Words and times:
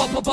musique. 0.00 0.30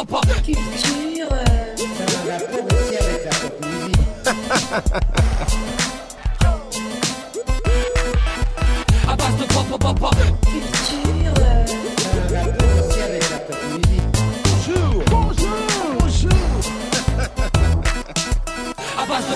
à 18.98 19.06
base 19.06 19.28
de. 19.28 19.36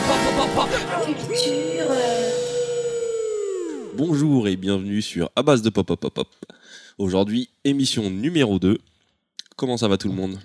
Bonjour 3.97 4.47
et 4.47 4.55
bienvenue 4.55 5.01
sur 5.01 5.29
À 5.35 5.43
base 5.43 5.61
de 5.61 5.69
pop 5.69 5.93
pop. 5.95 6.27
Aujourd'hui, 6.97 7.49
émission 7.65 8.09
numéro 8.09 8.59
2. 8.59 8.77
Comment 9.61 9.77
ça 9.77 9.87
va 9.87 9.95
tout 9.95 10.07
le 10.07 10.15
monde 10.15 10.39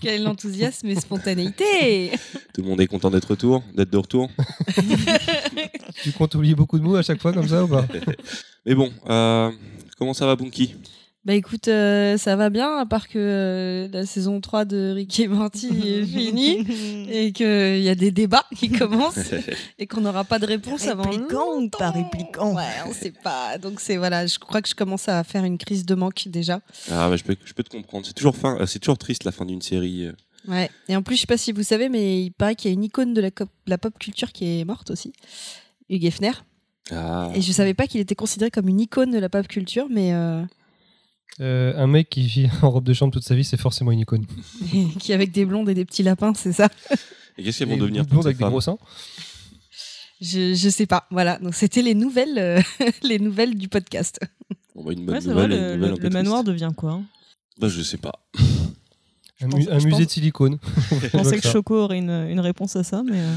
Quel 0.00 0.28
enthousiasme 0.28 0.86
et 0.86 0.94
spontanéité 0.94 2.12
Tout 2.54 2.62
le 2.62 2.68
monde 2.68 2.80
est 2.80 2.86
content 2.86 3.10
d'être 3.10 3.30
retour, 3.30 3.64
d'être 3.74 3.90
de 3.90 3.98
retour. 3.98 4.30
Tu 6.04 6.12
comptes 6.12 6.36
oublier 6.36 6.54
beaucoup 6.54 6.78
de 6.78 6.84
mots 6.84 6.94
à 6.94 7.02
chaque 7.02 7.20
fois 7.20 7.32
comme 7.32 7.48
ça 7.48 7.64
ou 7.64 7.66
pas? 7.66 7.84
Mais 8.66 8.76
bon, 8.76 8.92
euh, 9.10 9.50
comment 9.98 10.14
ça 10.14 10.26
va 10.26 10.36
Bunky? 10.36 10.76
Bah 11.28 11.34
écoute, 11.34 11.68
euh, 11.68 12.16
ça 12.16 12.36
va 12.36 12.48
bien, 12.48 12.78
à 12.78 12.86
part 12.86 13.06
que 13.06 13.18
euh, 13.18 13.86
la 13.92 14.06
saison 14.06 14.40
3 14.40 14.64
de 14.64 14.92
Rick 14.94 15.20
et 15.20 15.28
Morty 15.28 15.68
est 15.86 16.02
finie 16.06 16.64
et 17.10 17.32
qu'il 17.32 17.80
y 17.82 17.88
a 17.90 17.94
des 17.94 18.10
débats 18.10 18.46
qui 18.56 18.70
commencent 18.78 19.34
et 19.78 19.86
qu'on 19.86 20.00
n'aura 20.00 20.24
pas 20.24 20.38
de 20.38 20.46
réponse 20.46 20.86
avant 20.86 21.02
Répliquant 21.02 21.58
ou 21.60 21.68
pas 21.68 21.90
répliquant 21.90 22.56
Ouais, 22.56 22.64
on 22.88 22.94
sait 22.94 23.12
pas. 23.12 23.58
Donc 23.58 23.78
c'est 23.80 23.98
voilà, 23.98 24.26
je 24.26 24.38
crois 24.38 24.62
que 24.62 24.70
je 24.70 24.74
commence 24.74 25.06
à 25.10 25.22
faire 25.22 25.44
une 25.44 25.58
crise 25.58 25.84
de 25.84 25.94
manque 25.94 26.28
déjà. 26.28 26.62
Ah 26.90 27.10
bah, 27.10 27.16
je, 27.16 27.24
peux, 27.24 27.36
je 27.44 27.52
peux 27.52 27.62
te 27.62 27.68
comprendre, 27.76 28.06
c'est 28.06 28.14
toujours, 28.14 28.34
fin, 28.34 28.56
euh, 28.58 28.64
c'est 28.64 28.78
toujours 28.78 28.96
triste 28.96 29.24
la 29.24 29.32
fin 29.32 29.44
d'une 29.44 29.60
série. 29.60 30.08
Ouais. 30.48 30.70
Et 30.88 30.96
en 30.96 31.02
plus, 31.02 31.16
je 31.16 31.20
sais 31.20 31.26
pas 31.26 31.36
si 31.36 31.52
vous 31.52 31.62
savez, 31.62 31.90
mais 31.90 32.22
il 32.22 32.30
paraît 32.30 32.54
qu'il 32.54 32.70
y 32.70 32.72
a 32.72 32.74
une 32.74 32.84
icône 32.84 33.12
de 33.12 33.20
la, 33.20 33.30
cop- 33.30 33.50
la 33.66 33.76
pop 33.76 33.92
culture 33.98 34.32
qui 34.32 34.60
est 34.60 34.64
morte 34.64 34.90
aussi, 34.90 35.12
Hugh 35.90 36.06
Hefner. 36.06 36.32
Ah, 36.90 37.30
Et 37.34 37.42
je 37.42 37.52
savais 37.52 37.74
pas 37.74 37.86
qu'il 37.86 38.00
était 38.00 38.14
considéré 38.14 38.50
comme 38.50 38.66
une 38.66 38.80
icône 38.80 39.10
de 39.10 39.18
la 39.18 39.28
pop 39.28 39.46
culture, 39.46 39.88
mais 39.90 40.14
euh, 40.14 40.42
Euh, 41.40 41.72
Un 41.76 41.86
mec 41.86 42.08
qui 42.10 42.22
vit 42.22 42.48
en 42.62 42.70
robe 42.70 42.84
de 42.84 42.92
chambre 42.92 43.12
toute 43.12 43.24
sa 43.24 43.34
vie, 43.34 43.44
c'est 43.44 43.56
forcément 43.60 43.92
une 43.92 44.00
icône. 44.00 44.26
qui 45.00 45.12
avec 45.12 45.30
des 45.32 45.44
blondes 45.44 45.68
et 45.68 45.74
des 45.74 45.84
petits 45.84 46.02
lapins, 46.02 46.32
c'est 46.34 46.52
ça 46.52 46.68
et 47.38 47.42
qu'est-ce 47.44 47.58
qu'elles 47.60 47.68
vont 47.68 47.76
devenir 47.76 48.02
une 48.02 48.08
blonde 48.08 48.22
toutes 48.22 48.22
ces 48.24 48.26
avec 48.28 48.38
des 48.38 48.44
gros 48.50 48.60
seins. 48.60 48.78
Je, 50.20 50.54
je 50.54 50.68
sais 50.68 50.86
pas. 50.86 51.06
Voilà. 51.10 51.38
Donc 51.38 51.54
c'était 51.54 51.82
les 51.82 51.94
nouvelles, 51.94 52.38
euh, 52.38 52.60
les 53.02 53.18
nouvelles 53.20 53.54
du 53.56 53.68
podcast. 53.68 54.18
Bon, 54.74 54.84
bah, 54.84 54.92
Une 54.92 55.04
bonne 55.06 55.14
Ouais, 55.14 55.20
c'est 55.20 55.32
vrai, 55.32 55.46
nouvelle 55.46 55.50
le, 55.50 55.56
une 55.74 55.80
nouvelle 55.80 55.88
le- 55.90 55.94
un 55.94 55.96
peu 55.96 56.02
le 56.04 56.10
manoir 56.10 56.44
devient 56.44 56.70
quoi 56.76 56.92
hein 56.92 57.04
Bah, 57.58 57.68
je 57.68 57.82
sais 57.82 57.98
pas. 57.98 58.12
Un, 59.40 59.48
pense- 59.48 59.68
musée 59.84 59.90
pense- 59.90 60.00
de 60.00 60.08
silicone. 60.08 60.58
Je 61.00 61.06
pensais 61.10 61.38
que 61.38 61.46
Choco 61.48 61.76
aurait 61.76 61.98
une, 61.98 62.10
une 62.10 62.40
réponse 62.40 62.74
à 62.74 62.82
ça, 62.82 63.02
mais. 63.08 63.18
euh, 63.20 63.36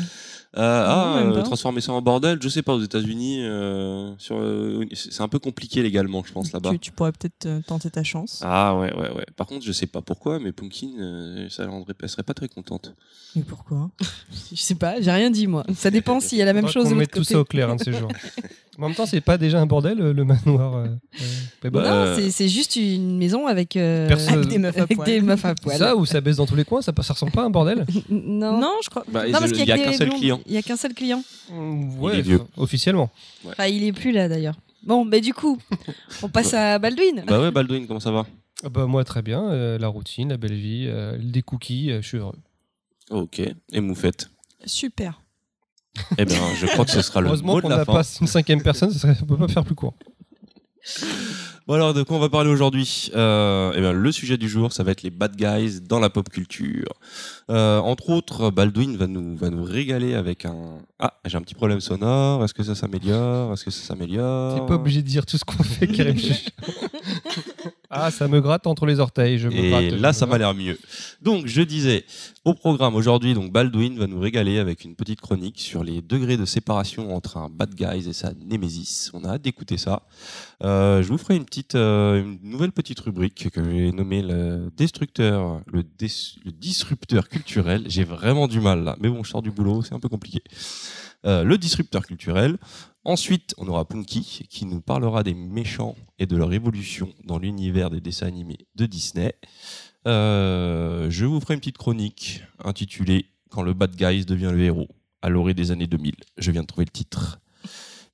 Euh, 0.58 0.84
ah, 0.86 1.20
euh, 1.20 1.42
transformer 1.44 1.80
ça 1.80 1.94
en 1.94 2.02
bordel, 2.02 2.38
je 2.42 2.50
sais 2.50 2.62
pas, 2.62 2.74
aux 2.74 2.82
États-Unis, 2.82 3.38
euh, 3.42 4.12
sur, 4.18 4.36
euh, 4.38 4.86
c'est 4.94 5.22
un 5.22 5.30
peu 5.30 5.40
compliqué 5.40 5.82
légalement, 5.82 6.24
je 6.26 6.34
pense, 6.34 6.52
là-bas. 6.52 6.72
tu, 6.72 6.80
tu 6.80 6.92
pourrais 6.92 7.14
peut-être 7.14 7.66
tenter 7.68 7.90
ta 7.90 8.04
chance. 8.04 8.42
Ah 8.44 8.76
ouais, 8.78 8.94
ouais, 8.94 9.12
ouais. 9.14 9.26
Par 9.38 9.48
contre, 9.48 9.66
je 9.66 9.72
sais 9.72 9.88
pas 9.88 10.02
pourquoi, 10.02 10.40
mais 10.40 10.52
Pumpkin, 10.52 10.90
euh, 11.00 11.48
ça 11.50 11.64
la 11.64 11.70
rendrait, 11.70 11.94
elle 12.02 12.10
serait 12.10 12.24
pas 12.24 12.34
très 12.34 12.50
contente. 12.50 12.94
Mais 13.36 13.44
pourquoi? 13.44 13.90
Je 14.52 14.58
sais 14.62 14.76
pas. 14.76 15.00
J'ai 15.00 15.10
rien 15.12 15.30
dit 15.30 15.48
moi. 15.48 15.64
Ça 15.74 15.90
dépend 15.90 16.20
s'il 16.20 16.38
y 16.38 16.42
a 16.42 16.46
la 16.46 16.52
même 16.52 16.68
chose 16.68 16.84
l'autre 16.86 16.98
mette 16.98 17.12
tout 17.12 17.24
ça 17.24 17.40
au 17.40 17.46
clair 17.46 17.70
un 17.70 17.78
de 17.78 17.82
ces 17.84 17.94
jours. 17.94 18.12
en 18.78 18.82
même 18.82 18.94
temps, 18.96 19.06
c'est 19.06 19.22
pas 19.22 19.38
déjà 19.38 19.62
un 19.62 19.66
bordel, 19.66 19.98
le 20.00 20.26
manoir 20.26 20.76
euh, 20.76 20.86
euh, 20.88 21.26
Playboy 21.62 21.82
Non, 21.82 21.90
Euh, 21.90 22.30
c'est- 22.30 22.50
juste 22.50 22.76
une 22.76 23.18
maison 23.18 23.48
avec, 23.48 23.78
euh, 23.78 24.10
Avec 24.10 24.48
des 24.50 24.58
meufs 24.58 24.78
à 24.78 24.82
avec 24.82 24.98
poil. 24.98 25.08
des 25.08 25.22
meufs 25.22 25.46
à 25.46 25.56
poil. 25.56 25.78
Ça, 25.78 25.96
ou 25.96 26.06
ça 26.06 26.20
baisse 26.20 26.36
dans 26.36 26.46
tous 26.46 26.58
les 26.58 26.66
coins, 26.66 26.82
ça, 26.82 26.92
ça 27.02 27.14
ressemble 27.14 27.32
pas 27.32 27.44
à 27.44 27.46
un 27.46 27.50
bordel? 27.50 27.86
Non. 28.10 28.60
Non, 28.60 28.74
je 28.84 28.90
crois. 28.90 29.06
Bah, 29.10 29.26
Non, 29.28 29.32
parce 29.32 29.52
il 29.52 29.54
qu'il 29.54 29.66
y 29.68 29.72
a 29.72 29.78
qu'un 29.78 29.94
seul 29.94 30.10
client. 30.10 30.41
Il 30.46 30.54
y 30.54 30.58
a 30.58 30.62
qu'un 30.62 30.76
seul 30.78 30.94
client. 30.94 31.24
Ouais, 31.52 32.20
est 32.20 32.22
vieux. 32.22 32.42
enfin, 32.42 32.48
officiellement. 32.58 33.10
Enfin, 33.48 33.68
il 33.68 33.84
est 33.84 33.94
plus 33.94 34.12
là 34.12 34.28
d'ailleurs. 34.30 34.56
Bon, 34.84 35.06
bah 35.06 35.20
du 35.20 35.34
coup, 35.34 35.60
on 36.24 36.30
passe 36.30 36.54
à 36.54 36.80
Baldwin. 36.80 37.24
Bah 37.28 37.40
ouais, 37.40 37.52
Baldwin, 37.52 37.86
comment 37.88 38.00
ça 38.00 38.12
va? 38.12 38.26
Ah 38.64 38.70
bah, 38.70 38.86
moi, 38.88 39.04
très 39.04 39.22
bien. 39.22 39.44
euh, 39.52 39.78
la 39.78 39.88
routine, 39.88 40.30
la 40.30 40.38
belle 40.38 40.54
vie, 40.56 40.86
euh, 40.88 41.18
des 41.20 41.42
cookies, 41.42 41.92
euh, 41.92 42.02
je 42.02 42.08
suis 42.08 42.18
heureux. 42.18 42.36
Ok. 43.10 43.40
Et 43.40 43.80
Moufette? 43.82 44.30
Super. 44.66 45.22
Eh 46.18 46.26
bien, 46.26 46.40
je 46.56 46.66
crois 46.68 46.86
que 46.86 46.92
ce 46.92 47.02
sera 47.02 47.22
le 47.22 47.28
Heureusement 47.28 47.56
mot 47.56 47.62
qu'on 47.62 47.68
de 47.68 47.74
la 47.74 47.80
n'a 47.80 47.86
fin. 47.86 47.94
pas 47.94 48.04
une 48.22 48.28
cinquième 48.28 48.62
personne, 48.64 48.92
ça 48.92 49.00
serait, 49.00 49.16
on 49.22 49.26
peut 49.26 49.38
pas 49.38 49.48
faire 49.48 49.66
plus 49.66 49.76
court. 49.76 49.94
Bon 51.68 51.76
alors, 51.76 51.94
de 51.94 52.02
quoi 52.02 52.18
on 52.18 52.20
va 52.20 52.30
parler 52.30 52.50
aujourd'hui 52.50 53.12
euh, 53.16 53.72
eh 53.76 53.80
bien, 53.80 53.94
Le 53.94 54.12
sujet 54.12 54.38
du 54.38 54.50
jour, 54.50 54.74
ça 54.74 54.84
va 54.84 54.92
être 54.92 55.04
les 55.04 55.12
bad 55.12 55.36
guys 55.36 55.80
dans 55.80 56.00
la 56.00 56.10
pop 56.10 56.28
culture. 56.28 56.94
Euh, 57.52 57.78
entre 57.80 58.10
autres, 58.10 58.50
Baldwin 58.50 58.98
va 58.98 59.06
nous, 59.06 59.36
va 59.36 59.52
nous 59.52 59.64
régaler 59.64 60.16
avec 60.16 60.46
un... 60.46 60.80
Ah, 60.98 61.14
j'ai 61.26 61.38
un 61.38 61.42
petit 61.42 61.54
problème 61.54 61.80
sonore. 61.80 62.44
Est-ce 62.44 62.56
que 62.56 62.64
ça 62.64 62.74
s'améliore? 62.74 63.54
Est-ce 63.54 63.66
que 63.66 63.72
ça 63.72 63.86
s'améliore? 63.86 64.56
T'es 64.56 64.66
pas 64.66 64.76
obligé 64.76 65.04
de 65.04 65.08
dire 65.08 65.26
tout 65.26 65.38
ce 65.38 65.46
qu'on 65.46 65.64
fait, 65.64 65.88
Karim. 65.88 66.18
ah, 67.94 68.10
ça 68.10 68.28
me 68.30 68.40
gratte 68.40 68.68
entre 68.68 68.86
les 68.86 69.00
orteils. 69.00 69.38
Je 69.38 69.50
me 69.50 69.54
Et 69.54 69.92
là, 69.92 70.14
ça 70.14 70.26
m'a 70.26 70.38
l'air 70.38 70.54
mieux. 70.54 70.80
Donc, 71.22 71.48
je 71.48 71.62
disais, 71.62 72.06
au 72.46 72.54
programme 72.54 72.96
aujourd'hui, 72.96 73.34
donc 73.34 73.52
Baldwin 73.52 74.00
va 74.00 74.08
nous 74.08 74.20
régaler 74.20 74.60
avec 74.60 74.86
une 74.86 74.96
petite 74.96 75.20
chronique 75.20 75.60
sur 75.60 75.84
les 75.84 76.02
degrés 76.02 76.38
de 76.38 76.46
séparation 76.46 77.14
entre 77.14 77.36
un 77.38 77.50
bad 77.50 77.76
guy 77.76 78.10
et 78.10 78.14
sa 78.14 78.32
némésis. 78.34 79.12
On 79.14 79.26
a 79.26 79.34
hâte 79.34 79.42
d'écouter 79.42 79.78
ça. 79.78 80.04
Euh, 80.64 81.04
je 81.04 81.08
vous 81.10 81.18
ferai 81.18 81.36
une 81.36 81.44
petite, 81.44 81.76
euh, 81.76 82.22
une 82.22 82.40
nouvelle 82.42 82.72
petite 82.72 83.00
rubrique 83.02 83.50
que 83.50 83.62
j'ai 83.64 83.92
nommée 83.92 84.22
le 84.22 84.72
destructeur, 84.78 85.62
le, 85.68 85.84
le 86.00 86.52
disrupteur 86.52 87.28
culturel. 87.28 87.84
J'ai 87.88 88.06
vraiment 88.06 88.48
du 88.48 88.62
mal 88.62 88.84
là, 88.86 88.96
mais 89.02 89.10
bon, 89.10 89.24
je 89.24 89.30
sors 89.30 89.42
du 89.42 89.52
boulot, 89.52 89.82
c'est 89.82 89.94
un 89.94 90.00
peu 90.00 90.10
compliqué. 90.10 90.42
Euh, 91.26 91.44
le 91.44 91.58
disrupteur 91.58 92.06
culturel. 92.06 92.58
Ensuite, 93.04 93.54
on 93.58 93.68
aura 93.68 93.86
Punky 93.86 94.48
qui 94.50 94.66
nous 94.66 94.82
parlera 94.82 95.24
des 95.24 95.34
méchants 95.34 95.96
et 96.18 96.26
de 96.26 96.36
leur 96.36 96.52
évolution 96.52 97.14
dans 97.26 97.38
l'univers 97.38 97.90
des 97.90 98.02
dessins 98.02 98.28
animés 98.28 98.68
de 98.76 98.86
Disney. 98.86 99.34
Euh, 100.08 101.10
je 101.10 101.26
vous 101.26 101.40
ferai 101.40 101.54
une 101.54 101.60
petite 101.60 101.78
chronique 101.78 102.42
intitulée 102.64 103.26
Quand 103.50 103.62
le 103.62 103.74
bad 103.74 103.96
guy 103.96 104.26
devient 104.26 104.52
le 104.52 104.62
héros, 104.62 104.88
à 105.22 105.30
l'orée 105.30 105.54
des 105.54 105.72
années 105.72 105.88
2000. 105.88 106.16
Je 106.38 106.52
viens 106.52 106.62
de 106.62 106.68
trouver 106.68 106.86
le 106.86 106.92
titre. 106.92 107.40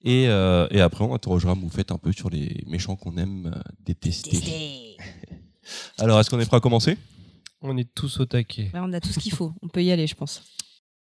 Et, 0.03 0.27
euh, 0.27 0.67
et 0.71 0.81
après, 0.81 1.03
on 1.05 1.13
interrogera 1.13 1.55
Moufette 1.55 1.91
un 1.91 1.97
peu 1.97 2.11
sur 2.11 2.29
les 2.29 2.63
méchants 2.67 2.95
qu'on 2.97 3.17
aime 3.17 3.61
détester. 3.85 4.97
Alors, 5.97 6.19
est-ce 6.19 6.29
qu'on 6.29 6.39
est 6.39 6.45
prêt 6.45 6.57
à 6.57 6.61
commencer? 6.61 6.97
On 7.61 7.77
est 7.77 7.93
tous 7.93 8.19
au 8.19 8.25
taquet. 8.25 8.69
Ouais, 8.73 8.79
on 8.81 8.93
a 8.93 8.99
tout 8.99 9.09
ce 9.09 9.19
qu'il 9.19 9.33
faut. 9.33 9.53
On 9.61 9.67
peut 9.67 9.83
y 9.83 9.91
aller, 9.91 10.07
je 10.07 10.15
pense. 10.15 10.43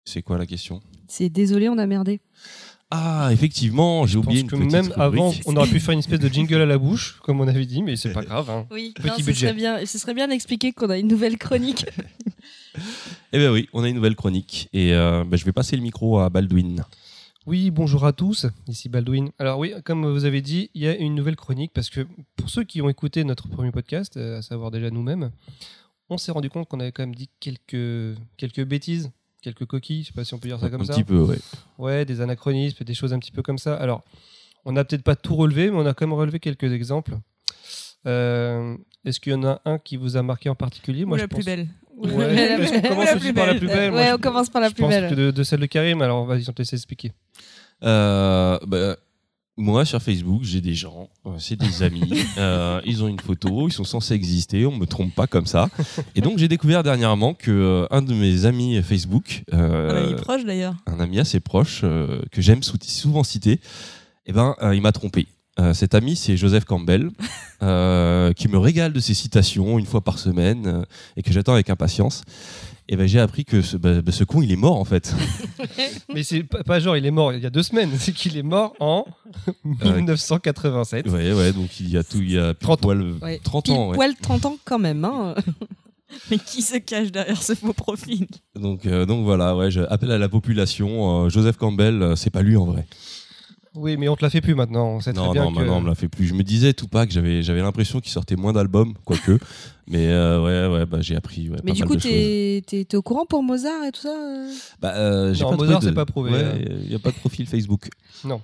C'est 0.05 0.21
quoi 0.21 0.37
la 0.37 0.45
question? 0.45 0.81
C'est 1.07 1.29
désolé, 1.29 1.67
on 1.69 1.77
a 1.77 1.87
merdé. 1.87 2.21
Ah, 2.91 3.29
effectivement, 3.31 4.05
j'ai 4.05 4.13
Je 4.13 4.17
oublié 4.19 4.43
pense 4.43 4.51
une 4.53 4.57
que 4.59 4.63
petite 4.63 4.71
même 4.71 4.85
rubrique. 4.85 4.99
avant, 5.01 5.33
on 5.47 5.55
aurait 5.55 5.67
pu 5.67 5.79
faire 5.79 5.93
une 5.93 5.99
espèce 5.99 6.19
de 6.19 6.27
jingle 6.29 6.61
à 6.61 6.65
la 6.67 6.77
bouche, 6.77 7.17
comme 7.23 7.41
on 7.41 7.47
avait 7.47 7.65
dit, 7.65 7.81
mais 7.81 7.95
c'est 7.95 8.13
pas 8.13 8.23
grave. 8.23 8.49
hein. 8.49 8.67
Oui. 8.71 8.93
Petit 8.95 9.07
non, 9.07 9.13
ce 9.17 9.23
budget. 9.23 9.47
serait 9.47 9.53
bien. 9.55 9.85
Ce 9.85 9.97
serait 9.97 10.13
bien 10.13 10.27
d'expliquer 10.27 10.71
qu'on 10.71 10.89
a 10.91 10.97
une 10.97 11.07
nouvelle 11.07 11.37
chronique. 11.37 11.85
Eh 13.31 13.37
bien 13.37 13.51
oui, 13.53 13.69
on 13.73 13.83
a 13.83 13.89
une 13.89 13.95
nouvelle 13.95 14.15
chronique. 14.17 14.67
Et 14.73 14.93
euh, 14.93 15.23
bah, 15.25 15.37
je 15.37 15.45
vais 15.45 15.53
passer 15.53 15.77
le 15.77 15.81
micro 15.81 16.19
à 16.19 16.29
Baldwin. 16.29 16.83
Oui, 17.45 17.71
bonjour 17.71 18.05
à 18.05 18.11
tous, 18.11 18.47
ici 18.67 18.89
Baldwin. 18.89 19.29
Alors 19.39 19.59
oui, 19.59 19.73
comme 19.85 20.05
vous 20.11 20.25
avez 20.25 20.41
dit, 20.41 20.69
il 20.73 20.81
y 20.83 20.87
a 20.87 20.95
une 20.95 21.15
nouvelle 21.15 21.37
chronique 21.37 21.71
parce 21.73 21.89
que 21.89 22.05
pour 22.35 22.49
ceux 22.49 22.63
qui 22.65 22.81
ont 22.81 22.89
écouté 22.89 23.23
notre 23.23 23.47
premier 23.47 23.71
podcast, 23.71 24.17
euh, 24.17 24.39
à 24.39 24.41
savoir 24.41 24.71
déjà 24.71 24.89
nous-mêmes, 24.89 25.31
on 26.09 26.17
s'est 26.17 26.31
rendu 26.33 26.49
compte 26.49 26.67
qu'on 26.67 26.79
avait 26.81 26.91
quand 26.91 27.03
même 27.03 27.15
dit 27.15 27.29
quelques, 27.39 28.17
quelques 28.37 28.65
bêtises, 28.65 29.09
quelques 29.45 29.65
coquilles, 29.65 30.01
je 30.03 30.07
sais 30.07 30.13
pas 30.13 30.23
si 30.25 30.33
on 30.33 30.37
peut 30.39 30.47
dire 30.49 30.59
ça 30.59 30.69
comme 30.69 30.81
un 30.81 30.85
ça. 30.85 30.93
petit 30.93 31.03
peu, 31.05 31.19
ouais. 31.19 31.37
Ouais, 31.77 32.03
des 32.05 32.19
anachronismes, 32.21 32.83
des 32.83 32.93
choses 32.93 33.13
un 33.13 33.19
petit 33.19 33.31
peu 33.31 33.41
comme 33.41 33.57
ça. 33.57 33.75
Alors, 33.75 34.03
on 34.65 34.73
n'a 34.73 34.83
peut-être 34.83 35.03
pas 35.03 35.15
tout 35.15 35.35
relevé, 35.35 35.69
mais 35.71 35.77
on 35.77 35.85
a 35.85 35.93
quand 35.93 36.05
même 36.05 36.13
relevé 36.17 36.39
quelques 36.39 36.71
exemples. 36.73 37.17
Euh, 38.07 38.75
Est-ce 39.05 39.19
qu'il 39.19 39.31
y 39.31 39.35
en 39.35 39.43
a 39.43 39.61
un 39.65 39.77
qui 39.77 39.97
vous 39.97 40.17
a 40.17 40.21
marqué 40.23 40.49
en 40.49 40.55
particulier? 40.55 41.03
Ou 41.05 41.07
Moi, 41.07 41.17
la 41.17 41.23
je 41.23 41.27
plus 41.29 41.45
belle. 41.45 41.67
Ouais, 41.97 42.35
La 42.49 42.57
plus- 42.57 42.81
commence 42.89 43.05
la 43.05 43.11
aussi 43.15 43.19
plus 43.25 43.33
par 43.33 43.47
la 43.47 43.55
plus 43.55 43.67
belle 43.67 43.91
Moi, 43.91 43.99
ouais, 44.01 44.07
je- 44.09 44.13
on 44.15 44.17
commence 44.17 44.49
par 44.49 44.61
la 44.61 44.67
je 44.69 44.73
plus 44.73 44.81
pense 44.81 44.89
belle. 44.89 45.09
que 45.09 45.15
de, 45.15 45.31
de 45.31 45.43
celle 45.43 45.61
de 45.61 45.65
Karim, 45.65 46.01
alors 46.01 46.25
vas-y, 46.25 46.49
on 46.49 46.53
te 46.53 46.61
laisse 46.61 46.73
expliquer. 46.73 47.13
Euh, 47.83 48.59
bah, 48.67 48.97
moi, 49.57 49.85
sur 49.85 50.01
Facebook, 50.01 50.41
j'ai 50.43 50.59
des 50.61 50.73
gens, 50.73 51.09
euh, 51.25 51.31
c'est 51.39 51.55
des 51.55 51.81
amis. 51.83 52.09
euh, 52.37 52.81
ils 52.85 53.03
ont 53.03 53.07
une 53.07 53.19
photo, 53.19 53.67
ils 53.69 53.71
sont 53.71 53.83
censés 53.85 54.13
exister, 54.13 54.65
on 54.65 54.75
me 54.75 54.85
trompe 54.85 55.15
pas 55.15 55.27
comme 55.27 55.45
ça. 55.47 55.69
Et 56.15 56.21
donc, 56.21 56.37
j'ai 56.39 56.47
découvert 56.49 56.83
dernièrement 56.83 57.33
que 57.33 57.51
euh, 57.51 57.87
un 57.89 58.01
de 58.01 58.13
mes 58.13 58.45
amis 58.45 58.81
Facebook, 58.83 59.43
euh, 59.53 59.89
Un 59.91 60.05
ami 60.07 60.15
proche 60.15 60.43
d'ailleurs. 60.45 60.75
un 60.87 60.99
ami 60.99 61.19
assez 61.19 61.39
proche 61.39 61.81
que 61.81 62.41
j'aime 62.41 62.63
sou- 62.63 62.77
souvent 62.81 63.23
citer, 63.23 63.59
eh 64.25 64.33
ben, 64.33 64.55
il 64.73 64.81
m'a 64.81 64.91
trompé. 64.91 65.27
Euh, 65.59 65.73
cet 65.73 65.95
ami, 65.95 66.15
c'est 66.17 66.35
Joseph 66.35 66.65
Campbell, 66.65 67.09
euh, 67.63 68.33
qui 68.33 68.47
me 68.49 68.57
régale 68.57 68.91
de 68.93 68.99
ses 68.99 69.13
citations 69.13 69.79
une 69.79 69.85
fois 69.85 70.01
par 70.01 70.19
semaine 70.19 70.67
euh, 70.67 70.81
et 71.15 71.23
que 71.23 71.31
j'attends 71.31 71.53
avec 71.53 71.69
impatience. 71.69 72.23
Et 72.87 72.97
ben 72.97 73.07
j'ai 73.07 73.19
appris 73.19 73.45
que 73.45 73.63
ce, 73.63 73.77
bah, 73.77 74.01
bah, 74.03 74.11
ce 74.11 74.23
con, 74.23 74.41
il 74.43 74.51
est 74.51 74.55
mort 74.57 74.77
en 74.77 74.85
fait. 74.85 75.15
Mais 76.13 76.21
c'est 76.23 76.43
pas, 76.43 76.63
pas 76.63 76.79
genre 76.79 76.95
il 76.95 77.05
est 77.05 77.11
mort 77.11 77.33
il 77.33 77.41
y 77.41 77.45
a 77.47 77.49
deux 77.49 77.63
semaines, 77.63 77.89
c'est 77.97 78.11
qu'il 78.11 78.37
est 78.37 78.43
mort 78.43 78.75
en 78.79 79.05
1987. 79.83 81.07
ouais, 81.09 81.33
ouais, 81.33 81.51
donc 81.53 81.79
il 81.79 81.89
y 81.89 81.97
a 81.97 82.03
tout, 82.03 82.19
il 82.19 82.31
y 82.33 82.37
a 82.37 82.53
pile 82.53 82.67
30 82.67 82.77
ans. 82.79 82.81
poil, 82.87 83.13
Ouais. 83.23 83.39
30 83.43 83.65
Pile 83.65 83.73
ans. 83.73 83.89
ouais. 83.89 83.95
poil 83.95 84.13
30 84.21 84.45
ans 84.45 84.57
quand 84.65 84.79
même. 84.79 85.03
Hein. 85.05 85.35
Mais 86.31 86.37
qui 86.37 86.61
se 86.61 86.77
cache 86.77 87.11
derrière 87.11 87.41
ce 87.41 87.55
faux 87.55 87.73
profil? 87.73 88.27
Donc, 88.55 88.85
euh, 88.85 89.05
donc 89.05 89.25
voilà, 89.25 89.55
ouais, 89.55 89.71
je 89.71 89.81
appelle 89.81 90.11
à 90.11 90.17
la 90.19 90.29
population. 90.29 91.25
euh, 91.25 91.29
Joseph 91.29 91.57
Campbell, 91.57 92.01
euh, 92.01 92.15
c'est 92.15 92.29
pas 92.29 92.41
lui 92.43 92.55
en 92.55 92.65
vrai. 92.65 92.85
Oui, 93.75 93.97
mais 93.97 94.07
on 94.07 94.15
te 94.15 94.23
l'a 94.23 94.29
fait 94.29 94.41
plus 94.41 94.55
maintenant. 94.55 94.87
On 94.87 94.99
sait 95.01 95.11
très 95.13 95.23
Non, 95.23 95.31
bien 95.31 95.43
non, 95.43 95.51
que... 95.51 95.59
maintenant 95.59 95.77
on 95.77 95.81
me 95.81 95.87
l'a 95.87 95.95
fait 95.95 96.07
plus. 96.07 96.25
Je 96.27 96.33
me 96.33 96.43
disais 96.43 96.73
tout 96.73 96.87
pas 96.87 97.05
que 97.05 97.11
j'avais, 97.13 97.43
j'avais 97.43 97.61
l'impression 97.61 97.99
qu'il 97.99 98.11
sortait 98.11 98.35
moins 98.35 98.53
d'albums, 98.53 98.93
quoique. 99.03 99.37
mais 99.87 100.07
euh, 100.07 100.41
ouais, 100.69 100.73
ouais, 100.79 100.85
bah, 100.85 100.99
j'ai 101.01 101.15
appris. 101.15 101.49
ouais, 101.49 101.57
Mais 101.63 101.71
pas 101.71 101.75
du 101.75 101.79
mal 101.81 101.87
coup, 101.89 101.95
t'es 101.97 102.63
t'es- 102.65 102.85
t'es 102.85 102.97
au 102.97 103.01
courant 103.01 103.25
pour 103.25 103.43
Mozart 103.43 103.83
et 103.85 103.91
tout 103.91 104.01
ça 104.01 104.09
euh? 104.17 104.49
Bah, 104.81 104.93
euh, 104.95 105.33
j'ai 105.33 105.43
Non, 105.43 105.51
pas 105.51 105.55
Mozart, 105.57 105.79
de- 105.81 105.85
c'est 105.87 105.93
pas 105.93 106.05
prouvé, 106.05 106.31
Ouais, 106.31 106.43
hein. 106.43 106.57
il 106.85 106.91
y 106.91 106.95
a 106.95 106.99
pas 106.99 107.11
de 107.11 107.15
profil 107.17 107.45
Facebook. 107.47 107.89
Non. 108.23 108.41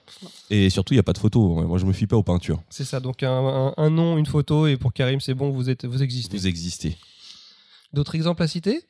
Et 0.50 0.70
surtout, 0.70 0.94
il 0.94 0.98
y 0.98 1.00
a 1.00 1.04
pas 1.04 1.14
de 1.14 1.18
photo. 1.20 1.56
Ouais, 1.56 1.66
Moi, 1.66 1.78
je 1.78 1.86
me 1.86 1.94
fie 1.94 2.08
pas 2.08 2.18
aux 2.18 2.24
peintures. 2.24 2.62
C'est 2.70 2.84
ça, 2.86 3.00
donc 3.00 3.24
un, 3.24 3.32
un- 3.32 3.74
un 3.78 3.90
nom, 3.90 4.18
une 4.18 4.26
photo, 4.26 4.68
et 4.68 4.78
pour 4.78 4.92
Karim, 4.94 5.20
c'est 5.22 5.34
bon, 5.34 5.50
vous, 5.52 5.70
êtes, 5.70 5.86
vous 5.86 6.04
existez. 6.04 6.38
Vous 6.38 6.48
existez. 6.48 6.98
D'autres 7.94 8.16
exemples 8.16 8.44
à 8.44 8.48
citer? 8.48 8.82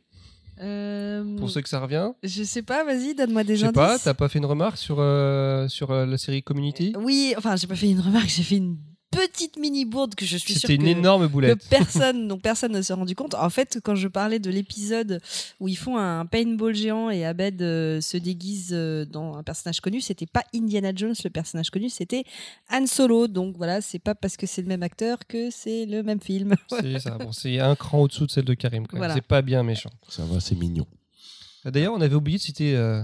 Euh, 0.61 1.37
Pour 1.37 1.49
ceux 1.49 1.61
que 1.61 1.69
ça 1.69 1.79
revient 1.79 2.11
Je 2.23 2.43
sais 2.43 2.61
pas, 2.61 2.83
vas-y, 2.83 3.15
donne-moi 3.15 3.43
des 3.43 3.55
Je 3.55 3.61
sais 3.61 3.65
indices. 3.67 3.75
pas, 3.75 3.97
t'as 3.99 4.13
pas 4.13 4.29
fait 4.29 4.37
une 4.39 4.45
remarque 4.45 4.77
sur, 4.77 4.97
euh, 4.99 5.67
sur 5.67 5.91
euh, 5.91 6.05
la 6.05 6.17
série 6.17 6.43
Community? 6.43 6.93
Oui, 6.99 7.33
enfin, 7.37 7.55
j'ai 7.55 7.67
pas 7.67 7.75
fait 7.75 7.89
une 7.89 7.99
remarque, 7.99 8.29
j'ai 8.29 8.43
fait 8.43 8.57
une 8.57 8.77
petite 9.11 9.57
mini 9.57 9.85
bourde 9.85 10.15
que 10.15 10.25
je 10.25 10.37
suis 10.37 10.53
sûre 10.53 10.61
C'était 10.61 10.75
une 10.75 10.83
que, 10.83 10.87
énorme 10.87 11.27
que 11.27 11.31
boulette. 11.31 11.67
personne, 11.69 12.27
donc 12.27 12.41
personne 12.41 12.71
ne 12.71 12.81
s'est 12.81 12.93
rendu 12.93 13.13
compte. 13.13 13.35
En 13.35 13.49
fait, 13.49 13.79
quand 13.83 13.95
je 13.95 14.07
parlais 14.07 14.39
de 14.39 14.49
l'épisode 14.49 15.21
où 15.59 15.67
ils 15.67 15.75
font 15.77 15.97
un 15.97 16.25
paintball 16.25 16.73
géant 16.73 17.09
et 17.09 17.25
Abed 17.25 17.61
euh, 17.61 18.01
se 18.01 18.17
déguise 18.17 18.69
euh, 18.71 19.05
dans 19.05 19.35
un 19.35 19.43
personnage 19.43 19.81
connu, 19.81 20.01
c'était 20.01 20.25
pas 20.25 20.43
Indiana 20.55 20.91
Jones 20.95 21.13
le 21.23 21.29
personnage 21.29 21.69
connu, 21.69 21.89
c'était 21.89 22.23
Han 22.71 22.87
Solo. 22.87 23.27
Donc 23.27 23.57
voilà, 23.57 23.81
c'est 23.81 23.99
pas 23.99 24.15
parce 24.15 24.37
que 24.37 24.47
c'est 24.47 24.61
le 24.61 24.67
même 24.67 24.83
acteur 24.83 25.19
que 25.27 25.49
c'est 25.51 25.85
le 25.85 26.03
même 26.03 26.21
film. 26.21 26.55
C'est 26.81 26.99
ça, 26.99 27.17
bon, 27.17 27.31
c'est 27.31 27.59
un 27.59 27.75
cran 27.75 27.99
au-dessous 27.99 28.25
de 28.25 28.31
celle 28.31 28.45
de 28.45 28.53
Karim. 28.53 28.85
Voilà. 28.93 29.13
C'est 29.13 29.21
pas 29.21 29.41
bien 29.41 29.61
méchant. 29.63 29.89
Ça 30.09 30.23
va, 30.25 30.39
c'est 30.39 30.55
mignon. 30.55 30.87
D'ailleurs, 31.65 31.93
on 31.93 32.01
avait 32.01 32.15
oublié 32.15 32.37
de 32.37 32.43
citer 32.43 32.75
euh, 32.75 33.03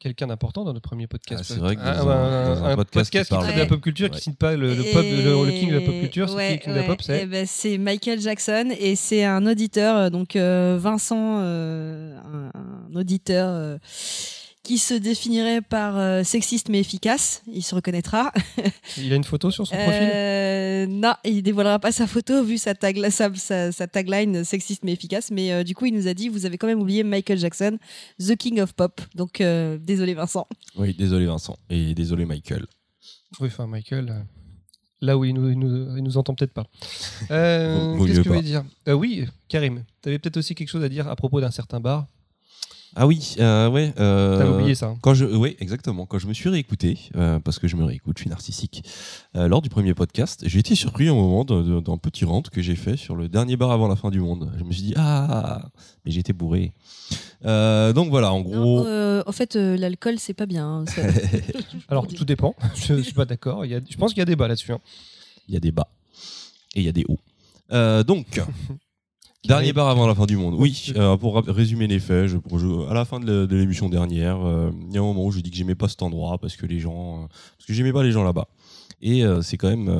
quelqu'un 0.00 0.26
d'important 0.26 0.64
dans 0.64 0.72
notre 0.72 0.88
premier 0.88 1.06
podcast. 1.06 1.42
Ah, 1.44 1.52
c'est 1.54 1.60
vrai 1.60 1.76
que 1.76 1.80
Un- 1.82 1.94
dans 2.04 2.08
un- 2.08 2.14
un, 2.14 2.62
un 2.62 2.64
un 2.72 2.76
podcast 2.76 2.92
podcast, 3.12 3.30
qui 3.30 3.36
qui 3.36 3.40
traite 3.42 3.54
de 3.54 3.60
la 3.60 3.66
pop 3.66 3.80
culture, 3.80 4.06
Ouais. 4.06 4.10
qui 4.16 4.20
cite 4.22 4.38
pas 4.38 4.56
le, 4.56 4.74
le 4.74 4.82
pop, 4.92 5.02
le, 5.04 5.46
le 5.46 5.50
king 5.52 5.68
de 5.70 5.74
la 5.74 5.80
pop 5.82 5.94
culture, 6.00 6.28
c'est 6.28 6.34
Ouais, 6.34 6.46
qui 6.48 6.52
le 6.54 6.58
king 6.60 6.72
de 6.72 6.78
la 6.78 6.82
pop, 6.84 6.98
ouais. 6.98 7.04
c'est 7.06 7.22
Eh 7.22 7.26
ben, 7.26 7.46
c'est 7.46 7.78
Michael 7.78 8.20
Jackson 8.20 8.70
et 8.80 8.96
c'est 8.96 9.24
un 9.24 9.46
auditeur, 9.46 9.96
euh, 9.96 10.10
donc 10.10 10.34
euh, 10.36 10.78
Vincent, 10.80 11.40
euh, 11.42 12.16
un, 12.18 12.50
un 12.92 12.98
auditeur 12.98 13.48
euh, 13.52 13.78
qui 14.62 14.76
se 14.78 14.92
définirait 14.94 15.62
par 15.62 15.96
euh, 15.98 16.22
sexiste 16.22 16.68
mais 16.68 16.80
efficace. 16.80 17.42
Il 17.46 17.62
se 17.62 17.74
reconnaîtra. 17.74 18.32
Il 18.98 19.12
a 19.12 19.16
une 19.16 19.24
photo 19.24 19.50
sur 19.50 19.66
son 19.66 19.74
profil? 19.74 19.92
Euh, 19.92 20.86
non, 20.86 21.14
il 21.24 21.42
dévoilera 21.42 21.78
pas 21.78 21.92
sa 21.92 22.06
photo 22.06 22.44
vu 22.44 22.58
sa, 22.58 22.74
tag, 22.74 23.08
sa, 23.10 23.34
sa- 23.34 23.72
sa 23.72 23.86
tagline 23.86 24.44
sexiste 24.44 24.84
mais 24.84 24.92
efficace. 24.92 25.30
Mais 25.30 25.52
euh, 25.52 25.64
du 25.64 25.74
coup, 25.74 25.86
il 25.86 25.94
nous 25.94 26.08
a 26.08 26.14
dit 26.14 26.28
vous 26.28 26.44
avez 26.46 26.58
quand 26.58 26.66
même 26.66 26.80
oublié 26.80 27.02
Michael 27.04 27.38
Jackson, 27.38 27.78
the 28.18 28.36
king 28.36 28.60
of 28.60 28.72
pop. 28.74 29.00
Donc 29.14 29.40
euh, 29.40 29.78
désolé 29.78 30.14
Vincent. 30.14 30.46
Oui, 30.76 30.94
désolé 30.94 31.26
Vincent. 31.26 31.56
Et 31.70 31.94
désolé 31.94 32.24
Michael. 32.26 32.66
Oui, 33.40 33.48
enfin, 33.48 33.66
Michael. 33.66 34.08
euh, 34.10 34.20
Là 35.02 35.16
où 35.16 35.24
il 35.24 35.32
nous, 35.32 35.48
il 35.48 35.58
nous, 35.58 35.96
il 35.96 36.02
nous 36.02 36.18
entend 36.18 36.34
peut-être 36.34 36.52
pas. 36.52 36.66
Euh, 37.30 37.96
Qu'est-ce 38.04 38.20
que 38.20 38.28
voulais 38.28 38.40
pas. 38.40 38.42
dire? 38.46 38.64
Euh, 38.88 38.92
Oui, 38.92 39.26
Karim, 39.48 39.84
tu 40.02 40.10
avais 40.10 40.18
peut-être 40.18 40.36
aussi 40.36 40.54
quelque 40.54 40.68
chose 40.68 40.84
à 40.84 40.90
dire 40.90 41.08
à 41.08 41.16
propos 41.16 41.40
d'un 41.40 41.50
certain 41.50 41.80
bar? 41.80 42.06
Ah 42.96 43.06
oui, 43.06 43.36
euh, 43.38 43.68
ouais. 43.68 43.92
euh, 44.00 44.38
T'avais 44.38 44.50
oublié 44.50 44.74
ça. 44.74 44.86
hein. 44.86 44.98
Quand 45.00 45.14
je, 45.14 45.24
oui, 45.24 45.56
exactement. 45.60 46.06
Quand 46.06 46.18
je 46.18 46.26
me 46.26 46.32
suis 46.34 46.48
réécouté, 46.48 46.98
euh, 47.16 47.38
parce 47.38 47.58
que 47.60 47.68
je 47.68 47.76
me 47.76 47.84
réécoute, 47.84 48.18
je 48.18 48.22
suis 48.22 48.30
narcissique, 48.30 48.82
euh, 49.36 49.46
lors 49.46 49.62
du 49.62 49.68
premier 49.68 49.94
podcast, 49.94 50.42
j'ai 50.46 50.58
été 50.58 50.74
surpris 50.74 51.08
au 51.08 51.14
moment 51.14 51.44
d'un 51.44 51.96
petit 51.98 52.24
rant 52.24 52.42
que 52.42 52.60
j'ai 52.62 52.74
fait 52.74 52.96
sur 52.96 53.14
le 53.14 53.28
dernier 53.28 53.56
bar 53.56 53.70
avant 53.70 53.86
la 53.86 53.94
fin 53.96 54.10
du 54.10 54.18
monde. 54.20 54.50
Je 54.58 54.64
me 54.64 54.72
suis 54.72 54.82
dit, 54.82 54.94
ah, 54.96 55.70
mais 56.04 56.10
j'étais 56.10 56.32
bourré. 56.32 56.72
Euh, 57.44 57.92
donc 57.92 58.10
voilà, 58.10 58.32
en 58.32 58.40
gros. 58.40 58.54
Non, 58.82 58.84
euh, 58.86 59.22
en 59.26 59.32
fait, 59.32 59.54
euh, 59.56 59.76
l'alcool 59.76 60.18
c'est 60.18 60.34
pas 60.34 60.46
bien. 60.46 60.66
hein, 60.66 60.84
ça- 60.86 61.02
Alors, 61.88 62.06
tout 62.08 62.24
dépend. 62.24 62.54
Je 62.74 62.94
ne 62.94 63.02
suis 63.02 63.14
pas 63.14 63.24
d'accord. 63.24 63.64
Je 63.64 63.96
pense 63.96 64.10
qu'il 64.12 64.18
y 64.18 64.22
a 64.22 64.26
débat 64.26 64.48
là-dessus. 64.48 64.72
hein. 64.72 64.80
Il 65.48 65.54
y 65.54 65.56
a 65.56 65.60
des 65.60 65.72
bas 65.72 65.88
et 66.74 66.80
il 66.80 66.84
y 66.86 66.88
a 66.88 66.92
des 66.92 67.04
hauts. 67.08 67.18
Euh, 67.72 68.02
donc, 68.02 68.40
dernier 69.46 69.72
bar 69.72 69.88
avant 69.88 70.06
la 70.06 70.14
fin 70.14 70.26
du 70.26 70.36
monde. 70.36 70.54
Oui, 70.58 70.92
euh, 70.96 71.16
pour 71.16 71.36
résumer 71.46 71.86
les 71.86 71.98
faits, 72.00 72.26
je, 72.28 72.36
je- 72.58 72.88
à 72.90 72.94
la 72.94 73.04
fin 73.04 73.20
de 73.20 73.46
l'émission 73.50 73.88
dernière, 73.88 74.38
euh, 74.44 74.70
il 74.88 74.94
y 74.94 74.98
a 74.98 75.00
un 75.00 75.04
moment 75.04 75.24
où 75.24 75.32
j'ai 75.32 75.42
dit 75.42 75.50
que 75.50 75.56
j'aimais 75.56 75.74
pas 75.74 75.88
cet 75.88 76.02
endroit 76.02 76.38
parce 76.38 76.56
que 76.56 76.66
les 76.66 76.78
gens, 76.80 77.22
euh, 77.24 77.26
parce 77.56 77.66
que 77.66 77.72
j'aimais 77.72 77.92
pas 77.92 78.02
les 78.02 78.12
gens 78.12 78.22
là-bas. 78.24 78.48
Et 79.02 79.22
c'est 79.40 79.56
quand 79.56 79.70
même, 79.70 79.90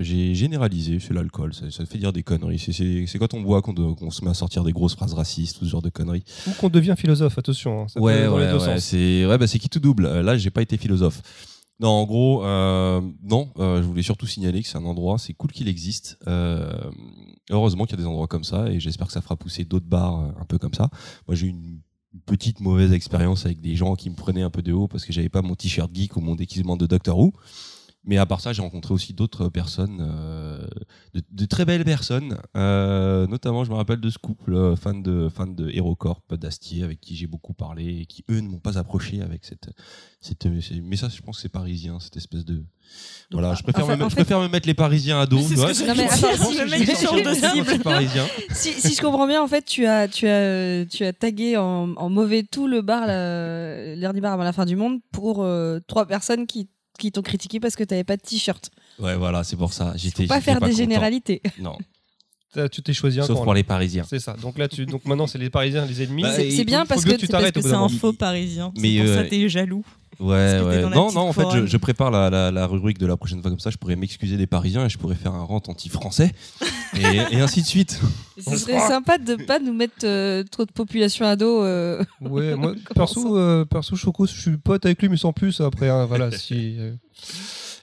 j'ai 0.00 0.34
généralisé, 0.34 0.98
c'est 0.98 1.14
l'alcool, 1.14 1.54
ça, 1.54 1.70
ça 1.70 1.86
fait 1.86 1.98
dire 1.98 2.12
des 2.12 2.24
conneries. 2.24 2.58
C'est- 2.58 3.18
quand 3.20 3.34
on 3.34 3.40
boit 3.40 3.62
qu'on 3.62 3.72
qu'on 3.94 4.10
se 4.10 4.24
met 4.24 4.32
à 4.32 4.34
sortir 4.34 4.64
des 4.64 4.72
grosses 4.72 4.96
phrases 4.96 5.14
racistes, 5.14 5.60
tout 5.60 5.64
ce 5.64 5.70
genre 5.70 5.80
de 5.80 5.90
conneries. 5.90 6.24
Ou 6.48 6.50
qu'on 6.54 6.68
devient 6.68 6.94
philosophe, 6.98 7.38
attention. 7.38 7.82
hein. 7.82 7.86
Ça 7.86 8.00
peut 8.00 8.06
Ouais, 8.06 8.14
aller 8.14 8.26
dans 8.26 8.38
les 8.38 8.46
ouais, 8.46 8.50
deux 8.50 8.58
ouais, 8.58 8.74
sens. 8.80 8.84
c'est 8.86 9.26
ouais, 9.26 9.38
bah, 9.38 9.46
c'est 9.46 9.60
qui 9.60 9.68
tout 9.68 9.78
double. 9.78 10.08
Là, 10.22 10.36
j'ai 10.36 10.50
pas 10.50 10.60
été 10.62 10.76
philosophe. 10.76 11.22
Non, 11.82 11.88
en 11.88 12.04
gros, 12.04 12.44
euh, 12.44 13.00
non. 13.24 13.50
euh, 13.58 13.82
je 13.82 13.86
voulais 13.88 14.04
surtout 14.04 14.28
signaler 14.28 14.62
que 14.62 14.68
c'est 14.68 14.78
un 14.78 14.84
endroit, 14.84 15.18
c'est 15.18 15.32
cool 15.34 15.50
qu'il 15.50 15.66
existe. 15.66 16.16
Euh, 16.28 16.72
heureusement 17.50 17.86
qu'il 17.86 17.98
y 17.98 18.00
a 18.00 18.02
des 18.04 18.06
endroits 18.06 18.28
comme 18.28 18.44
ça, 18.44 18.70
et 18.70 18.78
j'espère 18.78 19.08
que 19.08 19.12
ça 19.12 19.20
fera 19.20 19.34
pousser 19.34 19.64
d'autres 19.64 19.86
bars 19.86 20.32
un 20.40 20.44
peu 20.44 20.58
comme 20.58 20.74
ça. 20.74 20.90
Moi, 21.26 21.34
j'ai 21.34 21.48
eu 21.48 21.50
une 21.50 21.80
petite 22.24 22.60
mauvaise 22.60 22.92
expérience 22.92 23.46
avec 23.46 23.60
des 23.60 23.74
gens 23.74 23.96
qui 23.96 24.10
me 24.10 24.14
prenaient 24.14 24.42
un 24.42 24.50
peu 24.50 24.62
de 24.62 24.72
haut 24.72 24.86
parce 24.86 25.04
que 25.04 25.12
j'avais 25.12 25.28
pas 25.28 25.42
mon 25.42 25.56
t-shirt 25.56 25.90
geek 25.92 26.16
ou 26.16 26.20
mon 26.20 26.36
déguisement 26.36 26.76
de 26.76 26.86
Doctor 26.86 27.18
Who. 27.18 27.32
Mais 28.04 28.18
à 28.18 28.26
part 28.26 28.40
ça, 28.40 28.52
j'ai 28.52 28.62
rencontré 28.62 28.92
aussi 28.92 29.12
d'autres 29.14 29.48
personnes, 29.48 29.98
euh, 30.00 30.66
de, 31.14 31.22
de 31.30 31.44
très 31.44 31.64
belles 31.64 31.84
personnes. 31.84 32.36
Euh, 32.56 33.28
notamment, 33.28 33.62
je 33.62 33.70
me 33.70 33.76
rappelle 33.76 34.00
de 34.00 34.10
ce 34.10 34.18
couple, 34.18 34.54
euh, 34.54 34.74
fan 34.74 35.04
de 35.04 35.28
fan 35.28 35.54
de 35.54 35.70
HeroCorp 35.70 36.22
d'Astier, 36.36 36.82
avec 36.82 37.00
qui 37.00 37.14
j'ai 37.14 37.28
beaucoup 37.28 37.54
parlé 37.54 38.00
et 38.00 38.06
qui 38.06 38.24
eux 38.28 38.40
ne 38.40 38.48
m'ont 38.48 38.58
pas 38.58 38.76
approché 38.76 39.22
avec 39.22 39.44
cette, 39.44 39.70
cette. 40.20 40.46
Mais 40.82 40.96
ça, 40.96 41.08
je 41.14 41.20
pense 41.22 41.36
que 41.36 41.42
c'est 41.42 41.48
parisien, 41.48 42.00
cette 42.00 42.16
espèce 42.16 42.44
de. 42.44 42.64
Voilà, 43.30 43.54
je 43.54 43.62
préfère, 43.62 43.84
en 43.84 43.86
fait- 43.88 43.96
me, 43.96 44.02
en 44.04 44.08
je 44.08 44.14
fait- 44.16 44.22
préfère 44.24 44.40
me 44.40 44.48
mettre 44.48 44.66
les 44.66 44.74
Parisiens 44.74 45.20
à 45.20 45.26
dos. 45.26 45.38
Si, 48.52 48.94
je 48.96 49.00
comprends 49.00 49.28
bien, 49.28 49.40
en 49.42 49.46
fait, 49.46 49.64
tu 49.64 49.86
as, 49.86 50.08
tu 50.08 50.26
as, 50.26 50.84
tu 50.86 51.04
as 51.04 51.12
tagué 51.12 51.56
en, 51.56 51.94
en 51.94 52.10
mauvais 52.10 52.42
tout 52.42 52.66
le 52.66 52.82
bar, 52.82 53.06
la- 53.06 53.94
le 53.94 54.00
dernier 54.00 54.20
bar 54.20 54.32
avant 54.32 54.42
la 54.42 54.52
fin 54.52 54.64
du 54.66 54.74
monde, 54.74 54.98
pour 55.12 55.44
euh, 55.44 55.78
trois 55.86 56.06
personnes 56.06 56.46
qui, 56.48 56.68
qui 56.98 57.10
t'ont 57.12 57.22
critiqué 57.22 57.60
parce 57.60 57.76
que 57.76 57.84
tu 57.84 57.94
n'avais 57.94 58.04
pas 58.04 58.16
de 58.16 58.22
t-shirt. 58.22 58.70
Ouais, 58.98 59.16
voilà, 59.16 59.44
c'est 59.44 59.56
pour 59.56 59.72
ça. 59.72 59.92
J'étais. 59.96 60.22
Faut 60.24 60.28
pas 60.28 60.40
faire 60.40 60.60
des 60.60 60.66
content. 60.66 60.76
généralités. 60.76 61.42
Non, 61.58 61.76
Tu 62.70 62.82
t'es 62.82 62.92
choisi 62.92 63.18
un 63.20 63.22
sauf 63.24 63.36
camp, 63.38 63.44
pour 63.44 63.54
là. 63.54 63.58
les 63.60 63.64
Parisiens. 63.64 64.04
C'est 64.08 64.18
ça. 64.18 64.34
Donc 64.40 64.58
là, 64.58 64.68
tu... 64.68 64.84
Donc 64.86 65.04
maintenant, 65.06 65.26
c'est 65.26 65.38
les 65.38 65.48
Parisiens, 65.50 65.86
les 65.86 66.02
ennemis. 66.02 66.22
Bah, 66.22 66.32
C'est- 66.34 66.64
bien 66.64 66.84
parce 66.84 67.04
que, 67.04 67.10
que 67.12 67.16
tu 67.16 67.28
t'arrêtes 67.28 67.58
C'est 67.60 67.72
un 67.72 67.88
faux 67.88 68.12
parisien. 68.12 68.72
Mais, 68.78 68.98
pour 68.98 69.08
euh, 69.08 69.22
ça 69.22 69.28
t'es 69.28 69.48
jaloux. 69.48 69.84
Ouais, 70.20 70.60
ouais. 70.60 70.82
Non, 70.82 71.10
non, 71.10 71.22
en 71.22 71.32
fait, 71.32 71.66
je, 71.66 71.76
prépare 71.78 72.10
la, 72.10 72.28
la, 72.30 72.50
la 72.52 72.66
rubrique 72.66 72.98
de 72.98 73.06
la 73.06 73.16
prochaine 73.16 73.40
fois 73.40 73.50
comme 73.50 73.58
ça. 73.58 73.70
Je 73.70 73.76
pourrais 73.78 73.96
m'excuser 73.96 74.36
des 74.36 74.46
Parisiens 74.46 74.84
et 74.84 74.88
je 74.88 74.98
pourrais 74.98 75.14
faire 75.16 75.32
un 75.32 75.42
rant 75.42 75.62
anti-français 75.66 76.32
et, 76.96 77.00
et 77.30 77.40
ainsi 77.40 77.62
de 77.62 77.66
suite. 77.66 77.98
Ce 78.38 78.56
serait 78.58 78.78
sympa 78.80 79.16
de 79.18 79.34
pas 79.36 79.58
nous 79.58 79.72
mettre 79.72 79.94
euh, 80.04 80.44
trop 80.44 80.64
de 80.66 80.70
population 80.70 81.26
à 81.26 81.34
dos. 81.34 81.62
euh. 81.64 82.04
Ouais, 82.20 82.54
moi, 82.56 82.74
perso, 82.94 83.36
euh, 83.36 83.64
perso, 83.64 83.96
Choco, 83.96 84.26
je 84.26 84.38
suis 84.38 84.56
pote 84.58 84.84
avec 84.84 85.00
lui, 85.00 85.08
mais 85.08 85.16
sans 85.16 85.32
plus 85.32 85.60
après. 85.60 85.88
hein, 85.88 86.04
voilà, 86.04 86.30
si. 86.38 86.76
euh, 86.78 86.92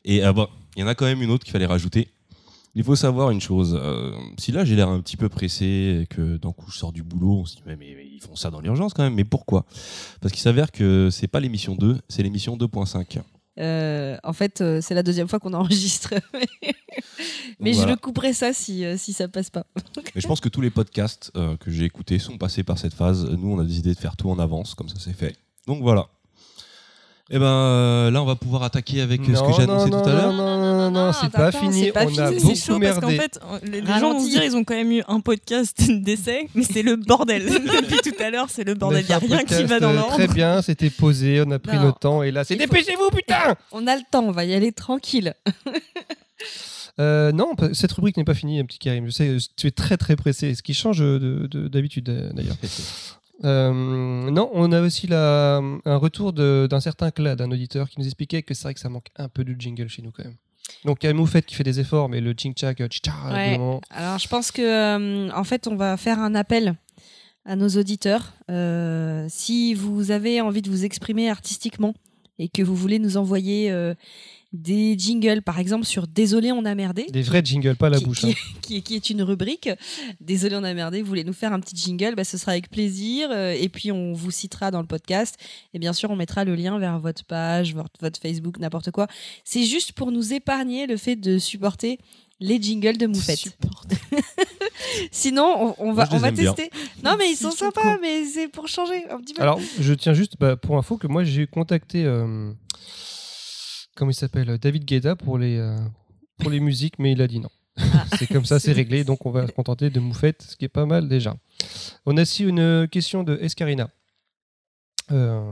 Et 0.06 0.24
euh, 0.24 0.32
bon, 0.32 0.48
il 0.78 0.82
y 0.82 0.84
en 0.84 0.88
a 0.88 0.96
quand 0.96 1.06
même 1.06 1.22
une 1.24 1.32
autre 1.32 1.44
qu'il 1.44 1.52
fallait 1.52 1.66
rajouter. 1.66 2.08
Il 2.76 2.84
faut 2.84 2.96
savoir 2.96 3.32
une 3.32 3.42
chose. 3.42 3.78
euh, 3.82 4.12
si 4.38 4.52
là 4.52 4.64
j'ai 4.64 4.76
l'air 4.76 4.90
un 4.90 5.00
petit 5.02 5.18
peu 5.18 5.28
pressé 5.30 6.02
et 6.04 6.06
que 6.08 6.38
d'un 6.38 6.52
coup 6.52 6.70
je 6.72 6.78
sors 6.78 6.92
du 6.92 7.04
boulot, 7.04 7.40
on 7.42 7.46
se 7.46 7.56
dit 7.56 7.64
mais, 7.66 7.76
mais- 7.76 7.94
mais 7.96 8.06
ils 8.06 8.22
font 8.22 8.36
ça 8.36 8.50
dans 8.52 8.62
l'urgence 8.62 8.94
quand 8.94 9.04
même. 9.04 9.16
Mais 9.16 9.24
pourquoi? 9.26 9.66
Parce 10.22 10.32
qu'il 10.34 10.42
s'avère 10.42 10.72
que 10.72 11.10
c'est 11.12 11.28
pas 11.28 11.40
l'émission 11.40 11.76
2, 11.76 12.00
c'est 12.08 12.22
l'émission 12.24 12.56
2.5. 12.58 13.20
Euh, 13.60 14.18
en 14.24 14.32
fait, 14.32 14.62
euh, 14.62 14.80
c'est 14.82 14.94
la 14.94 15.04
deuxième 15.04 15.28
fois 15.28 15.40
qu'on 15.40 15.54
enregistre. 15.54 16.14
Mais 17.60 17.74
je 17.74 17.86
le 17.86 17.96
couperai 17.98 18.32
ça 18.34 18.54
si, 18.54 18.86
euh, 18.86 18.96
si 18.98 19.12
ça 19.12 19.28
passe 19.28 19.50
pas. 19.50 19.66
Mais 20.16 20.22
je 20.22 20.28
pense 20.28 20.40
que 20.40 20.48
tous 20.48 20.62
les 20.62 20.70
podcasts 20.70 21.32
que 21.60 21.72
j'ai 21.72 21.84
écoutés 21.84 22.20
sont 22.20 22.38
passés 22.38 22.64
par 22.64 22.78
cette 22.78 22.94
phase. 22.94 23.26
Nous, 23.30 23.52
on 23.52 23.60
a 23.60 23.66
décidé 23.66 23.94
de 23.94 24.00
faire 24.00 24.16
tout 24.16 24.30
en 24.30 24.40
avance, 24.40 24.76
comme 24.76 24.88
ça 24.90 24.96
c'est 25.00 25.14
fait. 25.14 25.36
Donc 25.68 25.82
voilà. 25.82 26.08
Et 27.32 27.38
ben 27.38 27.46
euh, 27.46 28.10
là, 28.12 28.24
on 28.24 28.26
va 28.26 28.36
pouvoir 28.36 28.64
attaquer 28.64 29.02
avec 29.02 29.22
euh, 29.22 29.36
ce 29.36 29.42
que 29.44 29.52
j'ai 29.62 29.68
non, 29.68 29.74
annoncé 29.76 29.90
non, 29.92 30.02
tout 30.02 30.10
à 30.10 30.14
l'heure. 30.14 30.34
Non, 30.34 30.38
non, 30.38 30.58
non, 30.58 30.78
non, 30.78 30.92
non, 30.92 31.06
Non, 31.08 31.14
c'est 31.14 31.30
pas 31.32 31.52
fini. 31.52 31.84
c'est 31.84 31.92
pas 31.92 32.06
On 32.06 32.18
a 32.18 32.32
fini. 32.32 32.40
C'est 32.40 32.42
beaucoup 32.42 32.56
chaud 32.56 32.80
parce 32.80 33.00
qu'en 33.00 33.10
fait, 33.10 33.40
les, 33.64 33.82
les 33.82 33.88
gens 34.00 34.14
vont 34.14 34.24
dire 34.28 34.44
ils 34.44 34.56
ont 34.56 34.64
quand 34.64 34.74
même 34.74 34.92
eu 34.92 35.04
un 35.08 35.20
podcast 35.20 35.78
d'essai, 35.90 36.50
mais 36.56 36.64
c'est 36.64 36.82
le 36.82 36.96
bordel. 36.96 37.46
Depuis 37.48 38.00
tout 38.12 38.24
à 38.24 38.32
l'heure, 38.32 38.48
c'est 38.50 38.64
le 38.64 38.72
a 38.72 38.76
bordel. 38.76 39.04
Il 39.04 39.08
n'y 39.08 39.14
a 39.14 39.20
rien 39.20 39.44
qui 39.44 39.64
va 39.66 39.80
dans 39.80 39.90
euh, 39.92 39.94
l'ordre. 39.96 40.14
Très 40.16 40.28
bien, 40.28 40.64
c'était 40.64 40.90
posé, 40.90 41.44
on 41.46 41.52
a 41.52 41.60
pris 41.60 41.78
Non. 41.78 41.84
notre 41.84 42.00
temps 42.00 42.24
et 42.24 42.32
là, 42.32 42.44
c'est 42.44 42.56
dépêchez-vous, 42.56 43.12
putain 43.16 43.56
On 43.72 43.86
a 43.86 43.96
le 43.96 44.02
temps, 44.10 44.24
on 44.24 44.32
va 44.32 44.46
y 44.46 44.56
aller 44.56 44.72
tranquille. 44.72 45.36
Euh, 47.00 47.32
non, 47.32 47.52
cette 47.74 47.92
rubrique 47.94 48.18
n'est 48.18 48.24
pas 48.26 48.34
finie, 48.34 48.60
un 48.60 48.66
petit 48.66 48.80
Karim. 48.80 49.06
Je 49.06 49.12
sais, 49.12 49.38
tu 49.56 49.68
es 49.68 49.72
très 49.72 49.96
très 49.98 50.16
pressé, 50.16 50.54
ce 50.56 50.62
qui 50.64 50.74
change 50.74 51.00
de- 51.00 51.48
de- 51.50 51.68
d'habitude 51.68 52.06
d'ailleurs. 52.34 52.56
Euh, 53.44 54.32
non, 54.32 54.50
on 54.54 54.72
a 54.72 54.82
aussi 54.82 55.08
la, 55.08 55.58
un 55.58 55.96
retour 55.98 56.34
d'un 56.34 56.80
certain 56.80 57.12
Clad, 57.12 57.42
un 57.42 57.52
auditeur, 57.52 57.90
qui 57.90 58.00
nous 58.00 58.06
expliquait 58.06 58.44
que 58.44 58.54
c'est 58.54 58.64
vrai 58.64 58.74
que 58.74 58.80
ça 58.80 58.90
manque 58.90 59.08
un 59.16 59.30
peu 59.30 59.44
de 59.44 59.60
jingle 59.60 59.88
chez 59.88 60.02
nous 60.02 60.12
quand 60.12 60.26
même. 60.26 60.36
Donc 60.86 61.04
il 61.04 61.08
y 61.08 61.10
a 61.10 61.14
Moufette 61.14 61.46
qui 61.46 61.56
fait 61.56 61.64
des 61.64 61.80
efforts, 61.80 62.10
mais 62.10 62.22
le 62.22 62.34
ching 62.38 62.54
chak, 62.56 62.78
tcha 62.88 63.12
Ouais. 63.32 63.60
Alors, 63.90 64.20
je 64.20 64.28
pense 64.28 64.52
que, 64.52 64.62
euh, 64.62 65.32
en 65.32 65.44
fait, 65.44 65.68
on 65.68 65.76
va 65.76 65.98
faire 65.98 66.20
un 66.20 66.36
appel 66.36 66.76
à 67.46 67.56
nos 67.56 67.70
auditeurs. 67.70 68.34
Euh, 68.50 69.26
si 69.30 69.74
vous 69.74 70.12
avez 70.12 70.42
envie 70.42 70.62
de 70.62 70.70
vous 70.70 70.86
exprimer 70.86 71.30
artistiquement 71.30 71.94
et 72.38 72.48
que 72.48 72.62
vous 72.62 72.76
voulez 72.76 73.00
nous 73.00 73.18
envoyer 73.18 73.72
euh, 73.72 73.94
des 74.52 74.98
jingles, 74.98 75.42
par 75.44 75.60
exemple 75.60 75.86
sur 75.86 76.08
Désolé, 76.08 76.52
on 76.52 76.66
a 76.66 76.74
merdé. 76.74 77.06
des 77.12 77.22
vrais 77.22 77.44
jingles, 77.46 77.76
pas 77.76 77.90
la 77.90 78.00
qui, 78.00 78.06
bouche. 78.06 78.22
qui- 78.22 78.32
hein. 78.32 78.34
qui- 78.62 78.82
qui 78.82 78.96
est 78.96 79.10
une 79.12 79.22
rubrique. 79.22 79.70
Désolé, 80.22 80.56
on 80.56 80.64
a 80.64 80.74
merdé. 80.74 81.02
Vous 81.04 81.08
voulez 81.08 81.24
nous 81.24 81.34
faire 81.34 81.54
un 81.54 81.60
petit 81.60 81.76
jingle 81.76 82.16
bah, 82.16 82.24
Ce 82.24 82.38
sera 82.38 82.54
avec 82.54 82.70
plaisir. 82.72 83.30
euh, 83.32 83.52
Et 83.60 83.70
puis, 83.70 83.92
on 83.92 84.14
vous 84.14 84.32
citera 84.32 84.72
dans 84.72 84.82
le 84.82 84.88
podcast. 84.88 85.36
Et 85.76 85.80
bien 85.80 85.94
sûr, 85.94 86.10
on 86.10 86.16
mettra 86.16 86.46
le 86.46 86.56
lien 86.56 86.80
vers 86.80 86.98
votre 87.00 87.24
page, 87.26 87.76
votre, 87.76 88.20
Facebook, 88.20 88.58
n'importe 88.60 88.90
quoi. 88.92 89.08
C'est 89.44 89.66
juste 89.66 89.92
pour 89.92 90.12
nous 90.12 90.34
épargner 90.34 90.88
le 90.88 90.98
fait 90.98 91.16
de 91.16 91.38
supporter 91.38 92.00
les 92.40 92.60
jingles 92.62 92.98
de 92.98 93.06
Moufette. 93.06 93.38
Supporte. 93.38 93.92
Sinon, 95.12 95.76
on, 95.80 95.90
on 95.90 95.94
va, 95.94 96.08
on 96.12 96.18
va 96.18 96.32
bien. 96.32 96.54
tester. 96.54 96.72
Non, 97.04 97.16
mais 97.18 97.30
ils 97.32 97.36
sont 97.36 97.52
sympas, 97.52 97.98
mais 98.02 98.26
c'est 98.26 98.48
pour 98.48 98.68
changer 98.68 99.08
un 99.10 99.20
petit 99.20 99.34
peu. 99.34 99.42
Alors, 99.42 99.60
je 99.80 99.94
tiens 99.94 100.14
juste 100.14 100.34
bah, 100.40 100.56
pour 100.56 100.78
info 100.78 100.98
que 100.98 101.08
moi 101.08 101.24
j'ai 101.24 101.48
contacté, 101.48 102.06
euh, 102.06 102.52
comment 104.00 104.12
il 104.12 104.16
s'appelle, 104.16 104.58
David 104.58 104.86
Guetta 104.86 105.16
pour 105.18 105.38
les, 105.38 105.58
euh, 105.58 105.78
pour 106.40 106.50
les 106.50 106.60
musiques, 106.70 106.98
mais 107.00 107.12
il 107.12 107.22
a 107.22 107.28
dit 107.28 107.40
non. 107.40 107.50
c'est 108.18 108.28
comme 108.28 108.46
ça, 108.46 108.60
c'est 108.64 108.72
réglé, 108.72 109.04
donc 109.04 109.26
on 109.26 109.32
va 109.32 109.46
se 109.46 109.52
contenter 109.52 109.90
de 109.90 110.00
Moufette, 110.00 110.42
ce 110.42 110.56
qui 110.56 110.66
est 110.66 110.70
pas 110.70 110.86
mal 110.86 111.08
déjà. 111.10 111.36
On 112.06 112.18
a 112.18 112.22
aussi 112.24 112.44
une 112.46 112.88
question 112.90 113.24
de 113.24 113.38
Escarina. 113.42 113.90
euh, 115.12 115.52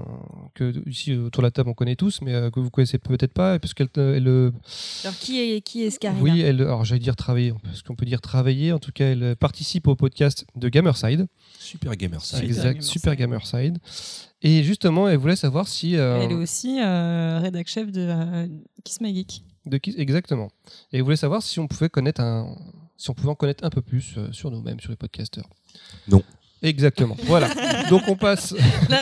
que 0.53 0.87
ici 0.87 1.13
autour 1.15 1.41
de 1.41 1.47
la 1.47 1.51
table 1.51 1.69
on 1.69 1.73
connaît 1.73 1.95
tous, 1.95 2.21
mais 2.21 2.33
euh, 2.33 2.51
que 2.51 2.59
vous 2.59 2.69
connaissez 2.69 2.99
peut-être 2.99 3.33
pas, 3.33 3.57
parce 3.59 3.73
qu'elle 3.73 3.89
elle, 3.95 4.27
euh, 4.27 4.51
Alors, 5.03 5.17
qui 5.17 5.39
est, 5.41 5.61
qui 5.61 5.83
est 5.83 5.89
Scarina 5.89 6.21
oui, 6.21 6.41
elle, 6.41 6.61
alors 6.61 6.85
j'allais 6.85 6.99
dire 6.99 7.15
travailler, 7.15 7.53
parce 7.63 7.81
qu'on 7.81 7.95
peut 7.95 8.05
dire 8.05 8.21
travailler, 8.21 8.71
en 8.71 8.79
tout 8.79 8.91
cas 8.91 9.05
elle 9.05 9.35
participe 9.35 9.87
au 9.87 9.95
podcast 9.95 10.45
de 10.55 10.69
Gamerside, 10.69 11.27
Super 11.59 11.95
gamer 11.95 12.23
ça. 12.23 12.37
Super 12.37 12.49
exact, 12.49 12.63
Gamerside. 12.65 12.91
super 12.91 13.15
Gamerside, 13.15 13.77
et 14.41 14.63
justement 14.63 15.07
elle 15.07 15.17
voulait 15.17 15.35
savoir 15.35 15.67
si 15.67 15.95
euh, 15.95 16.21
Elle 16.21 16.31
est 16.31 16.35
aussi 16.35 16.79
euh, 16.81 17.39
rédac 17.39 17.67
chef 17.67 17.91
de 17.91 18.01
euh, 18.01 18.47
Kiss 18.83 19.01
My 19.01 19.13
Geek. 19.15 19.43
De 19.65 19.77
qui 19.77 19.93
exactement. 19.97 20.49
Et 20.93 20.99
vous 20.99 21.05
voulez 21.05 21.17
savoir 21.17 21.43
si 21.43 21.59
on 21.59 21.67
pouvait 21.67 21.89
connaître 21.89 22.21
un, 22.21 22.55
si 22.97 23.09
on 23.09 23.13
pouvait 23.13 23.29
en 23.29 23.35
connaître 23.35 23.63
un 23.65 23.69
peu 23.69 23.81
plus 23.81 24.17
sur 24.31 24.49
nous-mêmes, 24.49 24.79
sur 24.79 24.91
les 24.91 24.95
podcasteurs. 24.95 25.49
Non. 26.07 26.23
Exactement. 26.63 27.17
voilà. 27.25 27.49
Donc 27.89 28.03
on 28.07 28.15
passe. 28.15 28.55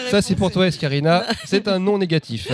Ça 0.10 0.22
c'est 0.22 0.36
pour 0.36 0.52
toi, 0.52 0.68
Escarina. 0.68 1.24
C'est 1.46 1.68
un 1.68 1.80
non 1.80 1.98
négatif. 1.98 2.50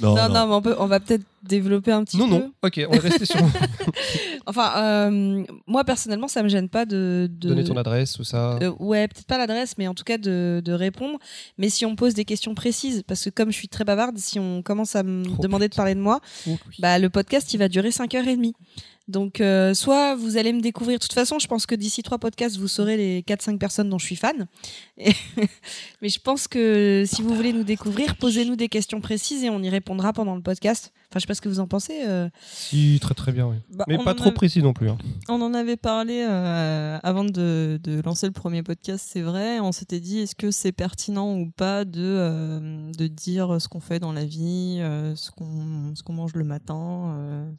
Non, 0.00 0.14
non, 0.14 0.28
non. 0.28 0.34
non, 0.34 0.46
mais 0.46 0.54
on, 0.54 0.62
peut, 0.62 0.76
on 0.78 0.86
va 0.86 1.00
peut-être 1.00 1.24
développer 1.48 1.92
un 1.92 2.04
petit 2.04 2.16
Non, 2.16 2.26
peu. 2.28 2.34
non. 2.34 2.52
Ok, 2.62 2.80
on 2.88 2.92
va 2.92 2.98
rester 3.00 3.24
sur. 3.26 3.36
Enfin, 4.46 4.72
euh, 4.76 5.44
moi 5.66 5.84
personnellement, 5.84 6.28
ça 6.28 6.42
me 6.42 6.48
gêne 6.48 6.68
pas 6.68 6.84
de, 6.84 7.28
de... 7.30 7.48
Donner 7.48 7.64
ton 7.64 7.76
adresse, 7.78 8.12
tout 8.12 8.24
ça. 8.24 8.58
Euh, 8.62 8.72
ouais, 8.78 9.08
peut-être 9.08 9.26
pas 9.26 9.38
l'adresse, 9.38 9.76
mais 9.78 9.88
en 9.88 9.94
tout 9.94 10.04
cas 10.04 10.18
de, 10.18 10.60
de 10.62 10.72
répondre. 10.72 11.18
Mais 11.56 11.70
si 11.70 11.86
on 11.86 11.96
pose 11.96 12.12
des 12.14 12.24
questions 12.26 12.54
précises, 12.54 13.02
parce 13.06 13.24
que 13.24 13.30
comme 13.30 13.50
je 13.50 13.56
suis 13.56 13.68
très 13.68 13.84
bavarde, 13.84 14.18
si 14.18 14.38
on 14.38 14.62
commence 14.62 14.96
à 14.96 15.02
me 15.02 15.24
Trop 15.24 15.42
demander 15.42 15.68
de 15.68 15.74
parler 15.74 15.94
de 15.94 16.00
moi, 16.00 16.20
Oh, 16.46 16.50
oui. 16.68 16.76
bah, 16.78 16.98
le 16.98 17.08
podcast 17.08 17.52
il 17.54 17.58
va 17.58 17.68
durer 17.68 17.88
5h30. 17.90 18.52
Donc, 19.06 19.42
euh, 19.42 19.74
soit 19.74 20.14
vous 20.14 20.38
allez 20.38 20.52
me 20.54 20.62
découvrir. 20.62 20.98
De 20.98 21.02
toute 21.02 21.12
façon, 21.12 21.38
je 21.38 21.46
pense 21.46 21.66
que 21.66 21.74
d'ici 21.74 22.02
trois 22.02 22.16
podcasts, 22.16 22.56
vous 22.56 22.68
saurez 22.68 22.96
les 22.96 23.20
4-5 23.22 23.58
personnes 23.58 23.90
dont 23.90 23.98
je 23.98 24.06
suis 24.06 24.16
fan. 24.16 24.46
Et- 24.96 25.12
Mais 26.02 26.08
je 26.08 26.18
pense 26.18 26.48
que 26.48 27.04
si 27.06 27.20
vous 27.20 27.34
voulez 27.34 27.52
nous 27.52 27.64
découvrir, 27.64 28.16
posez-nous 28.16 28.56
des 28.56 28.68
questions 28.68 29.02
précises 29.02 29.44
et 29.44 29.50
on 29.50 29.62
y 29.62 29.68
répondra 29.68 30.14
pendant 30.14 30.34
le 30.34 30.40
podcast. 30.42 30.92
Enfin, 31.14 31.20
je 31.20 31.20
sais 31.20 31.26
pas 31.28 31.34
ce 31.36 31.40
que 31.40 31.48
vous 31.48 31.60
en 31.60 31.68
pensez. 31.68 32.02
euh. 32.08 32.28
Si, 32.44 32.98
très 33.00 33.14
très 33.14 33.30
bien, 33.30 33.46
oui. 33.46 33.56
Bah, 33.72 33.84
Mais 33.86 33.98
pas 33.98 34.14
trop 34.14 34.32
précis 34.32 34.62
non 34.62 34.72
plus. 34.72 34.88
hein. 34.90 34.98
On 35.28 35.40
en 35.42 35.54
avait 35.54 35.76
parlé 35.76 36.26
euh, 36.28 36.98
avant 37.04 37.22
de, 37.24 37.78
de 37.80 38.00
lancer 38.04 38.26
le 38.26 38.32
premier 38.32 38.64
podcast, 38.64 39.06
c'est 39.08 39.20
vrai. 39.22 39.60
On 39.60 39.70
s'était 39.70 40.00
dit 40.00 40.18
est-ce 40.18 40.34
que 40.34 40.50
c'est 40.50 40.72
pertinent 40.72 41.36
ou 41.38 41.52
pas 41.52 41.84
de, 41.84 42.00
euh, 42.02 42.90
de 42.98 43.06
dire 43.06 43.60
ce 43.60 43.68
qu'on 43.68 43.78
fait 43.78 44.00
dans 44.00 44.12
la 44.12 44.24
vie, 44.24 44.78
euh, 44.80 45.14
ce 45.14 45.30
qu'on 45.30 45.94
ce 45.94 46.02
qu'on 46.02 46.14
mange 46.14 46.34
le 46.34 46.42
matin, 46.44 47.14
euh, 47.16 47.50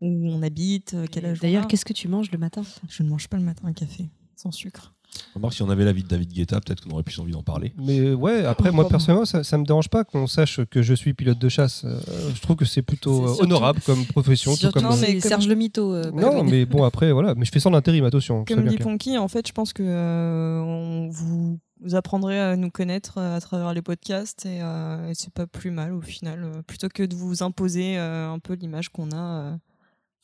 où 0.00 0.28
on 0.28 0.42
habite, 0.42 0.96
quel 1.12 1.26
âge 1.26 1.38
on 1.40 1.42
D'ailleurs, 1.42 1.64
a. 1.64 1.66
qu'est-ce 1.66 1.84
que 1.84 1.92
tu 1.92 2.08
manges 2.08 2.32
le 2.32 2.38
matin? 2.38 2.62
Je 2.88 3.04
ne 3.04 3.08
mange 3.08 3.28
pas 3.28 3.36
le 3.36 3.44
matin 3.44 3.62
un 3.68 3.72
café 3.74 4.08
sans 4.34 4.50
sucre. 4.50 4.92
Remarque, 5.34 5.54
si 5.54 5.62
on 5.62 5.70
avait 5.70 5.84
l'avis 5.84 6.02
de 6.02 6.08
David 6.08 6.32
Guetta, 6.32 6.60
peut-être 6.60 6.80
qu'on 6.82 6.90
aurait 6.90 7.02
plus 7.02 7.18
envie 7.18 7.32
d'en 7.32 7.42
parler. 7.42 7.72
Mais 7.78 8.12
ouais, 8.12 8.44
après, 8.44 8.70
moi 8.70 8.88
personnellement, 8.88 9.24
ça, 9.24 9.42
ça 9.44 9.58
me 9.58 9.64
dérange 9.64 9.88
pas 9.88 10.04
qu'on 10.04 10.26
sache 10.26 10.60
que 10.70 10.82
je 10.82 10.94
suis 10.94 11.12
pilote 11.14 11.38
de 11.38 11.48
chasse. 11.48 11.84
Euh, 11.84 11.98
je 12.34 12.40
trouve 12.40 12.56
que 12.56 12.64
c'est 12.64 12.82
plutôt 12.82 13.24
euh, 13.24 13.28
surtout- 13.28 13.44
honorable 13.44 13.80
comme 13.84 14.04
profession. 14.06 14.52
tout 14.52 14.58
Surtout 14.58 14.80
comme... 14.80 14.90
Non, 14.90 14.96
c'est 14.96 15.08
mais 15.14 15.20
comme- 15.20 15.28
Serge 15.28 15.48
le 15.48 15.54
mytho. 15.54 15.94
euh, 15.94 16.10
Non, 16.12 16.44
mais 16.44 16.66
bon, 16.66 16.84
après, 16.84 17.12
voilà. 17.12 17.34
Mais 17.34 17.44
je 17.44 17.50
fais 17.50 17.60
ça 17.60 17.68
en 17.68 17.74
intérim, 17.74 18.04
attention. 18.04 18.44
Comme 18.44 18.68
dit. 18.68 18.76
Ponky, 18.78 19.18
en 19.18 19.28
fait, 19.28 19.46
je 19.48 19.52
pense 19.52 19.72
que 19.72 19.82
euh, 19.84 20.60
on 20.60 21.08
vous, 21.10 21.58
vous 21.80 21.94
apprendrez 21.94 22.38
à 22.40 22.56
nous 22.56 22.70
connaître 22.70 23.18
à 23.18 23.40
travers 23.40 23.74
les 23.74 23.82
podcasts 23.82 24.46
et, 24.46 24.60
euh, 24.62 25.10
et 25.10 25.14
c'est 25.14 25.32
pas 25.32 25.46
plus 25.46 25.70
mal 25.70 25.92
au 25.92 26.00
final, 26.00 26.42
euh, 26.44 26.62
plutôt 26.62 26.88
que 26.88 27.02
de 27.02 27.14
vous 27.14 27.42
imposer 27.42 27.98
euh, 27.98 28.30
un 28.30 28.38
peu 28.38 28.54
l'image 28.54 28.88
qu'on 28.90 29.10
a. 29.12 29.58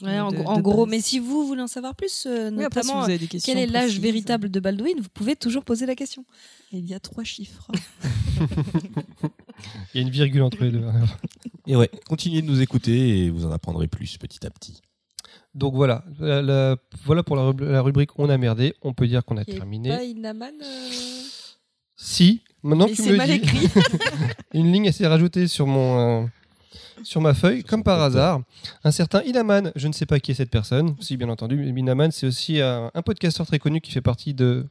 euh, 0.03 0.07
Ouais, 0.07 0.19
en, 0.21 0.31
de- 0.31 0.37
gros- 0.37 0.49
en 0.49 0.57
de 0.57 0.63
gros, 0.63 0.85
base. 0.87 0.91
mais 0.97 1.01
si 1.01 1.19
vous 1.19 1.47
voulez 1.47 1.63
en 1.63 1.67
savoir 1.67 1.95
plus, 1.95 2.25
euh, 2.27 2.51
Oui, 2.53 2.65
après, 2.65 2.83
si 2.83 2.89
notamment 2.89 3.05
vous 3.05 3.11
avez 3.11 3.19
des 3.19 3.27
questions 3.27 3.53
quel 3.53 3.63
est 3.63 3.67
l'âge 3.67 3.99
véritable 4.01 4.51
de 4.51 4.61
Baldwin, 4.61 5.01
vous 5.01 5.09
pouvez 5.13 5.37
toujours 5.37 5.65
poser 5.65 5.87
la 5.87 5.95
question. 5.95 6.25
Il 6.73 6.87
y 6.89 6.95
a 6.95 7.01
trois 7.01 7.25
chiffres. 7.25 7.69
Il 9.95 9.97
y 9.97 9.99
a 9.99 10.03
une 10.03 10.11
virgule 10.11 10.43
entre 10.43 10.63
les 10.65 10.71
deux. 10.71 10.85
Et 11.67 11.77
ouais, 11.77 11.91
continuez 12.09 12.43
de 12.43 12.47
nous 12.47 12.61
écouter 12.61 13.27
et 13.27 13.31
vous 13.31 13.45
en 13.45 13.53
apprendrez 13.53 13.87
plus 13.87 14.17
petit 14.17 14.45
à 14.47 14.51
petit. 14.51 14.81
Donc 15.55 15.75
voilà, 15.75 16.05
la- 16.19 16.41
la- 16.43 16.77
voilà 17.05 17.23
pour 17.23 17.37
la, 17.37 17.43
rub- 17.43 17.61
la 17.61 17.83
rubrique 17.83 18.11
On 18.19 18.29
a 18.31 18.39
merdé. 18.39 18.75
On 18.83 18.95
peut 18.95 19.07
dire 19.07 19.25
qu'on 19.25 19.37
a 19.37 19.45
terminé. 19.45 19.89
Pas 19.91 20.03
Inaman 20.05 20.55
euh, 20.63 20.91
Si, 21.97 22.41
maintenant 22.63 22.87
Mais 22.87 22.93
que 22.93 22.97
tu 22.97 23.03
c'est 23.03 23.11
me 23.13 23.17
mal 23.17 23.29
dis, 23.29 23.35
écrit. 23.37 23.69
une 24.55 24.73
ligne 24.73 24.91
s'est 24.93 25.07
rajoutée 25.07 25.47
sur 25.49 25.67
mon 25.67 26.23
euh, 26.25 26.27
sur 27.03 27.21
ma 27.21 27.35
feuille, 27.35 27.65
comme 27.65 27.83
par 27.83 28.01
hasard. 28.01 28.43
Un 28.85 28.91
certain 28.91 29.23
Inaman, 29.23 29.73
je 29.77 29.89
ne 29.89 29.93
sais 29.93 30.07
pas 30.07 30.21
qui 30.21 30.31
est 30.31 30.35
cette 30.35 30.51
personne. 30.51 30.97
Si, 31.01 31.17
bien 31.17 31.29
entendu, 31.29 31.57
mais 31.57 31.81
Inaman, 31.81 32.11
c'est 32.11 32.27
aussi 32.27 32.61
un, 32.61 32.91
un 32.95 33.03
podcasteur 33.03 33.47
très 33.47 33.59
connu 33.59 33.81
qui 33.81 33.93
fait 33.93 34.01
partie 34.01 34.35
de 34.35 34.67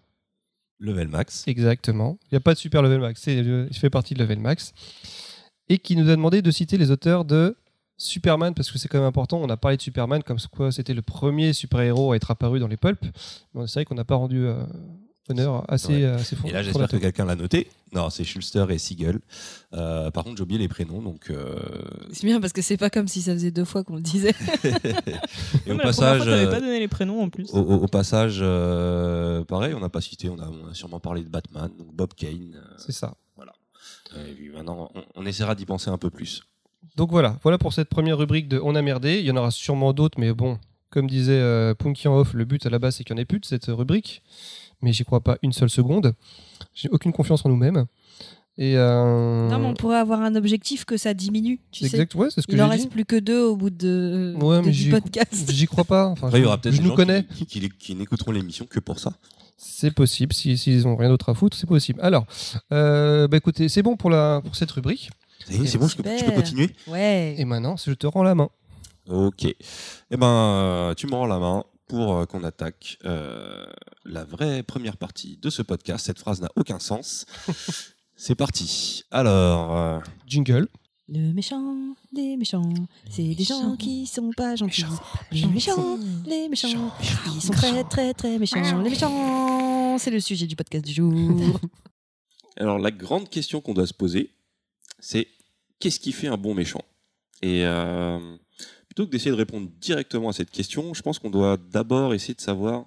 Level 0.80 1.10
Max. 1.10 1.44
Exactement. 1.48 2.18
Il 2.26 2.36
n'y 2.36 2.38
a 2.38 2.40
pas 2.40 2.54
de 2.54 2.60
super 2.60 2.82
level 2.82 3.02
max. 3.02 3.28
Euh, 3.28 3.68
il 3.70 3.78
fait 3.78 3.90
partie 3.90 4.14
de 4.14 4.20
level 4.20 4.40
max. 4.40 4.74
Et 5.68 5.78
qui 5.78 5.96
nous 5.96 6.10
a 6.10 6.16
demandé 6.16 6.42
de 6.42 6.52
citer 6.52 6.78
les 6.78 6.90
auteurs 6.90 7.26
de 7.26 7.56
Superman, 7.98 8.54
parce 8.54 8.72
que 8.72 8.80
c'est 8.80 8.88
quand 8.88 8.98
même 8.98 9.08
important. 9.08 9.40
On 9.42 9.50
a 9.50 9.58
parlé 9.58 9.76
de 9.76 9.82
Superman 9.82 10.24
comme 10.24 10.40
quoi 10.52 10.72
c'était 10.72 10.94
le 10.94 11.02
premier 11.02 11.52
super-héros 11.52 12.14
à 12.14 12.16
être 12.16 12.32
apparu 12.32 12.60
dans 12.60 12.68
les 12.68 12.78
pulps. 12.78 13.06
C'est 13.54 13.74
vrai 13.74 13.86
qu'on 13.86 13.96
n'a 13.96 14.06
pas 14.06 14.16
rendu 14.16 14.46
euh, 14.46 14.64
assez, 15.68 15.88
Ouais. 15.94 16.04
euh, 16.04 16.16
assez 16.16 16.36
fort. 16.36 16.50
Et 16.50 16.54
là, 16.54 16.64
j'espère 16.64 16.88
que 16.88 16.98
quelqu'un 16.98 17.26
l'a 17.26 17.36
noté. 17.36 17.68
Non, 17.94 18.10
c'est 18.10 18.24
Schulster 18.24 18.66
et 18.70 18.78
Siegel. 18.78 19.20
Euh, 19.74 20.12
par 20.12 20.24
contre, 20.24 20.38
j'ai 20.38 20.44
oublié 20.44 20.60
les 20.60 20.68
prénoms, 20.68 21.02
donc. 21.02 21.30
euh, 21.30 21.56
C'est 22.12 22.26
bien 22.28 22.40
parce 22.40 22.54
que 22.54 22.62
c'est 22.62 22.78
pas 22.78 22.90
comme 22.90 23.08
si 23.08 23.22
ça 23.22 23.34
faisait 23.34 23.52
deux 23.52 23.66
fois 23.66 23.84
qu'on 23.84 23.96
le 23.96 24.02
disait. 24.02 24.34
et 25.66 25.72
au 25.72 25.78
passage, 25.78 26.24
fois, 26.24 26.48
pas 26.52 26.60
donné 26.62 26.80
les 26.80 26.88
prénoms 26.88 27.22
en 27.24 27.30
plus. 27.30 27.50
au, 27.54 27.60
au- 27.60 27.84
au 27.84 27.88
passage, 27.88 28.40
euh, 28.42 29.44
pareil, 29.44 29.74
on 29.74 29.80
n'a 29.80 29.90
pas 29.90 30.02
cité, 30.02 30.30
on 30.30 30.40
a, 30.40 30.48
on 30.48 30.70
a 30.70 30.74
sûrement 30.74 31.00
parlé 31.00 31.24
de 31.24 31.30
Batman, 31.30 31.70
donc 31.78 31.94
Bob 31.94 32.14
Kane. 32.16 32.56
euh, 32.56 32.74
C'est 32.78 32.92
ça. 32.92 33.16
et 34.16 34.34
puis 34.34 34.50
maintenant, 34.50 34.90
on, 34.96 35.04
on 35.16 35.26
essaiera 35.26 35.56
d'y 35.56 35.66
penser 35.66 35.90
un 35.90 35.98
peu 35.98 36.10
plus. 36.10 36.42
Donc 36.96 37.12
voilà, 37.12 37.38
voilà 37.44 37.58
pour 37.58 37.74
cette 37.74 37.90
première 37.90 38.18
rubrique 38.18 38.48
de 38.48 38.60
On 38.64 38.74
a 38.76 38.82
merdé. 38.82 39.20
Il 39.20 39.26
y 39.26 39.32
en 39.32 39.36
aura 39.38 39.52
sûrement 39.52 39.94
d'autres, 39.94 40.20
mais 40.20 40.34
bon, 40.34 40.58
comme 40.90 41.08
disait 41.08 41.34
euh, 41.40 41.76
Punky 41.76 42.08
en 42.08 42.18
off, 42.18 42.34
le 42.34 42.46
but 42.46 42.66
à 42.66 42.70
la 42.70 42.80
base 42.80 42.96
c'est 42.96 43.04
qu'il 43.04 43.16
n'y 43.16 43.20
en 43.20 43.24
ait 43.24 43.26
plus 43.26 43.40
de 43.40 43.46
cette 43.46 43.66
rubrique. 43.66 44.22
Mais 44.82 44.94
j'y 44.94 45.04
crois 45.04 45.22
pas 45.22 45.38
une 45.44 45.52
seule 45.54 45.70
seconde. 45.70 46.14
J'ai 46.74 46.90
aucune 46.90 47.12
confiance 47.12 47.46
en 47.46 47.50
nous-mêmes. 47.50 47.86
Et 48.58 48.76
euh, 48.78 49.48
Non, 49.50 49.58
mais 49.60 49.68
on 49.68 49.74
pourrait 49.74 49.98
avoir 50.00 50.22
un 50.22 50.36
objectif 50.36 50.84
que 50.84 50.98
ça 50.98 51.14
diminue, 51.14 51.62
tu 51.72 51.82
sais. 51.88 51.96
exact, 51.96 52.14
ouais, 52.16 52.28
c'est 52.30 52.42
ce 52.42 52.48
que 52.48 52.52
Il 52.52 52.62
en 52.62 52.68
reste 52.68 52.84
dit. 52.86 52.90
plus 52.90 53.06
que 53.06 53.16
deux 53.18 53.42
au 53.42 53.56
bout 53.56 53.70
de, 53.70 54.34
Ouais, 54.42 54.58
de- 54.58 54.62
mais 54.66 54.72
du 54.72 54.78
j'y- 54.78 54.90
podcast. 54.90 55.50
J'y 55.50 55.66
crois 55.66 55.86
pas. 55.86 56.08
Enfin, 56.08 56.28
Après, 56.28 56.40
il 56.40 56.42
y 56.42 56.44
je- 56.44 56.48
aura 56.48 56.58
peut-être 56.58 56.74
je 56.76 56.80
des 56.80 56.84
nous 56.84 56.90
gens 56.90 56.96
connais. 56.98 57.26
qui, 57.48 57.70
qui- 57.70 57.96
n'écouteront 57.96 58.32
l'émission 58.32 58.66
que 58.66 58.80
pour 58.82 59.00
ça. 59.00 59.14
C'est 59.58 59.92
possible. 59.94 60.34
Si- 60.34 60.58
S'ils 60.58 60.88
ont 60.88 60.98
rien 60.98 61.08
d'autre 61.10 61.30
à 61.30 61.34
foutre, 61.36 61.56
c'est 61.56 61.68
possible. 61.68 62.00
Alors, 62.02 62.26
euh, 62.74 63.30
bah 63.30 63.38
écoutez, 63.38 63.70
c'est 63.70 63.82
bon 63.84 63.96
pour, 63.96 64.10
la, 64.10 64.42
pour 64.44 64.56
cette 64.58 64.72
rubrique. 64.72 65.10
C'est 65.50 65.78
bon, 65.78 65.88
je, 65.88 65.96
je 65.98 66.26
peux 66.26 66.32
continuer 66.32 66.70
Ouais. 66.88 67.36
Et 67.38 67.46
maintenant, 67.46 67.78
je 67.78 67.92
te 67.94 68.08
rends 68.08 68.24
la 68.24 68.36
main. 68.36 68.50
Ok. 69.08 69.46
Eh 69.46 69.56
ben, 70.18 70.94
tu 70.98 71.08
me 71.08 71.14
rends 71.16 71.26
la 71.28 71.40
main 71.40 71.64
pour 71.90 72.16
euh, 72.16 72.26
qu'on 72.26 72.44
attaque 72.46 72.98
euh, 73.04 73.66
la 74.06 74.24
vraie 74.24 74.64
première 74.64 74.96
partie 74.96 75.36
de 75.38 75.50
ce 75.50 75.62
podcast. 75.62 76.06
Cette 76.06 76.20
phrase 76.20 76.40
n'a 76.40 76.50
aucun 76.56 76.80
sens. 76.80 77.26
C'est 78.16 78.36
parti. 78.36 79.04
Alors, 79.12 79.76
euh, 79.76 80.00
Jingle. 80.26 80.70
Le 81.12 81.34
méchant, 81.34 81.96
les 82.14 82.38
méchants, 82.38 82.72
c'est 83.10 83.34
des 83.34 83.44
gens 83.44 83.76
qui 83.76 84.06
sont 84.06 84.30
pas 84.38 84.56
gentils. 84.56 84.86
Les 85.32 85.48
méchants, 85.48 85.98
les 86.28 86.48
méchants, 86.48 86.92
ils 87.34 87.42
sont 87.42 87.52
très 87.52 87.84
très 87.86 88.14
très 88.14 88.38
méchants. 88.38 88.80
Les 88.84 88.92
méchants, 88.92 89.98
c'est 89.98 90.12
le 90.12 90.20
sujet 90.20 90.46
du 90.46 90.56
podcast 90.56 90.86
du 90.86 90.94
jour. 90.94 91.12
alors, 92.58 92.78
la 92.78 92.92
grande 92.92 93.28
question 93.28 93.60
qu'on 93.60 93.74
doit 93.74 93.88
se 93.88 93.94
poser, 93.96 94.30
c'est 95.00 95.28
qu'est-ce 95.80 96.00
qui 96.00 96.12
fait 96.12 96.28
un 96.28 96.38
bon 96.38 96.54
méchant? 96.54 96.84
Et 97.42 97.66
euh, 97.66 98.20
plutôt 98.90 99.06
que 99.06 99.12
d'essayer 99.12 99.32
de 99.32 99.36
répondre 99.36 99.70
directement 99.80 100.30
à 100.30 100.34
cette 100.34 100.52
question, 100.52 100.94
je 100.94 101.02
pense 101.02 101.20
qu'on 101.20 101.30
doit 101.30 101.58
d'abord 101.72 102.14
essayer 102.14 102.34
de 102.34 102.42
savoir 102.42 102.86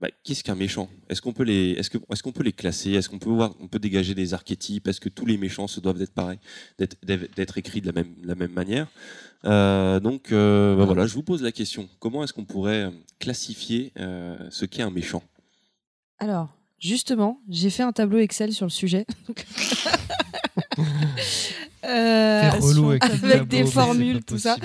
bah, 0.00 0.08
qu'est-ce 0.22 0.44
qu'un 0.44 0.54
méchant? 0.54 0.88
Est-ce 1.08 1.20
qu'on 1.20 1.32
peut 1.32 1.42
les, 1.42 1.80
qu'on 2.22 2.32
peut 2.32 2.44
les 2.44 2.52
classer? 2.52 2.92
Est-ce 2.92 3.08
qu'on 3.08 3.18
peut 3.18 3.30
voir, 3.30 3.54
peut 3.70 3.80
dégager 3.80 4.14
des 4.14 4.32
archétypes? 4.32 4.86
Est-ce 4.86 5.00
que 5.00 5.08
tous 5.08 5.26
les 5.26 5.36
méchants 5.36 5.66
se 5.66 5.80
doivent 5.80 5.98
d'être 5.98 6.14
pareils, 6.14 6.38
d'être, 6.78 7.58
écrits 7.58 7.80
de 7.80 7.86
la 7.86 7.92
même, 7.92 8.14
la 8.22 8.36
même 8.36 8.52
manière? 8.52 8.86
Euh, 9.44 9.98
Donc, 9.98 10.30
euh, 10.30 10.76
bah, 10.76 10.84
voilà, 10.84 11.06
je 11.06 11.14
vous 11.14 11.24
pose 11.24 11.42
la 11.42 11.50
question. 11.50 11.88
Comment 11.98 12.22
est-ce 12.22 12.32
qu'on 12.32 12.44
pourrait 12.44 12.84
euh, 12.84 12.90
classifier 13.18 13.92
ce 13.96 14.64
qu'est 14.64 14.82
un 14.82 14.90
méchant? 14.90 15.22
Alors, 16.20 16.48
justement, 16.78 17.40
j'ai 17.48 17.70
fait 17.70 17.82
un 17.82 17.92
tableau 17.92 18.18
Excel 18.18 18.52
sur 18.52 18.66
le 18.66 18.70
sujet. 18.70 19.04
Euh, 21.84 22.50
relou 22.60 22.90
avec, 22.90 23.02
tes 23.02 23.12
avec 23.12 23.30
tableaux, 23.30 23.44
des 23.46 23.64
formules, 23.64 24.24
tout 24.24 24.38
ça. 24.38 24.56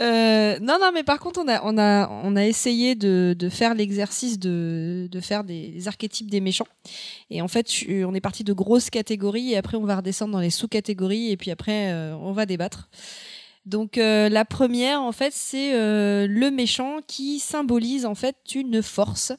Euh, 0.00 0.58
non, 0.60 0.78
non, 0.80 0.90
mais 0.92 1.04
par 1.04 1.20
contre, 1.20 1.40
on 1.44 1.48
a, 1.48 1.62
on 1.64 1.78
a, 1.78 2.08
on 2.08 2.34
a 2.34 2.44
essayé 2.44 2.96
de, 2.96 3.36
de 3.38 3.48
faire 3.48 3.74
l'exercice 3.74 4.38
de, 4.38 5.08
de 5.10 5.20
faire 5.20 5.44
des, 5.44 5.68
des 5.68 5.88
archétypes 5.88 6.28
des 6.28 6.40
méchants. 6.40 6.66
Et 7.30 7.40
en 7.40 7.48
fait, 7.48 7.70
on 8.04 8.14
est 8.14 8.20
parti 8.20 8.42
de 8.42 8.52
grosses 8.52 8.90
catégories 8.90 9.52
et 9.52 9.56
après, 9.56 9.76
on 9.76 9.84
va 9.84 9.96
redescendre 9.96 10.32
dans 10.32 10.40
les 10.40 10.50
sous-catégories 10.50 11.30
et 11.30 11.36
puis 11.36 11.52
après, 11.52 11.92
euh, 11.92 12.16
on 12.16 12.32
va 12.32 12.46
débattre. 12.46 12.88
Donc, 13.64 13.96
euh, 13.96 14.28
la 14.28 14.44
première, 14.44 15.02
en 15.02 15.12
fait, 15.12 15.32
c'est 15.32 15.72
le 15.72 16.50
méchant 16.50 16.98
qui 17.06 17.38
symbolise 17.38 18.06
en 18.06 18.14
fait 18.16 18.36
une 18.54 18.82
force, 18.82 19.32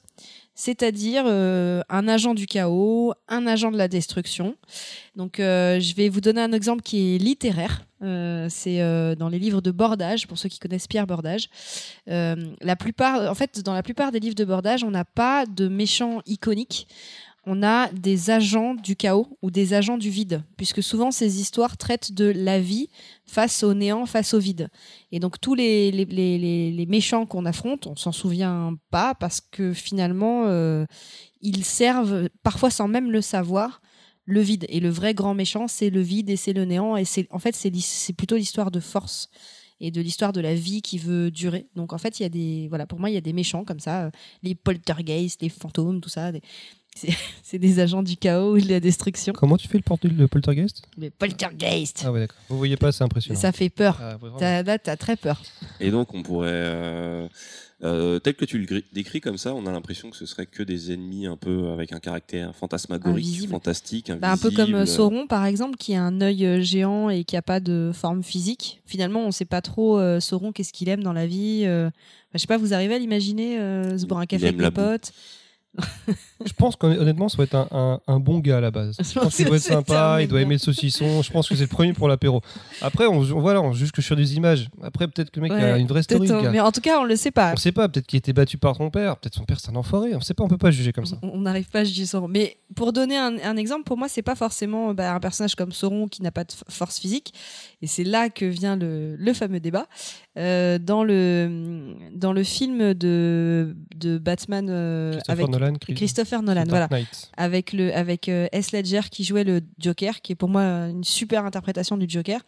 c'est-à-dire 0.62 1.24
euh, 1.25 1.82
un 1.89 2.08
agent 2.08 2.36
du 2.36 2.46
chaos, 2.46 3.15
un 3.27 3.48
agent 3.48 3.72
de 3.72 3.80
la 3.80 3.88
destruction. 3.88 4.56
Donc, 5.15 5.39
euh, 5.39 5.80
je 5.80 5.96
vais 5.96 6.08
vous 6.08 6.22
donner 6.22 6.39
un 6.39 6.51
exemple 6.51 6.84
qui 6.84 7.15
est 7.15 7.18
littéraire. 7.18 7.84
Euh, 8.03 8.46
c'est 8.48 8.77
dans 9.15 9.27
les 9.27 9.39
livres 9.39 9.62
de 9.62 9.72
Bordage, 9.72 10.27
pour 10.27 10.38
ceux 10.38 10.50
qui 10.50 10.60
connaissent 10.60 10.86
Pierre 10.86 11.08
Bordage. 11.08 11.50
La 12.06 12.75
plupart, 12.77 13.32
en 13.32 13.34
fait, 13.34 13.62
dans 13.62 13.74
la 13.74 13.82
plupart 13.82 14.12
des 14.12 14.20
livres 14.20 14.36
de 14.36 14.46
Bordage, 14.46 14.84
on 14.84 14.91
n'a 14.91 15.03
pas 15.03 15.48
de 15.48 15.68
méchants 15.68 16.22
iconiques. 16.27 16.88
On 17.46 17.64
a 17.64 17.92
des 17.92 18.30
agents 18.30 18.76
du 18.76 18.96
chaos 18.96 19.38
ou 19.42 19.50
des 19.50 19.74
agents 19.74 19.98
du 19.98 20.12
vide, 20.12 20.44
puisque 20.58 20.84
souvent 20.84 21.10
ces 21.10 21.42
histoires 21.42 21.76
traitent 21.76 22.12
de 22.12 22.26
la 22.26 22.60
vie 22.60 22.90
face 23.26 23.64
au 23.64 23.74
néant, 23.74 24.06
face 24.06 24.36
au 24.36 24.40
vide. 24.40 24.70
Et 25.12 25.20
donc 25.20 25.42
tous 25.42 25.56
les, 25.56 26.86
méchants 26.88 27.26
qu'on 27.26 27.46
affronte, 27.46 27.88
on 27.88 27.96
s'en 27.96 28.12
souvient 28.12 28.76
pas 28.92 29.16
parce 29.16 29.42
que 29.42 29.74
finalement, 29.74 30.46
euh, 30.46 30.86
ils 31.42 31.66
servent, 31.66 32.30
parfois 32.44 32.70
sans 32.70 32.88
même 32.88 33.12
le 33.12 33.22
savoir, 33.22 33.82
le 34.26 34.42
vide. 34.42 34.66
Et 34.70 34.80
le 34.80 34.90
vrai 34.90 35.14
grand 35.14 35.34
méchant, 35.34 35.68
c'est 35.68 35.90
le 35.90 36.02
vide 36.02 36.30
et 36.30 36.36
c'est 36.36 36.54
le 36.54 36.66
néant. 36.66 36.96
Et 36.96 37.06
c'est 37.06 37.28
en 37.32 37.40
fait, 37.40 37.56
c'est 37.56 38.14
plutôt 38.14 38.38
l'histoire 38.38 38.70
de 38.70 38.80
force 38.80 39.30
et 39.80 39.90
de 39.90 40.00
l'histoire 40.00 40.32
de 40.32 40.42
la 40.42 40.54
vie 40.54 40.82
qui 40.84 41.00
veut 41.00 41.32
durer. 41.32 41.68
Donc 41.76 41.92
en 41.92 41.98
fait, 41.98 42.20
il 42.20 42.24
y 42.24 42.26
a 42.26 42.30
des, 42.30 42.68
voilà, 42.70 42.86
pour 42.86 43.00
moi, 43.00 43.10
il 43.10 43.14
y 43.14 43.18
a 43.18 43.22
des 43.22 43.34
méchants 43.34 43.66
comme 43.66 43.80
ça, 43.80 44.06
euh, 44.06 44.12
les 44.44 44.54
poltergeists, 44.54 45.42
les 45.42 45.50
fantômes, 45.50 46.02
tout 46.02 46.10
ça. 46.10 46.32
C'est 47.44 47.58
des 47.60 47.80
agents 47.80 48.04
du 48.04 48.16
chaos 48.18 48.56
ou 48.56 48.60
de 48.62 48.68
la 48.70 48.80
destruction. 48.80 49.34
Comment 49.34 49.58
tu 49.58 49.68
fais 49.68 49.78
le, 49.78 49.84
porte- 49.84 50.04
le 50.06 50.28
poltergeist 50.28 50.84
Les 50.98 51.10
poltergeists, 51.10 52.04
Ah 52.06 52.12
ouais, 52.12 52.20
d'accord. 52.22 52.38
Vous 52.50 52.58
voyez 52.58 52.78
pas, 52.78 52.92
c'est 52.92 53.04
impressionnant. 53.04 53.40
ça 53.40 53.52
fait 53.52 53.70
peur. 53.70 53.98
Ah. 54.02 54.18
T'as- 54.40 54.64
Là, 54.64 54.78
t'as 54.78 54.96
très 54.98 55.16
peur. 55.16 55.42
Et 55.80 55.90
donc, 55.92 56.14
on 56.14 56.22
pourrait, 56.22 56.50
euh, 56.52 57.28
euh, 57.84 58.20
tel 58.20 58.36
que 58.36 58.46
tu 58.46 58.60
le 58.60 58.84
décris 58.94 59.20
comme 59.22 59.38
ça, 59.38 59.54
on 59.56 59.66
a 59.66 59.72
l'impression 59.72 60.10
que 60.12 60.16
ce 60.18 60.26
serait 60.26 60.46
que 60.46 60.62
des 60.64 60.92
ennemis 60.94 61.26
un 61.28 61.38
peu 61.38 61.70
avec 61.72 61.92
un 61.94 62.00
caractère 62.00 62.56
fantasmagorique, 62.56 63.26
Invisible. 63.26 63.52
fantastique, 63.54 64.12
Bah, 64.20 64.32
un 64.34 64.38
peu 64.38 64.52
comme 64.52 64.76
euh, 64.76 64.80
invisible. 64.82 64.88
Sauron, 64.88 65.28
par 65.28 65.46
exemple, 65.46 65.78
qui 65.78 65.96
a 65.96 66.04
un 66.04 66.22
œil 66.22 66.64
géant 66.64 67.10
et 67.10 67.24
qui 67.24 67.36
a 67.38 67.42
pas 67.42 67.60
de 67.60 67.92
forme 67.94 68.22
physique. 68.24 68.82
Finalement, 68.86 69.22
on 69.26 69.32
sait 69.32 69.46
pas 69.46 69.62
trop 69.62 69.98
euh, 69.98 70.20
Sauron 70.20 70.52
qu'est-ce 70.52 70.72
qu'il 70.74 70.88
aime 70.90 71.04
dans 71.04 71.14
la 71.14 71.26
vie. 71.26 71.64
euh. 71.66 71.90
Bah, 71.90 72.36
je 72.36 72.40
sais 72.40 72.48
pas, 72.48 72.58
vous 72.58 72.74
arrivez 72.74 72.96
à 72.96 73.00
l'imaginer 73.00 73.60
euh, 73.60 73.98
se 73.98 74.06
boire 74.06 74.22
un 74.22 74.26
café 74.26 74.46
avec 74.46 74.58
des 74.58 74.64
la 74.64 74.70
boue. 74.72 74.82
Je 76.46 76.54
pense 76.54 76.75
qu'honnêtement, 76.75 77.29
ça 77.29 77.38
va 77.38 77.44
être 77.44 77.55
un, 77.55 77.68
un- 77.72 78.00
un 78.07 78.20
bon 78.20 78.40
gars 78.40 78.57
à 78.57 78.62
la 78.62 78.72
base. 78.72 78.98
Je 79.00 79.20
pense 79.20 79.36
qu'il 79.36 79.46
doit 79.46 79.55
être 79.57 79.62
sympa, 79.64 80.18
il 80.22 80.27
doit 80.27 80.42
aimer 80.42 80.55
le 80.55 80.60
saucisson. 80.60 81.22
Je 81.22 81.31
pense 81.31 81.48
que 81.48 81.55
c'est 81.55 81.62
le 81.62 81.68
premier 81.68 81.94
pour 81.94 82.07
l'apéro. 82.07 82.42
Après, 82.81 83.05
on, 83.05 83.20
on- 83.20 83.40
voilà, 83.40 83.62
on 83.62 83.72
juge 83.72 83.92
que 83.92 84.01
sur 84.01 84.16
des 84.16 84.36
images. 84.36 84.68
Après, 84.84 85.07
peut-être 85.07 85.29
que 85.31 85.40
le 85.40 85.44
mec 85.44 85.51
Ouais, 85.53 85.62
a 85.64 85.77
une 85.77 85.88
vraie 85.88 86.03
story. 86.03 86.27
Mais 86.51 86.60
en 86.60 86.72
tout 86.72 86.81
cas, 86.81 87.00
on 87.00 87.03
le 87.03 87.16
sait 87.16 87.31
pas. 87.31 87.53
On 87.53 87.57
sait 87.57 87.72
pas, 87.72 87.88
peut-être 87.88 88.07
qu'il 88.07 88.18
était 88.18 88.34
battu 88.34 88.57
par 88.57 88.75
son 88.75 88.90
père, 88.90 89.18
peut-être 89.18 89.36
son 89.36 89.46
père 89.46 89.60
c'est 89.60 89.70
un 89.72 89.75
enfoiré, 89.75 90.16
on 90.16 90.22
sait 90.22 90.34
pas, 90.34 90.44
on 90.44 90.48
peut 90.48 90.57
pas 90.57 90.72
juger 90.72 90.92
comme 90.92 91.05
ça. 91.05 91.18
On 91.22 91.40
n'arrive 91.42 91.70
pas 91.70 91.79
à 91.79 91.84
juger 91.84 92.05
Sauron. 92.05 92.27
Mais 92.27 92.57
pour 92.75 92.92
donner 92.92 93.18
un, 93.18 93.38
un 93.44 93.55
exemple, 93.57 93.84
pour 93.84 93.98
moi, 93.98 94.07
c'est 94.10 94.22
pas 94.24 94.36
forcément 94.36 94.94
bah, 94.94 95.14
un 95.14 95.20
personnage 95.20 95.55
comme 95.55 95.72
Sauron 95.72 96.07
qui 96.07 96.22
n'a 96.22 96.31
pas 96.31 96.44
de 96.44 96.51
force 96.70 97.00
physique. 97.00 97.34
Et 97.81 97.88
c'est 97.88 98.03
là 98.03 98.29
que 98.29 98.46
vient 98.46 98.75
le, 98.75 99.16
le 99.16 99.34
fameux 99.34 99.60
débat. 99.60 99.88
Euh, 100.37 100.79
dans, 100.79 101.03
le, 101.03 101.94
dans 102.15 102.31
le 102.31 102.44
film 102.44 102.94
de, 102.94 103.75
de 103.98 104.17
Batman 104.17 104.67
euh, 104.70 105.11
Christopher 105.11 105.33
avec 105.33 105.50
Nolan, 105.50 105.74
Chris- 105.74 105.94
Christopher 105.96 106.41
Nolan, 106.41 106.63
voilà. 106.70 106.87
Knight. 106.87 107.31
avec 107.35 107.74
le 107.74 107.94
avec 107.94 108.29
euh, 108.29 108.48
Heath 108.53 108.72
Ledger 108.72 109.01
qui 109.11 109.25
jouait 109.25 109.44
le 109.44 109.59
Joker, 109.77 110.22
qui 110.22 110.31
est 110.31 110.35
pour 110.35 110.48
moi 110.48 110.61
une 110.87 111.03
super 111.03 111.44
interprétation 111.44 111.98
du 111.98 112.05
Joker. 112.07 112.39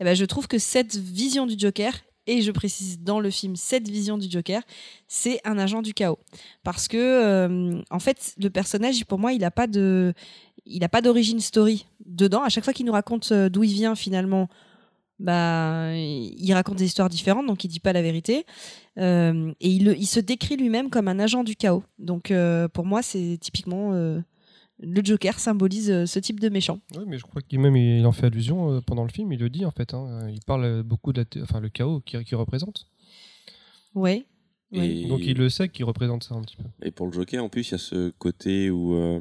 Et 0.00 0.04
ben 0.04 0.14
je 0.14 0.26
trouve 0.26 0.48
que 0.48 0.58
cette 0.58 0.94
vision 0.96 1.46
du 1.46 1.54
Joker 1.58 1.94
et 2.26 2.42
je 2.42 2.50
précise 2.52 3.00
dans 3.00 3.20
le 3.20 3.30
film 3.30 3.56
cette 3.56 3.88
vision 3.88 4.18
du 4.18 4.30
Joker, 4.30 4.60
c'est 5.08 5.40
un 5.46 5.56
agent 5.58 5.80
du 5.80 5.94
chaos 5.94 6.18
parce 6.62 6.88
que 6.88 6.98
euh, 6.98 7.80
en 7.90 7.98
fait 8.00 8.34
le 8.38 8.50
personnage 8.50 9.02
pour 9.06 9.18
moi 9.18 9.32
il 9.32 9.44
a 9.44 9.50
pas 9.50 9.66
de 9.66 10.12
il 10.66 10.84
a 10.84 10.90
pas 10.90 11.00
d'origine 11.00 11.40
story 11.40 11.86
dedans. 12.04 12.42
À 12.42 12.50
chaque 12.50 12.64
fois 12.64 12.74
qu'il 12.74 12.84
nous 12.84 12.92
raconte 12.92 13.32
d'où 13.32 13.64
il 13.64 13.72
vient 13.72 13.94
finalement. 13.94 14.50
Bah, 15.20 15.94
il 15.94 16.50
raconte 16.54 16.78
des 16.78 16.86
histoires 16.86 17.10
différentes, 17.10 17.46
donc 17.46 17.62
il 17.62 17.68
dit 17.68 17.78
pas 17.78 17.92
la 17.92 18.00
vérité. 18.00 18.46
Euh, 18.98 19.52
et 19.60 19.68
il, 19.68 20.06
se 20.06 20.18
décrit 20.18 20.56
lui-même 20.56 20.88
comme 20.88 21.08
un 21.08 21.18
agent 21.18 21.44
du 21.44 21.56
chaos. 21.56 21.84
Donc 21.98 22.30
euh, 22.30 22.68
pour 22.68 22.86
moi, 22.86 23.02
c'est 23.02 23.36
typiquement 23.38 23.92
euh, 23.92 24.18
le 24.80 25.04
Joker 25.04 25.38
symbolise 25.38 26.06
ce 26.06 26.18
type 26.18 26.40
de 26.40 26.48
méchant. 26.48 26.78
Oui, 26.96 27.04
mais 27.06 27.18
je 27.18 27.24
crois 27.24 27.42
qu'il 27.42 27.60
même 27.60 27.76
il 27.76 28.06
en 28.06 28.12
fait 28.12 28.26
allusion 28.26 28.80
pendant 28.80 29.04
le 29.04 29.10
film, 29.10 29.30
il 29.30 29.38
le 29.38 29.50
dit 29.50 29.66
en 29.66 29.70
fait. 29.70 29.92
hein. 29.92 30.26
Il 30.30 30.40
parle 30.46 30.82
beaucoup 30.82 31.12
de 31.12 31.20
la 31.20 31.24
thé- 31.26 31.42
enfin, 31.42 31.60
le 31.60 31.68
chaos 31.68 32.00
qu'il 32.00 32.24
qu'il 32.24 32.36
représente. 32.38 32.86
Ouais. 33.94 34.24
Et, 34.72 35.04
Donc 35.06 35.20
il 35.24 35.36
le 35.36 35.48
sait 35.48 35.68
qu'il 35.68 35.84
représente 35.84 36.22
ça 36.22 36.34
un 36.36 36.42
petit 36.42 36.56
peu. 36.56 36.62
et 36.82 36.92
pour 36.92 37.06
le 37.06 37.12
Joker, 37.12 37.42
en 37.42 37.48
plus, 37.48 37.68
il 37.68 37.72
y 37.72 37.74
a 37.74 37.78
ce 37.78 38.10
côté 38.10 38.70
où, 38.70 38.94
euh, 38.94 39.18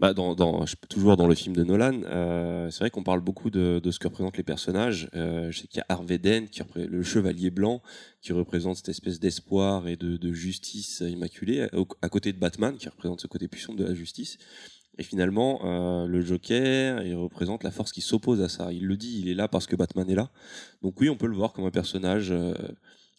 bah, 0.00 0.14
dans, 0.14 0.34
dans, 0.34 0.66
je- 0.66 0.74
toujours 0.88 1.16
dans 1.16 1.28
le 1.28 1.34
film 1.36 1.54
de 1.54 1.62
Nolan, 1.62 2.00
euh, 2.06 2.68
c'est 2.70 2.80
vrai 2.80 2.90
qu'on 2.90 3.04
parle 3.04 3.20
beaucoup 3.20 3.50
de, 3.50 3.80
de 3.82 3.90
ce 3.92 4.00
que 4.00 4.08
représentent 4.08 4.36
les 4.36 4.42
personnages. 4.42 5.08
Euh, 5.14 5.50
je 5.52 5.60
sais 5.60 5.68
qu'il 5.68 5.78
y 5.78 5.80
a 5.82 5.86
Harvey 5.88 6.18
Dent, 6.18 6.46
qui 6.50 6.60
le 6.74 7.02
chevalier 7.04 7.50
blanc, 7.50 7.82
qui 8.20 8.32
représente 8.32 8.76
cette 8.78 8.88
espèce 8.88 9.20
d'espoir 9.20 9.86
et 9.86 9.94
de, 9.96 10.16
de 10.16 10.32
justice 10.32 11.04
immaculée, 11.06 11.68
à 12.02 12.08
côté 12.08 12.32
de 12.32 12.38
Batman, 12.38 12.76
qui 12.76 12.88
représente 12.88 13.20
ce 13.20 13.28
côté 13.28 13.46
puissant 13.46 13.74
de 13.74 13.84
la 13.84 13.94
justice. 13.94 14.38
Et 14.98 15.04
finalement, 15.04 15.60
euh, 15.64 16.06
le 16.08 16.20
Joker, 16.20 17.02
il 17.06 17.14
représente 17.14 17.62
la 17.62 17.70
force 17.70 17.92
qui 17.92 18.00
s'oppose 18.00 18.40
à 18.42 18.48
ça. 18.48 18.72
Il 18.72 18.86
le 18.86 18.96
dit, 18.96 19.20
il 19.20 19.28
est 19.28 19.34
là 19.34 19.46
parce 19.46 19.66
que 19.68 19.76
Batman 19.76 20.10
est 20.10 20.16
là. 20.16 20.30
Donc 20.82 21.00
oui, 21.00 21.08
on 21.08 21.16
peut 21.16 21.28
le 21.28 21.36
voir 21.36 21.52
comme 21.52 21.64
un 21.64 21.70
personnage, 21.70 22.32
euh, 22.32 22.52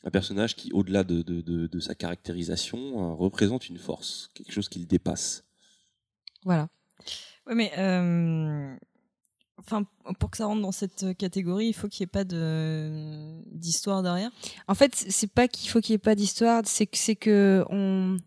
un 0.03 0.09
personnage 0.09 0.55
qui, 0.55 0.71
au-delà 0.73 1.03
de, 1.03 1.21
de, 1.21 1.41
de, 1.67 1.79
sa 1.79 1.95
caractérisation, 1.95 2.79
euh, 2.79 3.13
représente 3.13 3.69
une 3.69 3.77
force, 3.77 4.29
quelque 4.33 4.51
chose 4.51 4.69
qui 4.69 4.79
le 4.79 4.85
dépasse. 4.85 5.43
Voilà. 6.43 6.69
Ouais, 7.45 7.55
mais 7.55 7.71
euh, 7.77 8.75
enfin, 9.59 9.85
pour 10.19 10.31
que 10.31 10.37
ça 10.37 10.45
rentre 10.45 10.61
dans 10.61 10.71
cette 10.71 11.15
catégorie, 11.17 11.67
il 11.67 11.73
faut 11.73 11.87
qu'il 11.87 12.03
n'y 12.03 12.09
ait 12.09 12.11
pas 12.11 12.23
de 12.23 13.41
d'histoire 13.51 14.01
derrière. 14.01 14.31
En 14.67 14.75
fait, 14.75 14.95
c'est 14.95 15.31
pas 15.31 15.47
qu'il 15.47 15.69
faut 15.69 15.81
qu'il 15.81 15.93
y 15.93 15.95
ait 15.95 15.99
pas 15.99 16.15
d'histoire, 16.15 16.63
c'est 16.65 16.87
que 16.87 16.97
c'est 16.97 17.15
que 17.15 17.63
on 17.69 18.17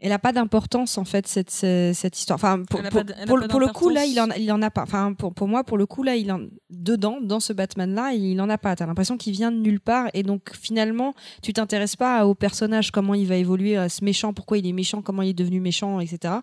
elle 0.00 0.12
a 0.12 0.18
pas 0.18 0.32
d'importance 0.32 0.96
en 0.98 1.04
fait 1.04 1.26
cette 1.26 1.50
cette, 1.50 2.18
histoire. 2.18 2.36
Enfin 2.36 2.62
pour, 2.68 2.82
pour, 2.82 3.04
pour- 3.26 3.60
le 3.60 3.68
coup 3.68 3.90
là 3.90 4.04
il 4.06 4.18
en 4.20 4.28
il 4.30 4.50
en 4.50 4.62
a 4.62 4.70
pas. 4.70 4.82
Enfin 4.82 5.12
pour 5.12 5.34
pour 5.34 5.46
moi 5.46 5.62
pour 5.62 5.76
le 5.76 5.86
coup 5.86 6.02
là 6.02 6.16
il 6.16 6.32
en 6.32 6.40
dedans 6.70 7.18
dans 7.20 7.40
ce 7.40 7.52
Batman 7.52 7.94
là 7.94 8.12
il 8.12 8.40
en 8.40 8.48
a 8.48 8.56
pas. 8.58 8.74
T'as 8.76 8.86
l'impression 8.86 9.16
qu'il 9.18 9.32
vient 9.32 9.52
de 9.52 9.58
nulle 9.58 9.80
part 9.80 10.08
et 10.14 10.22
donc 10.22 10.54
finalement 10.58 11.14
tu 11.42 11.52
t'intéresses 11.52 11.96
pas 11.96 12.26
au 12.26 12.34
personnage 12.34 12.90
comment 12.90 13.14
il 13.14 13.26
va 13.26 13.36
évoluer 13.36 13.76
à 13.76 13.88
ce 13.88 14.04
méchant 14.04 14.32
pourquoi 14.32 14.58
il 14.58 14.66
est 14.66 14.72
méchant 14.72 15.02
comment 15.02 15.22
il 15.22 15.30
est 15.30 15.34
devenu 15.34 15.60
méchant 15.60 16.00
etc. 16.00 16.34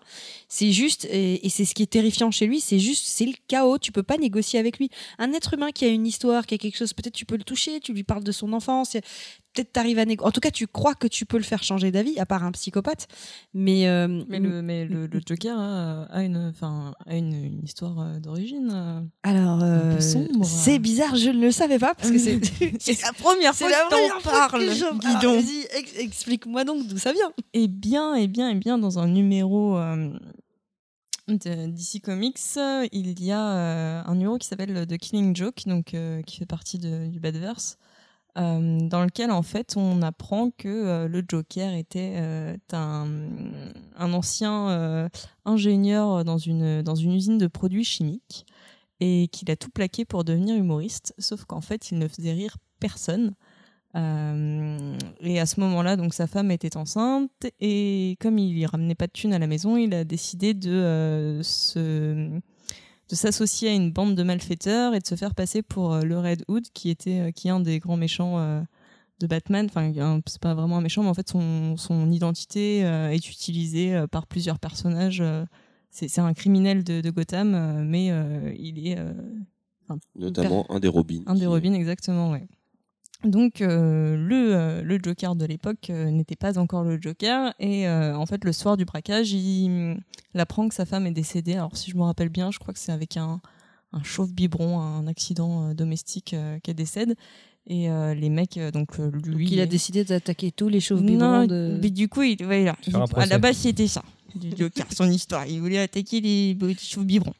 C'est 0.48 0.70
juste 0.72 1.06
et, 1.06 1.44
et 1.44 1.48
c'est 1.48 1.64
ce 1.64 1.74
qui 1.74 1.82
est 1.82 1.86
terrifiant 1.90 2.30
chez 2.30 2.46
lui 2.46 2.60
c'est 2.60 2.78
juste 2.78 3.06
c'est 3.06 3.26
le 3.26 3.34
chaos 3.48 3.78
tu 3.78 3.90
peux 3.90 4.04
pas 4.04 4.18
négocier 4.18 4.60
avec 4.60 4.78
lui. 4.78 4.90
Un 5.18 5.32
être 5.32 5.54
humain 5.54 5.72
qui 5.72 5.84
a 5.84 5.88
une 5.88 6.06
histoire 6.06 6.46
qui 6.46 6.54
a 6.54 6.58
quelque 6.58 6.76
chose 6.76 6.92
peut-être 6.92 7.14
tu 7.14 7.26
peux 7.26 7.36
le 7.36 7.44
toucher 7.44 7.80
tu 7.80 7.92
lui 7.92 8.04
parles 8.04 8.24
de 8.24 8.32
son 8.32 8.52
enfance 8.52 8.96
peut-être 9.62 9.72
t'arrives 9.72 9.98
à 9.98 10.04
négocier. 10.04 10.28
En 10.28 10.30
tout 10.32 10.40
cas 10.40 10.50
tu 10.50 10.66
crois 10.66 10.94
que 10.94 11.06
tu 11.06 11.26
peux 11.26 11.36
le 11.36 11.42
faire 11.42 11.62
changer 11.62 11.90
d'avis 11.90 12.18
à 12.18 12.26
part 12.26 12.44
un 12.44 12.52
psychopathe 12.52 13.06
mais 13.54 13.88
euh, 13.88 14.22
Mais 14.28 14.38
le, 14.38 14.62
mais 14.62 14.84
le, 14.84 15.06
le 15.06 15.20
Joker 15.26 15.58
a, 15.58 16.04
a 16.04 16.22
une, 16.22 16.36
enfin, 16.36 16.94
a 17.06 17.16
une, 17.16 17.32
une 17.32 17.64
histoire 17.64 17.98
euh, 18.00 18.18
d'origine. 18.20 18.70
euh. 18.72 19.00
Alors, 19.22 19.60
euh, 19.62 19.98
c'est 20.42 20.78
bizarre, 20.78 21.16
je 21.16 21.30
ne 21.30 21.40
le 21.40 21.50
savais 21.50 21.78
pas 21.78 21.94
parce 21.94 22.10
que 22.10 22.18
c'est 22.18 22.36
la 23.02 23.12
première 23.12 23.54
c'est 23.54 23.64
fois 23.64 23.70
la 23.70 23.84
que 23.84 23.88
première 23.94 24.18
t'en 24.22 24.30
parles. 24.30 24.66
que 24.66 24.72
je- 24.74 24.98
dis 24.98 25.06
Alors, 25.06 25.22
donc. 25.22 25.44
ex- 25.74 25.98
explique-moi 25.98 26.64
donc 26.64 26.86
d'où 26.86 26.98
ça 26.98 27.12
vient. 27.12 27.32
Et 27.52 27.68
bien, 27.68 28.14
et 28.14 28.28
bien, 28.28 28.48
et 28.50 28.54
bien, 28.54 28.78
dans 28.78 28.98
un 28.98 29.06
numéro 29.08 29.76
de 31.28 31.66
DC 31.66 32.00
Comics, 32.02 32.38
il 32.92 33.22
y 33.22 33.32
a 33.32 34.02
un 34.06 34.14
numéro 34.14 34.38
qui 34.38 34.46
s'appelle 34.46 34.86
The 34.86 34.96
Killing 34.96 35.36
Joke, 35.36 35.62
donc 35.66 35.94
qui 36.26 36.36
fait 36.38 36.46
partie 36.46 36.78
de- 36.78 37.06
du 37.08 37.20
Badverse, 37.20 37.76
euh, 38.38 38.78
dans 38.88 39.02
lequel 39.02 39.32
en 39.32 39.42
fait 39.42 39.74
on 39.76 40.00
apprend 40.00 40.50
que 40.50 40.68
euh, 40.68 41.08
le 41.08 41.24
Joker 41.26 41.74
était 41.74 42.14
euh, 42.18 42.56
un, 42.72 44.12
ancien 44.12 45.08
ingénieur 45.44 46.24
dans 46.24 46.38
une 46.38 46.84
usine 47.12 47.38
de 47.38 47.46
produits 47.48 47.84
chimiques 47.84 48.46
et 49.00 49.28
qu'il 49.32 49.50
a 49.50 49.56
tout 49.56 49.70
plaqué 49.70 50.04
pour 50.04 50.24
devenir 50.24 50.56
humoriste, 50.56 51.14
sauf 51.18 51.44
qu'en 51.44 51.60
fait 51.60 51.90
il 51.90 51.98
ne 51.98 52.06
faisait 52.06 52.32
rire 52.32 52.56
personne. 52.80 53.34
Et 53.94 55.40
à 55.40 55.46
ce 55.46 55.58
moment-là, 55.58 55.96
donc 55.96 56.14
sa 56.14 56.28
femme 56.28 56.52
était 56.52 56.76
enceinte 56.76 57.46
et 57.58 58.16
comme 58.20 58.38
il 58.38 58.64
ramenait 58.66 58.94
pas 58.94 59.08
de 59.08 59.12
thunes 59.12 59.32
à 59.32 59.40
la 59.40 59.48
maison, 59.48 59.76
il 59.76 59.92
a 59.92 60.04
décidé 60.04 60.54
de 60.54 61.40
se 61.42 62.30
de 63.08 63.14
s'associer 63.14 63.70
à 63.70 63.72
une 63.72 63.90
bande 63.90 64.14
de 64.14 64.22
malfaiteurs 64.22 64.94
et 64.94 65.00
de 65.00 65.06
se 65.06 65.14
faire 65.14 65.34
passer 65.34 65.62
pour 65.62 65.94
euh, 65.94 66.02
le 66.02 66.18
Red 66.18 66.44
Hood, 66.48 66.66
qui 66.74 66.90
était 66.90 67.20
euh, 67.20 67.30
qui 67.30 67.48
est 67.48 67.50
un 67.50 67.60
des 67.60 67.78
grands 67.78 67.96
méchants 67.96 68.38
euh, 68.38 68.60
de 69.20 69.26
Batman. 69.26 69.66
Enfin, 69.66 70.20
c'est 70.26 70.40
pas 70.40 70.54
vraiment 70.54 70.76
un 70.78 70.80
méchant, 70.80 71.02
mais 71.02 71.08
en 71.08 71.14
fait 71.14 71.28
son 71.28 71.76
son 71.76 72.10
identité 72.10 72.80
est 72.80 73.28
utilisée 73.28 74.04
par 74.12 74.28
plusieurs 74.28 74.60
personnages. 74.60 75.22
c'est 75.90 76.20
un 76.20 76.32
criminel 76.34 76.84
de, 76.84 77.00
de 77.00 77.10
Gotham, 77.10 77.82
mais 77.84 78.12
il 78.56 78.86
est 78.86 78.96
Notamment 80.14 80.70
un 80.70 80.78
des 80.78 80.86
Robins. 80.86 81.22
un 81.26 81.34
des 81.34 81.46
Robins, 81.46 81.72
exactement, 81.72 82.30
ouais. 82.30 82.46
Donc 83.24 83.60
euh, 83.60 84.16
le, 84.16 84.54
euh, 84.54 84.82
le 84.82 84.98
Joker 85.02 85.34
de 85.34 85.44
l'époque 85.44 85.90
euh, 85.90 86.10
n'était 86.10 86.36
pas 86.36 86.56
encore 86.56 86.84
le 86.84 87.00
Joker 87.00 87.52
et 87.58 87.88
euh, 87.88 88.16
en 88.16 88.26
fait 88.26 88.44
le 88.44 88.52
soir 88.52 88.76
du 88.76 88.84
braquage 88.84 89.32
il, 89.32 89.96
il 90.34 90.40
apprend 90.40 90.68
que 90.68 90.74
sa 90.74 90.84
femme 90.86 91.04
est 91.06 91.12
décédée. 91.12 91.54
Alors 91.54 91.76
si 91.76 91.90
je 91.90 91.96
me 91.96 92.02
rappelle 92.02 92.28
bien, 92.28 92.52
je 92.52 92.60
crois 92.60 92.72
que 92.72 92.78
c'est 92.78 92.92
avec 92.92 93.16
un, 93.16 93.40
un 93.92 94.02
chauve 94.04 94.32
biberon, 94.32 94.80
un 94.80 95.08
accident 95.08 95.68
euh, 95.70 95.74
domestique 95.74 96.34
euh, 96.34 96.58
qu'elle 96.62 96.76
décède. 96.76 97.16
Et 97.70 97.90
euh, 97.90 98.14
les 98.14 98.30
mecs, 98.30 98.58
donc 98.72 98.98
euh, 98.98 99.10
lui, 99.24 99.46
il 99.50 99.60
a 99.60 99.66
décidé 99.66 100.02
d'attaquer 100.02 100.52
tous 100.52 100.68
les 100.70 100.80
chauves 100.80 101.02
non, 101.02 101.42
biberons 101.42 101.46
de. 101.46 101.78
mais 101.82 101.90
du 101.90 102.08
coup, 102.08 102.22
il, 102.22 102.42
ouais, 102.46 102.64
là, 102.64 102.76
à 103.14 103.26
la 103.26 103.38
base, 103.38 103.58
c'était 103.58 103.88
ça, 103.88 104.02
du 104.34 104.50
Joker, 104.56 104.86
son 104.92 105.10
histoire. 105.10 105.46
Il 105.46 105.60
voulait 105.60 105.78
attaquer 105.78 106.20
les 106.20 106.54
petits 106.54 106.98
biberons. 107.00 107.32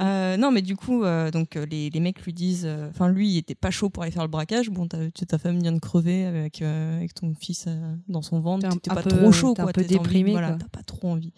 Euh, 0.00 0.36
non, 0.36 0.50
mais 0.50 0.62
du 0.62 0.76
coup, 0.76 1.04
euh, 1.04 1.30
donc 1.30 1.56
euh, 1.56 1.64
les, 1.66 1.90
les 1.90 2.00
mecs 2.00 2.20
lui 2.22 2.32
disent, 2.32 2.64
euh, 2.66 2.88
enfin 2.90 3.08
lui, 3.08 3.30
il 3.32 3.36
était 3.38 3.54
pas 3.54 3.70
chaud 3.70 3.88
pour 3.90 4.02
aller 4.02 4.12
faire 4.12 4.22
le 4.22 4.28
braquage. 4.28 4.70
Bon, 4.70 4.86
ta 4.88 5.38
femme 5.38 5.60
vient 5.60 5.72
de 5.72 5.78
crever 5.78 6.24
avec 6.26 6.62
avec 6.62 7.14
ton 7.14 7.34
fils 7.34 7.66
dans 8.08 8.22
son 8.22 8.40
ventre. 8.40 8.68
T'es 8.80 8.90
pas 8.90 9.02
peu- 9.02 9.10
trop 9.10 9.32
chaud, 9.32 9.54
t'es 9.54 9.60
un 9.60 9.64
quoi. 9.64 9.72
peu 9.72 9.82
t'as 9.82 9.86
envie- 9.88 9.98
déprimé, 9.98 10.32
voilà, 10.32 10.48
quoi. 10.50 10.58
t'as 10.58 10.68
pas 10.78 10.82
trop 10.82 11.08
envie. 11.10 11.32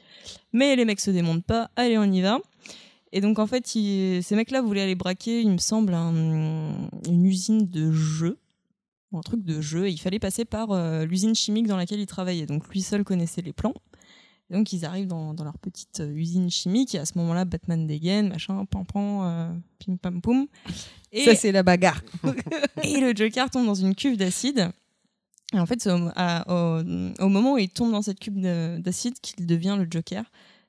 Mais 0.53 0.75
les 0.77 0.85
mecs 0.85 1.01
se 1.01 1.11
démontent 1.11 1.45
pas. 1.45 1.71
Allez, 1.77 1.99
on 1.99 2.05
y 2.05 2.21
va. 2.21 2.39
Et 3.13 3.21
donc 3.21 3.39
en 3.39 3.47
fait, 3.47 3.75
il- 3.75 4.23
ces 4.23 4.35
mecs-là 4.37 4.63
voulaient 4.63 4.81
aller 4.83 4.95
braquer, 4.95 5.43
il 5.43 5.51
me 5.51 5.59
semble, 5.59 5.93
un- 5.95 6.89
une 7.07 7.25
usine 7.27 7.69
de 7.69 7.93
jeux 7.93 8.39
un 9.15 9.21
truc 9.21 9.45
de 9.45 9.61
jeu. 9.61 9.89
Et 9.89 9.91
il 9.91 9.99
fallait 9.99 10.19
passer 10.19 10.47
par 10.47 10.71
euh, 10.71 11.05
l'usine 11.05 11.35
chimique 11.35 11.67
dans 11.67 11.77
laquelle 11.77 12.01
il 12.01 12.07
travaillait. 12.07 12.47
Donc 12.47 12.67
lui 12.71 12.81
seul 12.81 13.05
connaissait 13.05 13.43
les 13.43 13.53
plans. 13.53 13.75
Et 14.53 14.55
donc 14.55 14.73
ils 14.73 14.85
arrivent 14.85 15.07
dans, 15.09 15.33
dans 15.33 15.45
leur 15.45 15.57
petite 15.59 16.01
euh, 16.01 16.12
usine 16.15 16.51
chimique. 16.51 16.95
Et 16.95 16.99
à 16.99 17.07
ce 17.07 17.17
moment-là, 17.17 17.45
Batman 17.47 17.87
dégaine, 17.87 18.29
machin, 18.29 18.65
pan 18.67 18.85
pan, 18.85 19.25
euh, 19.25 19.51
pim 19.85 19.97
pam 19.97 20.21
poum. 20.21 20.47
Et, 21.11 21.25
Ça 21.25 21.35
c'est 21.35 21.53
la 21.53 21.62
bagarre. 21.62 22.03
et 22.85 23.01
le 23.01 23.15
Joker 23.17 23.51
tombe 23.51 23.65
dans 23.67 23.75
une 23.75 23.95
cuve 23.95 24.17
d'acide. 24.19 24.71
Et 25.55 25.59
en 25.59 25.67
fait, 25.67 25.87
au, 25.87 26.09
à- 26.17 26.45
au, 26.79 26.83
au 27.25 27.29
moment 27.29 27.55
où 27.55 27.59
il 27.59 27.69
tombe 27.71 27.93
dans 27.93 28.03
cette 28.03 28.21
cuve 28.21 28.41
de- 28.41 28.79
d'acide 28.79 29.19
qu'il 29.21 29.47
devient 29.47 29.77
le 29.79 29.87
Joker 29.91 30.25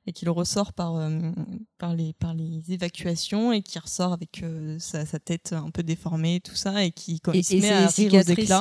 et 0.06 0.12
qu'il 0.12 0.30
ressort 0.30 0.74
par, 0.74 0.96
euh, 0.96 1.32
par, 1.78 1.96
les, 1.96 2.14
par 2.14 2.34
les 2.34 2.74
évacuations 2.74 3.54
et 3.54 3.62
qui 3.62 3.80
ressort 3.80 4.14
avec 4.14 4.42
euh, 4.44 4.76
sa, 4.80 5.06
sa 5.06 5.20
tête 5.20 5.54
un 5.54 5.70
peu 5.70 5.84
déformée, 5.84 6.42
tout 6.44 6.56
ça, 6.56 6.84
et 6.84 6.92
qui 6.92 7.20
quand 7.20 7.34
Et, 7.34 7.40
il 7.40 7.44
se 7.44 7.56
et 7.56 7.62
met 7.62 7.72
à 7.72 7.88
rire 7.88 8.14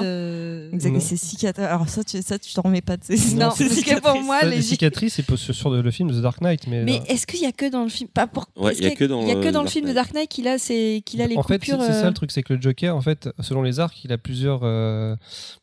euh, 0.03 0.71
Exact, 0.73 0.91
Non. 0.91 0.97
et 0.97 1.01
ses 1.01 1.17
cicatrices. 1.17 1.67
Alors 1.67 1.89
ça, 1.89 2.05
tu, 2.05 2.23
ça, 2.23 2.39
tu 2.39 2.53
t'en 2.55 2.63
remets 2.63 2.81
pas 2.81 2.97
de 2.97 3.05
ces 3.05 3.35
Non, 3.35 3.51
ces 3.57 3.67
parce 3.67 3.81
que 3.81 4.01
pour 4.01 4.23
moi, 4.23 4.43
les 4.45 4.57
les 4.57 4.63
cicatrices, 4.63 5.15
c'est 5.15 5.27
pas 5.27 5.37
sur, 5.37 5.71
le 5.71 5.91
film 5.91 6.11
The 6.11 6.21
Dark 6.21 6.41
Knight, 6.41 6.67
mais, 6.67 6.85
Mais 6.85 7.03
est-ce 7.09 7.27
qu'il 7.27 7.41
y 7.41 7.47
a 7.47 7.53
que 7.53 7.69
dans 7.69 7.83
le 7.83 7.89
film? 7.89 8.09
Pas 8.09 8.27
pour... 8.27 8.47
Ouais, 8.57 8.75
il 8.77 8.85
y 8.85 8.87
a 8.87 8.95
que 8.95 9.05
dans, 9.05 9.23
il 9.23 9.29
y 9.29 9.33
a 9.33 9.35
que 9.35 9.49
dans 9.49 9.61
le 9.61 9.65
Dark 9.65 9.69
film 9.71 9.85
de 9.85 9.93
Knight. 9.93 9.97
Dark 9.97 10.15
Knight 10.15 10.29
qu'il 10.31 10.49
a 10.49 10.59
c'est 10.59 11.03
qu'il 11.05 11.21
a 11.23 11.27
les 11.27 11.37
en 11.37 11.43
fait, 11.43 11.61
c'est 11.65 11.73
coupures. 11.73 11.85
c'est 11.85 11.93
ça 11.93 12.07
le 12.09 12.15
truc, 12.15 12.31
c'est 12.31 12.43
que 12.43 12.55
le 12.55 12.61
Joker, 12.61 12.97
en 12.97 13.01
fait, 13.01 13.29
selon 13.41 13.63
les 13.63 13.81
arcs, 13.81 14.05
il 14.05 14.13
a 14.13 14.19
plusieurs, 14.19 14.61
euh, 14.63 15.17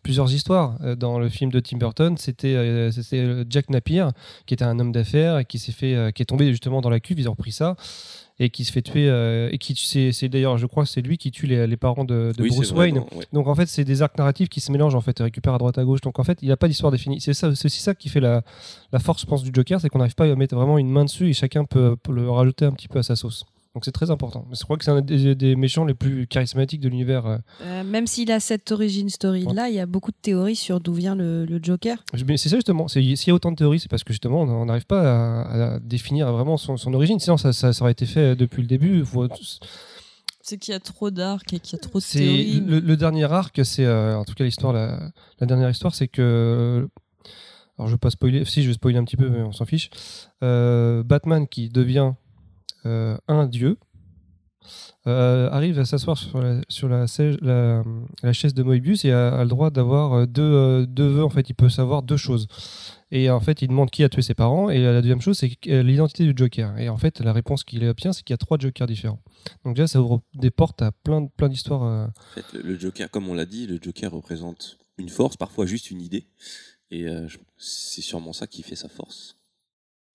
plusieurs 0.04 0.34
histoires. 0.34 0.78
Dans 0.98 1.20
le 1.20 1.30
film 1.30 1.52
de 1.52 1.60
Tim 1.60 1.78
Burton, 1.78 2.18
c'était 2.18 2.56
euh, 2.56 2.92
c'était, 2.92 3.18
euh, 3.18 3.46
Jack 3.50 3.70
Napier, 3.70 4.08
qui 4.46 4.54
était 4.54 4.66
un 4.66 4.80
homme 4.80 4.92
d'affaires 4.92 5.40
et 5.40 5.46
qui 5.46 5.60
s'est 5.60 5.69
fait, 5.72 5.96
euh, 5.96 6.12
qui 6.12 6.22
est 6.22 6.26
tombé 6.26 6.50
justement 6.52 6.82
dans 6.82 6.90
la 6.90 7.00
cuve. 7.00 7.20
Ils 7.20 7.28
ont 7.28 7.32
repris 7.34 7.52
ça 7.52 7.76
et 8.42 8.50
qui 8.50 8.64
se 8.64 8.72
fait 8.72 8.82
tuer. 8.82 9.10
euh, 9.10 9.50
et 9.52 9.58
qui, 9.58 9.76
c'est 9.76 10.30
d'ailleurs, 10.30 10.58
je 10.58 10.66
crois, 10.66 10.86
c'est 10.86 11.02
lui 11.02 11.18
qui 11.18 11.30
tue 11.32 11.46
les, 11.46 11.68
les 11.68 11.78
parents 11.78 12.06
de, 12.06 12.32
de 12.38 12.44
Oui, 12.44 12.50
Bruce 12.50 12.72
vrai, 12.72 12.86
Wayne. 12.86 12.96
non, 12.96 13.08
ouais. 13.18 13.26
Donc 13.34 13.48
en 13.48 13.56
fait, 13.56 13.66
c'est 13.66 13.84
des 13.84 14.02
arcs 14.02 14.18
narratifs 14.18 14.48
qui 14.50 14.62
se 14.62 14.72
mélangent 14.72 14.96
en 14.96 15.02
fait, 15.02 15.20
et 15.20 15.24
récupèrent 15.24 15.54
à 15.56 15.58
droite 15.58 15.78
à 15.78 15.84
gauche. 15.84 16.02
Donc 16.02 16.20
en 16.20 16.24
fait, 16.24 16.40
il 16.42 16.46
n'y 16.46 16.52
a 16.52 16.58
pas 16.58 16.68
d'histoire 16.70 16.92
définie. 16.92 17.20
C'est 17.20 17.34
ça, 17.34 17.54
c'est 17.56 17.66
aussi 17.66 17.82
ça 17.82 17.94
qui 17.96 18.08
fait 18.10 18.22
la, 18.22 18.44
la 18.94 19.00
force, 19.00 19.22
je 19.22 19.26
pense, 19.26 19.44
du 19.44 19.52
Joker, 19.54 19.82
c'est 19.82 19.90
qu'on 19.90 20.00
n'arrive 20.00 20.16
pas 20.16 20.26
à 20.32 20.36
mettre 20.36 20.56
vraiment 20.56 20.78
une 20.78 20.90
main 20.90 21.04
dessus 21.06 21.28
et 21.30 21.34
chacun 21.34 21.66
peut, 21.66 21.96
peut 22.02 22.14
le 22.14 22.30
rajouter 22.30 22.64
un 22.66 22.72
petit 22.72 22.88
peu 22.88 23.00
à 23.00 23.04
sa 23.04 23.16
sauce. 23.18 23.46
Donc 23.76 23.86
c'est 23.86 23.92
très 23.92 24.10
important. 24.10 24.48
Je 24.52 24.64
crois 24.64 24.78
que 24.78 24.84
c'est 24.84 24.90
un 24.92 25.02
des, 25.02 25.36
des 25.36 25.56
méchants 25.56 25.86
les 25.86 25.94
plus 25.94 26.26
charismatiques 26.26 26.82
de 26.82 26.90
l'univers. 26.90 27.26
euh. 27.28 27.38
euh, 27.62 27.84
même 27.84 28.08
s'il 28.08 28.32
a 28.32 28.40
cette 28.40 28.72
origin 28.72 29.08
story 29.10 29.46
là, 29.54 29.70
il 29.70 29.76
y 29.76 29.80
a 29.80 29.86
beaucoup 29.86 30.10
de 30.12 30.18
théories 30.20 30.56
sur 30.56 30.80
d'où 30.80 30.94
vient 30.94 31.16
le, 31.16 31.46
le 31.46 31.60
Joker. 31.62 32.04
Mais 32.28 32.38
c'est 32.38 32.50
ça 32.50 32.56
justement. 32.56 32.88
S'il 32.88 33.04
y 33.14 33.30
a 33.30 33.34
autant 33.34 33.52
de 33.52 33.58
théories, 33.58 33.80
c'est 33.80 33.90
parce 33.90 34.04
que 34.04 34.12
justement, 34.12 34.42
on 34.42 34.66
n'arrive 34.66 34.88
pas 34.88 35.42
à, 35.44 35.76
à 35.76 35.80
définir 35.80 36.32
vraiment 36.34 36.58
son, 36.58 36.78
son 36.78 36.94
origine. 36.96 37.20
Sinon, 37.20 37.38
ça, 37.38 37.54
ça, 37.54 37.72
ça 37.72 37.84
aurait 37.84 37.92
été 37.92 38.08
fait 38.08 38.36
depuis 38.36 38.62
le 38.64 38.68
début. 38.68 39.06
Faut- 39.06 39.28
C'est 40.42 40.58
qu'il 40.58 40.72
y 40.72 40.76
a 40.76 40.80
trop 40.80 41.12
d'arcs 41.12 41.54
et 41.54 41.60
qu'il 41.60 41.74
y 41.78 41.80
a 41.80 41.80
trop 41.88 42.00
de 42.00 42.04
théories. 42.04 42.62
le, 42.62 42.80
le 42.80 42.98
dernier 42.98 43.26
arc, 43.32 43.60
c'est 43.64 43.86
euh, 43.86 44.18
en 44.18 44.26
tout 44.26 44.34
cas 44.34 44.46
l'histoire. 44.46 44.74
La, 44.74 45.12
la 45.40 45.46
dernière 45.46 45.70
histoire, 45.70 45.94
c'est 45.94 46.08
que 46.08 46.90
alors 47.78 47.88
je 47.88 47.94
vais 47.94 48.00
pas 48.00 48.10
spoiler. 48.10 48.46
Si 48.46 48.64
je 48.64 48.68
vais 48.68 48.74
spoiler 48.74 48.98
un 48.98 49.04
petit 49.04 49.16
peu, 49.18 49.30
mais 49.30 49.42
on 49.44 49.52
s'en 49.52 49.66
fiche. 49.66 49.92
Euh, 50.44 51.04
Batman 51.04 51.48
qui 51.48 51.70
devient 51.70 52.14
euh, 52.86 53.18
un 53.28 53.48
dieu 53.48 53.78
euh, 55.08 55.50
arrive 55.52 55.80
à 55.80 55.86
s'asseoir 55.86 56.18
sur, 56.18 56.42
la, 56.42 56.62
sur 56.68 56.90
la, 56.90 57.08
siège- 57.08 57.38
la, 57.42 57.84
la 58.22 58.34
chaise 58.34 58.54
de 58.54 58.62
Moebius 58.62 59.06
et 59.06 59.12
a, 59.12 59.30
a 59.40 59.44
le 59.44 59.50
droit 59.50 59.70
d'avoir 59.72 60.14
euh, 60.14 60.26
deux, 60.26 60.42
euh, 60.44 60.86
deux 60.86 61.08
vœux. 61.08 61.24
En 61.24 61.30
fait, 61.30 61.50
il 61.50 61.54
peut 61.56 61.70
savoir 61.70 62.04
deux 62.04 62.18
choses. 62.18 62.48
Et 63.12 63.30
en 63.30 63.40
fait, 63.40 63.62
il 63.62 63.70
demande 63.70 63.90
qui 63.90 64.04
a 64.04 64.10
tué 64.10 64.22
ses 64.22 64.34
parents. 64.36 64.70
Et 64.70 64.80
la 64.84 65.02
deuxième 65.02 65.22
chose, 65.22 65.38
c'est 65.38 65.52
l'identité 65.66 66.26
du 66.26 66.34
Joker. 66.36 66.78
Et 66.78 66.90
en 66.90 66.98
fait, 66.98 67.22
la 67.22 67.34
réponse 67.34 67.64
qu'il 67.64 67.84
obtient, 67.86 68.14
c'est 68.14 68.24
qu'il 68.24 68.34
y 68.34 68.36
a 68.36 68.38
trois 68.38 68.58
Jokers 68.60 68.86
différents. 68.88 69.22
Donc 69.64 69.76
déjà, 69.76 69.88
ça 69.88 70.02
ouvre 70.02 70.22
des 70.36 70.52
portes 70.52 70.82
à 70.82 70.92
plein, 70.92 71.26
plein 71.26 71.50
d'histoires. 71.50 71.82
En 71.82 72.12
fait, 72.36 72.46
le, 72.62 72.78
Joker, 72.78 73.10
comme 73.10 73.28
on 73.30 73.34
l'a 73.34 73.46
dit, 73.46 73.66
le 73.66 73.80
Joker 73.82 74.12
représente 74.12 74.78
une 74.98 75.10
force, 75.10 75.38
parfois 75.38 75.66
juste 75.66 75.90
une 75.90 76.02
idée. 76.02 76.28
Et 76.92 77.08
euh, 77.08 77.28
c'est 77.58 78.02
sûrement 78.02 78.34
ça 78.34 78.46
qui 78.46 78.62
fait 78.62 78.76
sa 78.76 78.90
force. 78.90 79.38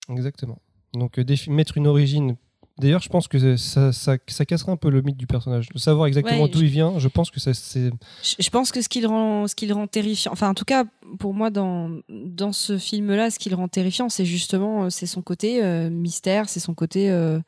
Exactement. 0.09 0.61
Donc 0.93 1.17
mettre 1.49 1.77
une 1.77 1.87
origine. 1.87 2.37
D'ailleurs, 2.77 3.01
je 3.01 3.07
pense 3.07 3.29
que 3.29 3.55
ça, 3.55 3.93
ça, 3.93 4.17
ça 4.27 4.45
casserait 4.45 4.71
un 4.73 4.77
peu 4.77 4.89
le 4.89 5.01
mythe 5.01 5.15
du 5.15 5.27
personnage. 5.27 5.69
De 5.69 5.79
savoir 5.79 6.07
exactement 6.07 6.43
Ouais, 6.43 6.49
d'où 6.49 6.61
il 6.61 6.67
vient, 6.67 6.99
je 6.99 7.07
pense 7.07 7.31
que 7.31 7.39
ça, 7.39 7.53
c'est. 7.53 7.89
Je, 8.21 8.49
pense 8.49 8.73
que 8.73 8.81
ce 8.81 8.89
qui 8.89 8.99
le 8.99 9.07
rend, 9.07 9.47
ce 9.47 9.55
qui 9.55 9.65
le 9.65 9.73
rend 9.73 9.87
terrifiant, 9.87 10.33
enfin 10.33 10.49
en 10.49 10.53
tout 10.53 10.65
cas 10.65 10.83
pour 11.17 11.33
moi 11.33 11.49
dans 11.49 11.89
dans 12.09 12.51
ce 12.51 12.77
film-là, 12.77 13.31
ce 13.31 13.39
qui 13.39 13.49
le 13.49 13.55
rend 13.55 13.69
terrifiant, 13.69 14.09
c'est 14.09 14.25
justement 14.25 14.85
euh, 14.85 14.89
c'est 14.89 15.05
son 15.05 15.21
côté 15.21 15.63
euh, 15.63 15.89
mystère, 15.89 16.49
c'est 16.49 16.59
son 16.59 16.73
côté. 16.73 17.09
euh, 17.09 17.39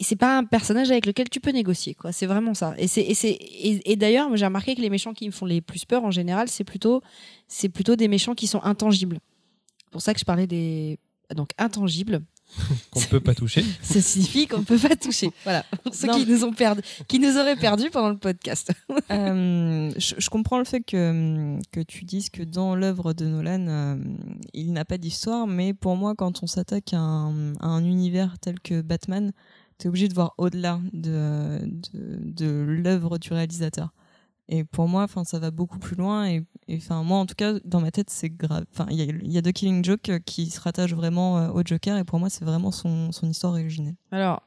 c'est 0.00 0.16
pas 0.16 0.36
un 0.38 0.44
personnage 0.44 0.90
avec 0.90 1.06
lequel 1.06 1.28
tu 1.28 1.40
peux 1.40 1.50
négocier, 1.50 1.94
quoi. 1.94 2.12
C'est 2.12 2.26
vraiment 2.26 2.54
ça. 2.54 2.74
Et 2.76 2.88
c'est 2.88 3.02
et 3.02 3.14
c'est 3.14 3.30
et, 3.30 3.92
et 3.92 3.96
d'ailleurs, 3.96 4.34
j'ai 4.36 4.44
remarqué 4.44 4.74
que 4.74 4.82
les 4.82 4.90
méchants 4.90 5.14
qui 5.14 5.26
me 5.26 5.32
font 5.32 5.46
les 5.46 5.62
plus 5.62 5.86
peur 5.86 6.04
en 6.04 6.10
général, 6.10 6.48
c'est 6.48 6.64
plutôt 6.64 7.02
c'est 7.48 7.70
plutôt 7.70 7.96
des 7.96 8.08
méchants 8.08 8.34
qui 8.34 8.46
sont 8.46 8.62
intangibles. 8.62 9.20
pour 9.90 10.02
ça 10.02 10.12
que 10.12 10.20
je 10.20 10.26
parlais 10.26 10.46
des 10.46 10.98
donc 11.34 11.50
intangibles. 11.56 12.20
Qu'on 12.90 13.00
ne 13.00 13.06
peut 13.06 13.20
pas 13.20 13.34
toucher. 13.34 13.64
Ça 13.82 14.00
signifie 14.02 14.46
qu'on 14.46 14.58
ne 14.58 14.64
peut 14.64 14.78
pas 14.78 14.94
toucher. 14.96 15.30
Voilà, 15.44 15.64
pour 15.84 15.94
ceux 15.94 16.06
Non. 16.08 16.14
qui 16.18 16.26
nous 16.26 16.44
ont 16.44 16.52
perdu, 16.52 16.82
qui 17.08 17.18
nous 17.18 17.36
auraient 17.38 17.56
perdus 17.56 17.90
pendant 17.90 18.10
le 18.10 18.18
podcast. 18.18 18.72
Euh, 19.10 19.90
je, 19.98 20.14
je 20.18 20.30
comprends 20.30 20.58
le 20.58 20.64
fait 20.64 20.80
que, 20.80 21.58
que 21.70 21.80
tu 21.80 22.04
dises 22.04 22.30
que 22.30 22.42
dans 22.42 22.74
l'œuvre 22.74 23.12
de 23.12 23.26
Nolan, 23.26 23.66
euh, 23.68 23.96
il 24.54 24.72
n'a 24.72 24.84
pas 24.84 24.96
d'histoire, 24.98 25.46
mais 25.46 25.74
pour 25.74 25.96
moi, 25.96 26.14
quand 26.16 26.42
on 26.42 26.46
s'attaque 26.46 26.92
à, 26.94 26.98
un- 26.98 27.54
à 27.56 27.66
un 27.66 27.84
univers 27.84 28.38
tel 28.38 28.58
que 28.60 28.80
Batman, 28.80 29.32
tu 29.78 29.86
es 29.86 29.88
obligé 29.88 30.08
de 30.08 30.14
voir 30.14 30.34
au-delà 30.38 30.80
de, 30.92 31.58
de, 31.64 32.18
de 32.24 32.46
l'œuvre 32.66 33.18
du 33.18 33.32
réalisateur. 33.32 33.92
Et 34.48 34.64
pour 34.64 34.88
moi, 34.88 35.04
enfin, 35.04 35.24
ça 35.24 35.38
va 35.38 35.50
beaucoup 35.50 35.78
plus 35.78 35.96
loin. 35.96 36.28
Et, 36.28 36.44
enfin, 36.72 37.02
moi, 37.02 37.18
en 37.18 37.26
tout 37.26 37.34
cas, 37.34 37.54
dans 37.64 37.80
ma 37.80 37.90
tête, 37.90 38.10
c'est 38.10 38.30
grave. 38.30 38.64
Enfin, 38.72 38.86
il 38.90 38.96
y 38.96 39.02
a, 39.02 39.04
il 39.04 39.32
y 39.32 39.38
a 39.38 39.42
The 39.42 39.52
Killing 39.52 39.84
Joke 39.84 40.08
euh, 40.08 40.18
qui 40.18 40.50
se 40.50 40.60
rattache 40.60 40.92
vraiment 40.92 41.38
euh, 41.38 41.50
au 41.50 41.62
Joker, 41.64 41.96
et 41.96 42.04
pour 42.04 42.18
moi, 42.18 42.28
c'est 42.28 42.44
vraiment 42.44 42.70
son, 42.70 43.12
son 43.12 43.28
histoire 43.28 43.52
originelle. 43.52 43.94
Alors, 44.10 44.42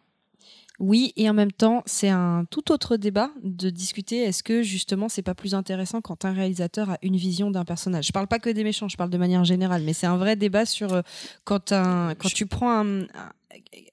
oui, 0.79 1.13
et 1.15 1.29
en 1.29 1.33
même 1.33 1.53
temps, 1.53 1.83
c'est 1.85 2.09
un 2.09 2.45
tout 2.51 2.71
autre 2.71 2.97
débat 2.97 3.31
de 3.43 3.69
discuter 3.69 4.23
est-ce 4.23 4.43
que 4.43 4.61
justement 4.61 5.07
c'est 5.07 5.21
pas 5.21 5.33
plus 5.33 5.55
intéressant 5.55 6.01
quand 6.01 6.25
un 6.25 6.33
réalisateur 6.33 6.89
a 6.89 6.97
une 7.01 7.15
vision 7.15 7.49
d'un 7.49 7.63
personnage? 7.63 8.07
Je 8.07 8.11
parle 8.11 8.27
pas 8.27 8.39
que 8.39 8.49
des 8.49 8.65
méchants, 8.65 8.89
je 8.89 8.97
parle 8.97 9.09
de 9.09 9.17
manière 9.17 9.45
générale, 9.45 9.83
mais 9.83 9.93
c'est 9.93 10.07
un 10.07 10.17
vrai 10.17 10.35
débat 10.35 10.65
sur 10.65 10.91
euh, 10.91 11.01
quand, 11.45 11.71
un, 11.71 12.13
quand 12.15 12.27
tu 12.27 12.45
prends 12.45 12.83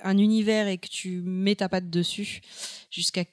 un 0.00 0.18
univers 0.18 0.66
et 0.66 0.78
que 0.78 0.88
tu 0.88 1.22
mets 1.22 1.54
ta 1.54 1.68
patte 1.68 1.88
dessus, 1.88 2.40
jusqu'à 2.90 3.24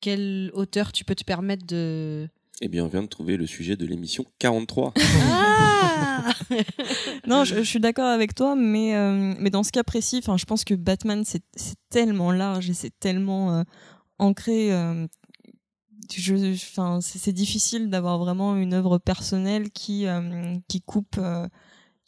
quelle 0.00 0.50
hauteur 0.54 0.92
tu 0.92 1.04
peux 1.04 1.14
te 1.14 1.24
permettre 1.24 1.66
de. 1.66 2.28
Eh 2.60 2.68
bien, 2.68 2.84
on 2.84 2.88
vient 2.88 3.02
de 3.02 3.08
trouver 3.08 3.36
le 3.36 3.46
sujet 3.46 3.76
de 3.76 3.86
l'émission 3.86 4.24
43. 4.38 4.92
Ah 4.96 6.32
Non, 7.26 7.44
je, 7.44 7.56
je 7.56 7.62
suis 7.62 7.78
d'accord 7.80 8.06
avec 8.08 8.34
toi, 8.34 8.56
mais, 8.56 8.96
euh, 8.96 9.34
mais 9.38 9.50
dans 9.50 9.62
ce 9.62 9.70
cas 9.70 9.84
précis, 9.84 10.18
enfin, 10.18 10.36
je 10.36 10.44
pense 10.44 10.64
que 10.64 10.74
Batman, 10.74 11.22
c'est 11.24 11.42
tellement 11.90 12.32
large 12.32 12.68
et 12.70 12.74
c'est 12.74 12.92
tellement 12.98 13.54
euh, 13.58 13.62
ancré. 14.18 14.72
euh, 14.72 15.06
c'est 16.08 17.18
c'est 17.18 17.32
difficile 17.32 17.90
d'avoir 17.90 18.18
vraiment 18.18 18.56
une 18.56 18.72
œuvre 18.74 18.98
personnelle 18.98 19.70
qui, 19.70 20.06
euh, 20.06 20.56
qui 20.68 20.80
coupe, 20.80 21.16
euh, 21.18 21.46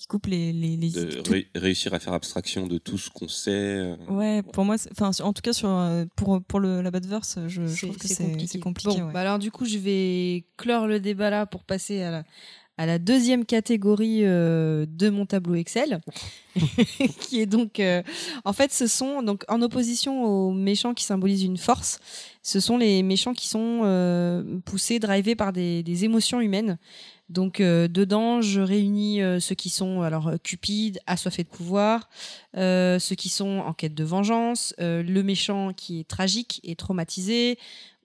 qui 0.01 0.07
coupe 0.07 0.27
les. 0.27 0.51
les, 0.55 0.79
les- 0.79 0.91
De 0.91 1.21
tout- 1.21 1.31
ré- 1.33 1.49
réussir 1.55 1.93
à 1.93 2.01
faire 2.01 2.15
abstraction 2.15 2.67
de 2.67 2.79
tout 2.79 2.97
ce 2.97 3.11
qu'on 3.11 3.29
sait. 3.29 3.51
euh, 3.53 3.97
Ouais, 4.09 4.43
pour 4.43 4.65
moi, 4.65 4.77
enfin, 4.93 5.11
en 5.23 5.33
tout 5.35 5.43
cas, 5.43 5.53
sur, 5.53 5.69
euh, 5.69 6.07
pour, 6.17 6.43
pour 6.43 6.59
le, 6.59 6.81
la 6.81 6.91
Batverse, 6.91 7.39
je, 7.49 7.67
je 7.67 7.87
trouve 7.87 7.99
que 7.99 8.09
c'est 8.09 8.59
compliqué. 8.61 8.99
Bon, 9.01 9.07
ouais. 9.09 9.13
bah 9.13 9.21
alors 9.21 9.39
du 9.39 9.51
coup, 9.51 9.67
je 9.67 9.77
vais 9.77 10.47
clore 10.57 10.87
le 10.87 11.01
débat 11.01 11.29
là 11.29 11.45
pour 11.45 11.65
passer 11.65 12.01
à 12.03 12.11
la, 12.11 12.25
à 12.81 12.87
la 12.87 12.99
deuxième 12.99 13.45
catégorie 13.45 14.21
euh, 14.23 14.87
de 14.89 15.11
mon 15.11 15.27
tableau 15.27 15.55
Excel, 15.55 16.01
qui 17.21 17.39
est 17.39 17.45
donc, 17.45 17.79
euh, 17.79 18.03
en 18.47 18.55
fait, 18.55 18.73
ce 18.73 18.87
sont 18.87 19.23
donc 19.23 19.45
en 19.49 19.61
opposition 19.61 20.25
aux 20.25 20.51
méchants 20.51 20.95
qui 20.95 21.05
symbolisent 21.05 21.45
une 21.45 21.59
force, 21.59 22.01
ce 22.43 22.59
sont 22.59 22.79
les 22.79 23.03
méchants 23.03 23.35
qui 23.35 23.49
sont 23.49 23.83
euh, 23.85 24.61
poussés, 24.65 24.99
drivés 24.99 25.35
par 25.35 25.53
des, 25.53 26.05
émotions 26.05 26.41
humaines. 26.41 26.79
Donc 27.29 27.61
dedans, 27.61 28.41
je 28.41 28.61
réunis 28.61 29.21
ceux 29.39 29.55
qui 29.55 29.71
sont 29.71 30.03
alors 30.03 30.33
cupides, 30.43 30.99
assoiffés 31.07 31.45
de 31.45 31.49
pouvoir, 31.49 32.09
ceux 32.55 33.15
qui 33.17 33.29
sont 33.29 33.63
en 33.65 33.73
quête 33.73 33.95
de 33.95 34.03
vengeance, 34.03 34.75
le 34.79 35.21
méchant 35.23 35.73
qui 35.73 36.01
est 36.01 36.09
tragique 36.09 36.61
et 36.65 36.75
traumatisé, 36.75 37.57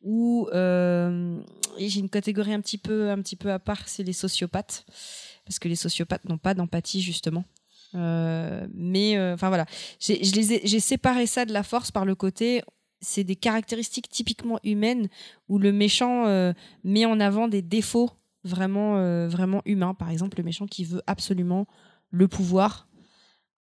ou 0.06 0.48
euh, 0.54 1.38
j'ai 1.78 2.00
une 2.00 2.10
catégorie 2.10 2.54
un 2.54 2.62
petit 2.62 2.78
peu 2.78 3.10
un 3.10 3.22
petit 3.22 3.36
peu 3.36 3.52
à 3.52 3.60
part, 3.60 3.90
c'est 3.90 4.04
les 4.04 4.14
sociopathes, 4.14 4.86
parce 5.44 5.60
que 5.60 5.68
les 5.68 5.76
sociopathes 5.76 6.24
n'ont 6.30 6.38
pas 6.38 6.54
d'empathie 6.54 7.02
justement. 7.02 7.44
Euh, 7.94 8.66
mais 8.74 9.18
euh, 9.18 9.34
enfin 9.34 9.50
voilà, 9.50 9.66
j'ai 10.00 10.80
séparé 10.80 11.28
ça 11.28 11.44
de 11.46 11.52
la 11.52 11.64
force 11.64 11.92
par 11.92 12.06
le 12.06 12.16
côté 12.16 12.64
c'est 13.02 13.24
des 13.24 13.36
caractéristiques 13.36 14.10
typiquement 14.10 14.60
humaines 14.64 15.08
où 15.48 15.60
le 15.60 15.72
méchant 15.72 16.26
euh, 16.26 16.54
met 16.84 17.06
en 17.06 17.20
avant 17.20 17.48
des 17.48 17.62
défauts 17.62 18.12
vraiment 18.44 18.98
euh, 18.98 19.28
vraiment 19.28 19.62
humains. 19.66 19.94
Par 19.94 20.10
exemple, 20.10 20.38
le 20.38 20.44
méchant 20.44 20.66
qui 20.66 20.84
veut 20.84 21.02
absolument 21.08 21.68
le 22.10 22.28
pouvoir 22.28 22.88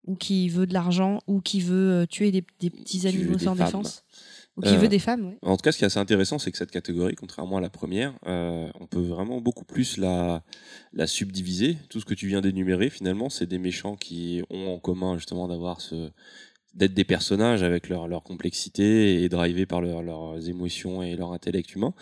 ou 0.06 0.16
qui 0.16 0.48
veut 0.48 0.66
de 0.66 0.74
l'argent 0.74 1.20
ou 1.26 1.40
qui 1.40 1.60
veut 1.60 2.02
euh, 2.02 2.06
tuer 2.06 2.30
des, 2.30 2.44
des 2.60 2.70
petits 2.70 3.06
animaux 3.06 3.38
sans 3.38 3.54
femmes. 3.54 3.66
défense 3.66 4.04
ou 4.56 4.60
qui 4.62 4.68
Euh, 4.74 4.78
veut 4.78 4.88
des 4.88 4.98
femmes. 4.98 5.26
ouais. 5.26 5.38
En 5.42 5.56
tout 5.56 5.62
cas, 5.62 5.72
ce 5.72 5.78
qui 5.78 5.84
est 5.84 5.86
assez 5.86 5.98
intéressant, 5.98 6.38
c'est 6.38 6.50
que 6.52 6.58
cette 6.58 6.70
catégorie, 6.70 7.14
contrairement 7.16 7.56
à 7.56 7.60
la 7.60 7.70
première, 7.70 8.14
euh, 8.26 8.68
on 8.80 8.86
peut 8.86 9.00
vraiment 9.02 9.40
beaucoup 9.40 9.64
plus 9.64 9.96
la, 9.96 10.42
la 10.92 11.06
subdiviser. 11.06 11.76
Tout 11.88 12.00
ce 12.00 12.04
que 12.04 12.14
tu 12.14 12.28
viens 12.28 12.40
d'énumérer, 12.40 12.88
finalement, 12.90 13.28
c'est 13.30 13.46
des 13.46 13.58
méchants 13.58 13.96
qui 13.96 14.42
ont 14.50 14.74
en 14.74 14.78
commun 14.78 15.16
justement 15.16 15.48
d'avoir 15.48 15.80
ce 15.80 16.10
d'être 16.76 16.92
des 16.92 17.04
personnages 17.04 17.62
avec 17.62 17.88
leur, 17.88 18.08
leur 18.08 18.24
complexité 18.24 19.22
et 19.22 19.28
drivés 19.28 19.64
par 19.64 19.80
leur- 19.80 20.02
leurs 20.02 20.48
émotions 20.48 21.04
et 21.04 21.14
leur 21.14 21.32
intellect 21.32 21.72
humain. 21.76 21.94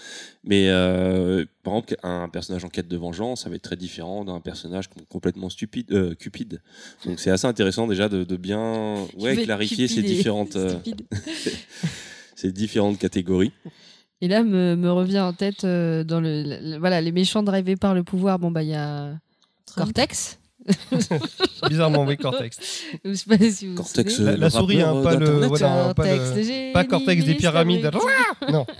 Mais 0.45 0.71
euh, 0.71 1.45
par 1.63 1.75
exemple, 1.75 1.97
un 2.03 2.27
personnage 2.31 2.65
en 2.65 2.71
quête 2.71 2.89
de 2.89 2.97
vengeance, 2.97 3.43
ça 3.45 3.51
va 3.51 3.57
être 3.57 3.63
très 3.63 3.77
différent 3.77 4.25
d'un 4.25 4.41
personnage 4.41 4.89
com- 4.89 5.03
complètement 5.11 5.51
stupide, 5.51 5.93
euh, 5.93 6.15
cupide. 6.15 6.63
Donc 7.05 7.21
c'est 7.21 7.29
assez 7.31 7.47
intéressant 7.47 7.87
déjà 7.87 8.09
de, 8.09 8.25
de 8.25 8.37
bien 8.39 9.07
ouais, 9.19 9.37
clarifier 9.45 9.89
ces 9.89 10.01
différentes, 10.03 10.57
euh. 10.57 10.79
ces 12.35 12.53
différentes 12.53 12.99
catégories. 12.99 13.53
Et 14.21 14.29
là 14.29 14.43
me, 14.45 14.77
me 14.77 14.91
revient 14.93 15.21
en 15.21 15.33
tête 15.33 15.65
euh, 15.65 16.05
dans 16.05 16.21
le, 16.21 16.43
le- 16.43 16.71
le- 16.73 16.79
voilà 16.79 17.01
les 17.01 17.11
méchants 17.13 17.43
drivés 17.43 17.77
par 17.77 17.95
le 17.95 18.03
pouvoir. 18.05 18.39
Bon 18.39 18.51
bah 18.51 18.63
il 18.63 18.69
y 18.71 18.75
a 18.75 19.11
Cortex. 19.75 20.39
Bizarrement, 21.69 22.05
oui, 22.05 22.17
Cortex. 22.17 22.85
Je 23.05 23.15
sais 23.15 23.25
pas 23.37 23.51
si 23.51 23.67
vous 23.67 23.73
vous 23.73 23.83
Cortex, 23.83 24.15
souvenez. 24.15 24.37
La, 24.37 24.49
souris, 24.51 24.81
hein, 24.81 25.03
pas 25.03 25.17
le, 25.17 25.47
voilà, 25.47 25.93
pas, 25.95 26.07
le- 26.17 26.43
génie 26.43 26.73
pas 26.73 26.85
Cortex 26.85 27.25
des 27.25 27.35
pyramides. 27.35 27.91
Non. 28.49 28.65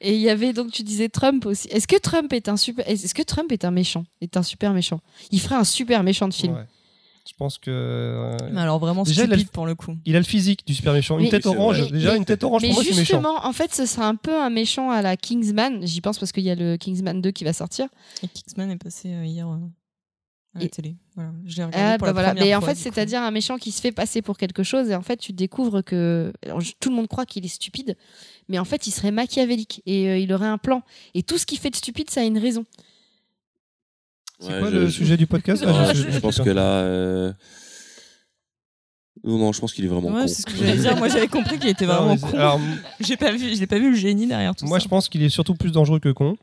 Et 0.00 0.14
il 0.14 0.20
y 0.20 0.30
avait 0.30 0.52
donc 0.52 0.72
tu 0.72 0.82
disais 0.82 1.08
Trump 1.08 1.44
aussi. 1.46 1.68
Est-ce 1.68 1.86
que 1.86 1.96
Trump 1.98 2.32
est 2.32 2.48
un 2.48 2.56
super 2.56 2.88
est-ce 2.88 3.14
que 3.14 3.22
Trump 3.22 3.52
est 3.52 3.64
un 3.64 3.70
méchant 3.70 4.04
Est 4.20 4.36
un 4.36 4.42
super 4.42 4.72
méchant? 4.72 5.00
Il 5.30 5.40
ferait 5.40 5.56
un 5.56 5.64
super 5.64 6.02
méchant 6.02 6.26
de 6.28 6.34
film. 6.34 6.54
Ouais. 6.54 6.64
Je 7.28 7.34
pense 7.36 7.58
que. 7.58 7.70
euh, 7.70 8.36
Mais 8.52 8.60
alors 8.60 8.78
vraiment 8.78 9.02
Déjà, 9.02 9.22
il 9.24 9.32
a 9.32 9.34
stupide 9.34 9.46
le- 9.48 9.52
pour 9.52 9.66
le 9.66 9.74
coup. 9.74 9.96
Il 10.04 10.16
a 10.16 10.18
le 10.18 10.24
physique 10.24 10.66
du 10.66 10.74
super 10.74 10.92
méchant. 10.92 11.18
Une 11.18 11.28
tête 11.28 11.46
orange. 11.46 11.80
vrai. 11.82 11.90
Déjà, 11.92 12.12
Mais- 12.12 12.16
une 12.18 12.24
tête 12.24 12.42
orange, 12.42 12.62
Mais 12.62 12.68
pour 12.68 12.76
moi, 12.76 12.82
c'est 12.84 12.90
méchant. 12.90 13.00
justement, 13.00 13.46
en 13.46 13.52
fait, 13.52 13.74
ce 13.74 13.86
sera 13.86 14.06
un 14.06 14.16
peu 14.16 14.40
un 14.40 14.50
méchant 14.50 14.90
à 14.90 15.02
la 15.02 15.16
Kingsman. 15.16 15.86
J'y 15.86 16.00
pense 16.00 16.18
parce 16.18 16.32
qu'il 16.32 16.42
y 16.44 16.50
a 16.50 16.54
le 16.54 16.76
Kingsman 16.76 17.20
2 17.20 17.30
qui 17.30 17.44
va 17.44 17.52
sortir. 17.52 17.88
Et 18.22 18.28
Kingsman 18.28 18.70
est 18.70 18.76
passé 18.82 19.12
euh, 19.12 19.24
hier 19.24 19.46
euh, 19.48 19.56
à 20.56 20.58
la 20.60 20.64
Et- 20.64 20.68
télé. 20.70 20.96
Voilà. 21.14 21.30
Je 21.44 21.56
l'ai 21.58 21.64
regardé 21.64 21.86
Ah, 21.86 21.98
pour 21.98 22.06
bah 22.06 22.06
la 22.08 22.12
voilà. 22.14 22.28
première 22.30 22.44
Mais 22.46 22.54
en 22.54 22.60
fois, 22.60 22.70
fait, 22.74 22.80
c'est-à-dire 22.80 23.20
un 23.20 23.30
méchant 23.30 23.58
qui 23.58 23.70
se 23.70 23.80
fait 23.80 23.92
passer 23.92 24.22
pour 24.22 24.36
quelque 24.38 24.62
chose 24.62 24.88
et 24.90 24.94
en 24.94 25.02
fait, 25.02 25.18
tu 25.18 25.32
découvres 25.32 25.82
que 25.84 26.32
alors, 26.44 26.60
tout 26.80 26.88
le 26.88 26.96
monde 26.96 27.06
croit 27.08 27.26
qu'il 27.26 27.44
est 27.44 27.48
stupide, 27.48 27.96
mais 28.48 28.58
en 28.58 28.64
fait, 28.64 28.86
il 28.86 28.90
serait 28.92 29.10
machiavélique 29.12 29.82
et 29.86 30.08
euh, 30.08 30.18
il 30.18 30.32
aurait 30.32 30.46
un 30.48 30.58
plan. 30.58 30.82
Et 31.14 31.22
tout 31.22 31.36
ce 31.38 31.44
qu'il 31.46 31.58
fait 31.58 31.70
de 31.70 31.76
stupide, 31.76 32.10
ça 32.10 32.22
a 32.22 32.24
une 32.24 32.38
raison. 32.38 32.64
C'est 34.40 34.48
Ouais, 34.54 34.58
quoi 34.60 34.70
je- 34.70 34.76
le 34.76 34.86
je- 34.86 34.90
sujet 34.90 35.16
du 35.16 35.26
podcast? 35.26 35.62
Non, 35.64 35.92
je, 35.92 36.10
je 36.10 36.18
pense 36.18 36.40
que 36.40 36.48
là. 36.50 36.62
euh, 36.80 37.32
Non, 39.22 39.36
non, 39.38 39.52
je 39.52 39.60
pense 39.60 39.72
qu'il 39.74 39.84
est 39.84 39.88
vraiment 39.88 40.08
Ouais, 40.08 40.22
con. 40.22 40.28
c'est 40.28 40.42
ce 40.42 40.46
que 40.46 40.56
j'allais 40.56 40.78
dire. 40.78 40.96
Moi, 40.96 41.08
j'avais 41.08 41.28
compris 41.28 41.58
qu'il 41.58 41.68
était 41.68 41.84
Non, 41.86 41.94
vraiment 41.94 42.16
c'est- 42.16 42.30
con. 42.30 42.38
alors, 42.38 42.60
J'ai 43.00 43.16
pas 43.18 43.32
vu, 43.32 43.54
je 43.54 43.60
l'ai 43.60 43.66
pas 43.66 43.78
vu 43.78 43.90
le 43.90 43.96
génie 43.96 44.26
derrière 44.26 44.54
tout 44.56 44.64
moi, 44.66 44.78
ça. 44.78 44.84
je 44.84 44.88
pense 44.88 45.08
qu'il 45.10 45.22
est 45.22 45.28
surtout 45.28 45.54
plus 45.54 45.72
dangereux 45.72 45.98
que 46.00 46.10
con. 46.10 46.36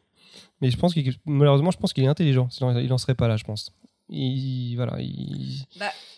Mais 0.62 0.70
je 0.70 0.78
pense 0.78 0.94
qu'il 0.94 1.12
malheureusement, 1.26 1.72
je 1.72 1.78
pense 1.78 1.94
qu'il 1.94 2.04
est 2.04 2.08
intelligent. 2.08 2.50
Sinon, 2.52 2.78
il 2.78 2.92
en 2.94 2.98
serait 2.98 3.16
pas 3.16 3.28
là, 3.28 3.36
je 3.38 3.44
pense. 3.44 3.72
Il, 4.10 4.76
voilà, 4.76 5.02
il- 5.02 5.66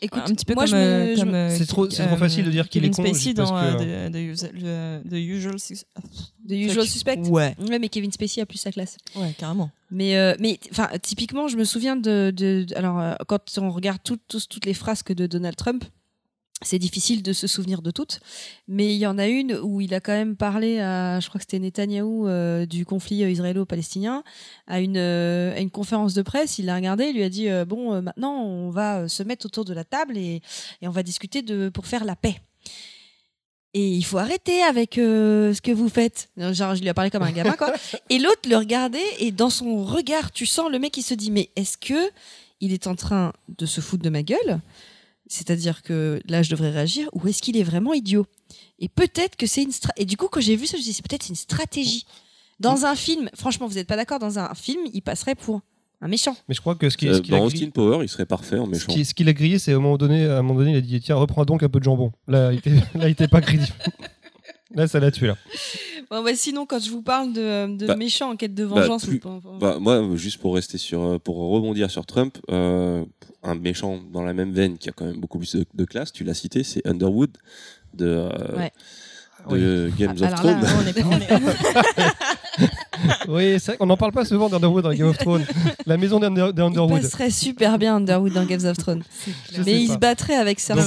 Écoute, 0.02 0.22
un 0.24 0.34
petit 0.36 0.46
peu 0.46 0.54
moi, 0.54 0.66
comme, 0.66 0.72
je 0.72 0.76
me- 0.76 0.82
euh, 0.82 1.16
comme, 1.16 1.34
euh, 1.34 1.50
C'est 1.58 1.66
trop- 1.66 1.90
c'est 1.90 2.06
trop 2.06 2.18
facile 2.18 2.46
de 2.46 2.52
dire 2.52 2.70
qu'il 2.70 2.82
Kevin 2.82 2.94
est 2.94 2.96
con, 2.96 3.04
Spacey 3.04 3.34
parce 3.34 3.50
dans 3.50 3.60
que- 3.60 3.84
euh, 3.84 4.10
The, 4.10 4.12
The 4.14 4.18
Usual- 4.18 5.02
The- 5.04 5.10
The 5.10 5.14
Usual 5.14 5.60
Sus- 5.60 5.86
The 6.48 6.52
Usual 6.52 6.88
Suspect. 6.88 7.18
Ouais, 7.30 7.56
Ouais, 7.68 7.80
mais 7.80 7.90
Kevin 7.90 8.12
Spacey 8.12 8.42
a 8.42 8.46
plus 8.46 8.60
sa 8.60 8.72
classe. 8.72 8.98
ouais, 9.16 9.34
carrément. 9.38 9.72
Mais, 9.92 10.16
euh, 10.18 10.36
mais 10.40 10.60
enfin, 10.72 10.88
typiquement, 11.02 11.48
je 11.48 11.58
me 11.58 11.64
souviens 11.64 11.96
de, 11.96 12.32
de- 12.36 12.64
de- 12.68 12.76
alors 12.76 13.00
euh, 13.00 13.16
quand 13.28 13.40
on 13.58 13.72
regarde 13.72 14.00
tout- 14.04 14.20
tous- 14.28 14.48
toutes 14.48 14.66
les 14.68 14.76
frasques 14.76 15.12
de 15.12 15.26
Donald 15.26 15.56
Trump, 15.56 15.84
c'est 16.62 16.80
difficile 16.80 17.24
de 17.24 17.32
se 17.32 17.48
souvenir 17.48 17.82
de 17.82 17.90
toutes, 17.90 18.20
mais 18.68 18.94
il 18.94 18.98
y 18.98 19.08
en 19.08 19.18
a 19.18 19.28
une 19.28 19.58
où 19.62 19.80
il 19.80 19.94
a 19.94 20.02
quand 20.02 20.12
même 20.12 20.36
parlé 20.36 20.80
à, 20.80 21.20
je 21.20 21.30
crois 21.30 21.40
que 21.40 21.44
c'était 21.44 21.60
Netanyahou 21.60 22.28
euh, 22.28 22.66
du 22.66 22.86
conflit 22.86 23.24
euh, 23.24 23.30
israélo-palestinien, 23.30 24.24
à 24.68 24.82
une 24.82 24.98
euh, 24.98 25.56
à 25.56 25.60
une 25.60 25.72
conférence 25.72 26.14
de 26.14 26.22
presse, 26.22 26.60
il 26.60 26.66
l'a 26.66 26.76
regardé, 26.76 27.06
il 27.06 27.16
lui 27.16 27.24
a 27.24 27.30
dit 27.30 27.50
euh, 27.50 27.64
bon, 27.64 28.02
maintenant 28.02 28.44
on 28.44 28.70
va 28.72 29.08
se 29.08 29.24
mettre 29.24 29.46
autour 29.46 29.64
de 29.64 29.74
la 29.74 29.86
table 29.86 30.18
et, 30.18 30.42
et 30.82 30.88
on 30.88 30.92
va 30.92 31.04
discuter 31.04 31.42
de 31.42 31.70
pour 31.70 31.88
faire 31.88 32.04
la 32.04 32.16
paix. 32.16 32.36
Et 33.74 33.88
il 33.88 34.04
faut 34.04 34.18
arrêter 34.18 34.64
avec 34.64 34.96
ce 34.96 35.62
que 35.62 35.72
vous 35.72 35.90
faites. 35.90 36.30
Genre, 36.38 36.74
je 36.74 36.82
lui 36.82 36.88
ai 36.88 36.94
parlé 36.96 37.12
comme 37.12 37.22
un 37.22 37.32
gamin, 37.32 37.52
quoi. 37.52 37.72
Et 38.10 38.18
l'autre 38.18 38.50
le 38.50 38.58
regardait, 38.58 38.98
et 39.20 39.32
dans 39.32 39.52
son 39.52 39.86
regard, 39.86 40.32
tu 40.32 40.48
sens 40.48 40.72
le 40.72 40.80
mec 40.80 40.92
qui 40.92 41.04
se 41.04 41.14
dit 41.14 41.30
Mais 41.30 41.52
est-ce 41.56 41.78
que 41.78 42.10
il 42.62 42.74
est 42.74 42.88
en 42.88 42.96
train 42.96 43.32
de 43.60 43.68
se 43.68 43.80
foutre 43.80 44.02
de 44.02 44.10
ma 44.10 44.24
gueule 44.24 44.60
C'est-à-dire 45.32 45.84
que 45.84 46.20
là, 46.28 46.42
je 46.44 46.50
devrais 46.50 46.72
réagir, 46.72 47.08
ou 47.14 47.26
est-ce 47.28 47.42
qu'il 47.42 47.56
est 47.56 47.64
vraiment 47.64 47.94
idiot? 47.94 48.26
Et 48.80 48.90
peut-être 48.90 49.36
que 49.38 49.46
c'est 49.48 49.62
une 49.64 49.70
stra- 49.72 49.92
Et 49.96 50.04
du 50.06 50.18
coup, 50.18 50.28
quand 50.28 50.42
j'ai 50.42 50.56
vu 50.58 50.66
ça, 50.66 50.72
je 50.74 50.78
me 50.78 50.82
suis 50.82 50.92
dit 50.92 50.94
C'est 50.96 51.08
peut-être 51.08 51.30
une 51.30 51.36
stratégie. 51.36 52.06
Dans 52.60 52.86
un 52.86 52.96
film, 52.96 53.30
franchement, 53.36 53.68
vous 53.68 53.76
n'êtes 53.76 53.88
pas 53.88 53.96
d'accord 53.96 54.20
Dans 54.20 54.38
un 54.40 54.54
film, 54.56 54.82
il 54.94 55.02
passerait 55.02 55.36
pour 55.36 55.62
un 56.02 56.08
méchant. 56.08 56.36
Mais 56.48 56.56
je 56.56 56.62
crois 56.62 56.76
que 56.76 56.90
ce 56.90 56.98
qui, 56.98 57.08
Euh, 57.08 57.14
ce 57.16 57.22
qu'il 57.22 57.34
a 57.36 57.38
dans 57.38 57.46
grillé- 57.48 57.64
Austin 57.68 57.70
Power, 57.72 58.00
il 58.04 58.10
serait 58.10 58.26
parfait 58.26 58.58
en 58.58 58.66
ce 58.66 58.72
méchant. 58.72 58.92
qui- 58.92 59.06
ce 59.06 59.14
qu'il 59.14 59.30
a 59.30 59.34
grillé, 59.34 59.60
c'est 59.60 59.72
à 59.72 59.76
un 59.76 59.80
moment 59.80 59.98
donné, 59.98 60.26
à 60.26 60.40
un 60.40 60.42
moment 60.42 60.60
donné, 60.60 60.72
il 60.72 60.78
a 60.78 60.82
dit 60.82 61.00
tiens, 61.00 61.16
reprends 61.16 61.46
donc 61.46 61.62
un 61.62 61.70
peu 61.70 61.80
de 61.80 61.84
jambon. 61.86 62.12
Là, 62.28 62.52
il 62.52 62.58
était, 62.60 62.70
là, 62.96 63.08
il 63.08 63.12
était 63.12 63.28
pas 63.28 63.42
crédible. 63.42 63.72
Là, 64.76 64.88
ça 64.88 65.00
l'a 65.00 65.12
tué 65.12 65.28
là. 65.28 65.38
Bon, 66.12 66.24
bah, 66.24 66.32
sinon, 66.34 66.66
quand 66.66 66.80
je 66.80 66.90
vous 66.90 67.04
parle 67.04 67.34
de, 67.34 67.76
de 67.78 67.86
Bah, 67.86 67.96
méchants 67.96 68.32
en 68.32 68.36
quête 68.36 68.56
de 68.56 68.66
bah, 68.66 68.82
vengeance, 68.82 69.06
plus- 69.06 69.20
vous- 69.24 69.60
Bah, 69.60 69.78
moi, 69.80 70.04
juste 70.16 70.40
pour 70.40 70.56
rester 70.56 70.80
sur, 70.80 71.02
euh, 71.04 71.20
pour 71.20 71.36
rebondir 71.38 71.92
sur 71.92 72.04
Trump, 72.08 72.40
euh, 72.50 73.06
un 73.44 73.54
méchant 73.54 74.00
dans 74.12 74.24
la 74.24 74.34
même 74.34 74.52
veine 74.52 74.80
qui 74.80 74.90
a 74.90 74.92
quand 74.92 75.06
même 75.06 75.20
beaucoup 75.20 75.38
plus 75.38 75.56
de, 75.56 75.66
de 75.72 75.86
classe, 75.86 76.12
tu 76.12 76.24
l'as 76.24 76.34
cité, 76.34 76.64
c'est 76.64 76.82
Underwood 76.88 77.38
de, 77.94 78.08
euh, 78.08 78.58
Ouais. 78.58 78.72
de 79.52 79.92
Games 80.00 80.16
Ah, 80.24 80.34
of 80.34 80.36
Thrones. 80.40 80.66
Oui, 83.28 83.54
c'est 83.60 83.68
vrai 83.68 83.78
qu'on 83.78 83.86
n'en 83.86 83.98
parle 83.98 84.12
pas 84.12 84.26
souvent 84.26 84.50
d'Underwood 84.50 84.84
dans 84.84 84.94
Game 84.94 85.08
of 85.08 85.18
Thrones. 85.18 85.46
La 85.86 85.98
maison 85.98 86.20
d'Under- 86.20 86.48
il 86.50 86.54
d'Underwood. 86.54 87.02
passerait 87.02 87.30
super 87.30 87.78
bien 87.78 87.96
Underwood 87.96 88.34
dans 88.34 88.46
Games 88.46 88.66
of 88.66 88.78
Thrones. 88.78 89.04
Mais 89.66 89.82
il 89.84 89.90
se 89.90 89.98
battrait 89.98 90.36
avec 90.36 90.58
pas- 90.58 90.82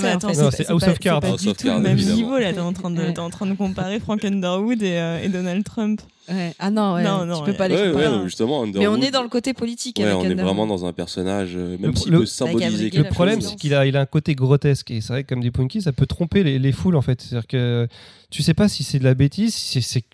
c'est 0.51 0.71
House 0.71 0.83
of 0.83 0.99
Cards. 0.99 1.21
C'est 1.23 1.29
pas 1.29 1.33
House 1.33 1.43
du 1.43 1.49
of 1.49 1.57
tout 1.57 1.67
Cards, 1.67 1.77
le 1.79 1.83
même 1.83 1.97
niveau 1.97 2.39
là. 2.39 2.53
T'es 2.53 2.61
en 2.61 2.73
train 2.73 2.91
de, 2.91 2.99
Ouais. 2.99 3.13
t'es 3.13 3.19
en 3.21 3.31
train 3.31 3.47
de 3.47 3.55
comparer 3.55 3.99
Frank 4.01 4.25
Underwood 4.25 4.83
et, 4.83 4.93
euh, 4.99 5.23
et 5.23 5.29
Donald 5.29 5.65
Trump. 5.65 6.01
Ouais. 6.29 6.55
Ah 6.59 6.71
non, 6.71 6.95
ouais, 6.95 7.03
Non, 7.03 7.25
non, 7.27 7.39
tu 7.39 7.45
peux 7.45 7.51
ouais. 7.51 7.57
pas 7.57 7.69
les 7.69 8.25
justement, 8.25 8.63
Underwood. 8.63 8.79
Mais 8.81 8.87
on 8.87 9.01
est 9.03 9.11
dans 9.11 9.23
le 9.23 9.29
côté 9.29 9.55
politique 9.55 9.99
Ouais, 9.99 10.05
avec 10.05 10.17
on 10.19 10.25
est 10.25 10.35
vraiment 10.35 10.67
dans 10.67 10.85
un 10.85 10.93
personnage, 10.93 11.53
euh, 11.57 11.77
même 11.79 11.91
Le- 11.93 11.97
s'il 11.97 12.13
le- 12.13 12.21
peut 12.21 12.27
symboliser 12.27 12.65
Gabriel, 12.71 12.91
quelque 12.91 13.05
Le 13.09 13.11
problème, 13.11 13.41
c'est 13.41 13.57
qu'il 13.57 13.75
a, 13.75 13.87
il 13.87 13.97
a 13.97 14.01
un 14.01 14.07
côté 14.07 14.35
grotesque. 14.35 14.91
Et 14.91 15.01
c'est 15.01 15.13
vrai 15.13 15.25
que 15.25 15.29
comme 15.31 15.41
des 15.43 15.51
Punky, 15.51 15.83
ça 15.83 15.93
peut 15.93 16.07
tromper 16.07 16.45
les, 16.45 16.59
les 16.59 16.73
foules, 16.73 16.97
en 16.97 17.03
fait. 17.03 17.21
C'est-à-dire 17.21 17.47
que 17.49 17.89
tu 18.31 18.43
sais 18.43 18.55
pas 18.55 18.69
si 18.69 18.85
c'est 18.85 18.99
de 18.99 19.05
la 19.05 19.15
bêtise, 19.15 19.55
si 19.55 19.83
c'est. 19.83 20.05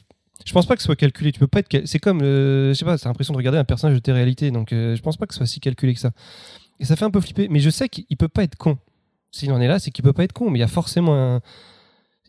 Je 0.45 0.53
pense 0.53 0.67
pas 0.67 0.77
que 0.77 0.83
ce 0.83 0.87
soit 0.87 0.97
calculé. 0.97 1.33
Tu 1.33 1.41
peux 1.41 1.47
pas 1.47 1.61
être. 1.61 1.69
cal- 1.69 1.87
C'est 1.87 1.99
comme, 1.99 2.23
euh, 2.23 2.69
je 2.71 2.75
sais 2.79 2.85
pas, 2.85 2.97
c'est 2.97 3.09
l'impression 3.09 3.33
de 3.33 3.39
regarder 3.39 3.59
un 3.59 3.65
personnage 3.65 3.97
de 3.97 4.01
télé-réalité. 4.01 4.51
Donc, 4.51 4.73
euh, 4.73 4.97
je 4.97 5.03
pense 5.03 5.17
pas 5.17 5.27
que 5.27 5.35
ce 5.35 5.39
soit 5.39 5.47
si 5.47 5.61
calculé 5.61 5.95
que 5.95 6.01
ça. 6.01 6.13
Et 6.81 6.85
ça 6.85 6.97
fait 6.97 7.05
un 7.05 7.11
peu 7.11 7.21
flipper. 7.21 7.49
Mais 7.49 7.61
je 7.61 7.71
sais 7.71 7.89
qu'il 7.89 8.17
peut 8.17 8.29
pas 8.29 8.45
être 8.45 8.57
con. 8.57 8.79
S'il 9.31 9.53
en 9.53 9.61
est 9.61 9.69
là, 9.69 9.79
c'est 9.79 9.91
qu'il 9.91 10.05
peut 10.05 10.13
pas 10.13 10.25
être 10.25 10.33
con. 10.33 10.49
Mais 10.51 10.59
il 10.59 10.61
y 10.61 10.65
a 10.65 10.69
forcément 10.69 11.15
un. 11.15 11.41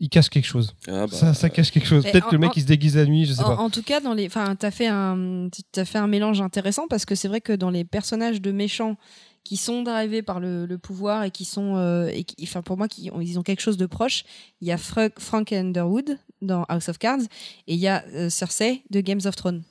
Il 0.02 0.08
cache 0.08 0.30
quelque 0.30 0.46
chose. 0.46 0.74
Ah, 0.88 1.06
bah, 1.06 1.08
ça, 1.12 1.34
ça 1.34 1.50
cache 1.50 1.70
quelque 1.70 1.86
chose. 1.86 2.04
Peut-être 2.04 2.26
que 2.28 2.34
le 2.34 2.38
mec 2.38 2.50
en- 2.50 2.54
il 2.56 2.62
se 2.62 2.66
déguise 2.66 2.96
la 2.96 3.04
nuit, 3.04 3.26
je 3.26 3.34
sais 3.34 3.42
En, 3.42 3.48
pas. 3.56 3.56
en 3.62 3.68
tout 3.68 3.82
cas, 3.82 4.00
dans 4.00 4.14
les, 4.14 4.26
enfin, 4.26 4.56
t'as 4.56 4.70
fait 4.70 4.86
un, 4.86 5.48
t'as 5.72 5.84
fait 5.84 5.98
un 5.98 6.06
mélange 6.06 6.40
intéressant 6.40 6.88
parce 6.88 7.04
que 7.04 7.14
c'est 7.14 7.28
vrai 7.28 7.42
que 7.42 7.52
dans 7.52 7.68
les 7.68 7.84
personnages 7.84 8.40
de 8.40 8.50
méchants 8.50 8.96
qui 9.44 9.58
sont 9.58 9.82
drivés 9.82 10.22
par 10.22 10.40
le, 10.40 10.64
le 10.64 10.78
pouvoir 10.78 11.24
et 11.24 11.30
qui 11.30 11.44
sont, 11.44 11.76
euh, 11.76 12.08
et 12.08 12.24
qui, 12.24 12.34
enfin, 12.44 12.62
pour 12.62 12.78
moi, 12.78 12.88
qui 12.88 13.10
ils 13.20 13.38
ont 13.38 13.42
quelque 13.42 13.60
chose 13.60 13.76
de 13.76 13.84
proche. 13.86 14.24
Il 14.62 14.68
y 14.68 14.72
a 14.72 14.78
Frank 14.78 15.52
Underwood 15.52 16.16
dans 16.42 16.64
House 16.64 16.88
of 16.88 16.98
Cards 16.98 17.20
et 17.66 17.74
il 17.74 17.80
y 17.80 17.88
a 17.88 18.04
euh, 18.14 18.28
Cersei 18.30 18.82
de 18.90 19.00
Games 19.00 19.20
of 19.24 19.36
Thrones. 19.36 19.62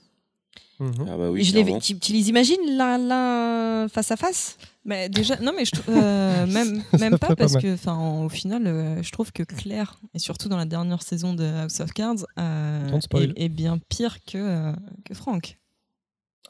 Mhm. 0.79 0.93
ah 1.10 1.17
bah 1.17 1.29
oui, 1.29 1.41
Et 1.41 1.43
je 1.43 1.53
les, 1.53 1.63
clairement. 1.63 1.82
tu, 1.82 1.99
tu 1.99 2.13
les 2.13 2.29
imagines 2.29 2.77
l'un, 2.77 2.97
l'un 2.97 3.88
face 3.89 4.12
à 4.12 4.15
face? 4.15 4.58
Mais 4.86 5.10
déjà, 5.10 5.36
non, 5.41 5.51
mais 5.55 5.65
je 5.65 5.71
euh, 5.89 6.45
même, 6.47 6.82
même 6.97 7.19
pas 7.19 7.36
parce 7.36 7.53
mal. 7.53 7.62
que, 7.62 7.73
enfin, 7.73 7.99
au 8.23 8.29
final, 8.29 8.65
euh, 8.65 9.03
je 9.03 9.12
trouve 9.12 9.34
que 9.34 9.43
Claire, 9.43 9.99
et 10.13 10.19
surtout 10.19 10.47
dans 10.47 10.55
la 10.55 10.63
dernière 10.65 11.03
saison 11.03 11.34
de 11.34 11.43
House 11.43 11.82
of 11.82 11.91
Cards, 11.91 12.25
euh, 12.39 12.97
est, 13.15 13.34
est 13.43 13.49
bien 13.49 13.77
pire 13.89 14.23
que, 14.23 14.38
euh, 14.38 14.73
que 15.03 15.13
Frank. 15.13 15.59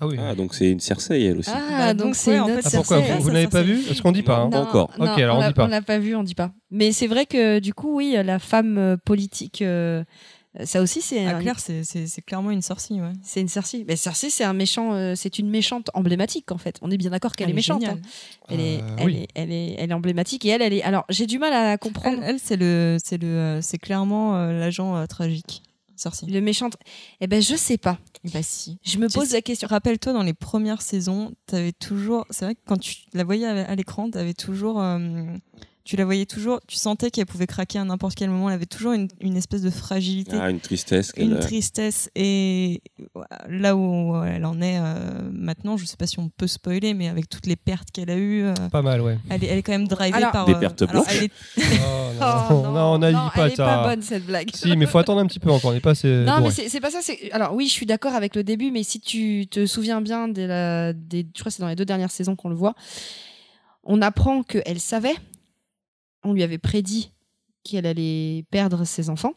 Ah 0.02 0.08
oui. 0.08 0.16
Ah, 0.20 0.34
donc 0.36 0.54
c'est 0.54 0.72
une 0.72 0.80
Cersei, 0.80 1.24
elle 1.26 1.40
aussi. 1.40 1.50
Ah, 1.54 1.60
Bah, 1.78 1.94
donc 1.94 2.16
c'est 2.16 2.32
ouais, 2.32 2.38
une 2.38 2.44
autre 2.58 2.62
Ah, 2.66 2.70
pourquoi 2.78 2.98
Cersei. 2.98 3.14
Vous, 3.16 3.22
vous 3.22 3.28
ça, 3.28 3.34
n'avez 3.34 3.48
pas 3.48 3.58
c'est- 3.60 3.64
vu 3.66 3.82
Parce 3.86 4.02
qu'on 4.02 4.12
dit 4.12 4.24
pas. 4.24 4.38
hein. 4.38 4.50
Pas 4.50 4.62
encore. 4.62 4.92
Non, 4.98 5.12
Ok, 5.12 5.20
alors 5.20 5.38
on 5.38 5.42
l'a- 5.42 5.48
dit 5.50 5.54
pas. 5.54 5.66
On 5.66 5.68
l'a 5.68 5.82
pas 5.82 6.00
vu, 6.00 6.16
on 6.16 6.24
dit 6.24 6.36
pas. 6.36 6.52
Mais 6.72 6.92
c'est 6.92 7.08
vrai 7.08 7.26
que 7.26 7.60
du 7.60 7.74
coup, 7.74 7.96
oui, 7.98 8.16
la 8.24 8.40
femme 8.40 8.78
euh, 8.78 8.96
politique, 8.98 9.62
euh, 9.62 10.04
ça 10.64 10.82
aussi, 10.82 11.02
c'est 11.02 11.26
Ah, 11.26 11.36
un- 11.38 11.42
Claire, 11.42 11.60
c'est- 11.60 12.22
clairement 12.26 12.52
une 12.52 12.62
sorcière, 12.62 13.04
ouais. 13.04 13.12
C'est 13.24 13.42
une 13.42 13.50
Cersei. 13.50 13.84
Mais 13.88 13.96
Cersei, 13.98 14.30
c'est 14.30 14.44
un 14.46 14.54
méchant, 14.54 14.94
euh, 14.94 15.14
c'est 15.16 15.38
une 15.38 15.50
méchante 15.50 15.90
emblématique 15.94 16.52
en 16.52 16.58
fait. 16.58 16.78
On 16.82 16.90
est 16.92 16.98
bien 16.98 17.12
d'accord 17.12 17.34
qu'elle 17.36 17.48
Elle 17.48 17.52
est 17.52 17.56
méchante. 17.56 17.84
hein. 17.86 18.00
Elle, 18.50 18.60
est, 18.62 18.82
Euh, 18.82 18.96
elle, 19.00 19.06
oui. 19.06 19.16
est, 19.18 19.28
elle 19.36 19.52
est, 19.52 19.76
elle 19.78 19.92
est 19.92 19.94
emblématique 19.94 20.46
et 20.46 20.50
elle, 20.50 20.62
elle 20.62 20.74
est. 20.74 20.82
Alors, 20.82 21.06
j'ai 21.10 21.28
du 21.28 21.40
mal 21.40 21.52
à 21.54 21.74
Elle, 21.74 21.78
comprendre 21.80 22.20
elle, 22.24 22.40
c'est 22.42 22.58
le, 22.58 22.98
c'est 23.04 23.22
le, 23.22 23.60
c'est 23.62 23.78
clairement 23.78 24.38
euh, 24.38 24.58
l'agent 24.60 24.96
euh, 24.96 25.06
tragique, 25.06 25.62
Cersei. 26.00 26.26
le 26.28 26.42
méchant. 26.42 26.70
Eh 27.22 27.28
ben, 27.28 27.42
je 27.42 27.56
sais 27.56 27.78
pas. 27.78 28.00
Bah 28.34 28.42
si. 28.42 28.78
Je 28.84 28.98
me 28.98 29.08
pose 29.10 29.30
sais- 29.30 29.34
la 29.36 29.42
question. 29.42 29.68
Rappelle-toi, 29.68 30.14
dans 30.14 30.24
les 30.24 30.34
premières 30.34 30.82
saisons, 30.82 31.34
t'avais 31.46 31.72
toujours. 31.74 32.26
C'est 32.30 32.46
vrai 32.46 32.56
que 32.56 32.62
quand 32.66 32.78
tu 32.78 32.96
la 33.14 33.24
voyais 33.24 33.46
à, 33.46 33.76
l'écran, 33.76 34.10
t'avais 34.10 34.34
toujours. 34.34 34.82
euh, 34.82 35.00
tu 35.86 35.96
la 35.96 36.06
voyais 36.06 36.26
toujours. 36.26 36.60
Tu 36.68 36.76
sentais 36.76 37.10
qu'elle 37.12 37.26
pouvait 37.26 37.48
craquer 37.48 37.80
à 37.80 37.84
n'importe 37.84 38.16
quel 38.16 38.30
moment. 38.30 38.50
Elle 38.50 38.56
avait 38.56 38.66
toujours 38.66 38.94
une, 38.94 39.08
une 39.22 39.38
espèce 39.38 39.62
de 39.62 39.70
fragilité. 39.70 40.38
Ah, 40.40 40.50
une 40.50 40.60
tristesse. 40.60 41.12
une 41.18 41.34
a. 41.34 41.40
tristesse 41.40 42.10
et 42.16 42.82
là 43.48 43.76
où 43.76 44.16
elle 44.24 44.46
en 44.46 44.62
est 44.62 44.79
maintenant, 45.50 45.78
je 45.78 45.86
sais 45.86 45.98
pas 45.98 46.06
si 46.06 46.20
on 46.20 46.30
peut 46.30 46.46
spoiler, 46.46 46.94
mais 46.94 47.08
avec 47.08 47.28
toutes 47.28 47.48
les 47.48 47.56
pertes 47.56 47.90
qu'elle 47.90 48.12
a 48.12 48.16
eues, 48.16 48.44
euh, 48.44 48.54
Pas 48.72 48.84
mal, 48.84 49.02
ouais. 49.02 49.18
elle, 49.32 49.44
est, 49.44 49.48
elle 49.48 49.58
est 49.58 49.64
quand 49.64 49.72
même 49.72 49.88
drivée 49.88 50.16
Alors- 50.16 50.32
par 50.32 50.46
Des 50.46 50.54
euh, 50.54 50.60
pertes 50.60 50.84
alors, 50.84 51.04
blanches. 51.06 51.24
est- 51.24 51.32
Oh, 51.58 52.12
Oh, 52.52 52.54
non, 52.66 52.98
non, 53.00 53.12
non, 53.12 53.30
pas 53.34 53.48
elle 53.48 53.54
est 53.54 53.56
pas 53.58 53.82
ça. 53.82 53.84
bonne 53.88 54.02
cette 54.04 54.26
blague. 54.28 54.52
Si, 54.54 54.76
mais 54.78 54.86
faut 54.86 55.00
attendre 55.00 55.22
un 55.22 55.26
petit 55.26 55.40
peu 55.40 55.50
encore. 55.50 55.72
On 55.72 55.74
n'est 55.74 55.80
pas 55.80 55.92
assez. 55.92 56.24
Non, 56.26 56.42
mais 56.42 56.52
c'est 56.52 56.70
c'est 56.70 56.80
pas 56.80 56.92
ça. 56.92 57.00
Alors 57.32 57.54
oui, 57.56 57.68
je 57.68 57.72
suis 57.74 57.86
d'accord 57.88 58.14
avec 58.14 58.36
le 58.36 58.44
début, 58.44 58.70
mais 58.70 58.84
si 58.84 59.00
tu 59.00 59.48
te 59.50 59.66
souviens 59.66 60.02
bien 60.02 60.28
de 60.28 60.44
la, 60.44 60.94
des, 60.94 61.26
je 61.36 61.40
crois 61.40 61.50
que 61.50 61.56
c'est 61.56 61.64
dans 61.64 61.70
les 61.70 61.76
deux 61.76 61.86
dernières 61.86 62.12
saisons 62.12 62.36
qu'on 62.36 62.50
le 62.50 62.56
voit, 62.56 62.76
on 63.84 64.02
apprend 64.02 64.44
qu'elle 64.44 64.80
savait, 64.80 65.16
on 66.24 66.34
lui 66.34 66.44
avait 66.44 66.58
prédit 66.60 67.12
qu'elle 67.64 67.86
allait 67.88 68.46
perdre 68.52 68.84
ses 68.86 69.10
enfants. 69.10 69.34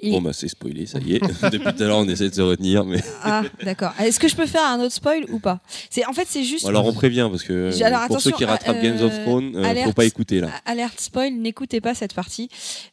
Et- 0.00 0.10
Bon, 0.10 0.20
bah, 0.20 0.32
c'est 0.32 0.48
spoilé, 0.48 0.86
ça 0.86 0.98
y 0.98 1.14
est. 1.16 1.20
Depuis 1.52 1.72
tout 1.74 1.82
à 1.82 1.86
l'heure, 1.86 1.98
on 1.98 2.08
essaie 2.08 2.28
de 2.28 2.34
se 2.34 2.40
retenir, 2.42 2.84
mais. 2.84 3.00
Ah, 3.22 3.42
d'accord. 3.64 3.92
Est-ce 4.00 4.18
que 4.20 4.28
je 4.28 4.36
peux 4.36 4.46
faire 4.46 4.66
un 4.66 4.80
autre 4.80 4.92
spoil 4.94 5.24
ou 5.30 5.38
pas? 5.38 5.60
C'est 5.90 6.04
en 6.06 6.12
fait 6.12 6.26
c'est 6.28 6.44
juste. 6.44 6.64
Bon, 6.64 6.70
alors, 6.70 6.86
on 6.86 6.92
prévient, 6.92 7.26
parce 7.30 7.42
que 7.42 7.70
alors, 7.82 8.06
pour 8.08 8.20
ceux 8.20 8.32
qui 8.32 8.44
rattrapent 8.44 8.76
euh, 8.76 8.82
Games 8.82 9.02
of 9.02 9.12
Thrones, 9.24 9.52
euh, 9.56 9.62
faut 9.62 9.68
alerte. 9.70 9.94
pas 9.94 10.04
écouter 10.04 10.40
là. 10.40 10.48
Alerte 10.66 11.00
spoil, 11.00 11.32
n'écoutez 11.34 11.80
pas 11.80 11.94
cette 11.94 12.14
partie. 12.14 12.48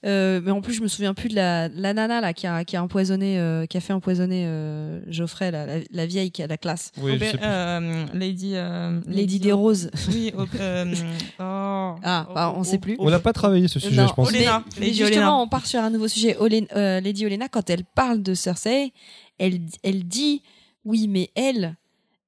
Euh, 0.06 0.42
mais 0.44 0.52
en 0.52 0.62
plus, 0.62 0.74
je 0.74 0.82
me 0.82 0.88
souviens 0.88 1.14
plus 1.14 1.30
de 1.30 1.36
la, 1.36 1.68
la 1.70 1.94
nana 1.94 2.22
là 2.22 2.34
qui 2.34 2.48
a, 2.48 2.64
qui 2.64 2.76
a 2.78 2.84
empoisonné, 2.84 3.40
euh, 3.40 3.66
qui 3.66 3.78
a 3.78 3.82
fait 3.82 3.94
empoisonner 3.94 4.46
euh, 4.48 5.00
Geoffrey, 5.10 5.52
la, 5.52 5.66
la, 5.66 5.74
la 5.92 6.06
vieille 6.06 6.32
qui 6.32 6.44
a 6.44 6.48
la 6.48 6.58
classe, 6.58 6.92
Oui, 6.98 7.12
je 7.12 7.16
Aubert- 7.18 7.32
sais 7.32 7.38
plus. 7.38 7.46
euh, 7.48 8.06
Lady 8.14 8.52
euh, 8.56 9.00
Lady 9.08 9.40
des 9.40 9.52
Roses. 9.52 9.90
Oui, 10.10 10.32
euh, 10.60 10.86
oh. 11.40 11.96
Ah, 12.04 12.28
bah, 12.34 12.54
on 12.56 12.64
sait 12.64 12.78
plus. 12.78 12.96
On 13.00 13.10
n'a 13.10 13.20
pas 13.20 13.34
travaillé 13.34 13.68
ce 13.68 13.80
sujet, 13.80 14.02
Non, 14.02 14.08
je 14.08 14.14
pense. 14.14 14.32
mais- 14.32 14.38
Oléna, 14.40 14.64
Mais 14.80 14.94
justement, 14.94 15.44
on 15.44 15.48
part 15.48 15.66
sur 15.66 15.80
un 15.82 15.90
nouveau 15.90 16.08
sujet. 16.08 16.38
Olé- 16.40 16.68
euh, 16.98 17.02
Lady 17.02 17.26
Olenna, 17.26 17.48
quand 17.50 17.70
elle 17.70 17.84
parle 17.84 18.22
de 18.22 18.34
Cersei, 18.34 18.94
elle, 19.38 19.60
elle 19.84 20.04
dit 20.04 20.42
oui, 20.86 21.08
mais 21.08 21.30
elle, 21.36 21.76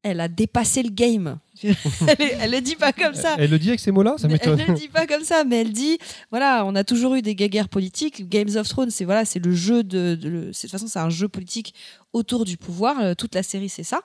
elle 0.03 0.19
a 0.19 0.27
dépassé 0.27 0.83
le 0.83 0.89
game. 0.89 1.39
elle, 1.63 1.75
elle 2.41 2.51
le 2.51 2.61
dit 2.61 2.75
pas 2.75 2.91
comme 2.91 3.13
ça. 3.13 3.35
Elle 3.37 3.49
le 3.51 3.59
dit 3.59 3.69
avec 3.69 3.79
ces 3.79 3.91
mots-là 3.91 4.15
Ça 4.17 4.25
elle 4.27 4.33
m'étonne. 4.33 4.59
ne 4.59 4.65
le 4.65 4.73
dit 4.73 4.87
pas 4.89 5.07
comme 5.07 5.23
ça, 5.23 5.43
mais 5.43 5.61
elle 5.61 5.71
dit 5.71 5.97
voilà, 6.29 6.65
on 6.65 6.75
a 6.75 6.83
toujours 6.83 7.15
eu 7.15 7.21
des 7.21 7.35
guerres 7.35 7.69
politiques. 7.69 8.27
Games 8.27 8.55
of 8.57 8.67
Thrones, 8.67 8.89
c'est 8.89 9.05
voilà, 9.05 9.23
c'est 9.25 9.39
le 9.39 9.53
jeu 9.53 9.83
de, 9.83 10.15
de, 10.15 10.29
le- 10.29 10.53
c'est- 10.53 10.67
de 10.67 10.71
toute 10.71 10.79
façon, 10.79 10.87
c'est 10.91 10.99
un 10.99 11.09
jeu 11.09 11.27
politique 11.27 11.73
autour 12.11 12.43
du 12.45 12.57
pouvoir. 12.57 12.99
Euh, 12.99 13.13
toute 13.15 13.33
la 13.35 13.43
série, 13.43 13.69
c'est 13.69 13.83
ça. 13.83 14.01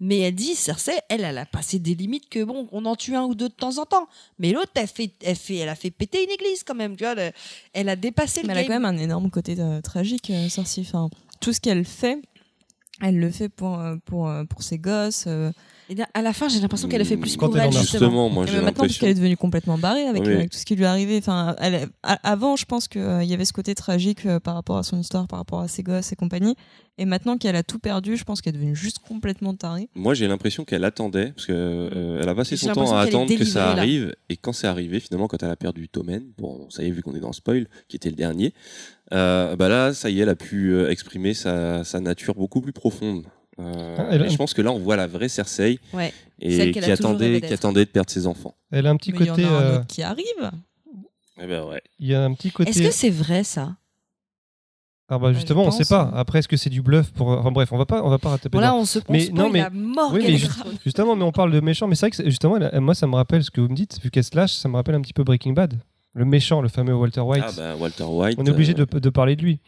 Mais 0.00 0.18
elle 0.18 0.34
dit 0.34 0.54
Cersei, 0.54 0.92
elle, 1.08 1.24
elle 1.24 1.38
a 1.38 1.46
passé 1.46 1.78
des 1.78 1.94
limites 1.94 2.28
que 2.28 2.42
bon, 2.42 2.68
on 2.72 2.84
en 2.84 2.96
tue 2.96 3.14
un 3.14 3.22
ou 3.24 3.34
deux 3.34 3.48
de 3.48 3.54
temps 3.54 3.78
en 3.78 3.86
temps. 3.86 4.08
Mais 4.38 4.52
l'autre, 4.52 4.72
elle 4.74 4.88
fait, 4.88 5.12
elle 5.22 5.36
fait, 5.36 5.56
elle 5.56 5.68
a 5.68 5.74
fait 5.76 5.90
péter 5.90 6.24
une 6.24 6.30
église 6.30 6.64
quand 6.64 6.74
même. 6.74 6.96
Tu 6.96 7.04
vois, 7.04 7.14
elle, 7.14 7.32
elle 7.72 7.88
a 7.88 7.96
dépassé 7.96 8.42
le 8.42 8.48
Mais 8.48 8.52
elle 8.54 8.58
a 8.58 8.62
quand 8.64 8.80
même 8.80 8.84
un 8.84 8.98
énorme 8.98 9.30
côté 9.30 9.54
euh, 9.58 9.80
tragique, 9.80 10.30
euh, 10.30 10.48
Cersei. 10.48 10.82
Enfin, 10.82 11.08
tout 11.40 11.52
ce 11.52 11.60
qu'elle 11.60 11.84
fait, 11.84 12.20
elle 13.00 13.18
le 13.18 13.30
fait 13.30 13.48
pour, 13.48 13.78
euh, 13.78 13.96
pour, 14.04 14.28
euh, 14.28 14.44
pour 14.44 14.62
ses 14.62 14.78
gosses. 14.78 15.24
euh, 15.26 15.52
Et 15.90 15.94
bien, 15.94 16.06
à 16.14 16.22
la 16.22 16.32
fin, 16.32 16.48
j'ai 16.48 16.60
l'impression 16.60 16.88
qu'elle 16.88 17.02
a 17.02 17.04
fait 17.04 17.16
plus 17.18 17.36
Quand 17.36 17.48
pour 17.48 17.58
elle 17.58 17.70
justement. 17.70 17.82
Justement, 17.82 18.30
moi, 18.30 18.46
j'ai 18.46 18.60
maintenant, 18.60 18.84
parce 18.84 18.96
qu'elle 18.98 19.10
est 19.10 19.14
devenue 19.14 19.36
complètement 19.36 19.76
barrée 19.76 20.06
avec, 20.06 20.22
Oui. 20.22 20.32
avec 20.32 20.50
tout 20.50 20.56
ce 20.58 20.64
qui 20.64 20.76
lui 20.76 20.84
est 20.84 20.86
arrivé. 20.86 21.18
Enfin, 21.18 21.54
elle, 21.60 21.88
avant, 22.02 22.56
je 22.56 22.64
pense 22.64 22.88
qu'il 22.88 23.02
y 23.24 23.34
avait 23.34 23.44
ce 23.44 23.52
côté 23.52 23.74
tragique 23.74 24.24
euh, 24.24 24.40
par 24.40 24.54
rapport 24.54 24.78
à 24.78 24.82
son 24.82 24.98
histoire, 24.98 25.26
par 25.26 25.38
rapport 25.38 25.60
à 25.60 25.68
ses 25.68 25.82
gosses 25.82 26.10
et 26.12 26.16
compagnie. 26.16 26.54
Et 26.96 27.04
maintenant 27.04 27.36
qu'elle 27.36 27.56
a 27.56 27.62
tout 27.64 27.78
perdu, 27.80 28.16
je 28.16 28.24
pense 28.24 28.40
qu'elle 28.40 28.54
est 28.54 28.58
devenue 28.58 28.76
juste 28.76 29.00
complètement 29.00 29.52
tarée. 29.54 29.88
Moi, 29.94 30.14
j'ai 30.14 30.26
l'impression 30.28 30.64
qu'elle 30.64 30.84
attendait, 30.84 31.32
parce 31.32 31.46
qu'elle 31.46 32.28
a 32.28 32.34
passé 32.34 32.56
son 32.56 32.72
temps 32.72 32.94
à 32.96 33.00
attendre 33.00 33.34
que 33.36 33.44
ça 33.44 33.74
là. 33.74 33.80
arrive. 33.82 34.14
Et 34.28 34.36
quand 34.36 34.52
c'est 34.52 34.68
arrivé, 34.68 35.00
finalement, 35.00 35.26
quand 35.26 35.42
elle 35.42 35.50
a 35.50 35.56
perdu 35.56 35.88
Tommen, 35.88 36.22
bon, 36.38 36.70
ça 36.70 36.82
y 36.82 36.86
est, 36.86 36.90
vu 36.92 37.02
qu'on 37.02 37.14
est 37.14 37.20
dans 37.20 37.28
le 37.28 37.34
spoil, 37.34 37.66
qui 37.88 37.96
était 37.96 38.10
le 38.10 38.16
dernier, 38.16 38.54
euh, 39.12 39.54
bah 39.56 39.68
là, 39.68 39.92
ça 39.92 40.08
y 40.08 40.20
est, 40.20 40.22
elle 40.22 40.28
a 40.28 40.36
pu 40.36 40.72
euh, 40.72 40.88
exprimer 40.88 41.34
sa, 41.34 41.84
sa 41.84 42.00
nature 42.00 42.34
beaucoup 42.34 42.60
plus 42.60 42.72
profonde. 42.72 43.24
Euh, 43.60 43.96
Ah, 43.98 44.06
elle 44.10 44.22
a- 44.22 44.26
et 44.26 44.30
je 44.30 44.36
pense 44.36 44.52
que 44.54 44.62
là, 44.62 44.72
on 44.72 44.78
voit 44.78 44.96
la 44.96 45.06
vraie 45.06 45.28
Cersei 45.28 45.78
Ouais. 45.92 46.12
et 46.40 46.72
qui 46.72 46.78
attendait, 46.90 47.40
qui 47.40 47.52
attendait 47.52 47.84
de 47.84 47.90
perdre 47.90 48.10
ses 48.10 48.26
enfants. 48.26 48.54
Elle 48.72 48.86
a 48.86 48.90
un 48.90 48.96
petit 48.96 49.12
Mais 49.12 49.18
il 49.20 49.24
y 49.26 49.28
côté. 49.28 49.44
en 49.44 49.48
a 49.48 49.50
un 49.50 49.62
euh, 49.62 49.76
autre 49.78 49.86
qui 49.86 50.02
arrive. 50.02 50.50
Eh 51.40 51.46
ben 51.46 51.64
ouais. 51.64 51.82
Il 51.98 52.06
y 52.08 52.14
a 52.14 52.22
un 52.24 52.32
petit 52.34 52.50
côté. 52.50 52.70
Est-ce 52.70 52.82
que 52.82 52.90
c'est 52.90 53.10
vrai 53.10 53.44
ça? 53.44 53.76
Ah 55.08 55.18
bah 55.18 55.32
justement, 55.34 55.62
on 55.62 55.64
pense, 55.66 55.76
sait 55.76 55.84
pas. 55.84 56.04
hein. 56.04 56.12
Après, 56.16 56.38
est-ce 56.38 56.48
que 56.48 56.56
c'est 56.56 56.70
du 56.70 56.80
bluff 56.80 57.12
pour 57.12 57.28
Enfin 57.28 57.50
bref, 57.52 57.70
on 57.72 57.76
va 57.76 57.84
pas, 57.84 58.02
on 58.02 58.08
va 58.08 58.18
pas 58.18 58.30
rater. 58.30 58.48
Bon 58.48 58.58
là, 58.58 58.74
on 58.74 58.86
se 58.86 58.98
on 59.00 59.12
Mais 59.12 59.28
non, 59.32 59.50
mais- 59.50 59.60
la 59.60 59.70
mort 59.70 60.12
Oui, 60.14 60.22
mais 60.26 60.36
juste-. 60.38 60.52
Justement, 60.82 61.14
mais 61.14 61.24
on 61.24 61.30
parle 61.32 61.52
de 61.52 61.60
méchant. 61.60 61.86
Mais 61.86 61.94
c'est 61.94 62.06
vrai 62.08 62.16
que 62.16 62.24
justement, 62.30 62.58
moi, 62.80 62.94
ça 62.94 63.06
me 63.06 63.14
rappelle 63.14 63.44
ce 63.44 63.50
que 63.50 63.60
vous 63.60 63.68
me 63.68 63.74
dites, 63.76 64.00
vu 64.02 64.10
qu'elle 64.10 64.24
slash, 64.24 64.52
ça 64.54 64.68
me 64.68 64.76
rappelle 64.76 64.94
un 64.94 65.02
petit 65.02 65.12
peu 65.12 65.22
Breaking 65.22 65.52
Bad. 65.52 65.78
Le 66.14 66.24
méchant, 66.24 66.62
le 66.62 66.68
fameux 66.68 66.94
Walter 66.94 67.20
White. 67.20 67.44
Ah 67.46 67.50
bah 67.56 67.76
Walter 67.76 68.04
White. 68.04 68.38
on 68.40 68.46
est 68.46 68.50
obligé 68.50 68.72
euh, 68.78 68.86
de, 68.86 68.98
de 68.98 69.10
parler 69.10 69.36
de 69.36 69.42
lui. 69.42 69.60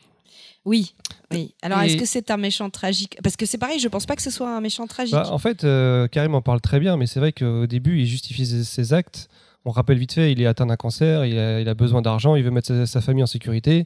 Oui, 0.66 0.94
oui. 1.32 1.54
Alors, 1.62 1.80
Et- 1.80 1.86
est-ce 1.86 1.96
que 1.96 2.04
c'est 2.04 2.30
un 2.30 2.36
méchant 2.36 2.68
tragique? 2.68 3.16
Parce 3.22 3.36
que 3.36 3.46
c'est 3.46 3.56
pareil, 3.56 3.78
je 3.78 3.88
pense 3.88 4.04
pas 4.04 4.16
que 4.16 4.22
ce 4.22 4.30
soit 4.30 4.50
un 4.54 4.60
méchant 4.60 4.86
tragique. 4.86 5.14
Bah, 5.14 5.28
en 5.30 5.38
fait, 5.38 5.64
euh, 5.64 6.08
Karim 6.08 6.34
en 6.34 6.42
parle 6.42 6.60
très 6.60 6.80
bien, 6.80 6.96
mais 6.96 7.06
c'est 7.06 7.20
vrai 7.20 7.32
qu'au 7.32 7.66
début, 7.66 8.00
il 8.00 8.06
justifie 8.06 8.44
ses, 8.44 8.64
ses 8.64 8.92
actes. 8.92 9.28
On 9.68 9.72
rappelle 9.72 9.98
vite 9.98 10.12
fait, 10.12 10.30
il 10.30 10.40
est 10.40 10.46
atteint 10.46 10.64
d'un 10.66 10.76
cancer, 10.76 11.26
il 11.26 11.36
a, 11.38 11.60
il 11.60 11.68
a 11.68 11.74
besoin 11.74 12.00
d'argent, 12.00 12.36
il 12.36 12.44
veut 12.44 12.52
mettre 12.52 12.68
sa, 12.68 12.86
sa 12.86 13.00
famille 13.00 13.24
en 13.24 13.26
sécurité, 13.26 13.78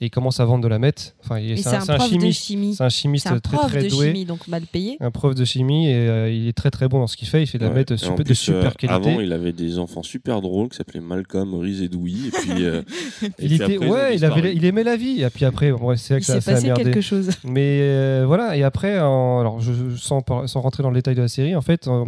et 0.00 0.06
il 0.06 0.10
commence 0.10 0.40
à 0.40 0.44
vendre 0.44 0.62
de 0.64 0.68
la 0.68 0.80
meth. 0.80 1.14
Enfin, 1.24 1.36
c'est 1.56 1.66
un, 1.68 1.74
un 1.74 1.80
c'est 1.80 1.90
un 1.92 1.96
prof 1.96 2.10
de 2.10 2.18
chimiste, 2.18 2.42
chimie. 2.44 2.74
c'est 2.74 2.82
un 2.82 2.88
chimiste 2.88 3.26
un 3.28 3.38
très 3.38 3.56
prof 3.56 3.70
très 3.70 3.84
de 3.84 3.88
doué, 3.88 4.06
chimie, 4.08 4.24
donc 4.24 4.48
mal 4.48 4.62
payé. 4.66 4.96
un 4.98 5.12
prof 5.12 5.34
de 5.36 5.44
chimie, 5.44 5.88
et 5.88 5.94
euh, 5.94 6.30
il 6.30 6.48
est 6.48 6.52
très 6.52 6.70
très 6.70 6.88
bon 6.88 6.98
dans 6.98 7.06
ce 7.06 7.16
qu'il 7.16 7.28
fait. 7.28 7.42
Il 7.42 7.46
fait 7.46 7.58
de 7.58 7.62
la 7.64 7.70
Ouais. 7.70 7.76
meth 7.76 7.92
de 7.92 8.34
super 8.34 8.66
euh, 8.66 8.70
qualité. 8.70 8.88
Avant, 9.10 9.20
il 9.20 9.32
avait 9.32 9.52
des 9.52 9.78
enfants 9.78 10.02
super 10.02 10.40
drôles 10.40 10.68
qui 10.68 10.76
s'appelaient 10.78 11.00
Malcolm, 11.00 11.54
Riz 11.54 11.84
et 11.84 11.88
Dewey. 11.88 12.10
Et 12.26 12.30
puis, 12.32 12.64
euh, 12.64 12.82
Il 13.22 13.30
puis 13.30 13.54
était, 13.54 13.64
après, 13.76 13.76
ouais, 13.88 14.16
il, 14.16 14.24
avait, 14.24 14.34
disparu. 14.42 14.52
il 14.56 14.64
aimait 14.64 14.82
la 14.84 14.96
vie. 14.96 15.22
Et 15.22 15.30
puis 15.30 15.44
après, 15.44 15.70
bon, 15.70 15.86
ouais, 15.86 15.96
c'est 15.96 16.14
Il 16.14 16.20
que 16.20 16.26
ça, 16.26 16.40
s'est 16.40 16.52
passé 16.54 16.66
merdé. 16.66 16.82
quelque 16.82 17.00
chose. 17.00 17.30
Mais 17.44 17.78
euh, 17.82 18.24
voilà, 18.26 18.56
et 18.56 18.64
après, 18.64 18.98
en- 18.98 19.38
alors 19.38 19.60
je, 19.60 19.72
sans, 19.96 20.24
rentrer 20.54 20.82
dans 20.82 20.90
le 20.90 20.96
détail 20.96 21.14
de 21.14 21.22
la 21.22 21.28
série, 21.28 21.54
en 21.54 21.60
fait, 21.62 21.86
euh, 21.86 22.04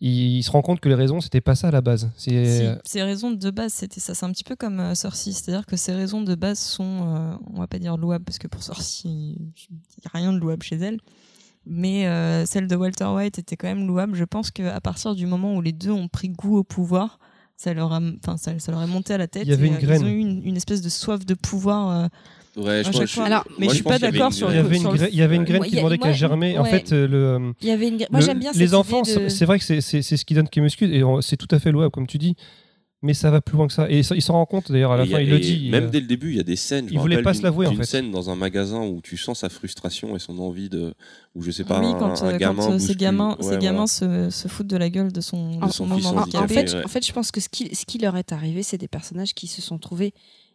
il, 0.00 0.36
il 0.36 0.42
se 0.42 0.50
rend 0.50 0.62
compte 0.62 0.80
que 0.80 0.88
les 0.88 0.94
raisons, 0.94 1.20
c'était 1.20 1.40
pas 1.40 1.54
ça 1.54 1.68
à 1.68 1.70
la 1.70 1.80
base. 1.80 2.10
C'est 2.16 2.44
Si, 2.44 2.90
ces 2.90 3.02
raisons 3.02 3.30
de 3.30 3.50
base, 3.50 3.72
c'était 3.72 4.00
ça. 4.00 4.14
C'est 4.14 4.26
un 4.26 4.32
petit 4.32 4.44
peu 4.44 4.56
comme 4.56 4.80
euh, 4.80 4.94
Cersei, 4.94 5.32
c'est-à-dire 5.32 5.66
que 5.66 5.76
ces 5.76 5.92
raisons 5.92 6.22
de 6.22 6.34
base 6.34 6.58
sont, 6.58 7.14
euh, 7.14 7.36
on 7.54 7.60
va 7.60 7.66
pas 7.66 7.78
dire 7.78 7.96
louables, 7.96 8.24
parce 8.24 8.38
que 8.38 8.48
pour 8.48 8.62
Cersei, 8.62 9.08
il 9.08 9.38
n'y 9.38 10.06
a 10.06 10.16
rien 10.16 10.32
de 10.32 10.38
louable 10.38 10.62
chez 10.62 10.76
elle. 10.76 10.98
Mais 11.64 12.06
euh, 12.06 12.46
celle 12.46 12.68
de 12.68 12.76
Walter 12.76 13.06
White 13.06 13.38
était 13.38 13.56
quand 13.56 13.66
même 13.66 13.86
louable. 13.86 14.14
Je 14.14 14.24
pense 14.24 14.50
qu'à 14.50 14.80
partir 14.80 15.14
du 15.14 15.26
moment 15.26 15.56
où 15.56 15.60
les 15.60 15.72
deux 15.72 15.90
ont 15.90 16.08
pris 16.08 16.28
goût 16.28 16.58
au 16.58 16.64
pouvoir, 16.64 17.18
ça 17.56 17.74
leur, 17.74 17.92
a, 17.92 18.00
ça, 18.36 18.58
ça 18.58 18.72
leur 18.72 18.82
est 18.82 18.86
monté 18.86 19.14
à 19.14 19.18
la 19.18 19.26
tête. 19.26 19.44
Il 19.44 19.50
y 19.50 19.52
avait 19.52 19.66
et, 19.66 19.70
une 19.70 19.76
euh, 19.76 19.80
graine. 19.80 20.02
Ils 20.02 20.04
ont 20.04 20.10
eu 20.10 20.18
une, 20.18 20.44
une 20.44 20.56
espèce 20.56 20.82
de 20.82 20.88
soif 20.88 21.26
de 21.26 21.34
pouvoir. 21.34 22.08
Ouais, 22.56 22.82
je. 22.84 23.20
Alors, 23.20 23.44
mais 23.58 23.66
moi, 23.66 23.68
je 23.68 23.74
suis 23.74 23.84
pas 23.84 23.98
d'accord 23.98 24.26
une 24.26 24.32
sur 24.32 24.48
il 24.50 24.52
y 24.52 24.54
graine. 24.54 24.66
avait 24.66 24.76
une, 24.76 24.80
sur 24.82 24.92
le- 24.92 24.98
gra- 24.98 25.08
il 25.12 25.18
y 25.18 25.22
avait 25.22 25.36
une 25.36 25.44
graine 25.44 25.60
Ouais, 25.62 25.68
qui 25.68 25.76
demandait 25.76 25.98
qu'à 25.98 26.08
ouais, 26.08 26.14
germer. 26.14 26.58
En 26.58 26.64
fait, 26.64 26.90
le, 26.92 27.52
Il 27.60 27.68
y 27.68 27.70
avait 27.70 27.88
une... 27.88 27.96
Moi, 28.10 28.20
le- 28.20 28.20
j'aime 28.20 28.38
bien 28.38 28.52
les 28.54 28.74
enfants, 28.74 29.02
c'est 29.04 29.44
vrai 29.44 29.58
que 29.58 29.64
c'est- 29.64 29.80
c'est 29.80 30.02
c'est 30.02 30.16
ce 30.16 30.24
qui 30.24 30.34
donne 30.34 30.48
Kemuscule 30.48 30.94
et 30.94 31.04
on- 31.04 31.20
c'est 31.20 31.36
tout 31.36 31.48
à 31.54 31.58
fait 31.58 31.70
louable, 31.70 31.90
comme 31.90 32.06
tu 32.06 32.18
dis. 32.18 32.34
Mais 33.02 33.12
ça 33.12 33.30
va 33.30 33.42
plus 33.42 33.56
loin 33.58 33.66
que 33.66 33.74
ça. 33.74 33.88
Et 33.90 33.98
il 33.98 34.22
s'en 34.22 34.32
rend 34.32 34.46
compte 34.46 34.72
d'ailleurs 34.72 34.90
à 34.92 34.96
la 34.96 35.04
Et 35.04 35.08
fin, 35.08 35.20
il 35.20 35.28
le 35.28 35.36
et 35.36 35.40
dit. 35.40 35.68
Même 35.70 35.84
euh, 35.84 35.88
dès 35.90 36.00
le 36.00 36.06
début, 36.06 36.30
il 36.30 36.36
y 36.38 36.40
a 36.40 36.42
des 36.44 36.56
scènes. 36.56 36.88
je 36.88 36.94
il 36.94 36.98
voulait 36.98 37.20
pas 37.22 37.34
se 37.34 37.42
l'avouer, 37.42 37.66
en 37.66 37.74
fait. 37.76 37.84
scène 37.84 38.10
dans 38.10 38.30
un 38.30 38.36
magasin 38.36 38.80
où 38.80 39.02
tu 39.02 39.18
sens 39.18 39.40
sa 39.40 39.50
frustration 39.50 40.16
et 40.16 40.18
son 40.18 40.38
envie 40.38 40.70
de. 40.70 40.94
Ou 41.34 41.42
je 41.42 41.50
sais 41.50 41.62
pas, 41.64 41.78
oui, 41.78 41.86
un, 41.88 41.92
quand, 41.92 42.22
un 42.22 42.28
euh, 42.34 42.38
gamin. 42.38 42.62
quand, 42.64 42.72
euh, 42.72 42.78
ces 42.78 42.94
gamins, 42.94 43.36
Ouais, 43.38 43.50
ces 43.50 43.58
gamins 43.58 43.84
voilà. 43.98 44.30
se, 44.30 44.30
se 44.30 44.48
foutent 44.48 44.66
de 44.66 44.78
la 44.78 44.88
gueule 44.88 45.12
de 45.12 45.20
son, 45.20 45.58
De 45.58 45.70
son 45.70 45.86
fils 45.86 46.04
moment 46.04 46.18
En, 46.18 46.22
handicapé. 46.22 46.44
en 46.44 46.48
fait, 46.48 46.72
ouais. 46.74 46.84
en 46.86 46.88
fait, 46.88 47.06
je 47.06 47.12
pense 47.12 47.30
que 47.30 47.40
ce 47.40 47.50
qui, 47.50 47.72
ce 47.76 47.84
qui 47.84 47.98
leur 47.98 48.16
est 48.16 48.32
arrivé, 48.32 48.62
c'est 48.62 48.78
des 48.78 48.88
personnages 48.88 49.34
qui 49.34 49.46
se 49.46 49.60
sont 49.60 49.76
trouvés 49.78 50.14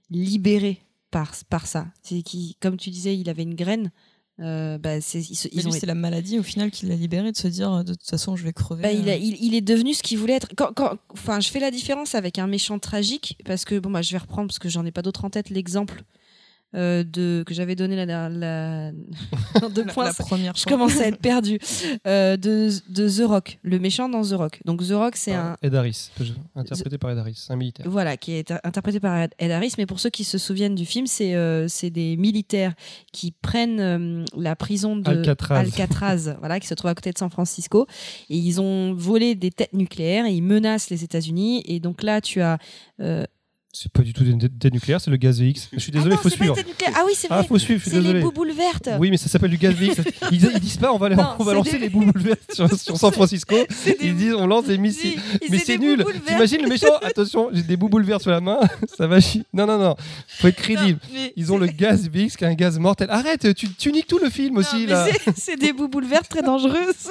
libérés 0.09 0.79
par, 1.11 1.31
par 1.49 1.67
ça. 1.67 1.87
C'est 2.01 2.21
qui, 2.23 2.55
comme 2.59 2.77
tu 2.77 2.89
disais, 2.89 3.17
il 3.17 3.29
avait 3.29 3.43
une 3.43 3.55
graine. 3.55 3.91
euh, 4.39 4.77
bah, 4.79 5.01
c'est- 5.01 5.19
ils, 5.51 5.67
ont 5.67 5.71
c'est 5.71 5.85
la 5.85 5.93
maladie 5.93 6.39
au 6.39 6.43
final 6.43 6.71
qui 6.71 6.87
l'a 6.87 6.95
libéré 6.95 7.31
de 7.31 7.37
se 7.37 7.47
dire 7.47 7.83
de 7.83 7.93
toute 7.93 8.09
façon 8.09 8.35
je 8.35 8.43
vais 8.43 8.53
crever. 8.53 8.81
Bah, 8.81 8.91
il, 8.91 9.07
a- 9.09 9.13
euh. 9.13 9.17
il, 9.17 9.35
il 9.43 9.53
est 9.53 9.61
devenu 9.61 9.93
ce 9.93 10.01
qu'il 10.01 10.17
voulait 10.17 10.33
être. 10.33 10.47
Quand, 10.55 10.73
quand- 10.73 10.97
enfin, 11.09 11.39
je 11.41 11.49
fais 11.49 11.59
la 11.59 11.69
différence 11.69 12.15
avec 12.15 12.39
un 12.39 12.47
méchant 12.47 12.79
tragique 12.79 13.37
parce 13.45 13.65
que 13.65 13.77
bon, 13.77 13.91
bah, 13.91 14.01
je 14.01 14.11
vais 14.13 14.17
reprendre 14.17 14.47
parce 14.47 14.57
que 14.57 14.69
j'en 14.69 14.83
ai 14.85 14.91
pas 14.91 15.03
d'autre 15.03 15.25
en 15.25 15.29
tête 15.29 15.49
l'exemple 15.51 16.03
euh, 16.75 17.03
de 17.03 17.43
que 17.45 17.53
j'avais 17.53 17.75
donné 17.75 17.95
la, 18.05 18.29
la, 18.29 18.91
deux 19.75 19.83
La- 19.83 19.93
points. 19.93 20.05
la 20.05 20.13
première 20.13 20.55
je 20.55 20.61
fois. 20.61 20.71
commence 20.71 20.99
à 20.99 21.07
être 21.07 21.17
perdu 21.21 21.59
euh, 22.07 22.37
de, 22.37 22.69
de 22.89 23.09
The 23.09 23.27
Rock, 23.27 23.59
le 23.63 23.79
méchant 23.79 24.07
dans 24.09 24.21
The 24.23 24.31
Rock. 24.33 24.59
Donc 24.65 24.81
The 24.87 24.91
Rock, 24.91 25.15
c'est 25.15 25.33
un 25.33 25.55
Ed 25.61 25.75
Harris, 25.75 26.09
interprété 26.55 26.97
par 26.97 27.11
Ed 27.11 27.17
Harris, 27.17 27.45
un 27.49 27.55
militaire. 27.55 27.85
voilà, 27.89 28.17
qui 28.17 28.33
est 28.33 28.51
interprété 28.63 28.99
par 28.99 29.27
Ed 29.37 29.51
Harris. 29.51 29.73
Mais 29.77 29.85
pour 29.85 29.99
ceux 29.99 30.09
qui 30.09 30.23
se 30.23 30.37
souviennent 30.37 30.75
du 30.75 30.85
film, 30.85 31.07
c'est 31.07 31.35
euh, 31.35 31.67
c'est 31.67 31.89
des 31.89 32.15
militaires 32.17 32.73
qui 33.11 33.31
prennent 33.31 34.25
la 34.37 34.55
prison 34.55 34.95
de 34.95 35.09
Alcatraz. 35.09 35.57
Alcatraz, 35.59 36.35
voilà, 36.39 36.59
qui 36.59 36.67
se 36.67 36.73
trouve 36.73 36.89
à 36.91 36.95
côté 36.95 37.11
de 37.11 37.17
San 37.17 37.29
Francisco. 37.29 37.85
Et 38.29 38.37
ils 38.37 38.61
ont 38.61 38.93
volé 38.93 39.35
des 39.35 39.51
têtes 39.51 39.73
nucléaires 39.73 40.25
et 40.25 40.31
ils 40.33 40.41
menacent 40.43 40.89
les 40.89 41.03
États-Unis. 41.03 41.63
Et 41.65 41.79
donc 41.79 42.03
là, 42.03 42.21
tu 42.21 42.41
as. 42.41 42.57
C'est 43.73 43.89
pas 43.91 44.01
du 44.01 44.11
tout 44.11 44.25
des, 44.25 44.69
nucléaires, 44.69 44.99
c'est 44.99 45.09
le 45.09 45.15
gaz 45.15 45.41
VX. 45.41 45.69
Je 45.71 45.79
suis 45.79 45.93
désolé, 45.93 46.11
ah 46.11 46.15
non, 46.17 46.21
faut 46.21 46.29
suivre. 46.29 46.55
Ah 46.93 47.03
oui, 47.05 47.13
c'est 47.15 47.27
Ah, 47.29 47.37
vrai. 47.37 47.47
faut 47.47 47.57
suivre, 47.57 47.79
je 47.83 47.89
suis 47.89 48.01
c'est 48.03 48.13
les 48.13 48.19
bouboules 48.19 48.51
vertes. 48.51 48.89
Oui, 48.99 49.09
mais 49.09 49.15
ça 49.15 49.29
s'appelle 49.29 49.49
du 49.49 49.57
gaz 49.57 49.73
VX. 49.73 50.01
Ils, 50.31 50.43
ils 50.43 50.59
disent 50.59 50.75
pas, 50.75 50.91
on 50.91 50.97
va, 50.97 51.07
les- 51.07 51.15
Non, 51.15 51.23
on 51.39 51.43
va 51.45 51.51
c'est 51.51 51.55
lancer 51.57 51.71
des- 51.73 51.77
les 51.79 51.89
boules 51.89 52.11
vertes 52.17 52.41
sur, 52.53 52.69
sur 52.77 52.97
San 52.97 53.13
Francisco. 53.13 53.55
Des- 53.85 53.97
Ils 54.01 54.15
disent, 54.15 54.33
on 54.33 54.45
lance 54.45 54.65
des 54.65 54.77
missiles. 54.77 55.17
Si, 55.41 55.49
Mais 55.49 55.57
c'est 55.59 55.77
nul. 55.77 55.99
bouboules. 55.99 56.19
T'imagines 56.19 56.61
le 56.61 56.67
méchant 56.67 56.93
Attention, 57.01 57.49
j'ai 57.53 57.63
des 57.63 57.77
bouboules 57.77 58.03
vertes 58.03 58.23
sur 58.23 58.31
la 58.31 58.41
main. 58.41 58.59
Ça 58.97 59.07
va 59.07 59.21
chier. 59.21 59.43
Non, 59.53 59.65
non, 59.65 59.77
non. 59.77 59.95
Faut 60.27 60.49
être 60.49 60.57
crédible. 60.57 60.99
Non, 61.07 61.13
mais 61.15 61.33
Ils 61.37 61.53
ont 61.53 61.57
le 61.57 61.67
gaz 61.67 62.09
VX 62.09 62.35
qui 62.35 62.43
est 62.43 62.47
un 62.47 62.53
gaz 62.55 62.77
mortel. 62.77 63.07
Arrête, 63.09 63.55
tu, 63.55 63.69
tu 63.73 63.93
niques 63.93 64.07
tout 64.07 64.19
le 64.19 64.29
film 64.29 64.55
Non, 64.55 64.59
aussi 64.59 64.85
là. 64.85 65.07
c'est- 65.23 65.31
C'est 65.37 65.55
des 65.55 65.71
bouboules 65.71 66.05
vertes 66.05 66.27
très 66.29 66.41
dangereuses. 66.41 67.07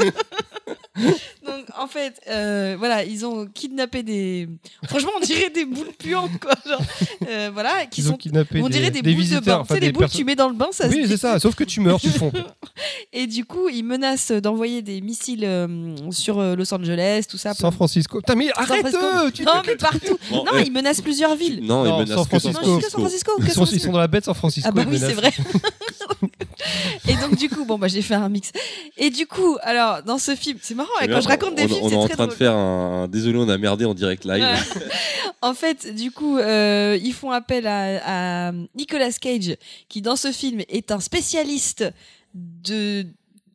Donc 1.46 1.64
en 1.78 1.86
fait, 1.86 2.20
euh, 2.28 2.76
voilà, 2.78 3.04
ils 3.04 3.24
ont 3.26 3.46
kidnappé 3.46 4.02
des. 4.02 4.48
Franchement, 4.86 5.10
on 5.16 5.20
dirait 5.24 5.50
des 5.50 5.64
boules 5.64 5.92
puantes, 5.98 6.38
quoi. 6.40 6.52
Genre, 6.68 6.80
euh, 7.28 7.50
voilà, 7.52 7.86
qui 7.86 8.00
Ils 8.02 8.08
ont 8.08 8.10
sont. 8.12 8.16
kidnappé 8.16 8.60
On 8.60 8.68
des, 8.68 8.74
dirait 8.78 8.90
des, 8.90 9.02
des 9.02 9.12
boules 9.12 9.20
visiteurs. 9.22 9.40
de 9.40 9.46
bain. 9.46 9.58
enfin, 9.60 9.74
tu 9.74 9.74
sais, 9.74 9.80
les 9.80 9.86
des 9.86 9.92
boules 9.92 10.02
que 10.04 10.10
perso- 10.10 10.18
tu 10.18 10.24
mets 10.24 10.36
dans 10.36 10.48
le 10.48 10.54
bain, 10.54 10.68
ça 10.72 10.88
se 10.90 10.94
Oui, 10.94 11.04
c'est 11.08 11.16
ça. 11.16 11.38
Sauf 11.38 11.54
que 11.54 11.64
tu 11.64 11.80
meurs, 11.80 12.00
tu 12.00 12.08
fonds. 12.10 12.32
Et 13.12 13.26
du 13.26 13.44
coup, 13.44 13.68
ils 13.68 13.82
menacent 13.84 14.32
d'envoyer 14.32 14.82
des 14.82 15.00
missiles 15.00 15.44
euh, 15.44 15.96
sur 16.10 16.38
euh, 16.38 16.54
Los 16.56 16.72
Angeles, 16.72 17.24
tout 17.28 17.38
ça. 17.38 17.54
San 17.54 17.72
Francisco. 17.72 18.18
Putain, 18.18 18.34
mais 18.34 18.50
arrête 18.54 18.86
euh, 18.94 19.30
tu- 19.30 19.42
Non, 19.44 19.62
mais 19.66 19.76
partout. 19.76 20.18
Bon, 20.30 20.44
non, 20.44 20.52
eh, 20.58 20.62
ils 20.66 20.72
menacent 20.72 21.00
plusieurs 21.00 21.34
villes. 21.36 21.60
Non, 21.62 21.84
Non, 21.84 21.96
ils 21.96 22.06
menacent 22.08 22.16
San 22.16 22.26
Francisco. 22.40 22.66
Non, 22.66 22.80
San 22.80 22.90
Francisco. 22.90 23.32
Ils 23.40 23.50
sont, 23.52 23.64
ils 23.66 23.80
sont 23.80 23.92
dans 23.92 23.98
la 23.98 24.08
baie 24.08 24.20
de 24.20 24.24
San 24.26 24.34
Francisco. 24.34 24.68
Ah 24.68 24.72
bah 24.72 24.84
oui, 24.88 24.98
c'est 24.98 25.12
vrai. 25.14 25.32
Et 27.08 27.14
donc 27.14 27.36
du 27.36 27.48
coup, 27.48 27.64
bon 27.64 27.78
bah 27.78 27.88
j'ai 27.88 28.02
fait 28.02 28.14
un 28.14 28.28
mix. 28.28 28.52
Et 28.96 29.10
du 29.10 29.26
coup, 29.26 29.56
alors 29.62 30.02
dans 30.02 30.18
ce 30.18 30.34
film, 30.34 30.58
c'est 30.60 30.74
marrant 30.74 30.89
Hein, 31.00 31.06
quand 31.08 31.20
je 31.20 31.28
raconte 31.28 31.54
des 31.54 31.64
on, 31.64 31.68
films, 31.68 31.80
on 31.82 31.90
est 31.90 31.94
en 31.94 32.06
très 32.06 32.14
train 32.14 32.26
de 32.26 32.32
faire 32.32 32.54
un. 32.54 33.08
Désolé, 33.08 33.38
on 33.38 33.48
a 33.48 33.58
merdé 33.58 33.84
en 33.84 33.94
direct 33.94 34.24
live. 34.24 34.42
Ouais. 34.42 34.82
En 35.42 35.54
fait, 35.54 35.94
du 35.94 36.10
coup, 36.10 36.36
euh, 36.36 36.98
ils 37.02 37.14
font 37.14 37.30
appel 37.30 37.66
à, 37.66 38.48
à 38.48 38.52
Nicolas 38.74 39.10
Cage, 39.12 39.56
qui 39.88 40.02
dans 40.02 40.16
ce 40.16 40.32
film 40.32 40.60
est 40.68 40.90
un 40.90 41.00
spécialiste 41.00 41.84
de 42.34 43.06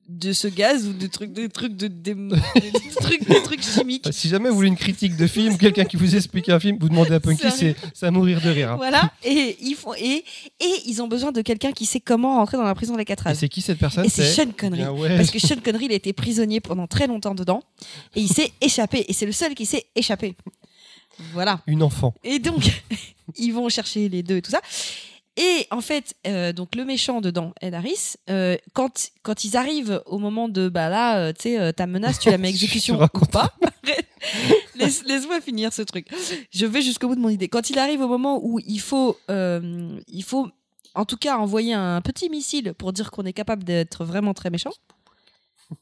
de 0.08 0.34
ce 0.34 0.48
gaz 0.48 0.86
ou 0.88 0.94
de 0.94 1.08
trucs 1.08 1.34
de 1.34 1.48
trucs 1.54 1.76
de, 1.76 1.88
de- 1.88 2.14
de- 2.14 2.30
de 2.36 2.96
trucs 3.02 3.28
de 3.28 3.44
trucs 3.44 3.64
chimiques. 3.64 4.06
Euh, 4.08 4.12
Si 4.12 4.30
jamais 4.30 4.50
vous 4.50 4.56
voulez 4.56 4.68
une 4.68 4.76
critique 4.76 5.16
de 5.18 5.26
film, 5.28 5.58
quelqu'un 5.58 5.86
qui 5.86 5.98
vous 5.98 6.16
explique 6.16 6.48
un 6.50 6.60
film, 6.60 6.78
vous 6.80 6.90
demandez 6.90 7.14
à 7.14 7.20
Punky, 7.20 7.48
c'est 7.52 8.06
à 8.06 8.12
mourir 8.12 8.40
de 8.42 8.50
rire. 8.50 8.72
hein. 8.74 8.76
Voilà, 8.78 9.12
et 9.24 9.58
ils 9.62 9.76
font 9.76 9.94
et 9.96 10.24
et 10.60 10.74
ils 10.86 11.02
ont 11.02 11.08
besoin 11.08 11.32
de 11.32 11.42
quelqu'un 11.42 11.72
qui 11.72 11.86
sait 11.86 12.00
comment 12.00 12.36
rentrer 12.36 12.58
dans 12.58 12.64
la 12.64 12.76
prison 12.76 12.94
Et 12.94 12.98
d'Alcatraz. 12.98 13.34
c'est 13.36 13.50
qui 13.50 13.62
cette 13.62 13.80
personne? 13.80 14.06
Et 14.06 14.10
c'est 14.10 14.26
Sean 14.32 14.52
Connery. 14.56 14.84
Ah 14.84 14.94
ouais. 14.94 15.18
Parce 15.18 15.32
que 15.32 15.40
Sean 15.40 15.60
Connery, 15.64 15.86
il 15.86 15.92
a 15.92 15.96
été 15.96 16.14
prisonnier 16.14 16.60
pendant 16.60 16.86
très 16.88 17.08
longtemps 17.08 17.34
dedans 17.36 17.62
et 18.16 18.22
il 18.22 18.30
s'est 18.30 18.52
échappé. 18.62 19.06
Et 19.08 19.14
c'est 19.14 19.26
le 19.26 19.32
seul 19.32 19.56
qui 19.56 19.66
s'est 19.66 19.86
échappé. 19.96 20.36
Voilà. 21.34 21.62
Une 21.66 21.82
enfant. 21.82 22.14
Et 22.24 22.40
donc, 22.40 22.84
ils 23.38 23.52
vont 23.52 23.70
chercher 23.70 24.10
les 24.10 24.22
deux 24.22 24.38
et 24.38 24.42
tout 24.42 24.52
ça. 24.52 24.62
Et 25.38 25.68
en 25.72 25.82
fait, 25.82 26.16
euh, 26.28 26.54
donc 26.54 26.76
le 26.76 26.86
méchant 26.86 27.20
dedans, 27.20 27.54
Ed 27.62 27.74
Harris, 27.74 28.14
euh, 28.30 28.56
quand, 28.74 29.10
quand 29.22 29.44
ils 29.44 29.58
arrivent 29.58 30.02
au 30.06 30.18
moment 30.18 30.48
de 30.48 30.70
bah 30.70 30.88
là, 30.90 31.18
euh, 31.20 31.34
tu 31.34 31.50
sais, 31.50 31.74
ta 31.74 31.88
menace, 31.88 32.20
tu 32.20 32.30
la 32.30 32.38
mets 32.38 32.48
à 32.48 32.52
exécution 32.52 32.98
ou 33.02 33.26
pas. 33.26 33.54
Laisse- 34.76 35.04
Laisse-moi 35.06 35.42
finir 35.42 35.74
ce 35.74 35.82
truc. 35.82 36.08
Je 36.52 36.66
vais 36.66 36.82
jusqu'au 36.82 37.08
bout 37.10 37.16
de 37.16 37.20
mon 37.20 37.30
idée. 37.30 37.48
Quand 37.50 37.70
il 37.70 37.78
arrive 37.80 38.02
au 38.02 38.08
moment 38.08 38.40
où 38.44 38.60
il 38.66 38.80
faut, 38.80 39.18
il 39.30 40.24
faut, 40.26 40.48
en 40.96 41.06
tout 41.06 41.18
cas, 41.18 41.38
envoyer 41.38 41.74
un 41.74 42.02
petit 42.02 42.30
missile 42.30 42.74
pour 42.74 42.94
dire 42.94 43.12
qu'on 43.12 43.24
est 43.26 43.34
capable 43.34 43.64
d'être 43.66 44.06
vraiment 44.06 44.34
très 44.34 44.50
méchant, 44.50 44.72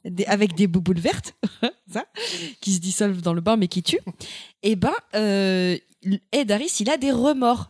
des- 0.06 0.26
avec 0.26 0.56
des 0.56 0.66
bouboules 0.68 1.00
vertes, 1.00 1.36
ça, 1.92 2.06
qui 2.60 2.74
se 2.74 2.80
dissolvent 2.80 3.22
dans 3.22 3.34
le 3.34 3.42
bain 3.42 3.56
mais 3.58 3.68
qui 3.68 3.84
tuent. 3.84 4.00
Et 4.64 4.76
ben, 4.76 4.94
euh, 5.16 5.78
Ed 6.32 6.52
Harris, 6.52 6.78
il 6.80 6.90
a 6.90 6.98
des 6.98 7.12
remords. 7.12 7.70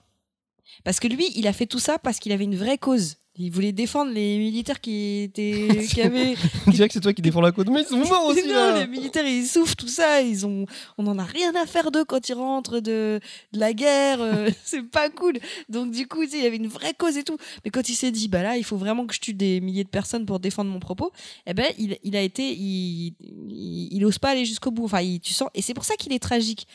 Parce 0.84 1.00
que 1.00 1.08
lui, 1.08 1.28
il 1.36 1.48
a 1.48 1.54
fait 1.54 1.66
tout 1.66 1.80
ça 1.80 2.00
parce 2.00 2.20
qu'il 2.20 2.32
avait 2.32 2.44
une 2.46 2.56
vraie 2.56 2.78
cause. 2.78 3.16
Il 3.36 3.50
voulait 3.50 3.72
défendre 3.72 4.12
les 4.12 4.38
militaires 4.38 4.80
qui 4.80 5.22
étaient, 5.24 5.68
qui 5.92 6.02
avaient. 6.04 6.36
On 6.68 6.70
dirait 6.72 6.88
que 6.88 6.94
c'est 6.94 7.00
toi 7.02 7.14
qui 7.14 7.24
défends 7.24 7.42
la 7.42 7.52
côte, 7.52 7.68
mais 7.68 7.82
ils 7.82 7.88
sont 7.88 7.98
morts 7.98 8.28
aussi 8.28 8.46
non, 8.48 8.54
là. 8.54 8.80
les 8.82 8.88
militaires, 8.88 9.26
ils 9.26 9.48
souffrent 9.48 9.76
tout 9.76 9.88
ça. 9.88 10.22
Ils 10.22 10.46
ont, 10.46 10.68
on 11.00 11.08
en 11.08 11.18
a 11.18 11.24
rien 11.24 11.52
à 11.56 11.66
faire 11.66 11.90
d'eux 11.90 12.06
quand 12.06 12.30
ils 12.30 12.34
rentrent 12.36 12.80
de, 12.80 13.20
de 13.54 13.60
la 13.60 13.74
guerre. 13.74 14.22
euh, 14.22 14.52
c'est 14.64 14.84
pas 14.84 15.10
cool. 15.10 15.40
Donc 15.68 15.90
du 15.90 16.06
coup, 16.08 16.22
il 16.22 16.44
y 16.44 16.46
avait 16.46 16.58
une 16.58 16.68
vraie 16.68 16.94
cause 16.94 17.18
et 17.18 17.24
tout. 17.24 17.38
Mais 17.66 17.72
quand 17.72 17.90
il 17.90 17.96
s'est 17.96 18.12
dit, 18.12 18.28
bah 18.28 18.44
là, 18.44 18.56
il 18.56 18.64
faut 18.64 18.78
vraiment 18.78 19.08
que 19.08 19.16
je 19.16 19.20
tue 19.20 19.34
des 19.34 19.62
milliers 19.62 19.84
de 19.84 19.90
personnes 19.90 20.28
pour 20.28 20.40
défendre 20.40 20.70
mon 20.70 20.80
propos. 20.80 21.12
Eh 21.48 21.56
ben, 21.56 21.74
il, 21.80 21.98
il 22.04 22.16
a 22.16 22.22
été, 22.22 22.52
il, 22.54 23.16
il, 23.20 23.88
il 23.94 24.06
ose 24.06 24.20
pas 24.20 24.30
aller 24.30 24.46
jusqu'au 24.46 24.70
bout. 24.70 24.86
Enfin, 24.86 25.02
il- 25.02 25.20
tu 25.20 25.34
sens, 25.34 25.50
et 25.56 25.64
c'est 25.64 25.74
pour 25.74 25.86
ça 25.86 25.96
qu'il 25.96 26.14
est 26.14 26.20
tragique. 26.20 26.68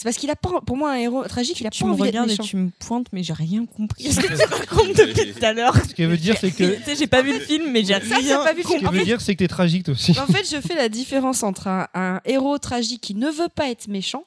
C'est 0.00 0.04
parce 0.04 0.16
qu'il 0.16 0.30
a 0.30 0.34
pas, 0.36 0.62
pour 0.64 0.78
moi, 0.78 0.92
un 0.92 0.96
héros 0.96 1.22
tragique, 1.24 1.60
il 1.60 1.66
a 1.66 1.70
Tu 1.70 1.84
pas 1.84 1.90
envie 1.90 2.10
d'être 2.10 2.26
méchant. 2.26 2.42
tu 2.42 2.56
me 2.56 2.70
pointes, 2.78 3.08
mais 3.12 3.22
j'ai 3.22 3.34
rien 3.34 3.66
compris. 3.66 4.10
Ce 4.10 4.18
que 4.18 4.28
tu 4.28 4.32
racontes 4.54 4.96
depuis 4.96 5.34
tout 5.34 5.44
à 5.44 5.52
l'heure? 5.52 5.76
Ce 5.76 5.94
qu'elle 5.94 6.08
veut 6.08 6.16
dire, 6.16 6.36
c'est 6.40 6.52
que. 6.52 6.76
Tu 6.78 6.82
sais, 6.84 6.96
j'ai 6.96 7.06
pas 7.06 7.20
vu 7.20 7.34
le 7.34 7.40
film, 7.40 7.70
mais 7.70 7.84
j'ai 7.84 7.92
rien 7.96 8.42
pas 8.42 8.54
vu 8.54 8.62
le 8.62 8.62
Ce 8.62 8.68
qu'elle 8.78 8.88
veut 8.88 8.98
fait, 9.00 9.04
dire, 9.04 9.20
c'est 9.20 9.34
que 9.34 9.40
t'es 9.40 9.48
tragique 9.48 9.84
toi 9.84 9.92
aussi. 9.92 10.12
En 10.18 10.24
fait, 10.26 10.50
je 10.50 10.58
fais 10.66 10.74
la 10.74 10.88
différence 10.88 11.42
entre 11.42 11.68
un, 11.68 11.86
un 11.92 12.22
héros 12.24 12.56
tragique 12.56 13.02
qui 13.02 13.14
ne 13.14 13.28
veut 13.30 13.50
pas 13.54 13.68
être 13.68 13.88
méchant 13.88 14.24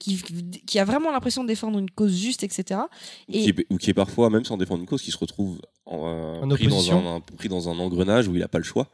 qui, 0.00 0.20
qui 0.66 0.78
a 0.80 0.84
vraiment 0.84 1.12
l'impression 1.12 1.44
de 1.44 1.48
défendre 1.48 1.78
une 1.78 1.90
cause 1.90 2.16
juste, 2.18 2.42
etc. 2.42 2.80
Ou 3.28 3.32
Et- 3.32 3.42
qui 3.44 3.48
est, 3.50 3.66
ou 3.70 3.76
qui 3.78 3.90
est 3.90 3.94
parfois, 3.94 4.30
même 4.30 4.44
sans 4.44 4.56
défendre 4.56 4.80
une 4.80 4.88
cause, 4.88 5.00
qui 5.00 5.12
se 5.12 5.16
retrouve 5.16 5.60
en, 5.86 6.08
euh, 6.08 6.42
En 6.42 6.48
pris, 6.48 6.66
dans 6.66 6.90
un- 6.92 7.20
pris 7.20 7.48
dans 7.48 7.68
un 7.68 7.78
engrenage 7.78 8.26
où 8.26 8.34
il 8.34 8.40
n'a 8.40 8.48
pas 8.48 8.58
le 8.58 8.64
choix. 8.64 8.88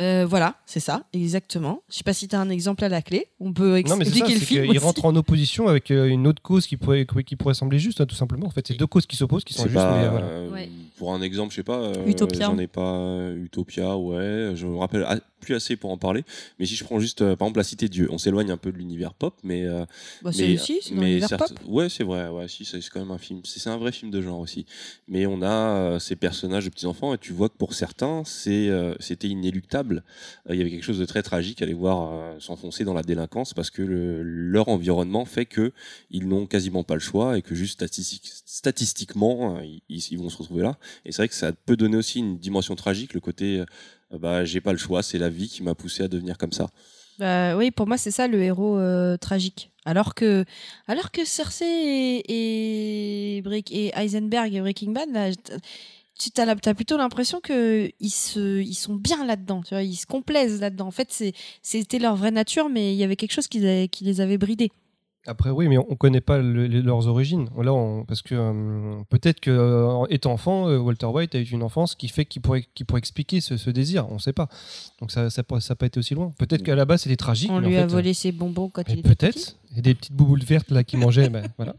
Euh, 0.00 0.24
voilà, 0.26 0.54
c'est 0.64 0.80
ça, 0.80 1.04
exactement. 1.12 1.82
Je 1.90 1.96
sais 1.96 2.04
pas 2.04 2.14
si 2.14 2.26
tu 2.26 2.34
as 2.34 2.40
un 2.40 2.48
exemple 2.48 2.82
à 2.84 2.88
la 2.88 3.02
clé. 3.02 3.26
On 3.40 3.52
peut 3.52 3.82
Non, 3.86 3.96
mais 3.96 4.04
c'est 4.06 4.10
ça, 4.12 4.16
expliquer 4.16 4.34
le 4.34 4.40
c'est 4.40 4.46
film. 4.46 4.62
qu'il 4.62 4.70
aussi. 4.70 4.78
rentre 4.78 5.04
en 5.04 5.14
opposition 5.16 5.68
avec 5.68 5.90
euh, 5.90 6.06
une 6.08 6.26
autre 6.26 6.40
cause 6.40 6.66
qui 6.66 6.76
pourrait, 6.78 7.06
qui 7.26 7.36
pourrait 7.36 7.52
sembler 7.54 7.78
juste, 7.78 8.00
hein, 8.00 8.06
tout 8.06 8.14
simplement. 8.14 8.46
En 8.46 8.50
fait, 8.50 8.66
c'est 8.66 8.78
deux 8.78 8.86
causes 8.86 9.04
qui 9.06 9.16
s'opposent, 9.16 9.44
qui 9.44 9.52
sont 9.52 9.64
justes, 9.64 9.74
pas, 9.74 9.98
mais 9.98 10.04
euh, 10.06 10.10
voilà. 10.10 10.50
Ouais. 10.50 10.68
Pour 11.02 11.12
un 11.14 11.20
exemple, 11.20 11.50
je 11.50 11.56
sais 11.56 11.62
pas, 11.64 11.80
euh, 11.80 12.06
Utopia. 12.06 12.46
j'en 12.46 12.58
ai 12.58 12.68
pas 12.68 12.94
euh, 12.96 13.34
Utopia, 13.34 13.96
ouais, 13.96 14.52
je 14.54 14.68
me 14.68 14.76
rappelle 14.76 15.02
a- 15.02 15.18
plus 15.40 15.56
assez 15.56 15.74
pour 15.74 15.90
en 15.90 15.98
parler. 15.98 16.22
Mais 16.60 16.66
si 16.66 16.76
je 16.76 16.84
prends 16.84 17.00
juste, 17.00 17.22
euh, 17.22 17.34
par 17.34 17.46
exemple, 17.46 17.58
la 17.58 17.64
Cité 17.64 17.88
Dieu, 17.88 18.06
on 18.12 18.18
s'éloigne 18.18 18.52
un 18.52 18.56
peu 18.56 18.70
de 18.70 18.78
l'univers 18.78 19.12
pop, 19.12 19.34
mais 19.42 19.66
Bah, 20.22 20.30
c'est 20.32 20.56
mais, 20.94 21.20
c'est 21.20 21.26
certes- 21.26 21.54
pop. 21.54 21.58
ouais, 21.66 21.88
c'est 21.88 22.04
vrai, 22.04 22.28
ouais, 22.28 22.46
si, 22.46 22.64
c'est 22.64 22.78
quand 22.88 23.00
même 23.00 23.10
un 23.10 23.18
film, 23.18 23.40
c'est 23.42 23.68
un 23.68 23.78
vrai 23.78 23.90
film 23.90 24.12
de 24.12 24.22
genre 24.22 24.38
aussi. 24.38 24.64
Mais 25.08 25.26
on 25.26 25.42
a 25.42 25.98
ces 25.98 26.14
personnages 26.14 26.66
de 26.66 26.70
petits 26.70 26.86
enfants 26.86 27.12
et 27.14 27.18
tu 27.18 27.32
vois 27.32 27.48
que 27.48 27.56
pour 27.56 27.74
certains, 27.74 28.22
c'est 28.24 28.70
c'était 29.00 29.26
inéluctable. 29.26 30.04
Il 30.48 30.54
y 30.54 30.60
avait 30.60 30.70
quelque 30.70 30.84
chose 30.84 31.00
de 31.00 31.04
très 31.04 31.24
tragique 31.24 31.62
à 31.62 31.66
les 31.66 31.74
voir 31.74 32.40
s'enfoncer 32.40 32.84
dans 32.84 32.94
la 32.94 33.02
délinquance 33.02 33.54
parce 33.54 33.70
que 33.70 33.82
le- 33.82 34.22
leur 34.22 34.68
environnement 34.68 35.24
fait 35.24 35.46
que 35.46 35.72
ils 36.12 36.28
n'ont 36.28 36.46
quasiment 36.46 36.84
pas 36.84 36.94
le 36.94 37.00
choix 37.00 37.36
et 37.36 37.42
que 37.42 37.56
juste 37.56 37.72
statistique- 37.80 38.30
statistiquement, 38.46 39.58
ils, 39.60 39.82
ils 39.88 40.18
vont 40.18 40.28
se 40.28 40.36
retrouver 40.36 40.62
là. 40.62 40.78
Et 41.04 41.12
c'est 41.12 41.18
vrai 41.18 41.28
que 41.28 41.34
ça 41.34 41.52
peut 41.52 41.76
donner 41.76 41.96
aussi 41.96 42.18
une 42.18 42.38
dimension 42.38 42.74
tragique, 42.74 43.14
le 43.14 43.20
côté, 43.20 43.60
euh, 43.60 44.18
bah, 44.18 44.44
j'ai 44.44 44.60
pas 44.60 44.72
le 44.72 44.78
choix, 44.78 45.02
c'est 45.02 45.18
la 45.18 45.28
vie 45.28 45.48
qui 45.48 45.62
m'a 45.62 45.74
poussé 45.74 46.02
à 46.02 46.08
devenir 46.08 46.38
comme 46.38 46.52
ça. 46.52 46.68
Bah, 47.18 47.56
oui, 47.56 47.70
pour 47.70 47.86
moi, 47.86 47.98
c'est 47.98 48.10
ça 48.10 48.26
le 48.26 48.42
héros 48.42 48.78
euh, 48.78 49.16
tragique. 49.16 49.70
Alors 49.84 50.14
que, 50.14 50.44
alors 50.86 51.10
que 51.10 51.24
Cersei 51.24 52.22
et, 52.26 53.38
et, 53.38 53.92
Heisenberg 53.94 54.54
et 54.54 54.60
Breaking 54.60 54.92
Bad, 54.92 55.34
tu 56.18 56.40
as, 56.40 56.56
t'as 56.56 56.74
plutôt 56.74 56.96
l'impression 56.96 57.40
que 57.40 57.90
ils 57.98 58.10
sont 58.10 58.94
bien 58.94 59.24
là-dedans. 59.24 59.62
Ils 59.72 59.96
se 59.96 60.06
complaisent 60.06 60.60
là-dedans. 60.60 60.86
En 60.86 60.92
fait, 60.92 61.24
c'était 61.62 61.98
leur 61.98 62.16
vraie 62.16 62.30
nature, 62.30 62.68
mais 62.68 62.94
il 62.94 62.96
y 62.96 63.04
avait 63.04 63.16
quelque 63.16 63.32
chose 63.32 63.48
qui 63.48 63.58
les 63.58 64.20
avait 64.20 64.38
bridés. 64.38 64.70
Après, 65.26 65.50
oui, 65.50 65.68
mais 65.68 65.78
on 65.78 65.86
ne 65.90 65.94
connaît 65.94 66.20
pas 66.20 66.38
le- 66.38 66.66
les- 66.66 66.82
leurs 66.82 67.06
origines. 67.06 67.48
Là, 67.56 67.72
on- 67.72 68.04
parce 68.04 68.22
que 68.22 68.34
euh, 68.34 69.02
peut-être 69.08 69.38
que 69.38 69.50
euh, 69.52 70.04
étant 70.10 70.32
enfant, 70.32 70.68
euh, 70.68 70.78
Walter 70.78 71.06
White 71.06 71.34
a 71.36 71.38
eu 71.38 71.44
une 71.44 71.62
enfance 71.62 71.94
qui 71.94 72.08
fait 72.08 72.24
qu'il 72.24 72.42
pourrait, 72.42 72.64
pourrait 72.88 72.98
expliquer 72.98 73.40
ce, 73.40 73.56
ce 73.56 73.70
désir. 73.70 74.06
On 74.10 74.14
ne 74.14 74.18
sait 74.18 74.32
pas. 74.32 74.48
Donc 75.00 75.12
ça 75.12 75.22
n'a 75.24 75.30
ça, 75.30 75.44
ça 75.60 75.74
pas 75.76 75.86
été 75.86 75.98
aussi 76.00 76.14
loin. 76.14 76.32
Peut-être 76.38 76.64
qu'à 76.64 76.74
la 76.74 76.84
base, 76.84 77.02
c'était 77.02 77.14
tragique. 77.16 77.50
On 77.52 77.60
mais 77.60 77.66
en 77.66 77.70
lui 77.70 77.76
a 77.76 77.86
volé 77.86 78.14
ses 78.14 78.32
bonbons 78.32 78.68
quand 78.68 78.82
il 78.88 78.98
était 78.98 79.02
petit. 79.14 79.16
Peut-être. 79.16 79.56
Et 79.76 79.82
des 79.82 79.94
petites 79.94 80.12
bouboules 80.12 80.42
vertes 80.42 80.70
là 80.72 80.82
qui 80.82 80.96
mangeaient. 80.96 81.28
ben, 81.28 81.44
voilà. 81.56 81.76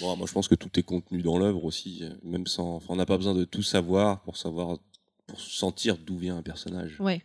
Bon, 0.00 0.16
moi, 0.16 0.26
je 0.28 0.32
pense 0.32 0.46
que 0.48 0.54
tout 0.54 0.70
est 0.78 0.82
contenu 0.84 1.20
dans 1.22 1.36
l'œuvre 1.38 1.64
aussi, 1.64 2.02
même 2.22 2.46
sans. 2.46 2.76
enfin, 2.76 2.86
on 2.90 2.96
n'a 2.96 3.06
pas 3.06 3.16
besoin 3.16 3.34
de 3.34 3.44
tout 3.44 3.62
savoir 3.62 4.20
pour 4.20 4.36
savoir, 4.36 4.78
pour 5.26 5.40
sentir 5.40 5.96
d'où 5.98 6.16
vient 6.16 6.36
un 6.36 6.42
personnage. 6.42 6.96
Ouais. 7.00 7.22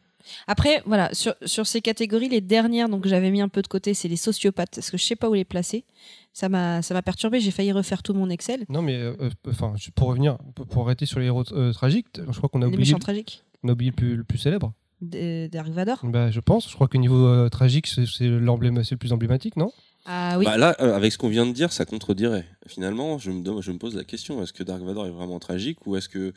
Après, 0.47 0.81
voilà, 0.85 1.13
sur, 1.13 1.33
sur 1.45 1.65
ces 1.67 1.81
catégories, 1.81 2.29
les 2.29 2.41
dernières, 2.41 2.89
donc 2.89 3.07
j'avais 3.07 3.31
mis 3.31 3.41
un 3.41 3.49
peu 3.49 3.61
de 3.61 3.67
côté, 3.67 3.93
c'est 3.93 4.07
les 4.07 4.15
sociopathes, 4.15 4.71
parce 4.75 4.89
que 4.91 4.97
je 4.97 5.03
sais 5.03 5.15
pas 5.15 5.29
où 5.29 5.33
les 5.33 5.45
placer. 5.45 5.85
Ça 6.33 6.47
m'a, 6.47 6.81
perturbé. 7.03 7.39
J'ai 7.39 7.51
failli 7.51 7.71
refaire 7.71 8.03
tout 8.03 8.13
mon 8.13 8.29
Excel. 8.29 8.65
Non, 8.69 8.81
mais 8.81 8.95
euh, 8.95 9.13
euh, 9.19 9.29
enfin, 9.49 9.73
pour 9.95 10.07
revenir, 10.09 10.37
pour- 10.55 10.83
arrêter 10.83 11.05
sur 11.05 11.19
les 11.19 11.25
héros 11.25 11.43
euh, 11.53 11.73
tragiques, 11.73 12.07
je 12.15 12.37
crois 12.37 12.49
qu'on 12.49 12.61
a 12.61 12.65
Les 12.65 12.73
oublié, 12.73 12.85
méchants 12.85 12.99
tragiques 12.99 13.43
on 13.63 13.69
a 13.69 13.71
oublié 13.73 13.91
le, 13.91 13.95
plus, 13.95 14.15
le 14.15 14.23
plus 14.23 14.37
célèbre. 14.37 14.73
de- 15.01 15.47
Dark 15.47 15.67
Vador. 15.69 15.99
Bah, 16.03 16.31
je 16.31 16.39
pense. 16.39 16.69
Je 16.69 16.75
crois 16.75 16.87
que 16.87 16.97
niveau 16.97 17.25
euh, 17.25 17.49
tragique, 17.49 17.87
c'est 17.87 18.05
c'est 18.05 18.27
l'emblème, 18.27 18.83
c'est 18.83 18.91
le 18.95 18.99
plus 18.99 19.11
emblématique, 19.11 19.57
non? 19.57 19.71
Ah 20.11 20.39
oui. 20.39 20.45
Bah 20.45 20.57
là, 20.57 20.75
euh, 20.81 20.95
avec 20.95 21.11
ce 21.11 21.19
qu'on 21.19 21.29
vient 21.29 21.45
de 21.45 21.51
dire, 21.51 21.71
ça 21.71 21.85
contredirait. 21.85 22.45
Finalement, 22.65 23.19
je 23.19 23.29
me, 23.29 23.43
dem- 23.43 23.61
je 23.61 23.71
me 23.71 23.77
pose 23.77 23.95
la 23.95 24.03
question 24.03 24.41
est-ce 24.41 24.53
que 24.53 24.63
Dark 24.63 24.81
Vador 24.81 25.05
est 25.05 25.11
vraiment 25.11 25.37
tragique 25.37 25.85
ou 25.85 25.95
est-ce 25.97 26.09
que. 26.09 26.33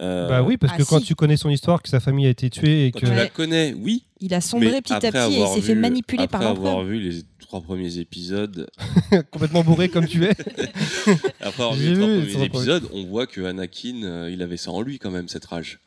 euh, 0.00 0.28
Bah 0.28 0.42
oui, 0.42 0.58
parce 0.58 0.74
ah, 0.74 0.78
que 0.78 0.82
quand 0.82 0.98
si. 1.00 1.06
tu 1.06 1.14
connais 1.14 1.38
son 1.38 1.48
histoire, 1.48 1.82
que 1.82 1.88
sa 1.88 2.00
famille 2.00 2.26
a 2.26 2.30
été 2.30 2.50
tuée 2.50 2.86
et 2.86 2.90
Quand 2.92 3.00
que 3.00 3.06
tu 3.06 3.14
la 3.14 3.28
connais, 3.28 3.72
oui. 3.78 4.04
il 4.20 4.34
a 4.34 4.42
sombré 4.42 4.82
petit 4.82 4.92
à 4.92 4.96
après 4.96 5.10
petit 5.10 5.16
et 5.34 5.36
avoir 5.36 5.54
s'est 5.54 5.62
fait 5.62 5.74
manipuler 5.74 6.24
après 6.24 6.38
par 6.38 6.48
avoir 6.50 6.74
l'empereur. 6.76 6.84
vu 6.84 7.00
les 7.00 7.22
trois 7.40 7.62
premiers 7.62 7.96
épisodes, 7.98 8.68
complètement 9.30 9.64
bourré 9.64 9.88
comme 9.88 10.06
tu 10.06 10.24
es. 10.26 10.30
après 11.40 11.62
avoir 11.62 11.72
vu 11.74 11.88
les 11.88 11.94
trois 11.96 12.06
premiers 12.08 12.44
épisodes, 12.44 12.88
on 12.92 13.04
voit 13.06 13.26
que 13.26 13.40
Anakin, 13.42 14.02
euh, 14.02 14.30
il 14.30 14.42
avait 14.42 14.58
ça 14.58 14.70
en 14.70 14.82
lui 14.82 14.98
quand 14.98 15.10
même, 15.10 15.28
cette 15.28 15.46
rage. 15.46 15.80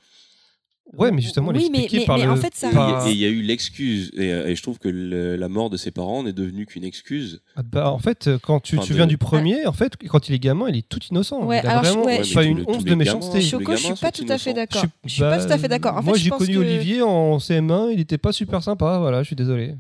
Ouais, 0.98 1.12
mais 1.12 1.22
justement, 1.22 1.50
Oui, 1.52 1.70
mais- 1.72 1.88
mais- 1.92 2.06
par 2.06 2.18
mais 2.18 2.24
le. 2.26 2.32
en 2.32 2.36
fait, 2.38 2.56
ça- 2.56 2.72
Et 2.72 2.74
par- 2.74 3.08
et 3.08 3.12
il 3.12 3.18
y 3.18 3.26
a 3.26 3.28
eu 3.28 3.42
l'excuse, 3.42 4.12
et, 4.16 4.32
euh, 4.32 4.48
et 4.48 4.56
je 4.56 4.64
trouve 4.64 4.80
que 4.80 4.88
le- 4.88 5.36
la 5.36 5.50
mort 5.50 5.70
de 5.70 5.76
ses 5.78 5.92
parents 5.92 6.24
n'est 6.24 6.32
devenue 6.34 6.66
qu'une 6.66 6.84
excuse. 6.86 7.42
Ah 7.56 7.62
bah, 7.64 7.92
en 7.92 8.00
fait, 8.00 8.30
quand 8.42 8.60
tu 8.62 8.78
souviens 8.82 9.06
de- 9.06 9.10
du 9.10 9.18
premier, 9.18 9.66
en 9.68 9.74
fait, 9.74 9.94
quand 10.08 10.30
il 10.30 10.36
est 10.36 10.40
gamin, 10.40 10.70
il 10.70 10.78
est 10.78 10.88
tout 10.88 11.00
innocent. 11.12 11.44
Ouais, 11.46 11.60
il 11.64 11.68
a 11.68 11.72
alors, 11.72 11.84
vraiment 11.84 12.06
ouais, 12.06 12.22
pas 12.34 12.44
une 12.44 12.64
once 12.68 12.84
de 12.86 12.96
méchanceté. 12.96 13.42
Choco, 13.42 13.74
je 13.76 13.78
suis 13.78 13.94
pas 13.96 14.12
tout 14.12 14.24
à 14.30 14.38
fait 14.38 14.52
innocents. 14.52 14.54
d'accord. 14.54 14.80
suis- 14.82 14.90
Je 15.06 15.10
suis 15.10 15.22
pas 15.22 15.38
bah, 15.38 15.46
tout 15.46 15.52
à 15.52 15.58
fait 15.58 15.68
d'accord. 15.68 15.98
En 15.98 16.04
moi, 16.04 16.14
fait, 16.14 16.20
je 16.20 16.24
j'ai 16.24 16.30
pense 16.30 16.40
connu 16.40 16.54
que- 16.54 16.60
Olivier 16.60 17.02
en 17.02 17.38
CM1, 17.40 17.90
il 17.92 17.98
n'était 17.98 18.18
pas 18.18 18.32
super 18.32 18.64
sympa. 18.64 18.98
Voilà, 19.00 19.24
je 19.24 19.28
suis 19.28 19.36
désolé. 19.36 19.76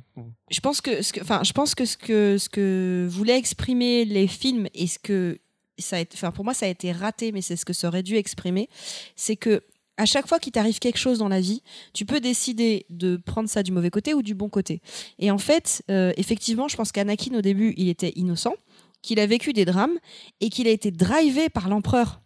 je 0.50 0.60
pense 0.62 0.82
que 0.82 1.02
ce 1.04 1.14
que 1.14 1.22
enfin 1.22 1.42
je 1.44 1.52
pense 1.54 1.76
que 1.76 1.86
ce 1.86 1.96
que 1.98 2.38
ce 2.38 2.50
que 2.50 3.06
voulaient 3.10 3.38
exprimer 3.38 4.04
les 4.06 4.28
films 4.28 4.68
et 4.74 4.88
ce 4.88 4.98
que 4.98 5.38
ça 5.78 5.98
a 5.98 6.00
été 6.00 6.16
enfin 6.18 6.32
pour 6.32 6.44
moi 6.46 6.54
ça 6.54 6.66
a 6.66 6.70
été 6.70 6.92
raté 6.92 7.32
mais 7.32 7.42
c'est 7.42 7.56
ce 7.56 7.66
que 7.66 7.74
ça 7.74 7.88
aurait 7.90 8.02
dû 8.02 8.16
exprimer 8.16 8.68
c'est 9.16 9.36
que 9.36 9.62
à 9.98 10.06
chaque 10.06 10.28
fois 10.28 10.40
qu'il 10.40 10.52
t'arrive 10.52 10.80
quelque 10.80 10.98
chose 10.98 11.20
dans 11.20 11.28
la 11.28 11.42
vie, 11.42 11.64
tu 11.94 12.06
peux 12.06 12.20
décider 12.20 12.86
de 12.90 13.18
prendre 13.18 13.50
ça 13.50 13.64
du 13.64 13.72
mauvais 13.72 13.90
côté 13.90 14.14
ou 14.14 14.22
du 14.22 14.36
bon 14.36 14.50
côté. 14.50 14.82
Et 15.20 15.32
en 15.32 15.38
fait, 15.38 15.84
euh, 15.90 16.14
effectivement, 16.18 16.68
je 16.68 16.78
pense 16.78 16.92
qu'Anakin 16.92 17.36
au 17.36 17.42
début, 17.42 17.74
il 17.78 17.90
était 17.90 18.14
innocent, 18.16 18.54
qu'il 19.02 19.20
a 19.20 19.26
vécu 19.26 19.54
des 19.54 19.66
drames 19.66 19.98
et 20.40 20.50
qu'il 20.50 20.68
a 20.68 20.72
été 20.72 20.92
drivé 20.92 21.50
par 21.50 21.70
l'empereur. 21.70 22.22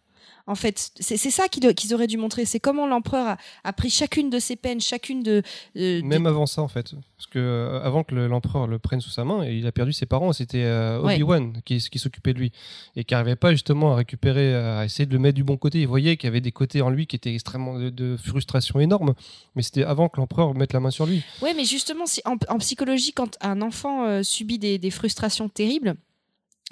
En 0.46 0.54
fait, 0.54 0.90
c'est 0.98 1.16
ça 1.16 1.48
qu'ils 1.48 1.94
auraient 1.94 2.06
dû 2.06 2.16
montrer. 2.16 2.44
C'est 2.44 2.58
comment 2.60 2.86
l'empereur 2.86 3.26
a, 3.26 3.36
a 3.64 3.72
pris 3.72 3.90
chacune 3.90 4.28
de 4.30 4.38
ses 4.38 4.56
peines, 4.56 4.80
chacune 4.80 5.22
de. 5.22 5.42
euh, 5.76 6.00
des- 6.00 6.02
Même 6.02 6.26
avant 6.26 6.46
ça, 6.46 6.62
en 6.62 6.68
fait. 6.68 6.94
Parce 7.16 7.26
que 7.28 7.38
euh, 7.38 7.80
avant 7.82 8.02
que 8.02 8.14
le- 8.14 8.26
l'empereur 8.26 8.66
le 8.66 8.78
prenne 8.80 9.00
sous 9.00 9.10
sa 9.10 9.24
main, 9.24 9.44
il 9.46 9.66
a 9.66 9.72
perdu 9.72 9.92
ses 9.92 10.06
parents. 10.06 10.32
C'était 10.32 10.64
euh, 10.64 11.00
Ouais. 11.00 11.14
Obi-Wan 11.14 11.52
qui, 11.64 11.78
qui 11.78 11.98
s'occupait 11.98 12.32
de 12.34 12.38
lui. 12.40 12.52
Et 12.96 13.04
qui 13.04 13.14
n'arrivait 13.14 13.36
pas 13.36 13.52
justement 13.52 13.92
à 13.92 13.96
récupérer, 13.96 14.54
à 14.54 14.84
essayer 14.84 15.06
de 15.06 15.12
le 15.12 15.18
mettre 15.20 15.36
du 15.36 15.44
bon 15.44 15.56
côté. 15.56 15.80
Il 15.80 15.86
voyait 15.86 16.16
qu'il 16.16 16.26
y 16.26 16.30
avait 16.30 16.40
des 16.40 16.52
côtés 16.52 16.82
en 16.82 16.90
lui 16.90 17.06
qui 17.06 17.14
étaient 17.16 17.32
extrêmement 17.32 17.78
de, 17.78 17.90
de 17.90 18.16
frustration 18.16 18.80
énorme. 18.80 19.14
Mais 19.54 19.62
c'était 19.62 19.84
avant 19.84 20.08
que 20.08 20.20
l'empereur 20.20 20.54
mette 20.54 20.72
la 20.72 20.80
main 20.80 20.90
sur 20.90 21.06
lui. 21.06 21.22
Ouais, 21.40 21.54
mais 21.54 21.64
justement, 21.64 22.06
si, 22.06 22.20
en, 22.24 22.36
en 22.48 22.58
psychologie, 22.58 23.12
quand 23.12 23.36
un 23.40 23.62
enfant 23.62 24.04
euh, 24.06 24.22
subit 24.24 24.58
des, 24.58 24.78
des 24.78 24.90
frustrations 24.90 25.48
terribles, 25.48 25.94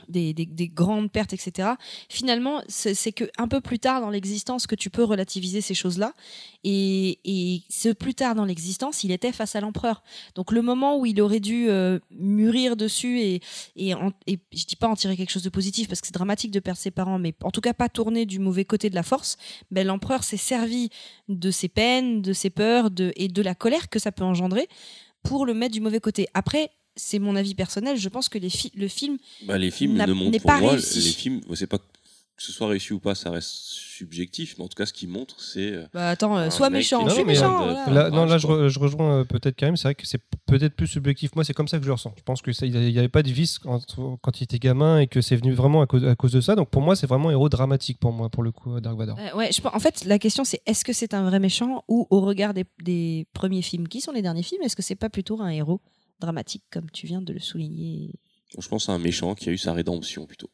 des, 0.08 0.32
des- 0.34 0.46
des 0.46 0.68
grandes 0.68 1.10
pertes, 1.10 1.32
etc., 1.32 1.70
finalement, 2.08 2.62
c'est 2.68 3.12
que 3.12 3.24
un 3.38 3.48
peu 3.48 3.60
plus 3.60 3.78
tard 3.78 4.00
dans 4.00 4.10
l'existence 4.10 4.66
que 4.66 4.74
tu 4.74 4.90
peux 4.90 5.04
relativiser 5.04 5.60
ces 5.60 5.74
choses-là. 5.74 6.14
Et, 6.64 7.62
ce 7.70 7.88
plus 7.90 8.14
tard 8.14 8.34
dans 8.34 8.44
l'existence, 8.44 9.04
il 9.04 9.12
était 9.12 9.32
face 9.32 9.56
à 9.56 9.60
l'empereur. 9.60 10.02
Donc 10.34 10.52
le 10.52 10.62
moment 10.62 10.98
où 10.98 11.06
il 11.06 11.20
aurait 11.20 11.40
dû 11.40 11.68
euh, 11.70 11.98
mûrir 12.10 12.76
dessus 12.76 13.20
et, 13.20 13.40
et, 13.76 13.94
en- 13.94 14.12
et 14.26 14.38
je 14.52 14.64
dis 14.66 14.76
pas 14.76 14.88
en 14.88 14.96
tirer 14.96 15.16
quelque 15.16 15.30
chose 15.30 15.42
de 15.42 15.48
positif 15.48 15.88
parce 15.88 16.00
que 16.00 16.06
c'est 16.06 16.14
dramatique 16.14 16.50
de 16.50 16.60
perdre 16.60 16.78
ses 16.80 16.90
parents, 16.90 17.18
mais 17.18 17.34
en 17.42 17.50
tout 17.50 17.60
cas 17.60 17.72
pas 17.72 17.88
tourner 17.88 18.26
du 18.26 18.38
mauvais 18.38 18.64
côté 18.64 18.90
de 18.90 18.94
la 18.94 19.02
force, 19.02 19.36
ben, 19.70 19.86
l'empereur 19.86 20.24
s'est 20.24 20.36
servi 20.36 20.90
de 21.28 21.50
ses 21.50 21.68
peines, 21.68 22.20
de 22.22 22.32
ses 22.32 22.50
peurs 22.50 22.90
et 23.16 23.28
de 23.28 23.42
la 23.42 23.54
colère 23.54 23.88
que 23.88 23.98
ça 23.98 24.12
peut 24.12 24.24
engendrer 24.24 24.68
pour 25.22 25.46
le 25.46 25.54
mettre 25.54 25.72
du 25.74 25.80
mauvais 25.80 26.00
côté. 26.00 26.26
Après, 26.34 26.70
c'est 27.00 27.18
mon 27.18 27.36
avis 27.36 27.54
personnel, 27.54 27.96
je 27.96 28.08
pense 28.08 28.28
que 28.28 28.38
les 28.38 28.50
fi- 28.50 28.72
le 28.74 28.88
film 28.88 29.16
Bah, 29.42 29.58
les 29.58 29.70
films 29.70 29.94
N'a- 29.94 30.06
ne 30.06 30.12
montrent 30.12 30.42
pas 30.44 30.60
moi, 30.60 30.72
réussi. 30.72 31.00
les 31.00 31.10
films, 31.12 31.40
c'est 31.54 31.66
pas 31.66 31.78
que 31.78 32.46
ce 32.46 32.52
soit 32.52 32.68
réussi 32.68 32.94
ou 32.94 32.98
pas, 33.00 33.14
ça 33.14 33.30
reste 33.30 33.50
subjectif, 33.50 34.54
mais 34.56 34.64
en 34.64 34.68
tout 34.68 34.74
cas, 34.74 34.86
ce 34.86 34.94
qu'ils 34.94 35.10
montrent, 35.10 35.38
c'est. 35.42 35.72
euh, 35.74 35.86
Bah 35.92 36.08
attends, 36.08 36.38
euh, 36.38 36.48
sois 36.48 36.70
méchant, 36.70 37.06
je 37.06 37.12
suis 37.14 37.24
méchant. 37.24 37.54
plein 37.54 37.66
de- 37.66 37.72
voilà. 37.74 37.90
Là, 38.04 38.10
non, 38.10 38.24
là, 38.24 38.38
je 38.38 38.42
je, 38.42 38.46
re- 38.46 38.68
je 38.68 38.78
rejoins 38.78 39.18
euh, 39.20 39.24
peut-être 39.24 39.58
quand 39.60 39.66
même. 39.66 39.76
C'est 39.76 39.88
vrai 39.88 39.94
que 39.94 40.06
c'est 40.06 40.22
peut-être 40.46 40.74
plus 40.74 40.86
subjectif. 40.86 41.34
Moi, 41.34 41.44
c'est 41.44 41.52
comme 41.52 41.68
ça 41.68 41.76
que 41.76 41.82
je 41.82 41.88
le 41.88 41.92
ressens. 41.92 42.14
Je 42.16 42.22
pense 42.22 42.40
que 42.40 42.50
ça- 42.52 42.64
il 42.64 42.72
n'y 42.72 42.98
avait 42.98 43.10
pas 43.10 43.22
de 43.22 43.30
vice 43.30 43.58
quand, 43.58 43.78
quand 44.22 44.40
il 44.40 44.44
était 44.44 44.58
gamin 44.58 45.00
et 45.00 45.06
que 45.06 45.20
c'est 45.20 45.36
venu 45.36 45.52
vraiment 45.52 45.82
à 45.82 45.86
cause, 45.86 46.02
à 46.06 46.14
cause 46.16 46.32
de 46.32 46.40
ça. 46.40 46.54
Donc 46.56 46.70
pour 46.70 46.80
moi, 46.80 46.96
c'est 46.96 47.06
vraiment 47.06 47.28
un 47.28 47.32
héros 47.32 47.50
dramatique 47.50 47.98
pour 48.00 48.12
moi, 48.12 48.30
pour 48.30 48.42
le 48.42 48.52
coup, 48.52 48.74
euh, 48.74 48.80
Dark 48.80 48.96
Vador. 48.96 49.18
Euh, 49.18 49.36
ouais, 49.36 49.50
je 49.52 49.60
en 49.70 49.78
fait, 49.78 50.04
la 50.06 50.18
question 50.18 50.44
c'est 50.44 50.62
est-ce 50.64 50.82
que 50.82 50.94
c'est 50.94 51.12
un 51.12 51.24
vrai 51.28 51.40
méchant 51.40 51.84
ou 51.88 52.06
au 52.08 52.22
regard 52.22 52.54
des, 52.54 52.64
des 52.82 53.26
premiers 53.34 53.60
films? 53.62 53.86
Qui 53.86 54.00
sont 54.00 54.12
les 54.12 54.22
derniers 54.22 54.42
films, 54.42 54.62
est-ce 54.62 54.76
que 54.76 54.82
c'est 54.82 54.94
pas 54.96 55.10
plutôt 55.10 55.42
un 55.42 55.50
héros? 55.50 55.82
Dramatique 56.20 56.62
comme 56.70 56.90
tu 56.90 57.06
viens 57.06 57.22
de 57.22 57.32
le 57.32 57.40
souligner 57.40 58.12
je 58.58 58.68
pense 58.68 58.88
à 58.88 58.92
un 58.92 58.98
méchant 58.98 59.34
qui 59.34 59.48
a 59.48 59.52
eu 59.52 59.58
sa 59.58 59.72
rédemption 59.72 60.26
plutôt. 60.26 60.50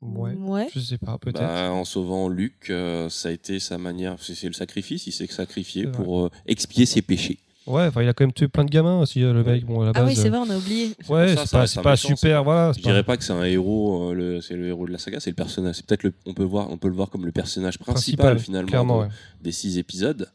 Ouais. 0.00 0.32
Ouais. 0.34 0.68
Je 0.74 0.80
sais 0.80 0.98
pas, 0.98 1.18
peut-être. 1.18 1.38
Bah, 1.38 1.70
en 1.70 1.84
sauvant 1.84 2.28
Luc, 2.28 2.68
euh, 2.70 3.08
ça 3.08 3.28
a 3.28 3.32
été 3.32 3.60
sa 3.60 3.78
manière. 3.78 4.16
C'est 4.20 4.48
le 4.48 4.52
sacrifice, 4.52 5.06
il 5.06 5.12
s'est 5.12 5.28
sacrifié 5.28 5.86
pour 5.86 6.24
euh, 6.24 6.30
expier 6.46 6.86
ses 6.86 7.02
péchés. 7.02 7.38
Ouais, 7.64 7.86
enfin, 7.86 8.02
il 8.02 8.08
a 8.08 8.12
quand 8.12 8.24
même 8.24 8.32
tué 8.32 8.48
plein 8.48 8.64
de 8.64 8.70
gamins 8.70 8.98
aussi, 9.00 9.22
euh, 9.22 9.32
le 9.32 9.44
mec. 9.44 9.64
Bon, 9.64 9.82
à 9.82 9.84
la 9.84 9.92
Ah 9.94 10.04
oui, 10.04 10.16
c'est 10.16 10.26
euh, 10.26 10.30
vrai, 10.30 10.38
on 10.38 10.50
a 10.50 10.56
oublié. 10.58 10.96
Ouais, 11.08 11.36
c'est 11.36 11.50
pas, 11.52 11.64
pas 11.80 11.90
méchant, 11.92 12.08
super, 12.08 12.42
voilà. 12.42 12.72
Je 12.72 12.82
dirais 12.82 13.04
pas 13.04 13.16
que 13.16 13.22
c'est 13.22 13.32
un 13.32 13.44
héros, 13.44 14.10
euh, 14.10 14.14
le- 14.14 14.40
c'est 14.40 14.56
le 14.56 14.66
héros 14.66 14.88
de 14.88 14.90
la 14.90 14.98
saga, 14.98 15.20
c'est 15.20 15.30
le 15.30 15.36
personnage. 15.36 15.76
C'est 15.76 15.86
peut-être 15.86 16.02
le, 16.02 16.12
on 16.26 16.34
peut 16.34 16.42
voir, 16.42 16.68
on 16.72 16.76
peut 16.78 16.88
le 16.88 16.94
voir 16.94 17.08
comme 17.08 17.24
le 17.24 17.30
personnage 17.30 17.78
principal, 17.78 18.34
principal, 18.34 18.38
finalement 18.40 18.68
clairement. 18.68 18.98
de- 19.02 19.04
ouais. 19.04 19.10
des 19.42 19.52
six 19.52 19.78
épisodes. 19.78 20.28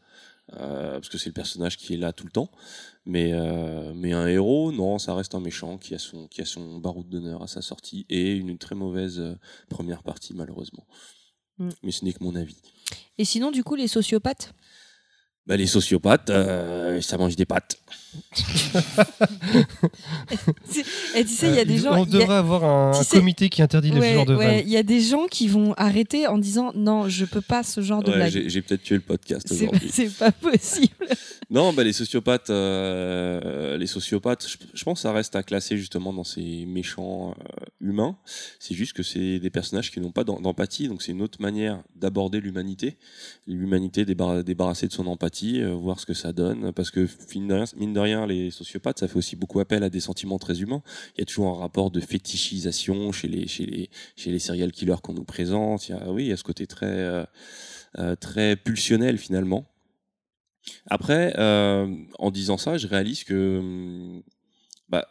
Euh, 0.54 0.94
parce 0.94 1.08
que 1.08 1.18
c'est 1.18 1.28
le 1.28 1.34
personnage 1.34 1.76
qui 1.76 1.94
est 1.94 1.96
là 1.96 2.12
tout 2.12 2.24
le 2.24 2.30
temps. 2.30 2.50
Mais, 3.06 3.32
euh, 3.32 3.92
mais 3.94 4.12
un 4.12 4.26
héros, 4.26 4.72
non, 4.72 4.98
ça 4.98 5.14
reste 5.14 5.34
un 5.34 5.40
méchant 5.40 5.78
qui 5.78 5.94
a 5.94 5.98
son, 5.98 6.28
qui 6.28 6.40
a 6.40 6.44
son 6.44 6.78
baroud 6.78 7.08
d'honneur 7.08 7.42
à 7.42 7.46
sa 7.46 7.62
sortie 7.62 8.06
et 8.08 8.32
une 8.32 8.58
très 8.58 8.74
mauvaise 8.74 9.18
euh, 9.18 9.34
première 9.68 10.02
partie, 10.02 10.34
malheureusement. 10.34 10.86
Mm. 11.58 11.70
Mais 11.82 11.90
ce 11.90 12.04
n'est 12.04 12.12
que 12.12 12.22
mon 12.22 12.34
avis. 12.34 12.60
Et 13.18 13.24
sinon, 13.24 13.50
du 13.50 13.64
coup, 13.64 13.74
les 13.74 13.88
sociopathes? 13.88 14.54
Bah, 15.48 15.56
les 15.56 15.66
sociopathes, 15.66 16.28
euh, 16.30 17.00
ça 17.00 17.16
mange 17.16 17.34
des 17.34 17.46
pâtes. 17.46 17.80
Et 21.16 21.24
tu 21.24 21.30
sais, 21.32 21.48
il 21.48 21.54
y 21.54 21.58
a 21.58 21.64
des 21.64 21.78
gens. 21.78 21.92
On 21.98 22.04
il 22.04 22.12
y 22.12 22.16
a- 22.16 22.20
devrait 22.20 22.36
avoir 22.36 22.64
un, 22.64 22.92
tu 22.92 22.98
un 22.98 23.02
sais- 23.02 23.18
comité 23.18 23.48
qui 23.48 23.62
interdit 23.62 23.90
les 23.90 23.98
Ouais, 24.00 24.14
genres 24.14 24.26
de 24.26 24.34
ouais, 24.36 24.46
vannes. 24.56 24.62
il 24.66 24.70
y 24.72 24.76
a 24.76 24.82
des 24.82 25.00
gens 25.00 25.26
qui 25.26 25.48
vont 25.48 25.72
arrêter 25.76 26.26
en 26.26 26.38
disant 26.38 26.72
non, 26.74 27.08
je 27.08 27.24
peux 27.24 27.40
pas 27.40 27.62
ce 27.62 27.80
genre 27.80 28.02
de 28.02 28.10
Ouais, 28.10 28.16
blague. 28.16 28.30
j'ai 28.32 28.48
j'ai 28.48 28.62
peut-être 28.62 28.82
tué 28.82 28.94
le 28.96 29.00
podcast 29.00 29.46
C'est 29.48 29.54
aujourd'hui. 29.54 29.88
c'est 29.92 30.12
pas 30.14 30.32
possible. 30.32 30.88
Non, 31.50 31.72
bah, 31.72 31.82
les 31.82 31.94
sociopathes, 31.94 32.50
euh, 32.50 33.78
les 33.78 33.86
sociopathes, 33.86 34.46
je, 34.46 34.56
je 34.74 34.84
pense 34.84 34.98
que 34.98 35.02
ça 35.04 35.12
reste 35.12 35.34
à 35.34 35.42
classer 35.42 35.78
justement 35.78 36.12
dans 36.12 36.22
ces 36.22 36.66
méchants 36.66 37.30
euh, 37.40 37.44
humains. 37.80 38.18
C'est 38.60 38.74
juste 38.74 38.92
que 38.92 39.02
c'est 39.02 39.38
des 39.38 39.48
personnages 39.48 39.90
qui 39.90 39.98
n'ont 39.98 40.10
pas 40.10 40.24
d'em- 40.24 40.42
d'empathie, 40.42 40.88
donc 40.88 41.00
c'est 41.00 41.12
une 41.12 41.22
autre 41.22 41.40
manière 41.40 41.82
d'aborder 41.96 42.42
l'humanité. 42.42 42.98
L'humanité 43.46 44.04
débarra- 44.04 44.42
débarrassée 44.42 44.88
de 44.88 44.92
son 44.92 45.06
empathie, 45.06 45.37
euh, 45.46 45.74
voir 45.74 45.98
ce 46.00 46.06
que 46.06 46.14
ça 46.14 46.32
donne. 46.32 46.72
Parce 46.72 46.90
que 46.90 47.08
mine 47.34 47.48
de, 47.48 47.54
rien, 47.54 47.64
mine 47.76 47.92
de 47.92 48.00
rien, 48.00 48.26
les 48.26 48.50
sociopathes, 48.50 48.98
ça 48.98 49.08
fait 49.08 49.16
aussi 49.16 49.36
beaucoup 49.36 49.60
appel 49.60 49.82
à 49.82 49.90
des 49.90 50.00
sentiments 50.00 50.38
très 50.38 50.60
humains. 50.60 50.82
Il 51.16 51.20
y 51.20 51.22
a 51.22 51.24
toujours 51.24 51.48
un 51.48 51.58
rapport 51.58 51.90
de 51.90 52.00
fétichisation 52.00 53.12
chez 53.12 53.28
les, 53.28 53.46
chez 53.46 53.66
les, 53.66 53.90
chez 54.16 54.30
les 54.30 54.38
serial 54.38 54.72
killers 54.72 55.00
qu'on 55.02 55.14
nous 55.14 55.24
présente. 55.24 55.88
Il 55.88 55.92
y 55.92 55.94
a, 55.94 56.10
oui, 56.10 56.24
il 56.24 56.28
y 56.28 56.32
a 56.32 56.36
ce 56.36 56.44
côté 56.44 56.66
très, 56.66 56.86
euh, 56.86 57.24
euh, 57.98 58.16
très 58.16 58.56
pulsionnel 58.56 59.18
finalement. 59.18 59.66
Après, 60.86 61.34
euh, 61.38 61.94
en 62.18 62.30
disant 62.30 62.58
ça, 62.58 62.76
je 62.76 62.86
réalise 62.86 63.24
que 63.24 63.58
hum, 63.58 64.22
bah, 64.88 65.06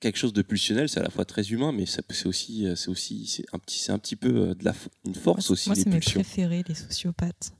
quelque 0.00 0.16
chose 0.16 0.32
de 0.32 0.42
pulsionnel, 0.42 0.88
c'est 0.88 1.00
à 1.00 1.02
la 1.02 1.10
fois 1.10 1.24
très 1.24 1.42
humain, 1.50 1.72
mais 1.72 1.84
c'est 1.86 2.26
aussi, 2.26 2.66
c'est 2.76 2.88
aussi, 2.88 3.26
c'est 3.26 3.44
un 3.52 3.58
petit, 3.58 3.78
c'est 3.78 3.92
un 3.92 3.98
petit 3.98 4.16
peu 4.16 4.54
de 4.54 4.64
la, 4.64 4.74
une 5.04 5.14
force 5.14 5.50
aussi 5.50 5.68
Moi, 5.68 5.76
c'est 5.76 5.88
mes 5.88 5.96
pulsions. 5.96 6.20
préférés, 6.20 6.64
les 6.66 6.74
sociopathes. 6.74 7.52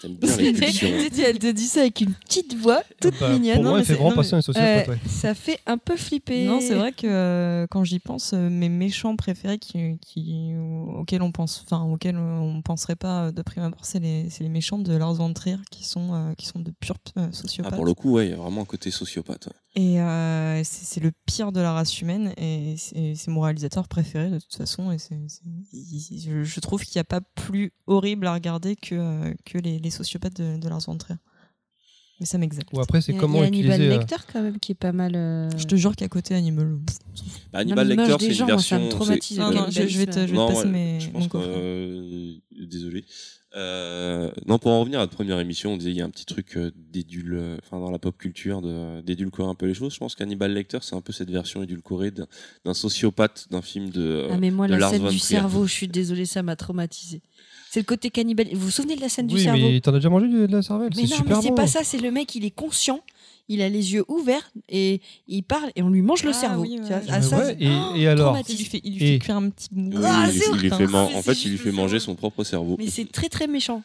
T'aimes 0.00 0.14
bien 0.16 0.36
les 0.36 0.52
pulsions. 0.52 0.88
Tu 1.02 1.10
dis, 1.10 1.20
Elle 1.22 1.38
te 1.38 1.50
dit 1.50 1.66
ça 1.66 1.80
avec 1.80 2.00
une 2.00 2.12
petite 2.14 2.54
voix 2.56 2.82
toute 3.00 3.18
Bah, 3.20 3.30
mignonne. 3.32 3.56
Pour 3.56 3.64
moi, 3.64 3.78
il 3.80 3.84
fait 3.84 3.94
c'est- 3.94 3.98
vraiment 4.00 4.14
passer 4.14 4.34
un 4.34 4.40
sociopathe. 4.42 4.88
Ouais. 4.88 4.98
Ça 5.08 5.34
fait 5.34 5.58
un 5.66 5.78
peu 5.78 5.96
flipper. 5.96 6.44
Non, 6.46 6.60
c'est 6.60 6.74
vrai 6.74 6.92
que 6.92 7.06
euh, 7.06 7.66
quand 7.70 7.84
j'y 7.84 7.98
pense, 7.98 8.32
euh, 8.34 8.48
mes 8.50 8.68
méchants 8.68 9.16
préférés 9.16 9.58
qui, 9.58 9.98
qui, 10.00 10.52
auxquels 10.96 11.22
on 11.22 11.32
pense, 11.32 11.62
enfin 11.64 11.82
auxquels 11.84 12.16
on 12.18 12.62
penserait 12.62 12.96
pas 12.96 13.32
de 13.32 13.42
prime 13.42 13.62
abord, 13.64 13.84
c'est 13.84 14.00
les, 14.00 14.28
c'est 14.30 14.42
les 14.44 14.50
méchants 14.50 14.78
de 14.78 14.96
Lars 14.96 15.14
von 15.14 15.32
Trier 15.32 15.56
qui 15.70 15.84
sont, 15.84 16.14
euh, 16.14 16.34
qui 16.34 16.46
sont 16.46 16.60
de 16.60 16.70
purs 16.78 16.96
euh, 17.16 17.26
Ah, 17.30 17.32
sociopathes. 17.32 17.74
pour 17.74 17.84
le 17.86 17.94
coup, 17.94 18.12
ouais, 18.12 18.26
il 18.26 18.30
y 18.30 18.34
a 18.34 18.36
vraiment 18.36 18.62
un 18.62 18.66
côté 18.66 18.90
sociopathe. 18.90 19.46
ouais. 19.46 19.52
Et 19.78 20.00
euh, 20.00 20.62
c'est 20.64 21.00
le 21.02 21.12
pire 21.26 21.52
de 21.52 21.60
la 21.60 21.72
race 21.72 22.00
humaine 22.00 22.32
et 22.38 22.76
c'est 22.78 23.28
mon 23.28 23.42
réalisateur 23.42 23.88
préféré 23.88 24.30
de 24.30 24.38
toute 24.38 24.54
façon. 24.54 24.90
Et 24.90 24.96
je, 24.98 26.44
je 26.44 26.60
trouve 26.60 26.82
qu'il 26.82 26.96
n'y 26.98 27.00
a 27.00 27.04
pas 27.04 27.20
plus 27.20 27.72
horrible 27.86 28.26
à 28.26 28.32
regarder 28.32 28.74
que, 28.74 28.94
euh, 28.94 29.34
que 29.44 29.58
les, 29.58 29.65
les 29.82 29.90
sociopathes 29.90 30.40
de, 30.40 30.56
de 30.58 30.96
Trier. 30.98 31.18
Mais 32.18 32.24
ça 32.24 32.38
m'exalte. 32.38 32.68
Ou 32.72 32.80
après, 32.80 33.02
c'est 33.02 33.14
comment 33.14 33.38
il 33.38 33.40
y 33.40 33.44
a 33.44 33.46
Hannibal 33.48 33.72
utiliser. 33.74 33.92
euh, 33.94 33.98
Lecter 33.98 34.16
quand 34.32 34.42
même 34.42 34.58
qui 34.58 34.72
est 34.72 34.76
pas 34.76 34.92
mal. 34.92 35.12
euh, 35.14 35.50
Je 35.58 35.66
te 35.66 35.76
jure 35.76 35.94
qu'à 35.94 36.08
côté 36.08 36.34
Animal. 36.34 36.78
Bah, 37.52 37.62
non, 37.64 37.72
Hannibal 37.72 37.88
Lecter, 37.88 38.16
c'est 38.20 38.26
une 38.28 38.32
gens, 38.32 38.46
moi, 38.46 38.56
ça 38.58 38.76
version. 38.76 38.78
me 38.78 38.82
c'est- 38.84 38.88
traumatise. 38.88 39.38
Non, 39.38 39.50
le 39.50 39.54
non, 39.56 39.66
je, 39.68 39.86
je 39.86 39.98
vais 39.98 40.06
te, 40.06 40.12
je 40.12 40.18
vais 40.20 40.26
te 40.28 40.32
Non, 40.32 40.48
passer 40.48 40.64
ouais, 40.64 40.70
mes, 40.70 41.00
je 41.00 41.10
mon 41.10 41.28
que, 41.28 41.36
euh, 41.36 42.32
désolé. 42.66 43.04
Euh, 43.54 44.30
non, 44.46 44.58
pour 44.58 44.72
en 44.72 44.80
revenir 44.80 44.98
à 44.98 45.02
notre 45.02 45.14
première 45.14 45.38
émission, 45.40 45.72
on 45.74 45.76
disait 45.76 45.90
il 45.90 45.96
y 45.96 46.02
a 46.02 46.04
un 46.04 46.10
petit 46.10 46.26
truc 46.26 46.56
euh, 46.56 46.70
euh, 46.94 47.56
enfin 47.62 47.80
dans 47.80 47.90
la 47.90 47.98
pop 47.98 48.16
culture, 48.16 48.60
d'édulcorer 49.02 49.48
un 49.48 49.54
peu 49.54 49.66
les 49.66 49.72
choses. 49.74 49.92
Je 49.94 49.98
pense 49.98 50.14
qu'Hannibal 50.14 50.52
Lecter, 50.52 50.78
c'est 50.82 50.94
un 50.96 51.00
peu 51.00 51.12
cette 51.12 51.30
version 51.30 51.62
édulcorée 51.62 52.10
d'un 52.10 52.74
sociopathe 52.74 53.46
d'un 53.50 53.62
film 53.62 53.88
de. 53.90 54.00
euh, 54.02 54.28
Ah 54.32 54.36
mais 54.38 54.50
moi 54.50 54.66
de 54.66 54.72
la 54.72 54.78
Lars 54.78 54.90
scène 54.90 55.08
du 55.08 55.18
cerveau, 55.18 55.66
je 55.66 55.72
suis 55.72 55.88
désolée, 55.88 56.26
ça 56.26 56.42
m'a 56.42 56.56
traumatisé. 56.56 57.22
C'est 57.70 57.80
le 57.80 57.84
côté 57.84 58.10
cannibale. 58.10 58.46
Vous 58.52 58.60
vous 58.66 58.70
souvenez 58.70 58.96
de 58.96 59.00
la 59.00 59.08
scène 59.08 59.26
du 59.26 59.34
Oui, 59.34 59.42
cerveau 59.42 59.58
mais 59.68 59.80
t'en 59.80 59.92
as 59.92 59.96
déjà 59.96 60.08
mangé 60.08 60.28
du- 60.28 60.46
de 60.46 60.52
la 60.56 60.62
cervelle 60.62 60.90
Mais 60.96 61.02
C'est 61.06 61.10
non, 61.10 61.16
super 61.16 61.36
mais 61.36 61.42
c'est 61.42 61.48
bon. 61.50 61.54
pas 61.56 61.66
ça. 61.66 61.80
C'est 61.84 61.98
le 61.98 62.10
mec, 62.10 62.34
il 62.34 62.44
est 62.44 62.50
conscient. 62.50 63.00
Il 63.48 63.62
a 63.62 63.68
les 63.68 63.92
yeux 63.92 64.04
ouverts 64.08 64.50
et 64.68 65.00
il 65.28 65.42
parle 65.44 65.70
et 65.76 65.82
on 65.82 65.88
lui 65.88 66.02
mange 66.02 66.24
le 66.24 66.30
Ah 66.30 66.32
cerveau. 66.32 66.62
oui, 66.62 66.80
ouais. 66.80 66.96
Ah, 67.08 67.22
ça, 67.22 67.52
et, 67.52 67.68
Oh, 67.68 67.94
et 67.94 68.08
alors 68.08 68.36
Il 68.48 68.56
lui 68.56 68.64
fait, 68.64 68.80
il 68.82 68.98
lui 68.98 69.04
Et- 69.04 69.12
fait 69.12 69.18
cuire 69.20 69.36
un 69.36 69.50
petit 69.50 69.68
bout. 69.70 69.96
Oui, 69.98 70.02
Ah, 70.04 70.24
il, 70.26 70.32
lui- 70.32 70.38
c'est 70.40 70.46
il 70.46 70.50
lui 70.50 70.68
horrible. 70.70 70.74
fait 70.76 70.86
man- 70.92 71.08
C'est 71.12 71.16
en 71.16 71.22
fait, 71.22 71.44
il 71.44 71.50
lui 71.52 71.58
fait 71.58 71.70
manger 71.70 72.00
son 72.00 72.16
propre 72.16 72.42
cerveau. 72.42 72.74
Mais 72.76 72.88
c'est 72.88 73.04
très 73.10 73.28
très 73.28 73.46
méchant. 73.46 73.82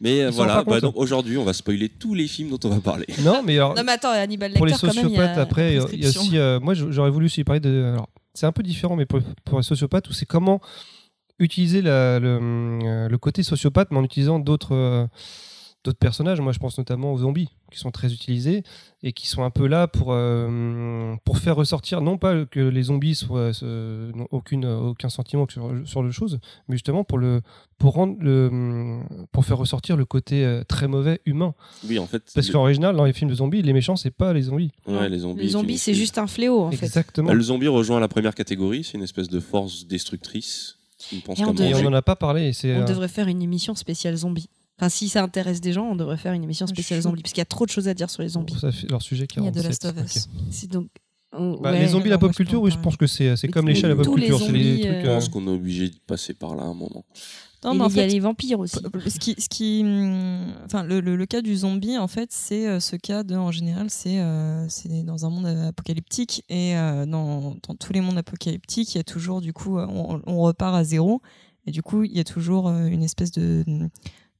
Mais 0.00 0.22
euh, 0.22 0.28
Ils 0.28 0.30
sont 0.30 0.36
voilà, 0.36 0.64
bah, 0.64 0.80
donc 0.80 0.94
aujourd'hui, 0.96 1.36
on 1.36 1.44
va 1.44 1.52
spoiler 1.52 1.90
tous 1.90 2.14
les 2.14 2.26
films 2.28 2.48
dont 2.48 2.60
on 2.64 2.70
va 2.70 2.80
parler. 2.80 3.04
Non, 3.22 3.42
mais 3.44 3.56
alors, 3.56 3.74
Non 3.74 3.82
mais 3.84 3.92
attends, 3.92 4.10
Hannibal 4.10 4.54
pour 4.54 4.64
les 4.64 4.72
Lecter 4.72 4.86
quand 4.86 4.94
même. 4.94 5.06
il 5.08 5.12
y 5.12 5.16
a 5.16 5.18
sociopathes, 5.20 5.38
après, 5.38 5.72
il 5.92 6.02
y 6.02 6.06
a 6.06 6.08
aussi. 6.08 6.38
euh, 6.38 6.58
moi, 6.60 6.72
j'aurais 6.74 7.10
voulu 7.10 7.26
aussi 7.26 7.44
parler 7.44 7.60
de. 7.60 7.92
Alors, 7.92 8.08
c'est 8.32 8.46
un 8.46 8.52
peu 8.52 8.62
différent, 8.62 8.96
mais 8.96 9.04
pour, 9.04 9.20
pour 9.44 9.58
les 9.58 9.64
sociopathes, 9.64 10.08
où 10.08 10.14
c'est 10.14 10.24
comment 10.24 10.60
utiliser 11.42 11.82
la- 11.82 12.18
le, 12.18 12.38
euh, 12.84 13.08
le 13.08 13.18
côté 13.18 13.42
sociopathe, 13.42 13.90
mais 13.90 13.98
en 13.98 14.04
utilisant 14.04 14.38
d'autres. 14.38 14.74
euh, 14.74 15.06
D'autres 15.84 15.98
personnages, 15.98 16.40
moi 16.40 16.52
je 16.52 16.60
pense 16.60 16.78
notamment 16.78 17.12
aux 17.12 17.18
zombies, 17.18 17.48
qui 17.72 17.80
sont 17.80 17.90
très 17.90 18.12
utilisés 18.14 18.62
et 19.02 19.12
qui 19.12 19.26
sont 19.26 19.42
un 19.42 19.50
peu 19.50 19.66
là 19.66 19.88
pour, 19.88 20.12
euh, 20.12 21.16
pour 21.24 21.38
faire 21.38 21.56
ressortir, 21.56 22.00
non 22.02 22.18
pas 22.18 22.44
que 22.44 22.60
les 22.60 22.82
zombies 22.84 23.16
soient, 23.16 23.50
n'ont 23.62 24.28
aucune, 24.30 24.64
aucun 24.64 25.08
sentiment 25.08 25.44
sur, 25.50 25.72
sur 25.84 26.04
le 26.04 26.12
chose, 26.12 26.38
mais 26.68 26.76
justement 26.76 27.02
pour, 27.02 27.18
le, 27.18 27.40
pour, 27.78 27.94
rendre 27.94 28.14
le, 28.20 29.00
pour 29.32 29.44
faire 29.44 29.58
ressortir 29.58 29.96
le 29.96 30.04
côté 30.04 30.44
euh, 30.44 30.62
très 30.62 30.86
mauvais 30.86 31.20
humain. 31.26 31.52
Oui, 31.88 31.98
en 31.98 32.06
fait. 32.06 32.22
Parce 32.32 32.46
le- 32.46 32.52
qu'en 32.52 32.60
original, 32.60 32.94
dans 32.94 33.04
les 33.04 33.12
films 33.12 33.30
de 33.30 33.34
zombies, 33.34 33.62
les 33.62 33.72
méchants, 33.72 33.96
c'est 33.96 34.12
pas 34.12 34.32
les 34.32 34.42
zombies. 34.42 34.70
ouais, 34.86 35.08
les 35.08 35.18
zombies. 35.18 35.42
Les 35.42 35.48
zombies, 35.48 35.72
une 35.72 35.78
c'est 35.78 35.94
juste 35.94 36.16
un 36.18 36.28
fléau 36.28 36.60
en 36.60 36.70
fait. 36.70 36.86
Exactement. 36.86 37.26
Bah, 37.26 37.34
le 37.34 37.42
zombie 37.42 37.66
rejoint 37.66 37.98
la 37.98 38.06
première 38.06 38.36
catégorie, 38.36 38.84
c'est 38.84 38.98
une 38.98 39.02
espèce 39.02 39.28
de 39.28 39.40
force 39.40 39.84
destructrice 39.88 40.78
Et 41.10 41.44
on 41.44 41.52
devrait- 41.52 41.74
on 41.74 41.90
n'en 41.90 41.96
a 41.96 42.02
pas 42.02 42.16
parlé. 42.16 42.52
On 42.64 42.66
euh, 42.68 42.84
devrait 42.84 43.08
faire 43.08 43.28
une 43.28 43.42
émission 43.42 43.74
spéciale 43.74 44.16
zombie. 44.16 44.48
Enfin, 44.78 44.88
si 44.88 45.08
ça 45.08 45.22
intéresse 45.22 45.60
des 45.60 45.72
gens, 45.72 45.84
on 45.84 45.96
devrait 45.96 46.16
faire 46.16 46.32
une 46.32 46.42
émission 46.42 46.66
spéciale 46.66 46.98
Chaud. 47.00 47.10
zombie 47.10 47.22
parce 47.22 47.32
qu'il 47.32 47.40
y 47.40 47.42
a 47.42 47.46
trop 47.46 47.66
de 47.66 47.70
choses 47.70 47.88
à 47.88 47.94
dire 47.94 48.10
sur 48.10 48.22
les 48.22 48.30
zombies. 48.30 48.58
ça 48.58 48.72
fait 48.72 48.90
leur 48.90 49.02
sujet 49.02 49.26
Il 49.36 49.44
y 49.44 49.46
a 49.46 49.50
de 49.50 49.60
47. 49.60 49.84
Last 49.84 49.84
of 49.84 50.04
Us. 50.54 50.68
donc. 50.68 50.88
oh, 51.36 51.58
Bah, 51.62 51.70
ouais. 51.72 51.80
les 51.80 51.88
zombies, 51.88 52.08
la 52.08 52.18
pop 52.18 52.32
culture, 52.34 52.60
en 52.60 52.64
oui, 52.64 52.70
je 52.70 52.78
pense 52.78 52.96
que 52.96 53.06
c'est 53.06 53.36
c'est 53.36 53.46
Mais 53.48 53.52
comme 53.52 53.68
l'échelle 53.68 53.92
à 53.92 53.94
la 53.94 54.02
pop 54.02 54.16
les 54.16 54.26
culture. 54.26 54.50
Les 54.50 54.86
euh, 54.86 55.02
Je 55.02 55.06
euh, 55.08 55.14
pense 55.14 55.28
qu'on 55.28 55.46
est 55.46 55.50
obligé 55.50 55.88
de 55.88 55.96
passer 56.06 56.34
par 56.34 56.56
là 56.56 56.62
à 56.62 56.66
un 56.66 56.74
moment. 56.74 57.04
Non, 57.64 57.74
mais 57.74 57.92
il 57.92 57.96
y 57.96 58.00
a 58.00 58.06
les 58.14 58.20
vampires 58.20 58.58
aussi. 58.60 58.76
ce 59.08 59.18
qui, 59.18 59.34
ce 59.38 59.48
qui, 59.48 59.82
hum, 59.84 60.52
enfin, 60.64 60.82
le, 60.82 61.00
le, 61.00 61.16
le 61.16 61.26
cas 61.26 61.42
du 61.42 61.54
zombie, 61.56 61.96
en 61.98 62.08
fait, 62.08 62.30
c'est 62.32 62.66
euh, 62.66 62.80
ce 62.80 62.96
cas 62.96 63.22
de, 63.22 63.36
en 63.36 63.50
général, 63.52 63.88
c'est 63.90 64.18
euh, 64.20 64.66
dans 65.04 65.26
un 65.26 65.30
monde 65.30 65.46
apocalyptique 65.46 66.44
et 66.48 66.76
euh, 66.76 67.06
dans, 67.06 67.54
dans 67.68 67.74
tous 67.74 67.92
les 67.92 68.00
mondes 68.00 68.18
apocalyptiques, 68.18 68.94
il 68.94 68.98
y 68.98 69.00
a 69.00 69.04
toujours, 69.04 69.40
du 69.40 69.52
coup, 69.52 69.78
euh, 69.78 69.86
on, 69.88 70.20
on 70.26 70.38
repart 70.40 70.74
à 70.74 70.82
zéro 70.84 71.22
et 71.66 71.70
du 71.70 71.82
coup, 71.82 72.02
il 72.02 72.12
y 72.16 72.20
a 72.20 72.24
toujours 72.24 72.68
une 72.68 73.02
espèce 73.04 73.30
de 73.30 73.64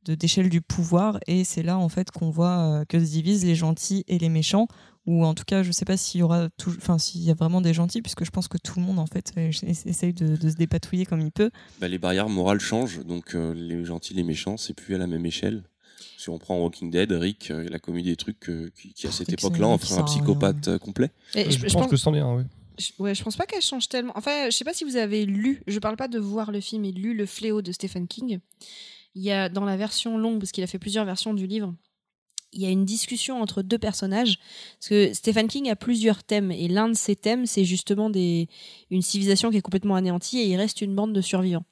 de- 0.04 0.16
d'échelle 0.16 0.48
du 0.48 0.60
pouvoir 0.60 1.20
et 1.28 1.44
c'est 1.44 1.62
là 1.62 1.78
en 1.78 1.88
fait 1.88 2.10
qu'on 2.10 2.30
voit 2.30 2.84
que 2.88 2.98
se 2.98 3.04
divisent 3.08 3.44
les 3.44 3.54
gentils 3.54 4.02
et 4.08 4.18
les 4.18 4.28
méchants 4.28 4.66
ou 5.06 5.24
en 5.24 5.34
tout 5.34 5.44
cas 5.44 5.62
je 5.62 5.72
sais 5.72 5.84
pas 5.84 5.96
s'il 5.96 6.20
y 6.20 6.22
aura 6.22 6.48
tout- 6.58 6.74
enfin 6.78 6.96
s'il 6.98 7.22
y 7.22 7.30
a 7.30 7.34
vraiment 7.34 7.60
des 7.60 7.74
gentils 7.74 8.02
puisque 8.02 8.24
je 8.24 8.30
pense 8.30 8.46
que 8.48 8.56
tout 8.58 8.78
le 8.78 8.84
monde 8.86 8.98
en 9.00 9.06
fait 9.06 9.32
euh, 9.36 9.50
essaye 9.66 10.12
de, 10.12 10.36
de 10.36 10.50
se 10.50 10.54
dépatouiller 10.56 11.06
comme 11.06 11.20
il 11.20 11.32
peut 11.32 11.50
Bah, 11.80 11.88
les 11.88 11.98
barrières 11.98 12.28
morales 12.28 12.60
changent, 12.60 13.04
donc 13.04 13.34
euh, 13.34 13.52
les 13.54 13.84
gentils, 13.84 14.14
les 14.14 14.22
méchants, 14.22 14.56
c'est 14.56 14.74
plus 14.74 14.94
à 14.94 14.98
la 14.98 15.06
même 15.06 15.26
échelle. 15.26 15.64
Si 16.18 16.30
on 16.30 16.38
prend 16.38 16.56
Walking 16.60 16.90
Dead, 16.90 17.10
Rick, 17.12 17.50
euh, 17.50 17.64
il 17.66 17.74
a 17.74 17.78
commis 17.80 18.02
des 18.04 18.14
trucs 18.16 18.48
euh, 18.48 18.70
qui, 18.76 18.92
qui, 18.92 19.06
à 19.08 19.10
cette 19.10 19.26
Rick, 19.28 19.40
c'est 19.40 19.46
époque-là, 19.46 19.66
en 19.66 19.78
ferait 19.78 19.98
un 20.00 20.04
psychopathe 20.04 20.78
complet. 20.78 21.10
Et 21.34 21.50
Je, 21.50 21.58
pense 21.72 21.88
que 21.90 21.96
c'en 21.96 22.14
est 22.14 22.20
un, 22.20 22.36
oui. 22.36 22.44
Je, 22.78 22.90
ouais, 23.02 23.14
je 23.14 23.22
pense 23.24 23.36
pas 23.36 23.44
qu'elle 23.46 23.62
change 23.62 23.88
tellement. 23.88 24.12
Enfin, 24.16 24.46
je 24.50 24.56
sais 24.56 24.64
pas 24.64 24.72
si 24.74 24.84
vous 24.84 24.96
avez 24.96 25.26
lu, 25.26 25.62
je 25.66 25.78
parle 25.80 25.96
pas 25.96 26.08
de 26.08 26.18
voir 26.20 26.52
le 26.52 26.60
film, 26.60 26.82
mais 26.82 26.92
lu 26.92 27.14
Le 27.14 27.26
Fléau 27.26 27.60
de 27.60 27.72
Stephen 27.72 28.06
King. 28.06 28.38
Il 29.14 29.22
y 29.22 29.30
a 29.32 29.48
dans 29.48 29.64
la 29.64 29.76
version 29.76 30.16
longue, 30.16 30.38
parce 30.38 30.52
qu'il 30.52 30.64
a 30.64 30.66
fait 30.68 30.78
plusieurs 30.78 31.04
versions 31.04 31.34
du 31.34 31.46
livre, 31.46 31.74
il 32.52 32.62
y 32.62 32.66
a 32.66 32.70
une 32.70 32.84
discussion 32.84 33.40
entre 33.40 33.62
deux 33.62 33.78
personnages. 33.78 34.38
Parce 34.78 34.88
que 34.88 35.14
Stephen 35.14 35.48
King 35.48 35.70
a 35.70 35.76
plusieurs 35.76 36.22
thèmes, 36.22 36.50
et 36.50 36.68
l'un 36.68 36.88
de 36.88 36.94
ces 36.94 37.16
thèmes, 37.16 37.46
c'est 37.46 37.64
justement 37.64 38.10
une 38.10 39.02
civilisation 39.02 39.50
qui 39.50 39.56
est 39.56 39.62
complètement 39.62 39.96
anéantie 39.96 40.38
et 40.40 40.46
il 40.46 40.56
reste 40.56 40.80
une 40.80 40.94
bande 40.94 41.12
de 41.12 41.20
survivants. 41.20 41.64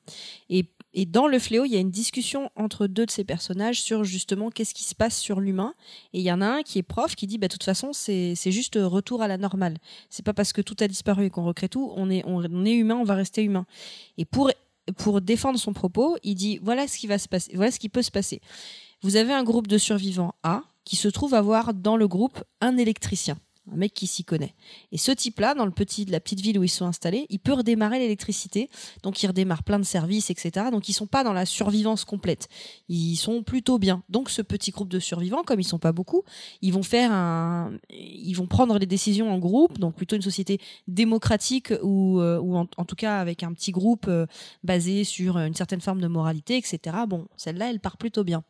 Et, 0.49 0.65
dans 1.07 1.29
Le 1.29 1.39
Fléau, 1.39 1.65
il 1.65 1.71
y 1.71 1.77
a 1.77 1.79
une 1.79 1.93
discussion 1.93 2.51
entre 2.57 2.89
deux 2.89 3.07
de 3.07 3.13
ces 3.13 3.23
personnages 3.23 3.81
sur 3.81 4.03
justement 4.03 4.51
qu'est-ce 4.51 4.75
qui 4.75 4.83
se 4.83 4.97
passe 4.97 5.17
sur 5.17 5.41
l'humain. 5.41 5.75
Et 6.13 6.19
il 6.19 6.25
y 6.25 6.33
en 6.33 6.41
a 6.41 6.47
un 6.47 6.63
qui 6.63 6.81
est 6.81 6.83
prof 6.83 7.15
qui 7.15 7.29
dit, 7.29 7.39
bah, 7.39 7.47
de 7.47 7.53
toute 7.53 7.63
façon, 7.63 7.93
c'est 7.93 8.35
juste 8.47 8.77
retour 8.77 9.23
à 9.23 9.29
la 9.29 9.39
normale. 9.39 9.77
C'est 10.09 10.25
pas 10.25 10.35
parce 10.35 10.53
que 10.53 10.61
tout 10.61 10.75
a 10.81 10.89
disparu 10.89 11.27
et 11.27 11.31
qu'on 11.31 11.45
recrée 11.45 11.69
tout, 11.69 11.93
on 11.95 12.11
est, 12.11 12.25
on 12.27 12.65
est 12.65 12.73
humain, 12.73 12.97
on 12.97 13.05
va 13.05 13.15
rester 13.15 13.45
humain. 13.45 13.67
Et 14.19 14.25
pour, 14.25 14.51
pour 14.97 15.21
défendre 15.21 15.59
son 15.59 15.73
propos, 15.73 16.17
il 16.23 16.35
dit 16.35 16.59
voilà 16.63 16.89
ce 16.89 16.99
qui 16.99 17.07
va 17.07 17.19
se 17.19 17.29
passer, 17.29 17.53
voilà 17.55 17.71
ce 17.71 17.79
qui 17.79 17.89
peut 17.89 18.03
se 18.03 18.11
passer. 18.11 18.41
Vous 19.03 19.17
avez 19.17 19.33
un 19.33 19.45
groupe 19.45 19.67
de 19.67 19.79
survivants 19.79 20.35
A 20.43 20.63
qui 20.85 20.97
se 20.97 21.09
trouve 21.09 21.35
avoir 21.35 21.75
dans 21.75 21.97
le 21.97 22.09
groupe 22.09 22.43
un 22.61 22.77
électricien. 22.77 23.37
Un 23.73 23.77
mec 23.77 23.95
qui 23.95 24.07
s'y 24.07 24.25
connaît. 24.25 24.55
Et 24.93 24.99
ce 24.99 25.13
type-là, 25.13 25.55
dans 25.55 25.65
le 25.65 25.71
petit, 25.71 26.05
la 26.05 26.21
petite 26.21 26.41
ville 26.41 26.59
où 26.59 26.65
ils 26.65 26.69
sont 26.69 26.87
installés, 26.87 27.27
il 27.31 27.39
peut 27.39 27.53
redémarrer 27.53 27.99
l'électricité. 27.99 28.69
Donc 29.03 29.23
il 29.23 29.27
redémarre 29.27 29.63
plein 29.63 29.79
de 29.79 29.85
services, 29.85 30.31
etc. 30.31 30.67
Donc 30.71 30.89
ils 30.89 30.93
sont 30.93 31.07
pas 31.07 31.25
dans 31.25 31.33
la 31.33 31.47
survivance 31.47 32.05
complète. 32.05 32.49
Ils 32.89 33.17
sont 33.17 33.43
plutôt 33.43 33.79
bien. 33.79 34.03
Donc 34.09 34.31
ce 34.31 34.43
petit 34.43 34.71
groupe 34.71 34.89
de 34.89 34.99
survivants, 34.99 35.43
comme 35.43 35.61
ils 35.61 35.65
sont 35.65 35.79
pas 35.79 35.93
beaucoup, 35.93 36.23
ils 36.63 36.73
vont 36.73 36.83
faire 36.83 37.13
un, 37.13 37.73
ils 37.91 38.35
vont 38.35 38.47
prendre 38.47 38.79
les 38.79 38.87
décisions 38.87 39.33
en 39.33 39.39
groupe. 39.39 39.79
Donc 39.79 39.95
plutôt 39.95 40.17
une 40.17 40.23
société 40.23 40.61
démocratique 40.89 41.73
ou, 41.83 42.21
euh, 42.21 42.39
ou 42.39 42.57
en, 42.57 42.67
tout 42.67 42.97
cas 42.97 43.19
avec 43.19 43.43
un 43.43 43.53
petit 43.53 43.73
groupe 43.73 44.07
euh, 44.09 44.27
basé 44.65 45.05
sur 45.05 45.39
une 45.39 45.55
certaine 45.55 45.81
forme 45.81 46.01
de 46.01 46.09
moralité, 46.09 46.57
etc. 46.57 46.97
Bon, 47.09 47.27
celle-là, 47.37 47.71
elle 47.71 47.81
part 47.81 47.97
plutôt 47.97 48.25
bien. 48.25 48.43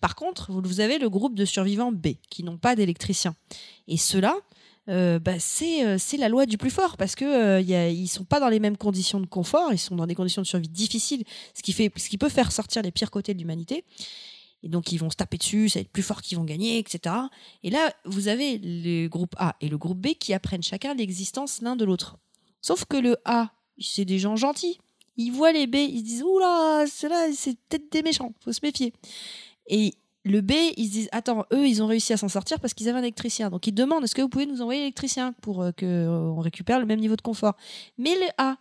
Par 0.00 0.14
contre, 0.16 0.52
vous 0.52 0.80
avez 0.80 0.98
le 0.98 1.08
groupe 1.08 1.34
de 1.34 1.44
survivants 1.44 1.92
B 1.92 2.08
qui 2.30 2.42
n'ont 2.42 2.58
pas 2.58 2.76
d'électricien. 2.76 3.34
Et 3.88 3.96
ceux-là, 3.96 4.36
euh, 4.88 5.18
bah, 5.18 5.38
c'est 5.38 5.84
euh, 5.84 5.96
c'est 5.98 6.16
la 6.16 6.28
loi 6.28 6.46
du 6.46 6.58
plus 6.58 6.70
fort 6.70 6.96
parce 6.96 7.14
que 7.14 7.24
euh, 7.24 7.58
a- 7.74 7.88
ils 7.88 8.08
sont 8.08 8.24
pas 8.24 8.40
dans 8.40 8.48
les 8.48 8.60
mêmes 8.60 8.76
conditions 8.76 9.20
de 9.20 9.26
confort, 9.26 9.72
ils 9.72 9.78
sont 9.78 9.96
dans 9.96 10.06
des 10.06 10.14
conditions 10.14 10.42
de 10.42 10.46
survie 10.46 10.68
difficiles, 10.68 11.24
ce 11.54 11.62
qui 11.62 11.72
fait 11.72 11.90
ce 11.96 12.08
qui 12.08 12.18
peut 12.18 12.28
faire 12.28 12.52
sortir 12.52 12.82
les 12.82 12.90
pires 12.90 13.10
côtés 13.10 13.32
de 13.34 13.38
l'humanité. 13.38 13.84
Et 14.62 14.68
donc 14.68 14.92
ils 14.92 14.98
vont 14.98 15.10
se 15.10 15.16
taper 15.16 15.36
dessus, 15.36 15.68
ça 15.68 15.78
va 15.78 15.82
être 15.82 15.90
plus 15.92 16.02
fort 16.02 16.22
qu'ils 16.22 16.38
vont 16.38 16.44
gagner, 16.44 16.78
etc. 16.78 17.14
Et 17.62 17.70
là, 17.70 17.92
vous 18.06 18.28
avez 18.28 18.58
le 18.62 19.08
groupe 19.08 19.34
A 19.38 19.56
et 19.60 19.68
le 19.68 19.76
groupe 19.76 19.98
B 19.98 20.14
qui 20.18 20.32
apprennent 20.32 20.62
chacun 20.62 20.94
l'existence 20.94 21.60
l'un 21.60 21.76
de 21.76 21.84
l'autre. 21.84 22.16
Sauf 22.62 22.86
que 22.86 22.96
le 22.96 23.18
A, 23.26 23.52
c'est 23.78 24.06
des 24.06 24.18
gens 24.18 24.36
gentils. 24.36 24.78
Ils 25.18 25.30
voient 25.32 25.52
les 25.52 25.66
B, 25.66 25.74
ils 25.76 25.98
se 26.00 26.04
disent 26.04 26.22
oula, 26.22 26.86
ceux-là, 26.90 27.28
c'est 27.34 27.56
peut-être 27.68 27.92
des 27.92 28.02
méchants, 28.02 28.32
faut 28.42 28.52
se 28.52 28.60
méfier. 28.62 28.92
Et 29.68 29.94
le 30.24 30.40
B, 30.40 30.52
ils 30.76 30.86
se 30.86 30.92
disent 30.92 31.08
attends, 31.12 31.44
eux, 31.52 31.68
ils 31.68 31.82
ont 31.82 31.86
réussi 31.86 32.12
à 32.12 32.16
s'en 32.16 32.28
sortir 32.28 32.58
parce 32.58 32.72
qu'ils 32.74 32.88
avaient 32.88 32.98
un 32.98 33.02
électricien. 33.02 33.50
Donc 33.50 33.66
ils 33.66 33.74
demandent 33.74 34.04
est-ce 34.04 34.14
que 34.14 34.22
vous 34.22 34.28
pouvez 34.28 34.46
nous 34.46 34.62
envoyer 34.62 34.80
l'électricien 34.80 35.34
pour 35.42 35.62
euh, 35.62 35.72
que 35.72 35.84
euh, 35.84 36.08
on 36.08 36.40
récupère 36.40 36.80
le 36.80 36.86
même 36.86 37.00
niveau 37.00 37.16
de 37.16 37.22
confort? 37.22 37.56
Mais 37.98 38.14
le 38.14 38.26
A, 38.38 38.56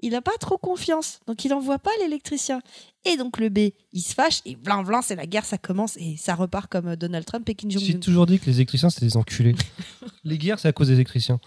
il 0.00 0.12
n'a 0.12 0.22
pas 0.22 0.36
trop 0.38 0.58
confiance, 0.58 1.18
donc 1.26 1.44
il 1.44 1.48
n'envoie 1.48 1.80
pas 1.80 1.90
l'électricien. 2.00 2.62
Et 3.04 3.16
donc 3.16 3.38
le 3.38 3.48
B, 3.48 3.70
il 3.92 4.00
se 4.00 4.14
fâche 4.14 4.40
et 4.44 4.54
blanc 4.54 4.84
blanc, 4.84 5.02
c'est 5.02 5.16
la 5.16 5.26
guerre, 5.26 5.44
ça 5.44 5.58
commence 5.58 5.96
et 5.96 6.16
ça 6.16 6.36
repart 6.36 6.70
comme 6.70 6.88
euh, 6.88 6.96
Donald 6.96 7.24
Trump 7.24 7.48
et 7.48 7.54
Kim 7.56 7.68
J'ai 7.70 7.98
toujours 7.98 8.26
dit 8.26 8.38
que 8.38 8.46
les 8.46 8.56
électriciens, 8.56 8.90
c'était 8.90 9.06
des 9.06 9.16
enculés. 9.16 9.56
les 10.24 10.38
guerres, 10.38 10.60
c'est 10.60 10.68
à 10.68 10.72
cause 10.72 10.88
des 10.88 10.94
électriciens. 10.94 11.40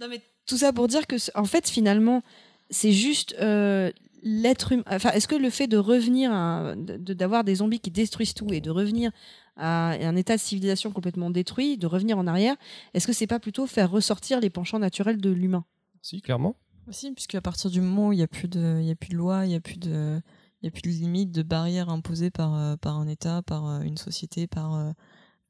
Non, 0.00 0.06
mais 0.08 0.22
tout 0.46 0.56
ça 0.56 0.72
pour 0.72 0.86
dire 0.86 1.06
que, 1.08 1.16
en 1.34 1.44
fait, 1.44 1.68
finalement, 1.68 2.22
c'est 2.70 2.92
juste 2.92 3.34
euh, 3.40 3.90
l'être 4.22 4.72
humain. 4.72 4.84
Enfin, 4.90 5.10
est-ce 5.10 5.28
que 5.28 5.34
le 5.34 5.50
fait 5.50 5.66
de 5.66 5.76
revenir, 5.76 6.32
à- 6.32 6.74
de- 6.76 7.14
d'avoir 7.14 7.44
des 7.44 7.56
zombies 7.56 7.80
qui 7.80 7.90
détruisent 7.90 8.34
tout 8.34 8.52
et 8.52 8.60
de 8.60 8.70
revenir 8.70 9.10
à 9.56 9.90
un 9.92 10.16
état 10.16 10.36
de 10.36 10.40
civilisation 10.40 10.90
complètement 10.90 11.30
détruit, 11.30 11.76
de 11.76 11.86
revenir 11.86 12.18
en 12.18 12.26
arrière, 12.26 12.56
est-ce 12.94 13.06
que 13.06 13.12
c'est 13.12 13.26
pas 13.26 13.40
plutôt 13.40 13.66
faire 13.66 13.90
ressortir 13.90 14.40
les 14.40 14.48
penchants 14.50 14.78
naturels 14.78 15.20
de 15.20 15.30
l'humain? 15.30 15.64
Si, 16.02 16.22
clairement. 16.22 16.56
Aussi, 16.88 17.12
puisque 17.12 17.34
à 17.34 17.40
partir 17.40 17.70
du 17.70 17.80
moment 17.80 18.08
où 18.08 18.12
il 18.12 18.16
n'y 18.16 18.22
a 18.22 18.26
plus 18.28 18.48
de, 18.48 18.78
il 18.80 18.86
y 18.86 18.90
a 18.90 18.94
plus 18.96 19.10
de 19.10 19.16
loi, 19.16 19.44
il 19.44 19.50
n'y 19.50 19.54
a 19.54 19.60
plus 19.60 19.78
de, 19.78 20.20
il 20.62 20.66
y 20.66 20.68
a 20.68 20.70
plus 20.70 20.82
de 20.82 20.88
limites, 20.88 21.30
de 21.30 21.42
barrières 21.42 21.88
imposées 21.90 22.30
par, 22.30 22.54
euh, 22.54 22.76
par 22.76 22.96
un 22.98 23.06
État, 23.06 23.42
par 23.42 23.66
euh, 23.66 23.80
une 23.82 23.98
société, 23.98 24.46
par, 24.46 24.74
euh, 24.74 24.90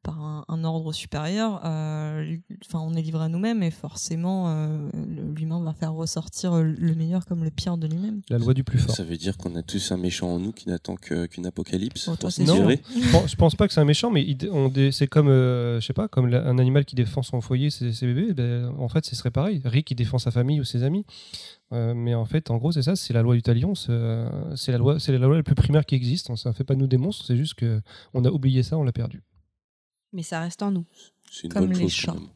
par 0.03 0.21
un, 0.23 0.45
un 0.49 0.65
ordre 0.65 0.93
supérieur, 0.93 1.61
euh, 1.65 2.37
enfin, 2.67 2.79
on 2.81 2.95
est 2.95 3.03
livré 3.03 3.25
à 3.25 3.29
nous-mêmes 3.29 3.63
et 3.63 3.71
forcément, 3.71 4.49
euh, 4.49 4.89
l'humain 5.37 5.63
va 5.63 5.73
faire 5.75 5.93
ressortir 5.93 6.55
le 6.63 6.95
meilleur 6.95 7.27
comme 7.27 7.45
le 7.45 7.51
pire 7.51 7.77
de 7.77 7.87
lui-même. 7.87 8.23
La 8.31 8.39
loi 8.39 8.55
du 8.55 8.65
plus 8.65 8.79
fort. 8.79 8.95
Ça 8.95 9.05
veut 9.05 9.17
dire 9.19 9.37
qu'on 9.37 9.55
a 9.57 9.63
tous 9.63 9.93
un 9.93 9.99
méchant 9.99 10.29
en 10.31 10.39
nous 10.39 10.53
qui 10.53 10.69
n'attend 10.69 10.97
que- 10.97 11.27
qu'une 11.27 11.45
apocalypse. 11.47 12.09
Oh, 12.09 12.17
toi, 12.17 12.31
tirer. 12.31 12.81
Je 13.27 13.37
pense, 13.37 13.55
pas 13.55 13.69
que 13.69 13.75
c'est 13.75 13.81
un 13.81 13.85
méchant, 13.85 14.11
mais 14.11 14.27
c'est 14.93 15.07
comme, 15.07 15.29
euh, 15.29 15.81
je 15.81 15.87
sais 15.87 15.93
pas, 15.93 16.09
comme 16.09 16.29
la- 16.29 16.47
un 16.47 16.59
animal 16.59 16.85
qui 16.87 16.95
défend 16.95 17.23
son 17.23 17.41
foyer, 17.41 17.69
ses, 17.71 17.93
ses 17.93 18.07
bébés. 18.07 18.33
ben, 18.33 18.73
en 18.79 18.89
fait, 18.89 19.05
ce 19.05 19.15
serait 19.15 19.31
pareil. 19.31 19.61
Rick 19.65 19.87
qui 19.89 19.95
défend 19.95 20.19
sa 20.19 20.31
famille 20.31 20.61
ou 20.61 20.65
ses 20.65 20.83
amis. 20.83 21.05
Euh, 21.73 21.95
mais 21.95 22.15
en 22.15 22.25
fait, 22.25 22.51
en 22.51 22.57
gros, 22.57 22.73
c'est 22.73 22.83
ça. 22.83 22.97
C'est 22.97 23.13
la 23.13 23.23
loi 23.23 23.35
du 23.35 23.43
talion. 23.43 23.75
C'est 23.75 23.91
euh, 23.93 24.57
c'est 24.57 24.73
la 24.73 24.79
loi, 24.79 24.99
c'est 24.99 25.13
la 25.13 25.19
loi 25.19 25.37
la 25.37 25.43
plus 25.43 25.55
primaire 25.55 25.85
qui 25.87 25.95
existe. 25.95 26.35
Ça 26.37 26.49
ne 26.49 26.55
fait 26.55 26.65
pas 26.65 26.75
de 26.75 26.81
nous 26.81 26.87
des 26.89 26.97
monstres. 26.97 27.25
C'est 27.27 27.37
juste 27.37 27.55
que 27.55 27.81
on 28.15 28.25
a 28.25 28.31
oublié 28.31 28.63
ça, 28.63 28.77
on 28.79 28.83
l'a 28.83 28.93
perdu. 28.93 29.23
Mais 30.13 30.23
ça 30.23 30.41
reste 30.41 30.63
en 30.63 30.71
nous. 30.71 30.85
C'est 31.31 31.45
une 31.47 31.53
Comme 31.53 31.67
bonne 31.67 31.77
les 31.77 31.83
chose. 31.85 31.93
chats. 31.93 32.13
quand 32.13 32.21
même. 32.21 32.29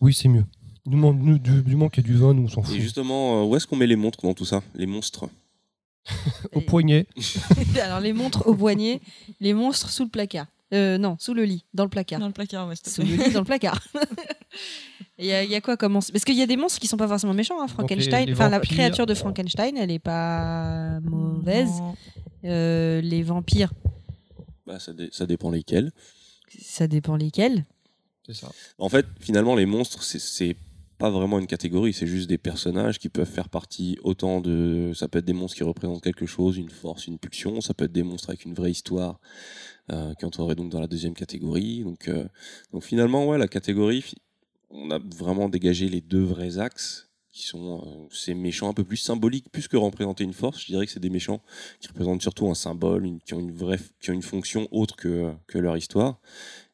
Oui, 0.00 0.14
c'est 0.14 0.28
mieux. 0.28 0.44
Du 0.86 0.96
moment, 0.96 1.12
nous, 1.12 1.38
du, 1.38 1.62
du 1.62 1.72
moment 1.76 1.88
qu'il 1.90 2.02
y 2.04 2.06
a 2.06 2.10
du 2.12 2.16
vin, 2.18 2.32
nous 2.32 2.44
on 2.44 2.48
s'en 2.48 2.62
fout. 2.62 2.74
Et 2.74 2.80
justement, 2.80 3.42
euh, 3.42 3.44
où 3.46 3.56
est-ce 3.56 3.66
qu'on 3.66 3.76
met 3.76 3.86
les 3.86 3.96
montres 3.96 4.20
dans 4.22 4.32
tout 4.34 4.46
ça? 4.46 4.62
Les 4.74 4.86
monstres 4.86 5.28
Au 6.54 6.60
poignet. 6.62 7.06
Alors, 7.82 8.00
les 8.00 8.12
montres 8.14 8.46
au 8.46 8.54
poignet, 8.54 9.00
les 9.40 9.52
monstres 9.52 9.90
sous 9.90 10.04
le 10.04 10.08
placard. 10.10 10.46
Euh, 10.72 10.96
non, 10.98 11.16
sous 11.18 11.34
le 11.34 11.44
lit, 11.44 11.64
dans 11.74 11.82
le 11.84 11.90
placard. 11.90 12.20
Dans 12.20 12.28
le 12.28 12.32
placard, 12.32 12.66
ouais, 12.68 12.76
s'il 12.76 12.84
te 12.84 12.90
Sous 12.90 13.02
plaît. 13.02 13.16
le 13.16 13.24
lit, 13.24 13.30
dans 13.32 13.40
le 13.40 13.44
placard. 13.44 13.80
Il 15.18 15.26
y, 15.26 15.32
a- 15.32 15.44
il 15.44 15.50
y 15.50 15.54
a 15.54 15.60
quoi 15.60 15.76
comme 15.76 15.92
monstre 15.92 16.12
Parce 16.12 16.24
qu'il 16.24 16.36
y 16.36 16.42
a 16.42 16.46
des 16.46 16.56
monstres 16.56 16.78
qui 16.80 16.86
sont 16.86 16.96
pas 16.96 17.06
forcément 17.08 17.34
méchants. 17.34 17.60
Hein. 17.60 17.68
Frankenstein, 17.68 18.24
les 18.26 18.32
enfin 18.32 18.48
la 18.48 18.58
vampires. 18.58 18.70
créature 18.76 19.04
de 19.04 19.12
Frankenstein, 19.14 19.76
elle 19.76 19.90
est 19.90 19.98
pas 19.98 20.98
mauvaise. 21.00 21.68
Non. 21.68 21.94
Euh, 22.44 23.00
les 23.02 23.22
vampires, 23.22 23.72
bah, 24.66 24.78
ça, 24.78 24.94
dé- 24.94 25.10
ça 25.12 25.26
dépend 25.26 25.50
lesquels. 25.50 25.92
Ça 26.70 26.86
dépend 26.86 27.16
lesquels. 27.16 27.64
C'est 28.26 28.34
ça. 28.34 28.50
En 28.78 28.88
fait, 28.88 29.06
finalement, 29.20 29.54
les 29.56 29.66
monstres, 29.66 30.02
c'est- 30.02 30.56
pas 30.98 31.08
vraiment 31.10 31.38
une 31.38 31.46
catégorie, 31.46 31.94
c'est 31.94 32.06
juste 32.06 32.28
des 32.28 32.36
personnages 32.36 32.98
qui 32.98 33.08
peuvent 33.08 33.26
faire 33.26 33.48
partie 33.48 33.96
autant 34.02 34.42
de. 34.42 34.92
Ça 34.94 35.08
peut 35.08 35.20
être 35.20 35.24
des 35.24 35.32
monstres 35.32 35.56
qui 35.56 35.64
représentent 35.64 36.02
quelque 36.02 36.26
chose, 36.26 36.58
une 36.58 36.68
force, 36.68 37.06
une 37.06 37.18
pulsion, 37.18 37.62
ça 37.62 37.72
peut 37.72 37.86
être 37.86 37.92
des 37.92 38.02
monstres 38.02 38.28
avec 38.28 38.44
une 38.44 38.52
vraie 38.52 38.70
histoire, 38.70 39.18
euh, 39.90 40.12
qui 40.14 40.26
entrerait 40.26 40.56
donc 40.56 40.70
dans 40.70 40.78
la 40.78 40.86
deuxième 40.88 41.14
catégorie. 41.14 41.84
Donc, 41.84 42.06
euh, 42.08 42.28
donc 42.72 42.84
finalement, 42.84 43.26
ouais, 43.26 43.38
la 43.38 43.48
catégorie, 43.48 44.12
on 44.68 44.90
a 44.90 44.98
vraiment 44.98 45.48
dégagé 45.48 45.88
les 45.88 46.02
deux 46.02 46.22
vrais 46.22 46.58
axes 46.58 47.08
qui 47.32 47.46
sont 47.46 47.80
euh, 47.86 48.06
ces 48.12 48.34
méchants 48.34 48.68
un 48.68 48.74
peu 48.74 48.84
plus 48.84 48.98
symboliques, 48.98 49.50
plus 49.50 49.68
que 49.68 49.78
représenter 49.78 50.24
une 50.24 50.34
force. 50.34 50.60
Je 50.60 50.66
dirais 50.66 50.84
que 50.84 50.92
c'est 50.92 51.00
des 51.00 51.08
méchants 51.10 51.40
qui 51.80 51.88
représentent 51.88 52.20
surtout 52.20 52.50
un 52.50 52.54
symbole, 52.54 53.06
une- 53.06 53.20
qui 53.20 53.32
ont 53.32 53.40
une 53.40 53.52
vraie, 53.52 53.78
qui 54.00 54.10
ont 54.10 54.14
une 54.14 54.20
fonction 54.20 54.68
autre 54.70 54.96
que, 54.96 55.32
que 55.46 55.56
leur 55.58 55.78
histoire 55.78 56.20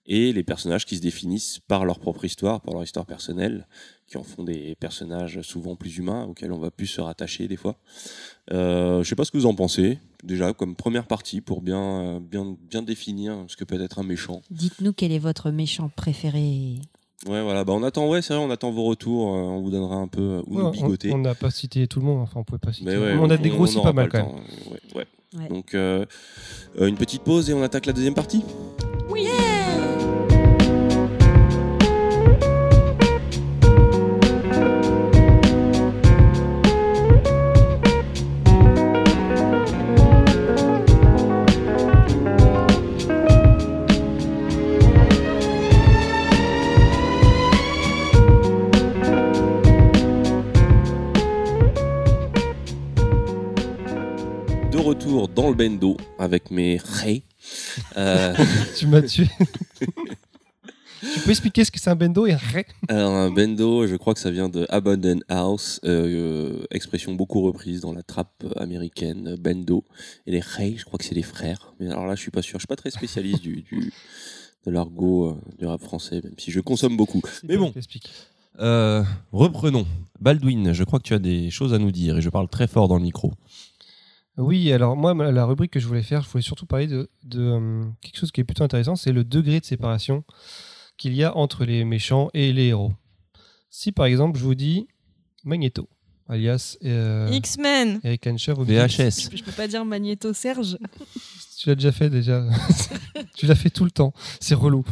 et 0.06 0.32
les 0.32 0.42
personnages 0.44 0.84
qui 0.86 0.96
se 0.96 1.02
définissent 1.02 1.58
par 1.66 1.84
leur 1.84 1.98
propre 1.98 2.24
histoire, 2.24 2.60
par 2.60 2.74
leur 2.74 2.82
histoire 2.84 3.06
personnelle, 3.06 3.66
qui 4.06 4.16
en 4.18 4.22
font 4.22 4.44
des 4.44 4.76
personnages 4.76 5.40
souvent 5.42 5.74
plus 5.74 5.96
humains, 5.98 6.24
auxquels 6.24 6.52
on 6.52 6.58
va 6.58 6.70
plus 6.70 6.86
se 6.86 7.00
rattacher 7.00 7.48
des 7.48 7.56
fois. 7.56 7.76
Euh, 8.52 9.02
je 9.02 9.08
sais 9.08 9.16
pas 9.16 9.24
ce 9.24 9.32
que 9.32 9.36
vous 9.38 9.46
en 9.46 9.54
pensez, 9.54 9.98
déjà 10.22 10.52
comme 10.52 10.76
première 10.76 11.06
partie 11.06 11.40
pour 11.40 11.60
bien, 11.60 11.80
euh, 11.80 12.20
bien, 12.20 12.56
bien 12.70 12.82
définir 12.82 13.34
ce 13.48 13.56
que 13.56 13.64
peut 13.64 13.80
être 13.82 13.98
un 13.98 14.04
méchant. 14.04 14.42
Dites-nous 14.50 14.92
quel 14.92 15.10
est 15.10 15.18
votre 15.18 15.50
méchant 15.50 15.90
préféré. 15.96 16.76
Ouais, 17.26 17.42
voilà, 17.42 17.64
bah 17.64 17.72
on 17.72 17.82
attend, 17.82 18.08
ouais, 18.08 18.22
c'est 18.22 18.34
vrai, 18.34 18.44
on 18.44 18.50
attend 18.50 18.70
vos 18.70 18.84
retours, 18.84 19.34
euh, 19.34 19.38
on 19.38 19.60
vous 19.62 19.70
donnera 19.70 19.96
un 19.96 20.06
peu 20.06 20.20
euh, 20.20 20.42
où 20.46 20.56
Ouais, 20.56 20.62
nous 20.62 20.68
on- 20.68 20.70
bigoter. 20.70 21.12
on 21.12 21.18
n'a 21.18 21.34
pas 21.34 21.50
cité 21.50 21.88
tout 21.88 21.98
le 21.98 22.06
monde. 22.06 22.20
Enfin, 22.22 22.38
on 22.40 22.44
pouvait 22.44 22.58
pas 22.58 22.72
citer. 22.72 22.84
Mais 22.90 22.96
ouais, 22.96 23.16
on 23.18 23.28
a 23.30 23.36
dégrossi 23.38 23.76
n'aura 23.76 23.88
pas 23.92 24.02
mal 24.02 24.08
quand 24.10 24.18
même. 24.18 24.26
temps, 24.26 24.70
ouais, 24.70 24.80
ouais. 24.94 25.06
Ouais. 25.36 25.48
Donc, 25.48 25.74
euh, 25.74 26.06
euh, 26.78 26.86
une 26.86 26.94
petite 26.96 27.22
pause 27.22 27.50
et 27.50 27.54
on 27.54 27.62
attaque 27.62 27.86
la 27.86 27.92
deuxième 27.92 28.14
partie. 28.14 28.38
De 28.40 29.55
retour 54.96 55.28
dans 55.28 55.48
le 55.50 55.54
bendo 55.54 55.96
avec 56.18 56.50
mes 56.50 56.78
ré. 56.78 57.22
Euh, 57.96 58.34
Tu 58.76 58.86
m'as 58.86 59.02
tué. 59.02 59.28
tu 59.78 61.20
peux 61.24 61.30
expliquer 61.30 61.64
ce 61.64 61.70
que 61.70 61.78
c'est 61.78 61.90
un 61.90 61.96
bendo 61.96 62.26
et 62.26 62.32
un 62.32 62.38
ré 62.38 62.66
Alors 62.88 63.14
un 63.14 63.30
bendo, 63.30 63.86
je 63.86 63.94
crois 63.96 64.14
que 64.14 64.20
ça 64.20 64.30
vient 64.30 64.48
de 64.48 64.66
Abandoned 64.70 65.22
House, 65.28 65.80
euh, 65.84 66.64
expression 66.70 67.12
beaucoup 67.12 67.42
reprise 67.42 67.82
dans 67.82 67.92
la 67.92 68.02
trappe 68.02 68.44
américaine, 68.56 69.36
bendo. 69.38 69.84
Et 70.26 70.30
les 70.30 70.40
Rey, 70.40 70.76
je 70.78 70.84
crois 70.84 70.98
que 70.98 71.04
c'est 71.04 71.14
les 71.14 71.22
frères. 71.22 71.74
Mais 71.78 71.90
alors 71.90 72.06
là, 72.06 72.14
je 72.14 72.20
suis 72.22 72.30
pas 72.30 72.42
sûr. 72.42 72.58
Je 72.58 72.62
suis 72.62 72.66
pas 72.66 72.76
très 72.76 72.90
spécialiste 72.90 73.42
du, 73.42 73.62
du 73.62 73.92
de 74.66 74.70
l'argot 74.70 75.26
euh, 75.26 75.40
du 75.58 75.66
rap 75.66 75.82
français, 75.82 76.20
même 76.24 76.34
si 76.38 76.50
je 76.50 76.60
consomme 76.60 76.96
beaucoup. 76.96 77.20
Mais 77.44 77.56
bon, 77.58 77.72
euh, 78.60 79.04
reprenons. 79.32 79.86
Baldwin, 80.20 80.72
je 80.72 80.84
crois 80.84 80.98
que 80.98 81.04
tu 81.04 81.14
as 81.14 81.18
des 81.18 81.50
choses 81.50 81.74
à 81.74 81.78
nous 81.78 81.92
dire 81.92 82.16
et 82.18 82.22
je 82.22 82.30
parle 82.30 82.48
très 82.48 82.66
fort 82.66 82.88
dans 82.88 82.96
le 82.96 83.02
micro. 83.02 83.32
Oui, 84.38 84.70
alors 84.72 84.96
moi, 84.96 85.14
la 85.32 85.44
rubrique 85.46 85.72
que 85.72 85.80
je 85.80 85.86
voulais 85.86 86.02
faire, 86.02 86.22
je 86.22 86.28
voulais 86.28 86.42
surtout 86.42 86.66
parler 86.66 86.86
de, 86.86 87.08
de, 87.24 87.40
euh, 87.40 87.84
quelque 88.02 88.18
chose 88.18 88.32
qui 88.32 88.40
est 88.40 88.44
plutôt 88.44 88.64
intéressant, 88.64 88.94
c'est 88.96 89.12
le 89.12 89.24
degré 89.24 89.60
de 89.60 89.64
séparation 89.64 90.24
qu'il 90.98 91.14
y 91.14 91.24
a 91.24 91.34
entre 91.36 91.64
les 91.64 91.84
méchants 91.84 92.28
et 92.34 92.52
les 92.52 92.66
héros. 92.66 92.92
Si 93.70 93.92
par 93.92 94.06
exemple, 94.06 94.38
je 94.38 94.44
vous 94.44 94.54
dis 94.54 94.86
Magneto, 95.44 95.88
alias 96.28 96.76
euh, 96.84 97.28
X-Men 97.32 98.00
Eric 98.04 98.26
Hancher. 98.26 98.52
au 98.52 98.64
Bix. 98.64 98.74
VHS. 98.98 99.30
Je 99.36 99.42
peux 99.42 99.52
pas 99.52 99.68
dire 99.68 99.84
Magnéto 99.84 100.32
Serge. 100.32 100.78
Tu 101.58 101.68
l'as 101.70 101.74
déjà 101.74 101.92
fait 101.92 102.10
déjà. 102.10 102.46
tu 103.36 103.46
l'as 103.46 103.54
fait 103.54 103.70
tout 103.70 103.84
le 103.84 103.90
temps. 103.90 104.12
C'est 104.40 104.54
relou. 104.54 104.84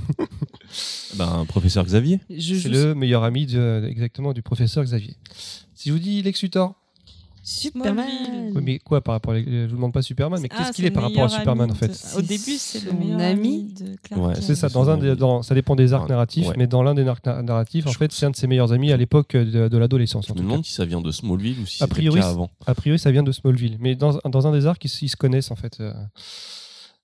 Ben, 1.16 1.44
professeur 1.46 1.84
Xavier. 1.84 2.20
Je 2.30 2.54
C'est 2.56 2.68
le 2.68 2.94
meilleur 2.94 3.22
ami 3.24 3.46
de- 3.46 3.86
exactement 3.88 4.32
du 4.32 4.42
professeur 4.42 4.82
Xavier. 4.84 5.16
Si 5.74 5.88
je 5.90 5.92
vous 5.92 5.98
dis 6.00 6.22
Lex 6.22 6.42
Luthor, 6.42 6.74
Superman. 7.44 8.52
Oui, 8.54 8.62
mais 8.64 8.78
quoi 8.78 9.00
par 9.02 9.12
rapport 9.14 9.34
à 9.34 9.38
Je 9.38 9.66
vous 9.68 9.76
demande 9.76 9.92
pas 9.92 10.00
Superman, 10.02 10.40
mais 10.40 10.48
Ah, 10.50 10.56
qu'est-ce 10.56 10.68
c'est 10.68 10.74
qu'il 10.74 10.84
est 10.86 10.90
par 10.90 11.02
rapport 11.04 11.24
à 11.24 11.28
Superman 11.28 11.70
en 11.70 11.74
fait 11.74 11.88
de- 11.88 12.18
Au 12.18 12.22
début, 12.22 12.56
c'est 12.58 12.84
le 12.84 12.92
meilleur 12.92 13.20
ami. 13.20 13.30
ami 13.48 13.72
de 13.74 13.96
Clark 14.02 14.22
Ouais. 14.26 14.34
C'est 14.40 14.54
ça, 14.54 14.68
dans 14.70 14.88
un 14.88 14.96
des- 14.96 15.14
dans- 15.14 15.42
ça 15.42 15.54
dépend 15.54 15.76
des 15.76 15.92
arcs 15.92 16.04
Ah, 16.06 16.12
narratifs, 16.12 16.48
ouais. 16.48 16.54
mais 16.56 16.66
dans 16.66 16.82
l'un 16.82 16.94
des 16.94 17.06
arcs 17.06 17.24
na- 17.26 17.42
narratifs, 17.42 17.86
en 17.86 17.92
fait, 17.92 18.10
c'est 18.12 18.24
un 18.26 18.30
de 18.30 18.36
ses 18.36 18.46
meilleurs 18.46 18.72
amis 18.72 18.92
à 18.92 18.96
l'époque 18.96 19.36
de, 19.36 19.68
de 19.68 19.78
l'adolescence. 19.78 20.26
Je 20.26 20.32
en 20.32 20.34
me 20.34 20.40
tout 20.40 20.44
cas. 20.46 20.50
demande 20.52 20.64
si 20.64 20.72
ça 20.72 20.84
vient 20.86 21.00
de 21.02 21.10
Smallville 21.10 21.58
ou 21.60 21.66
si 21.66 21.86
priori, 21.86 22.16
le 22.16 22.22
cas 22.22 22.30
avant. 22.30 22.50
A 22.66 22.74
priori, 22.74 22.98
ça 22.98 23.10
vient 23.10 23.22
de 23.22 23.32
Smallville, 23.32 23.76
mais 23.78 23.94
dans, 23.94 24.18
dans 24.28 24.46
un 24.46 24.52
des 24.52 24.66
arcs, 24.66 24.84
ils, 24.84 24.90
ils 25.02 25.08
se 25.08 25.16
connaissent 25.16 25.50
en 25.50 25.56
fait. 25.56 25.78
Euh, 25.80 25.92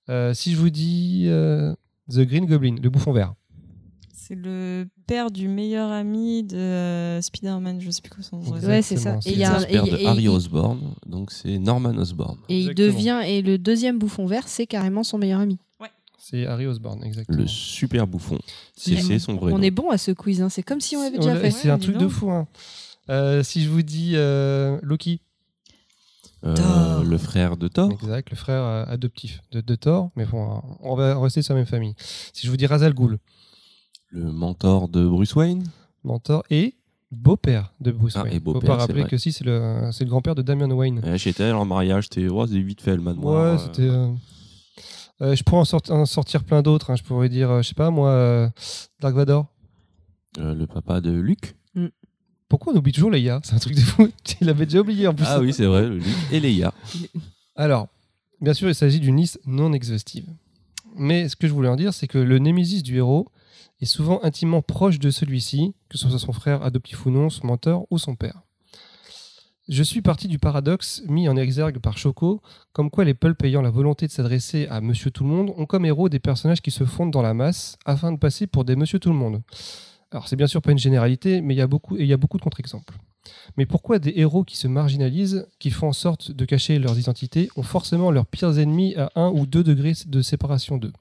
euh, 0.09 0.33
si 0.33 0.51
je 0.53 0.57
vous 0.57 0.69
dis 0.69 1.25
euh, 1.27 1.73
The 2.09 2.21
Green 2.21 2.45
Goblin, 2.45 2.75
le 2.81 2.89
bouffon 2.89 3.11
vert, 3.13 3.33
C'est 4.13 4.35
le 4.35 4.87
père 5.07 5.31
du 5.31 5.47
meilleur 5.47 5.91
ami 5.91 6.43
de 6.43 6.55
euh, 6.57 7.21
Spider-Man, 7.21 7.81
je 7.81 7.89
sais 7.91 8.01
plus 8.01 8.11
quoi 8.11 8.23
son 8.23 8.37
nom. 8.37 8.51
Ouais, 8.59 8.81
c'est 8.81 8.97
ça. 8.97 9.17
Et 9.25 9.31
il 9.31 9.37
y 9.37 9.43
a 9.43 9.57
un- 9.57 9.63
père 9.63 9.85
et- 9.85 9.89
de 9.91 9.97
et- 9.97 10.05
Harry 10.05 10.27
Osborn, 10.27 10.79
donc 11.05 11.31
c'est 11.31 11.57
Norman 11.59 11.95
Osborn. 11.97 12.37
Et 12.49 12.59
il 12.59 12.75
devient 12.75 13.21
et 13.25 13.41
le 13.41 13.57
deuxième 13.57 13.99
bouffon 13.99 14.25
vert, 14.25 14.47
c'est 14.47 14.67
carrément 14.67 15.03
son 15.03 15.17
meilleur 15.17 15.39
ami. 15.39 15.57
c'est 16.17 16.45
Harry 16.45 16.65
Osborn, 16.67 17.03
exactement. 17.03 17.39
Le 17.39 17.47
super 17.47 18.07
bouffon. 18.07 18.37
C'est 18.75 18.95
c'est 19.01 19.19
son 19.19 19.35
vrai 19.35 19.51
On 19.51 19.57
nom. 19.57 19.63
est 19.63 19.71
bon 19.71 19.89
à 19.89 19.97
ce 19.97 20.11
quiz, 20.11 20.41
hein. 20.41 20.49
c'est 20.49 20.63
comme 20.63 20.79
si 20.79 20.95
on 20.95 21.01
l'avait 21.03 21.17
déjà 21.17 21.33
Ouais, 21.33 21.39
fait. 21.41 21.51
C'est 21.51 21.69
un 21.69 21.79
truc 21.79 21.97
de 21.97 22.07
fou. 22.07 22.29
hein. 22.31 22.47
Euh, 23.09 23.43
si 23.43 23.63
je 23.63 23.69
vous 23.69 23.81
dis 23.81 24.11
euh, 24.15 24.79
Loki, 24.83 25.19
Euh, 26.45 26.55
Thor. 26.55 27.03
le 27.03 27.17
frère 27.17 27.57
de 27.57 27.67
Thor. 27.67 27.91
exact, 27.91 28.29
le 28.31 28.35
frère 28.37 28.63
adoptif 28.89 29.41
de, 29.51 29.61
de 29.61 29.75
Thor, 29.75 30.09
mais 30.15 30.25
bon, 30.25 30.61
on 30.79 30.95
va 30.95 31.19
rester 31.19 31.41
sur 31.41 31.53
la 31.53 31.59
même 31.59 31.67
famille. 31.67 31.93
Si 32.33 32.45
je 32.47 32.49
vous 32.51 32.57
dis 32.57 32.65
Razal 32.65 32.93
Ghul, 32.93 33.17
Le 34.11 34.31
mentor 34.31 34.89
de 34.89 35.07
Bruce 35.07 35.35
Wayne. 35.35 35.63
mentor 36.03 36.43
et 36.49 36.75
beau-père 37.11 37.73
de 37.79 37.91
Bruce 37.91 38.13
Ah, 38.17 38.23
Wayne. 38.23 38.33
et 38.33 38.39
Faut 38.39 38.53
beau-père, 38.53 38.71
pas 38.71 38.75
rappeler 38.77 39.05
que 39.05 39.17
si 39.17 39.31
c'est 39.31 39.43
le, 39.45 39.89
c'est 39.91 40.03
le 40.03 40.09
grand-père 40.09 40.35
de 40.35 40.41
Damian 40.41 40.69
Wayne. 40.71 40.99
Ouais, 41.03 41.17
J'étais 41.17 41.51
en 41.51 41.65
mariage, 41.65 42.05
c'était 42.05 42.27
oh, 42.27 42.45
c'est 42.45 42.59
vite 42.59 42.81
fait 42.81 42.95
le 42.95 43.01
manoir. 43.01 43.53
Ouais, 43.53 43.57
c'était. 43.59 43.83
euh, 43.89 44.07
euh, 45.21 45.35
je 45.35 45.43
pourrais 45.43 45.61
en, 45.61 45.65
sorti- 45.65 45.91
en 45.91 46.05
sortir 46.05 46.43
plein 46.43 46.61
d'autres. 46.61 46.89
hein. 46.91 46.95
Je 46.95 47.03
pourrais 47.03 47.29
dire, 47.29 47.49
euh, 47.51 47.61
je 47.61 47.69
sais 47.69 47.73
pas 47.75 47.89
moi, 47.89 48.09
euh, 48.09 48.49
Dark 48.99 49.15
Vador. 49.15 49.45
euh, 50.39 50.53
le 50.55 50.67
papa 50.67 50.99
de 51.01 51.11
Luke. 51.11 51.55
Pourquoi 52.49 52.73
on 52.73 52.75
oublie 52.77 52.91
toujours 52.91 53.11
Leia? 53.11 53.39
C'est 53.43 53.55
un 53.55 53.59
truc 53.59 53.75
de 53.75 53.79
fou. 53.81 54.09
Il 54.41 54.47
l'avait 54.47 54.65
déjà 54.65 54.79
oublié 54.81 55.07
en 55.07 55.13
plus. 55.13 55.25
Ah 55.25 55.39
oui, 55.39 55.53
c'est 55.53 55.65
vrai, 55.65 55.87
Luke 55.87 56.03
et 56.33 56.39
Leia. 56.41 56.73
Alors, 57.55 57.87
bien 58.41 58.53
sûr, 58.53 58.67
il 58.67 58.75
s'agit 58.75 58.99
d'une 58.99 59.15
liste 59.15 59.39
non 59.45 59.71
exhaustive. 59.71 60.25
Mais 60.97 61.29
ce 61.29 61.37
que 61.37 61.47
je 61.47 61.53
voulais 61.53 61.69
en 61.69 61.77
dire, 61.77 61.93
c'est 61.93 62.07
que 62.07 62.17
le 62.17 62.39
némésis 62.39 62.83
du 62.83 62.97
héros 62.97 63.29
est 63.81 63.85
souvent 63.85 64.23
intimement 64.23 64.61
proche 64.61 64.99
de 64.99 65.09
celui-ci, 65.09 65.73
que 65.89 65.97
ce 65.97 66.09
soit 66.09 66.19
son 66.19 66.31
frère 66.31 66.63
adoptif 66.63 67.05
ou 67.05 67.09
non, 67.09 67.29
son 67.29 67.47
mentor 67.47 67.87
ou 67.89 67.97
son 67.97 68.15
père. 68.15 68.43
Je 69.67 69.83
suis 69.83 70.01
parti 70.01 70.27
du 70.27 70.37
paradoxe 70.37 71.01
mis 71.07 71.29
en 71.29 71.37
exergue 71.37 71.79
par 71.79 71.97
Choco, 71.97 72.41
comme 72.73 72.89
quoi 72.89 73.05
les 73.05 73.13
pulps 73.13 73.43
ayant 73.45 73.61
la 73.61 73.69
volonté 73.69 74.07
de 74.07 74.11
s'adresser 74.11 74.67
à 74.67 74.81
Monsieur 74.81 75.11
Tout-le-Monde 75.11 75.53
ont 75.55 75.65
comme 75.65 75.85
héros 75.85 76.09
des 76.09 76.19
personnages 76.19 76.61
qui 76.61 76.71
se 76.71 76.83
fondent 76.83 77.11
dans 77.11 77.21
la 77.21 77.33
masse 77.33 77.77
afin 77.85 78.11
de 78.11 78.17
passer 78.17 78.47
pour 78.47 78.65
des 78.65 78.75
Monsieur 78.75 78.99
Tout-le-Monde. 78.99 79.41
Alors 80.11 80.27
c'est 80.27 80.35
bien 80.35 80.47
sûr 80.47 80.61
pas 80.61 80.71
une 80.71 80.77
généralité, 80.77 81.41
mais 81.41 81.53
il 81.53 81.57
y 81.57 81.61
a 81.61 81.67
beaucoup, 81.67 81.95
il 81.95 82.05
y 82.05 82.13
a 82.13 82.17
beaucoup 82.17 82.37
de 82.37 82.43
contre-exemples. 82.43 82.97
Mais 83.55 83.65
pourquoi 83.65 83.99
des 83.99 84.13
héros 84.15 84.43
qui 84.43 84.57
se 84.57 84.67
marginalisent, 84.67 85.47
qui 85.59 85.69
font 85.69 85.87
en 85.87 85.93
sorte 85.93 86.31
de 86.31 86.45
cacher 86.45 86.79
leurs 86.79 86.99
identités, 86.99 87.49
ont 87.55 87.63
forcément 87.63 88.11
leurs 88.11 88.25
pires 88.25 88.57
ennemis 88.57 88.95
à 88.95 89.11
1 89.15 89.29
ou 89.29 89.45
2 89.45 89.63
degrés 89.63 89.93
de 90.05 90.21
séparation 90.21 90.77
d'eux? 90.77 90.93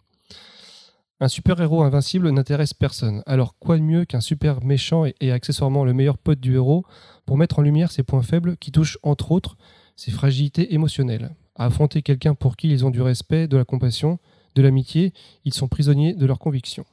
Un 1.23 1.29
super-héros 1.29 1.83
invincible 1.83 2.31
n'intéresse 2.31 2.73
personne. 2.73 3.23
Alors 3.27 3.59
quoi 3.59 3.77
de 3.77 3.83
mieux 3.83 4.07
qu'un 4.07 4.23
super 4.23 4.65
méchant 4.65 5.05
et, 5.05 5.31
accessoirement 5.31 5.85
le 5.85 5.93
meilleur 5.93 6.17
pote 6.17 6.41
du 6.41 6.55
héros 6.55 6.87
pour 7.27 7.37
mettre 7.37 7.59
en 7.59 7.63
lumière 7.63 7.93
ses 7.93 8.03
points 8.03 8.23
faibles 8.23 8.57
qui 8.57 8.73
touchent 8.73 8.97
entre 9.03 9.31
autres 9.31 9.59
ses 9.97 10.11
fragilités 10.11 10.73
émotionnelles 10.73 11.37
À 11.57 11.67
affronter 11.67 12.01
quelqu'un 12.01 12.35
pour 12.35 12.57
qui 12.57 12.71
ils 12.71 12.87
ont 12.87 12.91
du 12.91 13.03
respect, 13.03 13.49
de 13.49 13.59
la 13.59 13.67
compassion, 13.67 14.19
de 14.55 14.63
l'amitié, 14.63 15.13
ils 15.45 15.53
sont 15.53 15.69
prisonniers 15.69 16.15
de 16.15 16.25
leurs 16.25 16.39
convictions. 16.39 16.87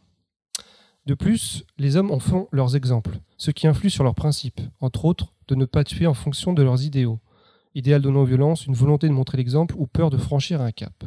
De 1.06 1.14
plus, 1.14 1.64
les 1.78 1.96
hommes 1.96 2.12
en 2.12 2.20
font 2.20 2.50
leurs 2.52 2.76
exemples, 2.76 3.20
ce 3.38 3.52
qui 3.52 3.66
influe 3.66 3.90
sur 3.90 4.04
leurs 4.04 4.14
principes, 4.14 4.60
entre 4.82 5.06
autres 5.06 5.34
de 5.48 5.56
ne 5.56 5.64
pas 5.64 5.86
tuer 5.86 6.06
en 6.06 6.14
fonction 6.14 6.52
de 6.52 6.64
leurs 6.64 6.84
idéaux. 6.84 7.20
Idéal 7.76 8.02
de 8.02 8.10
non-violence, 8.10 8.66
une 8.66 8.74
volonté 8.74 9.08
de 9.08 9.14
montrer 9.14 9.38
l'exemple 9.38 9.76
ou 9.78 9.88
peur 9.88 10.10
de 10.10 10.18
franchir 10.18 10.62
un 10.62 10.74
cap. 10.74 11.06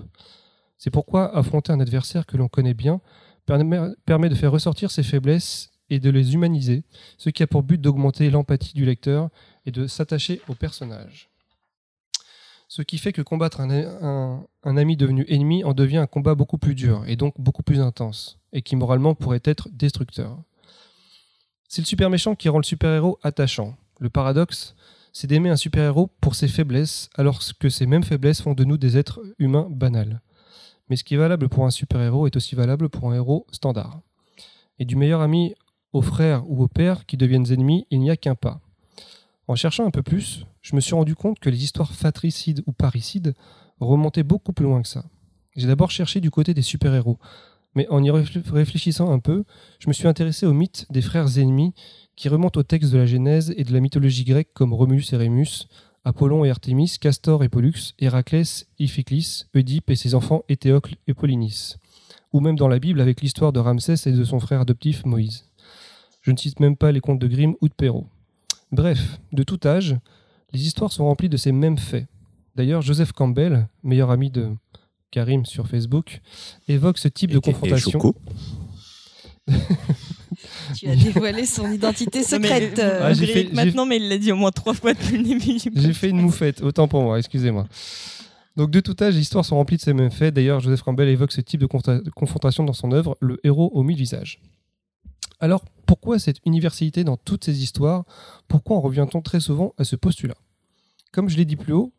C'est 0.80 0.90
pourquoi 0.90 1.36
affronter 1.36 1.72
un 1.72 1.80
adversaire 1.80 2.24
que 2.24 2.38
l'on 2.38 2.48
connaît 2.48 2.74
bien 2.74 3.02
permet, 3.44 4.28
de 4.28 4.34
faire 4.34 4.50
ressortir 4.50 4.90
ses 4.90 5.02
faiblesses 5.02 5.70
et 5.90 6.00
de 6.00 6.08
les 6.08 6.32
humaniser, 6.32 6.84
ce 7.18 7.28
qui 7.28 7.42
a 7.42 7.46
pour 7.46 7.62
but 7.62 7.78
d'augmenter 7.78 8.30
l'empathie 8.30 8.72
du 8.72 8.86
lecteur 8.86 9.28
et 9.66 9.72
de 9.72 9.86
s'attacher 9.86 10.40
au 10.48 10.54
personnage. 10.54 11.28
Ce 12.66 12.80
qui 12.80 12.96
fait 12.96 13.12
que 13.12 13.20
combattre 13.20 13.60
un 13.60 14.46
ami 14.64 14.96
devenu 14.96 15.26
ennemi 15.28 15.64
en 15.64 15.74
devient 15.74 15.98
un 15.98 16.06
combat 16.06 16.34
beaucoup 16.34 16.56
plus 16.56 16.74
dur 16.74 17.04
et 17.06 17.16
donc 17.16 17.34
beaucoup 17.38 17.62
plus 17.62 17.80
intense, 17.80 18.38
et 18.54 18.62
qui 18.62 18.74
moralement 18.74 19.14
pourrait 19.14 19.42
être 19.44 19.68
destructeur. 19.70 20.38
C'est 21.68 21.82
le 21.82 21.86
super 21.86 22.08
méchant 22.08 22.34
qui 22.34 22.48
rend 22.48 22.58
le 22.58 22.64
super-héros 22.64 23.18
attachant. 23.22 23.76
Le 23.98 24.08
paradoxe, 24.08 24.74
c'est 25.12 25.26
d'aimer 25.26 25.50
un 25.50 25.56
super-héros 25.56 26.08
pour 26.22 26.36
ses 26.36 26.48
faiblesses, 26.48 27.10
alors 27.16 27.40
que 27.58 27.68
ces 27.68 27.84
mêmes 27.84 28.04
faiblesses 28.04 28.40
font 28.40 28.54
de 28.54 28.64
nous 28.64 28.78
des 28.78 28.96
êtres 28.96 29.20
humains 29.38 29.68
banals. 29.68 30.22
Mais 30.90 30.96
ce 30.96 31.04
qui 31.04 31.14
est 31.14 31.18
valable 31.18 31.48
pour 31.48 31.64
un 31.64 31.70
super-héros 31.70 32.26
est 32.26 32.36
aussi 32.36 32.54
valable 32.54 32.90
pour 32.90 33.10
un 33.10 33.14
héros 33.14 33.46
standard. 33.52 34.00
Et 34.78 34.84
du 34.84 34.96
meilleur 34.96 35.20
ami 35.20 35.54
au 35.92 36.02
frère 36.02 36.42
ou 36.50 36.62
au 36.62 36.68
père 36.68 37.06
qui 37.06 37.16
deviennent 37.16 37.50
ennemis, 37.50 37.86
il 37.90 38.00
n'y 38.00 38.10
a 38.10 38.16
qu'un 38.16 38.34
pas. 38.34 38.60
En 39.48 39.54
cherchant 39.54 39.86
un 39.86 39.90
peu 39.90 40.02
plus, 40.02 40.46
je 40.62 40.76
me 40.76 40.80
suis 40.80 40.94
rendu 40.94 41.14
compte 41.14 41.38
que 41.38 41.48
les 41.48 41.64
histoires 41.64 41.92
fratricides 41.92 42.62
ou 42.66 42.72
parricides 42.72 43.34
remontaient 43.80 44.22
beaucoup 44.22 44.52
plus 44.52 44.66
loin 44.66 44.82
que 44.82 44.88
ça. 44.88 45.04
J'ai 45.56 45.66
d'abord 45.66 45.90
cherché 45.90 46.20
du 46.20 46.30
côté 46.30 46.54
des 46.54 46.62
super-héros, 46.62 47.18
mais 47.74 47.88
en 47.88 48.02
y 48.02 48.10
réfl- 48.10 48.48
réfléchissant 48.50 49.10
un 49.10 49.18
peu, 49.18 49.44
je 49.78 49.88
me 49.88 49.92
suis 49.92 50.08
intéressé 50.08 50.46
au 50.46 50.52
mythe 50.52 50.86
des 50.90 51.02
frères 51.02 51.38
ennemis 51.38 51.72
qui 52.16 52.28
remontent 52.28 52.60
au 52.60 52.62
texte 52.62 52.92
de 52.92 52.98
la 52.98 53.06
Genèse 53.06 53.52
et 53.56 53.64
de 53.64 53.72
la 53.72 53.80
mythologie 53.80 54.24
grecque 54.24 54.52
comme 54.54 54.74
Romulus 54.74 55.12
et 55.12 55.16
Rémus, 55.16 55.68
Apollon 56.04 56.44
et 56.44 56.50
Artémis, 56.50 56.96
Castor 57.00 57.44
et 57.44 57.48
Pollux, 57.48 57.94
Héraclès, 57.98 58.66
Iphiclus, 58.78 59.44
Oedipe 59.54 59.90
et 59.90 59.96
ses 59.96 60.14
enfants 60.14 60.42
Éthéocle 60.48 60.96
et 61.06 61.14
Polynice, 61.14 61.78
ou 62.32 62.40
même 62.40 62.56
dans 62.56 62.68
la 62.68 62.78
Bible 62.78 63.00
avec 63.00 63.20
l'histoire 63.20 63.52
de 63.52 63.60
Ramsès 63.60 63.94
et 64.06 64.12
de 64.12 64.24
son 64.24 64.40
frère 64.40 64.60
adoptif 64.62 65.04
Moïse. 65.04 65.44
Je 66.22 66.30
ne 66.30 66.36
cite 66.36 66.60
même 66.60 66.76
pas 66.76 66.92
les 66.92 67.00
contes 67.00 67.18
de 67.18 67.26
Grimm 67.26 67.54
ou 67.60 67.68
de 67.68 67.74
Perrault. 67.74 68.06
Bref, 68.72 69.20
de 69.32 69.42
tout 69.42 69.60
âge, 69.64 69.96
les 70.52 70.66
histoires 70.66 70.92
sont 70.92 71.04
remplies 71.04 71.28
de 71.28 71.36
ces 71.36 71.52
mêmes 71.52 71.78
faits. 71.78 72.06
D'ailleurs, 72.56 72.82
Joseph 72.82 73.12
Campbell, 73.12 73.68
meilleur 73.82 74.10
ami 74.10 74.30
de 74.30 74.50
Karim 75.10 75.44
sur 75.44 75.66
Facebook, 75.68 76.20
évoque 76.68 76.98
ce 76.98 77.08
type 77.08 77.30
de 77.30 77.36
Et- 77.36 77.38
et 77.38 77.40
confrontation. 77.40 77.90
Choco. 78.00 78.16
Tu 80.76 80.88
as 80.88 80.96
dévoilé 80.96 81.46
son 81.46 81.70
identité 81.72 82.20
Non, 82.20 82.38
mais, 82.40 82.48
secrète. 82.48 82.78
euh, 82.78 83.00
Ah, 83.02 83.14
fait- 83.14 83.52
maintenant, 83.52 83.86
mais 83.86 83.96
il 83.96 84.08
l'a 84.08 84.18
dit 84.18 84.32
au 84.32 84.36
moins 84.36 84.50
trois 84.52 84.74
fois 84.74 84.94
depuis 84.94 85.18
le 85.18 85.24
début. 85.24 85.58
J'ai 85.74 85.92
fait 85.92 86.10
une 86.10 86.20
moufette, 86.20 86.62
autant 86.62 86.88
pour 86.88 87.02
moi, 87.02 87.18
excusez-moi. 87.18 87.66
Donc 88.56 88.70
de 88.70 88.80
tout 88.80 88.96
âge, 89.00 89.14
les 89.14 89.20
histoires 89.20 89.44
sont 89.44 89.56
remplies 89.56 89.76
de 89.76 89.82
ces 89.82 89.92
mêmes 89.94 90.10
faits. 90.10 90.34
D'ailleurs, 90.34 90.60
Joseph 90.60 90.82
Campbell 90.82 91.08
évoque 91.08 91.32
ce 91.32 91.40
type 91.40 91.60
de, 91.60 91.66
de 91.66 92.10
confrontation 92.10 92.64
dans 92.64 92.72
son 92.72 92.92
œuvre, 92.92 93.16
Le 93.20 93.38
héros 93.44 93.70
aux 93.72 93.82
mille 93.82 93.96
visages. 93.96 94.40
Alors, 95.38 95.64
pourquoi 95.86 96.18
cette 96.18 96.38
universalité 96.44 97.02
dans 97.04 97.16
toutes 97.16 97.44
ces 97.44 97.62
histoires? 97.62 98.04
Pourquoi 98.48 98.76
en 98.76 98.80
revient-on 98.80 99.22
très 99.22 99.40
souvent 99.40 99.72
à 99.78 99.84
ce 99.84 99.96
postulat? 99.96 100.34
Comme 101.12 101.28
je 101.28 101.36
l'ai 101.36 101.44
dit 101.44 101.56
plus 101.56 101.72
haut, 101.72 101.92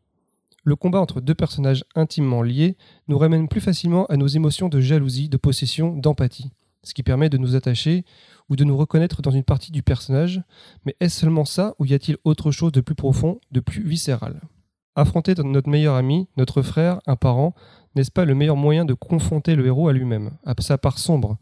le 0.64 0.76
combat 0.76 1.00
entre 1.00 1.22
deux 1.22 1.34
personnages 1.34 1.84
intimement 1.96 2.44
liés 2.44 2.78
nous 3.08 3.18
ramène 3.18 3.48
plus 3.48 3.62
facilement 3.62 4.06
à 4.08 4.18
nos 4.18 4.28
émotions 4.28 4.70
de 4.70 4.80
jalousie, 4.80 5.28
de 5.28 5.38
possession, 5.38 5.96
d'empathie, 5.96 6.52
ce 6.84 6.94
qui 6.94 7.04
permet 7.04 7.30
de 7.30 7.38
nous 7.38 7.56
attacher 7.56 8.06
ou 8.50 8.56
de 8.56 8.64
nous 8.64 8.76
reconnaître 8.78 9.22
dans 9.22 9.32
une 9.32 9.44
partie 9.44 9.72
du 9.72 9.84
personnage, 9.84 10.42
mais 10.86 10.96
est-ce 11.00 11.20
seulement 11.22 11.46
ça 11.46 11.76
ou 11.80 11.86
y 11.86 11.94
a-t-il 11.94 12.18
autre 12.24 12.52
chose 12.52 12.72
de 12.72 12.82
plus 12.82 12.96
profond, 12.96 13.40
de 13.52 13.60
plus 13.60 13.84
viscéral? 13.84 14.42
Affronter 14.96 15.36
notre 15.44 15.70
meilleur 15.70 15.96
ami, 15.96 16.28
notre 16.36 16.62
frère, 16.62 17.00
un 17.08 17.16
parent, 17.16 17.54
n'est-ce 17.96 18.12
pas 18.12 18.26
le 18.26 18.36
meilleur 18.36 18.58
moyen 18.58 18.84
de 18.84 18.94
confronter 18.94 19.56
le 19.56 19.66
héros 19.66 19.88
à 19.88 19.94
lui-même, 19.94 20.32
à 20.46 20.54
sa 20.60 20.78
part 20.78 20.98
sombre? 21.00 21.38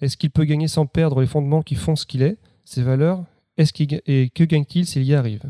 Est-ce 0.00 0.16
qu'il 0.16 0.30
peut 0.30 0.44
gagner 0.44 0.68
sans 0.68 0.86
perdre 0.86 1.20
les 1.20 1.26
fondements 1.26 1.62
qui 1.62 1.74
font 1.74 1.96
ce 1.96 2.06
qu'il 2.06 2.22
est, 2.22 2.38
ses 2.64 2.82
valeurs? 2.82 3.24
Qu'il 3.74 3.86
ga- 3.88 4.00
Et 4.06 4.30
que 4.30 4.44
gagne-t-il 4.44 4.86
s'il 4.86 5.02
y 5.04 5.14
arrive? 5.14 5.42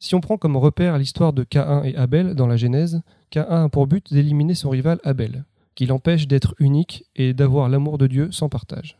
Si 0.00 0.16
on 0.16 0.20
prend 0.20 0.36
comme 0.36 0.56
repère 0.56 0.98
l'histoire 0.98 1.32
de 1.32 1.44
Caïn 1.44 1.84
et 1.84 1.94
Abel 1.96 2.34
dans 2.34 2.48
la 2.48 2.56
Genèse, 2.56 3.02
Caïn 3.30 3.64
a 3.64 3.68
pour 3.68 3.86
but 3.86 4.12
d'éliminer 4.12 4.54
son 4.56 4.68
rival 4.70 4.98
Abel, 5.04 5.44
qui 5.74 5.86
l'empêche 5.86 6.26
d'être 6.26 6.54
unique 6.58 7.04
et 7.16 7.34
d'avoir 7.34 7.68
l'amour 7.68 7.98
de 7.98 8.06
Dieu 8.06 8.32
sans 8.32 8.48
partage. 8.48 8.98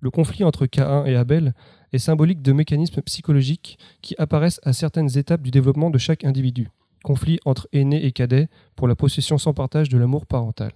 Le 0.00 0.10
conflit 0.10 0.44
entre 0.44 0.66
Caïn 0.66 1.04
et 1.04 1.14
Abel 1.14 1.54
est 1.92 1.98
symbolique 1.98 2.42
de 2.42 2.52
mécanismes 2.52 3.02
psychologiques 3.02 3.78
qui 4.00 4.14
apparaissent 4.18 4.60
à 4.62 4.72
certaines 4.72 5.18
étapes 5.18 5.42
du 5.42 5.50
développement 5.50 5.90
de 5.90 5.98
chaque 5.98 6.24
individu. 6.24 6.70
Conflit 7.04 7.38
entre 7.44 7.68
aînés 7.72 8.04
et 8.04 8.12
cadets 8.12 8.48
pour 8.76 8.88
la 8.88 8.96
possession 8.96 9.38
sans 9.38 9.52
partage 9.52 9.88
de 9.88 9.98
l'amour 9.98 10.26
parental. 10.26 10.72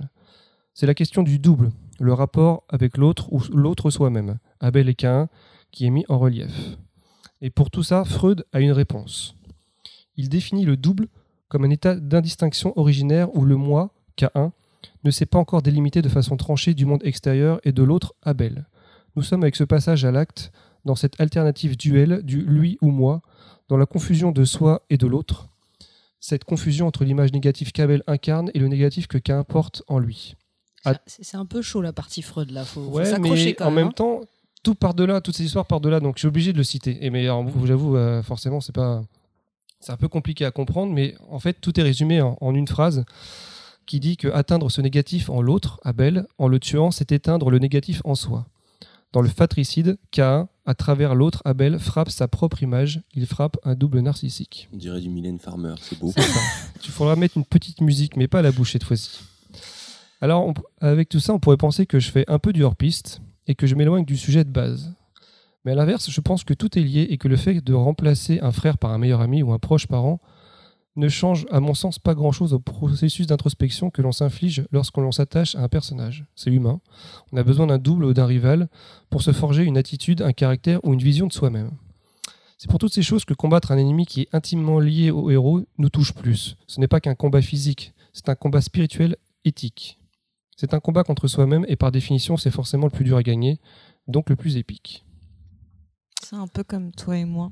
C'est 0.74 0.86
la 0.86 0.94
question 0.94 1.22
du 1.22 1.38
double, 1.38 1.70
le 2.00 2.12
rapport 2.12 2.64
avec 2.68 2.96
l'autre 2.96 3.32
ou 3.32 3.40
l'autre 3.54 3.90
soi-même, 3.90 4.38
Abel 4.60 4.88
et 4.88 4.94
Caïn, 4.94 5.28
qui 5.70 5.86
est 5.86 5.90
mis 5.90 6.04
en 6.08 6.18
relief. 6.18 6.76
Et 7.40 7.50
pour 7.50 7.70
tout 7.70 7.82
ça, 7.82 8.04
Freud 8.04 8.44
a 8.52 8.60
une 8.60 8.72
réponse. 8.72 9.36
Il 10.16 10.28
définit 10.28 10.64
le 10.64 10.76
double 10.76 11.08
comme 11.48 11.64
un 11.64 11.70
état 11.70 11.94
d'indistinction 11.94 12.72
originaire 12.76 13.34
où 13.36 13.44
le 13.44 13.56
moi, 13.56 13.94
K1, 14.18 14.50
ne 15.04 15.10
s'est 15.10 15.26
pas 15.26 15.38
encore 15.38 15.62
délimité 15.62 16.02
de 16.02 16.08
façon 16.08 16.36
tranchée 16.36 16.74
du 16.74 16.86
monde 16.86 17.04
extérieur 17.04 17.60
et 17.64 17.72
de 17.72 17.82
l'autre, 17.82 18.14
Abel. 18.22 18.66
Nous 19.16 19.22
sommes 19.22 19.42
avec 19.42 19.56
ce 19.56 19.64
passage 19.64 20.04
à 20.04 20.10
l'acte 20.10 20.52
dans 20.84 20.94
cette 20.94 21.20
alternative 21.20 21.76
duel 21.76 22.22
du 22.22 22.42
lui 22.42 22.78
ou 22.82 22.90
moi, 22.90 23.22
dans 23.68 23.76
la 23.76 23.86
confusion 23.86 24.32
de 24.32 24.44
soi 24.44 24.82
et 24.90 24.98
de 24.98 25.06
l'autre, 25.06 25.48
cette 26.20 26.44
confusion 26.44 26.86
entre 26.86 27.04
l'image 27.04 27.32
négative 27.32 27.72
qu'Abel 27.72 28.02
incarne 28.06 28.50
et 28.54 28.58
le 28.58 28.68
négatif 28.68 29.06
que 29.06 29.18
Cain 29.18 29.44
porte 29.44 29.82
en 29.88 29.98
lui. 29.98 30.36
C'est 31.06 31.36
un 31.36 31.46
peu 31.46 31.62
chaud 31.62 31.80
la 31.80 31.92
partie 31.92 32.22
Freud 32.22 32.50
là. 32.50 32.64
Faut, 32.64 32.90
faut 32.90 33.04
s'accrocher 33.04 33.54
quand 33.54 33.66
en 33.66 33.70
même. 33.70 33.76
même 33.76 33.88
hein. 33.88 33.92
temps, 33.92 34.20
tout 34.62 34.74
par 34.74 34.94
delà, 34.94 35.20
toutes 35.20 35.36
ces 35.36 35.44
histoires 35.44 35.66
par 35.66 35.80
delà, 35.80 36.00
donc 36.00 36.16
je 36.16 36.20
suis 36.20 36.28
obligé 36.28 36.52
de 36.52 36.58
le 36.58 36.64
citer. 36.64 37.04
Et 37.04 37.10
mais 37.10 37.24
j'avoue, 37.64 37.96
euh, 37.96 38.22
forcément, 38.22 38.60
c'est 38.60 38.74
pas, 38.74 39.02
c'est 39.80 39.92
un 39.92 39.96
peu 39.96 40.08
compliqué 40.08 40.44
à 40.44 40.50
comprendre, 40.50 40.92
mais 40.92 41.14
en 41.30 41.38
fait, 41.38 41.54
tout 41.60 41.78
est 41.78 41.82
résumé 41.82 42.20
en, 42.20 42.36
en 42.40 42.54
une 42.54 42.68
phrase 42.68 43.04
qui 43.86 44.00
dit 44.00 44.16
que 44.16 44.28
atteindre 44.28 44.70
ce 44.70 44.80
négatif 44.80 45.30
en 45.30 45.40
l'autre, 45.42 45.80
Abel, 45.84 46.26
en 46.38 46.48
le 46.48 46.58
tuant, 46.58 46.90
c'est 46.90 47.12
éteindre 47.12 47.50
le 47.50 47.58
négatif 47.58 48.00
en 48.04 48.14
soi. 48.14 48.46
Dans 49.12 49.20
le 49.22 49.28
fratricide, 49.28 49.96
Cain, 50.10 50.48
à 50.66 50.74
travers 50.74 51.14
l'autre, 51.14 51.40
Abel 51.44 51.78
frappe 51.78 52.10
sa 52.10 52.26
propre 52.26 52.62
image. 52.62 53.00
Il 53.14 53.26
frappe 53.26 53.56
un 53.62 53.74
double 53.76 54.00
narcissique. 54.00 54.68
On 54.72 54.76
dirait 54.76 55.00
du 55.00 55.08
Mylène 55.08 55.38
Farmer, 55.38 55.74
c'est 55.80 55.98
beau. 55.98 56.12
Il 56.84 56.90
faudra 56.90 57.14
mettre 57.14 57.36
une 57.36 57.44
petite 57.44 57.80
musique, 57.80 58.16
mais 58.16 58.26
pas 58.26 58.40
à 58.40 58.42
la 58.42 58.50
bouche 58.50 58.72
cette 58.72 58.82
fois-ci. 58.84 59.20
Alors, 60.20 60.46
on- 60.46 60.54
avec 60.80 61.08
tout 61.08 61.20
ça, 61.20 61.32
on 61.34 61.38
pourrait 61.38 61.56
penser 61.56 61.86
que 61.86 62.00
je 62.00 62.10
fais 62.10 62.24
un 62.28 62.38
peu 62.38 62.52
du 62.52 62.64
hors-piste 62.64 63.20
et 63.46 63.54
que 63.54 63.66
je 63.66 63.74
m'éloigne 63.74 64.04
du 64.04 64.16
sujet 64.16 64.42
de 64.42 64.50
base. 64.50 64.92
Mais 65.64 65.72
à 65.72 65.74
l'inverse, 65.74 66.10
je 66.10 66.20
pense 66.20 66.42
que 66.44 66.54
tout 66.54 66.78
est 66.78 66.82
lié 66.82 67.06
et 67.10 67.16
que 67.18 67.28
le 67.28 67.36
fait 67.36 67.60
de 67.60 67.72
remplacer 67.74 68.40
un 68.40 68.52
frère 68.52 68.78
par 68.78 68.90
un 68.92 68.98
meilleur 68.98 69.20
ami 69.20 69.42
ou 69.42 69.52
un 69.52 69.58
proche 69.58 69.86
parent 69.86 70.20
ne 70.96 71.08
change, 71.08 71.46
à 71.50 71.60
mon 71.60 71.74
sens, 71.74 71.98
pas 71.98 72.14
grand-chose 72.14 72.54
au 72.54 72.60
processus 72.60 73.26
d'introspection 73.26 73.90
que 73.90 74.02
l'on 74.02 74.12
s'inflige 74.12 74.66
lorsqu'on 74.70 75.02
l'on 75.02 75.12
s'attache 75.12 75.54
à 75.56 75.62
un 75.62 75.68
personnage. 75.68 76.24
C'est 76.36 76.50
humain. 76.50 76.80
On 77.32 77.36
a 77.36 77.42
besoin 77.42 77.66
d'un 77.66 77.78
double 77.78 78.04
ou 78.04 78.14
d'un 78.14 78.26
rival 78.26 78.68
pour 79.10 79.22
se 79.22 79.32
forger 79.32 79.64
une 79.64 79.76
attitude, 79.76 80.22
un 80.22 80.32
caractère 80.32 80.84
ou 80.84 80.94
une 80.94 81.02
vision 81.02 81.26
de 81.26 81.32
soi-même. 81.32 81.72
C'est 82.58 82.70
pour 82.70 82.78
toutes 82.78 82.94
ces 82.94 83.02
choses 83.02 83.24
que 83.24 83.34
combattre 83.34 83.72
un 83.72 83.78
ennemi 83.78 84.06
qui 84.06 84.22
est 84.22 84.28
intimement 84.34 84.78
lié 84.78 85.10
au 85.10 85.30
héros 85.30 85.62
nous 85.78 85.88
touche 85.88 86.12
plus. 86.12 86.56
Ce 86.66 86.80
n'est 86.80 86.88
pas 86.88 87.00
qu'un 87.00 87.14
combat 87.14 87.42
physique, 87.42 87.92
c'est 88.12 88.28
un 88.28 88.36
combat 88.36 88.60
spirituel, 88.60 89.16
éthique. 89.44 89.98
C'est 90.56 90.72
un 90.72 90.80
combat 90.80 91.02
contre 91.02 91.26
soi-même 91.26 91.66
et 91.68 91.76
par 91.76 91.90
définition 91.90 92.36
c'est 92.36 92.52
forcément 92.52 92.86
le 92.86 92.92
plus 92.92 93.04
dur 93.04 93.16
à 93.16 93.22
gagner, 93.22 93.58
donc 94.06 94.30
le 94.30 94.36
plus 94.36 94.56
épique. 94.56 95.04
C'est 96.22 96.36
un 96.36 96.46
peu 96.46 96.62
comme 96.62 96.92
toi 96.92 97.18
et 97.18 97.24
moi. 97.24 97.50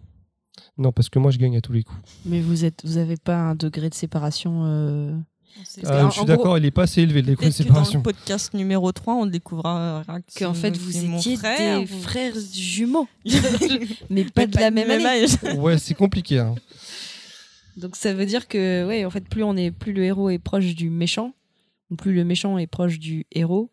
Non, 0.79 0.93
parce 0.93 1.09
que 1.09 1.19
moi 1.19 1.31
je 1.31 1.39
gagne 1.39 1.57
à 1.57 1.61
tous 1.61 1.73
les 1.73 1.83
coups. 1.83 2.01
Mais 2.27 2.41
vous 2.41 2.65
êtes, 2.65 2.81
vous 2.85 2.97
avez 2.99 3.17
pas 3.17 3.37
un 3.37 3.55
degré 3.55 3.89
de 3.89 3.95
séparation. 3.95 4.63
euh, 4.65 5.17
Euh, 5.85 6.05
en- 6.05 6.11
je 6.11 6.17
suis 6.17 6.25
d'accord, 6.25 6.57
il 6.57 6.63
n'est 6.63 6.71
pas 6.71 6.85
assez 6.85 7.03
élevé 7.03 7.21
le 7.21 7.29
degré 7.29 7.49
de 7.49 7.53
que 7.53 7.59
dans 7.59 7.65
séparation. 7.65 7.99
le 7.99 8.03
podcast 8.03 8.55
numéro 8.55 8.91
3, 8.91 9.15
on 9.17 9.27
découvrira 9.27 10.03
que 10.07 10.39
Qu'en 10.39 10.55
fait, 10.55 10.75
c'est 10.75 10.81
vous 10.81 11.15
étiez 11.17 11.37
frère, 11.37 11.79
des 11.81 11.85
ou- 11.93 11.99
frères 12.01 12.35
jumeaux, 12.55 13.07
mais 14.11 14.25
pas 14.25 14.43
Mais 14.43 14.47
de 14.47 14.57
la 14.59 14.71
même 14.71 14.91
année. 14.91 15.05
âge. 15.25 15.57
Ouais, 15.59 15.77
c'est 15.79 15.95
compliqué. 15.95 16.39
hein. 16.39 16.55
Donc 17.77 17.97
ça 17.97 18.13
veut 18.15 18.27
dire 18.27 18.49
que, 18.49 18.87
ouais, 18.87 19.05
en 19.05 19.11
fait, 19.11 19.27
plus 19.29 19.43
on 19.43 19.57
est, 19.57 19.71
plus 19.71 19.93
le 19.93 20.05
héros 20.05 20.31
est 20.31 20.39
proche 20.39 20.75
du 20.75 20.91
méchant, 20.91 21.35
plus 21.99 22.13
le 22.15 22.25
méchant 22.25 22.59
est 22.59 22.67
proche 22.67 22.99
du 22.99 23.27
héros, 23.33 23.71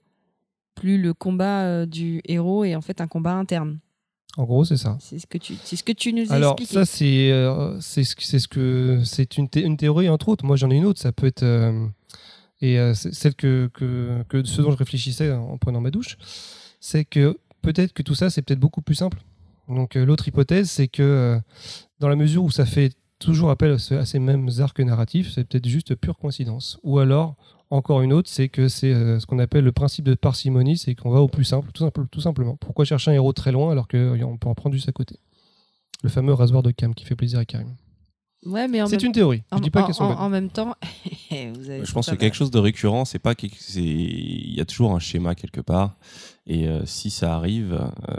plus 0.75 0.97
le 1.01 1.13
combat 1.13 1.63
euh, 1.65 1.85
du 1.85 2.21
héros 2.25 2.63
est 2.63 2.75
en 2.75 2.81
fait 2.81 3.01
un 3.01 3.07
combat 3.07 3.33
interne. 3.33 3.79
En 4.37 4.43
gros, 4.45 4.63
c'est 4.63 4.77
ça. 4.77 4.97
C'est 5.01 5.19
ce 5.19 5.27
que 5.27 5.37
tu, 5.37 5.55
c'est 5.63 5.75
ce 5.75 5.83
que 5.83 5.91
tu 5.91 6.13
nous 6.13 6.31
Alors 6.31 6.53
expliqué. 6.53 6.73
ça 6.73 6.85
c'est 6.85 7.31
euh, 7.31 7.79
c'est 7.81 8.03
ce 8.03 8.15
que- 8.15 8.23
c'est 8.23 8.39
ce 8.39 8.47
que 8.47 9.01
c'est 9.03 9.37
une, 9.37 9.49
thé- 9.49 9.63
une 9.63 9.75
théorie 9.75 10.07
entre 10.07 10.29
autres. 10.29 10.45
Moi 10.45 10.55
j'en 10.55 10.69
ai 10.71 10.75
une 10.75 10.85
autre. 10.85 10.99
Ça 11.01 11.11
peut 11.11 11.25
être 11.27 11.43
euh, 11.43 11.87
et 12.61 12.79
euh, 12.79 12.93
c'est 12.93 13.13
celle 13.13 13.35
que, 13.35 13.69
que 13.73 14.23
que 14.29 14.43
ce 14.45 14.61
dont 14.61 14.71
je 14.71 14.77
réfléchissais 14.77 15.31
en 15.31 15.57
prenant 15.57 15.81
ma 15.81 15.91
douche, 15.91 16.17
c'est 16.79 17.05
que 17.05 17.37
peut-être 17.61 17.91
que 17.93 18.03
tout 18.03 18.15
ça 18.15 18.29
c'est 18.29 18.41
peut-être 18.41 18.59
beaucoup 18.59 18.81
plus 18.81 18.95
simple. 18.95 19.17
Donc 19.67 19.95
l'autre 19.95 20.27
hypothèse 20.27 20.69
c'est 20.69 20.87
que 20.87 21.39
dans 21.99 22.07
la 22.07 22.15
mesure 22.15 22.43
où 22.43 22.51
ça 22.51 22.65
fait 22.65 22.93
toujours 23.17 23.49
appel 23.49 23.71
à, 23.73 23.77
ce- 23.77 23.95
à 23.95 24.05
ces 24.05 24.19
mêmes 24.19 24.49
arcs 24.59 24.79
narratifs, 24.79 25.31
c'est 25.33 25.43
peut-être 25.43 25.67
juste 25.67 25.95
pure 25.95 26.17
coïncidence. 26.17 26.79
Ou 26.83 26.99
alors 26.99 27.35
encore 27.71 28.01
une 28.01 28.13
autre, 28.13 28.29
c'est 28.29 28.49
que 28.49 28.67
c'est 28.67 28.91
euh, 28.93 29.19
ce 29.19 29.25
qu'on 29.25 29.39
appelle 29.39 29.63
le 29.63 29.71
principe 29.71 30.05
de 30.05 30.15
parcimonie, 30.15 30.77
c'est 30.77 30.95
qu'on 30.95 31.11
va 31.11 31.19
au 31.21 31.27
plus 31.27 31.43
simple, 31.43 31.69
tout, 31.73 31.83
simple, 31.83 32.05
tout 32.11 32.21
simplement. 32.21 32.55
Pourquoi 32.57 32.85
chercher 32.85 33.11
un 33.11 33.13
héros 33.15 33.33
très 33.33 33.51
loin 33.51 33.71
alors 33.71 33.87
qu'on 33.87 34.37
peut 34.39 34.49
en 34.49 34.55
prendre 34.55 34.73
juste 34.75 34.89
à 34.89 34.91
côté? 34.91 35.17
Le 36.03 36.09
fameux 36.09 36.33
rasoir 36.33 36.63
de 36.63 36.71
Cam 36.71 36.95
qui 36.95 37.05
fait 37.05 37.15
plaisir 37.15 37.39
à 37.39 37.45
Karim. 37.45 37.75
ouais, 38.45 38.67
mais 38.67 38.79
C'est 38.87 38.95
même, 38.97 39.05
une 39.07 39.11
théorie. 39.11 39.43
en, 39.51 39.57
Je 39.57 39.61
dis 39.63 39.69
pas 39.69 39.81
en- 39.81 39.85
qu'elles 39.85 39.95
sont 39.95 40.05
en- 40.05 40.19
en 40.21 40.29
même 40.29 40.49
temps, 40.49 40.73
vous 41.31 41.69
avez 41.69 41.83
Je 41.85 41.91
pense 41.91 42.09
que 42.09 42.15
quelque 42.15 42.35
chose 42.35 42.51
de 42.51 42.57
récurrent, 42.59 43.05
c'est 43.05 43.19
pas 43.19 43.33
il 43.41 44.55
y 44.55 44.61
a 44.61 44.65
toujours 44.65 44.95
un 44.95 44.99
schéma 44.99 45.35
quelque 45.35 45.61
part 45.61 45.97
et 46.47 46.67
euh, 46.67 46.83
si 46.85 47.11
ça 47.11 47.35
arrive, 47.35 47.73
euh, 48.09 48.15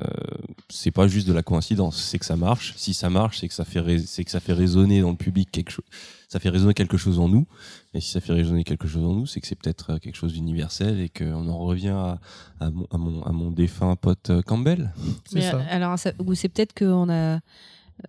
c'est 0.69 0.91
pas 0.93 1.09
juste 1.09 1.27
de 1.27 1.33
la 1.33 1.43
coïncidence, 1.43 2.01
c'est 2.01 2.19
que 2.19 2.27
ça 2.27 2.37
marche. 2.37 2.75
Si 2.77 2.95
ça 2.95 3.11
marche, 3.11 3.39
c'est 3.41 3.49
que 3.49 3.55
ça 3.55 3.65
fait 3.65 3.99
c'est 4.07 4.25
que 4.25 4.31
ça 4.31 4.39
fait 4.41 4.53
résonner 4.53 5.01
dans 5.01 5.11
le 5.11 5.17
public 5.17 5.51
quelque 5.51 5.71
chose, 5.71 5.85
ça 6.29 6.39
fait 6.39 6.51
résonner 6.51 6.75
quelque 6.75 6.97
chose 6.99 7.19
en 7.19 7.29
nous. 7.29 7.47
Et 7.93 8.01
si 8.01 8.11
ça 8.13 8.21
fait 8.21 8.33
résonner 8.33 8.63
quelque 8.63 8.87
chose 8.87 9.05
en 9.05 9.15
nous, 9.15 9.27
c'est 9.27 9.41
que 9.41 9.47
c'est 9.49 9.57
peut-être 9.57 9.91
euh, 9.95 9.99
quelque 9.99 10.15
chose 10.15 10.33
d'universel 10.33 11.01
et 11.01 11.09
qu'on 11.09 11.49
en 11.49 11.59
revient 11.59 11.89
à, 11.89 12.21
à, 12.61 12.71
mon, 12.71 12.87
à, 12.93 12.99
mon, 12.99 13.23
à 13.25 13.33
mon 13.33 13.51
défunt 13.51 13.97
pote 13.97 14.31
euh, 14.31 14.43
Campbell. 14.43 14.93
C'est 15.25 15.35
Mais, 15.37 15.41
ça. 15.51 15.57
euh, 15.57 15.63
alors, 15.71 15.99
ça- 15.99 16.13
ou 16.25 16.35
c'est 16.35 16.49
peut-être 16.49 16.73
qu'on 16.73 17.11
a, 17.11 17.41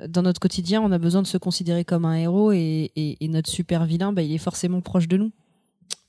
dans 0.08 0.22
notre 0.22 0.40
quotidien, 0.40 0.82
on 0.84 0.92
a 0.92 1.00
besoin 1.00 1.24
de 1.24 1.28
se 1.28 1.38
considérer 1.40 1.84
comme 1.84 2.06
un 2.06 2.16
héros 2.16 2.52
et, 2.52 2.92
et- 2.96 3.18
et 3.24 3.28
notre 3.28 3.50
super 3.50 3.86
vilain, 3.86 4.14
bah, 4.14 4.22
il 4.22 4.32
est 4.32 4.38
forcément 4.38 4.82
proche 4.82 5.08
de 5.08 5.18
nous. 5.18 5.32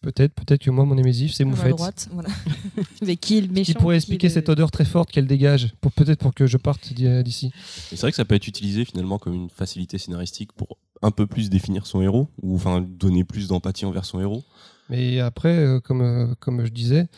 Peut-être, 0.03 0.35
peut-être 0.35 0.61
que 0.63 0.71
moi, 0.71 0.85
mon 0.85 0.99
émésif, 0.99 1.33
c'est 1.33 1.45
Moufette. 1.45 1.71
droite, 1.77 2.09
voilà. 2.13 2.29
Mais 3.07 3.17
qui 3.17 3.39
est 3.39 3.41
le 3.41 3.49
méchant 3.49 3.73
Qui 3.73 3.79
pourrait 3.79 3.95
qui 3.95 3.99
expliquer 4.01 4.27
le- 4.29 4.35
cette 4.35 4.49
odeur 4.51 4.71
très 4.71 4.85
forte 4.85 5.11
qu'elle 5.11 5.27
dégage, 5.29 5.73
pour 5.81 5.93
peut-être 5.93 6.19
pour 6.19 6.35
que 6.35 6.47
je 6.47 6.59
parte 6.59 6.93
d'i- 6.93 7.23
d'ici. 7.23 7.47
Et 7.47 7.97
c'est 7.97 8.01
vrai 8.03 8.11
que 8.11 8.17
ça 8.17 8.25
peut 8.27 8.35
être 8.35 8.49
utilisé 8.49 8.85
finalement 8.85 9.19
comme 9.19 9.33
une 9.35 9.49
facilité 9.51 9.97
scénaristique 9.99 10.53
pour 10.53 10.77
un 11.03 11.11
peu 11.11 11.27
plus 11.27 11.51
définir 11.51 11.87
son 11.87 12.01
héros 12.03 12.29
ou 12.43 12.55
enfin 12.55 12.81
donner 12.81 13.25
plus 13.25 13.49
d'empathie 13.49 13.85
envers 13.85 14.05
son 14.05 14.21
héros. 14.21 14.43
Mais 14.89 15.21
après, 15.21 15.57
euh, 15.59 15.81
comme, 15.81 16.01
euh, 16.03 16.35
comme 16.41 16.65
je 16.65 16.71
disais, 16.71 17.09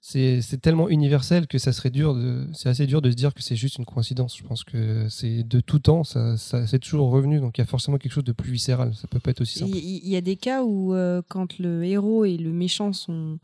c'est 0.00 0.40
c'est 0.42 0.58
tellement 0.60 0.88
universel 0.88 1.46
que 1.48 1.58
ça 1.58 1.72
serait 1.72 1.90
dur 1.90 2.14
de, 2.14 2.46
c'est 2.52 2.68
assez 2.68 2.86
dur 2.86 3.02
de 3.02 3.10
se 3.10 3.16
dire 3.16 3.34
que 3.34 3.42
c'est 3.42 3.56
juste 3.56 3.78
une 3.78 3.84
coïncidence. 3.84 4.36
Je 4.36 4.44
pense 4.44 4.62
que 4.62 5.08
c'est 5.08 5.42
de 5.42 5.60
tout 5.60 5.80
temps, 5.80 6.04
ça, 6.04 6.36
ça- 6.36 6.66
c'est 6.66 6.78
toujours 6.78 7.10
revenu, 7.10 7.40
donc 7.40 7.58
il 7.58 7.60
y 7.60 7.64
a 7.64 7.66
forcément 7.66 7.98
quelque 7.98 8.12
chose 8.12 8.22
de 8.24 8.32
plus 8.32 8.52
viscéral. 8.52 8.94
Ça 8.94 9.08
peut 9.08 9.18
pas 9.18 9.32
être 9.32 9.40
aussi 9.40 9.58
Il 9.58 9.62
simple. 9.66 9.76
il- 9.76 10.08
y 10.08 10.16
a 10.16 10.20
des 10.20 10.36
cas 10.36 10.62
où, 10.62 10.94
euh, 10.94 11.22
quand 11.28 11.58
le 11.58 11.84
héros 11.84 12.24
et 12.24 12.36
le 12.36 12.52
méchant 12.52 12.92
sont, 12.92 13.38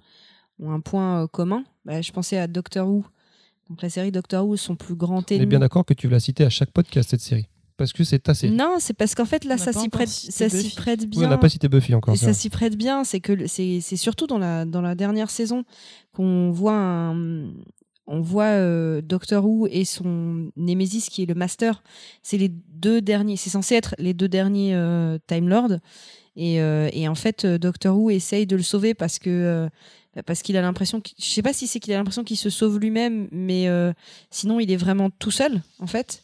ont 0.61 0.70
un 0.70 0.80
point 0.80 1.24
euh, 1.24 1.26
commun, 1.26 1.64
bah, 1.84 2.01
je 2.01 2.12
pensais 2.12 2.38
à 2.38 2.47
Doctor 2.47 2.88
Who. 2.88 3.05
Donc 3.68 3.82
la 3.82 3.90
série 3.90 4.12
Doctor 4.12 4.47
Who, 4.47 4.57
son 4.57 4.76
plus 4.76 4.95
grand 4.95 5.18
On 5.18 5.20
est 5.22 5.32
ennemi. 5.36 5.47
bien 5.47 5.59
d'accord 5.61 5.84
que 5.84 5.95
tu 5.95 6.07
veux 6.07 6.12
la 6.12 6.20
citer 6.20 6.45
à 6.45 6.51
chaque 6.51 6.70
podcast 6.70 7.11
cette 7.11 7.20
série, 7.22 7.49
parce 7.83 7.93
que 7.93 8.05
c'est 8.05 8.28
assez. 8.28 8.49
Non, 8.49 8.76
c'est 8.78 8.95
parce 8.95 9.14
qu'en 9.16 9.24
fait 9.24 9.45
là, 9.45 9.59
ça 9.59 9.72
s'y 9.72 9.89
prête, 9.89 10.09
ça 10.09 10.49
s'y 10.49 10.70
prête 10.76 11.01
Oui, 11.01 11.07
bien. 11.09 11.26
on 11.26 11.30
n'a 11.30 11.39
pas 11.39 11.49
cité 11.49 11.68
Buffy 11.68 11.95
encore. 11.95 12.14
Et 12.14 12.16
ça 12.16 12.33
s'y 12.33 12.49
prête 12.49 12.76
bien, 12.76 13.03
c'est 13.03 13.18
que 13.20 13.47
c'est 13.49 13.80
c'est 13.80 13.97
surtout 13.97 14.28
dans 14.28 14.39
la 14.39 14.64
dans 14.64 14.80
la 14.83 14.95
dernière 14.95 15.30
saison 15.30 15.64
qu'on 16.12 16.53
voit 16.53 16.76
un 16.76 17.45
on 18.07 18.20
voit 18.20 18.45
euh, 18.45 19.01
Doctor 19.01 19.45
Who 19.45 19.66
et 19.70 19.85
son 19.85 20.51
Némésis 20.57 21.09
qui 21.09 21.22
est 21.22 21.26
le 21.26 21.35
Master. 21.35 21.83
C'est 22.22 22.39
les 22.39 22.49
deux 22.49 23.01
derniers. 23.01 23.37
C'est 23.37 23.51
censé 23.51 23.74
être 23.74 23.95
les 23.99 24.14
deux 24.14 24.28
derniers 24.28 24.74
euh, 24.74 25.18
Time 25.26 25.49
Lords. 25.49 25.78
Et, 26.37 26.61
euh, 26.61 26.89
et 26.93 27.07
en 27.09 27.14
fait, 27.14 27.45
euh, 27.45 27.59
Doctor 27.59 27.97
Who 27.97 28.11
essaye 28.11 28.47
de 28.47 28.57
le 28.57 28.62
sauver 28.62 28.95
parce 28.95 29.18
que 29.18 29.30
euh, 29.30 29.68
parce 30.26 30.43
qu'il 30.43 30.57
a 30.57 30.62
l'impression, 30.62 31.01
qu'il- 31.01 31.16
je 31.18 31.24
sais 31.30 31.43
pas 31.43 31.53
si 31.55 31.66
c'est 31.66 31.78
qu'il 31.80 31.93
a 31.95 31.97
l'impression 31.97 32.22
qu'il 32.24 32.37
se 32.37 32.51
sauve 32.51 32.78
lui-même, 32.78 33.28
mais 33.33 33.68
euh, 33.68 33.93
sinon 34.30 34.61
il 34.61 34.70
est 34.70 34.76
vraiment 34.76 35.09
tout 35.11 35.30
seul 35.30 35.62
en 35.78 35.87
fait. 35.87 36.22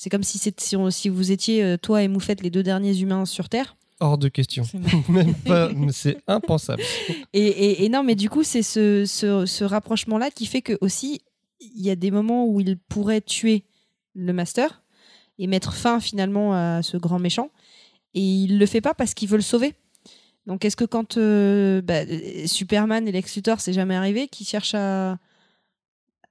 C'est 0.00 0.10
comme 0.10 0.22
si, 0.22 0.38
c'est- 0.38 0.60
si, 0.60 0.76
on- 0.76 0.90
si 0.92 1.08
vous 1.08 1.32
étiez 1.32 1.64
euh, 1.64 1.76
toi 1.76 2.04
et 2.04 2.08
Moufette 2.08 2.40
les 2.40 2.50
deux 2.50 2.62
derniers 2.62 2.96
humains 3.00 3.24
sur 3.26 3.48
Terre. 3.48 3.76
Hors 3.98 4.16
de 4.16 4.28
question. 4.28 4.62
C'est 4.62 4.78
Même 5.08 5.34
pas, 5.34 5.70
c'est 5.90 6.18
impensable. 6.28 6.80
Et, 7.32 7.44
et- 7.48 7.84
et 7.84 7.88
non, 7.88 8.04
mais 8.04 8.14
du 8.14 8.30
coup, 8.30 8.44
c'est 8.44 8.62
ce, 8.62 9.04
ce, 9.06 9.44
ce 9.44 9.64
rapprochement-là 9.64 10.30
qui 10.30 10.46
fait 10.46 10.62
que 10.62 10.78
aussi, 10.80 11.20
il 11.60 11.82
y 11.84 11.90
a 11.90 11.96
des 11.96 12.12
moments 12.12 12.46
où 12.46 12.60
il 12.60 12.78
pourrait 12.78 13.20
tuer 13.20 13.64
le 14.14 14.32
master 14.32 14.82
et 15.40 15.48
mettre 15.48 15.74
fin 15.74 15.98
finalement 15.98 16.54
à 16.54 16.80
ce 16.84 16.96
grand 16.96 17.18
méchant. 17.18 17.50
Et 18.14 18.20
il 18.22 18.58
le 18.60 18.66
fait 18.66 18.80
pas 18.80 18.94
parce 18.94 19.14
qu'il 19.14 19.28
veut 19.28 19.36
le 19.36 19.42
sauver. 19.42 19.74
Donc, 20.46 20.64
est-ce 20.64 20.76
que 20.76 20.84
quand 20.84 21.16
euh, 21.16 21.82
bah, 21.82 22.02
Superman 22.46 23.06
et 23.08 23.12
Lex 23.12 23.34
Luthor, 23.34 23.60
c'est 23.60 23.72
jamais 23.72 23.96
arrivé, 23.96 24.28
qu'ils 24.28 24.46
cherchent 24.46 24.74
à, 24.76 25.18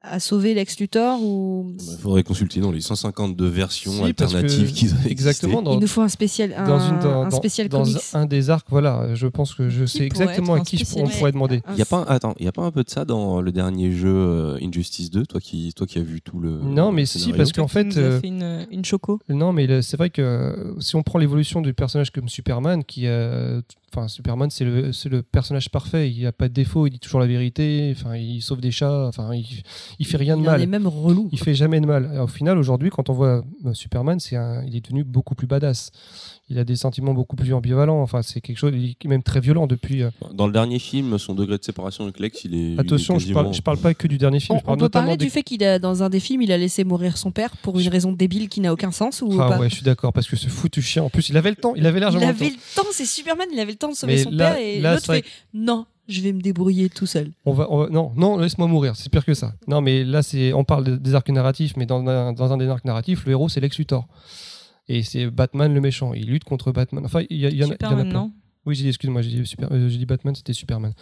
à 0.10 0.20
sauver 0.20 0.54
Lex 0.54 0.80
Luthor 0.80 1.22
ou 1.22 1.74
Il 1.80 1.98
faudrait 2.00 2.24
consulter 2.24 2.60
dans 2.60 2.72
les 2.72 2.82
152 2.82 3.48
versions 3.48 3.92
Si, 3.92 4.04
alternatives 4.04 4.72
qu'ils 4.74 4.94
ont 4.94 4.98
Exactement. 5.08 5.62
Dans, 5.62 5.74
il 5.74 5.80
nous 5.80 5.88
faut 5.88 6.02
un 6.02 6.08
spécial, 6.10 6.54
un, 6.58 6.68
dans 6.68 6.80
une- 6.80 7.00
dans- 7.00 7.24
un 7.24 7.30
spécial 7.32 7.70
dans 7.70 7.84
comics. 7.84 7.98
un 8.14 8.26
des 8.26 8.50
arcs, 8.50 8.68
voilà, 8.70 9.14
je 9.16 9.28
pense 9.28 9.54
que 9.54 9.70
je 9.70 9.86
sais 9.86 10.04
exactement 10.06 10.54
à 10.54 10.60
qui 10.62 10.78
je- 10.78 10.86
on 10.98 11.08
pourrait 11.08 11.32
demander. 11.32 11.62
Il 11.72 11.78
y 11.78 11.82
a 11.82 11.86
pas, 11.86 11.98
un- 11.98 12.06
attends, 12.08 12.34
il 12.40 12.46
y 12.46 12.48
a 12.48 12.52
pas 12.52 12.64
un 12.64 12.72
peu 12.72 12.84
de 12.84 12.90
ça 12.90 13.06
dans 13.06 13.42
le 13.42 13.52
dernier 13.52 13.92
jeu 13.92 14.14
euh, 14.14 14.58
Injustice 14.62 15.12
2, 15.12 15.26
toi 15.26 15.40
qui, 15.42 15.74
toi 15.76 15.86
qui 15.88 16.00
as 16.00 16.04
vu 16.04 16.22
tout 16.22 16.40
le. 16.40 16.50
Non, 16.64 16.92
mais 16.92 17.02
le 17.02 17.06
si, 17.08 17.34
parce 17.34 17.52
qu'en 17.52 17.68
fait, 17.68 17.84
nous 17.86 17.98
a 17.98 18.02
euh, 18.02 18.20
fait 18.20 18.28
une, 18.28 18.66
une 18.72 18.86
choco. 18.86 19.20
Non, 19.30 19.54
mais 19.54 19.82
c'est 19.82 19.98
vrai 19.98 20.10
que 20.10 20.22
euh, 20.22 20.80
si 20.80 20.96
on 20.96 21.04
prend 21.04 21.20
l'évolution 21.20 21.62
du 21.62 21.74
personnage 21.74 22.12
comme 22.12 22.30
Superman, 22.30 22.84
qui, 22.84 23.08
euh, 23.08 23.62
enfin, 23.94 24.08
Superman, 24.08 24.50
c'est 24.50 24.66
le, 24.66 24.92
c'est 24.94 25.10
le 25.10 25.22
personnage 25.24 25.70
parfait. 25.70 26.10
Il 26.12 26.18
n'y 26.18 26.26
a 26.26 26.32
pas 26.32 26.48
de 26.50 26.54
défaut, 26.54 26.88
il 26.88 26.92
dit 26.92 27.00
toujours 27.00 27.20
la 27.20 27.28
vérité. 27.28 27.94
Enfin, 27.98 28.16
il 28.16 28.42
sauve 28.42 28.62
des 28.62 28.72
chats. 28.72 29.06
Enfin, 29.08 29.34
il, 29.34 29.46
il 30.00 30.06
fait 30.06 30.18
rien 30.18 30.38
de 30.38 30.42
il 30.44 30.50
en 30.50 30.54
est 30.56 30.58
mal. 30.60 30.68
même 30.70 30.88
relou. 30.88 31.30
Il 31.32 31.40
fait 31.40 31.56
jamais 31.56 31.80
de 31.80 31.86
mal. 31.86 32.12
Et 32.16 32.20
au 32.20 32.28
final, 32.28 32.58
aujourd'hui, 32.58 32.90
quand 32.90 33.10
on 33.10 33.14
voit 33.14 33.44
euh, 33.66 33.74
Superman, 33.74 34.20
c'est 34.20 34.36
un, 34.36 34.64
il 34.66 34.76
est 34.76 34.82
devenu 34.82 35.04
beaucoup 35.04 35.34
plus 35.36 35.48
badass. 35.48 35.92
Il 36.50 36.58
a 36.60 36.64
des 36.64 36.78
sentiments 36.78 37.14
beaucoup 37.14 37.36
plus 37.36 37.54
ambivalents. 37.54 38.02
Enfin, 38.02 38.22
c'est 38.22 38.40
quelque 38.40 38.58
chose, 38.58 38.72
il 38.74 38.92
est 39.04 39.08
même 39.08 39.22
très 39.24 39.42
violent 39.42 39.68
depuis. 39.68 40.04
euh, 40.04 40.10
Dans 40.34 40.48
le 40.48 40.54
dernier 40.54 40.80
film, 40.80 41.18
son 41.18 41.34
degré 41.34 41.58
de 41.58 41.64
séparation 41.64 42.06
avec 42.06 42.20
Lex, 42.20 42.46
il 42.46 42.54
est. 42.56 42.58
il 42.58 42.76
est 42.76 42.80
Attention, 42.80 43.20
je 43.20 43.34
parle, 43.34 43.54
je 43.54 43.62
parle 43.62 43.80
pas 43.80 43.94
que 43.94 44.08
du 44.08 44.18
dernier 44.18 44.40
film. 44.40 44.56
On, 44.56 44.60
je 44.60 44.64
parle 44.66 44.78
on 44.78 44.80
peut 44.80 44.90
parler 44.90 45.18
des- 45.18 45.26
du 45.26 45.30
fait 45.32 45.44
qu'il 45.44 45.62
a 45.64 45.78
dans 45.80 46.04
un 46.04 46.10
des 46.10 46.20
films, 46.22 46.42
il 46.44 46.52
a 46.54 46.58
laissé 46.58 46.84
mourir 46.86 47.18
son 47.18 47.32
père 47.32 47.50
pour 47.58 47.78
une 47.80 47.90
raison 47.90 48.12
débile 48.14 48.48
qui 48.48 48.62
n'a 48.62 48.72
aucun 48.72 48.92
sens 48.92 49.22
ou 49.22 49.30
Ah 49.42 49.50
pas? 49.50 49.60
ouais, 49.60 49.70
je 49.70 49.76
suis 49.76 49.84
d'accord 49.84 50.14
parce 50.14 50.28
que 50.28 50.36
ce 50.38 50.48
foutu 50.48 50.82
chien. 50.82 51.04
En 51.04 51.10
plus, 51.10 51.28
il 51.30 51.36
avait 51.38 51.50
le 51.50 51.56
temps. 51.58 51.74
Il 51.76 51.86
avait 51.86 51.98
Il 51.98 52.02
largement 52.02 52.22
le 52.24 52.30
avait 52.30 52.50
temps. 52.50 52.56
le 52.78 52.82
temps, 52.84 52.88
c'est 52.92 53.06
Superman, 53.06 53.48
il 53.52 53.60
avait 53.60 53.72
le 53.74 53.78
temps 53.78 53.90
de 53.92 53.96
sauver 53.96 54.14
Mais 54.16 54.24
son 54.24 54.32
là- 54.32 54.52
père 54.52 54.58
et 54.60 54.80
l'autre 54.80 55.06
fait 55.14 55.26
non, 55.54 55.86
je 56.08 56.22
vais 56.22 56.32
me 56.34 56.42
débrouiller 56.42 56.90
tout 56.90 57.06
seul. 57.06 57.32
On 57.46 57.54
va, 57.54 57.68
on 57.70 57.78
va- 57.80 57.90
non, 57.90 58.12
non, 58.16 58.38
laisse-moi 58.38 58.68
mourir. 58.68 58.96
C'est 58.96 59.10
pire 59.12 59.26
que 59.26 59.34
ça. 59.34 59.54
Non, 59.68 59.82
mais 59.82 60.04
là, 60.04 60.22
c'est, 60.24 60.54
on 60.54 60.64
parle 60.64 60.84
de- 60.84 60.96
des 60.98 61.16
arcs 61.16 61.30
narratifs, 61.30 61.76
mais 61.78 61.86
dans 61.86 62.06
un, 62.08 62.34
dans 62.34 62.52
un 62.54 62.58
des 62.58 62.68
arcs 62.68 62.86
narratifs, 62.86 63.26
le 63.26 63.32
héros 63.32 63.50
c'est 63.50 63.60
Lex 63.60 63.78
Luthor. 63.78 64.08
Et 64.90 65.04
c'est 65.04 65.30
Batman 65.30 65.74
le 65.74 65.82
méchant. 65.82 66.14
Il 66.14 66.28
lutte 66.28 66.46
contre 66.46 66.72
Batman. 66.72 67.04
Enfin, 67.06 67.22
il 67.30 67.38
y, 67.40 67.46
en 67.46 67.50
a- 67.50 67.52
il 67.52 67.58
y 67.58 67.64
en 67.64 67.68
a 67.68 67.72
Superman, 67.72 68.10
plein. 68.10 68.20
non? 68.20 68.32
Oui, 68.66 68.76
j'ai 68.76 68.84
dit, 68.84 68.90
excuse-moi, 68.90 69.22
j'ai 69.22 69.30
dit, 69.42 69.46
super, 69.46 69.70
euh, 69.72 69.88
j'ai 69.90 69.98
dit 69.98 70.06
Batman, 70.06 70.34
c'était 70.36 70.54
Superman. 70.54 70.94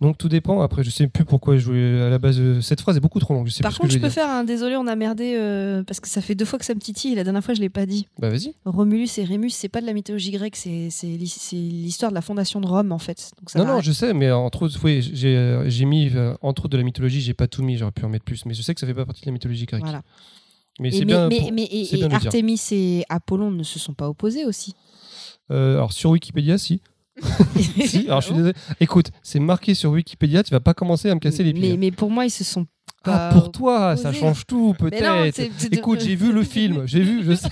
Donc 0.00 0.18
tout 0.18 0.28
dépend. 0.28 0.60
Après, 0.60 0.82
je 0.82 0.90
sais 0.90 1.06
plus 1.06 1.24
pourquoi 1.24 1.56
je 1.56 1.64
voulais 1.66 2.02
à 2.02 2.10
la 2.10 2.18
base. 2.18 2.38
euh, 2.40 2.60
cette 2.60 2.80
phrase 2.80 2.96
est 2.96 3.00
beaucoup 3.00 3.20
trop 3.20 3.32
longue. 3.32 3.46
Je 3.46 3.52
sais 3.52 3.62
Par 3.62 3.70
plus 3.72 3.78
contre, 3.78 3.92
ce 3.92 3.94
je 3.94 3.98
que 3.98 4.02
peux 4.06 4.10
je 4.10 4.14
vais 4.16 4.20
dire. 4.22 4.28
faire 4.28 4.36
un 4.38 4.42
désolé, 4.44 4.76
on 4.76 4.86
a 4.88 4.96
merdé 4.96 5.34
euh, 5.36 5.84
parce 5.84 6.00
que 6.00 6.08
ça 6.08 6.20
fait 6.20 6.34
deux 6.34 6.44
fois 6.44 6.58
que 6.58 6.64
ça 6.64 6.74
me 6.74 6.80
titille 6.80 7.12
et 7.12 7.14
la 7.14 7.22
dernière 7.22 7.44
fois 7.44 7.54
je 7.54 7.60
l'ai 7.60 7.68
pas 7.68 7.86
dit. 7.86 8.08
Bah 8.18 8.28
vas-y. 8.28 8.54
Romulus 8.64 9.08
et 9.18 9.24
Rémus, 9.24 9.50
c'est 9.50 9.68
pas 9.68 9.80
de 9.80 9.86
la 9.86 9.92
mythologie 9.92 10.32
grecque, 10.32 10.56
c'est 10.56 10.88
c'est 10.90 11.06
l'hi- 11.06 11.28
c'est 11.28 11.54
l'histoire 11.56 12.10
de 12.10 12.14
la 12.16 12.22
fondation 12.22 12.60
de 12.60 12.66
Rome 12.66 12.90
en 12.90 12.98
fait. 12.98 13.30
Donc 13.38 13.50
ça 13.50 13.58
Non, 13.60 13.66
non, 13.66 13.80
je 13.80 13.92
sais, 13.92 14.12
mais 14.14 14.30
entre 14.32 14.62
autres, 14.62 14.78
oui, 14.82 15.08
j'ai, 15.12 15.36
euh, 15.36 15.68
mis 15.86 16.10
euh, 16.14 16.34
entre 16.42 16.62
autres 16.64 16.70
de 16.72 16.76
la 16.78 16.82
mythologie. 16.82 17.20
J'ai 17.20 17.34
pas 17.34 17.46
tout 17.46 17.62
mis. 17.62 17.76
J'aurais 17.76 17.92
pu 17.92 18.04
en 18.04 18.08
mettre 18.08 18.24
plus, 18.24 18.44
mais 18.46 18.54
je 18.54 18.62
sais 18.62 18.74
que 18.74 18.80
ça 18.80 18.86
fait 18.88 18.94
pas 18.94 19.06
partie 19.06 19.20
de 19.22 19.26
la 19.26 19.32
mythologie 19.32 19.64
grecque. 19.66 19.82
Voilà. 19.84 20.02
Mais 20.80 20.90
c'est 20.90 21.04
bien. 21.04 21.28
mais, 21.28 21.38
pour- 21.38 21.52
mais- 21.52 21.68
et, 21.70 23.04
Apollon 23.08 23.52
ne 23.52 23.62
se 23.62 23.78
sont 23.78 23.94
pas 23.94 24.08
opposés 24.08 24.44
aussi. 24.44 24.74
Euh, 25.52 25.74
alors 25.76 25.92
sur 25.92 26.10
Wikipédia, 26.10 26.58
si. 26.58 26.80
Si, 27.86 28.06
alors 28.06 28.20
je 28.20 28.26
suis 28.26 28.34
désolé. 28.34 28.54
Écoute, 28.80 29.10
c'est 29.22 29.40
marqué 29.40 29.74
sur 29.74 29.90
Wikipédia, 29.90 30.42
tu 30.42 30.50
vas 30.50 30.60
pas 30.60 30.74
commencer 30.74 31.10
à 31.10 31.14
me 31.14 31.20
casser 31.20 31.44
les 31.44 31.52
pieds. 31.52 31.70
mais, 31.72 31.76
mais 31.76 31.90
pour 31.90 32.10
moi, 32.10 32.24
ils 32.24 32.30
se 32.30 32.44
sont 32.44 32.66
ah, 33.06 33.30
pas 33.30 33.38
pour 33.38 33.52
toi, 33.52 33.96
ça 33.96 34.12
change 34.12 34.46
tout, 34.46 34.74
peut-être. 34.78 35.38
Écoute, 35.72 36.00
j'ai 36.00 36.16
vu 36.16 36.32
le 36.32 36.42
film, 36.42 36.86
j'ai 36.86 37.02
vu, 37.02 37.22
je 37.24 37.34
sais. 37.34 37.48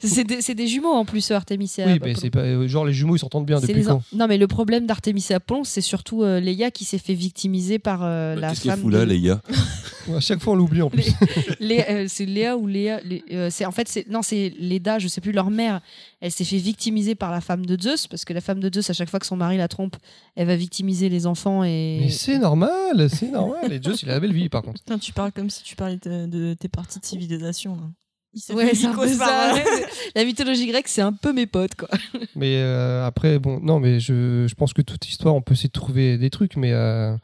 C'est 0.42 0.54
des, 0.54 0.66
jumeaux 0.66 0.92
en 0.92 1.04
plus, 1.04 1.30
Artémis 1.30 1.72
et 1.78 1.84
Oui, 1.84 1.98
mais 2.02 2.14
c'est 2.14 2.30
pas. 2.30 2.40
euh, 2.40 2.66
Genre, 2.66 2.84
les 2.84 2.92
jumeaux, 2.92 3.16
ils 3.16 3.18
s'entendent 3.18 3.46
bien 3.46 3.60
C'est 3.60 3.68
depuis 3.68 3.80
les 3.80 3.86
quand 3.86 3.96
en- 3.96 4.02
Non, 4.16 4.26
mais 4.26 4.38
le 4.38 4.46
problème 4.46 4.86
d'Artémis 4.86 5.24
et 5.30 5.34
Apollon, 5.34 5.64
c'est 5.64 5.80
surtout 5.80 6.22
euh, 6.22 6.40
Léa 6.40 6.70
qui 6.70 6.84
s'est 6.84 6.98
fait 6.98 7.14
victimiser 7.14 7.78
par 7.78 8.00
euh, 8.02 8.34
Bah, 8.34 8.40
la 8.40 8.48
Qu'est-ce 8.50 8.62
qu'elle 8.62 8.70
femme. 8.72 8.80
fout 8.80 8.92
là, 8.92 9.06
gars 9.06 9.40
À 10.16 10.20
chaque 10.20 10.40
fois, 10.40 10.54
on 10.54 10.56
l'oublie 10.56 10.82
en 10.82 10.90
plus. 10.90 11.12
Euh, 11.60 12.06
c'est 12.08 12.26
Léa 12.26 12.56
ou 12.56 12.66
Léa. 12.66 13.00
Lé- 13.02 13.24
euh, 13.32 13.48
c'est 13.50 13.64
en 13.64 13.70
fait 13.72 13.88
c'est 13.88 14.08
non 14.08 14.22
c'est 14.22 14.52
Léda, 14.58 14.98
je 14.98 15.06
sais 15.08 15.20
plus 15.20 15.32
leur 15.32 15.50
mère. 15.50 15.80
Elle 16.24 16.30
s'est 16.30 16.44
fait 16.44 16.58
victimiser 16.58 17.16
par 17.16 17.32
la 17.32 17.40
femme 17.40 17.66
de 17.66 17.76
Zeus 17.78 18.06
parce 18.06 18.24
que 18.24 18.32
la 18.32 18.40
femme 18.40 18.60
de 18.60 18.72
Zeus 18.72 18.88
à 18.88 18.92
chaque 18.92 19.10
fois 19.10 19.18
que 19.18 19.26
son 19.26 19.34
mari 19.34 19.56
la 19.56 19.66
trompe, 19.66 19.96
elle 20.36 20.46
va 20.46 20.54
victimiser 20.54 21.08
les 21.08 21.26
enfants 21.26 21.64
et. 21.64 21.98
Mais 22.00 22.10
c'est 22.10 22.38
normal, 22.38 23.10
c'est 23.10 23.28
normal. 23.28 23.72
Et 23.72 23.82
Joss, 23.82 24.04
il 24.04 24.08
a 24.10 24.14
la 24.14 24.20
belle 24.20 24.32
vie, 24.32 24.48
par 24.48 24.62
contre. 24.62 24.80
Putain, 24.80 24.98
tu 24.98 25.12
parles 25.12 25.32
comme 25.32 25.50
si 25.50 25.64
tu 25.64 25.74
parlais 25.74 25.98
de, 26.00 26.26
de 26.26 26.54
tes 26.54 26.68
parties 26.68 27.00
de 27.00 27.04
civilisation. 27.04 27.74
Là. 27.74 28.54
Ouais, 28.54 28.72
c'est 28.72 28.86
un 28.86 28.94
peu 28.94 29.08
ça. 29.08 29.54
la 30.14 30.24
mythologie 30.24 30.68
grecque, 30.68 30.86
c'est 30.86 31.02
un 31.02 31.12
peu 31.12 31.32
mes 31.32 31.46
potes 31.46 31.74
quoi. 31.74 31.88
Mais 32.36 32.56
euh, 32.56 33.04
après, 33.04 33.40
bon, 33.40 33.60
non, 33.60 33.78
mais 33.78 34.00
je, 34.00 34.46
je 34.48 34.54
pense 34.54 34.72
que 34.72 34.80
toute 34.80 35.06
histoire, 35.06 35.34
on 35.34 35.42
peut 35.42 35.52
essayer 35.52 35.68
de 35.68 35.72
trouver 35.72 36.16
des 36.16 36.30
trucs, 36.30 36.56
mais 36.56 36.72
euh, 36.72 37.14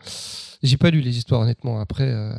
j'ai 0.62 0.76
pas 0.76 0.90
lu 0.90 1.00
les 1.00 1.16
histoires, 1.16 1.40
honnêtement. 1.42 1.80
Après, 1.80 2.09
euh, 2.11 2.32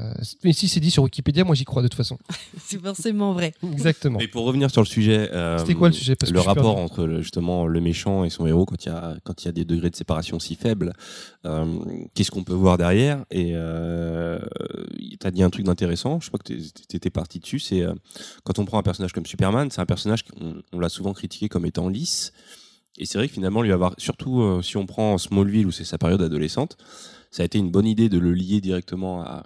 mais 0.44 0.52
si 0.54 0.68
c'est 0.68 0.80
dit 0.80 0.92
sur 0.92 1.04
Wikipédia, 1.04 1.44
moi 1.44 1.56
j'y 1.56 1.64
crois 1.66 1.82
de 1.82 1.88
toute 1.88 1.96
façon. 1.98 2.18
c'est 2.58 2.80
forcément 2.82 3.34
vrai. 3.34 3.54
Exactement. 3.72 4.20
Mais 4.20 4.28
pour 4.28 4.46
revenir 4.46 4.70
sur 4.72 4.82
le 4.82 4.88
sujet, 4.88 5.30
euh, 5.34 5.58
C'était 5.60 5.74
quoi 5.76 5.88
le 5.90 5.94
sujet? 5.94 6.16
Parce 6.16 6.32
le 6.32 6.40
rapport 6.40 6.78
entre 6.78 7.06
le- 7.06 7.22
justement 7.22 7.66
le 7.66 7.80
méchant 7.82 8.24
et 8.26 8.30
son 8.30 8.46
héros 8.46 8.66
quand 8.66 8.84
il 8.86 8.90
y 8.90 8.92
a 8.92 9.16
quand 9.24 9.42
il 9.44 9.46
y 9.46 9.50
a 9.50 9.52
des 9.54 9.66
degrés 9.66 9.90
de 9.90 9.96
séparation 9.96 10.40
si 10.40 10.56
faibles, 10.56 10.94
euh, 11.46 11.66
qu'est-ce 12.14 12.32
qu'on 12.32 12.44
peut 12.44 12.54
voir 12.54 12.78
derrière? 12.78 13.24
Et 13.32 13.52
euh, 13.54 14.40
tu 15.20 15.26
as 15.28 15.32
dit 15.32 15.44
un 15.44 15.50
truc 15.50 15.66
d'intéressant, 15.66 16.20
je 16.20 16.28
crois 16.28 16.40
que 16.40 16.54
tu 16.54 16.96
étais 16.96 17.10
parti 17.10 17.40
dessus, 17.40 17.60
c'est 17.60 17.82
euh, 17.84 17.94
quand 18.44 18.60
on 18.60 18.66
prend 18.66 18.80
un 18.80 18.84
personnage 18.84 19.14
comme 19.14 19.26
Superman, 19.26 19.70
c'est 19.72 19.82
un 19.82 19.86
personnage 19.86 20.24
qu'on 20.24 20.56
on 20.74 20.80
l'a 20.80 20.90
souvent 20.90 21.14
critiqué 21.14 21.48
comme 21.50 21.66
étant 21.66 21.88
lisse. 21.90 22.34
Et 22.98 23.06
c'est 23.06 23.18
vrai 23.18 23.28
que 23.30 23.34
finalement, 23.34 23.62
lui 23.62 23.72
avoir, 23.72 23.94
surtout 23.98 24.42
euh, 24.42 24.62
si 24.62 24.76
on 24.76 24.86
prend 24.86 25.18
Smallville 25.18 25.66
où 25.68 25.72
c'est 25.72 25.86
sa 25.86 25.98
période 25.98 26.22
adolescente, 26.22 26.76
ça 27.32 27.44
a 27.44 27.46
été 27.46 27.58
une 27.60 27.72
bonne 27.72 27.88
idée 27.88 28.10
de 28.10 28.18
le 28.18 28.34
lier 28.34 28.62
directement 28.62 29.22
à, 29.22 29.46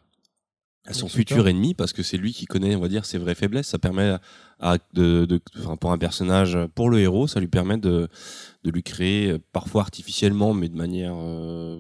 à 0.86 0.94
son 0.94 1.08
futur 1.08 1.48
ennemi 1.48 1.74
parce 1.74 1.94
que 1.94 2.04
c'est 2.04 2.18
lui 2.18 2.34
qui 2.34 2.46
connaît, 2.46 2.76
on 2.76 2.80
va 2.82 2.88
dire, 2.90 3.06
ses 3.06 3.18
vraies 3.18 3.36
faiblesses. 3.36 3.68
Ça 3.68 3.80
permet 3.80 4.18
à, 4.60 4.78
de, 4.94 5.26
de- 5.26 5.42
enfin, 5.60 5.76
pour 5.78 5.92
un 5.92 5.98
personnage, 5.98 6.58
pour 6.76 6.90
le 6.90 7.00
héros, 7.00 7.28
ça 7.28 7.40
lui 7.40 7.48
permet 7.48 7.78
de, 7.78 8.10
de 8.64 8.72
lui 8.72 8.84
créer, 8.84 9.32
euh, 9.32 9.40
parfois 9.52 9.82
artificiellement, 9.82 10.54
mais 10.54 10.70
de 10.70 10.76
manière 10.76 11.14
euh, 11.16 11.80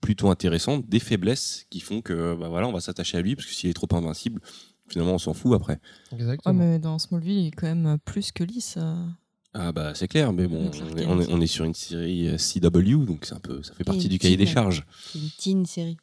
plutôt 0.00 0.30
intéressante, 0.30 0.88
des 0.88 0.98
faiblesses 1.00 1.66
qui 1.70 1.80
font 1.80 2.00
que, 2.00 2.34
bah 2.34 2.48
voilà, 2.48 2.66
on 2.68 2.72
va 2.72 2.80
s'attacher 2.80 3.18
à 3.18 3.22
lui 3.22 3.36
parce 3.36 3.46
que 3.46 3.52
s'il 3.54 3.70
est 3.70 3.74
trop 3.74 3.88
invincible, 3.92 4.40
finalement, 4.88 5.14
on 5.14 5.18
s'en 5.18 5.34
fout 5.34 5.54
après. 5.54 5.74
Ouais, 5.74 6.18
Exactement. 6.18 6.54
mais 6.54 6.78
dans 6.78 6.98
Smallville, 6.98 7.38
il 7.38 7.46
est 7.48 7.50
quand 7.52 7.72
même 7.72 7.98
plus 8.04 8.32
que 8.32 8.42
lisse. 8.42 8.78
Ah 9.52 9.72
bah 9.72 9.92
c'est 9.94 10.06
clair, 10.06 10.32
mais 10.32 10.46
bon, 10.46 10.70
on 10.72 10.96
est, 10.96 11.06
on 11.06 11.20
est- 11.20 11.24
Kent. 11.26 11.32
on 11.32 11.40
est 11.40 11.46
sur 11.46 11.64
une 11.64 11.74
série 11.74 12.28
euh, 12.28 12.36
CW, 12.36 13.04
donc 13.04 13.24
c'est 13.24 13.34
un 13.34 13.40
peu, 13.40 13.62
ça 13.64 13.74
fait 13.74 13.82
partie 13.84 14.08
du 14.08 14.18
cahier 14.18 14.36
des 14.36 14.46
charges. 14.46 14.84
C'est 15.12 15.18
une 15.18 15.30
teen 15.38 15.66
série. 15.66 15.96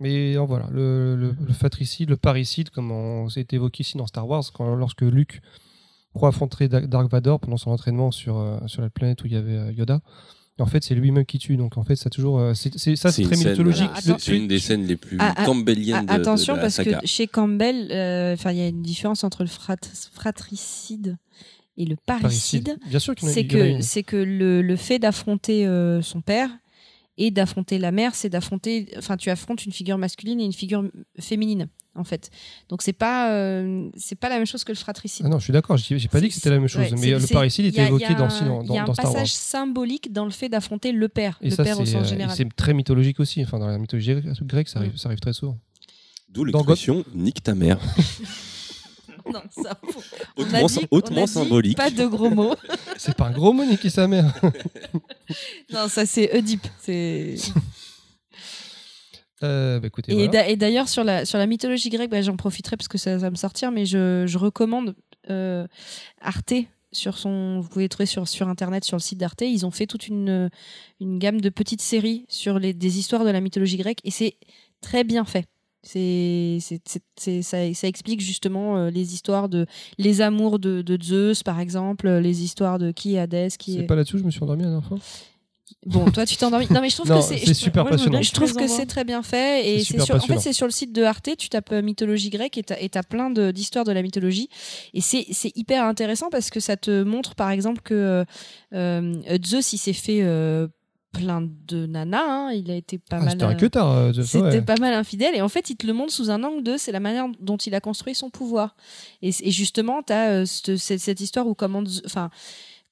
Mais 0.00 0.36
euh, 0.36 0.40
voilà, 0.40 0.68
le, 0.70 1.16
le, 1.16 1.34
le 1.40 1.52
fatricide, 1.54 2.10
le 2.10 2.16
parricide, 2.16 2.68
comme 2.70 2.90
on 2.90 3.28
s'est 3.30 3.46
évoqué 3.52 3.82
ici 3.82 3.96
dans 3.96 4.06
Star 4.06 4.28
Wars, 4.28 4.44
quand, 4.52 4.74
lorsque 4.74 5.00
Luke 5.02 5.40
croit 6.14 6.28
affronter 6.28 6.68
Da- 6.68 6.86
Dark 6.86 7.10
Vador 7.10 7.40
pendant 7.40 7.56
son 7.56 7.70
entraînement 7.70 8.10
sur, 8.10 8.36
euh, 8.38 8.58
sur 8.66 8.82
la 8.82 8.90
planète 8.90 9.22
où 9.24 9.26
il 9.28 9.32
y 9.32 9.36
avait 9.36 9.56
euh, 9.56 9.72
Yoda. 9.72 10.00
En 10.60 10.66
fait, 10.66 10.84
c'est 10.84 10.94
lui-même 10.94 11.24
qui 11.24 11.38
tue. 11.38 11.56
Donc 11.56 11.78
en 11.78 11.84
fait, 11.84 11.96
ça 11.96 12.10
toujours, 12.10 12.40
c'est, 12.54 12.76
c'est- 12.78 12.94
ça, 12.96 13.10
c'est 13.10 13.22
très 13.24 13.34
scène- 13.36 13.50
mythologique. 13.52 13.90
Alors, 14.04 14.20
c'est- 14.20 14.36
une 14.36 14.46
des 14.46 14.58
scènes 14.60 14.84
les 14.86 14.96
plus 14.96 15.16
Ah, 15.20 15.32
ah, 15.36 15.44
campbelliennes 15.46 16.06
de, 16.06 16.10
Ah, 16.10 16.18
de- 16.18 16.22
de 16.22 16.28
attention 16.28 16.54
la 16.54 16.60
parce 16.62 16.74
saga. 16.74 17.00
que 17.00 17.06
chez 17.06 17.26
Campbell, 17.26 17.88
euh, 17.90 18.34
enfin 18.34 18.52
il 18.52 18.58
y 18.58 18.60
a 18.62 18.68
une 18.68 18.82
différence 18.82 19.24
entre 19.24 19.42
le 19.42 19.48
frat- 19.48 19.76
fratricide 20.12 21.16
et 21.76 21.84
le 21.84 21.96
parricide. 21.96 22.76
C'est 23.16 23.46
que 23.46 23.80
c'est 23.80 24.02
que 24.02 24.16
le, 24.16 24.62
le 24.62 24.76
fait 24.76 24.98
d'affronter 24.98 25.66
euh, 25.66 26.02
son 26.02 26.20
père 26.20 26.50
et 27.16 27.30
d'affronter 27.30 27.78
la 27.78 27.92
mère, 27.92 28.14
c'est 28.14 28.28
d'affronter. 28.28 28.88
Enfin, 28.98 29.16
tu 29.16 29.30
affrontes 29.30 29.64
une 29.66 29.72
figure 29.72 29.98
masculine 29.98 30.40
et 30.40 30.44
une 30.44 30.52
figure 30.52 30.84
féminine, 31.20 31.68
en 31.94 32.02
fait. 32.04 32.30
Donc 32.68 32.82
c'est 32.82 32.92
pas 32.92 33.32
euh, 33.32 33.88
c'est 33.96 34.16
pas 34.18 34.28
la 34.28 34.36
même 34.36 34.46
chose 34.46 34.64
que 34.64 34.72
le 34.72 34.76
fratricide. 34.76 35.24
Ah 35.26 35.28
non, 35.28 35.38
je 35.38 35.44
suis 35.44 35.52
d'accord. 35.52 35.76
J'ai, 35.76 36.08
pas 36.08 36.20
dit 36.20 36.28
que 36.28 36.34
c'était 36.34 36.50
la 36.50 36.58
même 36.58 36.68
chose. 36.68 36.92
Ouais, 36.92 36.98
mais 37.00 37.10
le 37.10 37.26
parricide 37.32 37.66
il 37.66 37.68
était 37.68 37.86
évoqué 37.86 38.04
il 38.08 38.12
y 38.12 38.14
a 38.14 38.18
dans, 38.18 38.24
un- 38.34 38.46
dans, 38.46 38.62
Il 38.62 38.74
y 38.74 38.78
a 38.78 38.84
dans 38.84 38.90
un 38.90 38.94
Star 38.94 39.04
Wars. 39.06 39.14
passage 39.14 39.32
symbolique 39.32 40.12
dans 40.12 40.24
le 40.24 40.32
fait 40.32 40.48
d'affronter 40.48 40.90
le 40.92 41.08
père, 41.08 41.38
Et 41.40 41.50
le 41.50 41.54
ça, 41.56 41.62
père 41.64 41.78
au 41.78 41.84
c'est, 41.84 41.92
sens 41.92 42.06
euh, 42.06 42.10
général. 42.10 42.36
c'est 42.36 42.52
très 42.56 42.74
mythologique 42.74 43.20
aussi. 43.20 43.42
Enfin, 43.42 43.58
dans 43.60 43.68
la 43.68 43.78
mythologie 43.78 44.14
grecque, 44.42 44.68
ça 44.68 44.80
arrive, 44.80 44.96
ça 44.96 45.08
arrive 45.08 45.20
très 45.20 45.32
souvent. 45.32 45.58
D'où 46.30 46.44
Dans 46.50 46.58
l'expression 46.58 47.04
nique 47.14 47.42
ta 47.44 47.54
mère. 47.54 47.78
Non, 49.32 49.40
ça, 49.50 49.78
on 50.36 50.42
a 50.42 50.44
Hautement, 50.62 50.66
dit- 50.66 50.86
hautement 50.90 51.20
on 51.20 51.22
a 51.22 51.26
dit 51.26 51.32
symbolique. 51.32 51.76
Pas 51.76 51.90
de 51.90 52.06
gros 52.06 52.30
mots. 52.30 52.54
C'est 52.98 53.16
pas 53.16 53.26
un 53.28 53.30
gros 53.32 53.52
mot, 53.52 53.64
qui 53.76 53.90
sa 53.90 54.06
mère. 54.06 54.32
non, 55.72 55.88
ça 55.88 56.04
c'est 56.06 56.34
Oedipe. 56.36 56.66
C'est 56.80 57.36
Euh, 59.42 59.78
bah, 59.80 59.88
écoutez, 59.88 60.12
Et, 60.12 60.14
voilà. 60.14 60.30
d'a- 60.30 60.48
et 60.48 60.56
d'ailleurs, 60.56 60.88
sur 60.88 61.04
la, 61.04 61.24
sur 61.24 61.38
la 61.38 61.46
mythologie 61.46 61.90
grecque, 61.90 62.10
bah, 62.10 62.22
j'en 62.22 62.36
profiterai 62.36 62.76
parce 62.76 62.88
que 62.88 62.98
ça 62.98 63.16
va 63.18 63.30
me 63.30 63.36
sortir, 63.36 63.70
mais 63.72 63.84
je, 63.84 64.24
je 64.26 64.38
recommande 64.38 64.94
euh, 65.30 65.66
Arte. 66.20 66.54
Sur 66.92 67.18
son, 67.18 67.58
vous 67.60 67.68
pouvez 67.68 67.88
trouver 67.88 68.06
sur, 68.06 68.28
sur 68.28 68.48
internet, 68.48 68.84
sur 68.84 68.96
le 68.96 69.00
site 69.02 69.18
d'Arte. 69.18 69.40
Ils 69.40 69.66
ont 69.66 69.72
fait 69.72 69.88
toute 69.88 70.06
une, 70.06 70.48
une 71.00 71.18
gamme 71.18 71.40
de 71.40 71.48
petites 71.48 71.82
séries 71.82 72.24
sur 72.28 72.60
les, 72.60 72.72
des 72.72 72.98
histoires 73.00 73.24
de 73.24 73.30
la 73.30 73.40
mythologie 73.40 73.76
grecque 73.78 73.98
et 74.04 74.12
c'est 74.12 74.36
très 74.80 75.02
bien 75.02 75.24
fait. 75.24 75.46
C'est, 75.86 76.58
c'est, 76.60 76.80
c'est- 76.88 77.02
c'est- 77.16 77.42
ça, 77.42 77.58
ça 77.74 77.86
explique 77.88 78.20
justement 78.20 78.76
euh, 78.78 78.90
les 78.90 79.12
histoires 79.14 79.48
de 79.50 79.66
les 79.98 80.20
amours 80.22 80.58
de, 80.58 80.80
de 80.82 80.98
Zeus, 81.02 81.42
par 81.42 81.60
exemple, 81.60 82.08
les 82.08 82.42
histoires 82.42 82.78
de 82.78 82.90
qui 82.90 83.14
est 83.16 83.18
Hadès, 83.18 83.48
qui 83.58 83.74
C'est 83.74 83.80
est. 83.80 83.82
pas 83.84 83.94
là-dessus, 83.94 84.18
je 84.18 84.24
me 84.24 84.30
suis 84.30 84.42
endormi 84.42 84.62
la 84.62 84.70
dernière 84.70 84.88
fois? 84.88 84.98
Bon, 85.86 86.04
toi, 86.10 86.24
tu 86.26 86.36
t'es 86.36 86.44
endormi. 86.44 86.66
Non, 86.70 86.80
mais 86.80 86.88
je 86.90 86.96
trouve 86.96 87.08
Non, 87.10 87.20
que 87.20 87.26
c'est. 87.26 87.38
c'est 87.38 87.46
je- 87.48 87.52
super 87.54 87.84
moi, 87.84 87.90
passionnant. 87.92 88.20
Je 88.22 88.32
trouve 88.32 88.54
que 88.54 88.66
c'est 88.68 88.86
très 88.86 89.04
bien 89.04 89.22
fait 89.22 89.66
et 89.76 89.84
C'est 89.84 89.98
sur, 90.00 90.14
en 90.14 90.20
fait 90.20 90.38
c'est 90.38 90.52
sur 90.52 90.66
le 90.66 90.72
site 90.72 90.92
de 90.92 91.02
Arte 91.02 91.30
tu 91.38 91.48
tapes 91.48 91.72
euh, 91.72 91.82
mythologie 91.82 92.30
grecque 92.30 92.56
et 92.58 92.62
t'as 92.62 92.78
et 92.80 92.88
t'as 92.88 93.02
plein 93.02 93.28
de- 93.30 93.50
d'histoires 93.50 93.84
de 93.84 93.92
la 93.92 94.02
mythologie 94.02 94.48
et 94.94 95.00
c'est 95.00 95.26
c'est 95.32 95.52
hyper 95.56 95.84
intéressant 95.84 96.28
parce 96.30 96.50
que 96.50 96.60
ça 96.60 96.76
te 96.76 97.02
montre 97.02 97.34
par 97.34 97.50
exemple 97.50 97.80
que 97.82 98.24
euh, 98.74 99.14
Zeus 99.44 99.72
il 99.72 99.78
s'est 99.78 99.92
fait 99.94 100.20
euh, 100.22 100.68
plein 101.14 101.48
de 101.68 101.86
nanas 101.86 102.22
hein, 102.26 102.50
il 102.52 102.70
a 102.70 102.74
été 102.76 102.98
pas 102.98 103.16
Ah, 103.16 103.20
mal 103.20 103.30
C'était 103.30 103.44
un 103.44 103.50
euh, 103.50 103.54
queutard. 103.54 103.90
euh, 103.90 104.12
Zeus, 104.12 104.26
c'était 104.26 104.42
ouais. 104.44 104.62
pas 104.62 104.76
mal 104.80 104.92
infidèle 104.94 105.34
et 105.34 105.40
en 105.42 105.48
fait 105.48 105.70
il 105.70 105.76
te 105.76 105.86
le 105.86 105.92
montre 105.92 106.12
sous 106.12 106.30
un 106.30 106.42
angle 106.44 106.62
de 106.62 106.76
c'est 106.76 106.92
la 106.92 107.00
manière 107.00 107.26
dont 107.40 107.56
il 107.56 107.74
a 107.74 107.80
construit 107.80 108.14
son 108.14 108.30
pouvoir 108.30 108.74
et, 109.22 109.30
et 109.40 109.50
justement 109.50 110.02
tu 110.02 110.12
as 110.12 110.44
cette, 110.46 110.76
cette- 110.76 111.00
cette 111.00 111.20
histoire 111.20 111.46
où 111.46 111.54
comment 111.54 111.82
enfin 112.04 112.30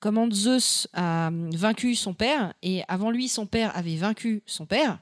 comment 0.01 0.29
Zeus 0.31 0.89
a 0.95 1.31
vaincu 1.53 1.95
son 1.95 2.15
père 2.15 2.55
et 2.63 2.83
avant 2.89 3.11
lui 3.11 3.29
son 3.29 3.47
père 3.47 3.77
avait 3.77 3.97
vaincu 3.97 4.43
son 4.47 4.67
père 4.67 4.99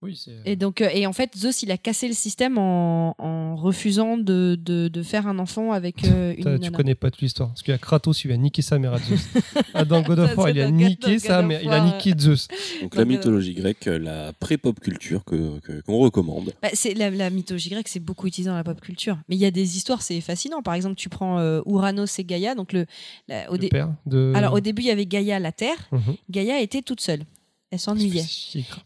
Oui, 0.00 0.14
c'est- 0.16 0.30
et 0.44 0.54
donc, 0.54 0.80
euh, 0.80 0.88
et 0.94 1.08
en 1.08 1.12
fait, 1.12 1.36
Zeus, 1.36 1.64
il 1.64 1.72
a 1.72 1.76
cassé 1.76 2.06
le 2.06 2.14
système 2.14 2.56
en, 2.56 3.16
en 3.18 3.56
refusant 3.56 4.16
de, 4.16 4.56
de, 4.60 4.86
de 4.86 5.02
faire 5.02 5.26
un 5.26 5.40
enfant 5.40 5.72
avec 5.72 6.04
euh, 6.04 6.34
une 6.38 6.60
tu 6.60 6.70
connais 6.70 6.94
pas 6.94 7.10
toute 7.10 7.20
l'histoire. 7.20 7.48
Parce 7.48 7.62
qu'il 7.62 7.72
y 7.72 7.74
a 7.74 7.78
Kratos, 7.78 8.24
il 8.24 8.30
a 8.30 8.36
niqué 8.36 8.62
sa 8.62 8.78
mère 8.78 8.92
à 8.94 8.98
Zeus. 8.98 9.20
Ah, 9.74 9.84
dans 9.84 10.00
God 10.02 10.20
of 10.20 10.30
Ça, 10.30 10.36
War, 10.36 10.50
il 10.50 10.60
a 10.60 10.70
niqué 10.70 11.18
sa 11.18 11.42
mère. 11.42 11.60
Il 11.62 11.68
a 11.70 11.80
niqué 11.84 12.14
Zeus. 12.16 12.46
Donc 12.80 12.94
la 12.94 13.02
euh, 13.02 13.04
mythologie 13.06 13.54
grecque, 13.54 13.86
euh, 13.88 13.98
la 13.98 14.32
pré-pop 14.32 14.78
culture 14.80 15.24
que 15.24 15.58
que- 15.60 15.80
qu'on 15.82 15.98
recommande. 15.98 16.52
Bah, 16.62 16.68
c'est 16.74 16.94
la, 16.94 17.10
la 17.10 17.28
mythologie 17.30 17.70
grecque, 17.70 17.88
c'est 17.88 17.98
beaucoup 18.00 18.26
utilisé 18.28 18.50
dans 18.50 18.56
la 18.56 18.64
pop 18.64 18.80
culture. 18.80 19.18
Mais 19.28 19.34
il 19.34 19.40
y 19.40 19.46
a 19.46 19.50
des 19.50 19.76
histoires, 19.76 20.02
c'est 20.02 20.20
fascinant. 20.20 20.62
Par 20.62 20.74
exemple, 20.74 20.94
tu 20.94 21.08
prends 21.08 21.38
euh, 21.40 21.60
Ouranos 21.66 22.18
et 22.18 22.24
Gaïa. 22.24 22.54
Donc 22.54 22.72
le, 22.72 22.86
la- 23.28 23.48
au 23.50 23.54
Le 23.54 23.58
dé- 23.58 23.68
père 23.68 23.92
de. 24.06 24.32
alors 24.36 24.52
au 24.54 24.60
début, 24.60 24.82
il 24.82 24.86
y 24.88 24.90
avait 24.92 25.06
Gaïa, 25.06 25.38
la 25.40 25.50
Terre. 25.52 25.88
Mhm. 25.92 26.14
Gaïa 26.30 26.60
était 26.60 26.82
toute 26.82 27.00
seule. 27.00 27.24
Elle 27.70 27.78
s'ennuyait. 27.78 28.24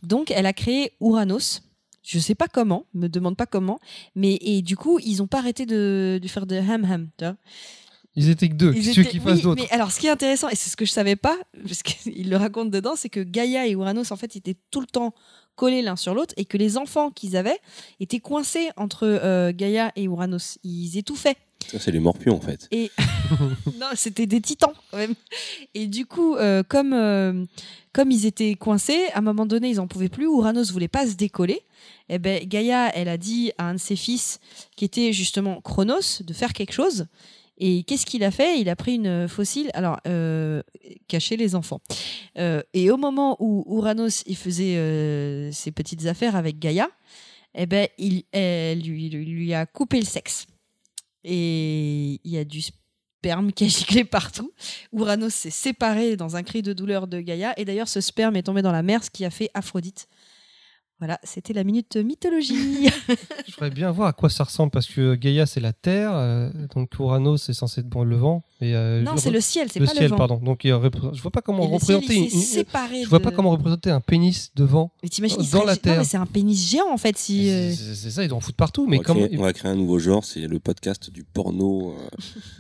Donc, 0.03 0.31
elle 0.31 0.47
a 0.47 0.53
créé 0.53 0.93
Ouranos. 1.01 1.63
Je 2.03 2.19
sais 2.19 2.35
pas 2.35 2.49
comment, 2.49 2.85
me 2.95 3.07
demande 3.09 3.37
pas 3.37 3.47
comment, 3.47 3.79
mais 4.17 4.37
et 4.41 4.61
du 4.61 4.77
coup, 4.77 4.99
ils 5.05 5.23
ont 5.23 5.29
pas 5.29 5.39
arrêté 5.39 5.67
de, 5.67 6.19
de 6.21 6.29
faire 6.29 6.47
de 6.47 6.57
ham 6.57 6.85
ham. 6.85 7.09
tu 7.17 7.25
vois. 7.25 7.37
Ils 8.17 8.29
étaient 8.29 8.49
que 8.49 8.55
deux. 8.55 8.75
Ils 8.75 8.89
étaient- 8.91 9.09
qu'ils 9.09 9.23
oui, 9.25 9.41
d'autre 9.41 9.63
Mais 9.63 9.71
alors, 9.71 9.91
ce 9.93 10.01
qui 10.01 10.07
est 10.09 10.11
intéressant, 10.11 10.49
et 10.49 10.57
c'est 10.57 10.69
ce 10.69 10.77
que 10.77 10.85
je 10.85 10.91
savais 10.91 11.15
pas, 11.17 11.39
parce 11.65 11.83
qu'il 11.85 12.29
le 12.31 12.37
raconte 12.37 12.71
dedans, 12.73 12.95
c'est 12.97 13.09
que 13.09 13.21
Gaïa 13.21 13.69
et 13.69 13.71
Uranus, 13.73 14.11
en 14.11 14.17
fait, 14.17 14.35
étaient 14.37 14.57
tout 14.73 14.81
le 14.81 14.87
temps 14.89 15.15
collés 15.55 15.81
l'un 15.81 15.97
sur 15.97 16.13
l'autre, 16.15 16.35
et 16.37 16.45
que 16.45 16.57
les 16.57 16.77
enfants 16.77 17.11
qu'ils 17.11 17.37
avaient 17.37 17.59
étaient 18.01 18.19
coincés 18.21 18.71
entre 18.77 19.05
euh, 19.07 19.53
Gaïa 19.55 19.93
et 19.95 20.03
Uranus. 20.05 20.59
Ils 20.65 20.99
étouffaient. 20.99 21.37
Ça, 21.69 21.79
c'est 21.79 21.91
les 21.91 22.01
morpions 22.01 22.37
en 22.37 22.41
fait. 22.41 22.69
Et 22.71 22.91
non, 23.81 23.89
c'était 23.95 24.27
des 24.27 24.41
titans 24.41 24.73
quand 24.91 24.97
même. 24.97 25.15
Et 25.75 25.87
du 25.87 26.07
coup, 26.07 26.37
euh, 26.37 26.63
comme 26.63 26.93
euh, 26.93 27.45
comme 27.93 28.11
ils 28.11 28.27
étaient 28.27 28.55
coincés, 28.55 29.07
à 29.15 29.19
un 29.19 29.23
moment 29.23 29.47
donné, 29.47 29.69
ils 29.69 29.81
en 29.81 29.87
pouvaient 29.87 30.09
plus. 30.09 30.25
Uranus 30.25 30.71
voulait 30.71 30.89
pas 30.89 31.07
se 31.07 31.15
décoller. 31.15 31.63
Et 32.09 32.19
ben 32.19 32.45
Gaïa, 32.47 32.91
elle 32.95 33.09
a 33.09 33.17
dit 33.17 33.53
à 33.59 33.69
un 33.69 33.75
de 33.75 33.79
ses 33.79 33.97
fils, 33.97 34.41
qui 34.77 34.85
était 34.85 35.13
justement 35.13 35.61
Chronos, 35.61 36.23
de 36.23 36.33
faire 36.33 36.53
quelque 36.53 36.73
chose. 36.73 37.07
Et 37.59 37.85
qu'est-ce 37.85 38.07
qu'il 38.07 38.25
a 38.25 38.31
fait? 38.31 38.61
Il 38.61 38.69
a 38.69 38.77
pris 38.77 38.95
une 38.95 39.29
fossile, 39.29 39.71
alors 39.75 39.99
euh, 40.07 40.63
cacher 41.07 41.37
les 41.37 41.55
enfants. 41.55 41.81
Euh, 42.39 42.63
et 42.75 42.91
au 42.91 42.97
moment 42.97 43.37
où 43.41 43.65
Uranus 43.79 44.25
il 44.27 44.37
faisait 44.37 45.51
ses 45.53 45.71
petites 45.71 46.07
affaires 46.07 46.35
avec 46.35 46.59
Gaïa, 46.59 46.89
eh 47.55 47.67
ben 47.67 47.87
il 47.99 48.25
elle 48.33 48.81
lui, 48.81 49.11
lui 49.11 49.55
a 49.55 49.67
coupé 49.67 50.01
le 50.01 50.07
sexe 50.07 50.47
et 51.25 52.21
il 52.25 52.31
y 52.31 52.39
a 52.39 52.45
du 52.45 52.63
sperme 52.63 53.53
qui 53.53 53.65
a 53.65 53.69
giclé 53.69 54.05
partout. 54.05 54.53
Uranus 54.93 55.35
s'est 55.35 55.51
séparé 55.51 56.17
dans 56.17 56.37
un 56.37 56.43
cri 56.43 56.63
de 56.63 56.73
douleur 56.73 57.07
de 57.07 57.21
Gaïa, 57.21 57.59
et 57.59 57.65
d'ailleurs 57.65 57.89
ce 57.89 58.01
sperme 58.01 58.37
est 58.37 58.43
tombé 58.43 58.63
dans 58.63 58.73
la 58.73 58.83
mer, 58.83 59.05
ce 59.05 59.11
qui 59.11 59.25
a 59.25 59.31
fait 59.31 59.51
Aphrodite. 59.55 60.09
Voilà, 61.03 61.19
c'était 61.25 61.53
la 61.53 61.65
minute 61.65 61.97
mythologie. 61.97 62.87
Je 63.49 63.53
voudrais 63.55 63.71
bien 63.71 63.91
voir 63.91 64.07
à 64.07 64.13
quoi 64.13 64.31
ça 64.31 64.45
ressemble 64.45 64.71
parce 64.71 64.87
que 64.87 65.17
Gaïa 65.17 65.47
c'est 65.47 65.59
la 65.59 65.73
terre, 65.73 66.13
euh, 66.15 66.49
donc 66.77 66.97
Uranus 66.97 67.43
c'est 67.43 67.53
censé 67.55 67.81
être 67.81 67.89
bon, 67.89 68.05
le 68.05 68.15
vent. 68.15 68.45
Mais, 68.61 68.73
euh, 68.75 69.03
non, 69.03 69.17
c'est 69.17 69.33
le 69.33 69.41
ciel, 69.41 69.67
c'est 69.69 69.81
le 69.81 69.87
pas 69.87 69.91
ciel, 69.95 70.05
le 70.05 70.11
vent. 70.11 70.17
pardon. 70.17 70.37
Donc 70.37 70.63
il 70.63 70.69
je 70.71 71.21
vois 71.23 71.33
pas 71.33 71.41
comment 71.41 71.65
Et 71.65 71.81
ciel, 71.81 71.97
représenter. 71.97 72.15
il 72.15 72.19
une- 72.19 72.25
une- 72.27 72.41
séparé 72.41 73.03
Je 73.03 73.09
vois 73.09 73.19
de- 73.19 73.25
pas 73.25 73.33
comment 73.33 73.51
représenter 73.51 73.91
un 73.91 74.01
pénis 74.01 74.53
de 74.55 74.63
vent. 74.63 74.93
Mais 75.03 75.09
il 75.09 75.21
dans 75.21 75.45
serait- 75.45 75.67
la 75.67 75.73
non, 75.73 75.79
terre. 75.83 75.99
mais 75.99 76.05
c'est 76.05 76.17
un 76.19 76.27
pénis 76.27 76.71
géant 76.71 76.93
en 76.93 76.99
fait. 76.99 77.19
Si, 77.19 77.51
euh, 77.51 77.73
C'est 77.75 78.11
ça, 78.13 78.23
ils 78.23 78.29
doivent 78.29 78.39
en 78.39 78.41
foutre 78.41 78.57
partout. 78.57 78.85
On 78.85 78.89
Mais 78.89 78.99
va, 78.99 79.03
créer, 79.03 79.37
on 79.37 79.43
va 79.43 79.53
créer 79.53 79.73
un 79.73 79.75
nouveau 79.75 79.99
genre, 79.99 80.25
c'est 80.25 80.47
le 80.47 80.61
podcast 80.61 81.11
du 81.11 81.25
porno, 81.25 81.97
euh, 81.99 82.17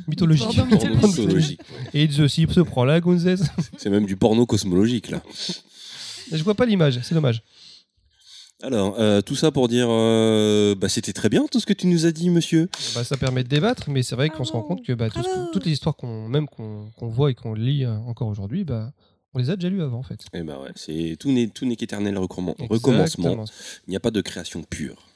mythologique. 0.09 0.48
Porno. 0.56 0.66
Et 1.94 2.02
il 2.02 2.12
se 2.12 2.60
prend 2.62 2.85
la 2.85 3.01
gonzesse. 3.01 3.44
C'est 3.77 3.89
même 3.90 4.05
du 4.06 4.16
porno 4.16 4.47
cosmologique 4.47 5.10
là. 5.10 5.23
Je 6.32 6.43
vois 6.43 6.55
pas 6.56 6.66
l'image, 6.66 6.98
c'est 7.05 7.14
dommage. 7.14 7.43
Alors, 8.62 8.94
euh, 9.01 9.20
tout 9.22 9.34
ça 9.34 9.51
pour 9.51 9.66
dire, 9.68 9.89
euh, 9.90 10.74
bah, 10.76 10.89
c'était 10.89 11.12
très 11.12 11.28
bien 11.28 11.47
tout 11.51 11.59
ce 11.59 11.66
que 11.66 11.72
tu 11.72 11.86
nous 11.89 12.06
as 12.06 12.12
dit, 12.12 12.30
monsieur. 12.30 12.68
Bah, 12.94 13.02
ça 13.02 13.16
permet 13.16 13.43
de 13.43 13.48
débattre, 13.48 13.90
mais 13.90 14.02
c'est 14.05 14.14
vrai 14.14 14.30
qu'on 14.30 14.44
se 14.44 14.52
rend 14.52 14.60
Bravo, 14.60 14.76
compte 14.76 14.86
que 14.86 14.93
bah, 14.93 15.10
tout 15.10 15.22
ce 15.22 15.52
toutes 15.52 15.66
les 15.66 15.72
histoires 15.72 15.97
qu'on 15.97 16.28
même 16.28 16.47
qu'on 16.47 16.90
voit 17.01 17.30
et 17.30 17.34
qu'on 17.34 17.55
lit 17.55 17.84
euh, 17.84 17.97
encore 18.06 18.28
aujourd'hui, 18.28 18.62
bah, 18.64 18.93
on 19.34 19.40
les 19.40 19.51
a 19.51 19.56
déjà 19.56 19.68
lues 19.68 19.82
avant 19.82 19.98
en 19.98 20.02
fait. 20.05 20.20
Et 20.34 20.43
bah 20.43 20.60
ouais, 20.62 20.70
c'est 20.76 21.16
tout 21.18 21.32
n'est 21.32 21.48
tout 21.48 21.64
n'est 21.66 21.74
qu'éternel 21.76 22.14
recommen- 22.16 22.55
recommencement. 22.68 23.44
Il 23.86 23.90
n'y 23.90 23.97
a 23.97 24.01
pas 24.01 24.10
de 24.12 24.20
création 24.20 24.62
pure. 24.62 25.09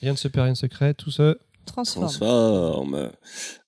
Rien 0.00 0.12
ne 0.12 0.16
se 0.16 0.26
perd, 0.28 0.44
rien 0.44 0.52
ne 0.52 0.56
se 0.56 0.66
crée, 0.66 0.94
tout 0.94 1.10
ça. 1.10 1.34
transforme. 1.66 2.06
Transforme. 2.06 3.10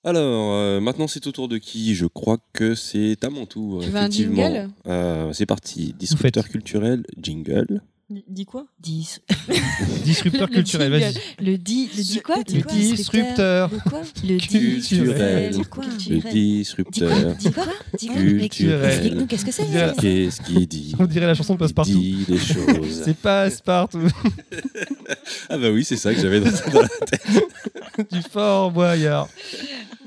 Alors, 0.04 0.52
euh, 0.54 0.80
maintenant 0.80 1.06
c'est 1.06 1.26
au 1.26 1.32
tour 1.32 1.48
de 1.48 1.58
qui? 1.58 1.94
Je 1.94 2.06
crois 2.06 2.38
que 2.52 2.74
c'est 2.74 3.22
à 3.24 3.30
mon 3.30 3.44
tour. 3.46 3.82
Tu 3.82 3.90
veux 3.90 3.96
un 3.96 4.06
effectivement. 4.06 4.42
jingle? 4.48 4.70
Euh, 4.86 5.32
C'est 5.34 5.46
parti. 5.46 5.94
Disrupteur 5.98 6.48
culturel, 6.48 7.04
jingle. 7.20 7.82
Dis- 8.26 8.46
quoi? 8.46 8.64
Dis- 8.80 9.18
Disrupteur 10.04 10.48
culturel, 10.48 10.90
vas-y. 10.90 11.12
Le 11.44 11.58
dit, 11.58 11.90
le 11.94 12.02
dit 12.02 12.20
quoi? 12.20 12.36
Le 12.38 12.42
dis 12.44 12.62
quoi? 12.62 12.72
disrupteur. 12.72 13.70
Le 14.24 14.38
Culturel. 14.38 15.50
Le 15.50 15.58
Dis 15.58 15.64
quoi? 15.68 15.84
Disrupteur. 16.32 17.34
Dis 17.36 17.52
quoi? 17.52 17.66
Dis 17.98 18.06
quoi? 18.06 18.16
Culturel. 18.16 18.90
Explique-nous, 18.92 19.26
Qu'est-ce 19.26 19.44
que 19.44 19.52
c'est. 19.52 19.66
Qu'est-ce 20.00 20.40
qu'il 20.40 20.66
dit? 20.66 20.94
On 20.98 21.04
dirait 21.04 21.26
la 21.26 21.34
chanson 21.34 21.54
de 21.54 21.58
Il 21.58 21.60
Passepartout. 21.60 21.90
dit 21.92 22.24
des 22.26 22.38
choses. 22.38 23.02
C'est 23.04 23.16
passe-partout 23.16 24.08
Ah 25.50 25.58
bah 25.58 25.70
oui, 25.70 25.84
c'est 25.84 25.96
ça 25.96 26.14
que 26.14 26.20
j'avais 26.20 26.40
dans, 26.40 26.50
dans 26.72 26.80
la 26.82 26.88
tête. 26.88 27.26
du 28.12 28.22
fort 28.22 28.70
boyard. 28.70 29.28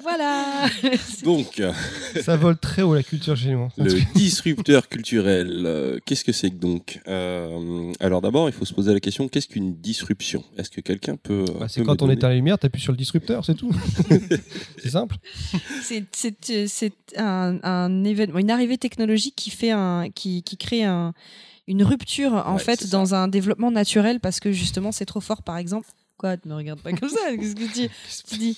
Voilà 0.02 0.65
Donc, 1.23 1.61
Ça 2.26 2.36
vole 2.36 2.57
très 2.57 2.82
haut 2.82 2.95
la 2.95 3.03
culture 3.03 3.36
chez 3.38 3.49
nous. 3.52 3.65
hein. 3.65 3.69
le 3.78 3.94
disrupteur 4.15 4.90
culturel, 4.90 5.61
euh, 5.64 5.99
qu'est-ce 6.03 6.23
que 6.23 6.32
c'est 6.32 6.49
que 6.49 6.56
donc? 6.56 6.99
Euh, 7.07 7.90
Alors 7.99 8.22
d'abord, 8.22 8.49
il 8.49 8.53
faut 8.53 8.65
se 8.65 8.73
poser 8.73 8.93
la 8.93 8.99
question 8.99 9.27
qu'est-ce 9.27 9.47
qu'une 9.47 9.76
disruption? 9.76 10.43
Est-ce 10.57 10.69
que 10.69 10.81
quelqu'un 10.81 11.15
peut 11.15 11.45
Bah, 11.47 11.53
peut 11.61 11.65
c'est 11.68 11.84
quand 11.84 12.01
on 12.01 12.09
éteint 12.09 12.30
la 12.30 12.35
lumière, 12.35 12.57
t'appuies 12.57 12.81
sur 12.81 12.91
le 12.93 12.97
disrupteur, 12.97 13.43
c'est 13.45 13.55
tout. 13.55 13.72
c'est 14.81 14.89
simple. 14.89 15.18
C'est- 15.81 16.49
euh, 16.51 16.68
un, 17.18 17.59
un 17.63 18.03
événement, 18.03 18.39
une 18.39 18.51
arrivée 18.51 18.77
technologique 18.77 19.35
qui 19.35 19.49
fait 19.49 19.72
un, 19.72 20.09
qui, 20.13 20.43
qui 20.43 20.57
crée 20.57 20.84
un, 20.84 21.13
une 21.68 21.84
rupture 21.84 22.34
en 22.34 22.53
Ouais, 22.55 22.59
fait 22.63 22.81
ça. 22.81 22.88
dans 22.88 23.13
un 23.15 23.27
développement 23.27 23.72
naturel 23.72 24.19
parce 24.19 24.39
que 24.39 24.51
justement 24.51 24.91
c'est 24.91 25.05
trop 25.05 25.22
fort 25.22 25.43
par 25.43 25.57
exemple. 25.57 25.88
Quoi, 26.18 26.35
ne 26.45 26.51
me 26.51 26.55
regarde 26.55 26.80
pas 26.81 26.93
comme 26.93 27.09
ça. 27.09 27.35
Qu'est-ce 27.35 27.55
que 27.55 27.73
tu, 27.73 27.89
tu 28.30 28.38
dis 28.38 28.57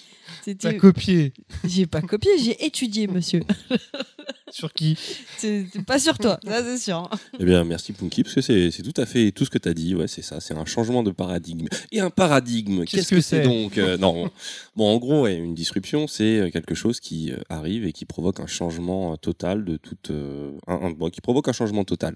T'as 0.60 0.74
tu- 0.74 0.78
copié. 0.80 1.34
J'ai 1.64 1.86
pas 1.86 2.02
copié, 2.02 2.32
j'ai 2.38 2.66
étudié, 2.66 3.08
monsieur. 3.08 3.42
Sur 4.54 4.72
qui 4.72 4.96
C'est 5.38 5.66
pas 5.88 5.98
sur 5.98 6.18
toi, 6.20 6.40
ça 6.46 6.64
c'est 6.64 6.78
sûr. 6.78 7.10
Eh 7.40 7.44
bien, 7.44 7.64
merci 7.64 7.92
Punky, 7.92 8.22
parce 8.22 8.36
que 8.36 8.42
c'est 8.42 8.70
tout 8.84 9.02
à 9.02 9.08
fait 9.08 9.32
tout 9.32 9.46
ce 9.46 9.50
que 9.50 9.58
tu 9.58 9.68
as 9.68 9.74
dit. 9.74 9.96
Ouais, 9.96 10.08
c'est 10.08 10.22
ça, 10.22 10.40
c'est 10.40 10.54
un 10.56 10.66
changement 10.66 11.02
de 11.02 11.10
paradigme. 11.10 11.66
Et 11.92 12.00
un 12.00 12.12
paradigme, 12.12 12.86
Qu'est-ce 12.86 13.10
que 13.10 13.16
que 13.16 13.22
c'est 13.22 13.42
donc 13.42 13.80
Euh, 13.80 13.98
Non. 13.98 14.30
Bon, 14.76 14.88
en 14.94 14.98
gros, 14.98 15.24
ouais, 15.24 15.36
une 15.36 15.56
disruption, 15.56 16.08
c'est 16.08 16.38
euh, 16.40 16.50
quelque 16.52 16.76
chose 16.76 17.00
qui 17.00 17.32
euh, 17.32 17.38
arrive 17.50 17.86
et 17.86 17.94
qui 17.94 18.06
provoque 18.06 18.40
un 18.40 18.46
changement 18.48 19.18
total 19.18 19.66
de 19.66 19.76
toute. 19.78 20.12
euh, 20.12 20.52
un- 20.68 20.82
un- 20.88 20.92
bon, 20.92 21.10
qui 21.10 21.22
provoque 21.22 21.48
un 21.48 21.54
changement 21.54 21.84
total. 21.84 22.14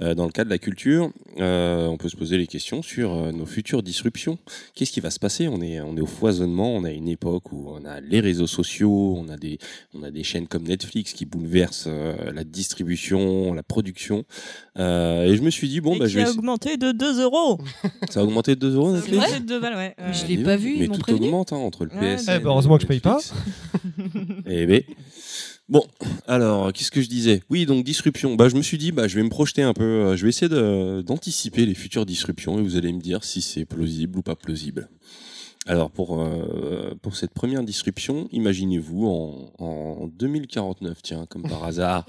Euh, 0.00 0.14
dans 0.16 0.26
le 0.26 0.32
cas 0.32 0.42
de 0.44 0.50
la 0.50 0.58
culture, 0.58 1.12
euh, 1.38 1.86
on 1.86 1.96
peut 1.98 2.08
se 2.08 2.16
poser 2.16 2.36
les 2.36 2.48
questions 2.48 2.82
sur 2.82 3.14
euh, 3.14 3.30
nos 3.30 3.46
futures 3.46 3.84
disruptions. 3.84 4.38
Qu'est-ce 4.74 4.90
qui 4.92 5.00
va 5.00 5.10
se 5.10 5.20
passer? 5.20 5.46
On 5.46 5.60
est, 5.62 5.80
on 5.80 5.96
est 5.96 6.00
au 6.00 6.06
foisonnement, 6.06 6.74
on 6.74 6.82
a 6.82 6.90
une 6.90 7.06
époque 7.08 7.52
où 7.52 7.68
on 7.70 7.84
a 7.84 8.00
les 8.00 8.18
réseaux 8.18 8.48
sociaux, 8.48 9.14
on 9.16 9.28
a 9.28 9.36
des, 9.36 9.58
on 9.94 10.02
a 10.02 10.10
des 10.10 10.24
chaînes 10.24 10.48
comme 10.48 10.64
Netflix 10.64 11.12
qui 11.12 11.26
bouleversent 11.26 11.75
euh, 11.86 12.32
la 12.32 12.44
distribution, 12.44 13.52
la 13.54 13.62
production. 13.62 14.24
Euh, 14.78 15.24
et 15.24 15.36
je 15.36 15.42
me 15.42 15.50
suis 15.50 15.68
dit, 15.68 15.80
bon, 15.80 15.94
Et 15.94 15.98
bah, 15.98 16.06
qui 16.06 16.12
je 16.12 16.18
vais. 16.18 16.24
a 16.24 16.30
augmenté 16.30 16.76
de 16.76 16.92
2 16.92 17.20
euros. 17.22 17.58
Ça 18.10 18.20
a 18.20 18.22
augmenté 18.24 18.54
de 18.54 18.60
2 18.60 18.74
euros, 18.74 18.86
Ça 18.90 18.92
a 18.92 18.94
Netflix 19.00 19.24
augmenté 19.24 19.40
de 19.40 19.46
2 19.46 19.60
balles, 19.60 19.76
ouais. 19.76 19.94
Je 20.12 20.22
Ouais. 20.22 20.28
l'ai 20.36 20.42
pas 20.42 20.56
vu, 20.56 20.74
ils 20.76 20.80
Mais 20.80 20.88
tout 20.88 21.00
prévenu. 21.00 21.26
augmente 21.26 21.52
hein, 21.52 21.56
entre 21.56 21.84
le 21.84 21.90
Ouais, 21.94 22.16
PS. 22.16 22.26
Eh 22.28 22.36
et 22.36 22.38
ben, 22.38 22.46
heureusement 22.50 22.76
que 22.76 22.82
je 22.82 22.86
paye 22.88 23.00
pas. 23.00 23.18
Eh 24.46 24.66
ben. 24.66 24.82
Bon, 25.68 25.84
alors, 26.28 26.72
qu'est-ce 26.72 26.92
que 26.92 27.02
je 27.02 27.08
disais? 27.08 27.42
Oui, 27.50 27.66
donc 27.66 27.84
disruption. 27.84 28.36
Bah, 28.36 28.48
je 28.48 28.54
me 28.54 28.62
suis 28.62 28.78
dit, 28.78 28.92
bah, 28.92 29.08
je 29.08 29.16
vais 29.16 29.22
me 29.24 29.28
projeter 29.28 29.62
un 29.62 29.72
peu. 29.74 29.82
euh, 29.84 30.16
Je 30.16 30.22
vais 30.22 30.28
essayer 30.28 30.48
d'anticiper 31.02 31.66
les 31.66 31.74
futures 31.74 32.06
disruptions 32.06 32.58
et 32.58 32.62
vous 32.62 32.76
allez 32.76 32.92
me 32.92 33.00
dire 33.00 33.24
si 33.24 33.42
c'est 33.42 33.64
plausible 33.64 34.18
ou 34.18 34.22
pas 34.22 34.36
plausible. 34.36 34.88
Alors 35.68 35.90
pour 35.90 36.20
euh, 36.22 36.94
pour 37.02 37.16
cette 37.16 37.32
première 37.34 37.62
disruption, 37.64 38.28
imaginez-vous 38.30 39.06
en, 39.06 39.52
en 39.58 40.06
2049, 40.06 41.02
tiens, 41.02 41.26
comme 41.28 41.42
par 41.42 41.64
hasard. 41.70 42.06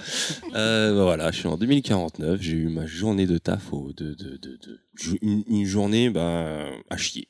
Euh, 0.54 0.96
bah 0.96 1.04
voilà, 1.04 1.32
je 1.32 1.40
suis 1.40 1.48
en 1.48 1.58
2049, 1.58 2.40
j'ai 2.42 2.54
eu 2.54 2.68
ma 2.70 2.86
journée 2.86 3.26
de 3.26 3.38
taf 3.40 3.74
au, 3.74 3.92
de, 3.94 4.14
de, 4.14 4.38
de, 4.38 4.58
de- 4.58 4.80
une, 5.22 5.44
une 5.48 5.66
journée 5.66 6.10
bah, 6.12 6.66
à 6.90 6.98
chier. 6.98 7.28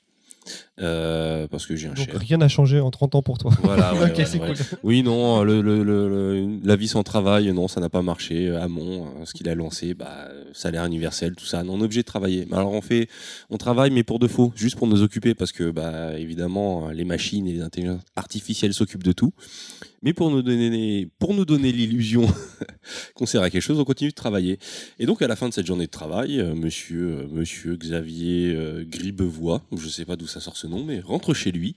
Euh, 0.80 1.48
parce 1.48 1.66
que 1.66 1.76
j'ai 1.76 1.88
un 1.88 1.94
Donc 1.94 2.08
rien 2.14 2.38
n'a 2.38 2.48
changé 2.48 2.80
en 2.80 2.92
30 2.92 3.16
ans 3.16 3.22
pour 3.24 3.40
toi. 3.40 3.52
Voilà, 3.64 3.94
ouais, 3.96 4.12
ok, 4.12 4.18
ouais, 4.20 4.26
c'est 4.26 4.40
ouais. 4.40 4.48
cool. 4.54 4.56
Oui, 4.84 5.02
non, 5.02 5.44
le, 5.44 5.62
le, 5.62 5.84
le- 5.84 6.08
le- 6.08 6.60
la 6.64 6.76
vie 6.76 6.88
sans 6.88 7.02
travail, 7.02 7.52
non, 7.52 7.68
ça 7.68 7.82
n'a 7.82 7.90
pas 7.90 8.04
marché. 8.04 8.50
Hamon, 8.56 9.08
euh, 9.20 9.26
ce 9.26 9.34
qu'il 9.34 9.50
a 9.50 9.56
lancé, 9.56 9.96
bah, 9.96 10.28
salaire 10.54 10.86
universel, 10.86 11.34
tout 11.36 11.46
ça, 11.46 11.64
non, 11.64 11.74
on 11.74 11.80
est 11.82 11.86
obligé 11.86 12.02
de 12.02 12.06
travailler. 12.08 12.46
Mais 12.52 12.58
alors 12.58 12.74
on 12.74 12.82
fait, 12.82 13.08
on 13.50 13.58
travaille, 13.58 13.90
mais 13.90 14.04
pour 14.04 14.20
de 14.20 14.28
faux, 14.28 14.54
juste 14.56 14.76
pour 14.76 14.86
nous 14.88 15.02
occuper, 15.02 15.34
parce 15.34 15.52
que, 15.52 15.72
bah, 15.72 16.18
évidemment, 16.20 16.90
les 16.90 17.06
machines 17.06 17.48
et 17.48 17.54
les 17.54 17.62
intelligences 17.62 18.02
artificielles 18.16 18.74
s'occupent 18.76 19.04
de 19.04 19.14
tout. 19.14 19.34
Mais 20.04 20.14
pour 20.14 20.30
nous 20.30 20.44
donner, 20.44 21.10
pour 21.18 21.34
nous 21.34 21.44
donner 21.44 21.72
l'illusion 21.72 22.28
qu'on 23.16 23.26
sert 23.26 23.42
à 23.42 23.50
quelque 23.50 23.64
chose, 23.64 23.80
on 23.80 23.84
continue 23.84 24.12
de 24.12 24.16
travailler. 24.16 24.60
Et 25.00 25.08
donc, 25.08 25.24
à 25.24 25.28
la 25.28 25.36
fin 25.36 25.50
de 25.50 25.54
cette 25.56 25.66
journée 25.66 25.88
de 25.88 25.92
travail, 25.92 26.40
euh, 26.40 26.54
monsieur, 26.54 27.22
euh, 27.24 27.28
monsieur 27.32 27.76
Xavier 27.76 28.54
euh, 28.56 28.86
Gribevoix, 28.88 29.64
je 29.76 29.88
sais 29.90 30.06
pas 30.06 30.16
d'où 30.16 30.28
ça 30.28 30.40
sort 30.40 30.56
ce 30.56 30.67
nom, 30.68 30.84
mais 30.84 31.00
rentre 31.00 31.34
chez 31.34 31.52
lui. 31.52 31.76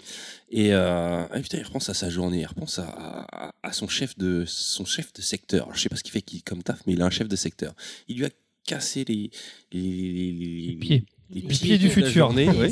Et, 0.51 0.73
euh, 0.73 1.25
ah, 1.31 1.41
putain, 1.41 1.59
il 1.59 1.65
repense 1.65 1.89
à 1.89 1.95
sa 1.95 2.11
journée, 2.11 2.41
il 2.41 2.47
repense 2.47 2.79
à, 2.79 2.89
à, 2.89 3.51
à 3.63 3.73
son 3.73 3.89
chef 3.89 4.17
de 4.19 4.45
son 4.47 4.85
chef 4.85 5.13
de 5.13 5.23
secteur. 5.23 5.65
Alors, 5.65 5.77
je 5.77 5.83
sais 5.83 5.89
pas 5.89 5.97
ce 5.97 6.03
qu'il 6.03 6.13
fait 6.13 6.25
comme 6.45 6.63
taf, 6.63 6.81
mais 6.87 6.93
il 6.95 7.03
a 7.03 7.07
un 7.07 7.11
chef 7.11 7.29
de 7.29 7.37
secteur. 7.37 7.75
Il 8.09 8.19
lui 8.19 8.25
a 8.27 8.31
cassé 8.67 9.05
les 9.05 9.31
les, 9.73 9.81
les, 9.81 10.33
les- 10.33 10.67
Les 10.69 10.75
pieds. 10.77 11.05
les 11.31 11.43
pieds 11.43 11.79
du 11.79 11.89
futur. 11.91 12.11
journée, 12.11 12.49
ouais. 12.59 12.71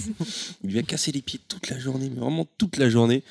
Il 0.64 0.70
lui 0.70 0.78
a 0.78 0.82
cassé 0.82 1.12
les 1.12 1.22
pieds 1.22 1.40
toute 1.48 1.70
la 1.70 1.78
journée, 1.78 2.10
mais 2.12 2.20
vraiment 2.20 2.46
toute 2.58 2.76
la 2.76 2.88
journée. 2.90 3.22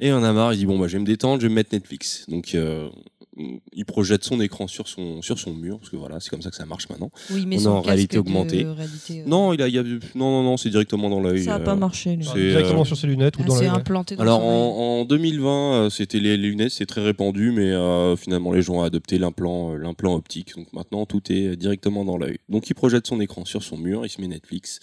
Et 0.00 0.12
on 0.12 0.22
a 0.24 0.32
marre, 0.32 0.52
il 0.52 0.58
dit 0.58 0.66
bon 0.66 0.78
bah 0.78 0.88
je 0.88 0.94
vais 0.94 0.98
me 0.98 1.06
détendre, 1.06 1.40
je 1.40 1.46
vais 1.46 1.50
me 1.50 1.54
mettre 1.54 1.72
Netflix. 1.72 2.24
Donc 2.28 2.54
euh, 2.54 2.88
il 3.36 3.84
projette 3.84 4.24
son 4.24 4.40
écran 4.40 4.66
sur 4.68 4.86
son 4.88 5.22
sur 5.22 5.38
son 5.38 5.54
mur 5.54 5.78
parce 5.78 5.90
que 5.90 5.96
voilà, 5.96 6.20
c'est 6.20 6.30
comme 6.30 6.42
ça 6.42 6.50
que 6.50 6.56
ça 6.56 6.66
marche 6.66 6.88
maintenant. 6.88 7.10
Oui, 7.30 7.44
mais 7.46 7.58
On 7.58 7.62
est 7.62 7.66
en 7.66 7.80
réalité 7.80 8.16
de 8.16 8.20
augmentée. 8.20 8.64
réalité, 8.64 9.20
euh, 9.20 9.24
Non, 9.26 9.52
il 9.52 9.60
a, 9.62 9.68
il 9.68 9.74
y 9.74 9.78
a 9.78 9.82
non 9.82 9.98
non 10.14 10.42
non, 10.42 10.56
c'est 10.56 10.70
directement 10.70 11.10
dans 11.10 11.20
l'œil. 11.20 11.44
Ça 11.44 11.56
a 11.56 11.60
euh, 11.60 11.64
pas 11.64 11.74
marché. 11.74 12.16
lui. 12.16 12.24
c'est, 12.24 12.50
Directement 12.50 12.82
euh, 12.82 12.84
sur 12.84 12.96
ses 12.96 13.06
lunettes 13.06 13.36
ou 13.38 13.42
ah, 13.42 13.46
dans 13.48 13.56
c'est 13.56 13.66
implanté 13.66 14.16
dans 14.16 14.22
Alors 14.22 14.44
en, 14.44 15.00
en 15.00 15.04
2020, 15.04 15.74
euh, 15.74 15.90
c'était 15.90 16.20
les, 16.20 16.36
les 16.36 16.48
lunettes, 16.48 16.72
c'est 16.72 16.86
très 16.86 17.02
répandu, 17.02 17.50
mais 17.52 17.70
euh, 17.72 18.16
finalement 18.16 18.52
les 18.52 18.62
gens 18.62 18.74
ont 18.74 18.82
adopté 18.82 19.18
l'implant, 19.18 19.74
l'implant 19.74 20.14
optique. 20.14 20.54
Donc 20.56 20.72
maintenant 20.72 21.06
tout 21.06 21.22
est 21.32 21.56
directement 21.56 22.04
dans 22.04 22.16
l'œil. 22.16 22.38
Donc 22.48 22.70
il 22.70 22.74
projette 22.74 23.06
son 23.06 23.20
écran 23.20 23.44
sur 23.44 23.62
son 23.62 23.76
mur, 23.76 24.06
il 24.06 24.08
se 24.08 24.20
met 24.20 24.28
Netflix. 24.28 24.80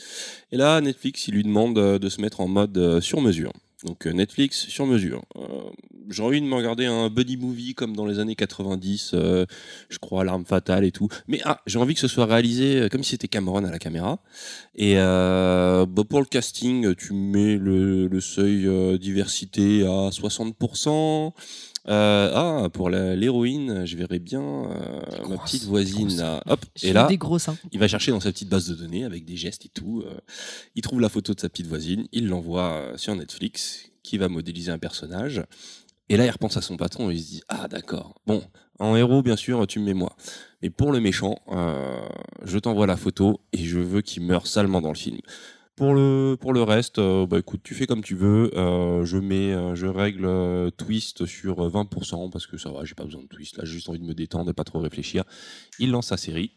Et 0.51 0.57
là 0.57 0.81
Netflix, 0.81 1.27
il 1.27 1.35
lui 1.35 1.43
demande 1.43 1.75
de 1.75 2.09
se 2.09 2.21
mettre 2.21 2.41
en 2.41 2.47
mode 2.47 2.99
sur 2.99 3.21
mesure. 3.21 3.53
Donc 3.85 4.05
euh, 4.05 4.11
Netflix 4.11 4.67
sur 4.67 4.85
mesure. 4.85 5.23
Euh, 5.37 5.69
J'ai 6.09 6.21
envie 6.21 6.39
de 6.39 6.45
me 6.45 6.55
regarder 6.55 6.85
un 6.85 7.09
buddy 7.09 7.37
movie 7.37 7.73
comme 7.73 7.95
dans 7.95 8.05
les 8.05 8.19
années 8.19 8.35
90, 8.35 9.11
euh, 9.13 9.45
je 9.89 9.97
crois 9.97 10.23
l'arme 10.23 10.45
fatale 10.45 10.85
et 10.85 10.91
tout. 10.91 11.07
Mais 11.27 11.41
ah, 11.45 11.61
j'ai 11.65 11.79
envie 11.79 11.95
que 11.95 11.99
ce 11.99 12.07
soit 12.07 12.25
réalisé 12.25 12.87
comme 12.91 13.03
si 13.03 13.11
c'était 13.11 13.27
Cameron 13.27 13.63
à 13.65 13.71
la 13.71 13.79
caméra. 13.79 14.19
Et 14.75 14.95
euh, 14.97 15.85
bah, 15.87 16.03
pour 16.07 16.19
le 16.19 16.25
casting, 16.25 16.93
tu 16.95 17.13
mets 17.13 17.57
le, 17.57 18.07
le 18.07 18.21
seuil 18.21 18.69
diversité 18.99 19.83
à 19.83 20.09
60%. 20.09 21.33
Euh, 21.87 22.31
ah, 22.35 22.69
pour 22.69 22.89
la- 22.89 23.15
l'héroïne, 23.15 23.85
je 23.85 23.97
verrais 23.97 24.19
bien 24.19 24.41
euh, 24.41 25.01
ma 25.27 25.35
Grosse, 25.35 25.51
petite 25.51 25.63
voisine 25.65 26.07
grosse. 26.09 26.17
là. 26.19 26.43
Hop, 26.47 26.59
Je 26.75 26.87
et 26.87 26.93
là, 26.93 27.07
des 27.07 27.17
gros 27.17 27.39
seins. 27.39 27.57
il 27.71 27.79
va 27.79 27.87
chercher 27.87 28.11
dans 28.11 28.19
sa 28.19 28.31
petite 28.31 28.49
base 28.49 28.67
de 28.69 28.75
données 28.75 29.03
avec 29.03 29.25
des 29.25 29.35
gestes 29.35 29.65
et 29.65 29.69
tout. 29.69 30.03
euh, 30.05 30.13
il 30.75 30.81
trouve 30.83 30.99
la 31.01 31.09
photo 31.09 31.33
de 31.33 31.39
sa 31.39 31.49
petite 31.49 31.67
voisine, 31.67 32.07
il 32.11 32.27
l'envoie 32.27 32.71
euh, 32.73 32.97
sur 32.97 33.15
Netflix, 33.15 33.85
qui 34.03 34.17
va 34.19 34.27
modéliser 34.29 34.71
un 34.71 34.77
personnage. 34.79 35.43
Et 36.09 36.17
là, 36.17 36.25
il 36.25 36.29
repense 36.29 36.57
à 36.57 36.61
son 36.61 36.77
patron 36.77 37.09
et 37.09 37.15
il 37.15 37.19
se 37.21 37.27
dit 37.29 37.41
Ah, 37.47 37.67
d'accord. 37.67 38.21
Bon, 38.27 38.43
en 38.79 38.95
héros, 38.95 39.23
bien 39.23 39.35
sûr, 39.35 39.65
tu 39.65 39.79
me 39.79 39.85
mets 39.85 39.93
moi. 39.93 40.15
Mais 40.61 40.69
pour 40.69 40.91
le 40.91 40.99
méchant, 40.99 41.37
euh, 41.51 41.99
je 42.43 42.59
t'envoie 42.59 42.85
la 42.85 42.97
photo 42.97 43.39
et 43.53 43.63
je 43.63 43.79
veux 43.79 44.01
qu'il 44.01 44.21
meure 44.23 44.45
salement 44.45 44.81
dans 44.81 44.89
le 44.89 44.95
film. 44.97 45.17
Pour 45.75 45.93
le, 45.93 46.61
reste, 46.61 46.99
euh, 46.99 47.25
bah 47.25 47.39
écoute, 47.39 47.61
tu 47.63 47.73
fais 47.73 47.87
comme 47.87 48.03
tu 48.03 48.15
veux. 48.15 48.51
euh, 48.57 49.03
je 49.05 49.17
mets, 49.17 49.53
euh, 49.53 49.73
je 49.73 49.87
règle 49.87 50.71
twist 50.77 51.25
sur 51.25 51.65
euh, 51.65 51.69
20% 51.69 52.29
parce 52.29 52.45
que 52.45 52.57
ça 52.57 52.69
va, 52.71 52.83
j'ai 52.85 52.93
pas 52.93 53.05
besoin 53.05 53.21
de 53.23 53.27
twist. 53.27 53.57
Là, 53.57 53.63
j'ai 53.65 53.73
juste 53.73 53.89
envie 53.89 53.99
de 53.99 54.05
me 54.05 54.13
détendre 54.13 54.49
et 54.49 54.53
pas 54.53 54.63
trop 54.63 54.79
réfléchir. 54.79 55.23
Il 55.79 55.91
lance 55.91 56.07
sa 56.07 56.17
série. 56.17 56.51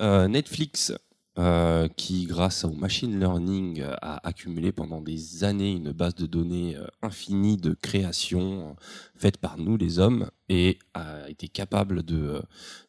Netflix, 0.00 0.92
euh, 1.38 1.86
qui 1.86 2.26
grâce 2.26 2.64
au 2.64 2.72
machine 2.72 3.20
learning 3.20 3.80
euh, 3.80 3.94
a 4.02 4.26
accumulé 4.26 4.72
pendant 4.72 5.00
des 5.00 5.44
années 5.44 5.70
une 5.70 5.92
base 5.92 6.16
de 6.16 6.26
données 6.26 6.74
euh, 6.74 6.84
infinie 7.00 7.56
de 7.56 7.74
créations 7.80 8.74
faites 9.14 9.36
par 9.36 9.56
nous 9.56 9.76
les 9.76 10.00
hommes 10.00 10.30
et 10.48 10.80
a 10.94 11.30
été 11.30 11.46
capable 11.46 12.02
de 12.02 12.42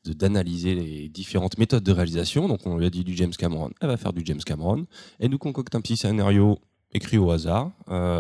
d'analyser 0.04 0.74
les 0.74 1.10
différentes 1.10 1.60
méthodes 1.60 1.84
de 1.84 1.92
réalisation. 1.92 2.48
Donc 2.48 2.66
on 2.66 2.78
lui 2.78 2.88
a 2.88 2.90
dit 2.90 3.04
du 3.04 3.16
James 3.16 3.34
Cameron, 3.38 3.70
elle 3.82 3.90
va 3.90 3.98
faire 3.98 4.14
du 4.14 4.24
James 4.26 4.42
Cameron. 4.44 4.88
Elle 5.20 5.30
nous 5.30 5.38
concocte 5.38 5.76
un 5.76 5.82
petit 5.82 5.98
scénario 5.98 6.58
écrit 6.92 7.20
au 7.20 7.30
hasard, 7.30 7.72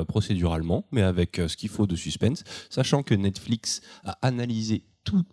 procéduralement, 0.07 0.85
mais 0.91 1.01
avec 1.01 1.41
ce 1.47 1.57
qu'il 1.57 1.69
faut 1.69 1.87
de 1.87 1.95
suspense, 1.95 2.43
sachant 2.69 3.01
que 3.01 3.15
Netflix 3.15 3.81
a 4.03 4.19
analysé 4.21 4.83
toutes 5.03 5.25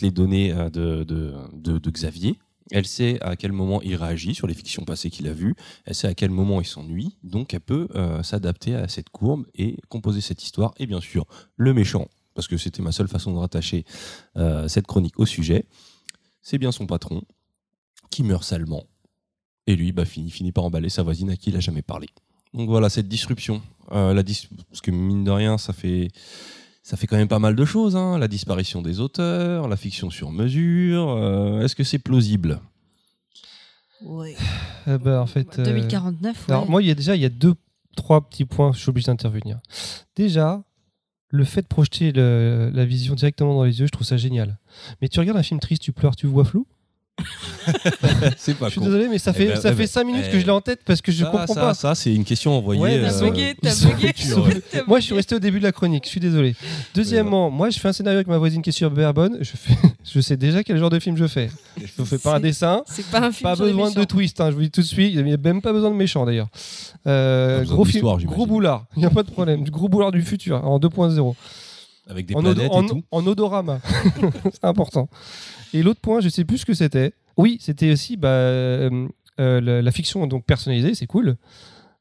les 0.00 0.12
données 0.12 0.52
de 0.52 1.90
Xavier. 1.90 2.38
Elle 2.70 2.86
sait 2.86 3.18
à 3.22 3.36
quel 3.36 3.52
moment 3.52 3.80
il 3.82 3.94
réagit 3.96 4.34
sur 4.34 4.46
les 4.46 4.54
fictions 4.54 4.84
passées 4.84 5.10
qu'il 5.10 5.26
a 5.28 5.32
vues. 5.32 5.54
Elle 5.84 5.94
sait 5.94 6.08
à 6.08 6.14
quel 6.14 6.30
moment 6.30 6.60
il 6.60 6.66
s'ennuie. 6.66 7.16
Donc 7.22 7.54
elle 7.54 7.60
peut 7.60 7.88
euh, 7.94 8.22
s'adapter 8.22 8.74
à 8.74 8.88
cette 8.88 9.10
courbe 9.10 9.46
et 9.54 9.78
composer 9.88 10.20
cette 10.20 10.42
histoire. 10.42 10.74
Et 10.78 10.86
bien 10.86 11.00
sûr, 11.00 11.26
le 11.56 11.72
méchant, 11.72 12.08
parce 12.34 12.48
que 12.48 12.56
c'était 12.56 12.82
ma 12.82 12.92
seule 12.92 13.08
façon 13.08 13.32
de 13.32 13.38
rattacher 13.38 13.84
euh, 14.36 14.68
cette 14.68 14.86
chronique 14.86 15.18
au 15.18 15.26
sujet, 15.26 15.64
c'est 16.42 16.58
bien 16.58 16.72
son 16.72 16.86
patron 16.86 17.22
qui 18.10 18.22
meurt 18.22 18.44
salement. 18.44 18.84
Et 19.66 19.76
lui, 19.76 19.92
bah, 19.92 20.04
finit, 20.04 20.52
par 20.52 20.64
emballer 20.64 20.88
sa 20.88 21.02
voisine 21.02 21.30
à 21.30 21.36
qui 21.36 21.50
il 21.50 21.56
a 21.56 21.60
jamais 21.60 21.82
parlé. 21.82 22.08
Donc 22.54 22.68
voilà, 22.68 22.88
cette 22.88 23.08
disruption. 23.08 23.60
Euh, 23.92 24.14
parce 24.14 24.80
que 24.80 24.90
mine 24.90 25.24
de 25.24 25.30
rien, 25.30 25.58
ça 25.58 25.72
fait, 25.72 26.08
ça 26.82 26.96
fait 26.96 27.06
quand 27.06 27.16
même 27.16 27.28
pas 27.28 27.38
mal 27.38 27.54
de 27.54 27.64
choses. 27.64 27.96
hein. 27.96 28.18
La 28.18 28.28
disparition 28.28 28.82
des 28.82 29.00
auteurs, 29.00 29.68
la 29.68 29.76
fiction 29.76 30.10
sur 30.10 30.30
mesure. 30.32 31.10
euh, 31.10 31.60
Est-ce 31.62 31.76
que 31.76 31.84
c'est 31.84 31.98
plausible? 31.98 32.60
Ouais. 34.02 34.36
Euh, 34.86 34.98
bah, 34.98 35.20
en 35.20 35.26
fait. 35.26 35.58
euh, 35.58 35.64
2049, 35.64 36.48
ouais. 36.48 36.54
Alors 36.54 36.68
moi, 36.70 36.82
il 36.82 36.88
y 36.88 36.90
a 36.90 36.94
déjà 36.94 37.16
il 37.16 37.22
y 37.22 37.24
a 37.24 37.28
deux, 37.30 37.54
trois 37.96 38.26
petits 38.28 38.44
points. 38.44 38.72
Je 38.72 38.78
suis 38.78 38.88
obligé 38.90 39.06
d'intervenir. 39.06 39.58
Déjà, 40.16 40.62
le 41.30 41.44
fait 41.44 41.62
de 41.62 41.66
projeter 41.66 42.12
le- 42.12 42.70
la 42.72 42.84
vision 42.84 43.14
directement 43.14 43.54
dans 43.54 43.64
les 43.64 43.80
yeux, 43.80 43.86
je 43.86 43.90
trouve 43.92 44.06
ça 44.06 44.16
génial. 44.16 44.58
Mais 45.02 45.08
tu 45.08 45.18
regardes 45.20 45.38
un 45.38 45.42
film 45.42 45.60
triste, 45.60 45.82
tu 45.82 45.92
pleures, 45.92 46.16
tu 46.16 46.26
vois 46.26 46.44
flou? 46.44 46.66
C'est 48.36 48.54
pas 48.56 48.66
Je 48.66 48.72
suis 48.72 48.80
désolé, 48.80 49.08
mais 49.08 49.18
ça 49.18 49.32
Eh 49.34 49.38
fait 49.38 49.46
ben, 49.48 49.56
ça 49.56 49.68
eh 49.70 49.72
fait 49.72 49.78
ben, 49.78 49.86
cinq 49.86 50.04
minutes 50.04 50.24
eh, 50.28 50.32
que 50.32 50.38
je 50.40 50.44
l'ai 50.46 50.50
en 50.52 50.60
tête 50.60 50.80
parce 50.84 51.00
que 51.02 51.12
je 51.12 51.24
ça, 51.24 51.30
comprends 51.30 51.54
ça, 51.54 51.60
pas. 51.60 51.74
Ça, 51.74 51.94
c'est 51.94 52.14
une 52.14 52.24
question 52.24 52.56
envoyée. 52.56 52.80
Ouais, 52.80 53.00
T'as 53.00 53.22
euh, 53.22 53.28
bugué, 53.30 53.54
t'as 53.60 53.74
bugué. 53.74 54.06
ouais. 54.08 54.62
T'as 54.72 54.84
Moi, 54.86 54.98
je 55.00 55.04
suis 55.04 55.10
bugué. 55.10 55.16
resté 55.18 55.34
au 55.34 55.38
début 55.38 55.58
de 55.58 55.64
la 55.64 55.72
chronique. 55.72 56.04
Je 56.04 56.10
suis 56.10 56.20
désolé. 56.20 56.54
Deuxièmement, 56.94 57.50
moi, 57.50 57.70
je 57.70 57.78
fais 57.78 57.88
un 57.88 57.92
scénario 57.92 58.18
avec 58.18 58.26
ma 58.28 58.38
voisine 58.38 58.62
qui 58.62 58.70
est 58.70 58.72
sur 58.72 58.90
Bearbone. 58.90 59.38
Je 59.40 59.50
fais, 59.56 59.74
je 60.04 60.20
sais 60.20 60.36
déjà 60.36 60.62
quel 60.62 60.78
genre 60.78 60.90
de 60.90 60.98
film 60.98 61.16
je 61.16 61.26
fais. 61.26 61.50
Je 61.80 62.04
fais 62.04 62.18
pas 62.18 62.36
un 62.36 62.40
dessin. 62.40 62.82
C'est 62.86 63.06
pas 63.06 63.20
un 63.20 63.32
film 63.32 63.48
Pas 63.50 63.56
sur 63.56 63.64
les 63.64 63.72
besoin 63.72 63.90
de 63.90 63.94
méchants. 63.96 64.06
twist, 64.06 64.40
hein, 64.40 64.50
je 64.50 64.54
vous 64.56 64.62
dis 64.62 64.70
tout 64.70 64.80
de 64.80 64.86
suite. 64.86 65.12
Il 65.14 65.24
n'y 65.24 65.32
a 65.32 65.36
même 65.36 65.60
pas 65.60 65.72
besoin 65.72 65.90
de 65.90 65.96
méchant 65.96 66.24
d'ailleurs. 66.24 66.48
Euh, 67.06 67.60
besoin 67.60 67.74
gros, 67.74 67.84
d'histoire, 67.84 68.14
film, 68.16 68.20
j'imagine. 68.20 68.36
gros 68.36 68.46
boulard, 68.46 68.84
il 68.96 69.00
n'y 69.00 69.06
a 69.06 69.10
pas 69.10 69.22
de 69.22 69.30
problème. 69.30 69.64
Du 69.64 69.70
gros 69.70 69.88
boulard 69.88 70.12
du 70.12 70.22
futur 70.22 70.64
en 70.66 70.78
2.0. 70.78 71.34
Avec 72.10 72.24
des 72.24 72.34
En, 72.34 72.38
odo- 72.40 72.54
planètes 72.54 72.72
en- 72.72 72.82
et 72.84 72.86
tout. 72.88 73.02
en 73.10 73.26
odorama. 73.26 73.80
C'est 74.52 74.64
important. 74.64 75.08
Et 75.74 75.82
l'autre 75.82 76.00
point, 76.00 76.20
je 76.20 76.28
sais 76.28 76.44
plus 76.44 76.58
ce 76.58 76.66
que 76.66 76.74
c'était. 76.74 77.12
Oui, 77.36 77.58
c'était 77.60 77.92
aussi 77.92 78.16
bah, 78.16 78.28
euh, 78.28 79.08
euh, 79.40 79.82
la, 79.82 79.90
fiction 79.92 80.26
donc 80.26 80.44
personnalisée, 80.44 80.94
c'est 80.94 81.06
cool. 81.06 81.36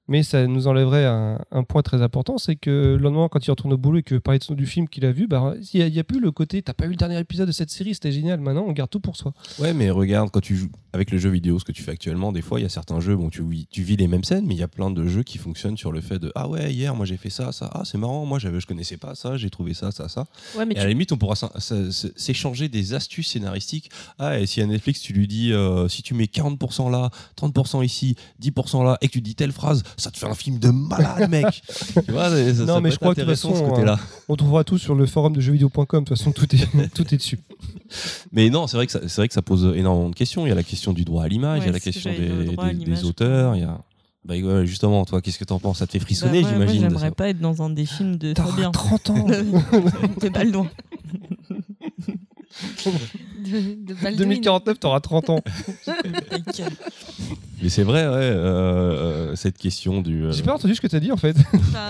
Mais 0.09 0.23
ça 0.23 0.47
nous 0.47 0.67
enlèverait 0.67 1.05
un, 1.05 1.63
point 1.67 1.81
très 1.81 2.01
important, 2.01 2.37
c'est 2.37 2.55
que 2.55 2.69
le 2.69 2.97
lendemain, 2.97 3.27
quand 3.29 3.45
il 3.45 3.51
retourne 3.51 3.73
au 3.73 3.77
boulot 3.77 3.99
et 3.99 4.03
que 4.03 4.21
son- 4.39 4.53
du 4.53 4.65
film 4.65 4.87
qu'il 4.87 5.05
a 5.05 5.11
vu, 5.11 5.27
bah, 5.27 5.53
il 5.73 5.91
n'y 5.91 5.99
a, 5.99 6.03
plus 6.05 6.21
le 6.21 6.31
côté 6.31 6.61
t'as 6.61 6.73
pas 6.73 6.85
vu 6.85 6.91
le 6.91 6.95
dernier 6.95 7.19
épisode 7.19 7.47
de 7.47 7.51
cette 7.51 7.69
série, 7.69 7.93
c'était 7.93 8.13
génial. 8.13 8.39
Maintenant, 8.39 8.63
on 8.65 8.71
garde 8.71 8.89
tout 8.89 9.01
pour 9.01 9.17
soi. 9.17 9.33
Ouais, 9.59 9.73
mais 9.73 9.89
regarde, 9.89 10.29
quand 10.31 10.39
tu 10.39 10.55
joues 10.55 10.71
avec 10.97 11.11
le 11.11 11.17
jeu 11.19 11.29
vidéo, 11.29 11.59
ce 11.59 11.63
que 11.65 11.71
tu 11.71 11.83
fais 11.83 11.91
actuellement, 11.91 12.31
des 12.31 12.41
fois, 12.41 12.59
il 12.59 12.63
y 12.63 12.65
a 12.65 12.69
certains 12.69 12.99
jeux, 12.99 13.15
bon, 13.15 13.29
tu, 13.29 13.43
vis 13.43 13.95
les 13.95 14.07
mêmes 14.07 14.23
scènes, 14.23 14.45
mais 14.47 14.55
il 14.55 14.59
y 14.59 14.63
a 14.63 14.67
plein 14.67 14.89
de 14.89 15.07
jeux 15.07 15.21
qui 15.23 15.37
fonctionnent 15.37 15.77
sur 15.77 15.91
le 15.91 16.01
fait 16.01 16.17
de 16.19 16.31
Ah 16.35 16.47
ouais, 16.47 16.73
hier, 16.73 16.95
moi 16.95 17.05
j'ai 17.05 17.17
fait 17.17 17.29
ça, 17.29 17.51
ça, 17.51 17.69
ah 17.71 17.83
c'est 17.85 17.97
marrant, 17.99 18.25
moi 18.25 18.39
j'avais, 18.39 18.59
je 18.59 18.65
connaissais 18.65 18.97
pas 18.97 19.13
ça, 19.15 19.37
j'ai 19.37 19.49
trouvé 19.51 19.73
ça, 19.75 19.91
ça, 19.91 20.09
ça. 20.09 20.25
Ouais, 20.57 20.65
mais 20.65 20.73
Et 20.73 20.79
à 20.79 20.83
la 20.83 20.89
limite, 20.89 21.11
on 21.11 21.17
pourra 21.17 21.35
s'échanger 21.35 22.67
des 22.69 22.93
astuces 22.93 23.27
scénaristiques. 23.29 23.89
Ah, 24.19 24.39
et 24.39 24.45
si 24.45 24.61
à 24.61 24.65
Netflix, 24.65 25.01
tu 25.01 25.13
lui 25.13 25.27
dis 25.27 25.53
euh, 25.53 25.87
si 25.87 26.01
tu 26.01 26.13
mets 26.13 26.25
40% 26.25 26.91
là, 26.91 27.09
30% 27.39 27.85
ici, 27.85 28.15
10% 28.41 28.83
là, 28.83 28.97
et 29.01 29.07
que 29.07 29.13
tu 29.13 29.21
dis 29.21 29.35
telle 29.35 29.51
phrase, 29.51 29.83
ça 29.97 30.11
te 30.11 30.17
fait 30.17 30.25
un 30.27 30.33
film 30.33 30.59
de 30.59 30.69
malade, 30.69 31.29
mec. 31.29 31.61
tu 32.05 32.11
vois, 32.11 32.29
ça, 32.29 32.53
ça 32.55 32.65
Non, 32.65 32.75
peut 32.75 32.81
mais 32.81 32.91
je 32.91 32.97
crois 32.97 33.13
que 33.13 33.21
de 33.21 33.25
toute 33.25 33.35
façon, 33.35 33.55
ce 33.55 33.61
côté-là. 33.61 33.99
On 34.29 34.35
trouvera 34.35 34.63
tout 34.63 34.77
sur 34.77 34.95
le 34.95 35.05
forum 35.05 35.33
de 35.33 35.41
jeuxvideo.com. 35.41 36.03
De 36.03 36.09
toute 36.09 36.17
façon, 36.17 36.31
tout 36.31 36.47
est, 36.55 36.89
tout 36.93 37.13
est 37.13 37.17
dessus. 37.17 37.39
Mais 38.31 38.49
non, 38.49 38.67
c'est 38.67 38.77
vrai, 38.77 38.85
que 38.85 38.91
ça- 38.91 39.01
c'est 39.07 39.21
vrai 39.21 39.27
que 39.27 39.33
ça 39.33 39.41
pose 39.41 39.71
énormément 39.75 40.09
de 40.09 40.15
questions. 40.15 40.45
Il 40.45 40.49
y 40.49 40.51
a 40.51 40.55
la 40.55 40.63
question 40.63 40.86
du 40.93 41.05
droit 41.05 41.23
à 41.23 41.27
l'image, 41.27 41.61
il 41.63 41.65
y 41.67 41.69
a 41.69 41.71
la 41.71 41.79
question 41.79 42.11
des, 42.11 43.03
auteurs, 43.05 43.55
il 43.55 43.61
y 43.61 43.65
a 43.65 43.79
Bah, 44.25 44.35
justement, 44.65 45.05
toi, 45.05 45.21
qu'est-ce 45.21 45.39
que 45.39 45.45
t'en 45.45 45.59
penses? 45.59 45.79
Ça 45.79 45.87
te 45.87 45.91
fait 45.93 45.99
frissonner, 45.99 46.41
Bah, 46.41 46.47
ouais, 46.49 46.53
j'imagine. 46.53 46.81
Moi, 46.81 46.89
j'aimerais 46.89 47.11
pas 47.11 47.29
être 47.29 47.39
dans 47.39 47.61
un 47.61 47.69
des 47.69 47.85
films 47.85 48.17
de 48.17 48.33
T'auras 48.33 48.49
Fabien. 48.51 48.71
30 48.71 49.09
ans. 49.11 49.25
de 50.21 50.29
Baldwin. 50.29 50.67
De, 53.45 53.85
de 53.85 53.93
Baldwin. 53.93 54.17
2049, 54.17 54.79
t'auras 54.79 54.99
30 54.99 55.29
ans. 55.29 55.41
Mais 57.61 57.69
c'est 57.69 57.83
vrai, 57.83 58.01
ouais, 58.07 58.13
euh, 58.15 59.31
euh, 59.31 59.35
cette 59.35 59.57
question 59.57 60.01
du. 60.01 60.23
euh, 60.23 60.31
J'ai 60.31 60.43
pas 60.43 60.53
entendu 60.53 60.75
ce 60.75 60.81
que 60.81 60.87
t'as 60.87 60.99
dit 60.99 61.11
en 61.11 61.17
fait. 61.17 61.35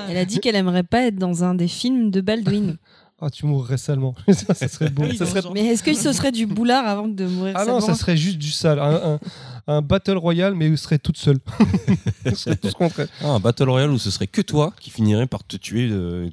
Elle 0.10 0.18
a 0.18 0.26
dit 0.26 0.40
qu'elle 0.40 0.56
aimerait 0.56 0.84
pas 0.84 1.02
être 1.07 1.18
dans 1.18 1.44
un 1.44 1.56
des 1.56 1.68
films 1.68 2.10
de 2.11 2.22
Baldwin. 2.22 2.78
Ah, 3.19 3.30
tu 3.31 3.45
mourrais 3.48 3.77
salement. 3.77 4.14
ça, 4.31 4.53
ça 4.53 4.68
serait 4.68 4.89
beau. 4.91 5.11
Ça 5.14 5.26
serait... 5.26 5.41
genre- 5.41 5.53
Mais 5.53 5.65
est-ce 5.65 5.81
que 5.81 5.94
ce 5.94 6.14
serait 6.14 6.31
du 6.31 6.45
boulard 6.45 6.85
avant 6.88 7.07
de 7.07 7.26
mourir 7.26 7.53
Ah 7.57 7.65
non, 7.65 7.80
ça 7.80 7.95
serait 7.95 8.15
juste 8.15 8.38
du 8.38 8.52
sale. 8.52 8.77
Un, 8.80 9.14
un- 9.15 9.19
un 9.68 9.81
battle 9.81 10.18
royal, 10.18 10.53
mais 10.53 10.69
où 10.69 10.77
serait 10.77 10.99
toute 10.99 11.18
seule. 11.18 11.39
Serait 12.35 12.56
tout 12.57 12.69
ce 12.69 12.73
contraire. 12.76 13.07
Ah, 13.22 13.30
un 13.31 13.39
Battle 13.39 13.69
Royale 13.69 13.89
où 13.89 13.98
ce 13.98 14.11
serait 14.11 14.27
que 14.27 14.41
toi 14.41 14.73
qui 14.80 14.89
finirais 14.91 15.27
par 15.27 15.44
te 15.45 15.56
tuer. 15.57 15.88
euh, 15.91 16.30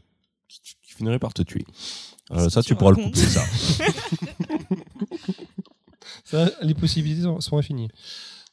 qui 0.48 0.60
finirait 0.96 1.18
par 1.20 1.32
te 1.32 1.42
tuer. 1.42 1.64
Euh, 2.32 2.48
ça, 2.50 2.62
tu 2.62 2.68
tu 2.68 2.74
pourras 2.74 2.90
le 2.92 2.96
couper, 2.96 3.20
ça. 3.20 3.42
Ça, 6.24 6.50
les 6.62 6.74
possibilités 6.74 7.22
sont, 7.22 7.40
sont 7.40 7.58
infinies. 7.58 7.88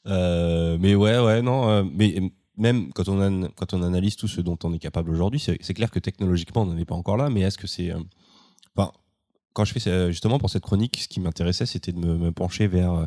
Euh, 0.08 0.78
mais 0.80 0.96
ouais, 0.96 1.20
ouais, 1.20 1.42
non. 1.42 1.84
mais 1.94 2.20
même 2.58 2.92
quand 2.94 3.08
on, 3.08 3.22
an- 3.22 3.50
quand 3.56 3.74
on 3.74 3.82
analyse 3.84 4.16
tout 4.16 4.28
ce 4.28 4.42
dont 4.42 4.58
on 4.64 4.74
est 4.74 4.80
capable 4.80 5.10
aujourd'hui, 5.12 5.40
c'est 5.40 5.58
c'est 5.62 5.74
clair 5.74 5.90
que 5.92 6.00
technologiquement, 6.00 6.64
on 6.64 6.66
n'en 6.66 6.78
est 6.78 6.86
pas 6.86 6.96
encore 6.96 7.18
là. 7.18 7.30
Mais 7.30 7.42
est-ce 7.42 7.58
que 7.58 7.68
c'est. 7.68 7.92
Euh, 8.80 8.86
quand 9.54 9.66
je 9.66 9.74
fais 9.74 9.80
ça, 9.80 10.10
justement 10.10 10.40
pour 10.40 10.50
cette 10.50 10.64
chronique, 10.64 10.98
ce 11.02 11.08
qui 11.08 11.20
m'intéressait, 11.20 11.66
c'était 11.66 11.92
de 11.92 12.00
me, 12.00 12.32
pencher 12.32 12.68
vers, 12.68 12.94
euh, 12.94 13.06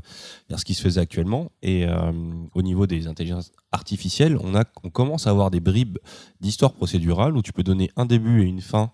vers 0.49 0.59
ce 0.59 0.65
qui 0.65 0.75
se 0.75 0.83
faisait 0.83 1.01
actuellement. 1.01 1.51
Et 1.63 1.87
euh, 1.87 2.13
au 2.55 2.63
niveau 2.63 2.87
des 2.87 3.07
intelligences 3.07 3.53
artificielles, 3.73 4.37
on, 4.43 4.55
a, 4.55 4.65
on 4.83 4.91
commence 4.91 5.27
à 5.27 5.31
avoir 5.31 5.51
des 5.51 5.61
bribes 5.61 5.99
d'histoire 6.41 6.75
procédurale 6.75 7.37
où 7.37 7.43
tu 7.43 7.53
peux 7.53 7.63
donner 7.63 7.91
un 7.97 8.05
début 8.05 8.43
et 8.43 8.47
une 8.47 8.61
fin 8.61 8.93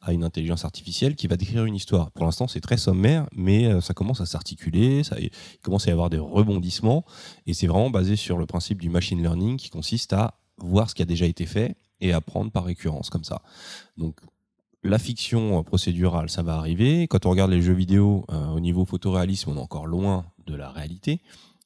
à 0.00 0.12
une 0.12 0.22
intelligence 0.22 0.64
artificielle 0.64 1.16
qui 1.16 1.26
va 1.26 1.36
décrire 1.36 1.64
une 1.64 1.74
histoire. 1.74 2.10
Pour 2.12 2.26
l'instant, 2.26 2.46
c'est 2.46 2.60
très 2.60 2.76
sommaire, 2.76 3.26
mais 3.34 3.66
euh, 3.66 3.80
ça 3.80 3.94
commence 3.94 4.20
à 4.20 4.26
s'articuler, 4.26 5.02
ça, 5.02 5.16
il 5.18 5.30
commence 5.62 5.86
à 5.86 5.90
y 5.90 5.92
avoir 5.92 6.10
des 6.10 6.18
rebondissements, 6.18 7.04
et 7.46 7.54
c'est 7.54 7.66
vraiment 7.66 7.90
basé 7.90 8.14
sur 8.14 8.38
le 8.38 8.46
principe 8.46 8.80
du 8.80 8.90
machine 8.90 9.20
learning 9.20 9.56
qui 9.56 9.70
consiste 9.70 10.12
à 10.12 10.38
voir 10.58 10.90
ce 10.90 10.94
qui 10.94 11.02
a 11.02 11.06
déjà 11.06 11.26
été 11.26 11.46
fait 11.46 11.74
et 12.00 12.12
apprendre 12.12 12.50
par 12.50 12.64
récurrence 12.64 13.08
comme 13.08 13.24
ça. 13.24 13.40
Donc 13.96 14.20
la 14.84 14.98
fiction 14.98 15.58
euh, 15.58 15.62
procédurale, 15.62 16.30
ça 16.30 16.42
va 16.42 16.56
arriver. 16.56 17.08
Quand 17.08 17.26
on 17.26 17.30
regarde 17.30 17.50
les 17.50 17.62
jeux 17.62 17.72
vidéo, 17.72 18.24
euh, 18.30 18.48
au 18.48 18.60
niveau 18.60 18.84
photoréalisme, 18.84 19.50
on 19.50 19.56
est 19.56 19.60
encore 19.60 19.86
loin 19.86 20.26
de 20.46 20.54
la 20.54 20.70
réalité, 20.70 21.20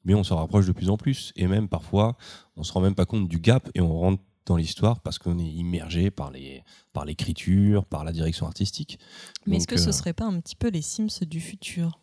mais 0.05 0.15
on 0.15 0.25
s'en 0.25 0.37
rapproche 0.37 0.67
de 0.67 0.73
plus 0.73 0.89
en 0.89 0.97
plus. 0.97 1.33
Et 1.37 1.47
même 1.47 1.69
parfois, 1.69 2.17
on 2.57 2.63
se 2.63 2.73
rend 2.73 2.81
même 2.81 2.95
pas 2.95 3.07
compte 3.07 3.29
du 3.29 3.41
gap 3.41 3.69
et 3.75 3.81
on 3.81 3.99
rentre 3.99 4.23
dans 4.47 4.57
l'histoire 4.57 5.01
parce 5.01 5.19
qu'on 5.19 5.39
est 5.39 5.51
immergé 5.51 6.11
par 6.11 6.31
les 6.31 6.63
par 6.95 7.05
l'écriture, 7.05 7.85
par 7.85 8.05
la 8.05 8.13
direction 8.13 8.47
artistique. 8.47 8.99
Mais 9.47 9.57
est-ce 9.57 9.67
que 9.67 9.77
ce 9.77 9.91
euh, 9.91 9.93
serait 9.93 10.15
pas 10.15 10.25
un 10.25 10.41
petit 10.41 10.57
peu 10.57 10.69
les 10.69 10.81
Sims 10.81 11.27
du 11.27 11.41
futur? 11.41 12.01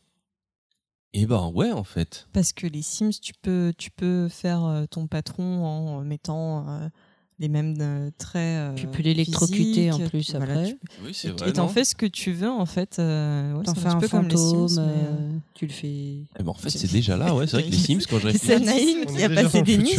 Eh 1.14 1.26
ben 1.26 1.50
ouais, 1.56 1.72
en 1.72 1.86
fait. 1.86 2.28
Parce 2.34 2.52
que 2.52 2.68
les 2.68 2.82
Sims, 2.82 3.22
tu 3.22 3.34
peux, 3.42 3.74
tu 3.78 3.90
peux 3.90 4.28
faire 4.28 4.66
euh, 4.66 4.86
ton 4.86 5.08
patron 5.08 5.64
en 5.66 6.02
mettant 6.02 6.90
les 7.40 7.50
mêmes 7.50 7.76
euh, 7.82 8.10
traits. 8.18 8.42
euh, 8.42 8.74
Tu 8.76 8.88
peux 8.88 9.04
l'électrocuter 9.04 9.92
en 9.92 10.00
plus 10.00 10.32
voilà, 10.36 10.54
après. 10.54 10.68
tu- 10.68 10.80
Oui, 11.04 11.48
et 11.48 11.54
t'en 11.54 11.68
fais 11.68 11.84
ce 11.84 11.94
que 11.96 12.06
tu 12.06 12.32
veux 12.32 12.50
en 12.50 12.66
fait. 12.66 12.98
euh, 13.00 13.54
ouais, 13.56 13.64
T'en 13.64 13.74
c'est 13.76 13.82
fais 13.82 13.88
un 13.90 14.00
peu 14.00 14.08
comme 14.08 14.28
les 14.28 14.36
fantôme, 14.38 14.68
Sims, 14.70 14.82
mais, 14.82 14.92
euh, 15.06 15.30
tu 15.54 15.66
le 15.68 15.72
fais. 15.74 15.88
Eh 15.88 16.44
ben, 16.44 16.48
en 16.50 16.54
fait, 16.54 16.70
c'est 16.70 16.92
déjà 16.92 17.18
là, 17.18 17.36
ouais. 17.36 17.46
C'est 17.48 17.58
vrai 17.58 17.66
que 17.66 17.72
les 17.72 17.78
Sims, 18.00 18.00
quand 18.10 18.20
je 18.20 18.28
réfléchis. 18.28 18.46
C'est 18.46 18.60
Naïm 18.60 19.06
qui 19.06 19.24
a 19.24 19.30
passé 19.30 19.62
des 19.64 19.78
nuits 19.78 19.96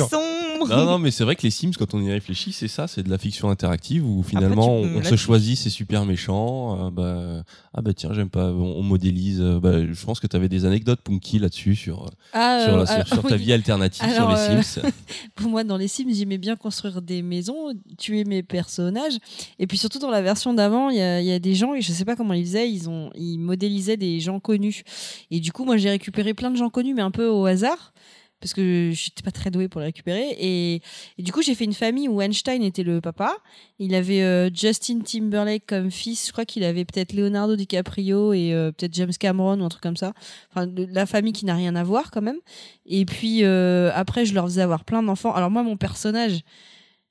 Non, 0.59 0.85
non, 0.85 0.99
mais 0.99 1.11
c'est 1.11 1.25
vrai 1.25 1.37
que 1.37 1.43
les 1.43 1.51
Sims, 1.51 1.73
quand 1.79 1.95
on 1.95 2.01
y 2.01 2.11
réfléchit, 2.11 2.53
c'est 2.53 2.69
ça, 2.69 2.87
c'est 2.87 3.03
de 3.03 3.11
la 3.11 3.19
fiction 3.19 3.51
interactive 3.51 4.07
où 4.07 4.23
finalement 4.23 4.75
on, 4.77 5.03
se 5.03 5.17
choisit, 5.17 5.57
c'est 5.59 5.71
super 5.71 6.05
méchant. 6.05 6.87
euh, 6.87 6.91
bah, 6.91 7.43
ah 7.75 7.83
bah 7.83 7.93
tiens, 7.95 8.13
j'aime 8.13 8.31
pas, 8.31 8.47
on, 8.53 8.79
on 8.79 8.83
modélise. 8.83 9.41
euh, 9.41 9.61
bah, 9.61 9.85
je 9.93 10.05
pense 10.05 10.21
que 10.21 10.27
tu 10.27 10.35
avais 10.37 10.49
des 10.49 10.65
anecdotes 10.65 11.01
punky 11.03 11.39
là-dessus 11.39 11.75
sur, 11.77 12.07
Ah, 12.33 12.63
sur, 12.65 12.75
euh, 12.75 12.79
la- 12.79 12.87
sur- 12.87 12.95
alors, 12.95 13.07
sur 13.09 13.23
ta 13.23 13.35
oui. 13.37 13.43
vie 13.43 13.53
alternative 13.53 14.03
Alors, 14.05 14.37
sur 14.39 14.51
les 14.53 14.59
euh, 14.59 14.63
Sims. 14.63 14.83
Pour 15.35 15.51
moi, 15.51 15.65
dans 15.65 15.77
les 15.77 15.89
Sims, 15.89 16.13
j'aimais 16.13 16.39
bien 16.39 16.57
construire 16.57 17.03
des 17.03 17.23
maisons, 17.23 17.73
tuer 17.99 18.25
mes 18.25 18.43
personnages. 18.43 19.17
Et 19.59 19.67
puis 19.67 19.79
surtout, 19.79 19.99
dans 19.99 20.11
la 20.11 20.23
version 20.23 20.55
d'avant, 20.55 20.91
il 20.91 20.97
y 20.97 21.03
a, 21.03 21.21
il 21.21 21.27
y 21.27 21.33
a 21.33 21.39
des 21.39 21.55
gens, 21.55 21.75
et 21.75 21.81
je 21.83 21.93
sais 21.93 22.05
pas 22.05 22.17
comment 22.17 22.33
ils 22.35 22.45
faisaient, 22.45 22.71
ils, 22.71 22.89
ont, 22.89 23.11
ils 23.15 23.39
modélisaient 23.39 23.97
des 23.97 24.21
gens 24.21 24.41
connus. 24.41 24.83
Et 25.31 25.41
du 25.41 25.53
coup, 25.53 25.65
moi, 25.65 25.77
j'ai 25.77 25.91
récupéré 25.91 26.35
plein 26.35 26.51
de 26.51 26.57
gens 26.57 26.71
connus, 26.71 26.95
mais 26.95 27.03
un 27.03 27.11
peu 27.11 27.29
au 27.29 27.45
hasard. 27.47 27.93
Parce 28.41 28.53
que 28.53 28.91
j'étais 28.93 29.23
pas 29.23 29.31
très 29.31 29.51
douée 29.51 29.69
pour 29.69 29.81
les 29.81 29.87
récupérer. 29.87 30.37
Et, 30.39 30.83
du 31.19 31.33
coup, 31.33 31.43
j'ai 31.43 31.55
fait 31.55 31.65
une 31.65 31.73
famille 31.73 32.07
où 32.07 32.21
Einstein 32.21 32.63
était 32.63 32.83
le 32.83 33.01
papa. 33.01 33.35
Il 33.79 33.95
avait 33.95 34.23
euh, 34.23 34.51
Justin 34.53 35.01
Timberlake 35.01 35.65
comme 35.67 35.91
fils. 35.91 36.27
Je 36.27 36.33
crois 36.33 36.45
qu'il 36.45 36.63
avait 36.63 36.85
peut-être 36.85 37.15
Leonardo 37.15 37.57
DiCaprio 37.57 38.35
et 38.35 38.53
euh, 38.53 38.73
peut-être 38.73 38.95
James 38.95 39.13
Cameron 39.19 39.61
ou 39.61 39.65
un 39.65 39.69
truc 39.69 39.83
comme 39.83 39.97
ça. 39.97 40.13
Enfin, 40.51 40.71
la 40.77 41.07
famille 41.07 41.33
qui 41.33 41.47
n'a 41.47 41.55
rien 41.55 41.75
à 41.77 41.83
voir 41.83 42.11
quand 42.11 42.23
même. 42.23 42.39
Et 42.85 43.07
puis 43.07 43.43
euh, 43.43 43.91
après, 43.95 44.27
je 44.27 44.35
leur 44.35 44.45
faisais 44.45 44.63
avoir 44.63 44.85
plein 44.85 45.03
d'enfants. 45.03 45.35
Alors 45.35 45.51
moi, 45.51 45.63
mon 45.63 45.77
personnage, 45.77 46.43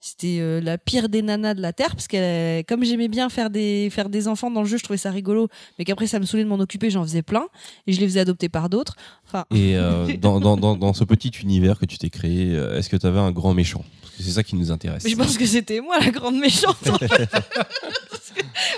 c'était 0.06 0.38
euh, 0.40 0.62
la 0.62 0.78
pire 0.78 1.10
des 1.10 1.24
nanas 1.24 1.56
de 1.56 1.62
la 1.62 1.74
terre 1.74 1.96
parce 1.96 2.08
que 2.08 2.62
comme 2.64 2.84
j'aimais 2.84 3.08
bien 3.08 3.28
faire 3.30 3.50
des 3.50 3.90
faire 3.90 4.08
des 4.08 4.28
enfants 4.28 4.52
dans 4.52 4.62
le 4.62 4.68
jeu, 4.68 4.78
je 4.78 4.84
trouvais 4.84 4.98
ça 4.98 5.10
rigolo, 5.10 5.48
mais 5.80 5.86
qu'après 5.86 6.06
ça 6.06 6.20
me 6.20 6.26
saoulait 6.26 6.44
de 6.44 6.50
m'en 6.50 6.60
occuper, 6.60 6.92
j'en 6.92 7.02
faisais 7.04 7.24
plein 7.24 7.48
et 7.88 7.92
je 7.94 8.00
les 8.00 8.06
faisais 8.06 8.20
adopter 8.20 8.48
par 8.48 8.70
d'autres. 8.70 8.96
Enfin, 9.26 9.46
Et 9.50 9.76
euh, 9.76 10.06
dans, 10.18 10.40
dans, 10.40 10.58
dans, 10.58 10.76
dans 10.78 10.94
ce 10.94 11.04
petit 11.04 11.30
univers 11.42 11.80
que 11.80 11.86
tu 11.86 11.98
t'es 11.98 12.12
créé, 12.12 12.54
euh, 12.54 12.78
est-ce 12.78 12.88
que 12.90 12.98
tu 12.98 13.08
avais 13.08 13.18
un 13.20 13.32
grand 13.32 13.56
méchant? 13.56 13.84
Parce 14.04 14.18
que 14.18 14.24
c'est 14.24 14.32
ça 14.32 14.44
qui 14.44 14.56
nous 14.56 14.72
intéresse. 14.72 15.04
mais 15.04 15.10
je 15.10 15.16
pense 15.16 15.38
que 15.40 15.46
c'était 15.48 15.82
moi 15.82 15.98
la 16.00 16.12
grande 16.12 16.38
méchante. 16.38 16.78
en 16.88 16.98
fait. 17.00 17.28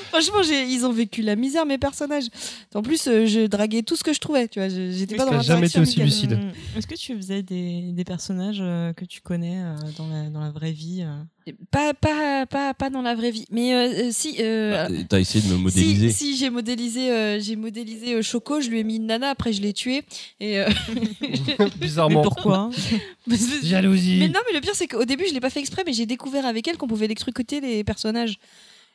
Franchement, 0.09 0.43
j'ai- 0.43 0.65
ils 0.67 0.85
ont 0.85 0.91
vécu 0.91 1.21
la 1.21 1.35
misère 1.35 1.65
mes 1.65 1.77
personnages. 1.77 2.25
En 2.73 2.81
plus, 2.81 3.07
euh, 3.07 3.25
je 3.25 3.45
draguais 3.47 3.81
tout 3.83 3.95
ce 3.95 4.03
que 4.03 4.13
je 4.13 4.19
trouvais, 4.19 4.47
tu 4.47 4.59
vois. 4.59 4.69
je- 4.69 4.91
J'étais 4.91 5.15
pas 5.15 5.25
dans 5.25 5.41
jamais 5.41 5.67
été 5.67 5.79
aussi 5.79 5.99
lucide. 5.99 6.33
Hum, 6.33 6.51
Est-ce 6.75 6.87
que 6.87 6.95
tu 6.95 7.15
faisais 7.15 7.43
des, 7.43 7.91
des 7.93 8.03
personnages 8.03 8.59
euh, 8.61 8.93
que 8.93 9.05
tu 9.05 9.21
connais 9.21 9.59
euh, 9.61 9.75
dans, 9.97 10.07
la, 10.07 10.29
dans 10.29 10.39
la 10.41 10.51
vraie 10.51 10.71
vie 10.71 11.01
euh? 11.03 11.53
Pas, 11.71 11.93
pas, 11.93 12.45
pas, 12.45 12.73
pas 12.73 12.89
dans 12.89 13.01
la 13.01 13.15
vraie 13.15 13.31
vie. 13.31 13.45
Mais 13.51 14.11
si. 14.11 14.35
euh, 14.39 14.87
Bah, 14.89 14.95
T'as 15.07 15.19
essayé 15.21 15.47
de 15.47 15.53
me 15.53 15.57
modéliser. 15.57 16.09
Si, 16.11 16.33
si 16.33 16.37
j'ai 16.37 16.49
modélisé, 16.49 17.09
euh, 17.09 17.39
j'ai 17.39 17.55
modélisé 17.55 18.15
euh, 18.15 18.21
Choco, 18.21 18.59
je 18.59 18.69
lui 18.69 18.79
ai 18.79 18.83
mis 18.83 18.97
une 18.97 19.05
nana, 19.05 19.29
après 19.29 19.53
je 19.53 19.61
l'ai 19.61 19.71
tué. 19.71 20.03
Et 20.41 20.57
Mais 21.59 21.69
Bizarrement. 21.79 22.21
pourquoi? 22.21 22.69
Mais 23.27 23.37
Jalousie. 23.63 24.19
non, 24.29 24.39
mais 24.47 24.53
le 24.55 24.61
pire 24.61 24.73
c'est 24.75 24.87
qu'au 24.87 25.05
début 25.05 25.25
je 25.27 25.33
l'ai 25.33 25.39
pas 25.39 25.49
fait 25.49 25.59
exprès, 25.59 25.83
mais 25.85 25.93
j'ai 25.93 26.05
découvert 26.05 26.45
avec 26.45 26.67
elle 26.67 26.77
qu'on 26.77 26.87
pouvait 26.87 27.05
électrocuter 27.05 27.59
les 27.61 27.83
personnages. 27.83 28.39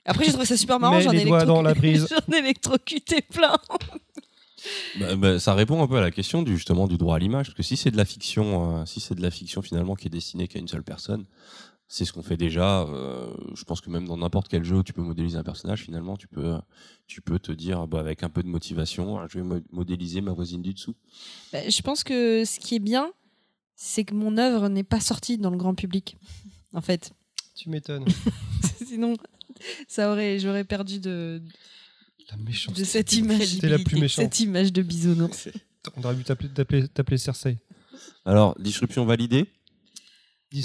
Après 0.04 0.24
j'ai 0.24 0.30
trouvé 0.32 0.46
ça 0.46 0.56
super 0.56 0.80
marrant, 0.80 0.96
Mets 0.96 1.02
j'en 1.02 1.12
ai, 1.12 1.18
les 1.18 1.24
doigts 1.24 1.44
dans 1.44 1.62
la 1.62 1.74
prise. 1.74 2.08
j'en 2.10 2.34
ai 2.34 2.38
électrocuté 2.38 3.22
plein. 3.22 3.56
Bah, 5.00 5.16
bah, 5.16 5.40
ça 5.40 5.54
répond 5.54 5.82
un 5.82 5.88
peu 5.88 5.96
à 5.96 6.00
la 6.00 6.12
question 6.12 6.42
du 6.42 6.54
justement 6.56 6.86
du 6.86 6.96
droit 6.96 7.16
à 7.16 7.18
l'image, 7.18 7.46
parce 7.46 7.56
que 7.56 7.64
si 7.64 7.76
c'est 7.76 7.90
de 7.90 7.96
la 7.96 8.04
fiction, 8.04 8.76
euh, 8.82 8.84
si 8.86 9.00
c'est 9.00 9.16
de 9.16 9.22
la 9.22 9.32
fiction 9.32 9.60
finalement 9.60 9.96
qui 9.96 10.06
est 10.06 10.10
destinée 10.10 10.46
qu'à 10.46 10.60
une 10.60 10.68
seule 10.68 10.84
personne, 10.84 11.24
c'est 11.88 12.04
ce 12.04 12.12
qu'on 12.12 12.22
fait 12.22 12.36
déjà. 12.36 12.82
euh, 12.82 13.32
je 13.56 13.64
pense 13.64 13.80
que 13.80 13.90
même 13.90 14.06
dans 14.06 14.16
n'importe 14.16 14.46
quel 14.48 14.62
jeu 14.62 14.76
où 14.76 14.82
tu 14.84 14.92
peux 14.92 15.02
modéliser 15.02 15.36
un 15.36 15.42
personnage, 15.42 15.80
finalement, 15.82 16.16
tu 16.16 16.28
peux, 16.28 16.54
tu 17.08 17.20
peux 17.22 17.40
te 17.40 17.50
dire, 17.50 17.88
bah, 17.88 17.98
avec 17.98 18.22
un 18.22 18.28
peu 18.30 18.40
de 18.44 18.48
motivation, 18.48 19.18
ah, 19.18 19.26
je 19.28 19.38
vais 19.38 19.44
mo- 19.44 19.60
modéliser 19.72 20.20
ma 20.20 20.32
voisine 20.32 20.62
du 20.62 20.72
dessous. 20.74 20.94
Bah, 21.52 21.68
je 21.68 21.82
pense 21.82 22.04
que 22.04 22.44
ce 22.44 22.60
qui 22.60 22.76
est 22.76 22.80
bien, 22.80 23.10
c'est 23.74 24.04
que 24.04 24.14
mon 24.14 24.38
œuvre 24.38 24.68
n'est 24.68 24.84
pas 24.84 25.00
sortie 25.00 25.38
dans 25.38 25.50
le 25.50 25.56
grand 25.56 25.74
public. 25.74 26.16
En 26.72 26.80
fait, 26.82 27.10
Tu 27.56 27.68
m'étonnes. 27.68 28.04
sinon 28.86 29.16
ça 29.88 30.10
aurait, 30.12 30.38
j'aurais 30.38 30.64
perdu 30.64 30.98
de, 31.00 31.42
La 32.30 32.36
méchante. 32.38 32.76
de 32.76 32.84
cette 32.84 33.12
image, 33.12 33.46
C'était 33.46 33.68
la 33.68 33.78
plus 33.78 34.00
méchante. 34.00 34.24
cette 34.24 34.40
image 34.40 34.72
de 34.72 34.82
bisounours. 34.82 35.48
On 35.96 36.02
aurait 36.04 36.14
dû 36.14 36.24
t'appeler- 36.24 36.48
t'appeler 36.52 36.88
t'appeler 36.88 37.18
Cersei. 37.18 37.58
Alors, 38.24 38.56
disruption 38.58 39.04
validée. 39.04 39.46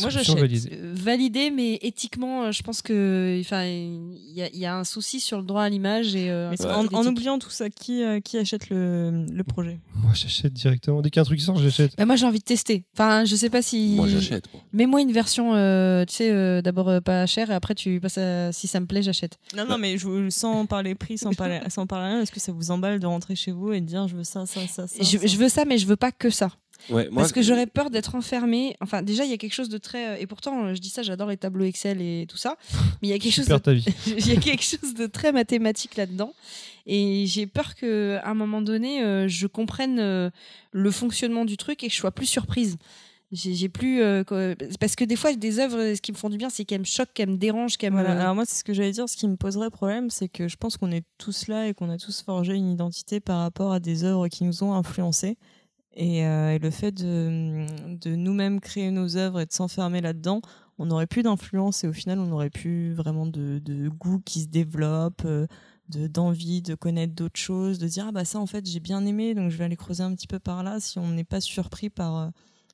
Moi, 0.02 0.10
j'achète. 0.10 0.38
validée. 0.38 0.70
Euh, 0.74 0.94
validé, 0.96 1.52
mais 1.52 1.76
éthiquement, 1.82 2.44
euh, 2.44 2.52
je 2.52 2.62
pense 2.64 2.82
que, 2.82 3.38
enfin, 3.42 3.64
il 3.66 4.34
y, 4.34 4.42
a- 4.42 4.50
il 4.54 4.60
y 4.60 4.66
a 4.66 4.76
un 4.76 4.84
souci 4.84 5.20
sur 5.20 5.38
le 5.40 5.44
droit 5.46 5.64
à 5.64 5.70
l'image 5.70 6.16
et 6.16 6.30
euh, 6.30 6.50
Mais 6.52 6.66
en, 6.66 7.06
oubliant 7.06 7.40
tout 7.40 7.50
ça, 7.50 7.70
qui, 7.70 8.04
euh, 8.04 8.20
qui 8.20 8.38
achète 8.38 8.70
le, 8.70 9.26
le 9.32 9.44
projet? 9.44 9.80
Moi, 9.96 10.12
j'achète 10.14 10.54
directement. 10.54 11.02
Dès 11.02 11.10
qu'il 11.10 11.20
y 11.20 11.22
a 11.22 11.24
un 11.24 11.26
truc 11.26 11.40
qui 11.40 11.46
sort, 11.46 11.58
j'achète. 11.58 11.96
Bah, 11.98 12.06
moi, 12.06 12.16
j'ai 12.16 12.26
envie 12.26 12.40
de 12.40 12.44
tester. 12.44 12.84
Enfin, 12.94 13.26
je 13.26 13.36
sais 13.36 13.50
pas 13.50 13.62
si. 13.62 13.94
Moi, 13.96 14.08
j'achète. 14.08 14.46
moi. 14.54 14.62
Mets-moi 14.74 15.02
une 15.02 15.12
version, 15.12 15.56
euh, 15.56 16.06
tu 16.06 16.16
sais, 16.16 16.32
euh, 16.32 16.62
d'abord 16.62 16.90
euh, 16.90 17.00
pas 17.00 17.26
chère 17.26 17.50
et 17.52 17.54
après 17.54 17.76
tu 17.76 18.00
passes 18.00 18.18
à 18.18 18.52
si 18.52 18.68
ça 18.68 18.80
me 18.80 18.86
plaît, 18.86 19.02
j'achète. 19.02 19.38
Non, 19.56 19.66
non, 19.68 19.78
mais 19.78 19.98
je, 19.98 20.30
sans 20.30 20.66
parler 20.66 20.96
prix, 20.96 21.18
sans 21.18 21.34
parler, 21.34 21.60
sans 21.70 21.88
parler 21.88 22.08
rien, 22.14 22.22
est-ce 22.22 22.32
que 22.32 22.40
ça 22.40 22.52
vous 22.52 22.72
emballe 22.72 23.00
de 23.00 23.06
rentrer 23.08 23.36
chez 23.36 23.52
vous 23.52 23.72
et 23.74 23.82
de 23.82 23.86
dire 23.86 24.08
je 24.08 24.16
veux 24.16 24.24
ça, 24.24 24.46
ça, 24.46 24.62
ça, 24.68 24.88
ça 24.88 25.04
Je, 25.04 25.18
ça? 25.18 25.26
je 25.28 25.38
veux 25.38 25.50
ça, 25.50 25.66
mais 25.66 25.78
je 25.78 25.86
veux 25.88 25.96
pas 25.96 26.12
que 26.12 26.30
ça. 26.30 26.50
Ouais, 26.90 27.10
moi, 27.10 27.22
Parce 27.24 27.32
que 27.32 27.42
j'aurais 27.42 27.68
peur 27.68 27.90
d'être 27.90 28.16
enfermée. 28.16 28.76
Enfin, 28.82 29.02
déjà, 29.02 29.26
il 29.26 29.32
y 29.32 29.34
a 29.34 29.38
quelque 29.38 29.54
chose 29.54 29.70
de 29.70 29.78
très. 29.78 30.08
euh, 30.10 30.18
Et 30.20 30.28
pourtant, 30.28 30.74
je 30.74 30.80
dis 30.80 30.90
ça, 30.90 31.04
j'adore 31.04 31.30
les 31.30 31.38
tableaux 31.38 31.66
Excel 31.66 32.02
et 32.02 32.26
tout 32.30 32.38
ça. 32.38 32.58
Mais 33.02 33.08
il 33.08 33.12
y 33.12 33.14
a 33.14 33.20
quelque 33.20 33.34
chose 33.34 33.48
de 33.48 33.58
ta 33.58 33.74
vie. 33.74 33.86
il 34.08 34.28
y 34.28 34.32
a 34.32 34.40
quelque 34.40 34.64
chose 34.64 34.94
de 34.94 35.08
très 35.08 35.32
mathématique 35.32 35.96
là-dedans. 35.96 36.34
Et 36.86 37.26
j'ai 37.28 37.48
peur 37.48 37.76
qu'à 37.76 38.26
un 38.26 38.34
moment 38.34 38.62
donné, 38.62 39.04
euh, 39.04 39.28
je 39.28 39.48
comprenne 39.48 40.00
euh, 40.00 40.30
le 40.72 40.92
fonctionnement 40.92 41.44
du 41.46 41.58
truc 41.58 41.84
et 41.84 41.88
que 41.88 41.94
je 41.94 42.00
sois 42.00 42.12
plus 42.12 42.28
surprise. 42.28 42.78
J'ai 43.34 43.68
plus 43.68 44.02
euh, 44.02 44.24
parce 44.80 44.96
que 44.96 45.04
des 45.04 45.18
fois 45.18 45.34
des 45.34 45.60
œuvres, 45.60 45.96
ce 45.96 46.00
qui 46.02 46.14
me 46.14 46.18
font 46.18 46.30
du 46.30 46.38
bien, 46.38 46.50
c'est 46.50 46.64
qu'elles 46.64 46.80
me 46.80 46.86
choquent, 46.86 47.14
qu'elles 47.14 47.30
me 47.30 47.36
dérangent, 47.36 47.76
qu'elles 47.76 47.92
me. 47.92 48.00
Alors 48.00 48.34
moi, 48.36 48.46
c'est 48.46 48.56
ce 48.56 48.64
que 48.64 48.72
j'allais 48.72 48.94
dire. 48.94 49.10
Ce 49.10 49.18
qui 49.18 49.28
me 49.28 49.36
poserait 49.36 49.70
problème, 49.70 50.10
c'est 50.10 50.30
que 50.30 50.48
je 50.48 50.56
pense 50.56 50.78
qu'on 50.78 50.94
est 50.94 51.04
tous 51.18 51.50
là 51.50 51.68
et 51.68 51.74
qu'on 51.74 51.90
a 51.90 51.98
tous 51.98 52.22
forgé 52.22 52.54
une 52.54 52.72
identité 52.72 53.20
par 53.20 53.40
rapport 53.40 53.74
à 53.74 53.82
des 53.82 54.06
œuvres 54.06 54.30
qui 54.30 54.46
nous 54.46 54.64
ont 54.64 54.74
influencés. 54.74 55.38
Et, 56.00 56.24
euh, 56.28 56.54
et 56.54 56.60
le 56.60 56.70
fait 56.70 56.92
de, 56.92 57.66
nous-mêmes 58.16 58.60
créer 58.62 58.92
nos 58.92 59.18
œuvres 59.18 59.40
et 59.40 59.48
de 59.48 59.52
s'enfermer 59.52 60.00
là-dedans, 60.00 60.42
on 60.78 60.86
n'aurait 60.86 61.08
plus 61.08 61.24
d'influence 61.24 61.84
et 61.84 61.88
au 61.88 61.94
final, 61.94 62.20
on 62.20 62.28
n'aurait 62.28 62.52
plus 62.52 62.94
vraiment 62.94 63.26
de, 63.26 63.90
goût 63.90 64.20
qui 64.24 64.42
se 64.42 64.48
développe, 64.48 65.24
euh, 65.26 65.48
de 65.90 66.06
d'envie 66.06 66.62
de 66.62 66.76
connaître 66.76 67.16
d'autres 67.16 67.40
choses, 67.40 67.80
de 67.80 67.88
dire 67.88 68.06
ah 68.10 68.12
bah 68.12 68.26
ça 68.26 68.40
en 68.40 68.46
fait 68.46 68.66
j'ai 68.66 68.82
bien 68.82 69.06
aimé, 69.06 69.34
donc 69.34 69.50
je 69.50 69.58
vais 69.58 69.64
aller 69.64 69.78
creuser 69.78 70.04
un 70.04 70.14
petit 70.14 70.28
peu 70.28 70.38
par 70.38 70.62
là. 70.62 70.80
Si 70.80 71.00
on 71.00 71.08
n'est 71.08 71.24
pas 71.24 71.42
surpris 71.42 71.90
par 71.90 72.16
euh, 72.18 72.30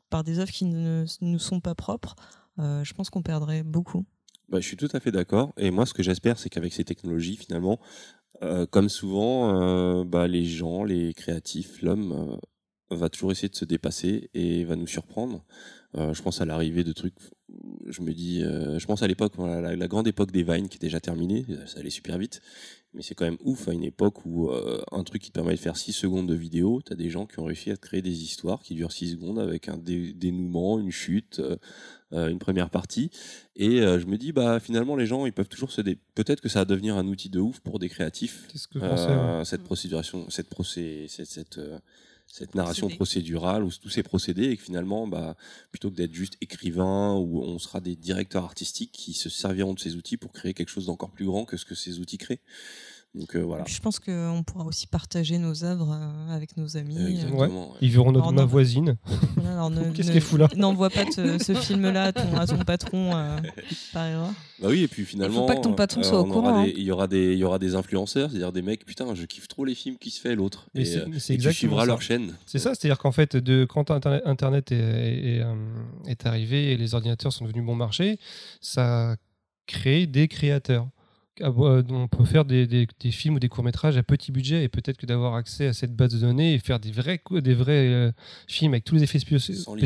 par 0.10 0.26
des 0.26 0.40
œuvres 0.40 0.52
qui 0.52 0.66
ne 0.66 1.06
nous 1.22 1.40
sont 1.40 1.62
pas 1.62 1.76
propres, 1.76 2.16
je 2.58 2.94
pense 2.94 3.10
qu'on 3.10 3.24
perdrait 3.24 3.64
beaucoup. 3.64 4.06
Bah, 4.50 4.60
je 4.60 4.68
suis 4.68 4.78
tout 4.78 4.90
à 4.92 5.00
fait 5.00 5.12
d'accord. 5.12 5.54
Et 5.58 5.72
moi, 5.72 5.86
ce 5.86 5.94
que 5.94 6.04
j'espère, 6.04 6.38
c'est 6.38 6.50
qu'avec 6.50 6.74
ces 6.74 6.84
technologies, 6.84 7.36
finalement, 7.36 7.80
comme 8.70 8.90
souvent, 8.90 10.06
bah, 10.06 10.28
les 10.28 10.46
gens, 10.46 10.84
les 10.84 11.16
créatifs, 11.16 11.82
l'homme 11.82 12.38
va 12.90 13.10
toujours 13.10 13.32
essayer 13.32 13.50
de 13.50 13.56
se 13.56 13.66
dépasser 13.66 14.30
et 14.34 14.64
va 14.66 14.76
nous 14.76 14.88
surprendre. 14.88 15.44
Euh, 15.96 16.14
je 16.14 16.22
pense 16.24 16.42
à 16.42 16.46
l'arrivée 16.46 16.84
de 16.84 16.92
trucs. 16.92 17.14
Je 17.88 18.02
me 18.02 18.14
dis, 18.14 18.42
euh, 18.44 18.80
je 18.80 18.86
pense 18.88 19.04
à 19.04 19.08
l'époque, 19.08 19.34
la, 19.38 19.76
la 19.76 19.88
grande 19.88 20.08
époque 20.08 20.32
des 20.32 20.44
Vines 20.44 20.68
qui 20.70 20.78
est 20.78 20.80
déjà 20.82 21.00
terminée. 21.00 21.46
Ça 21.68 21.80
allait 21.80 21.90
super 21.92 22.18
vite. 22.18 22.42
Mais 22.96 23.02
c'est 23.02 23.16
quand 23.16 23.26
même 23.26 23.38
ouf 23.44 23.68
à 23.68 23.74
une 23.74 23.84
époque 23.84 24.24
où 24.26 24.50
euh, 24.50 24.80
un 24.92 25.04
truc 25.04 25.22
qui 25.24 25.30
te 25.30 25.34
permet 25.34 25.54
de 25.56 25.60
faire 25.60 25.78
6 25.78 25.94
secondes 25.94 26.28
de 26.28 26.36
vidéo, 26.36 26.82
t'as 26.86 26.94
des 26.96 27.10
gens 27.10 27.26
qui 27.26 27.40
ont 27.40 27.46
réussi 27.46 27.72
à 27.72 27.76
te 27.78 27.82
créer 27.82 28.04
des 28.04 28.22
histoires 28.24 28.62
qui 28.62 28.76
durent 28.76 28.92
6 28.92 29.12
secondes 29.14 29.40
avec 29.40 29.68
un 29.68 29.78
dé- 29.78 30.14
dénouement, 30.14 30.80
une 30.80 30.92
chute, 30.92 31.42
une 32.12 32.38
première 32.38 32.70
partie. 32.70 33.10
Et 33.56 33.78
je 33.80 34.06
me 34.06 34.18
dis, 34.18 34.32
bah 34.32 34.60
finalement, 34.60 34.96
les 34.96 35.08
gens, 35.08 35.26
ils 35.26 35.34
peuvent 35.34 35.50
toujours 35.50 35.72
se 35.72 35.82
dé... 35.82 35.98
Peut-être 36.14 36.40
que 36.42 36.50
ça 36.50 36.60
va 36.60 36.66
devenir 36.66 36.96
un 36.96 37.08
outil 37.08 37.30
de 37.32 37.40
ouf 37.40 37.60
pour 37.62 37.80
des 37.80 37.90
créatifs. 37.90 38.48
C'est 38.52 38.60
ce 38.60 38.68
que 38.68 38.80
je 38.80 38.86
pensais. 38.86 39.46
cette 39.46 39.64
procéduration, 39.64 40.30
cette 40.30 40.50
procé, 40.50 41.08
cette, 41.10 41.26
cette, 41.28 41.60
cette 42.34 42.56
narration 42.56 42.88
Procédé. 42.88 42.98
procédurale 42.98 43.64
ou 43.64 43.70
tous 43.70 43.90
ces 43.90 44.02
procédés 44.02 44.50
et 44.50 44.58
que 44.58 44.64
finalement, 44.64 45.06
bah, 45.08 45.38
plutôt 45.70 45.92
que 45.92 45.96
d'être 45.96 46.16
juste 46.16 46.36
écrivain 46.42 47.14
ou 47.14 47.44
on 47.44 47.60
sera 47.60 47.80
des 47.80 47.96
directeurs 47.96 48.44
artistiques 48.44 48.92
qui 48.92 49.14
se 49.14 49.30
serviront 49.30 49.76
de 49.76 49.80
ces 49.80 49.96
outils 49.96 50.18
pour 50.18 50.32
créer 50.32 50.56
quelque 50.56 50.70
chose 50.70 50.88
d'encore 50.88 51.12
plus 51.12 51.26
grand 51.26 51.46
que 51.46 51.58
ce 51.58 51.66
que 51.66 51.76
ces 51.76 52.00
outils 52.00 52.18
créent. 52.18 52.42
Donc 53.16 53.36
euh, 53.36 53.42
voilà. 53.44 53.64
je 53.68 53.80
pense 53.80 54.00
qu'on 54.00 54.42
pourra 54.44 54.66
aussi 54.66 54.88
partager 54.88 55.38
nos 55.38 55.64
œuvres 55.64 55.92
euh, 55.94 56.36
avec 56.36 56.58
nos 56.58 56.78
amis. 56.78 56.98
euh, 57.24 57.30
ouais. 57.30 57.50
Ils 57.80 57.92
verront 57.92 58.12
notre, 58.12 58.26
Alors, 58.30 58.34
ma 58.34 58.46
voisine. 58.46 58.98
voilà, 59.36 59.70
Qu'est-ce 59.96 60.12
qu'elle 60.12 60.20
fout 60.22 60.40
là 60.40 60.48
N'envoie 60.56 60.90
pas 60.90 61.06
te- 61.06 61.38
ce 61.42 61.54
film-là 61.54 62.06
à 62.06 62.12
ton, 62.12 62.36
à 62.36 62.48
ton 62.48 62.58
patron 62.58 63.16
euh, 63.16 63.38
par 63.94 64.08
erreur. 64.08 64.32
Bah 64.60 64.68
oui, 64.72 64.82
et 64.82 64.88
puis 64.88 65.06
finalement, 65.06 65.46
pas 65.46 65.56
que 65.58 65.62
ton 65.62 65.74
patron 65.74 66.02
euh, 66.02 66.04
soit 66.04 66.20
au 66.22 66.26
courant, 66.26 66.64
hein. 66.64 66.66
Il 66.76 66.82
y 66.82 66.90
aura 66.92 67.08
des, 67.08 67.34
il 67.34 67.38
y 67.38 67.44
aura 67.44 67.60
des 67.60 67.76
influenceurs, 67.76 68.32
c'est-à-dire 68.32 68.52
des 68.52 68.64
mecs, 68.64 68.84
putain, 68.84 69.14
je 69.14 69.26
kiffe 69.26 69.48
trop 69.48 69.64
les 69.64 69.76
films 69.76 69.98
qui 70.00 70.10
se 70.10 70.20
fait 70.20 70.34
l'autre. 70.34 70.68
Et, 70.74 70.82
et 70.82 71.38
tu 71.38 71.54
suivras 71.54 71.82
ça. 71.82 71.86
leur 71.86 72.02
chaîne. 72.02 72.34
C'est 72.48 72.58
ça, 72.60 72.74
c'est-à-dire 72.74 72.98
qu'en 72.98 73.12
fait, 73.12 73.36
de, 73.38 73.64
quand 73.66 73.92
Internet, 73.92 74.24
Internet 74.26 74.72
est, 74.72 74.76
est- 74.76 75.38
est, 76.08 76.12
est 76.12 76.26
arrivé 76.26 76.72
et 76.72 76.78
les 76.78 76.96
ordinateurs 76.96 77.32
sont 77.32 77.46
devenus 77.46 77.64
bon 77.66 77.76
marché, 77.76 78.18
ça 78.60 79.12
a 79.12 79.16
créé 79.68 80.08
des 80.08 80.28
créateurs. 80.28 80.88
Euh, 81.42 81.82
On 81.90 82.08
peut 82.08 82.26
faire 82.26 82.46
des, 82.46 82.68
des- 82.68 82.88
des 83.00 83.12
films 83.12 83.36
ou 83.36 83.40
des 83.40 83.50
courts-métrages 83.50 83.98
à 83.98 84.04
petit 84.04 84.32
budget 84.32 84.64
et 84.64 84.70
peut-être 84.70 84.98
que 84.98 85.06
d'avoir 85.08 85.34
accès 85.34 85.66
à 85.68 85.74
cette 85.74 85.96
base 85.96 86.14
de 86.14 86.20
données 86.20 86.54
et 86.54 86.60
faire 86.60 86.80
des 86.80 86.92
vrais, 86.92 87.20
des 87.42 87.54
vrais 87.56 87.88
euh, 87.88 88.12
films 88.48 88.74
avec 88.74 88.84
tous 88.86 88.94
les 88.96 89.04
effets 89.04 89.18
spéciaux, 89.20 89.74
ouais. 89.74 89.82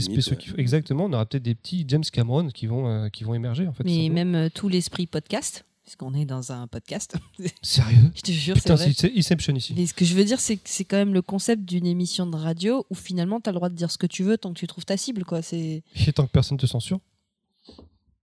Exactement, 0.58 1.06
on 1.06 1.14
aura 1.14 1.26
peut-être 1.26 1.44
des 1.44 1.56
petits 1.56 1.86
James 1.88 2.04
Cameron 2.12 2.50
qui 2.50 2.66
vont, 2.68 2.88
euh, 2.90 3.08
qui 3.10 3.24
vont 3.24 3.34
émerger 3.34 3.66
en 3.68 3.72
fait. 3.72 3.84
Mais 3.86 4.10
même 4.10 4.36
euh, 4.36 4.50
tout 4.54 4.68
l'esprit 4.68 5.08
podcast, 5.08 5.64
puisqu'on 5.86 6.14
est 6.16 6.26
dans 6.26 6.52
un 6.52 6.68
podcast. 6.68 7.16
Sérieux? 7.62 8.12
Je 8.14 8.22
te 8.22 8.32
jure, 8.32 8.56
c'est 8.58 8.64
Putain, 8.64 8.76
vrai. 8.76 8.92
c'est 8.94 9.14
Inception 9.18 9.56
ici. 9.56 9.74
Mais 9.78 9.86
ce 9.86 9.94
que 9.94 10.04
je 10.04 10.16
veux 10.16 10.26
dire, 10.26 10.42
c'est 10.42 10.58
que 10.58 10.64
c'est 10.66 10.84
quand 10.84 10.98
même 10.98 11.14
le 11.14 11.22
concept 11.22 11.64
d'une 11.64 11.86
émission 11.86 12.26
de 12.28 12.36
radio 12.36 12.86
où 12.90 12.96
finalement 12.96 13.40
tu 13.40 13.48
as 13.50 13.54
le 13.54 13.56
droit 13.58 13.70
de 13.70 13.76
dire 13.76 13.90
ce 13.90 13.98
que 13.98 14.08
tu 14.08 14.24
veux 14.24 14.38
tant 14.38 14.52
que 14.54 14.60
tu 14.60 14.68
trouves 14.68 14.84
ta 14.86 14.98
cible. 14.98 15.24
quoi. 15.24 15.42
C'est 15.42 15.82
Et 16.06 16.12
tant 16.14 16.26
que 16.26 16.32
personne 16.32 16.58
te 16.58 16.66
censure. 16.66 17.00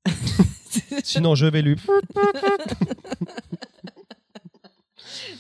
Sinon, 1.05 1.35
je 1.35 1.47
vais 1.47 1.63
lui. 1.63 1.77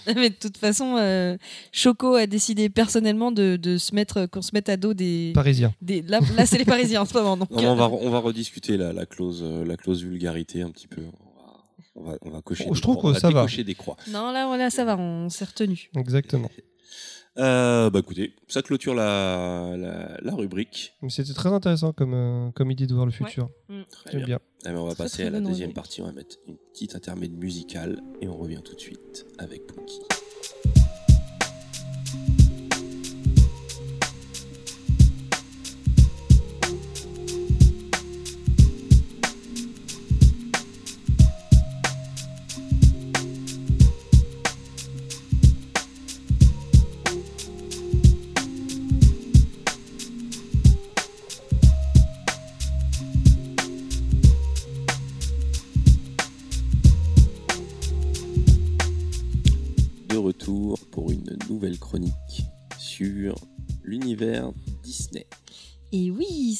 Mais 0.06 0.28
de 0.31 0.35
toute 0.35 0.59
façon, 0.59 0.97
euh, 0.98 1.36
Choco 1.73 2.15
a 2.15 2.27
décidé 2.27 2.69
personnellement 2.69 3.32
de, 3.32 3.56
de 3.56 3.78
se 3.78 3.94
mettre, 3.94 4.27
qu'on 4.27 4.43
se 4.43 4.51
mette 4.52 4.69
à 4.69 4.77
dos 4.77 4.93
des. 4.93 5.32
Parisien. 5.35 5.73
des- 5.81 6.02
là, 6.02 6.20
là, 6.36 6.44
c'est 6.44 6.59
les 6.59 6.65
Parisiens 6.66 7.02
en 7.02 7.06
ce 7.06 7.15
moment. 7.15 7.36
Donc, 7.39 7.51
Non, 7.51 7.62
mais 7.62 7.66
on, 7.69 7.74
va, 7.77 7.89
on 7.89 8.11
va 8.11 8.19
rediscuter 8.19 8.77
la, 8.77 8.93
la, 8.93 9.06
clause, 9.06 9.40
euh, 9.43 9.65
la 9.65 9.77
clause 9.78 10.02
vulgarité 10.02 10.61
un 10.62 10.70
petit 10.70 10.86
peu. 10.89 11.01
On 11.94 12.02
va, 12.02 12.11
on 12.11 12.11
va, 12.11 12.19
on 12.23 12.31
va 12.31 12.43
cocher 12.43 12.65
Oh, 12.66 12.70
des 12.73 12.77
je 12.77 12.82
trouve 12.82 12.97
croix, 12.97 13.11
on 13.11 13.15
que 13.15 13.20
ça 13.20 13.31
va. 13.31 13.47
des 13.47 13.74
croix. 13.74 13.97
non, 14.11 14.31
là, 14.31 14.47
voilà, 14.47 14.69
ça 14.69 14.85
va, 14.85 14.98
on 14.98 15.31
s'est 15.31 15.44
retenu. 15.47 15.90
Exactement. 15.97 16.51
Euh, 17.39 17.90
bah 17.90 17.98
écoutez, 17.98 18.35
ça 18.47 18.62
clôture 18.62 18.94
la, 18.94 19.74
la, 19.77 20.19
la 20.23 20.35
rubrique. 20.35 20.94
Mais 21.02 21.11
C'était 21.11 21.32
très 21.32 21.48
intéressant 21.48 21.93
comme, 21.93 22.15
euh, 22.15 22.51
comme 22.52 22.70
idée 22.70 22.86
de 22.86 22.94
voir 22.94 23.06
le 23.06 23.12
futur. 23.12 23.51
Très 24.05 24.12
J'aime 24.12 24.24
bien. 24.24 24.39
Ah, 24.65 24.70
mais 24.73 24.78
on 24.78 24.85
va 24.86 24.94
Très, 24.94 25.05
passer 25.05 25.16
très 25.19 25.27
à 25.27 25.31
la 25.31 25.40
deuxième 25.40 25.70
rubrique. 25.70 25.74
partie. 25.74 26.01
On 26.02 26.06
va 26.06 26.12
mettre 26.12 26.36
une 26.47 26.56
petite 26.73 26.94
intermède 26.94 27.32
musicale 27.32 28.01
et 28.20 28.28
on 28.28 28.36
revient 28.36 28.61
tout 28.65 28.74
de 28.74 28.81
suite 28.81 29.27
avec 29.39 29.66
Punky. 29.66 29.98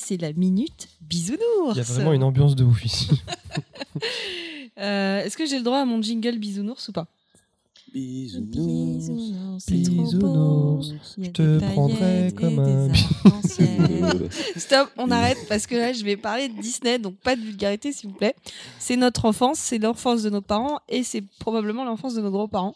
C'est 0.05 0.21
la 0.21 0.33
minute 0.33 0.89
bisounours. 1.01 1.75
Il 1.75 1.79
y 1.79 1.81
a 1.81 1.83
vraiment 1.83 2.13
une 2.13 2.23
ambiance 2.23 2.55
de 2.55 2.65
ouf 2.65 2.85
ici. 2.85 3.09
Euh, 4.77 5.23
Est-ce 5.23 5.37
que 5.37 5.47
j'ai 5.47 5.59
le 5.59 5.63
droit 5.63 5.79
à 5.79 5.85
mon 5.85 6.03
jingle 6.03 6.37
bisounours 6.37 6.89
ou 6.89 6.93
pas? 6.93 7.07
Bisounours. 7.95 9.09
Bisounours, 9.71 10.95
je 11.17 11.31
te 11.31 11.59
prendrai 11.73 12.33
comme 12.37 12.59
un-. 12.59 12.93
Stop, 14.57 14.91
on 14.99 15.13
arrête 15.13 15.39
parce 15.49 15.69
que 15.69 15.77
là, 15.77 15.93
je 15.93 16.03
vais 16.05 16.17
parler 16.17 16.49
de 16.49 16.61
Disney, 16.61 16.99
donc 16.99 17.15
pas 17.19 17.37
de 17.37 17.41
vulgarité, 17.41 17.93
s'il 17.93 18.11
vous 18.11 18.17
plaît. 18.17 18.35
C'est 18.81 18.97
notre 18.97 19.27
enfance, 19.27 19.61
c'est 19.61 19.79
l'enfance 19.79 20.25
de 20.25 20.31
nos 20.31 20.41
parents 20.41 20.81
et 20.89 21.05
c'est 21.05 21.23
probablement 21.39 21.85
l'enfance 21.85 22.15
de 22.15 22.21
nos 22.21 22.33
grands-parents. 22.33 22.75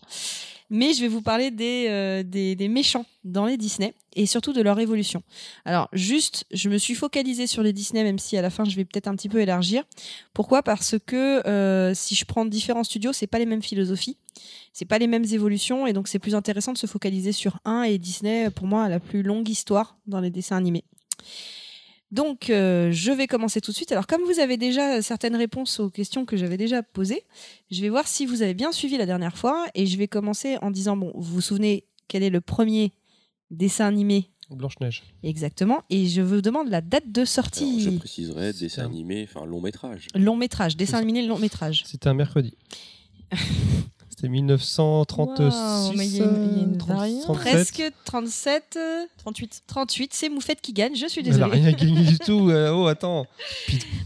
Mais 0.71 0.93
je 0.93 1.01
vais 1.01 1.09
vous 1.09 1.23
parler 1.23 1.51
des, 1.51 1.87
euh, 1.89 2.23
des, 2.23 2.55
des 2.55 2.69
méchants 2.69 3.07
dans 3.25 3.47
les 3.47 3.57
Disney 3.57 3.95
et 4.15 4.27
surtout 4.27 4.53
de 4.53 4.61
leur 4.61 4.79
évolution. 4.81 5.23
Alors, 5.65 5.89
juste, 5.93 6.45
je 6.51 6.69
me 6.69 6.79
suis 6.79 6.95
focalisée 6.95 7.47
sur 7.47 7.63
les 7.63 7.73
Disney, 7.73 8.03
même 8.03 8.19
si 8.19 8.37
à 8.37 8.43
la 8.43 8.51
fin, 8.51 8.65
je 8.65 8.77
vais 8.77 8.85
peut-être 8.85 9.07
un 9.07 9.15
petit 9.15 9.29
peu 9.29 9.41
élargir. 9.41 9.85
Pourquoi? 10.35 10.63
Parce 10.63 10.97
que 11.07 11.47
euh, 11.47 11.95
si 11.95 12.15
je 12.15 12.25
prends 12.25 12.45
différents 12.45 12.85
studios, 12.85 13.13
c'est 13.13 13.27
pas 13.27 13.39
les 13.39 13.47
mêmes 13.47 13.63
philosophies, 13.63 14.17
c'est 14.73 14.85
pas 14.85 14.99
les 14.99 15.07
mêmes 15.07 15.25
évolutions 15.25 15.87
et 15.87 15.93
donc 15.93 16.09
c'est 16.09 16.19
plus 16.19 16.35
intéressant 16.35 16.73
de 16.73 16.79
se 16.79 16.87
focaliser 16.87 17.33
sur 17.33 17.59
un 17.65 17.83
et 17.83 17.99
Disney, 17.99 18.51
pour 18.51 18.67
moi, 18.67 18.85
a 18.85 18.89
la 18.89 19.01
plus 19.01 19.23
longue 19.23 19.49
histoire 19.49 19.97
dans 20.07 20.21
les 20.21 20.31
dessins 20.31 20.57
animés. 20.57 20.85
Donc, 22.11 22.49
euh, 22.49 22.91
je 22.91 23.13
vais 23.13 23.27
commencer 23.27 23.61
tout 23.61 23.71
de 23.71 23.77
suite. 23.77 23.93
Alors, 23.93 24.07
comme 24.07 24.23
vous 24.23 24.39
avez 24.41 24.57
déjà 24.57 25.03
certaines 25.03 25.37
réponses 25.37 25.79
aux 25.79 25.91
questions 25.91 26.25
que 26.25 26.37
j'avais 26.37 26.57
déjà 26.57 26.83
posées, 26.83 27.25
je 27.71 27.83
vais 27.83 27.91
voir 27.91 28.09
si 28.09 28.25
vous 28.25 28.41
avez 28.43 28.55
bien 28.55 28.73
suivi 28.73 28.97
la 28.97 29.05
dernière 29.07 29.37
fois. 29.37 29.67
Et 29.75 29.87
je 29.87 29.99
vais 29.99 30.09
commencer 30.09 30.57
en 30.63 30.71
disant, 30.71 30.97
bon, 30.97 31.13
vous 31.15 31.35
vous 31.35 31.41
souvenez 31.41 31.85
quel 32.09 32.23
est 32.23 32.31
le 32.31 32.41
premier 32.41 32.93
dessin 33.51 33.87
animé? 33.87 34.31
Blanche-Neige. 34.51 35.03
exactement 35.23 35.83
Et 35.91 36.07
je 36.07 36.23
vous 36.23 36.41
demande 36.41 36.71
la 36.71 36.81
date 36.81 37.13
de 37.13 37.21
Alors, 37.21 37.27
je 37.27 37.31
sortie. 37.33 37.97
préciserai 37.99 38.55
dessin 38.55 38.87
animé, 38.87 39.29
enfin 39.29 39.45
long 39.45 39.61
métrage. 39.61 40.07
Long 40.15 40.37
métrage, 40.37 40.75
dessin 40.75 40.97
animé 40.97 41.27
long 41.27 41.39
métrage. 41.39 41.83
C'était 41.87 42.09
un 42.09 42.15
mercredi. 42.15 42.55
C'était 44.21 44.31
1936. 44.31 45.55
Waouh, 45.55 45.93
mais 45.97 46.07
il 46.09 46.17
y 46.17 46.21
a 46.21 46.25
une- 46.25 46.49
il 46.53 46.57
y 46.59 46.61
a 46.61 46.65
une 46.65 46.77
30, 46.77 46.97
variante. 46.99 47.23
37. 47.23 47.53
Presque 47.53 47.93
37, 48.05 48.77
euh, 48.77 49.05
38. 49.19 49.63
38, 49.69 50.13
c'est 50.13 50.29
Moufette 50.29 50.61
qui 50.61 50.73
gagne, 50.73 50.97
je 50.97 51.07
suis 51.07 51.21
Elle 51.21 51.29
a 51.29 51.31
désolée. 51.31 51.51
rien 51.61 51.71
gagné 51.73 52.03
du 52.05 52.19
tout. 52.19 52.49
euh, 52.51 52.73
oh, 52.75 52.87
attends. 52.89 53.27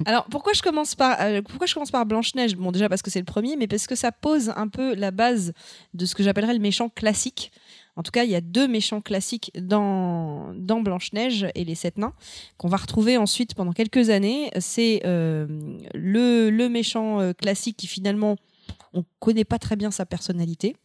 Alors 0.05 0.25
pourquoi 0.25 0.53
je 0.53 0.61
commence 0.61 0.95
par 0.95 1.17
euh, 1.21 1.41
pourquoi 1.41 1.67
je 1.67 1.73
commence 1.73 1.91
par 1.91 2.05
Blanche 2.05 2.35
Neige 2.35 2.57
Bon 2.57 2.73
déjà 2.73 2.91
parce 2.91 3.01
que 3.01 3.11
c'est 3.11 3.21
le 3.21 3.25
premier, 3.25 3.57
mais 3.57 3.67
parce 3.67 3.87
que 3.87 3.95
ça 3.95 4.13
pose 4.13 4.53
un 4.55 4.69
peu 4.69 4.95
la 4.95 5.13
base 5.13 5.55
de 5.95 6.05
ce 6.05 6.15
que 6.15 6.23
j'appellerais 6.23 6.53
le 6.55 6.61
méchant 6.61 6.91
classique. 6.91 7.51
En 7.97 8.03
tout 8.03 8.11
cas, 8.11 8.25
il 8.25 8.31
y 8.31 8.35
a 8.35 8.41
deux 8.43 8.69
méchants 8.69 9.01
classiques 9.01 9.51
dans, 9.59 10.53
dans 10.57 10.81
Blanche-Neige 10.81 11.47
et 11.55 11.65
les 11.65 11.75
Sept 11.75 11.97
Nains 11.99 12.13
qu'on 12.59 12.69
va 12.69 12.77
retrouver 12.79 13.17
ensuite 13.19 13.55
pendant 13.55 13.73
quelques 13.73 14.11
années. 14.11 14.51
C'est 14.61 15.03
euh, 15.07 15.47
le, 15.95 16.51
le 16.51 16.69
méchant 16.69 17.33
classique 17.35 17.77
qui 17.79 17.87
finalement, 17.87 18.37
on 18.95 19.05
connaît 19.21 19.45
pas 19.45 19.59
très 19.59 19.77
bien 19.77 19.91
sa 19.91 20.07
personnalité. 20.07 20.77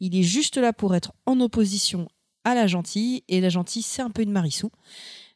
Il 0.00 0.16
est 0.16 0.22
juste 0.22 0.56
là 0.56 0.72
pour 0.72 0.94
être 0.94 1.12
en 1.26 1.40
opposition 1.40 2.08
à 2.44 2.54
la 2.54 2.66
gentille 2.66 3.24
et 3.28 3.40
la 3.40 3.48
gentille, 3.48 3.82
c'est 3.82 4.02
un 4.02 4.10
peu 4.10 4.22
une 4.22 4.30
Marissou. 4.30 4.70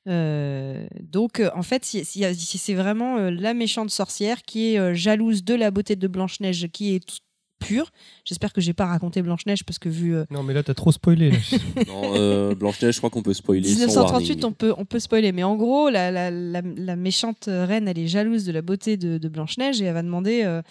Euh, 0.08 0.86
donc, 1.00 1.40
euh, 1.40 1.50
en 1.54 1.62
fait, 1.62 1.84
c'est 1.84 2.74
vraiment 2.74 3.18
euh, 3.18 3.30
la 3.30 3.52
méchante 3.52 3.90
sorcière 3.90 4.42
qui 4.42 4.74
est 4.74 4.78
euh, 4.78 4.94
jalouse 4.94 5.44
de 5.44 5.54
la 5.54 5.70
beauté 5.70 5.96
de 5.96 6.08
Blanche-Neige 6.08 6.68
qui 6.72 6.94
est 6.94 7.20
pure. 7.60 7.90
J'espère 8.24 8.52
que 8.52 8.60
j'ai 8.60 8.72
pas 8.72 8.86
raconté 8.86 9.22
Blanche-Neige 9.22 9.64
parce 9.64 9.78
que 9.78 9.88
vu 9.88 10.16
euh, 10.16 10.24
Non, 10.30 10.42
mais 10.42 10.54
là, 10.54 10.62
t'as 10.62 10.74
trop 10.74 10.90
spoilé. 10.90 11.32
Non, 11.86 12.14
euh, 12.14 12.54
Blanche-Neige, 12.54 12.94
je 12.94 12.98
crois 13.00 13.10
qu'on 13.10 13.22
peut 13.22 13.34
spoiler. 13.34 13.68
sans 13.68 13.74
1938, 13.86 14.28
warning. 14.28 14.44
on 14.44 14.52
peut, 14.52 14.74
on 14.78 14.84
peut 14.84 14.98
spoiler, 14.98 15.32
mais 15.32 15.42
en 15.42 15.56
gros, 15.56 15.90
la, 15.90 16.10
la, 16.10 16.30
la, 16.30 16.62
la 16.62 16.96
méchante 16.96 17.44
reine, 17.48 17.86
elle 17.86 17.98
est 17.98 18.08
jalouse 18.08 18.44
de 18.44 18.52
la 18.52 18.62
beauté 18.62 18.96
de, 18.96 19.18
de 19.18 19.28
Blanche-Neige 19.28 19.80
et 19.82 19.84
elle 19.84 19.94
va 19.94 20.02
demander 20.02 20.42
euh, 20.44 20.62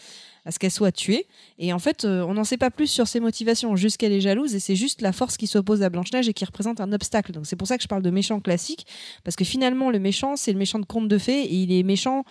à 0.49 0.51
ce 0.51 0.57
qu'elle 0.57 0.71
soit 0.71 0.91
tuée. 0.91 1.27
Et 1.59 1.73
en 1.73 1.79
fait, 1.79 2.05
euh, 2.05 2.23
on 2.23 2.33
n'en 2.33 2.43
sait 2.43 2.57
pas 2.57 2.71
plus 2.71 2.87
sur 2.87 3.07
ses 3.07 3.19
motivations, 3.19 3.75
juste 3.75 3.97
qu'elle 3.97 4.11
est 4.11 4.19
jalouse 4.19 4.55
et 4.55 4.59
c'est 4.59 4.75
juste 4.75 5.01
la 5.01 5.13
force 5.13 5.37
qui 5.37 5.45
s'oppose 5.45 5.83
à 5.83 5.89
Blanche-Neige 5.89 6.27
et 6.27 6.33
qui 6.33 6.43
représente 6.43 6.81
un 6.81 6.91
obstacle. 6.91 7.31
Donc 7.31 7.45
c'est 7.45 7.55
pour 7.55 7.67
ça 7.67 7.77
que 7.77 7.83
je 7.83 7.87
parle 7.87 8.01
de 8.01 8.09
méchant 8.09 8.39
classique, 8.39 8.87
parce 9.23 9.35
que 9.35 9.45
finalement, 9.45 9.91
le 9.91 9.99
méchant, 9.99 10.35
c'est 10.35 10.51
le 10.51 10.57
méchant 10.57 10.79
de 10.79 10.85
conte 10.85 11.07
de 11.07 11.17
fées 11.19 11.43
et 11.43 11.53
il 11.53 11.71
est 11.71 11.83
méchant 11.83 12.23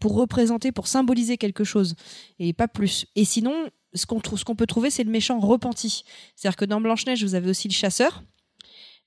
pour 0.00 0.14
représenter, 0.14 0.72
pour 0.72 0.86
symboliser 0.86 1.36
quelque 1.36 1.62
chose 1.62 1.94
et 2.38 2.54
pas 2.54 2.68
plus. 2.68 3.04
Et 3.16 3.26
sinon, 3.26 3.52
ce 3.92 4.06
qu'on 4.06 4.56
peut 4.56 4.66
trouver, 4.66 4.88
c'est 4.88 5.04
le 5.04 5.10
méchant 5.10 5.38
repenti. 5.38 6.04
C'est-à-dire 6.36 6.56
que 6.56 6.64
dans 6.64 6.80
Blanche-Neige, 6.80 7.22
vous 7.22 7.34
avez 7.34 7.50
aussi 7.50 7.68
le 7.68 7.74
chasseur. 7.74 8.22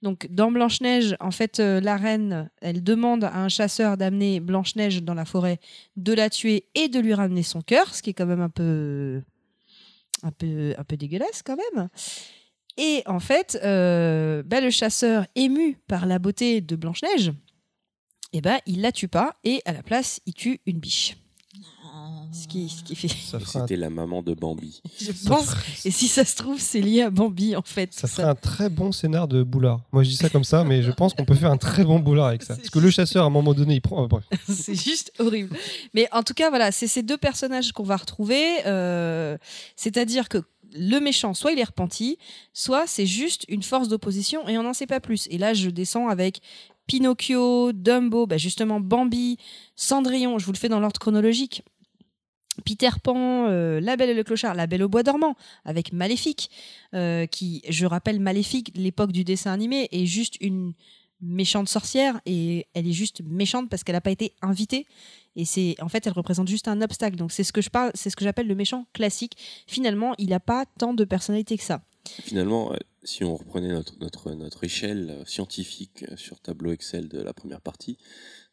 Donc, 0.02 0.28
dans 0.32 0.52
Blanche-Neige, 0.52 1.16
en 1.20 1.32
fait, 1.32 1.60
euh, 1.60 1.80
la 1.80 1.96
reine, 1.96 2.50
elle 2.62 2.84
demande 2.84 3.24
à 3.24 3.36
un 3.36 3.50
chasseur 3.50 3.98
d'amener 3.98 4.40
Blanche-Neige 4.40 5.04
dans 5.04 5.14
la 5.14 5.26
forêt, 5.26 5.60
de 5.96 6.14
la 6.14 6.30
tuer 6.30 6.66
et 6.74 6.88
de 6.90 7.00
lui 7.00 7.14
ramener 7.14 7.44
son 7.44 7.62
cœur, 7.62 7.94
ce 7.94 8.02
qui 8.02 8.10
est 8.10 8.14
quand 8.14 8.26
même 8.26 8.42
un 8.42 8.50
peu, 8.50 9.22
un 10.24 10.32
peu, 10.32 10.74
un 10.78 10.84
peu 10.84 10.98
dégueulasse 10.98 11.44
quand 11.44 11.58
même. 11.58 11.90
Et 12.78 13.04
en 13.06 13.20
fait, 13.20 13.60
euh, 13.64 14.42
bah, 14.44 14.62
le 14.62 14.72
chasseur, 14.72 15.28
ému 15.36 15.78
par 15.88 16.08
la 16.08 16.18
beauté 16.18 16.62
de 16.62 16.76
Blanche-Neige, 16.76 17.32
eh 18.34 18.42
ben, 18.42 18.60
il 18.66 18.82
la 18.82 18.92
tue 18.92 19.08
pas 19.10 19.36
et 19.44 19.62
à 19.66 19.74
la 19.74 19.84
place, 19.84 20.20
il 20.26 20.34
tue 20.34 20.62
une 20.66 20.80
biche. 20.80 21.16
Ce 22.34 22.48
qui, 22.48 22.70
ce 22.70 22.84
qui 22.84 22.96
fait, 22.96 23.08
C'était 23.10 23.76
la 23.76 23.90
maman 23.90 24.22
de 24.22 24.34
Bambi. 24.34 24.82
je 25.00 25.12
ça 25.12 25.30
pense, 25.30 25.50
et 25.86 25.92
si 25.92 26.08
ça 26.08 26.24
se 26.24 26.36
trouve, 26.36 26.60
c'est 26.60 26.80
lié 26.82 27.02
à 27.02 27.10
Bambi 27.10 27.56
en 27.56 27.62
fait. 27.62 27.94
ça 27.94 28.08
tout 28.08 28.14
ferait 28.14 28.28
un 28.28 28.36
très 28.36 28.70
bon 28.70 28.92
scénar 28.92 29.28
de 29.28 29.44
boulard. 29.44 29.82
Moi, 29.92 30.04
je 30.04 30.10
dis 30.10 30.16
ça 30.16 30.30
comme 30.30 30.44
ça, 30.46 30.64
mais 30.64 30.82
je 30.82 30.92
pense 30.92 31.14
qu'on 31.14 31.26
peut 31.26 31.36
faire 31.36 31.52
un 31.52 31.58
très 31.58 31.84
bon 31.84 32.00
boulard 32.00 32.28
avec 32.28 32.44
ça. 32.44 32.56
Parce 32.56 32.70
que 32.70 32.80
le 32.80 32.90
chasseur, 32.90 33.24
à 33.24 33.28
un 33.28 33.32
moment 33.32 33.54
donné, 33.54 33.76
il 33.76 33.82
prend. 33.82 34.04
euh, 34.06 34.20
c'est 34.50 34.76
juste 34.76 35.12
horrible. 35.20 35.56
Mais 35.94 36.08
en 36.12 36.24
tout 36.24 36.34
cas, 36.34 36.50
voilà, 36.50 36.72
c'est 36.72 36.88
ces 36.88 37.04
deux 37.04 37.18
personnages 37.18 37.72
qu'on 37.74 37.84
va 37.84 37.98
retrouver. 37.98 38.66
euh, 38.66 39.38
C'est-à-dire 39.76 40.30
que 40.30 40.38
le 40.74 41.00
méchant, 41.00 41.34
soit 41.34 41.52
il 41.52 41.60
est 41.60 41.66
repenti, 41.66 42.18
soit 42.54 42.88
c'est 42.88 43.06
juste 43.06 43.44
une 43.50 43.62
force 43.64 43.90
d'opposition 43.90 44.48
et 44.48 44.58
on 44.58 44.64
n'en 44.64 44.74
sait 44.74 44.88
pas 44.88 45.02
plus. 45.02 45.28
Et 45.32 45.38
là, 45.38 45.54
je 45.54 45.70
descends 45.70 46.08
avec 46.08 46.40
Pinocchio, 46.88 47.72
Dumbo, 47.74 48.26
bah 48.28 48.38
justement 48.38 48.80
Bambi, 48.80 49.38
Cendrillon, 49.76 50.40
je 50.40 50.46
vous 50.46 50.52
le 50.52 50.58
fais 50.58 50.70
dans 50.70 50.80
l'ordre 50.80 51.00
chronologique. 51.00 51.64
Peter 52.66 52.90
Pan, 53.04 53.48
euh, 53.50 53.80
La 53.80 53.96
Belle 53.96 54.10
et 54.10 54.14
le 54.14 54.24
Clochard, 54.24 54.56
La 54.56 54.68
Belle 54.68 54.84
au 54.84 54.90
Bois 54.90 55.04
dormant, 55.04 55.36
avec 55.66 55.94
Maléfique, 55.94 56.50
euh, 56.94 57.26
qui, 57.26 57.62
je 57.70 57.86
rappelle, 57.86 58.20
Maléfique, 58.20 58.72
l'époque 58.76 59.12
du 59.12 59.24
dessin 59.24 59.52
animé, 59.52 59.88
est 59.92 60.06
juste 60.06 60.38
une 60.42 60.74
méchante 61.22 61.70
sorcière 61.70 62.20
et 62.26 62.66
elle 62.74 62.88
est 62.88 62.94
juste 62.94 63.22
méchante 63.24 63.70
parce 63.70 63.84
qu'elle 63.84 63.96
n'a 63.96 64.02
pas 64.02 64.12
été 64.12 64.34
invitée. 64.42 64.88
Et 65.36 65.46
c'est 65.46 65.76
en 65.80 65.88
fait 65.88 66.08
elle 66.08 66.14
représente 66.14 66.48
juste 66.48 66.68
un 66.68 66.82
obstacle. 66.82 67.16
Donc 67.16 67.32
c'est 67.32 67.44
ce 67.44 67.54
que 67.54 67.62
je 67.62 67.70
parle 67.70 67.92
c'est 67.94 68.10
ce 68.10 68.16
que 68.16 68.24
j'appelle 68.24 68.48
le 68.48 68.56
méchant 68.56 68.88
classique. 68.92 69.38
Finalement 69.68 70.16
il 70.18 70.30
n'a 70.30 70.40
pas 70.40 70.66
tant 70.80 70.96
de 70.96 71.04
personnalité 71.04 71.58
que 71.58 71.64
ça. 71.64 71.84
Finalement, 72.24 72.74
euh, 72.74 72.78
si 73.04 73.24
on 73.24 73.36
reprenait 73.36 73.72
notre, 73.72 74.00
notre, 74.00 74.32
notre 74.32 74.64
échelle 74.64 75.22
scientifique 75.28 76.04
sur 76.16 76.40
tableau 76.40 76.72
Excel 76.72 77.08
de 77.08 77.22
la 77.22 77.34
première 77.34 77.62
partie, 77.62 78.00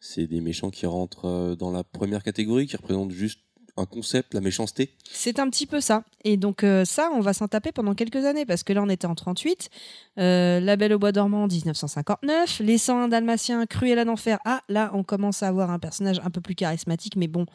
c'est 0.00 0.26
des 0.26 0.42
méchants 0.42 0.70
qui 0.70 0.84
rentrent 0.84 1.56
dans 1.58 1.70
la 1.70 1.82
première 1.82 2.22
catégorie, 2.22 2.66
qui 2.66 2.76
représentent 2.76 3.12
juste 3.12 3.40
un 3.78 3.86
concept, 3.86 4.34
la 4.34 4.40
méchanceté. 4.40 4.90
C'est 5.10 5.38
un 5.38 5.48
petit 5.48 5.66
peu 5.66 5.80
ça. 5.80 6.04
Et 6.24 6.36
donc 6.36 6.64
euh, 6.64 6.84
ça, 6.84 7.10
on 7.14 7.20
va 7.20 7.32
s'en 7.32 7.48
taper 7.48 7.72
pendant 7.72 7.94
quelques 7.94 8.24
années, 8.24 8.44
parce 8.44 8.62
que 8.62 8.72
là, 8.72 8.82
on 8.82 8.88
était 8.88 9.06
en 9.06 9.14
38, 9.14 9.70
euh, 10.18 10.60
La 10.60 10.76
Belle 10.76 10.92
au 10.92 10.98
Bois 10.98 11.12
dormant 11.12 11.44
en 11.44 11.46
1959, 11.46 12.60
Les 12.60 12.78
101 12.78 13.08
Dalmatiens, 13.08 13.66
Cruella 13.66 14.04
d'enfer. 14.04 14.38
Ah, 14.44 14.62
là, 14.68 14.90
on 14.94 15.04
commence 15.04 15.42
à 15.42 15.48
avoir 15.48 15.70
un 15.70 15.78
personnage 15.78 16.20
un 16.24 16.30
peu 16.30 16.40
plus 16.40 16.54
charismatique, 16.54 17.16
mais 17.16 17.28
bon, 17.28 17.46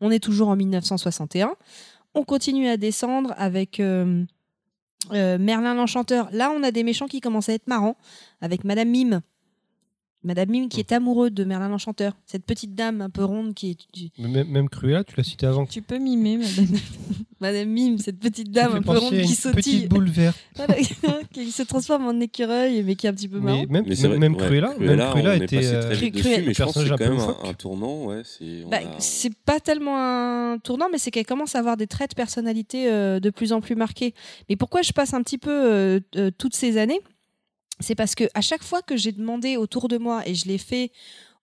on 0.00 0.10
est 0.10 0.22
toujours 0.22 0.48
en 0.48 0.56
1961. 0.56 1.54
On 2.14 2.24
continue 2.24 2.68
à 2.68 2.76
descendre 2.76 3.34
avec 3.36 3.80
euh, 3.80 4.24
Merlin 5.10 5.74
l'Enchanteur. 5.74 6.28
Là, 6.32 6.50
on 6.50 6.62
a 6.62 6.70
des 6.70 6.82
méchants 6.82 7.06
qui 7.06 7.20
commencent 7.20 7.48
à 7.48 7.54
être 7.54 7.66
marrants, 7.66 7.96
avec 8.40 8.64
Madame 8.64 8.88
Mime. 8.88 9.22
Madame 10.24 10.50
Mime 10.50 10.68
qui 10.68 10.78
est 10.80 10.92
amoureuse 10.92 11.32
de 11.32 11.44
Merlin 11.44 11.68
l'Enchanteur. 11.68 12.12
Cette 12.26 12.44
petite 12.44 12.74
dame 12.74 13.00
un 13.00 13.10
peu 13.10 13.24
ronde 13.24 13.54
qui 13.54 13.70
est... 13.70 14.10
Mais 14.18 14.28
Même, 14.28 14.48
même 14.48 14.68
Cruella, 14.68 15.02
tu 15.04 15.14
l'as 15.16 15.24
cité 15.24 15.46
avant. 15.46 15.66
Tu 15.66 15.82
peux 15.82 15.98
mimer, 15.98 16.36
madame. 16.38 16.66
Madame 17.40 17.70
Mime, 17.70 17.98
cette 17.98 18.20
petite 18.20 18.52
dame 18.52 18.70
me 18.74 18.76
un 18.78 18.82
peu 18.82 18.96
ronde 18.96 19.10
qui 19.14 19.20
une 19.22 19.26
sautille. 19.26 19.54
petite 19.78 19.88
boule 19.88 20.08
verte. 20.08 20.38
Voilà, 20.56 20.76
qui 21.32 21.50
se 21.50 21.62
transforme 21.64 22.06
en 22.06 22.20
écureuil, 22.20 22.84
mais 22.84 22.94
qui 22.94 23.06
est 23.06 23.10
un 23.10 23.14
petit 23.14 23.26
peu 23.26 23.40
marrant. 23.40 23.58
Mais 23.62 23.66
même, 23.66 23.84
Mais 23.88 23.96
c'est 23.96 24.06
vrai, 24.06 24.18
même 24.18 24.34
ouais, 24.36 24.44
Cruella, 24.46 24.68
même 24.68 24.76
Cruella, 24.78 25.10
Cruella 25.10 25.30
on 25.30 25.32
est 25.32 25.44
était. 25.44 25.56
passé 25.56 25.80
très 25.80 25.94
vite 25.96 26.14
dessus, 26.14 26.28
mais 26.46 26.54
je 26.54 26.62
pense 26.62 26.74
que 26.74 26.80
c'est 26.84 26.88
quand 26.90 26.94
un 26.94 26.98
même 26.98 27.16
peu 27.16 27.22
un, 27.22 27.26
loufoque. 27.26 27.46
un 27.48 27.54
tournant. 27.54 28.04
Ouais, 28.04 28.22
c'est, 28.24 28.62
on 28.64 28.68
Bah, 28.68 28.76
a- 28.76 29.00
c'est 29.00 29.34
pas 29.44 29.58
tellement 29.58 29.96
un 29.98 30.58
tournant, 30.58 30.86
mais 30.92 30.98
c'est 30.98 31.10
qu'elle 31.10 31.26
commence 31.26 31.56
à 31.56 31.58
avoir 31.58 31.76
des 31.76 31.88
traits 31.88 32.10
de 32.10 32.14
personnalité 32.14 32.88
euh, 32.92 33.18
de 33.18 33.30
plus 33.30 33.52
en 33.52 33.60
plus 33.60 33.74
marqués. 33.74 34.14
Mais 34.48 34.54
pourquoi 34.54 34.82
je 34.82 34.92
passe 34.92 35.12
un 35.12 35.22
petit 35.22 35.38
peu 35.38 35.50
euh, 35.50 35.98
euh, 36.14 36.30
toutes 36.38 36.54
ces 36.54 36.78
années 36.78 37.00
C'est 37.82 37.94
parce 37.94 38.14
que 38.14 38.24
à 38.34 38.40
chaque 38.40 38.62
fois 38.62 38.82
que 38.82 38.96
j'ai 38.96 39.12
demandé 39.12 39.56
autour 39.56 39.88
de 39.88 39.98
moi, 39.98 40.22
et 40.26 40.34
je 40.34 40.46
l'ai 40.46 40.58
fait 40.58 40.90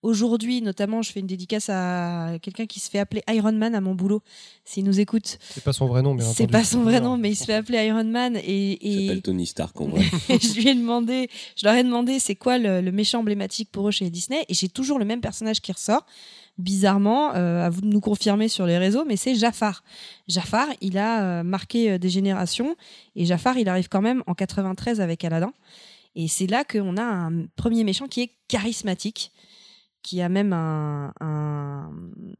aujourd'hui, 0.01 0.61
notamment, 0.61 1.01
je 1.01 1.11
fais 1.11 1.19
une 1.19 1.27
dédicace 1.27 1.69
à 1.69 2.37
quelqu'un 2.41 2.65
qui 2.65 2.79
se 2.79 2.89
fait 2.89 2.99
appeler 2.99 3.21
Iron 3.29 3.51
Man 3.51 3.75
à 3.75 3.81
mon 3.81 3.95
boulot, 3.95 4.21
s'il 4.63 4.85
nous 4.85 4.99
écoute. 4.99 5.37
C'est 5.41 5.63
pas 5.63 5.73
son 5.73 5.87
vrai 5.87 6.01
nom, 6.01 6.15
bien 6.15 6.25
C'est 6.25 6.47
pas 6.47 6.63
son 6.63 6.83
vrai 6.83 7.01
nom, 7.01 7.17
mais 7.17 7.31
il 7.31 7.35
se 7.35 7.45
fait 7.45 7.53
appeler 7.53 7.85
Iron 7.85 8.05
Man 8.05 8.37
et, 8.37 8.77
s'appelle 8.81 9.21
Tony 9.21 9.45
Stark 9.45 9.79
en 9.81 9.87
vrai. 9.87 10.03
Je 10.29 10.53
lui 10.55 10.69
ai 10.69 10.75
demandé, 10.75 11.29
je 11.55 11.65
leur 11.65 11.75
ai 11.75 11.83
demandé 11.83 12.19
c'est 12.19 12.35
quoi 12.35 12.57
le, 12.57 12.81
le 12.81 12.91
méchant 12.91 13.19
emblématique 13.19 13.69
pour 13.71 13.87
eux 13.87 13.91
chez 13.91 14.09
Disney 14.09 14.45
et 14.47 14.53
j'ai 14.53 14.69
toujours 14.69 14.99
le 14.99 15.05
même 15.05 15.21
personnage 15.21 15.61
qui 15.61 15.71
ressort. 15.71 16.05
Bizarrement, 16.57 17.35
euh, 17.35 17.65
à 17.65 17.69
vous 17.69 17.79
de 17.79 17.87
nous 17.87 18.01
confirmer 18.01 18.49
sur 18.49 18.65
les 18.65 18.77
réseaux, 18.77 19.05
mais 19.05 19.15
c'est 19.15 19.33
Jafar. 19.33 19.81
Jafar, 20.27 20.67
il 20.81 20.97
a 20.97 21.23
euh, 21.23 21.43
marqué 21.43 21.91
euh, 21.91 21.97
des 21.97 22.09
générations 22.09 22.75
et 23.15 23.25
Jafar, 23.25 23.57
il 23.57 23.69
arrive 23.69 23.87
quand 23.87 24.01
même 24.01 24.23
en 24.27 24.33
93 24.33 24.99
avec 24.99 25.23
Aladdin. 25.23 25.53
Et 26.15 26.27
c'est 26.27 26.47
là 26.47 26.63
qu'on 26.63 26.97
a 26.97 27.03
un 27.03 27.45
premier 27.55 27.83
méchant 27.83 28.07
qui 28.07 28.21
est 28.21 28.35
charismatique, 28.47 29.31
qui 30.01 30.21
a 30.21 30.29
même 30.29 30.53
un, 30.53 31.13
un, 31.19 31.91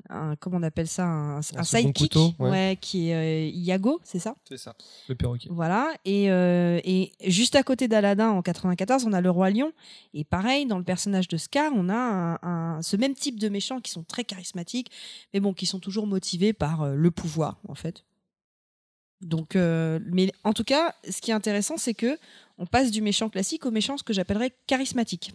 un- 0.10 0.36
comment 0.38 0.58
on 0.58 0.64
appelle 0.64 0.88
ça, 0.88 1.06
un, 1.06 1.42
sidekick, 1.42 1.98
couteau, 2.14 2.32
ouais. 2.40 2.50
ouais, 2.50 2.78
qui 2.80 3.10
est 3.10 3.16
euh, 3.16 3.52
Iago, 3.54 4.00
c'est 4.04 4.18
ça? 4.20 4.34
C'est 4.48 4.58
ça, 4.58 4.76
le 5.10 5.16
perroquet. 5.16 5.50
voilà, 5.52 5.92
et, 6.06 6.32
euh, 6.32 6.80
et 6.86 7.12
juste 7.28 7.56
à 7.56 7.64
côté 7.64 7.88
d'Aladin 7.90 8.30
en 8.30 8.42
94, 8.42 9.06
on 9.06 9.12
a 9.14 9.20
le 9.22 9.30
roi 9.30 9.50
lion. 9.50 9.74
Et 10.14 10.24
pareil, 10.24 10.66
dans 10.68 10.78
le 10.78 10.86
personnage 10.86 11.28
de 11.28 11.36
Scar, 11.38 11.72
on 11.76 11.90
a 11.90 11.96
un- 11.96 12.40
un- 12.44 12.82
ce 12.82 12.96
même 12.96 13.14
type 13.14 13.40
de 13.40 13.50
méchants 13.50 13.82
qui 13.82 13.92
sont 13.92 14.04
très 14.04 14.24
charismatiques, 14.24 14.90
mais 15.34 15.42
bon, 15.42 15.54
qui 15.54 15.66
sont 15.66 15.80
toujours 15.80 16.08
motivés 16.08 16.54
par 16.54 16.84
euh, 16.84 16.96
le 16.96 17.12
pouvoir, 17.12 17.60
en 17.68 17.76
fait. 17.76 18.06
Donc, 19.22 19.56
euh, 19.56 20.00
mais 20.06 20.32
en 20.44 20.54
tout 20.54 20.64
cas, 20.64 20.94
ce 21.10 21.20
qui 21.22 21.32
est 21.32 21.34
intéressant, 21.34 21.78
c'est 21.78 21.94
que 21.94 22.18
on 22.58 22.66
passe 22.66 22.92
du 22.92 23.02
méchant 23.02 23.30
classique 23.30 23.66
au 23.66 23.72
méchant 23.72 23.98
ce 23.98 24.04
que 24.04 24.14
j'appellerais 24.14 24.52
charismatique. 24.68 25.34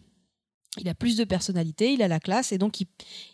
Il 0.80 0.88
a 0.88 0.94
plus 0.94 1.16
de 1.16 1.24
personnalité, 1.24 1.92
il 1.92 2.02
a 2.02 2.08
la 2.08 2.18
classe, 2.18 2.50
et 2.52 2.58
donc 2.58 2.80
il, 2.80 2.86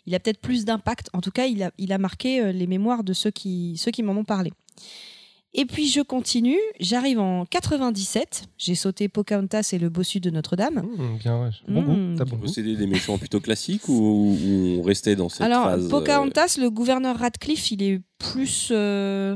il 0.05 0.13
a 0.13 0.19
peut-être 0.19 0.39
plus 0.41 0.63
d'impact. 0.65 1.09
En 1.13 1.21
tout 1.21 1.31
cas, 1.31 1.45
il 1.47 1.63
a, 1.63 1.71
il 1.77 1.91
a 1.91 1.97
marqué 1.97 2.39
euh, 2.41 2.51
les 2.51 2.67
mémoires 2.67 3.03
de 3.03 3.13
ceux 3.13 3.31
qui, 3.31 3.75
ceux 3.77 3.91
qui 3.91 4.03
m'en 4.03 4.13
ont 4.13 4.23
parlé. 4.23 4.51
Et 5.53 5.65
puis 5.65 5.89
je 5.89 5.99
continue, 5.99 6.57
j'arrive 6.79 7.19
en 7.19 7.45
97, 7.45 8.43
j'ai 8.57 8.75
sauté 8.75 9.09
Pocahontas 9.09 9.71
et 9.73 9.79
le 9.79 9.89
bossu 9.89 10.21
de 10.21 10.29
Notre-Dame. 10.29 10.75
Mmh, 10.81 11.17
bien, 11.17 11.41
ouais. 11.41 11.49
Bon 11.67 11.81
Mmh. 11.81 12.11
goût, 12.13 12.17
t'as 12.17 12.23
bon 12.25 12.37
goût. 12.37 12.47
des 12.55 12.87
méchants 12.87 13.17
plutôt 13.17 13.41
classiques 13.41 13.89
ou, 13.89 14.37
ou 14.41 14.79
on 14.79 14.81
restait 14.81 15.17
dans 15.17 15.27
cette 15.27 15.41
Alors 15.41 15.65
phase 15.65 15.85
euh, 15.87 15.89
Pocahontas, 15.89 16.55
le 16.57 16.69
gouverneur 16.69 17.17
Radcliffe, 17.17 17.71
il 17.71 17.83
est 17.83 18.01
plus... 18.17 18.69
euh, 18.71 19.35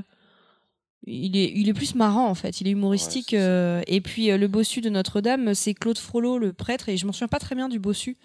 il 1.08 1.38
est, 1.38 1.52
il 1.56 1.70
est 1.70 1.74
plus 1.74 1.96
marrant 1.96 2.28
en 2.28 2.36
fait, 2.36 2.62
il 2.62 2.68
est 2.68 2.72
humoristique. 2.72 3.30
Ouais, 3.34 3.40
euh, 3.40 3.82
et 3.88 4.02
puis 4.02 4.32
euh, 4.32 4.38
le 4.38 4.48
bossu 4.48 4.82
de 4.82 4.90
Notre-Dame, 4.90 5.54
c'est 5.54 5.74
Claude 5.74 5.98
Frollo, 5.98 6.38
le 6.38 6.54
prêtre, 6.54 6.90
et 6.90 6.98
je 6.98 7.06
m'en 7.06 7.12
souviens 7.14 7.28
pas 7.28 7.40
très 7.40 7.56
bien 7.56 7.70
du 7.70 7.80
bossu. 7.80 8.18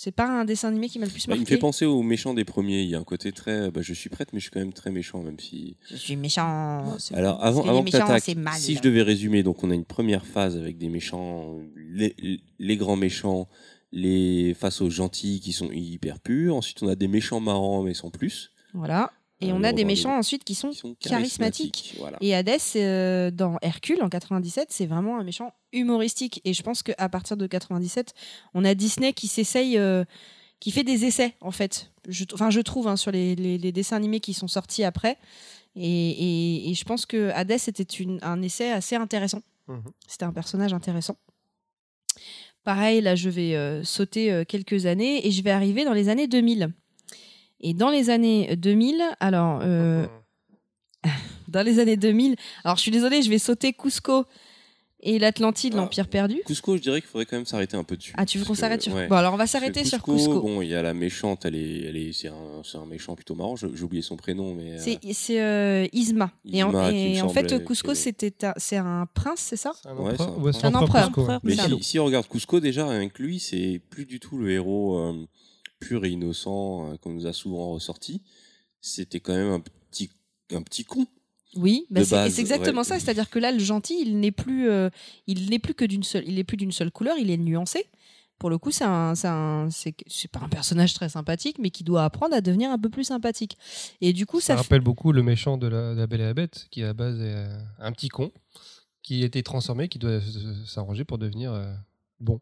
C'est 0.00 0.12
pas 0.12 0.28
un 0.28 0.44
dessin 0.44 0.68
animé 0.68 0.88
qui 0.88 1.00
m'a 1.00 1.06
le 1.06 1.10
plus 1.10 1.26
Bah, 1.26 1.34
il 1.34 1.40
marqué. 1.40 1.50
me 1.54 1.56
fait 1.56 1.60
penser 1.60 1.84
aux 1.84 2.02
méchants 2.04 2.32
des 2.32 2.44
premiers. 2.44 2.82
Il 2.82 2.88
y 2.88 2.94
a 2.94 3.00
un 3.00 3.02
côté 3.04 3.32
très. 3.32 3.68
Bah, 3.72 3.80
je 3.82 3.92
suis 3.92 4.08
prête, 4.08 4.32
mais 4.32 4.38
je 4.38 4.44
suis 4.44 4.52
quand 4.52 4.60
même 4.60 4.72
très 4.72 4.92
méchant, 4.92 5.24
même 5.24 5.40
si. 5.40 5.76
Je 5.90 5.96
suis 5.96 6.14
méchant. 6.14 6.96
Alors, 7.14 7.44
avant, 7.44 7.66
avant 7.68 7.82
que 7.82 7.90
t'attaques, 7.90 8.22
c'est 8.22 8.36
mal. 8.36 8.54
si 8.54 8.76
je 8.76 8.80
devais 8.80 9.02
résumer, 9.02 9.42
donc 9.42 9.64
on 9.64 9.72
a 9.72 9.74
une 9.74 9.84
première 9.84 10.24
phase 10.24 10.56
avec 10.56 10.78
des 10.78 10.88
méchants, 10.88 11.58
les, 11.76 12.14
les 12.60 12.76
grands 12.76 12.94
méchants, 12.94 13.48
les 13.90 14.54
face 14.54 14.80
aux 14.82 14.88
gentils 14.90 15.40
qui 15.40 15.50
sont 15.50 15.70
hyper 15.72 16.20
purs. 16.20 16.54
Ensuite, 16.54 16.80
on 16.84 16.88
a 16.88 16.94
des 16.94 17.08
méchants 17.08 17.40
marrants, 17.40 17.82
mais 17.82 17.94
sans 17.94 18.10
plus. 18.10 18.52
Voilà. 18.74 19.10
Et 19.40 19.52
on 19.52 19.62
a 19.62 19.72
des 19.72 19.84
méchants 19.84 20.16
ensuite 20.18 20.42
qui 20.42 20.54
sont, 20.56 20.70
Qui 20.70 20.76
sont 20.78 20.96
charismatiques. 21.00 21.72
charismatiques. 21.72 21.94
Voilà. 22.00 22.18
Et 22.20 22.34
Hadès, 22.34 22.58
euh, 22.76 23.30
dans 23.30 23.56
Hercule 23.62 24.02
en 24.02 24.08
97, 24.08 24.68
c'est 24.72 24.86
vraiment 24.86 25.16
un 25.18 25.22
méchant 25.22 25.52
humoristique. 25.72 26.40
Et 26.44 26.54
je 26.54 26.62
pense 26.62 26.82
qu'à 26.82 27.08
partir 27.08 27.36
de 27.36 27.46
97, 27.46 28.14
on 28.54 28.64
a 28.64 28.74
Disney 28.74 29.12
qui 29.12 29.28
s'essaye, 29.28 29.78
euh, 29.78 30.04
qui 30.58 30.72
fait 30.72 30.82
des 30.82 31.04
essais 31.04 31.34
en 31.40 31.52
fait. 31.52 31.92
Je, 32.08 32.24
enfin, 32.32 32.50
je 32.50 32.60
trouve 32.60 32.88
hein, 32.88 32.96
sur 32.96 33.12
les, 33.12 33.36
les- 33.36 33.58
les 33.58 33.70
dessins 33.70 33.94
animés 33.96 34.18
qui 34.20 34.34
sont 34.34 34.48
sortis 34.48 34.82
après. 34.82 35.16
Et, 35.76 35.84
et- 35.86 36.70
et 36.70 36.74
je 36.74 36.84
pense 36.84 37.06
que 37.06 37.30
Hadès 37.30 37.58
était 37.68 37.84
une- 37.84 38.18
un 38.22 38.42
essai 38.42 38.70
assez 38.72 38.96
intéressant. 38.96 39.42
Mhm. 39.68 39.82
C'était 40.08 40.24
un 40.24 40.32
personnage 40.32 40.72
intéressant. 40.72 41.16
Pareil, 42.64 43.00
là, 43.00 43.14
je 43.14 43.30
vais 43.30 43.54
euh, 43.54 43.84
sauter 43.84 44.32
euh, 44.32 44.44
quelques 44.44 44.86
années 44.86 45.26
et 45.26 45.30
je 45.30 45.42
vais 45.42 45.50
arriver 45.52 45.84
dans 45.84 45.92
les 45.92 46.08
années 46.08 46.26
2000. 46.26 46.72
Et 47.60 47.74
dans 47.74 47.90
les 47.90 48.10
années 48.10 48.54
2000, 48.56 49.02
alors, 49.20 49.60
euh, 49.62 50.06
dans 51.48 51.64
les 51.64 51.78
années 51.78 51.96
2000, 51.96 52.36
alors 52.64 52.76
je 52.76 52.82
suis 52.82 52.90
désolée, 52.90 53.22
je 53.22 53.30
vais 53.30 53.38
sauter 53.38 53.72
Cusco 53.72 54.24
et 55.00 55.20
l'Atlantide, 55.20 55.74
Ah. 55.74 55.78
l'Empire 55.78 56.08
perdu. 56.08 56.40
Cusco, 56.44 56.76
je 56.76 56.82
dirais 56.82 57.00
qu'il 57.00 57.08
faudrait 57.08 57.24
quand 57.26 57.36
même 57.36 57.46
s'arrêter 57.46 57.76
un 57.76 57.84
peu 57.84 57.96
dessus. 57.96 58.12
Ah, 58.16 58.26
tu 58.26 58.38
veux 58.38 58.44
qu'on 58.44 58.54
s'arrête 58.54 58.82
sur 58.82 58.92
ouais. 58.94 59.06
Bon, 59.06 59.14
alors 59.14 59.32
on 59.32 59.36
va 59.36 59.46
s'arrêter 59.46 59.84
sur 59.84 60.02
Cusco. 60.02 60.40
Bon, 60.40 60.60
il 60.60 60.68
y 60.70 60.74
a 60.74 60.82
la 60.82 60.92
méchante, 60.92 61.44
elle 61.44 61.54
est, 61.54 61.82
elle 61.86 61.96
est, 61.96 62.12
c'est 62.12 62.26
un, 62.28 62.62
c'est 62.64 62.78
un 62.78 62.84
méchant 62.86 63.14
plutôt 63.14 63.36
marrant. 63.36 63.54
J'ai 63.54 63.66
oublié 63.82 64.02
son 64.02 64.16
prénom, 64.16 64.54
mais. 64.54 64.72
euh, 64.72 64.78
C'est 64.80 64.98
c'est, 65.12 65.40
euh, 65.40 65.86
Isma. 65.92 66.32
Et 66.52 66.64
en, 66.64 66.70
Isma, 66.70 66.92
et 66.92 67.22
en 67.22 67.28
fait, 67.28 67.48
semblait 67.48 67.64
Cusco, 67.64 67.94
c'était 67.94 68.44
un- 68.44 68.54
c'est 68.56 68.76
un 68.76 69.06
prince, 69.14 69.38
c'est 69.40 69.56
ça? 69.56 69.72
C'est 69.80 69.88
un 69.88 69.94
Ouais, 69.96 70.12
empereur. 70.12 70.16
c'est 70.18 70.24
un 70.40 70.42
Ouais, 70.42 70.52
c'est 70.52 70.64
Un 70.66 70.70
l'empereur 70.72 71.08
empereur. 71.08 71.28
Ouais. 71.44 71.54
Mais 71.56 71.82
si, 71.82 71.98
on 72.00 72.04
regarde 72.04 72.26
Cusco, 72.26 72.58
déjà, 72.58 72.88
rien 72.88 73.08
que 73.08 73.22
lui, 73.22 73.38
c'est 73.38 73.80
plus 73.90 74.04
du 74.04 74.18
tout 74.18 74.36
le 74.36 74.50
héros 74.50 74.98
euh, 74.98 75.26
pur 75.80 76.04
et 76.04 76.10
innocent 76.10 76.92
euh, 76.92 76.96
qu'on 76.96 77.10
nous 77.12 77.26
a 77.26 77.32
souvent 77.32 77.72
ressorti. 77.72 78.22
C'était 78.80 79.20
quand 79.20 79.34
même 79.34 79.50
un 79.52 79.60
petit, 79.60 80.10
un 80.52 80.62
petit 80.62 80.84
con. 80.84 81.06
Oui, 81.56 81.86
bah 81.90 82.04
c'est 82.04 82.38
exactement 82.38 82.80
ouais. 82.80 82.84
ça. 82.84 82.98
C'est-à-dire 83.00 83.30
que 83.30 83.38
là, 83.38 83.50
le 83.52 83.58
gentil, 83.58 83.98
il 84.02 84.20
n'est 84.20 84.30
plus, 84.32 84.68
euh, 84.68 84.90
il 85.26 85.48
n'est 85.50 85.58
plus 85.58 85.74
que 85.74 85.84
d'une 85.84 86.02
seule, 86.02 86.28
il 86.28 86.38
est 86.38 86.44
plus 86.44 86.56
d'une 86.58 86.72
seule 86.72 86.90
couleur. 86.90 87.16
Il 87.18 87.30
est 87.30 87.38
nuancé. 87.38 87.86
Pour 88.38 88.50
le 88.50 88.58
coup, 88.58 88.70
c'est 88.70 88.84
un, 88.84 89.14
c'est 89.16 89.26
un- 89.26 89.68
c'est 89.70 89.94
c'est 90.06 90.30
pas 90.30 90.38
un 90.40 90.48
personnage 90.48 90.94
très 90.94 91.08
sympathique, 91.08 91.58
mais 91.58 91.70
qui 91.70 91.82
doit 91.82 92.04
apprendre 92.04 92.34
à 92.36 92.40
devenir 92.40 92.70
un 92.70 92.78
peu 92.78 92.88
plus 92.90 93.02
sympathique. 93.04 93.56
Et 94.00 94.12
du 94.12 94.26
coup, 94.26 94.40
Ça 94.40 94.48
ça, 94.48 94.54
fait- 94.56 94.62
rappelle 94.62 94.80
beaucoup 94.82 95.10
le 95.10 95.22
méchant 95.24 95.56
de 95.58 95.66
la, 95.66 95.94
de 95.94 95.98
la 95.98 96.06
Belle 96.06 96.20
et 96.20 96.24
la 96.24 96.34
Bête, 96.34 96.66
qui 96.70 96.82
à 96.82 96.86
la 96.88 96.92
base 96.92 97.18
est 97.20 97.34
euh, 97.34 97.58
un 97.80 97.90
petit 97.90 98.08
con, 98.08 98.30
qui 99.02 99.22
a 99.22 99.26
été 99.26 99.42
transformé, 99.42 99.88
qui 99.88 99.98
doit 99.98 100.20
s'arranger 100.66 101.04
pour 101.04 101.18
devenir 101.18 101.52
euh, 101.52 101.72
bon. 102.20 102.40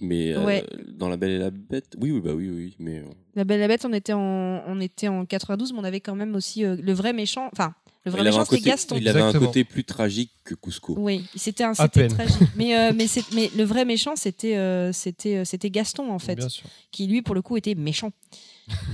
Mais 0.00 0.32
euh, 0.34 0.60
dans 0.88 1.08
La 1.08 1.16
Belle 1.16 1.30
et 1.32 1.38
la 1.38 1.50
Bête, 1.50 1.94
oui, 2.00 2.10
oui, 2.10 2.20
bah 2.20 2.32
oui, 2.34 2.48
oui. 2.50 2.74
Mais 2.78 2.98
euh, 3.00 3.04
La 3.34 3.44
Belle 3.44 3.58
et 3.58 3.62
la 3.62 3.68
Bête, 3.68 3.84
on 3.84 3.92
était 3.92 4.12
en, 4.12 4.62
on 4.66 4.80
était 4.80 5.08
en 5.08 5.24
92, 5.26 5.72
mais 5.72 5.78
on 5.78 5.84
avait 5.84 6.00
quand 6.00 6.14
même 6.14 6.34
aussi 6.34 6.64
euh, 6.64 6.76
le 6.80 6.92
vrai 6.92 7.12
méchant. 7.12 7.48
Enfin, 7.52 7.74
le 8.06 8.12
vrai 8.12 8.22
il 8.22 8.24
méchant, 8.24 8.44
c'était 8.46 8.62
Gaston. 8.62 8.96
il 8.98 9.08
avait 9.08 9.20
un 9.20 9.32
côté 9.32 9.62
plus 9.64 9.84
tragique 9.84 10.30
que 10.44 10.54
Cusco. 10.54 10.94
Oui, 10.98 11.26
c'était 11.36 11.64
un, 11.64 11.74
c'était 11.74 12.08
tragique. 12.08 12.48
Mais, 12.56 12.76
euh, 12.76 12.92
mais, 12.96 13.06
c'est- 13.06 13.30
mais 13.34 13.50
le 13.56 13.64
vrai 13.64 13.84
méchant, 13.84 14.16
c'était, 14.16 14.56
euh, 14.56 14.90
c'était, 14.92 15.44
c'était 15.44 15.70
Gaston 15.70 16.10
en 16.10 16.18
fait, 16.18 16.36
Bien 16.36 16.48
sûr. 16.48 16.64
qui 16.90 17.06
lui, 17.06 17.20
pour 17.20 17.34
le 17.34 17.42
coup, 17.42 17.56
était 17.58 17.74
méchant. 17.74 18.10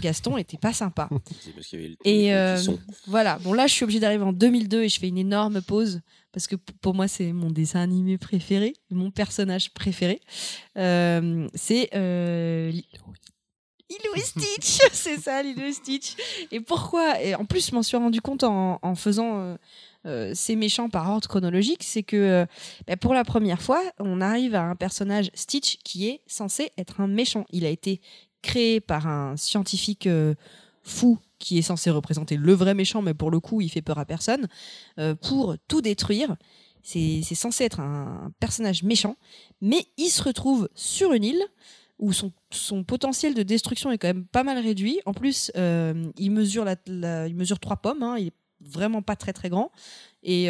Gaston 0.01 0.37
était 0.37 0.57
pas 0.59 0.73
sympa. 0.73 1.09
Parce 1.55 1.73
y 1.73 1.77
avait 1.77 1.89
le 1.89 1.97
Et 2.05 2.35
euh, 2.35 2.57
voilà, 3.07 3.39
bon 3.39 3.53
là 3.53 3.67
je 3.67 3.73
suis 3.73 3.85
obligée 3.85 4.01
d'arriver 4.01 4.25
en 4.25 4.33
2002 4.33 4.83
et 4.85 4.89
je 4.89 4.99
fais 4.99 5.09
une 5.09 5.19
énorme 5.19 5.61
pause 5.63 6.01
parce 6.33 6.47
que 6.47 6.57
pour 6.57 6.95
moi 6.95 7.09
c'est 7.09 7.33
mon 7.33 7.51
dessin 7.51 7.81
animé 7.81 8.19
préféré, 8.19 8.75
mon 8.91 9.11
personnage 9.11 9.73
préféré. 9.73 10.21
Euh, 10.77 11.49
c'est 11.55 11.91
euh, 11.95 12.71
Li- 12.71 12.87
Lilo 13.89 14.15
et 14.17 14.21
Stitch, 14.21 14.79
c'est 14.93 15.17
ça 15.19 15.43
Lilo 15.43 15.63
et 15.63 15.73
Stitch. 15.73 16.15
Et 16.51 16.61
pourquoi 16.61 17.23
Et 17.23 17.35
en 17.35 17.45
plus 17.45 17.69
je 17.71 17.75
m'en 17.75 17.83
suis 17.83 17.97
rendu 17.97 18.21
compte 18.21 18.43
en, 18.45 18.79
en 18.83 18.95
faisant 18.97 19.39
euh, 19.41 19.57
euh, 20.07 20.33
ces 20.35 20.57
méchants 20.57 20.89
par 20.89 21.09
ordre 21.11 21.29
chronologique, 21.29 21.83
c'est 21.83 22.03
que 22.03 22.17
euh, 22.17 22.47
bah, 22.87 22.97
pour 22.97 23.15
la 23.15 23.25
première 23.25 23.63
fois 23.63 23.83
on 23.99 24.21
arrive 24.21 24.55
à 24.55 24.63
un 24.63 24.77
personnage 24.77 25.31
Stitch 25.35 25.79
qui 25.85 26.09
est 26.09 26.21
censé 26.27 26.71
être 26.79 27.01
un 27.01 27.07
méchant. 27.07 27.45
Il 27.51 27.65
a 27.65 27.69
été 27.71 28.01
créé 28.47 28.81
par 28.81 29.09
un 29.09 29.37
scientifique 29.37 30.07
euh, 30.07 30.35
fou 30.85 31.19
qui 31.39 31.59
est 31.59 31.63
censé 31.63 31.91
représenter 31.91 32.37
le 32.37 32.53
vrai 32.55 32.75
méchant, 32.75 33.03
mais 33.03 33.13
pour 33.13 33.31
le 33.31 33.41
coup, 33.41 33.61
il 33.61 33.69
fait 33.69 33.83
peur 33.83 33.99
à 33.99 34.05
personne, 34.05 34.47
euh, 34.99 35.15
pour 35.17 35.57
tout 35.69 35.83
détruire. 35.83 36.37
C'est 36.83 37.23
censé 37.35 37.65
être 37.65 37.81
un, 37.81 38.33
personnage 38.39 38.85
méchant, 38.85 39.17
mais 39.61 39.87
il 39.97 40.09
se 40.09 40.23
retrouve 40.23 40.69
sur 40.77 41.13
une 41.13 41.25
île 41.25 41.43
où 41.99 42.13
son, 42.13 42.85
potentiel 42.85 43.35
de 43.35 43.43
destruction 43.43 43.91
est 43.91 43.99
quand 43.99 44.07
même 44.07 44.25
pas 44.25 44.45
mal 44.45 44.59
réduit. 44.59 45.01
En 45.05 45.13
plus, 45.13 45.51
euh, 45.57 46.13
il, 46.17 46.31
mesure 46.31 47.59
trois 47.59 47.77
pommes, 47.77 48.05
hein, 48.05 48.17
il 48.19 48.29
est 48.29 48.33
vraiment 48.61 49.03
pas 49.03 49.17
très 49.17 49.33
très 49.33 49.49
grand, 49.49 49.73
et 50.23 50.45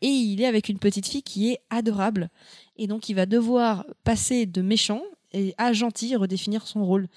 il 0.00 0.40
est 0.40 0.46
avec 0.46 0.68
une 0.68 0.78
petite 0.78 1.08
fille 1.08 1.24
qui 1.24 1.50
est 1.50 1.58
adorable. 1.70 2.30
Et 2.76 2.86
donc, 2.86 3.08
il 3.08 3.14
va 3.14 3.26
devoir 3.26 3.84
passer 4.04 4.46
de 4.46 4.62
méchant 4.62 5.02
et 5.32 5.54
à 5.58 5.72
gentil, 5.72 6.16
redéfinir 6.16 6.66
son 6.66 6.84
rôle. 6.84 7.08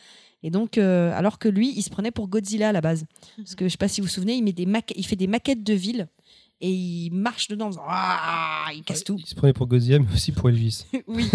Et 0.44 0.49
donc, 0.49 0.77
euh, 0.77 1.11
alors 1.18 1.40
que 1.40 1.48
lui, 1.48 1.73
il 1.76 1.84
se 1.84 1.90
prenait 1.90 2.11
pour 2.11 2.27
Godzilla 2.27 2.69
à 2.69 2.72
la 2.72 2.81
base. 2.81 3.06
Parce 3.38 3.56
que 3.56 3.65
je 3.65 3.69
sais 3.69 3.77
pas 3.77 3.88
si 3.88 4.02
vous 4.02 4.07
vous 4.07 4.14
souvenez, 4.14 4.34
il, 4.34 4.44
met 4.44 4.52
des 4.52 4.65
maquettes, 4.65 4.98
il 4.98 5.06
fait 5.06 5.15
des 5.15 5.27
maquettes 5.27 5.64
de 5.64 5.73
villes 5.73 6.07
et 6.60 6.69
il 6.69 7.11
marche 7.11 7.48
dedans 7.48 7.68
en 7.68 7.72
faisant 7.72 7.85
Ah 7.88 8.68
il 8.73 8.84
casse 8.84 9.03
tout. 9.03 9.18
Il 9.19 9.26
se 9.26 9.35
prenait 9.35 9.53
pour 9.53 9.68
Godzilla, 9.68 9.99
mais 9.99 10.14
aussi 10.14 10.31
pour 10.31 10.49
Elvis. 10.49 10.85
oui. 11.07 11.30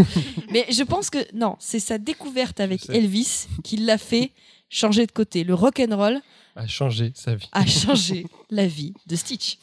Mais 0.50 0.66
je 0.70 0.82
pense 0.82 1.10
que 1.10 1.18
non, 1.34 1.56
c'est 1.58 1.80
sa 1.80 1.98
découverte 1.98 2.60
avec. 2.60 2.88
Elvis 2.90 3.46
qui 3.64 3.78
l'a 3.78 3.98
fait 3.98 4.32
changer 4.68 5.06
de 5.06 5.12
côté. 5.12 5.44
Le 5.44 5.54
rock 5.54 5.80
and 5.80 5.96
roll 5.96 6.20
A 6.56 6.66
changé 6.66 7.12
sa 7.14 7.34
vie. 7.34 7.48
a 7.52 7.64
changé 7.66 8.26
la 8.50 8.66
vie 8.66 8.92
de 9.06 9.16
Stitch. 9.16 9.58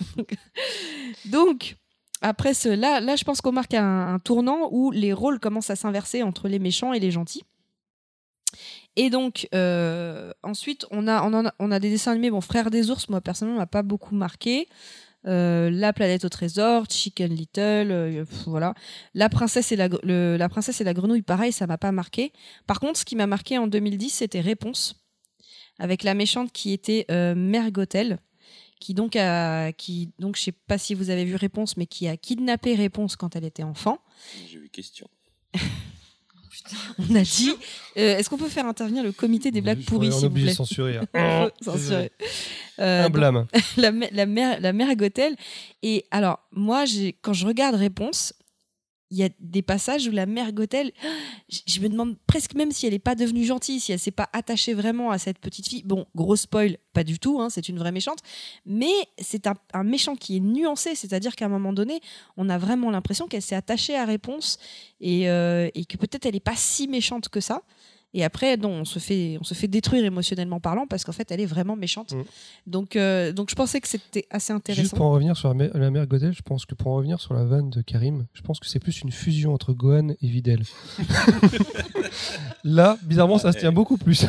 Donc, 1.25 1.77
après 2.21 2.53
là, 2.65 3.15
je 3.15 3.23
pense 3.23 3.41
qu'on 3.41 3.51
marque 3.51 3.73
un, 3.73 4.19
tournant 4.23 4.69
où 4.71 4.91
les 4.91 5.13
rôles 5.13 5.39
commencent 5.39 5.69
à 5.69 5.75
s'inverser 5.75 6.23
entre 6.23 6.47
les 6.47 6.59
méchants 6.59 6.93
et 6.93 6.99
les 6.99 7.11
gentils. 7.11 7.43
Et 8.95 9.09
donc, 9.09 9.47
euh, 9.53 10.31
ensuite, 10.41 10.85
on 10.91 11.07
a, 11.07 11.23
on, 11.23 11.45
a, 11.45 11.53
on 11.59 11.71
a 11.71 11.79
des 11.79 11.89
dessins 11.89 12.13
animés. 12.13 12.31
Bon, 12.31 12.41
Frère 12.41 12.71
des 12.71 12.89
ours, 12.89 13.09
moi, 13.09 13.19
personnellement, 13.19 13.59
m'a 13.59 13.67
pas 13.67 13.83
beaucoup 13.83 14.15
marqué. 14.15 14.67
Euh, 15.27 15.69
la 15.69 15.91
planète 15.91 16.23
au 16.23 16.29
trésor, 16.29 16.85
Chicken 16.89 17.33
Little, 17.33 17.91
euh, 17.91 18.25
voilà. 18.45 18.73
La 19.13 19.27
princesse 19.27 19.71
et 19.71 19.75
la, 19.75 19.89
la 20.03 20.49
princesse 20.49 20.79
et 20.79 20.83
la 20.83 20.93
grenouille, 20.93 21.23
pareil, 21.23 21.51
ça 21.51 21.67
m'a 21.67 21.77
pas 21.77 21.91
marqué. 21.91 22.31
Par 22.67 22.79
contre, 22.79 22.99
ce 22.99 23.05
qui 23.05 23.15
m'a 23.15 23.27
marqué 23.27 23.57
en 23.57 23.67
2010, 23.67 24.09
c'était 24.09 24.39
Réponse, 24.39 25.03
avec 25.79 26.03
la 26.03 26.13
méchante 26.13 26.51
qui 26.53 26.71
était 26.71 27.05
Mère 27.09 27.71
qui 28.85 28.93
donc 28.93 29.15
a, 29.15 29.71
qui 29.71 30.11
donc 30.19 30.35
je 30.37 30.43
sais 30.43 30.51
pas 30.51 30.77
si 30.77 30.93
vous 30.93 31.09
avez 31.09 31.25
vu 31.25 31.35
Réponse, 31.35 31.75
mais 31.75 31.87
qui 31.87 32.07
a 32.07 32.17
kidnappé 32.17 32.75
Réponse 32.75 33.15
quand 33.15 33.35
elle 33.35 33.43
était 33.45 33.63
enfant. 33.63 33.97
J'ai 34.47 34.59
eu 34.59 34.69
question. 34.69 35.07
On 36.99 37.15
a 37.15 37.21
dit, 37.21 37.51
euh, 37.97 38.17
est-ce 38.17 38.29
qu'on 38.29 38.37
peut 38.37 38.47
faire 38.47 38.65
intervenir 38.65 39.03
le 39.03 39.11
comité 39.11 39.51
des 39.51 39.61
blagues 39.61 39.83
pourries, 39.83 40.07
on 40.07 40.11
est 40.11 40.13
s'il 40.13 40.19
vous 40.21 40.25
obligé 40.27 40.45
plaît 40.45 40.53
de 40.53 40.57
censurer. 40.57 40.97
hein. 41.13 41.49
Censurer. 41.61 42.11
Euh, 42.79 43.01
Un 43.01 43.03
donc, 43.05 43.13
blâme. 43.13 43.47
la, 43.77 43.91
mè- 43.99 44.09
la 44.13 44.25
mère, 44.25 44.59
la 44.61 44.71
mère 44.73 44.95
Gothel. 44.95 45.35
Et 45.83 46.05
alors, 46.11 46.39
moi, 46.51 46.85
quand 47.21 47.33
je 47.33 47.45
regarde 47.45 47.75
Réponse, 47.75 48.33
il 49.11 49.17
y 49.17 49.23
a 49.23 49.29
des 49.39 49.61
passages 49.61 50.07
où 50.07 50.11
la 50.11 50.25
mère 50.25 50.51
Gothel, 50.51 50.91
je, 51.49 51.79
me 51.79 51.89
demande 51.89 52.17
presque 52.27 52.55
même 52.55 52.71
si 52.71 52.87
elle 52.87 52.93
n'est 52.93 52.99
pas 52.99 53.15
devenue 53.15 53.45
gentille, 53.45 53.79
si 53.79 53.91
elle 53.91 53.99
s'est 53.99 54.11
pas 54.11 54.29
attachée 54.33 54.73
vraiment 54.73 55.11
à 55.11 55.17
cette 55.17 55.39
petite 55.39 55.67
fille. 55.67 55.83
Bon, 55.83 56.05
gros 56.15 56.35
spoil, 56.35 56.77
pas 56.93 57.03
du 57.03 57.19
tout, 57.19 57.39
hein, 57.39 57.49
c'est 57.49 57.69
une 57.69 57.77
vraie 57.77 57.91
méchante. 57.91 58.19
Mais 58.65 58.93
c'est 59.19 59.47
un, 59.47 59.83
méchant 59.83 60.15
qui 60.15 60.37
est 60.37 60.39
nuancé, 60.39 60.95
c'est-à-dire 60.95 61.35
qu'à 61.35 61.45
un 61.45 61.49
moment 61.49 61.73
donné, 61.73 62.01
on 62.37 62.49
a 62.49 62.57
vraiment 62.57 62.89
l'impression 62.89 63.27
qu'elle 63.27 63.43
s'est 63.43 63.55
attachée 63.55 63.95
à 63.95 64.05
Réponse 64.05 64.57
et, 64.99 65.29
euh, 65.29 65.69
et 65.75 65.85
que 65.85 65.97
peut-être 65.97 66.25
elle 66.25 66.33
n'est 66.33 66.39
pas 66.39 66.55
si 66.55 66.87
méchante 66.87 67.29
que 67.29 67.39
ça. 67.39 67.61
Et 68.17 68.23
après, 68.23 68.55
non, 68.55 68.69
on 68.69 68.85
se 68.85 68.97
fait, 68.97 69.37
on 69.41 69.43
se 69.43 69.53
fait 69.53 69.67
détruire 69.67 70.05
émotionnellement 70.05 70.61
parlant 70.61 70.87
parce 70.87 71.03
qu'en 71.03 71.11
fait, 71.11 71.29
elle 71.31 71.41
est 71.41 71.45
vraiment 71.45 71.75
méchante. 71.75 72.13
Mm. 72.13 72.23
Donc, 72.65 72.95
euh, 72.95 73.33
donc, 73.33 73.49
je 73.49 73.55
pensais 73.55 73.81
que 73.81 73.87
c'était 73.89 74.25
assez 74.31 74.53
Juste 74.53 74.57
intéressant. 74.69 74.95
pour 74.97 75.05
en 75.07 75.11
revenir 75.11 75.35
sur 75.35 75.53
la, 75.53 75.67
mè- 75.67 75.77
la 75.77 75.91
mère 75.91 76.07
Godel, 76.07 76.33
je 76.33 76.41
pense 76.41 76.65
que 76.65 76.75
pour 76.75 76.91
en 76.93 76.95
revenir 76.95 77.19
sur 77.19 77.33
la 77.33 77.43
vanne 77.43 77.69
de 77.69 77.81
Karim, 77.81 78.25
je 78.33 78.41
pense 78.41 78.61
que 78.61 78.67
c'est 78.67 78.79
plus 78.79 79.01
une 79.01 79.11
fusion 79.11 79.53
entre 79.53 79.73
Gohan 79.73 80.11
et 80.21 80.27
Videl. 80.27 80.63
Là, 82.63 82.97
bizarrement, 83.03 83.37
ça 83.37 83.51
se 83.51 83.59
tient 83.59 83.71
beaucoup 83.73 83.97
plus. 83.97 84.25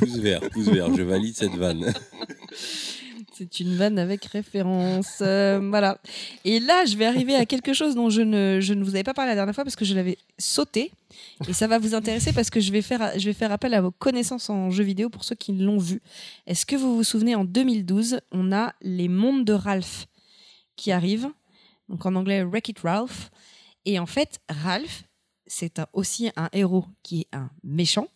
Pouce 0.00 0.16
vert, 0.18 0.40
pouce 0.52 0.66
vert, 0.68 0.92
je 0.94 1.02
valide 1.02 1.36
cette 1.36 1.54
vanne. 1.54 1.94
C'est 3.38 3.60
une 3.60 3.76
vanne 3.76 4.00
avec 4.00 4.24
référence. 4.24 5.18
Euh, 5.20 5.60
voilà. 5.62 6.00
Et 6.44 6.58
là, 6.58 6.84
je 6.86 6.96
vais 6.96 7.06
arriver 7.06 7.36
à 7.36 7.46
quelque 7.46 7.72
chose 7.72 7.94
dont 7.94 8.10
je 8.10 8.20
ne, 8.20 8.58
je 8.60 8.74
ne 8.74 8.82
vous 8.82 8.96
avais 8.96 9.04
pas 9.04 9.14
parlé 9.14 9.30
la 9.30 9.36
dernière 9.36 9.54
fois 9.54 9.62
parce 9.62 9.76
que 9.76 9.84
je 9.84 9.94
l'avais 9.94 10.18
sauté. 10.38 10.90
Et 11.48 11.52
ça 11.52 11.68
va 11.68 11.78
vous 11.78 11.94
intéresser 11.94 12.32
parce 12.32 12.50
que 12.50 12.58
je 12.58 12.72
vais 12.72 12.82
faire, 12.82 13.16
je 13.16 13.24
vais 13.26 13.32
faire 13.32 13.52
appel 13.52 13.74
à 13.74 13.80
vos 13.80 13.92
connaissances 13.92 14.50
en 14.50 14.70
jeux 14.70 14.82
vidéo 14.82 15.08
pour 15.08 15.22
ceux 15.22 15.36
qui 15.36 15.52
l'ont 15.52 15.78
vu. 15.78 16.02
Est-ce 16.48 16.66
que 16.66 16.74
vous 16.74 16.96
vous 16.96 17.04
souvenez, 17.04 17.36
en 17.36 17.44
2012, 17.44 18.18
on 18.32 18.50
a 18.50 18.74
les 18.82 19.06
mondes 19.06 19.44
de 19.44 19.52
Ralph 19.52 20.06
qui 20.74 20.90
arrivent. 20.90 21.28
Donc 21.88 22.06
en 22.06 22.16
anglais, 22.16 22.42
Wreck-It 22.42 22.80
Ralph. 22.80 23.30
Et 23.84 24.00
en 24.00 24.06
fait, 24.06 24.40
Ralph, 24.48 25.04
c'est 25.46 25.80
aussi 25.92 26.28
un 26.34 26.48
héros 26.52 26.86
qui 27.04 27.20
est 27.20 27.36
un 27.36 27.50
méchant, 27.62 28.08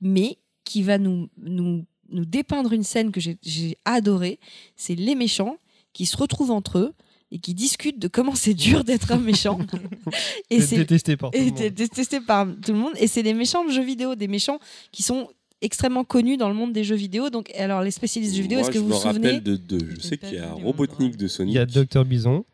mais 0.00 0.38
qui 0.64 0.82
va 0.82 0.96
nous, 0.96 1.28
nous, 1.36 1.84
nous 2.12 2.24
dépeindre 2.24 2.72
une 2.72 2.82
scène 2.84 3.10
que 3.10 3.20
j'ai- 3.20 3.76
adorée. 3.84 4.38
C'est 4.76 4.94
les 4.94 5.14
méchants 5.14 5.56
qui 5.92 6.06
se 6.06 6.16
retrouvent 6.16 6.50
entre 6.50 6.78
eux 6.78 6.92
et 7.30 7.38
qui 7.38 7.54
discutent 7.54 7.98
de 7.98 8.08
comment 8.08 8.34
c'est 8.34 8.54
dur 8.54 8.84
d'être 8.84 9.10
un 9.12 9.18
méchant. 9.18 9.58
et 10.50 10.60
C'est 10.60 10.76
détesté 10.76 11.16
par 11.16 11.30
tout 11.30 11.38
le 11.38 11.44
et 11.46 11.50
monde. 11.50 11.74
détesté 11.74 12.20
par 12.20 12.46
tout 12.46 12.72
le 12.72 12.78
monde. 12.78 12.92
Et 12.98 13.06
c'est 13.06 13.22
des 13.22 13.34
méchants 13.34 13.64
de 13.64 13.70
jeux 13.72 13.84
vidéo, 13.84 14.14
des 14.14 14.28
méchants 14.28 14.58
qui 14.90 15.02
sont 15.02 15.28
extrêmement 15.62 16.04
connus 16.04 16.36
dans 16.36 16.48
le 16.48 16.54
monde 16.54 16.72
des 16.72 16.84
jeux 16.84 16.96
vidéo. 16.96 17.30
Donc, 17.30 17.50
alors 17.56 17.82
les 17.82 17.90
spécialistes 17.90 18.32
de 18.32 18.36
jeux 18.36 18.42
vidéo, 18.42 18.58
est-ce 18.60 18.68
que 18.68 18.74
je 18.74 18.80
vous 18.80 18.88
me 18.88 18.92
vous 18.94 19.00
souvenez 19.00 19.28
rappelle 19.28 19.42
de 19.42 19.56
deux. 19.56 19.88
Je 19.96 20.00
sais 20.00 20.18
qu'il 20.18 20.34
y 20.34 20.38
a 20.38 20.52
Robotnik 20.52 21.16
de 21.16 21.26
Il 21.26 21.30
Sonic. 21.30 21.54
y 21.54 21.58
a 21.58 21.66
Dr 21.66 22.04
Bison. 22.04 22.44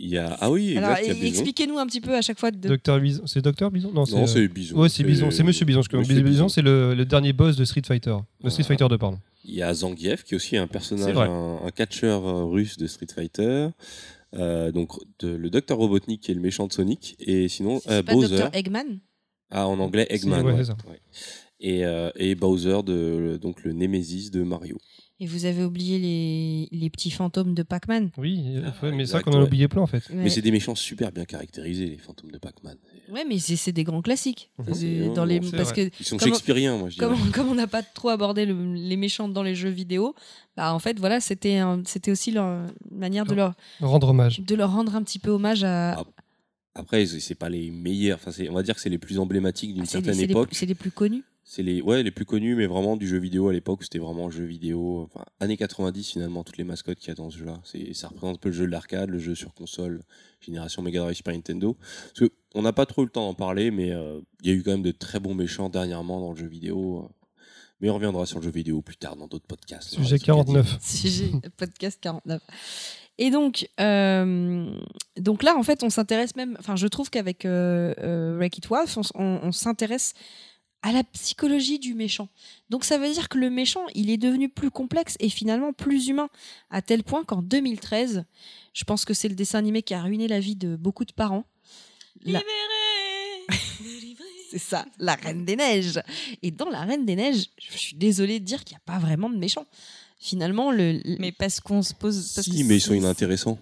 Il 0.00 0.10
y 0.10 0.16
a... 0.16 0.36
Ah 0.40 0.48
oui, 0.50 0.74
exact, 0.76 1.08
expliquez-nous 1.22 1.76
un 1.76 1.86
petit 1.86 2.00
peu 2.00 2.14
à 2.14 2.22
chaque 2.22 2.38
fois. 2.38 2.52
De... 2.52 2.76
Dr 2.76 3.00
Bison. 3.00 3.22
C'est 3.26 3.42
Dr 3.42 3.68
Bison? 3.72 3.90
Non, 3.92 4.04
Non, 4.10 4.22
euh, 4.22 4.26
c'est 4.26 4.46
Bison. 4.46 4.76
Ouais, 4.76 4.88
c'est 4.88 5.02
Bison. 5.02 5.30
C'est 5.32 5.42
Monsieur 5.42 5.64
Bison. 5.66 5.80
Monsieur 5.92 6.22
Bison, 6.22 6.48
c'est 6.48 6.62
le, 6.62 6.94
le 6.94 7.04
dernier 7.04 7.32
boss 7.32 7.56
de 7.56 7.64
Street 7.64 7.82
Fighter. 7.84 8.16
De 8.42 8.48
Street. 8.48 8.62
Fighter 8.62 8.86
2, 8.88 8.96
pardon. 8.96 9.18
Il 9.44 9.54
y 9.54 9.62
a 9.62 9.74
Zangief, 9.74 10.22
qui 10.22 10.34
est 10.34 10.36
aussi 10.36 10.56
un 10.56 10.66
C'est 10.66 10.72
personnage, 10.72 11.16
un, 11.16 11.58
un 11.66 11.70
catcheur 11.70 12.24
euh, 12.26 12.44
russe 12.44 12.76
de 12.76 12.86
Street 12.86 13.08
Fighter. 13.12 13.68
Euh, 14.34 14.70
donc 14.72 14.92
de- 15.20 15.28
le 15.34 15.48
docteur 15.50 15.78
Robotnik 15.78 16.20
qui 16.20 16.30
est 16.30 16.34
le 16.34 16.40
méchant 16.42 16.66
de 16.66 16.72
Sonic 16.74 17.16
et 17.18 17.48
sinon 17.48 17.80
C'est 17.80 17.90
euh, 17.90 18.02
pas 18.02 18.12
Bowser 18.12 18.36
Dr. 18.36 18.50
Eggman? 18.52 18.98
Ah 19.50 19.66
en 19.66 19.78
anglais 19.80 20.06
Eggman 20.10 20.44
ouais, 20.44 20.52
ouais, 20.52 20.58
c'est 20.58 20.64
ça. 20.66 20.76
ouais. 20.86 21.00
et, 21.60 21.86
euh, 21.86 22.10
et 22.14 22.34
Bowser 22.34 22.82
de 22.84 23.38
donc 23.40 23.64
le 23.64 23.72
Némésis 23.72 24.30
de 24.30 24.42
Mario 24.42 24.76
Et 25.20 25.26
vous 25.26 25.46
avez 25.46 25.64
oublié 25.64 25.98
les, 25.98 26.68
les 26.70 26.90
petits 26.90 27.10
fantômes 27.10 27.52
de 27.52 27.64
Pac-Man. 27.64 28.10
Oui, 28.18 28.40
euh, 28.54 28.62
Ah, 28.66 28.84
ouais, 28.86 28.92
mais 28.92 29.00
exact, 29.02 29.18
ça 29.18 29.22
qu'on 29.24 29.32
en 29.32 29.34
a 29.34 29.38
ouais. 29.40 29.46
oublié 29.46 29.66
plein 29.66 29.82
en 29.82 29.86
fait. 29.88 30.08
Ouais. 30.10 30.14
mais 30.16 30.30
c'est 30.30 30.42
des 30.42 30.52
méchants 30.52 30.76
super 30.76 31.10
bien 31.10 31.24
caractérisés 31.24 31.86
les 31.86 31.96
fantômes 31.98 32.30
de 32.30 32.38
Pac-Man 32.38 32.76
Ouais, 33.10 33.24
mais 33.28 33.38
c'est 33.40 33.56
c'est 33.56 33.72
des 33.72 33.82
grands 33.82 34.00
classiques. 34.02 34.50
C'est 34.72 35.12
dans 35.14 35.24
les 35.24 35.40
c'est 35.42 35.56
parce 35.56 35.72
que 35.72 35.90
ils 35.98 36.06
sont 36.06 36.18
Comment- 36.18 36.34
shakespeariens 36.34 36.76
moi 36.76 36.88
je 36.88 36.94
dirais 36.98 37.08
comme, 37.08 37.30
comme 37.32 37.48
on 37.48 37.54
n'a 37.56 37.66
pas 37.66 37.82
trop 37.82 38.10
abordé 38.10 38.46
le- 38.46 38.74
les 38.74 38.96
méchants 38.96 39.28
dans 39.28 39.42
les 39.42 39.56
jeux 39.56 39.70
vidéo, 39.70 40.14
bah 40.56 40.72
en 40.72 40.78
fait 40.78 40.98
voilà, 41.00 41.18
c'était 41.20 41.56
un- 41.56 41.82
c'était 41.84 42.12
aussi 42.12 42.30
leur 42.30 42.66
manière 42.92 43.24
de 43.26 43.34
leur 43.34 43.54
Rendre 43.80 44.10
hommage. 44.10 44.38
de 44.40 44.54
leur 44.54 44.70
rendre 44.72 44.94
un 44.94 45.02
petit 45.02 45.18
peu 45.18 45.30
hommage 45.30 45.64
à. 45.64 45.94
Ah, 45.98 46.04
après 46.76 47.06
c'est 47.06 47.18
c'est 47.18 47.34
pas 47.34 47.48
les 47.48 47.70
meilleurs 47.72 48.18
enfin 48.20 48.30
c'est- 48.30 48.48
on 48.50 48.54
va 48.54 48.62
dire 48.62 48.74
que 48.76 48.80
c'est 48.80 48.90
les 48.90 48.98
plus 48.98 49.18
emblématiques 49.18 49.74
d'une 49.74 49.82
Ah, 49.82 49.86
c'est 49.86 49.98
les- 49.98 50.04
certaine 50.04 50.20
c'est 50.20 50.26
les, 50.26 50.32
époque 50.32 50.48
c'est 50.52 50.66
les 50.66 50.74
plus 50.76 50.92
connus. 50.92 51.24
C'est 51.50 51.62
les 51.62 51.80
ouais 51.80 52.02
les 52.02 52.10
plus 52.10 52.26
connus 52.26 52.54
mais 52.54 52.66
vraiment 52.66 52.96
du 52.98 53.08
jeu 53.08 53.16
vidéo 53.18 53.48
à 53.48 53.52
l'époque 53.54 53.80
où 53.80 53.82
c'était 53.82 53.98
vraiment 53.98 54.28
jeu 54.28 54.44
vidéo 54.44 55.08
enfin 55.10 55.24
années 55.40 55.56
90 55.56 56.10
finalement 56.10 56.44
toutes 56.44 56.58
les 56.58 56.64
mascottes 56.64 56.98
qu'il 56.98 57.08
y 57.08 57.12
a 57.12 57.14
dans 57.14 57.30
ce 57.30 57.38
jeu 57.38 57.46
là 57.46 57.58
c'est 57.64 57.94
ça 57.94 58.08
représente 58.08 58.36
un 58.36 58.38
peu 58.38 58.50
le 58.50 58.54
jeu 58.54 58.66
de 58.66 58.70
l'arcade 58.70 59.08
le 59.08 59.18
jeu 59.18 59.34
sur 59.34 59.54
console 59.54 60.02
génération 60.42 60.82
Mega 60.82 61.00
Drive 61.00 61.16
Super 61.16 61.32
Nintendo 61.32 61.74
parce 61.80 62.28
que 62.28 62.32
on 62.54 62.60
n'a 62.60 62.74
pas 62.74 62.84
trop 62.84 63.00
eu 63.02 63.06
le 63.06 63.10
temps 63.10 63.26
d'en 63.26 63.34
parler 63.34 63.70
mais 63.70 63.92
euh, 63.92 64.20
il 64.42 64.50
y 64.50 64.52
a 64.52 64.56
eu 64.56 64.62
quand 64.62 64.72
même 64.72 64.82
de 64.82 64.90
très 64.90 65.20
bons 65.20 65.34
méchants 65.34 65.70
dernièrement 65.70 66.20
dans 66.20 66.32
le 66.32 66.36
jeu 66.36 66.46
vidéo 66.46 67.08
mais 67.80 67.88
on 67.88 67.94
reviendra 67.94 68.26
sur 68.26 68.40
le 68.40 68.44
jeu 68.44 68.50
vidéo 68.50 68.82
plus 68.82 68.96
tard 68.98 69.16
dans 69.16 69.26
d'autres 69.26 69.46
podcasts 69.46 69.94
Sujet 69.94 70.18
On 70.28 70.32
aura 70.34 70.44
des 70.44 70.52
trucs 70.52 70.58
à 70.58 70.62
dire. 70.62 70.72
49. 70.72 70.82
Sujet 70.82 71.30
podcast 71.56 71.98
49. 72.02 72.42
Et 73.20 73.30
donc, 73.32 73.68
euh, 73.80 74.70
donc 75.16 75.42
là, 75.42 75.56
en 75.56 75.64
fait, 75.64 75.82
on 75.82 75.90
s'intéresse 75.90 76.36
même. 76.36 76.56
Enfin, 76.60 76.76
je 76.76 76.86
trouve 76.86 77.10
qu'avec 77.10 77.44
euh, 77.44 77.92
euh, 77.98 78.38
on, 78.40 79.00
s- 79.00 79.10
on- 79.16 79.40
on 79.42 79.50
s'intéresse 79.50 80.14
à 80.82 80.92
la 80.92 81.02
psychologie 81.04 81.78
du 81.78 81.94
méchant. 81.94 82.28
Donc, 82.70 82.84
ça 82.84 82.98
veut 82.98 83.12
dire 83.12 83.28
que 83.28 83.38
le 83.38 83.50
méchant, 83.50 83.82
il 83.94 84.10
est 84.10 84.16
devenu 84.16 84.48
plus 84.48 84.70
complexe 84.70 85.16
et 85.20 85.28
finalement 85.28 85.72
plus 85.72 86.08
humain, 86.08 86.28
à 86.70 86.82
tel 86.82 87.02
point 87.02 87.24
qu'en 87.24 87.42
2013, 87.42 88.24
je 88.74 88.84
pense 88.84 89.04
que 89.04 89.12
c'est 89.14 89.28
le 89.28 89.34
dessin 89.34 89.58
animé 89.58 89.82
qui 89.82 89.94
a 89.94 90.02
ruiné 90.02 90.28
la 90.28 90.38
vie 90.40 90.54
de 90.56 90.76
beaucoup 90.76 91.04
de 91.04 91.12
parents. 91.12 91.44
La- 92.24 92.42
C'est 94.50 94.58
ça, 94.58 94.86
la 94.98 95.14
Reine 95.14 95.44
des 95.44 95.56
Neiges. 95.56 96.00
Et 96.42 96.50
dans 96.50 96.70
la 96.70 96.80
Reine 96.80 97.04
des 97.04 97.16
Neiges, 97.16 97.50
je 97.58 97.76
suis 97.76 97.96
désolée 97.96 98.40
de 98.40 98.44
dire 98.46 98.64
qu'il 98.64 98.74
n'y 98.76 98.78
a 98.78 98.92
pas 98.92 98.98
vraiment 98.98 99.28
de 99.28 99.36
méchant. 99.36 99.66
Finalement, 100.18 100.70
le, 100.72 100.92
le- 101.04 101.16
Mais 101.18 101.32
parce 101.32 101.60
qu'on 101.60 101.82
se 101.82 101.92
pose. 101.92 102.32
Parce 102.34 102.46
si 102.46 102.62
que 102.62 102.66
mais 102.66 102.76
ils 102.76 102.80
sont 102.80 102.94
inintéressants 102.94 103.58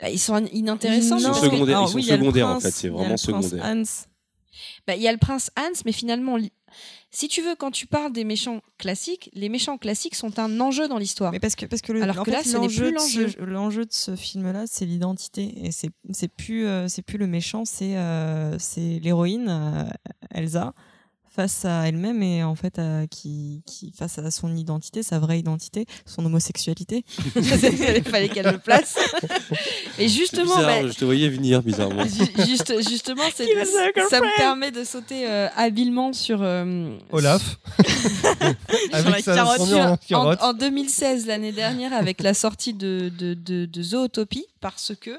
bah, 0.00 0.08
ils 0.08 0.18
sont 0.20 0.42
inintéressants. 0.46 1.18
Ils 1.18 1.22
sont 1.22 1.34
secondaires, 1.34 1.76
alors 1.78 1.88
ils 1.88 1.92
sont 1.92 1.96
oui, 1.96 2.04
secondaires, 2.04 2.46
en 2.48 2.60
fait, 2.60 2.70
c'est 2.70 2.88
vraiment 2.88 3.16
secondaire. 3.16 3.64
Hans. 3.64 3.82
Bah, 4.86 4.96
Il 4.96 5.02
y 5.02 5.08
a 5.08 5.12
le 5.12 5.18
prince 5.18 5.50
Hans, 5.58 5.80
mais 5.84 5.92
finalement, 5.92 6.36
si 7.10 7.26
tu 7.28 7.42
veux, 7.42 7.54
quand 7.56 7.70
tu 7.72 7.86
parles 7.86 8.12
des 8.12 8.24
méchants 8.24 8.60
classiques, 8.78 9.30
les 9.34 9.48
méchants 9.48 9.76
classiques 9.78 10.14
sont 10.14 10.38
un 10.38 10.60
enjeu 10.60 10.86
dans 10.88 10.98
l'histoire. 10.98 11.32
Mais 11.32 11.40
parce 11.40 11.56
que 11.56 11.66
parce 11.66 11.82
que 11.82 11.92
le, 11.92 12.02
Alors 12.02 12.24
que 12.24 12.30
là, 12.30 12.42
ce 12.44 12.50
n'est 12.50 12.54
l'enjeu 12.58 12.92
de 12.92 12.98
ce- 12.98 13.40
l'enjeu 13.44 13.84
de 13.86 13.92
ce 13.92 14.14
film-là, 14.14 14.64
c'est 14.66 14.84
l'identité. 14.86 15.52
Et 15.66 15.72
c'est 15.72 15.90
c'est 16.12 16.28
plus 16.28 16.66
euh, 16.66 16.86
c'est 16.88 17.02
plus 17.02 17.18
le 17.18 17.26
méchant, 17.26 17.64
c'est 17.64 17.96
euh, 17.96 18.56
c'est 18.58 19.00
l'héroïne 19.02 19.48
euh, 19.48 19.84
Elsa 20.32 20.72
face 21.34 21.64
à 21.64 21.86
elle-même 21.86 22.22
et 22.24 22.42
en 22.42 22.54
fait 22.56 22.78
à- 22.78 23.06
qui 23.06 23.62
qui 23.66 23.92
face 23.96 24.18
à 24.18 24.30
son 24.32 24.56
identité, 24.56 25.02
sa 25.04 25.18
vraie 25.20 25.38
identité, 25.38 25.86
son 26.04 26.24
homosexualité. 26.26 27.04
Il 27.36 28.02
fallait 28.04 28.28
qu'elle 28.28 28.46
le 28.52 28.58
place. 28.58 28.96
Et 29.98 30.08
justement, 30.08 30.56
bizarre, 30.56 30.82
bah, 30.82 30.88
je 30.88 30.92
te 30.98 31.04
voyais 31.04 31.28
venir 31.28 31.62
bizarrement 31.62 32.04
ju- 32.04 32.44
juste, 32.46 32.72
justement, 32.88 33.22
ça 33.30 33.44
me 34.20 34.36
permet 34.36 34.70
de 34.72 34.82
sauter 34.84 35.28
euh, 35.28 35.48
habilement 35.56 36.12
sur 36.12 36.40
euh, 36.42 36.96
Olaf. 37.12 37.58
la 38.92 38.98
Avec 38.98 39.24
carotte. 39.24 39.62
sur- 39.68 39.78
en 39.78 39.92
en, 39.92 39.96
carotte. 39.96 40.42
en 40.42 40.52
2016, 40.52 41.26
l'année 41.26 41.52
dernière, 41.52 41.92
avec 41.92 42.22
la 42.22 42.34
sortie 42.34 42.74
de, 42.74 43.10
de, 43.16 43.34
de, 43.34 43.66
de 43.66 43.82
Zootopie, 43.82 44.46
parce 44.60 44.92
que 45.00 45.10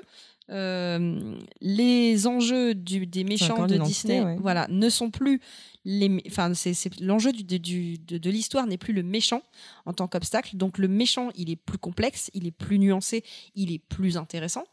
euh, 0.50 1.34
les 1.62 2.28
enjeux 2.28 2.74
du, 2.76 3.06
des 3.06 3.24
méchants 3.24 3.66
de 3.68 3.78
Disney 3.78 4.22
ouais. 4.22 4.38
voilà, 4.42 4.68
ne 4.70 4.90
sont 4.90 5.10
plus 5.10 5.40
l'enjeu 5.86 7.32
de, 7.32 8.30
l'histoire 8.30 8.68
n'est 8.68 8.78
plus 8.78 8.94
le 8.94 9.04
méchant 9.04 9.42
en 9.86 9.94
tant 9.94 10.08
qu'obstacle. 10.08 10.58
Donc, 10.58 10.78
le 10.78 10.88
méchant, 10.88 11.30
il 11.36 11.50
est 11.50 11.56
plus 11.56 11.78
complexe, 11.78 12.30
il 12.34 12.46
est 12.46 12.52
plus 12.52 12.80
nuancé, 12.80 13.24
il 13.56 13.72
est 13.72 13.80
plus 13.80 14.18
intéressant. 14.18 14.66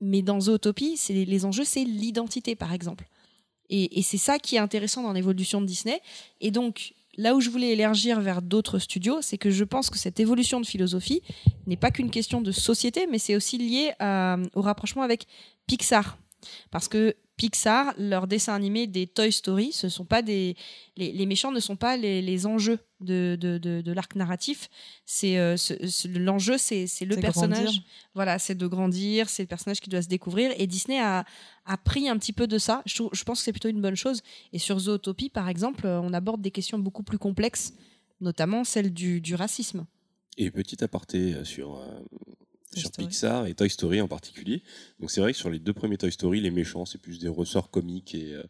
Mais 0.00 0.22
dans 0.22 0.40
Zootopie, 0.40 0.96
c'est, 0.96 1.24
les 1.24 1.44
enjeux, 1.44 1.64
c'est 1.64 1.84
l'identité, 1.84 2.54
par 2.54 2.72
exemple. 2.72 3.08
Et, 3.70 4.02
c'est 4.02 4.18
ça 4.18 4.38
qui 4.38 4.56
est 4.56 4.60
intéressant 4.60 5.02
dans 5.02 5.12
l'évolution 5.12 5.60
de 5.60 5.66
Disney. 5.66 6.00
Et 6.40 6.50
donc, 6.50 6.94
là 7.16 7.34
où 7.34 7.40
je 7.40 7.50
voulais 7.50 7.72
élargir 7.72 8.20
vers 8.20 8.40
d'autres 8.40 8.78
studios, 8.78 9.20
c'est 9.20 9.38
que 9.38 9.50
je 9.50 9.64
pense 9.64 9.90
que 9.90 9.98
cette 9.98 10.20
évolution 10.20 10.60
de 10.60 10.66
philosophie 10.66 11.22
n'est 11.66 11.76
pas 11.76 11.90
qu'une 11.90 12.10
question 12.10 12.40
de 12.40 12.52
société, 12.52 13.06
mais 13.10 13.18
c'est 13.18 13.36
aussi 13.36 13.58
lié 13.58 13.92
à- 13.98 14.38
au 14.54 14.62
rapprochement 14.62 15.02
avec 15.02 15.26
Pixar. 15.66 16.16
Parce 16.70 16.88
que 16.88 17.14
Pixar, 17.38 17.94
leurs 17.96 18.26
dessins 18.26 18.52
animés 18.54 18.86
des 18.86 19.06
Toy 19.06 19.32
Story, 19.32 19.72
ce 19.72 19.88
sont 19.88 20.04
pas 20.04 20.20
des 20.20 20.56
les, 20.96 21.12
les 21.12 21.24
méchants 21.24 21.52
ne 21.52 21.60
sont 21.60 21.76
pas 21.76 21.96
les, 21.96 22.20
les 22.20 22.44
enjeux 22.46 22.80
de, 23.00 23.38
de, 23.40 23.56
de, 23.56 23.80
de 23.80 23.92
l'arc 23.92 24.14
narratif. 24.16 24.68
C'est 25.06 25.38
euh, 25.38 25.56
ce- 25.56 25.86
ce- 25.86 26.08
l'enjeu, 26.08 26.58
c'est 26.58 26.86
c'est 26.86 27.04
le 27.06 27.14
C'est 27.14 27.20
personnage. 27.20 27.62
grandir. 27.62 27.82
Voilà, 28.14 28.38
c'est 28.38 28.56
de 28.56 28.66
grandir, 28.66 29.28
c'est 29.28 29.44
le 29.44 29.46
personnage 29.48 29.80
qui 29.80 29.88
doit 29.88 30.02
se 30.02 30.08
découvrir. 30.08 30.52
Et 30.58 30.66
Disney 30.66 30.98
a, 31.00 31.24
a 31.64 31.76
pris 31.78 32.08
un 32.08 32.18
petit 32.18 32.32
peu 32.32 32.46
de 32.48 32.58
ça. 32.58 32.82
Je, 32.84 33.02
pense 33.24 33.38
que 33.38 33.44
c'est 33.44 33.52
plutôt 33.52 33.68
une 33.68 33.80
bonne 33.80 33.94
chose. 33.96 34.20
Et 34.52 34.58
sur 34.58 34.78
Zootopie, 34.80 35.30
par 35.30 35.48
exemple, 35.48 35.86
euh, 35.86 36.00
on 36.02 36.12
aborde 36.12 36.42
des 36.42 36.50
questions 36.50 36.78
beaucoup 36.80 37.04
plus 37.04 37.18
complexes, 37.18 37.72
notamment 38.20 38.64
celle 38.64 38.92
du, 38.92 39.20
du 39.20 39.36
racisme. 39.36 39.86
Et 40.36 40.50
petit 40.50 40.82
aparté 40.82 41.34
euh, 41.34 41.44
sur, 41.44 41.76
euh, 41.76 41.86
sur 42.74 42.88
Story. 42.88 43.08
Pixar 43.08 43.46
et 43.46 43.54
Toy 43.54 43.70
Story 43.70 44.00
en 44.00 44.08
particulier. 44.08 44.62
Donc 45.00 45.10
c'est 45.10 45.20
vrai 45.20 45.32
que 45.32 45.38
sur 45.38 45.50
les 45.50 45.58
deux 45.58 45.72
premiers 45.72 45.96
Toy 45.96 46.10
Story, 46.12 46.40
les 46.40 46.50
méchants, 46.50 46.84
c'est 46.84 46.98
plus 46.98 47.18
des 47.18 47.28
ressorts 47.28 47.70
comiques 47.70 48.14
et, 48.14 48.34
euh, 48.34 48.42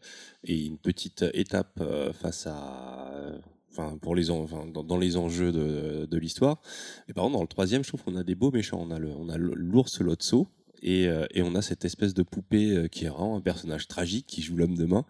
et 0.43 0.65
une 0.65 0.77
petite 0.77 1.25
étape 1.33 1.79
euh, 1.81 2.13
face 2.13 2.47
à... 2.47 3.11
euh, 3.13 3.37
Enfin, 3.71 3.99
pour 4.01 4.15
les 4.15 4.31
en- 4.31 4.39
enfin, 4.41 4.65
dans, 4.65 4.83
dans 4.83 4.97
les 4.97 5.15
enjeux 5.15 5.51
de, 5.51 6.07
de 6.07 6.17
l'histoire. 6.17 6.59
Et 7.07 7.13
par 7.13 7.23
contre, 7.23 7.35
dans 7.35 7.43
le 7.43 7.47
troisième, 7.47 7.83
je 7.83 7.89
trouve 7.89 8.01
qu'on 8.03 8.15
a 8.15 8.23
des 8.23 8.33
beaux 8.33 8.49
méchants. 8.49 8.79
On 8.81 8.89
a 8.89 9.37
l'ours 9.37 10.01
Lotso 10.01 10.47
et, 10.81 11.07
euh, 11.07 11.25
et 11.31 11.41
on 11.41 11.55
a 11.55 11.61
cette 11.61 11.85
espèce 11.85 12.13
de 12.13 12.23
poupée 12.23 12.71
euh, 12.71 12.87
qui 12.87 13.05
est 13.05 13.09
un 13.09 13.41
personnage 13.41 13.87
tragique 13.87 14.25
qui 14.27 14.41
joue 14.41 14.55
l'homme 14.55 14.75
de 14.75 14.85
main. 14.85 15.05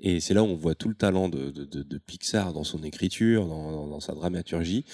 Et 0.00 0.20
c'est 0.20 0.34
là 0.34 0.42
où 0.42 0.46
on 0.46 0.56
voit 0.56 0.74
tout 0.74 0.88
le 0.88 0.94
talent 0.94 1.28
de, 1.28 1.52
Pixar 2.06 2.52
dans 2.52 2.64
son 2.64 2.82
écriture, 2.82 3.46
dans, 3.46 4.00
sa 4.00 4.14
dramaturgie. 4.14 4.84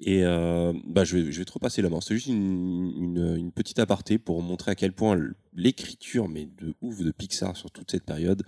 Et 0.00 0.24
euh, 0.24 0.72
bah, 0.84 1.04
je, 1.04 1.16
vais, 1.18 1.32
je 1.32 1.38
vais 1.38 1.44
te 1.44 1.52
repasser 1.52 1.82
la 1.82 1.88
main. 1.88 2.00
C'est 2.00 2.14
juste 2.14 2.26
une, 2.26 2.92
une, 2.96 3.36
une 3.36 3.52
petite 3.52 3.78
aparté 3.78 4.18
pour 4.18 4.42
montrer 4.42 4.72
à 4.72 4.74
quel 4.74 4.92
point 4.92 5.16
l'écriture, 5.54 6.28
mais 6.28 6.48
de 6.58 6.74
ouf 6.80 7.02
de 7.02 7.10
Pixar 7.12 7.56
sur 7.56 7.70
toute 7.70 7.90
cette 7.90 8.04
période, 8.04 8.42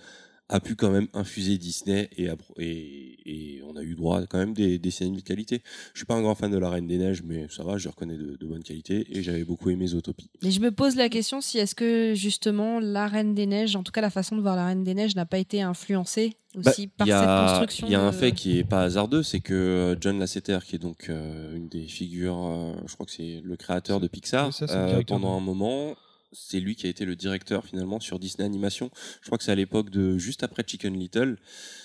a 0.51 0.61
pu 0.61 0.77
quand 0.77 0.91
même 0.91 1.09
infuser 1.13 1.59
Disney 1.59 2.09
et, 2.17 2.29
appro- 2.29 2.55
et, 2.59 3.19
et 3.27 3.63
on 3.69 3.77
a 3.77 3.83
eu 3.83 3.95
droit 3.95 4.21
à 4.21 4.27
quand 4.27 4.39
même 4.39 4.55
des, 4.55 4.79
des 4.79 4.91
scènes 4.91 5.15
de 5.15 5.21
qualité. 5.21 5.63
Je 5.93 5.99
suis 5.99 6.07
pas 6.07 6.15
un 6.15 6.23
grand 6.23 6.35
fan 6.35 6.51
de 6.51 6.57
La 6.57 6.71
Reine 6.71 6.87
des 6.87 6.97
Neiges, 6.97 7.23
mais 7.23 7.47
ça 7.51 7.63
va, 7.65 7.77
je 7.77 7.89
reconnais 7.89 8.17
de, 8.17 8.37
de 8.37 8.47
bonne 8.47 8.63
qualité 8.63 9.07
et 9.11 9.23
j'avais 9.23 9.45
beaucoup 9.45 9.69
aimé 9.69 9.87
Zootopie. 9.89 10.31
Mais 10.43 10.51
je 10.51 10.61
me 10.61 10.71
pose 10.71 10.97
la 10.97 11.09
question 11.11 11.41
si 11.43 11.59
est-ce 11.59 11.75
que 11.75 12.15
justement 12.15 12.81
la 12.81 13.07
Reine 13.09 13.35
des 13.35 13.45
Neiges, 13.47 13.77
en 13.77 13.83
tout 13.83 13.93
cas 13.93 14.01
la 14.01 14.11
façon 14.11 14.37
de 14.37 14.41
voir 14.41 14.57
la 14.57 14.67
Reine 14.67 14.85
des 14.85 14.95
Neiges, 14.95 15.15
n'a 15.17 15.27
pas 15.27 15.39
été 15.39 15.61
influencée 15.61 16.33
Bah, 16.55 16.71
aussi 16.71 16.87
par 16.87 17.07
cette 17.07 17.51
construction. 17.59 17.87
Il 17.87 17.93
y 17.93 17.95
a 17.97 18.01
un 18.01 18.11
de- 18.11 18.17
fait 18.17 18.33
qui 18.33 18.59
est 18.59 18.65
pas 18.65 18.83
hasardeux, 18.85 19.23
c'est 19.23 19.41
que 19.41 19.53
euh, 19.55 19.97
John 20.01 20.19
Lasseter, 20.19 20.59
qui 20.67 20.77
est 20.77 20.79
donc 20.79 21.11
euh, 21.11 21.55
une 21.55 21.69
des 21.69 21.87
figures, 21.87 22.39
euh, 22.39 22.73
je 22.87 22.95
crois 22.95 23.05
que 23.05 23.13
c'est 23.13 23.43
le 23.45 23.57
créateur 23.57 24.01
de 24.01 24.09
Pixar, 24.09 24.55
ça, 24.55 24.65
euh, 24.71 25.03
pendant 25.07 25.37
un 25.37 25.41
moment, 25.41 25.95
c'est 26.33 26.61
lui 26.61 26.77
qui 26.77 26.87
a 26.87 26.91
été 26.91 27.05
le 27.05 27.17
directeur 27.17 27.65
finalement 27.65 28.01
sur 28.01 28.19
Disney 28.19 28.45
Animation. 28.45 28.91
Je 29.21 29.27
crois 29.27 29.39
que 29.39 29.45
c'est 29.45 29.53
à 29.53 29.57
l'époque 29.57 29.91
de 29.91 30.19
juste 30.19 30.43
après 30.43 30.63
Chicken 30.67 30.99
Little. 30.99 31.37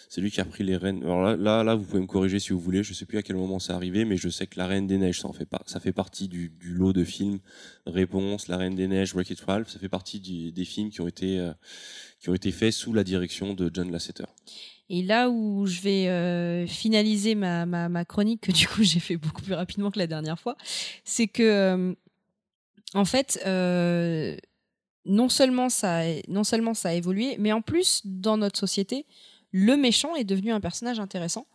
C'est 0.10 0.22
lui 0.22 0.32
qui 0.32 0.42
a 0.42 0.46
pris 0.46 0.64
les 0.64 0.78
rênes. 0.78 1.02
Alors 1.04 1.36
là, 1.36 1.64
là, 1.64 1.76
vous 1.76 1.86
pouvez 1.86 2.02
me 2.02 2.08
corriger 2.08 2.40
si 2.40 2.54
vous 2.54 2.60
voulez. 2.60 2.84
Je 2.84 2.94
sais 2.94 3.06
plus 3.06 3.18
à 3.18 3.24
quel 3.24 3.36
moment 3.36 3.60
c'est 3.60 3.74
arrivé, 3.74 4.06
mais 4.06 4.18
je 4.18 4.30
sais 4.30 4.46
que 4.46 4.60
La 4.60 4.68
Reine 4.68 4.86
des 4.86 4.98
Neiges, 4.98 5.22
ça 5.22 5.28
en 5.28 5.34
fait 5.34 5.46
pas. 5.46 5.62
Ça 5.66 5.80
fait 5.80 5.94
partie 5.94 6.28
du, 6.28 6.52
lot 6.62 6.94
de 6.94 7.04
films 7.04 7.40
Réponse, 7.88 8.48
La 8.48 8.58
Reine 8.58 8.76
des 8.76 8.88
Neiges, 8.88 9.14
Wreck-It 9.16 9.42
Ralph. 9.42 9.70
Ça 9.70 9.80
fait 9.80 9.90
partie 9.90 10.20
des 10.20 10.66
films 10.66 10.92
qui 10.92 11.02
ont 11.02 11.08
été 11.08 11.40
euh, 11.40 11.54
qui 12.20 12.30
ont 12.30 12.36
été 12.36 12.52
faits 12.52 12.74
sous 12.74 12.94
la 12.94 13.04
direction 13.04 13.54
de 13.54 13.70
John 13.74 13.92
Lasseter. 13.92 14.26
Et 14.90 15.02
là 15.02 15.30
où 15.30 15.66
je 15.66 15.82
vais 15.82 16.08
euh, 16.08 16.68
finaliser 16.68 17.36
ma 17.36 18.06
chronique, 18.06 18.42
que 18.42 18.52
du 18.52 18.68
coup 18.68 18.84
j'ai 18.84 19.00
fait 19.00 19.18
beaucoup 19.18 19.42
plus 19.42 19.54
rapidement 19.54 19.92
que 19.92 20.00
la 20.00 20.08
dernière 20.08 20.40
fois, 20.40 20.56
c'est 21.04 21.28
que, 21.28 21.44
euh, 21.44 21.94
en 22.94 23.06
fait, 23.06 23.40
euh, 23.46 24.36
non, 25.06 25.30
seulement 25.30 25.70
ça 25.70 26.00
a, 26.00 26.22
non 26.28 26.44
seulement 26.44 26.74
ça 26.74 26.90
a 26.90 26.94
évolué, 26.94 27.36
mais 27.40 27.52
en 27.52 27.62
plus, 27.62 28.02
dans 28.06 28.38
notre 28.38 28.60
société, 28.60 29.06
le 29.52 29.78
méchant 29.78 30.16
est 30.16 30.24
devenu 30.24 30.52
un 30.52 30.60
personnage 30.60 31.00
intéressant. 31.00 31.48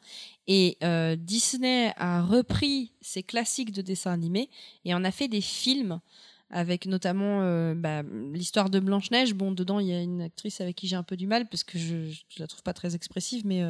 Et 0.46 0.78
euh, 0.82 1.16
Disney 1.16 1.92
a 1.96 2.22
repris 2.22 2.92
ces 3.00 3.22
classiques 3.22 3.72
de 3.72 3.82
dessins 3.82 4.12
animés 4.12 4.50
et 4.84 4.94
en 4.94 5.04
a 5.04 5.10
fait 5.10 5.28
des 5.28 5.40
films 5.40 6.00
avec 6.50 6.86
notamment 6.86 7.42
euh, 7.42 7.74
bah, 7.74 8.02
l'histoire 8.32 8.70
de 8.70 8.80
Blanche-Neige. 8.80 9.34
Bon, 9.34 9.52
dedans, 9.52 9.80
il 9.80 9.88
y 9.88 9.92
a 9.92 10.00
une 10.00 10.22
actrice 10.22 10.60
avec 10.60 10.76
qui 10.76 10.86
j'ai 10.86 10.96
un 10.96 11.02
peu 11.02 11.16
du 11.16 11.26
mal 11.26 11.46
parce 11.48 11.64
que 11.64 11.78
je, 11.78 12.10
je 12.10 12.38
la 12.38 12.46
trouve 12.46 12.62
pas 12.62 12.72
très 12.72 12.94
expressive, 12.94 13.44
mais 13.44 13.62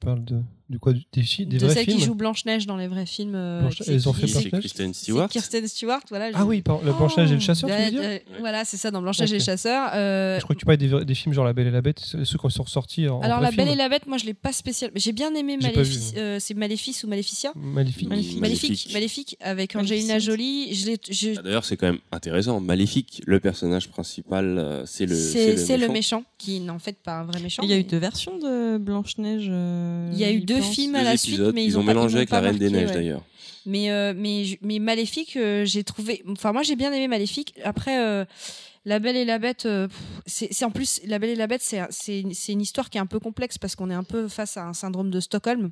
Tu 0.00 0.06
parles 0.06 0.24
de, 0.24 0.40
du 0.68 0.78
quoi 0.80 0.92
Des, 0.92 1.22
chi- 1.22 1.46
des 1.46 1.56
de 1.58 1.64
vrais 1.66 1.74
celle 1.74 1.84
films 1.84 1.98
qui 1.98 2.04
joue 2.04 2.14
Blanche-Neige 2.16 2.66
dans 2.66 2.76
les 2.76 2.88
vrais 2.88 3.06
films. 3.06 3.34
euh, 3.36 3.60
Blanche- 3.60 3.82
elles 3.86 4.08
ont 4.08 4.12
qui- 4.12 4.20
fait 4.22 4.26
Et 4.26 4.68
c'est 4.68 4.92
Stewart. 4.92 5.28
Kirsten 5.28 5.66
Stewart, 5.68 6.00
voilà. 6.10 6.32
je- 6.32 6.36
Ah 6.36 6.44
oui, 6.44 6.62
pardon, 6.62 6.82
le 6.84 6.92
Blanche-Neige 6.92 7.30
et 7.30 7.34
le 7.34 7.40
chasseur, 7.40 7.70
tu 7.70 7.76
veux 7.76 7.90
dire 7.90 8.00
euh, 8.02 8.18
Voilà, 8.40 8.64
c'est 8.64 8.76
ça, 8.76 8.90
dans 8.90 9.00
Blanche-Neige 9.00 9.30
et 9.32 9.36
Ok. 9.36 9.40
le 9.40 9.44
chasseur. 9.44 9.90
euh, 9.94 10.38
Je 10.38 10.42
crois 10.42 10.54
que 10.56 10.58
tu 10.58 10.66
parlais 10.66 10.76
des, 10.78 11.04
des 11.04 11.14
films 11.14 11.32
genre 11.32 11.44
La 11.44 11.52
Belle 11.52 11.68
et 11.68 11.70
la 11.70 11.80
Bête, 11.80 12.00
ceux 12.00 12.24
qui 12.24 12.50
sont 12.50 12.62
ressortis 12.64 13.08
en 13.08 13.20
alors, 13.20 13.38
en 13.38 13.40
La 13.40 13.50
Belle 13.52 13.66
film. 13.66 13.68
et 13.74 13.76
la 13.76 13.88
Bête, 13.88 14.06
moi, 14.08 14.18
je 14.18 14.24
l'ai 14.26 14.34
pas 14.34 14.52
spécial. 14.52 14.90
J'ai 14.96 15.12
bien 15.12 15.32
aimé 15.34 15.56
Maléfice. 15.58 16.12
euh, 16.16 16.38
c'est 16.40 16.54
Maléfice 16.54 17.04
ou 17.04 17.08
Maléficia 17.08 17.52
Maléfique. 17.54 18.08
Maléfique. 18.08 18.40
Maléfique, 18.40 18.40
Maléfique. 18.40 18.92
Maléfique, 18.92 19.36
avec. 19.40 19.76
Angelina 19.76 20.18
Jolie. 20.18 20.74
Je 20.74 21.38
Ah, 21.38 21.42
D'ailleurs, 21.42 21.64
c'est 21.64 21.76
quand 21.76 21.86
même 21.86 22.00
intéressant. 22.10 22.58
Maléfique, 22.60 23.22
le 23.26 23.38
personnage 23.38 23.88
principal, 23.90 24.82
c'est 24.86 25.06
le, 25.06 25.14
C'est 25.14 25.56
c'est 25.56 25.76
le, 25.76 25.88
méchant. 25.88 26.24
qui 26.38 26.58
n'est 26.58 26.70
en 26.70 26.78
fait 26.80 26.96
pas 27.00 27.20
un 27.20 27.24
vrai 27.24 27.40
méchant. 27.40 27.62
Il 27.62 27.70
y 27.70 27.72
a 27.72 27.78
eu 27.78 27.84
deux 27.84 27.98
versions 27.98 28.38
de 28.38 28.78
Blanche-Neige. 28.78 29.46
euh, 29.50 29.83
Il 30.12 30.18
y 30.18 30.24
a 30.24 30.30
eu 30.32 30.40
deux 30.40 30.58
pense. 30.60 30.74
films 30.74 30.94
à 30.94 31.00
Deux 31.00 31.04
la 31.04 31.16
suite, 31.16 31.40
mais 31.54 31.64
ils, 31.64 31.68
ils 31.68 31.78
ont 31.78 31.82
mélangé 31.82 32.16
avec 32.18 32.30
la 32.30 32.40
Reine 32.40 32.58
des 32.58 32.70
Neiges 32.70 32.88
ouais. 32.90 32.94
d'ailleurs. 32.94 33.22
Mais, 33.66 33.90
euh, 33.90 34.12
mais, 34.16 34.58
mais 34.60 34.78
Maléfique, 34.78 35.36
euh, 35.36 35.64
j'ai 35.64 35.84
trouvé. 35.84 36.22
Enfin, 36.28 36.52
moi, 36.52 36.62
j'ai 36.62 36.76
bien 36.76 36.92
aimé 36.92 37.08
Maléfique. 37.08 37.54
Après, 37.64 37.98
euh, 37.98 38.24
La 38.84 38.98
Belle 38.98 39.16
et 39.16 39.24
la 39.24 39.38
Bête, 39.38 39.64
euh, 39.64 39.88
c'est 40.26 40.64
en 40.64 40.70
plus, 40.70 41.00
La 41.06 41.18
Belle 41.18 41.30
et 41.30 41.34
la 41.34 41.46
Bête, 41.46 41.62
c'est 41.62 41.80
c'est 41.90 42.20
une- 42.20 42.34
c'est 42.34 42.52
une 42.52 42.60
histoire 42.60 42.90
qui 42.90 42.98
est 42.98 43.00
un 43.00 43.06
peu 43.06 43.18
complexe 43.20 43.56
parce 43.56 43.74
qu'on 43.74 43.88
est 43.90 43.94
un 43.94 44.04
peu 44.04 44.28
face 44.28 44.56
à 44.58 44.66
un 44.66 44.74
syndrome 44.74 45.10
de 45.10 45.18
Stockholm. 45.20 45.70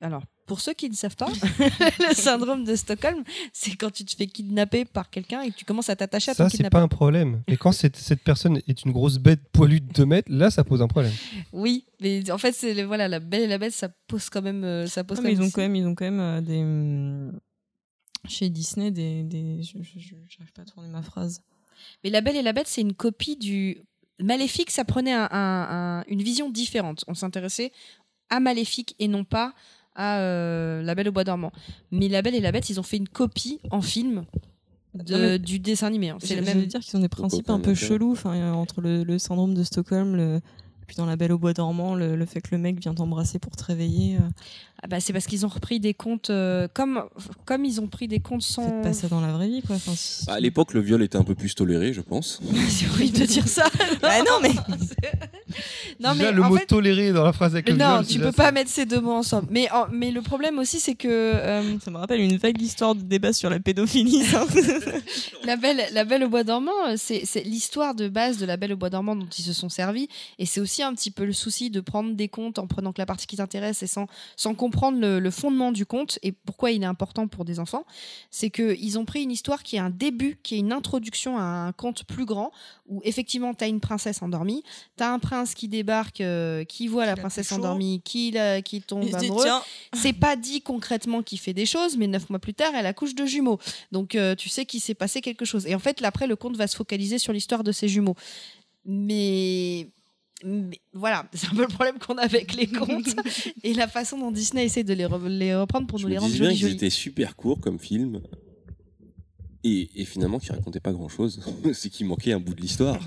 Alors, 0.00 0.22
pour 0.48 0.60
ceux 0.60 0.72
qui 0.74 0.90
ne 0.90 0.94
savent 0.94 1.14
pas, 1.14 1.28
le 2.08 2.14
syndrome 2.14 2.64
de 2.64 2.74
Stockholm, 2.74 3.22
c'est 3.52 3.76
quand 3.76 3.92
tu 3.92 4.04
te 4.04 4.16
fais 4.16 4.26
kidnapper 4.26 4.84
par 4.84 5.10
quelqu'un 5.10 5.42
et 5.42 5.50
que 5.52 5.56
tu 5.56 5.64
commences 5.64 5.88
à 5.90 5.94
t'attacher 5.94 6.32
à 6.32 6.34
ton 6.34 6.48
Ça, 6.48 6.50
c'est 6.56 6.68
pas 6.70 6.80
un 6.80 6.88
problème. 6.88 7.42
Mais 7.46 7.56
quand 7.56 7.70
cette, 7.72 7.96
cette 7.96 8.22
personne 8.22 8.60
est 8.66 8.84
une 8.84 8.90
grosse 8.92 9.18
bête 9.18 9.42
poilue 9.52 9.80
de 9.80 9.92
2 9.92 10.06
mètres, 10.06 10.32
là, 10.32 10.50
ça 10.50 10.64
pose 10.64 10.82
un 10.82 10.88
problème. 10.88 11.12
Oui, 11.52 11.84
mais 12.00 12.28
en 12.32 12.38
fait, 12.38 12.52
c'est 12.52 12.82
voilà, 12.82 13.06
La 13.06 13.20
Belle 13.20 13.42
et 13.42 13.46
la 13.46 13.58
Bête, 13.58 13.72
ça 13.74 13.88
pose 14.08 14.28
quand 14.30 14.42
même. 14.42 14.64
euh, 14.64 14.86
Ça 14.88 15.04
pose 15.04 15.18
Non, 15.18 15.22
quand 15.22 15.28
mais 15.28 15.34
ils 15.34 15.42
ont 15.42 15.50
quand 15.50 15.60
même, 15.62 15.76
ils 15.76 15.86
ont 15.86 15.94
quand 15.94 16.06
même 16.06 16.20
euh, 16.20 16.40
des 16.40 16.58
hum, 16.62 17.38
chez 18.26 18.48
Disney 18.50 18.90
des, 18.90 19.22
des 19.22 19.60
j'arrive 19.62 20.52
pas 20.54 20.62
à 20.62 20.64
tourner 20.64 20.88
ma 20.88 21.02
phrase. 21.02 21.42
Mais 22.02 22.10
La 22.10 22.20
Belle 22.20 22.36
et 22.36 22.42
la 22.42 22.52
Bête, 22.52 22.66
c'est 22.68 22.80
une 22.80 22.94
copie 22.94 23.36
du. 23.36 23.82
Maléfique, 24.20 24.72
ça 24.72 24.84
prenait 24.84 25.12
un- 25.12 25.28
un- 25.30 25.98
un- 26.00 26.04
une 26.08 26.22
vision 26.22 26.50
différente. 26.50 27.04
On 27.06 27.14
s'intéressait 27.14 27.70
à 28.30 28.40
Maléfique 28.40 28.96
et 28.98 29.06
non 29.06 29.22
pas 29.24 29.54
à 29.98 30.20
euh, 30.20 30.80
La 30.82 30.94
Belle 30.94 31.08
au 31.08 31.12
Bois 31.12 31.24
dormant. 31.24 31.52
Mais 31.92 32.08
La 32.08 32.22
Belle 32.22 32.34
et 32.34 32.40
la 32.40 32.52
Bête, 32.52 32.70
ils 32.70 32.80
ont 32.80 32.82
fait 32.84 32.96
une 32.96 33.08
copie 33.08 33.60
en 33.70 33.82
film 33.82 34.24
de- 34.94 35.12
Non, 35.14 35.18
mais- 35.20 35.38
du 35.38 35.58
dessin 35.58 35.88
animé. 35.88 36.08
hein. 36.10 36.16
C'est 36.20 36.36
le 36.36 36.42
même. 36.42 36.64
dire 36.64 36.80
qu'ils 36.80 36.96
ont 36.96 37.02
des 37.02 37.08
principes 37.08 37.50
un 37.50 37.60
peu 37.60 37.74
chelous, 37.74 38.16
euh, 38.24 38.52
entre 38.52 38.80
le, 38.80 39.02
le 39.04 39.18
syndrome 39.18 39.52
de 39.54 39.62
Stockholm, 39.62 40.16
le, 40.16 40.40
puis 40.86 40.96
dans 40.96 41.04
La 41.06 41.16
Belle 41.16 41.32
au 41.32 41.38
Bois 41.38 41.52
dormant, 41.52 41.94
le, 41.94 42.16
le 42.16 42.24
fait 42.26 42.40
que 42.40 42.48
le 42.52 42.58
mec 42.58 42.80
vient 42.80 42.94
t'embrasser 42.94 43.38
pour 43.38 43.54
te 43.54 43.62
réveiller. 43.64 44.16
euh, 44.16 44.20
Ah 44.80 44.86
bah, 44.86 45.00
c'est 45.00 45.12
parce 45.12 45.26
qu'ils 45.26 45.44
ont 45.44 45.48
repris 45.48 45.80
des 45.80 45.92
contes. 45.92 46.30
euh, 46.30 46.68
comme, 46.72 47.02
comme 47.44 47.64
ils 47.64 47.80
ont 47.80 47.88
pris 47.88 48.06
des 48.06 48.20
contes 48.20 48.42
sans. 48.42 48.62
Faites 48.64 48.82
pas 48.82 48.92
ça 48.92 49.08
dans 49.08 49.20
la 49.20 49.32
vraie 49.32 49.48
vie, 49.48 49.60
quoi. 49.62 49.74
Enfin, 49.76 49.92
si- 49.96 50.24
Bah, 50.26 50.34
à 50.34 50.40
l'époque, 50.40 50.72
le 50.72 50.80
viol 50.80 51.02
était 51.02 51.18
un 51.18 51.24
peu 51.24 51.34
plus 51.34 51.54
toléré, 51.54 51.92
je 51.92 52.00
pense. 52.00 52.40
c'est 52.68 52.88
horrible 52.88 53.18
de 53.18 53.26
dire 53.26 53.48
ça. 53.48 53.64
Bah 54.00 54.18
non, 54.20 54.38
mais 54.40 54.50
non, 56.00 56.12
Déjà, 56.12 56.26
mais 56.26 56.32
le 56.32 56.42
en 56.44 56.48
mot 56.50 56.56
fait, 56.58 56.66
toléré 56.66 57.12
dans 57.12 57.24
la 57.24 57.32
phrase 57.32 57.54
avec 57.54 57.68
le 57.68 57.74
non, 57.74 57.94
viol, 58.02 58.06
tu 58.06 58.18
peux 58.20 58.26
ça- 58.26 58.32
pas 58.44 58.52
mettre 58.52 58.70
ces 58.70 58.86
deux 58.86 59.00
mots 59.00 59.14
ensemble. 59.14 59.48
Mais, 59.50 59.68
en- 59.72 59.88
mais 59.90 60.12
le 60.12 60.22
problème 60.22 60.58
aussi, 60.60 60.78
c'est 60.78 60.94
que 60.94 61.08
euh, 61.08 61.78
ça 61.80 61.90
me 61.90 61.96
rappelle 61.96 62.20
une 62.20 62.36
vague 62.36 62.60
histoire 62.62 62.94
de 62.94 63.02
débat 63.02 63.32
sur 63.32 63.50
la 63.50 63.58
pédophilie. 63.58 64.22
La 65.44 65.56
Belle, 65.56 65.82
la 65.92 66.04
Belle 66.04 66.24
au 66.24 66.28
Bois 66.28 66.44
dormant, 66.44 66.70
euh, 66.88 66.94
c'est 66.96 67.22
c'est 67.24 67.42
l'histoire 67.42 67.94
de 67.94 68.08
base 68.08 68.38
de 68.38 68.46
La 68.46 68.56
Belle 68.56 68.72
au 68.72 68.76
Bois 68.76 68.90
dormant 68.90 69.16
dont 69.16 69.26
ils 69.38 69.42
se 69.42 69.52
sont 69.52 69.68
servis. 69.68 70.08
Et 70.38 70.46
c'est 70.46 70.60
aussi 70.60 70.82
un 70.82 70.94
petit 70.94 71.10
peu 71.10 71.24
le 71.24 71.32
souci 71.32 71.70
de 71.70 71.80
prendre 71.80 72.12
des 72.14 72.28
comptes 72.28 72.58
en 72.58 72.66
prenant 72.66 72.92
que 72.92 73.00
la 73.00 73.06
partie 73.06 73.26
qui 73.26 73.36
t'intéresse 73.36 73.82
et 73.82 73.86
sans, 73.86 74.06
sans 74.36 74.54
comprendre 74.68 74.98
le, 75.00 75.18
le 75.18 75.30
fondement 75.30 75.72
du 75.72 75.86
conte 75.86 76.18
et 76.22 76.32
pourquoi 76.32 76.70
il 76.70 76.82
est 76.82 76.86
important 76.86 77.26
pour 77.26 77.44
des 77.44 77.58
enfants. 77.58 77.84
C'est 78.30 78.50
qu'ils 78.50 78.98
ont 78.98 79.04
pris 79.06 79.22
une 79.22 79.30
histoire 79.30 79.62
qui 79.62 79.76
est 79.76 79.78
un 79.78 79.88
début, 79.90 80.38
qui 80.42 80.56
est 80.56 80.58
une 80.58 80.72
introduction 80.72 81.38
à 81.38 81.42
un 81.42 81.72
conte 81.72 82.04
plus 82.04 82.26
grand 82.26 82.50
où 82.86 83.00
effectivement 83.04 83.54
tu 83.54 83.64
as 83.64 83.66
une 83.68 83.80
princesse 83.80 84.20
endormie, 84.22 84.62
tu 84.96 85.02
as 85.04 85.10
un 85.12 85.18
prince 85.18 85.54
qui 85.54 85.68
débarque, 85.68 86.20
euh, 86.20 86.64
qui 86.64 86.86
voit 86.86 87.06
la 87.06 87.14
princesse 87.20 87.46
endormie, 87.52 88.02
qui, 88.04 88.30
la- 88.32 88.60
qui 88.62 88.82
tombe 88.82 89.04
amoureux 89.28 89.44
c'est 89.94 90.12
pas 90.12 90.36
dit 90.36 90.60
concrètement 90.60 91.22
qu'il 91.22 91.38
fait 91.38 91.54
des 91.54 91.66
choses, 91.66 91.96
mais 91.96 92.06
neuf 92.06 92.28
mois 92.28 92.38
plus 92.38 92.54
tard, 92.54 92.72
elle 92.74 92.86
accouche 92.86 93.14
de 93.14 93.24
jumeaux. 93.24 93.58
Donc 93.90 94.14
euh, 94.14 94.34
tu 94.34 94.48
sais 94.50 94.66
qu'il 94.66 94.80
s'est 94.80 94.94
passé 94.94 95.20
quelque 95.22 95.44
chose. 95.46 95.66
Et 95.66 95.74
en 95.74 95.78
fait, 95.78 96.00
là, 96.00 96.08
après, 96.08 96.26
le 96.26 96.36
conte 96.36 96.56
va 96.56 96.66
se 96.66 96.76
focaliser 96.76 97.18
sur 97.18 97.32
l'histoire 97.32 97.64
de 97.64 97.72
ces 97.72 97.88
jumeaux. 97.88 98.16
Mais... 98.84 99.88
mais 100.44 100.80
voilà, 100.92 101.26
c'est 101.34 101.48
un 101.48 101.54
peu 101.56 101.62
le 101.62 101.68
problème 101.68 101.98
qu'on 101.98 102.16
a 102.18 102.22
avec 102.22 102.54
les 102.54 102.66
contes 102.66 103.14
et 103.64 103.74
la 103.74 103.88
façon 103.88 104.18
dont 104.18 104.30
Disney 104.30 104.64
essaie 104.64 104.84
de 104.84 104.94
les, 104.94 105.04
re- 105.04 105.26
les 105.28 105.54
reprendre 105.54 105.86
pour 105.86 105.98
Je 105.98 106.04
nous 106.04 106.08
me 106.08 106.14
les 106.14 106.18
rendre 106.18 106.34
jolis 106.34 106.50
qu'ils 106.50 106.58
jolis. 106.60 106.74
étaient 106.74 106.90
super 106.90 107.34
courts 107.36 107.60
comme 107.60 107.78
film. 107.78 108.20
Et, 109.64 109.90
et 109.96 110.04
finalement, 110.04 110.38
qu'ils 110.38 110.52
racontaient 110.52 110.80
pas 110.80 110.92
grand 110.92 111.08
chose. 111.08 111.40
c'est 111.74 111.90
qu'il 111.90 112.06
manquait 112.06 112.32
un 112.32 112.38
bout 112.40 112.54
de 112.54 112.60
l'histoire. 112.60 112.98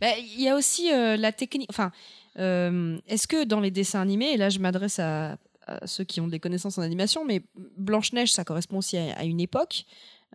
Bah, 0.00 0.08
Il 0.18 0.40
y 0.42 0.48
a 0.48 0.56
aussi 0.56 0.92
euh, 0.92 1.16
la 1.16 1.30
technique. 1.32 1.68
Enfin, 1.70 1.92
euh, 2.38 2.98
est-ce 3.06 3.28
que 3.28 3.44
dans 3.44 3.60
les 3.60 3.70
dessins 3.70 4.00
animés, 4.00 4.32
et 4.32 4.36
là 4.36 4.48
je 4.50 4.58
m'adresse 4.58 4.98
à, 4.98 5.38
à 5.66 5.86
ceux 5.86 6.04
qui 6.04 6.20
ont 6.20 6.26
des 6.28 6.40
connaissances 6.40 6.78
en 6.78 6.82
animation, 6.82 7.24
mais 7.24 7.42
Blanche-Neige, 7.76 8.32
ça 8.32 8.44
correspond 8.44 8.78
aussi 8.78 8.96
à, 8.96 9.16
à 9.16 9.24
une 9.24 9.40
époque. 9.40 9.84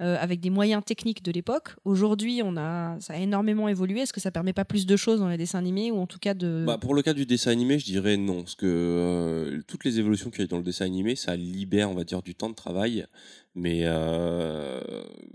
Euh, 0.01 0.17
avec 0.19 0.39
des 0.39 0.49
moyens 0.49 0.83
techniques 0.83 1.23
de 1.23 1.31
l'époque. 1.31 1.75
Aujourd'hui, 1.85 2.41
on 2.43 2.57
a, 2.57 2.99
ça 2.99 3.13
a 3.13 3.17
énormément 3.17 3.67
évolué. 3.67 3.99
Est-ce 4.01 4.13
que 4.13 4.19
ça 4.19 4.31
permet 4.31 4.53
pas 4.53 4.65
plus 4.65 4.87
de 4.87 4.95
choses 4.95 5.19
dans 5.19 5.29
les 5.29 5.37
dessins 5.37 5.59
animés 5.59 5.91
ou 5.91 5.97
en 5.97 6.07
tout 6.07 6.17
cas 6.17 6.33
de 6.33 6.63
Bah, 6.65 6.79
pour 6.79 6.95
le 6.95 7.03
cas 7.03 7.13
du 7.13 7.27
dessin 7.27 7.51
animé, 7.51 7.77
je 7.77 7.85
dirais 7.85 8.17
non. 8.17 8.41
Parce 8.41 8.55
que 8.55 8.65
euh, 8.65 9.61
toutes 9.67 9.85
les 9.85 9.99
évolutions 9.99 10.31
qu'il 10.31 10.41
y 10.41 10.43
a 10.43 10.47
dans 10.47 10.57
le 10.57 10.63
dessin 10.63 10.85
animé, 10.85 11.15
ça 11.15 11.35
libère, 11.35 11.91
on 11.91 11.93
va 11.93 12.05
dire, 12.05 12.23
du 12.23 12.33
temps 12.33 12.49
de 12.49 12.55
travail. 12.55 13.05
Mais 13.55 13.81
euh, 13.83 14.81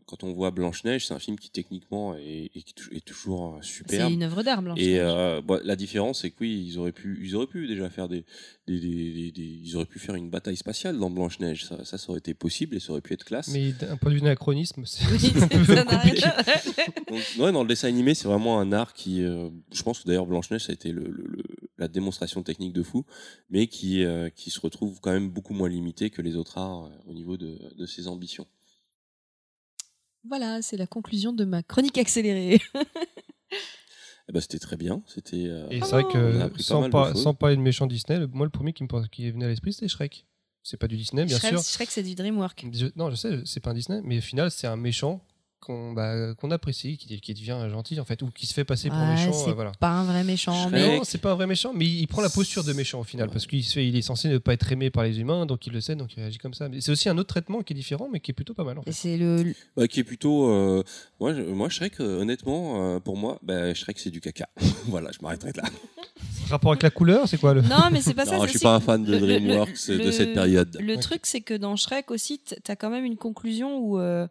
quand 0.07 0.24
on 0.24 0.32
voit 0.32 0.51
Blanche-Neige, 0.51 1.07
c'est 1.07 1.15
un 1.15 1.20
film 1.20 1.39
qui 1.39 1.51
techniquement 1.51 2.16
est, 2.16 2.51
est, 2.55 2.65
est 2.93 3.05
toujours 3.05 3.59
c'est 3.62 3.69
superbe. 3.69 4.12
une 4.12 4.24
œuvre 4.24 4.43
d'art, 4.43 4.61
Blanche. 4.61 4.81
Et 4.81 4.99
euh, 4.99 5.40
la 5.62 5.77
différence, 5.77 6.23
c'est 6.23 6.31
que 6.31 6.36
oui, 6.40 6.65
ils 6.66 6.78
auraient 6.78 6.90
pu, 6.93 7.20
ils 7.23 7.36
auraient 7.36 7.47
pu 7.47 7.69
déjà 7.69 7.89
faire 7.90 8.09
des, 8.09 8.24
des, 8.66 8.81
des, 8.81 9.12
des- 9.12 9.31
des- 9.31 9.61
ils 9.65 9.77
auraient 9.77 9.86
pu 9.86 10.01
faire 10.01 10.16
une 10.16 10.31
bataille 10.31 10.57
spatiale 10.57 10.99
dans 10.99 11.11
Blanche 11.11 11.39
Neige. 11.39 11.66
Ça, 11.66 11.85
ça, 11.85 11.97
ça 11.97 12.11
aurait 12.11 12.19
été 12.19 12.35
possible 12.35 12.74
et 12.77 12.81
ça 12.81 12.90
aurait 12.90 13.01
pu 13.03 13.12
être 13.15 13.24
classe. 13.24 13.49
Mais 13.53 13.70
d'un 13.70 13.97
point 13.97 14.11
de 14.11 14.16
vue 14.16 14.20
d'anachronisme, 14.23 14.82
c'est 14.85 15.05
c'est 15.19 15.85
Donc, 17.09 17.20
ouais, 17.39 17.53
dans 17.53 17.62
le 17.62 17.69
dessin 17.69 17.89
animé, 17.89 18.15
c'est 18.15 18.27
vraiment 18.28 18.59
un 18.61 18.73
art 18.73 18.95
qui, 18.95 19.23
euh, 19.23 19.49
je 19.73 19.82
pense 19.82 20.01
que 20.01 20.09
d'ailleurs 20.09 20.27
Blanche 20.27 20.51
Neige, 20.51 20.65
ça 20.65 20.73
a 20.73 20.74
été 20.74 20.90
le, 20.93 21.03
le- 21.05 21.27
le- 21.28 21.45
la 21.78 21.86
démonstration 21.86 22.43
technique 22.43 22.73
de 22.73 22.82
fou, 22.82 23.05
mais 23.51 23.69
qui, 23.69 24.03
euh, 24.03 24.28
qui 24.31 24.51
se 24.51 24.59
retrouve 24.59 24.99
quand 25.01 25.12
même 25.12 25.31
beaucoup 25.31 25.55
moins 25.55 25.69
limité 25.69 26.11
que 26.11 26.20
les 26.20 26.35
autres 26.35 26.59
arts 26.59 26.86
euh, 26.86 27.11
au 27.11 27.15
niveau 27.15 27.36
de, 27.36 27.57
de 27.78 27.86
ses 28.09 28.14
ambitions. 28.14 28.47
Voilà, 30.24 30.62
c'est 30.62 30.76
la 30.76 30.86
conclusion 30.86 31.32
de 31.32 31.44
ma 31.44 31.62
chronique 31.62 31.97
accélérée. 31.98 32.60
eh 33.51 34.32
ben, 34.32 34.40
c'était 34.40 34.59
très 34.59 34.76
bien. 34.76 35.02
C'était. 35.06 35.47
euh, 35.47 35.68
Et 35.70 35.80
c'est 35.80 35.90
vrai 35.93 36.05
que 36.05 36.40
appris 36.40 36.62
pas 36.90 37.14
sans, 37.14 37.14
sans 37.14 37.35
parler 37.35 37.56
de 37.56 37.60
méchants 37.62 37.86
Disney, 37.86 38.18
le- 38.18 38.26
moi 38.26 38.44
le 38.44 38.51
premier 38.51 38.72
qui 38.72 38.82
me 38.82 39.06
qui 39.09 39.26
est 39.26 39.30
venu 39.30 39.44
à 39.44 39.48
l'esprit 39.48 39.72
c'était 39.72 39.89
Shrek. 39.89 40.26
C'est 40.62 40.76
pas 40.76 40.89
du 40.89 40.97
Disney 40.97 41.24
bien 41.24 41.39
Shrek, 41.39 41.52
sûr. 41.59 41.62
Shrek, 41.62 41.90
c'est 41.90 42.02
du 42.02 42.14
DreamWorks. 42.14 42.66
Je- 42.72 42.86
non, 42.97 43.10
je 43.10 43.14
sais, 43.16 43.40
c'est 43.47 43.60
pas 43.60 43.70
un 43.70 43.74
Disney, 43.74 44.01
mais 44.05 44.18
au 44.18 44.22
final 44.22 44.51
c'est 44.51 44.66
un 44.66 44.76
méchant 44.76 45.24
qu'on 45.69 45.93
bah, 45.93 46.35
qu'on 46.35 46.51
apprécie, 46.51 46.97
qui, 46.97 47.20
qui 47.20 47.35
devient 47.35 47.59
gentil 47.70 48.01
en 48.01 48.05
fait, 48.05 48.23
ou 48.23 48.31
qui 48.31 48.47
se 48.47 48.55
fait 48.55 48.65
passer 48.65 48.89
pour 48.89 48.99
Ouais, 48.99 49.15
méchant. 49.15 49.32
c'est 49.32 49.51
euh, 49.51 49.55
voilà. 49.55 49.73
pas 49.78 49.90
un 49.90 50.05
vrai 50.05 50.24
méchant, 50.24 50.69
mais 50.70 50.97
Non, 50.97 51.05
c'est 51.05 51.19
pas 51.19 51.32
un 51.32 51.35
vrai 51.35 51.47
méchant, 51.47 51.73
mais 51.74 51.85
il 51.86 52.07
prend 52.09 52.23
la 52.23 52.31
posture 52.31 52.65
de 52.65 52.73
méchant 52.73 53.01
au 53.01 53.05
final, 53.05 53.28
parce 53.31 53.47
qu'il 53.47 53.62
se 53.62 53.74
fait- 53.74 53.86
il 53.86 53.95
est 53.97 54.03
censé 54.03 54.28
ne 54.28 54.39
pas 54.39 54.55
être 54.55 54.73
aimé 54.73 54.90
par 54.90 55.05
les 55.05 55.20
humains, 55.20 55.47
donc 55.47 55.66
il 55.66 55.73
le 55.73 55.81
sait, 55.81 55.95
donc 55.95 56.16
il 56.16 56.20
réagit 56.20 56.39
comme 56.39 56.55
ça. 56.55 56.69
Mais 56.69 56.81
c'est 56.81 56.90
aussi 56.90 57.09
un 57.09 57.19
autre 57.19 57.28
traitement 57.28 57.62
qui 57.62 57.74
est 57.74 57.77
différent, 57.77 58.09
mais 58.12 58.19
qui 58.20 58.31
est 58.31 58.35
plutôt 58.35 58.55
pas 58.55 58.65
mal 58.65 58.78
en 58.78 58.82
fait. 58.82 58.93
c'est 58.93 59.16
le. 59.16 59.55
Bah, 59.77 59.86
qui 59.86 60.01
est 60.01 60.05
plutôt. 60.05 60.49
euh, 60.51 60.82
moi, 61.20 61.35
je- 61.35 61.43
moi, 61.43 61.69
Shrek, 61.69 62.01
euh, 62.01 62.20
honnêtement, 62.23 62.97
euh, 62.97 62.99
pour 62.99 63.16
moi, 63.16 63.39
bah, 63.43 63.74
Shrek, 63.74 63.99
c'est 63.99 64.11
du 64.11 64.20
caca. 64.20 64.49
voilà, 64.86 65.11
je 65.12 65.19
m'arrêterai 65.23 65.53
là. 65.55 65.65
Rapport 66.51 66.73
avec 66.73 66.82
la 66.82 66.90
couleur, 66.90 67.28
c'est 67.28 67.36
quoi 67.39 67.53
le 67.53 67.61
Non, 67.61 67.90
mais 67.93 68.01
c'est 68.01 68.15
pas 68.15 68.24
ça. 68.24 68.32
Non, 68.36 68.40
c'est 68.40 68.47
je 68.47 68.51
suis 68.53 68.57
aussi 68.59 68.65
pas 68.65 68.74
un 68.77 68.81
fan 68.81 69.05
de 69.05 69.12
le- 69.12 69.19
DreamWorks 69.20 69.89
le- 69.89 69.99
de 70.07 70.11
cette 70.11 70.32
période. 70.32 70.78
Le 70.81 70.97
truc, 70.97 71.20
c'est 71.24 71.43
que 71.43 71.53
dans 71.55 71.77
Shrek 71.77 72.11
aussi, 72.11 72.39
t- 72.39 72.57
t'as 72.65 72.74
quand 72.74 72.89
même 72.89 73.05
une 73.05 73.19
conclusion 73.19 73.77
où, 73.78 73.99
euh, 73.99 74.27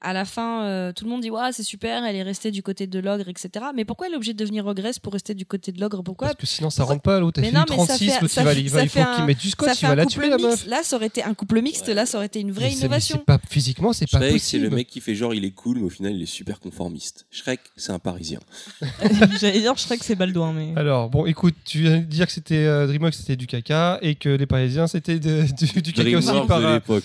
à 0.00 0.12
la 0.14 0.24
fin, 0.24 0.62
euh, 0.78 0.92
tout 0.92 1.04
le 1.04 1.10
monde 1.10 1.20
dit 1.22 1.30
ouais, 1.30 1.50
c'est 1.52 1.62
super, 1.62 2.04
elle 2.04 2.16
est 2.16 2.22
restée 2.22 2.50
du 2.50 2.62
côté 2.62 2.86
de 2.86 2.98
l'ogre, 2.98 3.28
etc. 3.28 3.66
Mais 3.74 3.84
pourquoi 3.84 4.06
elle 4.06 4.12
est 4.12 4.16
obligée 4.16 4.32
de 4.34 4.38
devenir 4.38 4.66
ogresse 4.66 4.98
pour 4.98 5.12
rester 5.12 5.34
du 5.34 5.44
côté 5.46 5.72
de 5.72 5.80
l'ogre? 5.80 6.02
Pourquoi? 6.02 6.28
Parce 6.28 6.38
que 6.40 6.46
sinon 6.46 6.70
ça 6.70 6.84
rentre 6.84 7.02
pas, 7.02 7.20
l'autre 7.20 7.40
a 7.40 7.42
Mais 7.42 7.50
fait 7.50 7.56
non, 7.56 7.64
du 7.64 7.72
mais 7.72 7.78
ça 7.78 7.86
36, 7.86 8.04
fait- 8.10 8.20
l'autre 8.20 8.32
ça 8.34 8.40
il 8.42 8.44
va, 8.44 8.54
fait- 8.54 8.60
il 8.60 8.68
va- 8.70 8.78
ça 8.78 8.84
il 8.84 8.88
faut 8.90 9.14
qu'il 9.16 9.24
mette 9.24 9.38
du 9.38 9.50
scotch, 9.50 9.82
il 9.82 9.88
va 9.88 9.94
la 9.94 10.06
tuer 10.06 10.28
la 10.28 10.38
meuf. 10.38 10.66
Là, 10.66 10.80
ça 10.82 10.96
aurait 10.96 11.06
été 11.06 11.22
un 11.22 11.34
couple 11.34 11.60
mixte. 11.60 11.88
Ouais. 11.88 11.94
Là, 11.94 12.06
ça 12.06 12.18
aurait 12.18 12.26
été 12.26 12.40
une 12.40 12.52
vraie 12.52 12.68
Mais 12.68 12.74
innovation. 12.74 13.16
c'est 13.18 13.24
pas 13.24 13.38
physiquement, 13.48 13.92
c'est 13.92 14.10
pas 14.10 14.18
Shrek, 14.18 14.40
c'est 14.40 14.58
le 14.58 14.64
possible. 14.64 14.76
mec 14.76 14.86
qui 14.88 15.00
fait 15.00 15.14
genre 15.14 15.34
il 15.34 15.44
est 15.44 15.50
cool, 15.50 15.78
mais 15.78 15.84
au 15.84 15.90
final 15.90 16.12
il 16.14 16.22
est 16.22 16.26
super 16.26 16.60
conformiste. 16.60 17.26
Shrek, 17.30 17.60
c'est 17.76 17.92
un 17.92 17.98
Parisien. 17.98 18.40
J'allais 19.40 19.60
dire 19.60 19.76
Shrek, 19.76 20.02
c'est 20.02 20.14
Baldouin, 20.14 20.52
mais. 20.52 20.72
Alors 20.76 21.08
bon, 21.10 21.26
écoute, 21.26 21.54
tu 21.64 21.80
viens 21.82 21.98
de 21.98 22.04
dire 22.04 22.26
que 22.26 22.32
c'était 22.32 22.54
euh, 22.66 22.86
DreamWorks, 22.86 23.14
c'était 23.14 23.36
du 23.36 23.46
caca, 23.46 23.98
et 24.02 24.14
que 24.14 24.28
les 24.28 24.46
Parisiens 24.46 24.86
c'était 24.86 25.18
du, 25.18 25.44
du 25.82 25.92
caca 25.92 26.18
aussi 26.18 26.32
par. 26.46 26.60
de 26.60 26.64
euh, 26.66 26.74
l'époque. 26.74 27.04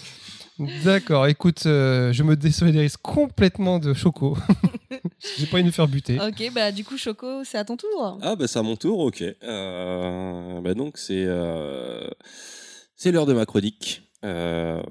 D'accord, 0.84 1.28
écoute, 1.28 1.66
euh, 1.66 2.14
je 2.14 2.24
me 2.24 2.36
désolidarise 2.36 2.98
complètement 2.98 3.80
de 3.80 3.94
Choco. 3.94 4.38
J'ai 5.38 5.48
pas 5.48 5.56
envie 5.56 5.64
de 5.64 5.68
me 5.68 5.72
faire 5.72 5.88
buter. 5.88 6.20
Ok, 6.20 6.52
bah 6.54 6.72
du 6.72 6.84
coup, 6.84 6.98
Choco, 6.98 7.44
c'est 7.44 7.58
à 7.58 7.66
ton 7.66 7.76
tour. 7.76 8.20
Ah 8.22 8.36
bah 8.36 8.48
c'est 8.48 8.60
à 8.60 8.62
mon 8.62 8.76
tour, 8.76 9.00
ok. 9.00 9.24
Euh, 9.44 10.62
bah 10.62 10.74
donc 10.74 10.98
c'est 10.98 11.26
euh, 11.26 12.08
c'est 12.96 13.12
l'heure 13.12 13.26
de 13.26 13.34
ma 13.34 13.46
chronique 13.46 14.04
euh, 14.24 14.82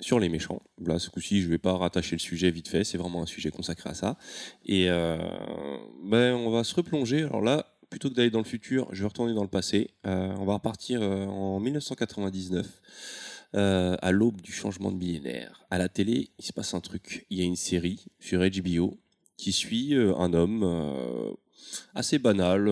sur 0.00 0.20
les 0.20 0.28
méchants. 0.28 0.62
Là 0.78 0.98
ce 0.98 1.10
coup-ci 1.10 1.42
je 1.42 1.48
vais 1.48 1.58
pas 1.58 1.76
rattacher 1.76 2.14
le 2.16 2.20
sujet 2.20 2.50
vite 2.50 2.68
fait, 2.68 2.84
c'est 2.84 2.98
vraiment 2.98 3.22
un 3.22 3.26
sujet 3.26 3.50
consacré 3.50 3.90
à 3.90 3.94
ça. 3.94 4.16
Et 4.64 4.86
euh, 4.88 5.18
ben 6.04 6.34
on 6.34 6.50
va 6.50 6.62
se 6.62 6.74
replonger. 6.74 7.22
Alors 7.24 7.42
là 7.42 7.66
plutôt 7.90 8.08
que 8.08 8.14
d'aller 8.14 8.30
dans 8.30 8.38
le 8.38 8.44
futur, 8.44 8.88
je 8.92 9.02
vais 9.02 9.08
retourner 9.08 9.34
dans 9.34 9.42
le 9.42 9.48
passé. 9.48 9.90
Euh, 10.06 10.34
on 10.38 10.46
va 10.46 10.54
repartir 10.54 11.00
euh, 11.02 11.26
en 11.26 11.60
1999. 11.60 12.66
Euh, 13.54 13.96
à 14.00 14.12
l'aube 14.12 14.40
du 14.40 14.52
changement 14.52 14.90
de 14.90 14.96
millénaire. 14.96 15.64
À 15.70 15.78
la 15.78 15.88
télé, 15.88 16.30
il 16.38 16.44
se 16.44 16.52
passe 16.52 16.74
un 16.74 16.80
truc. 16.80 17.26
Il 17.30 17.38
y 17.38 17.42
a 17.42 17.44
une 17.44 17.56
série 17.56 18.06
sur 18.20 18.40
HBO 18.40 18.98
qui 19.36 19.52
suit 19.52 19.94
euh, 19.94 20.14
un 20.16 20.32
homme 20.34 20.62
euh, 20.64 21.30
assez 21.94 22.18
banal. 22.18 22.68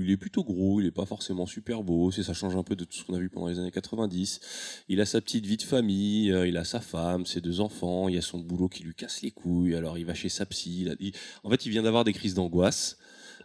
il 0.00 0.10
est 0.10 0.16
plutôt 0.16 0.44
gros, 0.44 0.80
il 0.80 0.86
est 0.86 0.90
pas 0.92 1.06
forcément 1.06 1.46
super 1.46 1.82
beau. 1.82 2.10
Ça 2.10 2.34
change 2.34 2.56
un 2.56 2.62
peu 2.62 2.76
de 2.76 2.84
tout 2.84 2.96
ce 2.98 3.04
qu'on 3.04 3.14
a 3.14 3.18
vu 3.18 3.28
pendant 3.30 3.48
les 3.48 3.58
années 3.58 3.70
90. 3.70 4.40
Il 4.88 5.00
a 5.00 5.06
sa 5.06 5.20
petite 5.20 5.46
vie 5.46 5.56
de 5.56 5.62
famille, 5.62 6.26
il 6.46 6.56
a 6.56 6.64
sa 6.64 6.80
femme, 6.80 7.26
ses 7.26 7.40
deux 7.40 7.60
enfants. 7.60 8.08
Il 8.08 8.14
y 8.14 8.18
a 8.18 8.22
son 8.22 8.38
boulot 8.38 8.68
qui 8.68 8.82
lui 8.82 8.94
casse 8.94 9.22
les 9.22 9.30
couilles. 9.30 9.74
Alors 9.74 9.98
il 9.98 10.04
va 10.06 10.14
chez 10.14 10.28
sa 10.28 10.46
psy. 10.46 10.88
a- 10.88 11.46
En 11.46 11.50
fait, 11.50 11.66
il 11.66 11.70
vient 11.70 11.82
d'avoir 11.82 12.04
des 12.04 12.12
crises 12.12 12.34
d'angoisse. 12.34 12.98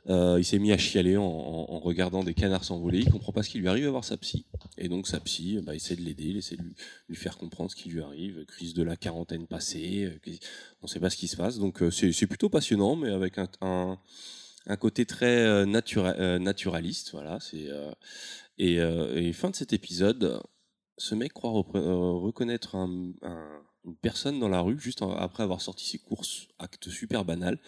Euh, 0.10 0.38
il 0.40 0.44
s'est 0.44 0.58
mis 0.58 0.72
à 0.72 0.78
chialer 0.78 1.18
en, 1.18 1.80
regardant 1.80 2.24
des 2.24 2.34
canards 2.34 2.64
s'envoler. 2.64 3.00
Il 3.00 3.12
comprend 3.12 3.32
pas 3.32 3.44
ce 3.44 3.50
qui 3.50 3.60
lui 3.60 3.68
arrive 3.68 3.88
à 3.88 3.92
voir 3.92 4.04
sa 4.04 4.18
psy. 4.18 4.46
Et 4.78 4.90
donc 4.90 5.08
sa 5.08 5.20
psy 5.20 5.60
bah, 5.62 5.76
essaie 5.76 5.96
de 5.96 6.02
l'aider, 6.02 6.26
il 6.26 6.38
essaie 6.38 6.56
de 6.56 6.64
lui, 7.08 7.16
faire 7.16 7.38
comprendre 7.38 7.70
ce 7.70 7.76
qui 7.76 7.90
lui 7.90 8.02
arrive. 8.02 8.44
Crise 8.46 8.74
de 8.74 8.84
la 8.84 8.96
quarantaine 8.96 9.46
passée, 9.46 10.06
euh, 10.06 10.32
on 10.82 10.86
ne 10.86 10.88
sait 10.88 11.00
pas 11.00 11.10
ce 11.10 11.18
qui 11.18 11.28
se 11.28 11.38
passe. 11.38 11.60
Donc 11.60 11.84
euh, 11.84 11.92
c'est 11.92 12.28
plutôt 12.28 12.50
passionnant, 12.50 12.96
mais 12.96 13.12
avec 13.12 13.38
un, 13.38 13.48
un, 13.62 14.78
côté 14.78 15.06
très 15.06 15.46
euh, 15.46 15.66
natura- 15.66 16.16
euh, 16.20 16.40
naturaliste. 16.40 17.12
Voilà, 17.12 17.40
c'est 17.40 17.70
euh, 17.70 17.92
et, 18.58 18.80
euh, 18.80 19.32
fin 19.34 19.50
de 19.52 19.56
cet 19.56 19.74
épisode, 19.74 20.42
ce 20.98 21.14
mec 21.16 21.34
croit 21.34 21.52
euh, 21.76 22.12
reconnaître 22.14 22.76
un- 22.76 23.14
une 23.86 23.96
personne 23.96 24.40
dans 24.40 24.50
la 24.50 24.60
rue 24.60 24.80
juste 24.80 25.02
après 25.18 25.44
avoir 25.44 25.62
sorti 25.62 25.88
ses 25.88 25.98
courses. 25.98 26.48
Acte 26.60 26.90
super 26.90 27.26
banal. 27.26 27.60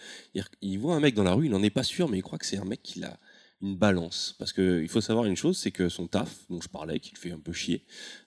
Il, 0.60 0.78
voit 0.78 0.94
un 0.94 1.00
mec 1.00 1.14
dans 1.14 1.22
la 1.22 1.34
rue, 1.34 1.46
il 1.46 1.50
n'en 1.50 1.62
est 1.62 1.70
pas 1.70 1.82
sûr, 1.82 2.08
mais 2.08 2.18
il 2.18 2.22
croit 2.22 2.38
que 2.38 2.46
c'est 2.46 2.58
un 2.58 2.64
mec 2.64 2.82
qui 2.82 3.02
a 3.02 3.18
une 3.62 3.76
balance. 3.76 4.34
Parce 4.38 4.52
qu'il 4.52 4.88
faut 4.88 5.00
savoir 5.00 5.24
une 5.24 5.36
chose, 5.36 5.56
c'est 5.56 5.70
que 5.70 5.88
son 5.88 6.08
taf, 6.08 6.46
dont 6.50 6.60
je 6.60 6.68
parlais, 6.68 6.98
qui 7.00 7.12
le 7.14 7.18
fait 7.18 7.30
un 7.30 7.38
peu 7.38 7.52
chier, 7.52 7.84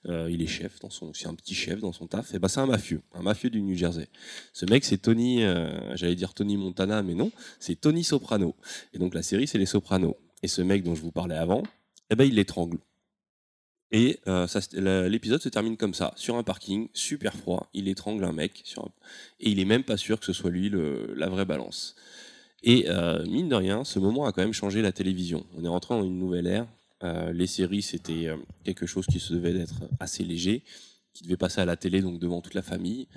euh, 0.07 0.29
il 0.31 0.41
est 0.41 0.47
chef, 0.47 0.79
dans 0.79 0.89
son, 0.89 1.13
c'est 1.13 1.27
un 1.27 1.35
petit 1.35 1.53
chef 1.53 1.81
dans 1.81 1.91
son 1.91 2.07
taf, 2.07 2.33
et 2.33 2.39
ben 2.39 2.47
c'est 2.47 2.61
un 2.61 2.65
mafieux, 2.65 3.01
un 3.13 3.21
mafieux 3.21 3.49
du 3.49 3.61
New 3.61 3.75
Jersey. 3.75 4.07
Ce 4.53 4.65
mec, 4.65 4.85
c'est 4.85 4.97
Tony, 4.97 5.43
euh, 5.43 5.95
j'allais 5.95 6.15
dire 6.15 6.33
Tony 6.33 6.57
Montana, 6.57 7.03
mais 7.03 7.15
non, 7.15 7.31
c'est 7.59 7.79
Tony 7.79 8.03
Soprano. 8.03 8.55
Et 8.93 8.97
donc 8.97 9.13
la 9.13 9.23
série, 9.23 9.47
c'est 9.47 9.57
Les 9.57 9.65
Sopranos. 9.65 10.15
Et 10.41 10.47
ce 10.47 10.61
mec 10.61 10.83
dont 10.83 10.95
je 10.95 11.01
vous 11.01 11.11
parlais 11.11 11.35
avant, 11.35 11.63
eh 12.09 12.15
ben 12.15 12.23
il 12.23 12.35
l'étrangle. 12.35 12.77
Et 13.95 14.19
euh, 14.27 15.07
l'épisode 15.07 15.41
se 15.41 15.47
termine 15.47 15.77
comme 15.77 15.93
ça, 15.93 16.11
sur 16.17 16.35
un 16.35 16.43
parking, 16.43 16.89
super 16.91 17.33
froid, 17.33 17.69
il 17.73 17.87
étrangle 17.87 18.25
un 18.25 18.33
mec, 18.33 18.75
et 19.39 19.49
il 19.49 19.57
est 19.57 19.65
même 19.65 19.85
pas 19.85 19.95
sûr 19.95 20.19
que 20.19 20.25
ce 20.25 20.33
soit 20.33 20.51
lui 20.51 20.69
la 21.15 21.29
vraie 21.29 21.45
balance. 21.45 21.95
Et 22.61 22.89
euh, 22.89 23.25
mine 23.25 23.47
de 23.47 23.55
rien, 23.55 23.85
ce 23.85 23.99
moment 23.99 24.25
a 24.25 24.33
quand 24.33 24.41
même 24.41 24.51
changé 24.51 24.81
la 24.81 24.91
télévision. 24.91 25.45
On 25.55 25.63
est 25.63 25.69
rentré 25.69 25.95
dans 25.95 26.03
une 26.03 26.19
nouvelle 26.19 26.45
ère. 26.45 26.67
Euh, 27.05 27.31
les 27.31 27.47
séries, 27.47 27.83
c'était 27.83 28.27
quelque 28.65 28.85
chose 28.85 29.05
qui 29.05 29.21
se 29.21 29.33
devait 29.33 29.53
d'être 29.53 29.83
assez 30.01 30.25
léger, 30.25 30.65
qui 31.13 31.23
devait 31.23 31.37
passer 31.37 31.61
à 31.61 31.65
la 31.65 31.77
télé, 31.77 32.01
donc 32.01 32.19
devant 32.19 32.41
toute 32.41 32.55
la 32.55 32.63
famille. 32.63 33.07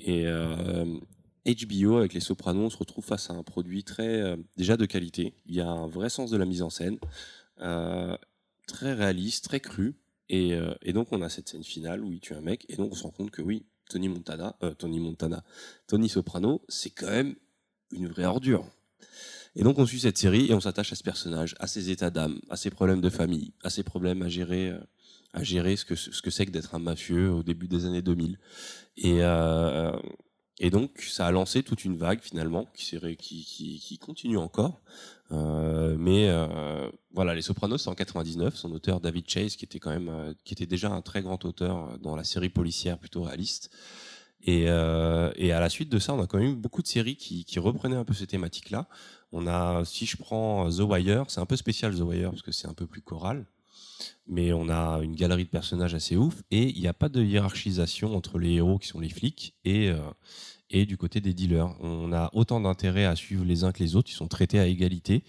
Et 0.00 0.26
HBO, 1.46 1.96
avec 1.96 2.12
les 2.12 2.20
Sopranos, 2.20 2.66
on 2.66 2.68
se 2.68 2.76
retrouve 2.76 3.06
face 3.06 3.30
à 3.30 3.32
un 3.32 3.42
produit 3.42 3.84
très 3.84 4.36
déjà 4.58 4.76
de 4.76 4.84
qualité. 4.84 5.32
Il 5.46 5.54
y 5.54 5.62
a 5.62 5.68
un 5.70 5.86
vrai 5.86 6.10
sens 6.10 6.30
de 6.30 6.36
la 6.36 6.44
mise 6.44 6.60
en 6.60 6.68
scène, 6.68 6.98
très 7.56 8.92
réaliste, 8.92 9.44
très 9.44 9.60
cru. 9.60 9.94
Et, 10.28 10.54
euh, 10.54 10.74
et 10.82 10.92
donc 10.92 11.08
on 11.12 11.22
a 11.22 11.28
cette 11.28 11.48
scène 11.48 11.64
finale 11.64 12.04
où 12.04 12.12
il 12.12 12.20
tue 12.20 12.34
un 12.34 12.40
mec, 12.40 12.66
et 12.68 12.76
donc 12.76 12.92
on 12.92 12.94
se 12.94 13.02
rend 13.02 13.10
compte 13.10 13.30
que 13.30 13.42
oui, 13.42 13.66
Tony 13.88 14.08
Montana, 14.08 14.56
euh, 14.62 14.74
Tony 14.74 14.98
Montana, 14.98 15.44
Tony 15.86 16.08
Soprano, 16.08 16.62
c'est 16.68 16.90
quand 16.90 17.10
même 17.10 17.36
une 17.92 18.08
vraie 18.08 18.24
ordure. 18.24 18.66
Et 19.54 19.62
donc 19.62 19.78
on 19.78 19.86
suit 19.86 20.00
cette 20.00 20.18
série 20.18 20.50
et 20.50 20.54
on 20.54 20.60
s'attache 20.60 20.92
à 20.92 20.96
ce 20.96 21.02
personnage, 21.02 21.54
à 21.60 21.66
ses 21.66 21.90
états 21.90 22.10
d'âme, 22.10 22.40
à 22.50 22.56
ses 22.56 22.70
problèmes 22.70 23.00
de 23.00 23.08
famille, 23.08 23.52
à 23.62 23.70
ses 23.70 23.84
problèmes 23.84 24.22
à 24.22 24.28
gérer, 24.28 24.70
euh, 24.70 24.78
à 25.32 25.42
gérer 25.42 25.76
ce 25.76 25.84
que 25.84 25.94
ce 25.94 26.20
que 26.20 26.30
c'est 26.30 26.46
que 26.46 26.50
d'être 26.50 26.74
un 26.74 26.78
mafieux 26.78 27.30
au 27.30 27.42
début 27.42 27.68
des 27.68 27.86
années 27.86 28.02
2000. 28.02 28.38
Et 28.98 29.20
et 30.58 30.70
donc 30.70 31.00
ça 31.00 31.26
a 31.26 31.30
lancé 31.30 31.62
toute 31.62 31.84
une 31.84 31.96
vague 31.96 32.20
finalement 32.20 32.66
qui 32.74 33.98
continue 34.00 34.38
encore. 34.38 34.80
Euh, 35.32 35.96
mais 35.98 36.28
euh, 36.28 36.88
voilà, 37.12 37.34
Les 37.34 37.42
Sopranos 37.42 37.78
c'est 37.78 37.88
en 37.88 37.94
99, 37.94 38.54
son 38.54 38.72
auteur 38.72 39.00
David 39.00 39.28
Chase 39.28 39.56
euh, 39.86 40.34
qui 40.44 40.54
était 40.54 40.66
déjà 40.66 40.90
un 40.90 41.02
très 41.02 41.22
grand 41.22 41.44
auteur 41.44 41.98
dans 41.98 42.14
la 42.14 42.24
série 42.24 42.48
policière 42.48 42.98
plutôt 42.98 43.22
réaliste. 43.22 43.70
Et, 44.48 44.64
et 44.66 45.52
à 45.52 45.58
la 45.58 45.68
suite 45.68 45.88
de 45.88 45.98
ça, 45.98 46.14
on 46.14 46.22
a 46.22 46.28
quand 46.28 46.38
même 46.38 46.52
eu 46.52 46.54
beaucoup 46.54 46.80
de 46.80 46.86
séries 46.86 47.16
qui, 47.16 47.44
qui 47.44 47.58
reprenaient 47.58 47.96
un 47.96 48.04
peu 48.04 48.14
ces 48.14 48.28
thématiques-là. 48.28 48.86
On 49.32 49.48
a, 49.48 49.84
si 49.84 50.06
je 50.06 50.16
prends 50.16 50.70
The 50.70 50.80
Wire, 50.80 51.24
c'est 51.28 51.40
un 51.40 51.46
peu 51.46 51.56
spécial 51.56 51.96
The 51.96 52.02
Wire 52.02 52.30
parce 52.30 52.42
que 52.42 52.52
c'est 52.52 52.68
un 52.68 52.74
peu 52.74 52.86
plus 52.86 53.00
choral, 53.00 53.44
mais 54.28 54.52
on 54.52 54.68
a 54.68 55.00
une 55.02 55.14
galerie 55.14 55.44
de 55.44 55.50
personnages 55.50 55.94
assez 55.94 56.16
ouf 56.16 56.42
et 56.50 56.68
il 56.70 56.80
n'y 56.80 56.88
a 56.88 56.94
pas 56.94 57.08
de 57.08 57.22
hiérarchisation 57.22 58.14
entre 58.16 58.38
les 58.38 58.52
héros 58.54 58.78
qui 58.78 58.88
sont 58.88 59.00
les 59.00 59.08
flics 59.08 59.54
et 59.64 59.88
euh, 59.90 59.98
et 60.70 60.84
du 60.84 60.96
côté 60.96 61.20
des 61.20 61.32
dealers. 61.32 61.76
On 61.80 62.12
a 62.12 62.28
autant 62.32 62.60
d'intérêt 62.60 63.04
à 63.04 63.14
suivre 63.14 63.44
les 63.44 63.62
uns 63.62 63.70
que 63.70 63.78
les 63.82 63.94
autres, 63.94 64.10
ils 64.10 64.16
sont 64.16 64.26
traités 64.26 64.58
à 64.58 64.66
égalité. 64.66 65.22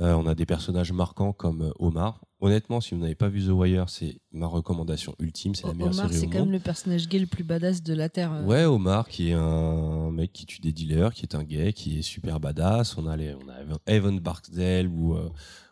Euh, 0.00 0.14
on 0.14 0.26
a 0.26 0.34
des 0.34 0.46
personnages 0.46 0.90
marquants 0.92 1.32
comme 1.32 1.72
Omar. 1.78 2.20
Honnêtement, 2.40 2.80
si 2.80 2.94
vous 2.94 3.00
n'avez 3.00 3.14
pas 3.14 3.28
vu 3.28 3.44
The 3.44 3.50
Wire, 3.50 3.88
c'est 3.88 4.20
ma 4.32 4.46
recommandation 4.48 5.14
ultime, 5.20 5.54
c'est 5.54 5.68
la 5.68 5.74
meilleure 5.74 5.92
Omar, 5.92 6.08
série 6.08 6.20
c'est 6.20 6.26
quand 6.26 6.40
même 6.40 6.50
le 6.50 6.58
personnage 6.58 7.06
gay 7.08 7.20
le 7.20 7.26
plus 7.26 7.44
badass 7.44 7.84
de 7.84 7.94
la 7.94 8.08
Terre. 8.08 8.32
euh. 8.32 8.44
Ouais, 8.44 8.64
Omar, 8.64 9.06
qui 9.08 9.28
est 9.30 9.34
un 9.34 10.10
mec 10.10 10.32
qui 10.32 10.46
tue 10.46 10.60
des 10.60 10.72
dealers, 10.72 11.12
qui 11.14 11.22
est 11.22 11.36
un 11.36 11.44
gay, 11.44 11.72
qui 11.72 11.98
est 12.00 12.02
super 12.02 12.40
badass. 12.40 12.96
On 12.98 13.06
a, 13.06 13.16
les, 13.16 13.34
on 13.34 13.48
a 13.48 13.78
Evan 13.86 14.18
Barksdale 14.18 14.88
ou 14.88 15.16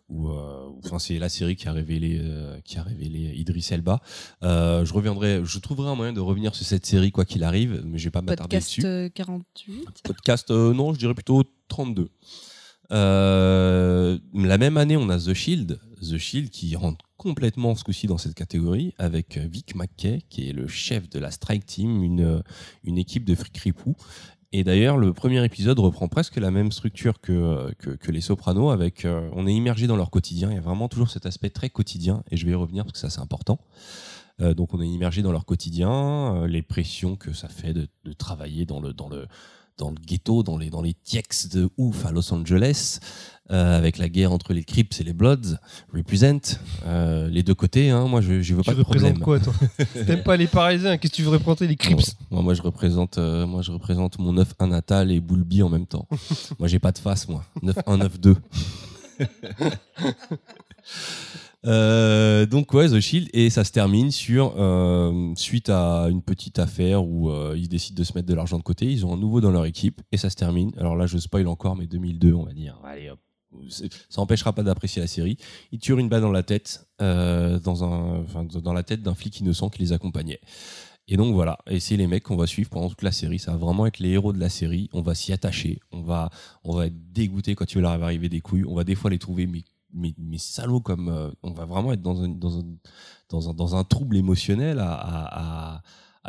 ou 0.09 0.29
euh, 0.31 0.71
enfin 0.85 0.99
c'est 0.99 1.19
la 1.19 1.29
série 1.29 1.55
qui 1.57 1.69
a 1.69 1.73
révélé 1.73 2.19
euh, 2.23 2.59
qui 2.65 2.79
a 2.79 2.83
révélé 2.83 3.35
Idris 3.37 3.67
Elba. 3.71 4.01
Euh, 4.43 4.85
je 4.85 4.95
reviendrai, 4.95 5.43
je 5.45 5.59
trouverai 5.59 5.91
un 5.91 5.95
moyen 5.95 6.13
de 6.13 6.21
revenir 6.21 6.55
sur 6.55 6.65
cette 6.67 6.87
série 6.87 7.13
quoi 7.13 7.25
qu'il 7.25 7.45
arrive, 7.45 7.83
mais 7.85 7.99
je 7.99 8.05
vais 8.05 8.11
pas 8.11 8.23
m'attarder 8.23 8.57
Podcast 8.57 8.69
dessus. 8.69 8.87
euh, 8.87 9.09
48. 9.13 9.85
Podcast, 10.05 10.51
non, 10.51 10.95
je 10.95 10.99
dirais 10.99 11.15
plutôt 11.15 11.43
32. 11.69 12.09
Euh, 12.91 14.19
la 14.35 14.59
même 14.59 14.77
année, 14.77 14.97
on 14.97 15.09
a 15.11 15.19
The 15.19 15.35
Shield, 15.35 15.79
The 16.01 16.17
Shield 16.17 16.49
qui 16.51 16.75
rentre 16.75 17.05
complètement 17.17 17.75
ce 17.75 17.85
coup-ci 17.85 18.07
dans 18.07 18.17
cette 18.19 18.35
catégorie 18.35 18.95
avec 18.99 19.37
Vic 19.37 19.75
McKay 19.75 20.23
qui 20.31 20.49
est 20.49 20.53
le 20.53 20.69
chef 20.69 21.09
de 21.11 21.19
la 21.19 21.31
Strike 21.31 21.67
Team, 21.67 22.03
une, 22.03 22.43
une 22.85 22.97
équipe 22.99 23.25
de 23.25 23.37
ripou. 23.63 23.95
Et 24.53 24.65
d'ailleurs, 24.65 24.97
le 24.97 25.13
premier 25.13 25.45
épisode 25.45 25.79
reprend 25.79 26.09
presque 26.09 26.37
la 26.37 26.51
même 26.51 26.73
structure 26.73 27.21
que, 27.21 27.71
que 27.75 28.11
les 28.11 28.23
Sopranos, 28.23 28.71
avec 28.71 29.05
euh, 29.05 29.29
on 29.35 29.47
est 29.47 29.53
immergé 29.53 29.87
dans 29.87 29.97
leur 29.97 30.11
quotidien. 30.11 30.51
Il 30.51 30.55
y 30.55 30.59
a 30.59 30.63
vraiment 30.63 30.89
toujours 30.89 31.11
cet 31.11 31.27
aspect 31.27 31.51
très 31.51 31.69
quotidien, 31.69 32.23
et 32.31 32.39
je 32.39 32.47
vais 32.47 32.53
y 32.53 32.55
revenir 32.55 32.85
parce 32.85 32.95
que 32.95 32.99
ça 32.99 33.11
c'est 33.11 33.21
important. 33.21 33.61
Euh, 34.41 34.55
donc 34.55 34.73
on 34.73 34.81
est 34.81 34.89
immergé 34.89 35.21
dans 35.21 35.33
leur 35.33 35.45
quotidien, 35.45 35.91
euh, 36.35 36.47
les 36.47 36.63
pressions 36.63 37.15
que 37.15 37.35
ça 37.35 37.49
fait 37.49 37.75
de, 37.75 37.89
de 38.05 38.13
travailler 38.15 38.65
dans 38.65 38.81
le 38.81 38.95
dans 38.95 39.11
le 39.11 39.27
dans 39.79 39.91
le 39.91 39.97
ghetto, 40.05 40.43
dans 40.43 40.59
les 40.59 40.69
dans 40.71 40.83
les 40.83 40.95
tieks 40.95 41.49
de 41.53 41.71
ouf 41.79 42.05
à 42.05 42.13
Los 42.13 42.33
Angeles, 42.35 42.99
euh, 43.51 43.79
avec 43.79 43.97
la 43.97 44.09
guerre 44.11 44.33
entre 44.33 44.53
les 44.53 44.63
Crips 44.65 45.01
et 45.01 45.05
les 45.05 45.15
Bloods, 45.15 45.57
represent 45.95 46.59
euh, 46.85 47.29
les 47.31 47.43
deux 47.43 47.55
côtés. 47.55 47.89
Hein, 47.91 48.07
moi, 48.07 48.21
je 48.21 48.43
je 48.43 48.55
veux 48.55 48.63
Tu 48.63 48.67
pas 48.67 48.75
de 48.75 48.81
représentes 48.81 49.21
problème. 49.21 49.25
quoi, 49.25 49.41
toi? 49.41 49.55
T'aimes 50.07 50.23
pas 50.23 50.37
les 50.37 50.47
Parisiens 50.49 50.99
Qu'est-ce 50.99 51.13
que 51.13 51.17
tu 51.17 51.23
veux 51.23 51.31
représenter 51.31 51.67
Les 51.67 51.77
Crips? 51.77 52.17
Moi, 52.31 52.43
moi, 52.43 52.53
je 52.55 52.61
représente, 52.61 53.17
euh, 53.17 53.47
moi, 53.47 53.63
je 53.63 53.73
représente 53.73 54.19
mon 54.19 54.35
9-1 54.35 54.69
natal 54.69 55.11
et 55.11 55.21
Boulby 55.21 55.63
en 55.63 55.71
même 55.71 55.87
temps. 55.87 56.07
moi, 56.59 56.69
j'ai 56.69 56.79
pas 56.79 56.93
de 56.93 56.99
face, 56.99 57.29
moi. 57.29 57.43
9-1, 57.63 58.09
9-2. 58.09 58.37
Euh, 61.67 62.47
donc 62.47 62.73
ouais, 62.73 62.89
The 62.89 63.01
Shield 63.01 63.29
et 63.33 63.51
ça 63.51 63.65
se 63.65 63.73
termine 63.73 64.13
sur 64.13 64.55
euh, 64.59 65.33
suite 65.35 65.71
à 65.71 66.07
une 66.09 66.23
petite 66.23 66.59
affaire 66.61 67.05
où 67.05 67.31
euh, 67.31 67.57
ils 67.57 67.69
décident 67.69 67.99
de 67.99 68.05
se 68.05 68.13
mettre 68.15 68.29
de 68.29 68.35
l'argent 68.35 68.59
de 68.59 68.63
côté. 68.63 68.87
Ils 68.87 69.05
ont 69.05 69.15
un 69.15 69.17
nouveau 69.17 69.41
dans 69.41 69.51
leur 69.51 69.67
équipe 69.67 70.01
et 70.13 70.17
ça 70.17 70.31
se 70.31 70.37
termine. 70.37 70.73
Alors 70.79 70.97
là, 70.97 71.07
je 71.07 71.19
spoil 71.19 71.49
encore, 71.49 71.77
mais 71.77 71.87
2002, 71.87 72.33
on 72.33 72.45
va 72.45 72.53
dire. 72.53 72.81
Allez 72.85 73.11
hop. 73.11 73.19
Ça 73.71 74.21
empêchera 74.21 74.53
pas 74.53 74.63
d'apprécier 74.63 75.01
la 75.01 75.09
série. 75.09 75.39
Ils 75.73 75.79
tirent 75.79 75.99
une 75.99 76.11
balle 76.11 76.21
dans 76.21 76.31
la 76.31 76.43
tête, 76.43 76.87
dans 77.01 77.83
un, 77.83 78.25
dans 78.45 78.75
la 78.75 78.83
tête 78.83 79.03
d'un 79.03 79.15
flic 79.15 79.41
innocent 79.41 79.71
qui 79.71 79.81
les 79.81 79.95
accompagnait. 79.95 80.41
Et 81.11 81.17
donc 81.17 81.33
voilà, 81.33 81.59
et 81.67 81.81
c'est 81.81 81.97
les 81.97 82.07
mecs 82.07 82.25
qu'on 82.25 82.37
va 82.37 82.47
suivre 82.47 82.69
pendant 82.69 82.91
toute 82.91 83.01
la 83.01 83.11
série. 83.11 83.39
Ça 83.39 83.53
va 83.53 83.57
vraiment 83.57 83.87
être 83.87 84.01
les 84.01 84.11
héros 84.11 84.35
de 84.35 84.39
la 84.39 84.51
série. 84.51 84.91
On 84.93 85.01
va 85.01 85.15
s'y 85.15 85.33
attacher. 85.33 85.81
On 85.91 86.03
va, 86.03 86.29
on 86.63 86.77
va 86.77 86.89
être 86.89 87.13
dégoûté 87.13 87.55
quand 87.55 87.73
il 87.73 87.77
va 87.77 87.81
leur 87.81 88.03
arriver 88.03 88.29
des 88.29 88.43
couilles. 88.43 88.67
On 88.67 88.75
va 88.75 88.85
des 88.85 88.95
fois 88.95 89.11
les 89.11 89.19
trouver 89.19 89.47
mais 89.47 89.65
mais, 89.93 90.15
salauds 90.39 90.81
comme 90.81 91.09
euh, 91.09 91.31
on 91.43 91.53
va 91.53 91.65
vraiment 91.65 91.93
être 91.93 92.03
dans 92.03 93.77
un 93.77 93.85
trouble 93.85 94.17
émotionnel 94.17 94.79
à, 94.81 95.83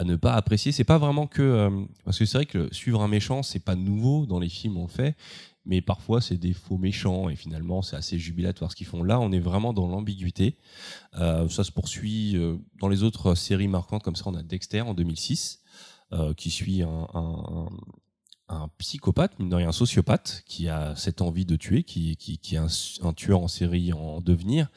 ne 0.04 0.16
pas 0.16 0.34
apprécier. 0.34 0.72
C'est 0.72 0.86
pas 0.86 0.98
vraiment 0.98 1.28
que 1.28 1.42
euh, 1.42 1.86
parce 2.06 2.18
que 2.18 2.26
c'est 2.26 2.38
vrai 2.38 2.46
que 2.46 2.74
suivre 2.74 3.02
un 3.02 3.10
méchant 3.10 3.44
c'est 3.44 3.60
pas 3.60 3.76
nouveau 3.76 4.26
dans 4.26 4.40
les 4.40 4.48
films 4.48 4.78
on 4.78 4.84
le 4.84 4.88
fait, 4.88 5.18
mais 5.66 5.82
parfois 5.82 6.22
c'est 6.22 6.38
des 6.38 6.54
faux 6.54 6.78
méchants 6.78 7.28
et 7.28 7.36
finalement 7.36 7.82
c'est 7.82 7.98
assez 7.98 8.18
jubilatoire 8.18 8.72
ce 8.72 8.76
qu'ils 8.78 8.88
font. 8.88 9.04
Là 9.04 9.20
on 9.20 9.32
est 9.32 9.40
vraiment 9.40 9.74
dans 9.74 9.88
l'ambiguïté. 9.88 10.58
Euh, 11.16 11.50
ça 11.50 11.64
se 11.64 11.72
poursuit 11.72 12.38
dans 12.80 12.88
les 12.88 13.04
autres 13.04 13.36
séries 13.36 13.68
marquantes 13.68 14.04
comme 14.04 14.16
ça. 14.16 14.24
On 14.28 14.36
a 14.36 14.44
Dexter 14.44 14.82
en 14.82 14.94
2006 14.94 15.60
euh, 16.12 16.34
qui 16.34 16.50
suit 16.50 16.82
un, 16.82 17.70
un, 18.50 18.70
psychopathe, 18.78 19.38
mine 19.40 19.50
de 19.50 19.56
rien, 19.56 19.70
un 19.70 19.74
sociopathe 19.74 20.44
qui 20.46 20.68
a 20.68 20.96
cette 20.96 21.22
envie 21.22 21.46
de 21.46 21.56
tuer, 21.56 21.84
qui, 21.84 22.18
qui, 22.18 22.56
est 22.56 22.58
un, 22.58 23.14
tueur 23.14 23.42
en 23.42 23.48
série 23.48 23.94
en 23.94 24.22
devenir 24.22 24.70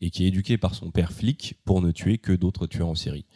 et 0.00 0.10
qui 0.10 0.24
est 0.24 0.28
éduqué 0.28 0.58
par 0.58 0.74
son 0.74 0.90
père 0.90 1.12
flic 1.12 1.54
pour 1.64 1.82
ne 1.82 1.90
tuer 1.90 2.18
que 2.18 2.32
d'autres 2.32 2.66
tueurs 2.66 2.88
en 2.88 2.94
série. 2.94 3.26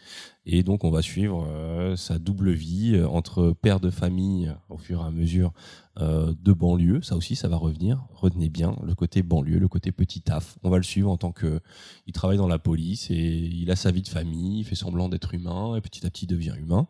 Et 0.44 0.62
donc 0.62 0.84
on 0.84 0.90
va 0.90 1.02
suivre 1.02 1.46
euh, 1.48 1.94
sa 1.96 2.18
double 2.18 2.52
vie 2.52 2.94
euh, 2.94 3.08
entre 3.08 3.52
père 3.52 3.78
de 3.78 3.90
famille 3.90 4.52
au 4.68 4.76
fur 4.76 5.00
et 5.00 5.04
à 5.04 5.10
mesure 5.10 5.52
euh, 6.00 6.32
de 6.40 6.52
banlieue. 6.52 7.00
Ça 7.02 7.16
aussi, 7.16 7.36
ça 7.36 7.48
va 7.48 7.56
revenir. 7.56 8.04
Retenez 8.12 8.48
bien 8.48 8.76
le 8.84 8.94
côté 8.94 9.22
banlieue, 9.22 9.58
le 9.58 9.68
côté 9.68 9.92
petit 9.92 10.20
taf. 10.20 10.58
On 10.62 10.70
va 10.70 10.78
le 10.78 10.82
suivre 10.82 11.10
en 11.10 11.16
tant 11.16 11.32
que 11.32 11.60
il 12.06 12.12
travaille 12.12 12.38
dans 12.38 12.48
la 12.48 12.58
police 12.58 13.10
et 13.10 13.14
il 13.14 13.70
a 13.70 13.76
sa 13.76 13.90
vie 13.90 14.02
de 14.02 14.08
famille, 14.08 14.60
il 14.60 14.64
fait 14.64 14.74
semblant 14.74 15.08
d'être 15.08 15.34
humain 15.34 15.76
et 15.76 15.80
petit 15.80 16.06
à 16.06 16.10
petit 16.10 16.26
devient 16.26 16.54
humain. 16.58 16.88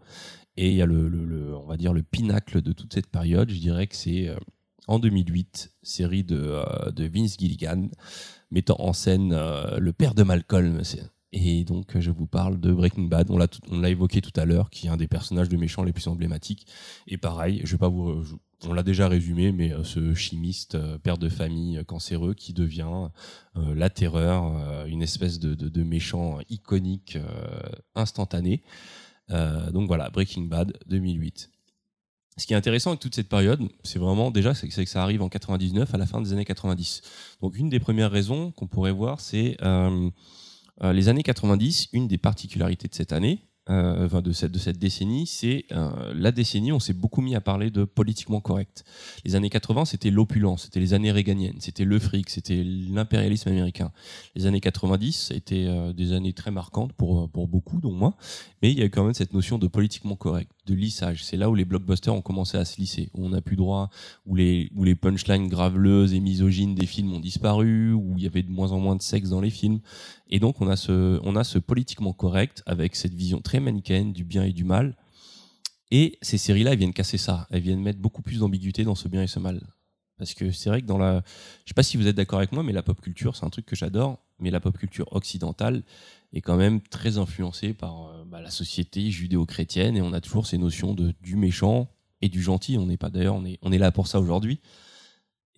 Et 0.57 0.71
il 0.71 0.77
y 0.77 0.83
a 0.83 0.87
le, 0.87 1.57
on 1.57 1.67
va 1.67 1.77
dire 1.77 1.93
le 1.93 2.03
pinacle 2.03 2.61
de 2.61 2.73
toute 2.73 2.93
cette 2.93 3.07
période. 3.07 3.51
Je 3.51 3.59
dirais 3.59 3.87
que 3.87 3.97
c'est 3.97 4.29
euh, 4.29 4.37
en 4.87 4.99
2008, 4.99 5.73
série 5.83 6.25
de, 6.25 6.39
euh, 6.39 6.91
de 6.91 7.05
Vince 7.05 7.37
Gilligan 7.39 7.89
mettant 8.51 8.77
en 8.79 8.93
scène 8.93 9.33
euh, 9.33 9.79
le 9.79 9.93
père 9.93 10.15
de 10.15 10.23
Malcolm. 10.23 10.83
Et 11.35 11.65
donc, 11.65 11.99
je 11.99 12.11
vous 12.11 12.27
parle 12.27 12.61
de 12.61 12.71
Breaking 12.71 13.05
Bad. 13.05 13.31
On 13.31 13.39
l'a 13.39 13.89
évoqué 13.89 14.21
tout 14.21 14.39
à 14.39 14.45
l'heure, 14.45 14.69
qui 14.69 14.87
est 14.87 14.91
un 14.91 14.99
des 14.99 15.07
personnages 15.07 15.49
de 15.49 15.57
méchants 15.57 15.83
les 15.83 15.95
plus 15.95 16.07
emblématiques. 16.07 16.67
Et 17.07 17.17
pareil, 17.17 17.63
je 17.65 17.73
vais 17.73 17.79
pas 17.79 17.89
vous, 17.89 18.23
on 18.67 18.75
l'a 18.75 18.83
déjà 18.83 19.09
résumé, 19.09 19.51
mais 19.51 19.73
ce 19.83 20.13
chimiste, 20.13 20.77
père 20.99 21.17
de 21.17 21.31
famille 21.31 21.83
cancéreux, 21.87 22.35
qui 22.35 22.53
devient 22.53 23.09
la 23.55 23.89
terreur, 23.89 24.87
une 24.87 25.01
espèce 25.01 25.39
de, 25.39 25.55
de, 25.55 25.83
méchant 25.83 26.41
iconique, 26.51 27.17
instantané. 27.95 28.63
Euh, 29.31 29.71
donc 29.71 29.87
voilà, 29.87 30.11
Breaking 30.11 30.43
Bad 30.43 30.77
2008. 30.87 31.51
Ce 32.39 32.47
qui 32.47 32.55
est 32.55 32.57
intéressant 32.57 32.91
avec 32.91 33.01
toute 33.01 33.15
cette 33.15 33.29
période, 33.29 33.61
c'est 33.85 33.99
vraiment 33.99 34.31
déjà 34.31 34.55
c'est 34.55 34.67
que 34.67 34.85
ça 34.87 35.03
arrive 35.03 35.21
en 35.21 35.29
99 35.29 35.95
à 35.95 35.99
la 35.99 36.07
fin 36.07 36.21
des 36.23 36.33
années 36.33 36.47
90. 36.47 37.03
Donc 37.43 37.59
une 37.59 37.69
des 37.69 37.79
premières 37.79 38.11
raisons 38.11 38.53
qu'on 38.53 38.67
pourrait 38.67 38.93
voir, 38.93 39.21
c'est 39.21 39.57
euh, 39.63 40.11
euh, 40.83 40.93
les 40.93 41.09
années 41.09 41.23
90. 41.23 41.89
Une 41.93 42.09
des 42.09 42.17
particularités 42.19 42.89
de 42.89 42.95
cette 42.95 43.13
année, 43.13 43.45
euh, 43.71 44.21
de 44.21 44.33
cette 44.33 44.51
de 44.51 44.59
cette 44.59 44.79
décennie, 44.79 45.27
c'est 45.27 45.67
euh, 45.73 46.13
la 46.15 46.33
décennie. 46.33 46.73
où 46.73 46.77
On 46.77 46.81
s'est 46.81 46.93
beaucoup 46.93 47.21
mis 47.21 47.37
à 47.37 47.41
parler 47.41 47.71
de 47.71 47.85
politiquement 47.85 48.41
correct. 48.41 48.85
Les 49.25 49.37
années 49.37 49.51
80, 49.51 49.85
c'était 49.85 50.11
l'opulence, 50.11 50.65
c'était 50.65 50.81
les 50.81 50.95
années 50.95 51.13
réganiennes, 51.13 51.61
c'était 51.61 51.85
le 51.85 51.99
fric, 51.99 52.29
c'était 52.29 52.65
l'impérialisme 52.65 53.49
américain. 53.49 53.93
Les 54.35 54.47
années 54.47 54.61
90, 54.61 55.13
ça 55.13 55.35
a 55.35 55.37
été 55.37 55.69
euh, 55.69 55.93
des 55.93 56.13
années 56.13 56.33
très 56.33 56.51
marquantes 56.51 56.93
pour 56.93 57.31
pour 57.31 57.47
beaucoup, 57.47 57.81
dont 57.81 57.93
moi. 57.93 58.17
Mais 58.63 58.73
il 58.73 58.79
y 58.79 58.83
a 58.83 58.87
eu 58.87 58.91
quand 58.91 59.05
même 59.05 59.15
cette 59.15 59.33
notion 59.33 59.59
de 59.59 59.69
politiquement 59.69 60.17
correct, 60.17 60.51
de 60.67 60.75
lissage. 60.75 61.25
C'est 61.25 61.37
là 61.37 61.51
où 61.51 61.55
les 61.55 61.65
blockbusters 61.65 62.15
ont 62.15 62.23
commencé 62.23 62.57
à 62.57 62.65
se 62.65 62.79
lisser, 62.79 63.11
où 63.15 63.25
on 63.27 63.31
n'a 63.31 63.41
plus 63.41 63.57
droit, 63.57 63.91
où 64.27 64.35
les, 64.35 64.71
punchlines 65.01 65.49
graveleuses 65.49 66.15
et 66.15 66.21
misogynes 66.21 66.75
des 66.75 66.87
films 66.87 67.13
ont 67.13 67.21
disparu, 67.21 67.93
où 67.93 68.15
il 68.17 68.25
y 68.25 68.27
avait 68.27 68.43
de 68.43 68.51
moins 68.51 68.73
en 68.73 68.79
moins 68.79 68.97
de 68.97 69.03
sexe 69.03 69.31
dans 69.31 69.41
les 69.41 69.51
films. 69.51 69.81
Et 70.29 70.39
donc 70.39 70.61
on 70.61 70.69
a 70.69 70.77
ce, 70.77 71.19
on 71.23 71.37
a 71.37 71.45
ce 71.45 71.59
politiquement 71.59 72.13
correct 72.13 72.63
avec 72.67 72.95
cette 72.97 73.15
vision 73.15 73.41
très 73.41 73.61
manichéenne 73.61 74.13
du 74.13 74.25
bien 74.25 74.45
et 74.45 74.53
du 74.53 74.65
mal. 74.65 74.97
Et 75.91 76.19
ces 76.23 76.39
séries-là, 76.39 76.73
elles 76.73 76.79
viennent 76.79 76.95
casser 76.95 77.19
ça. 77.19 77.47
Elles 77.51 77.61
viennent 77.61 77.83
mettre 77.83 77.99
beaucoup 77.99 78.23
plus 78.23 78.39
d'ambiguïté 78.39 78.85
dans 78.85 78.95
ce 78.95 79.09
bien 79.09 79.23
et 79.23 79.27
ce 79.27 79.39
mal. 79.39 79.61
Parce 80.17 80.35
que 80.35 80.53
c'est 80.53 80.71
vrai 80.71 80.81
que 80.81 80.87
dans 80.87 80.99
la, 80.99 81.23
je 81.65 81.71
sais 81.71 81.75
pas 81.75 81.83
si 81.83 81.97
vous 81.97 82.07
êtes 82.07 82.17
d'accord 82.17 82.39
avec 82.39 82.53
moi, 82.53 82.63
mais 82.63 82.73
la 82.73 82.83
pop 82.83 83.01
culture, 83.01 83.37
c'est 83.37 83.45
un 83.45 83.51
truc 83.51 83.67
que 83.67 83.77
j'adore. 83.77 84.19
Mais 84.39 84.51
la 84.51 84.61
pop 84.61 84.77
culture 84.77 85.13
occidentale 85.13 85.83
est 86.33 86.41
quand 86.41 86.57
même 86.57 86.81
très 86.81 87.19
influencée 87.19 87.73
par 87.75 88.09
euh, 88.09 88.25
bah, 88.27 88.41
la 88.41 88.51
société 88.51 89.11
judéo-chrétienne 89.11 89.97
et 89.97 90.03
on 90.03 90.13
a 90.13 90.21
toujours 90.21 90.47
ces 90.47 90.59
notions 90.59 90.95
de 90.95 91.15
du 91.23 91.37
méchant 91.37 91.89
et 92.21 92.29
du 92.29 92.43
gentil. 92.43 92.79
On 92.79 92.87
n'est 92.87 92.97
pas 92.97 93.11
d'ailleurs, 93.11 93.35
on 93.35 93.45
est, 93.45 93.59
on 93.63 93.73
est 93.73 93.79
là 93.79 93.91
pour 93.93 94.07
ça 94.07 94.21
aujourd'hui. 94.21 94.61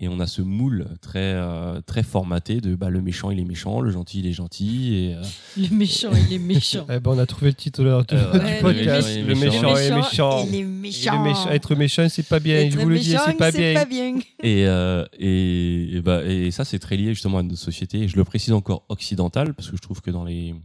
Et 0.01 0.09
on 0.09 0.19
a 0.19 0.27
ce 0.27 0.43
moule 0.43 0.89
très 1.01 1.21
euh, 1.35 1.81
très 1.81 2.03
formaté 2.03 2.61
de 2.61 2.75
bah, 2.75 2.91
le 2.91 3.01
méchant 3.01 3.31
il 3.31 3.39
est 3.39 3.45
méchant, 3.45 3.81
le 3.81 3.93
gentil 3.93 4.19
il 4.19 4.27
est 4.27 4.33
gentil 4.33 4.93
et 4.97 5.15
euh, 5.15 5.23
Le 5.57 5.69
méchant, 5.77 6.11
il 6.13 6.33
est 6.35 6.39
méchant. 6.41 6.85
Eh 6.91 6.99
ben, 6.99 7.13
on 7.13 7.19
a 7.19 7.27
trouvé 7.27 7.51
le 7.51 7.55
titre 7.55 7.83
Euh, 7.85 8.03
du 8.03 8.15
ouais, 8.45 8.61
podcast. 8.61 9.09
le 9.17 9.23
Le 9.23 9.35
méchant 9.37 9.73
méchant 9.73 9.77
est 9.77 9.95
méchant. 9.95 10.47
Il 10.51 11.47
est 11.47 11.55
Être 11.55 11.75
méchant, 11.77 12.09
c'est 12.09 12.27
pas 12.27 12.41
bien. 12.41 12.69
Je 12.69 12.77
vous 12.77 12.89
le 12.89 12.99
dis, 12.99 13.15
c'est 13.25 13.37
pas 13.37 13.53
bien. 13.53 13.85
bien. 13.85 14.19
Et, 14.43 14.67
euh, 14.67 15.05
et, 15.17 15.97
et, 15.97 16.01
bah, 16.01 16.25
et 16.25 16.51
ça, 16.51 16.65
c'est 16.65 16.81
très 16.81 16.97
lié 16.97 17.15
justement 17.15 17.39
à 17.39 17.43
notre 17.45 17.57
société. 17.59 18.01
Et 18.01 18.09
je 18.09 18.17
le 18.17 18.25
précise 18.25 18.53
encore 18.53 18.85
occidentale, 18.89 19.55
parce 19.55 19.71
que 19.71 19.77
je 19.77 19.83
trouve 19.83 20.01
que 20.01 20.11
dans, 20.11 20.25
les, 20.25 20.57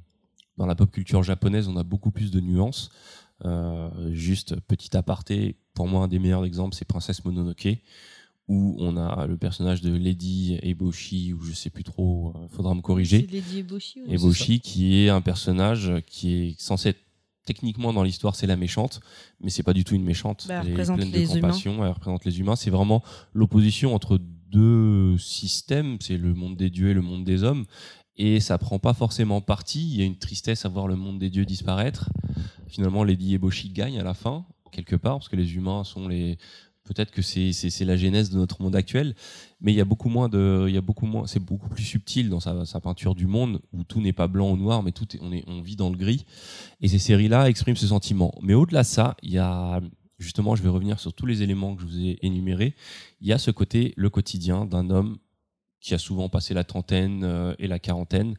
dans 0.58 0.66
la 0.66 0.74
pop 0.74 0.90
culture 0.92 1.22
japonaise, 1.22 1.68
on 1.68 1.78
a 1.78 1.84
beaucoup 1.84 2.10
plus 2.10 2.32
de 2.32 2.40
nuances. 2.40 2.90
Euh, 3.46 3.90
juste 4.12 4.60
petit 4.68 4.98
aparté, 4.98 5.56
pour 5.76 5.88
moi, 5.88 6.04
un 6.04 6.08
des 6.08 6.18
meilleurs 6.20 6.46
exemples, 6.46 6.76
c'est 6.76 6.86
Princesse 6.86 7.24
Mononoke, 7.24 7.78
où 8.50 8.76
on 8.80 8.98
a 8.98 9.26
le 9.28 9.38
personnage 9.38 9.80
de 9.82 9.96
Lady 9.96 10.60
Eboshi, 10.64 11.34
ou 11.34 11.42
je 11.44 11.54
sais 11.54 11.70
plus 11.70 11.84
trop, 11.84 12.34
euh, 12.36 12.48
faudra 12.50 12.74
me 12.74 12.82
corriger. 12.82 13.26
Lady 13.32 13.60
Eboshi. 13.60 14.02
ouais. 14.02 14.16
Eboshi, 14.16 14.60
qui 14.60 14.98
est 14.98 15.10
un 15.10 15.22
personnage 15.22 15.94
qui 16.08 16.34
est 16.34 16.60
censé 16.60 16.90
être 16.90 17.00
techniquement 17.46 17.94
dans 17.94 18.04
l'histoire, 18.04 18.36
c'est 18.36 18.48
la 18.48 18.58
méchante, 18.58 19.00
mais 19.40 19.50
c'est 19.50 19.64
pas 19.64 19.74
du 19.74 19.84
tout 19.84 19.96
une 19.96 20.04
méchante. 20.04 20.46
Bah, 20.48 20.56
elle 20.56 20.62
elle 20.62 20.68
est 20.68 20.72
représente 20.74 20.98
pleine 20.98 21.12
les 21.12 21.20
de 21.20 21.32
humains. 21.32 21.42
compassion, 21.42 21.86
elle 21.86 21.92
représente 21.92 22.26
les 22.26 22.40
humains. 22.40 22.56
C'est 22.56 22.70
vraiment 22.72 23.04
l'opposition 23.34 23.94
entre 23.96 24.20
deux 24.52 25.18
systèmes, 25.20 25.98
c'est 26.02 26.18
le 26.18 26.34
monde 26.34 26.58
des 26.58 26.70
dieux 26.72 26.90
et 26.90 26.94
le 26.94 27.02
monde 27.02 27.24
des 27.24 27.44
hommes. 27.44 27.66
Et 28.18 28.40
ça 28.40 28.58
prend 28.58 28.80
pas 28.80 28.94
forcément 28.94 29.42
parti. 29.42 29.88
Il 29.92 29.98
y 30.00 30.02
a 30.02 30.06
une 30.06 30.18
tristesse 30.18 30.66
à 30.66 30.70
voir 30.70 30.88
le 30.88 30.96
monde 30.96 31.20
des 31.20 31.30
dieux 31.30 31.46
disparaître. 31.46 32.10
Finalement, 32.68 33.04
Lady 33.04 33.36
Eboshi 33.36 33.70
gagne 33.70 33.98
à 34.00 34.04
la 34.04 34.14
fin, 34.14 34.46
quelque 34.72 34.96
part, 34.96 35.20
parce 35.20 35.30
que 35.30 35.36
les 35.38 35.56
humains 35.56 35.84
sont 35.84 36.08
les. 36.08 36.38
Peut-être 36.90 37.12
que 37.12 37.22
c'est 37.22 37.86
la 37.86 37.96
genèse 37.96 38.32
de 38.32 38.38
notre 38.38 38.64
monde 38.64 38.76
actuel, 38.76 39.14
mais 39.62 39.72
il 39.72 39.76
y 39.76 39.80
a 39.82 39.86
beaucoup 39.86 40.10
moins 40.10 40.28
de, 40.28 40.66
il 40.68 40.74
y 40.74 40.78
a 40.78 40.82
beaucoup 40.82 41.06
moins, 41.06 41.28
c'est 41.28 41.40
beaucoup 41.40 41.70
plus 41.70 41.84
subtil 41.84 42.30
dans 42.30 42.40
sa, 42.40 42.80
peinture 42.82 43.14
du 43.14 43.28
monde 43.28 43.62
où 43.74 43.84
tout 43.84 44.02
n'est 44.02 44.12
pas 44.12 44.28
blanc 44.28 44.50
ou 44.50 44.58
noir, 44.58 44.82
mais 44.82 44.92
tout 44.92 45.08
on 45.22 45.62
vit 45.62 45.76
dans 45.76 45.92
le 45.92 45.96
gris. 45.96 46.26
Et 46.82 46.88
ces 46.88 46.98
séries-là 46.98 47.48
expriment 47.48 47.78
ce 47.78 47.86
sentiment. 47.86 48.34
Mais 48.42 48.56
au-delà 48.56 48.82
de 48.82 48.88
ça, 48.88 49.16
il 49.22 49.30
y 49.30 49.38
a 49.38 49.82
justement, 50.18 50.56
je 50.56 50.64
vais 50.64 50.70
revenir 50.70 51.00
sur 51.00 51.14
tous 51.14 51.28
les 51.28 51.44
éléments 51.44 51.76
que 51.76 51.84
je 51.84 51.86
vous 51.86 52.00
ai 52.00 52.18
énumérés. 52.24 52.74
Il 53.22 53.28
y 53.28 53.34
a 53.34 53.38
ce 53.38 53.52
côté, 53.52 53.94
le 53.96 54.10
quotidien 54.10 54.66
d'un 54.66 54.90
homme 54.90 55.20
qui 55.80 55.94
a 55.94 56.00
souvent 56.00 56.28
passé 56.28 56.56
la 56.56 56.64
trentaine 56.64 57.24
euh, 57.24 57.54
et 57.60 57.68
la 57.68 57.78
quarantaine. 57.78 58.34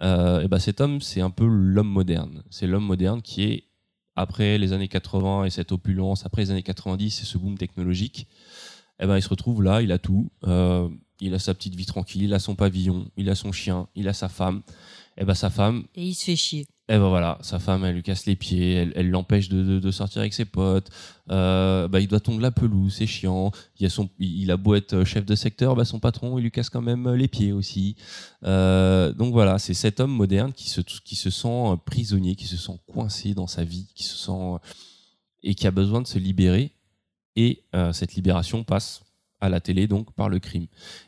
Euh, 0.00 0.40
et 0.40 0.48
ben 0.48 0.58
cet 0.58 0.80
homme, 0.80 1.02
c'est 1.02 1.20
un 1.20 1.30
peu 1.30 1.46
l'homme 1.46 1.90
moderne. 1.90 2.42
C'est 2.48 2.66
l'homme 2.66 2.86
moderne 2.86 3.20
qui 3.20 3.42
est 3.42 3.64
après 4.16 4.58
les 4.58 4.72
années 4.72 4.88
80 4.88 5.44
et 5.44 5.50
cette 5.50 5.72
opulence, 5.72 6.26
après 6.26 6.42
les 6.42 6.50
années 6.50 6.62
90 6.62 7.22
et 7.22 7.24
ce 7.24 7.38
boom 7.38 7.56
technologique, 7.56 8.26
eh 9.00 9.06
ben, 9.06 9.16
il 9.16 9.22
se 9.22 9.28
retrouve 9.28 9.62
là, 9.62 9.82
il 9.82 9.92
a 9.92 9.98
tout. 9.98 10.30
Euh, 10.44 10.88
il 11.20 11.34
a 11.34 11.38
sa 11.38 11.54
petite 11.54 11.76
vie 11.76 11.86
tranquille, 11.86 12.22
il 12.22 12.34
a 12.34 12.38
son 12.38 12.56
pavillon, 12.56 13.08
il 13.16 13.30
a 13.30 13.34
son 13.34 13.52
chien, 13.52 13.88
il 13.94 14.08
a 14.08 14.12
sa 14.12 14.28
femme. 14.28 14.62
Et 15.16 15.24
ben 15.24 15.34
sa 15.34 15.50
femme, 15.50 15.84
Et 15.94 16.06
il 16.06 16.14
se 16.14 16.24
fait 16.24 16.36
chier. 16.36 16.66
Eh 16.94 16.98
ben 16.98 17.08
voilà, 17.08 17.38
sa 17.40 17.58
femme, 17.58 17.86
elle 17.86 17.94
lui 17.94 18.02
casse 18.02 18.26
les 18.26 18.36
pieds, 18.36 18.74
elle 18.94 19.08
l'empêche 19.08 19.48
de, 19.48 19.78
de- 19.78 19.90
sortir 19.90 20.20
avec 20.20 20.34
ses 20.34 20.44
potes. 20.44 20.90
Euh, 21.30 21.88
bah, 21.88 22.00
il 22.00 22.06
doit 22.06 22.20
tondre 22.20 22.42
la 22.42 22.50
pelouse, 22.50 22.92
c'est 22.92 23.06
chiant. 23.06 23.50
Il 23.78 23.86
a 23.86 23.88
son, 23.88 24.10
il 24.18 24.50
a 24.50 24.58
beau 24.58 24.74
être 24.74 25.02
chef 25.04 25.24
de 25.24 25.34
secteur, 25.34 25.74
bah, 25.74 25.86
son 25.86 26.00
patron, 26.00 26.36
il 26.36 26.42
lui 26.42 26.50
casse 26.50 26.68
quand 26.68 26.82
même 26.82 27.08
les 27.14 27.28
pieds 27.28 27.52
aussi. 27.52 27.96
Euh, 28.44 29.14
donc 29.14 29.32
voilà, 29.32 29.58
c'est 29.58 29.72
cet 29.72 30.00
homme 30.00 30.12
moderne 30.12 30.52
qui 30.52 30.68
se, 30.68 30.82
qui 30.82 31.16
se 31.16 31.30
sent 31.30 31.78
prisonnier, 31.86 32.36
qui 32.36 32.46
se 32.46 32.58
sent 32.58 32.78
coincé 32.86 33.32
dans 33.32 33.46
sa 33.46 33.64
vie, 33.64 33.88
qui 33.94 34.02
se 34.04 34.16
sent 34.18 34.58
et 35.42 35.54
qui 35.54 35.66
a 35.66 35.70
besoin 35.70 36.02
de 36.02 36.06
se 36.06 36.18
libérer. 36.18 36.72
Et 37.36 37.64
euh, 37.74 37.94
cette 37.94 38.16
libération 38.16 38.64
passe 38.64 39.02
à 39.40 39.48
la 39.48 39.60
télé, 39.60 39.86
donc 39.86 40.12
par 40.12 40.28
le 40.28 40.40
crime. 40.40 40.66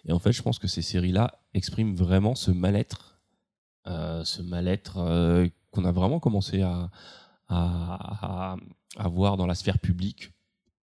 Et 0.08 0.12
en 0.12 0.18
fait, 0.18 0.32
je 0.32 0.40
pense 0.40 0.58
que 0.58 0.66
ces 0.66 0.80
séries-là 0.80 1.42
expriment 1.52 1.94
vraiment 1.94 2.34
ce 2.34 2.50
mal-être, 2.50 3.20
euh, 3.86 4.24
ce 4.24 4.40
mal-être 4.40 4.96
euh, 4.96 5.46
qu'on 5.74 5.84
a 5.84 5.92
vraiment 5.92 6.20
commencé 6.20 6.62
à, 6.62 6.90
à, 7.48 8.52
à- 8.54 8.56
à 8.96 9.08
voir 9.08 9.36
dans 9.36 9.46
la 9.46 9.54
sphère 9.54 9.78
publique. 9.78 10.30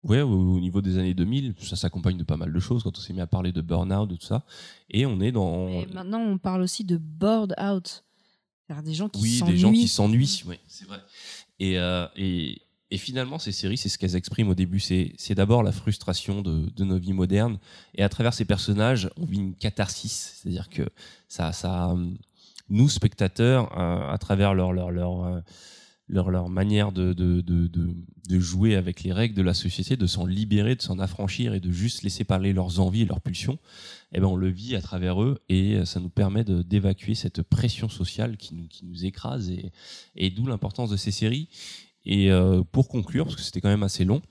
Ouais, 0.02 0.20
au, 0.20 0.56
au 0.56 0.60
niveau 0.60 0.82
des 0.82 0.98
années 0.98 1.14
2000, 1.14 1.54
ça 1.60 1.76
s'accompagne 1.76 2.18
de 2.18 2.24
pas 2.24 2.36
mal 2.36 2.52
de 2.52 2.58
choses 2.60 2.82
quand 2.82 2.98
on 2.98 3.00
s'est 3.00 3.12
mis 3.12 3.20
à 3.20 3.26
parler 3.28 3.52
de 3.52 3.60
burn-out, 3.60 4.08
de 4.10 4.16
tout 4.16 4.26
ça. 4.26 4.44
Et 4.90 5.06
on 5.06 5.20
est 5.20 5.30
dans. 5.30 5.68
Maintenant, 5.94 6.18
on 6.20 6.38
parle 6.38 6.62
aussi 6.62 6.82
de 6.84 6.96
bored 6.96 7.54
out. 7.62 8.02
C'est-à-dire 8.66 8.82
des 8.82 8.94
gens 8.94 9.08
qui 9.08 9.20
oui, 9.22 9.38
s'ennuient. 9.38 9.52
des 9.52 9.58
gens 9.58 9.72
qui 9.72 9.86
s'ennuient, 9.88 10.42
oui, 10.48 10.56
c'est 10.66 10.86
vrai. 10.88 10.98
Et, 11.60 11.78
euh, 11.78 12.08
et, 12.16 12.60
et 12.90 12.98
finalement, 12.98 13.38
ces 13.38 13.52
séries, 13.52 13.76
c'est 13.76 13.88
ce 13.88 13.96
qu'elles 13.96 14.16
expriment 14.16 14.48
au 14.48 14.54
début. 14.56 14.80
C'est 14.80 15.12
c'est 15.18 15.36
d'abord 15.36 15.62
la 15.62 15.70
frustration 15.72 16.42
de, 16.42 16.68
de 16.74 16.84
nos 16.84 16.98
vies 16.98 17.12
modernes. 17.12 17.58
Et 17.94 18.02
à 18.02 18.08
travers 18.08 18.34
ces 18.34 18.44
personnages, 18.44 19.08
on 19.16 19.24
vit 19.24 19.38
une 19.38 19.54
catharsis. 19.54 20.40
C'est-à-dire 20.42 20.68
que 20.68 20.88
ça, 21.28 21.52
ça, 21.52 21.88
hum, 21.90 22.16
nous, 22.72 22.88
spectateurs, 22.88 23.70
euh, 23.78 24.12
à 24.12 24.18
travers 24.18 24.54
leur, 24.54 24.70
euh, 24.70 26.48
manière 26.48 26.90
de, 26.90 27.12
de, 27.12 27.40
de, 27.40 28.40
jouer 28.40 28.74
avec 28.74 29.02
les 29.02 29.12
règles 29.12 29.34
de 29.34 29.42
la 29.42 29.54
société, 29.54 29.96
de 29.96 30.06
s'en 30.06 30.26
libérer, 30.26 30.74
de 30.74 30.82
s'en 30.82 30.98
affranchir 30.98 31.54
et 31.54 31.60
de 31.60 31.70
juste 31.70 32.02
laisser 32.02 32.24
parler 32.24 32.52
leurs 32.52 32.80
envies 32.80 33.02
et 33.02 33.06
leurs 33.06 33.20
pulsions, 33.20 33.58
eh 34.12 34.20
ben 34.20 34.26
on 34.26 34.36
le 34.36 34.48
vit 34.48 34.74
à 34.74 34.80
travers 34.80 35.22
eux 35.22 35.38
et 35.48 35.84
ça 35.84 36.00
nous 36.00 36.08
permet 36.08 36.44
d'évacuer 36.44 37.14
cette 37.14 37.42
pression 37.42 37.88
sociale 37.88 38.36
qui 38.36 38.54
nous, 38.54 38.66
qui 38.68 38.84
nous 38.84 39.04
écrase 39.04 39.50
et, 39.50 39.70
et 40.16 40.30
d'où 40.30 40.46
l'importance 40.46 40.90
de 40.90 40.96
ces 40.96 41.12
séries. 41.12 41.48
Et 42.04 42.30
euh, 42.30 42.62
pour 42.62 42.88
conclure, 42.88 43.24
parce 43.24 43.36
que 43.36 43.42
c'était 43.42 43.60
quand 43.60 43.68
même 43.68 43.82
assez 43.82 44.04
long, 44.04 44.22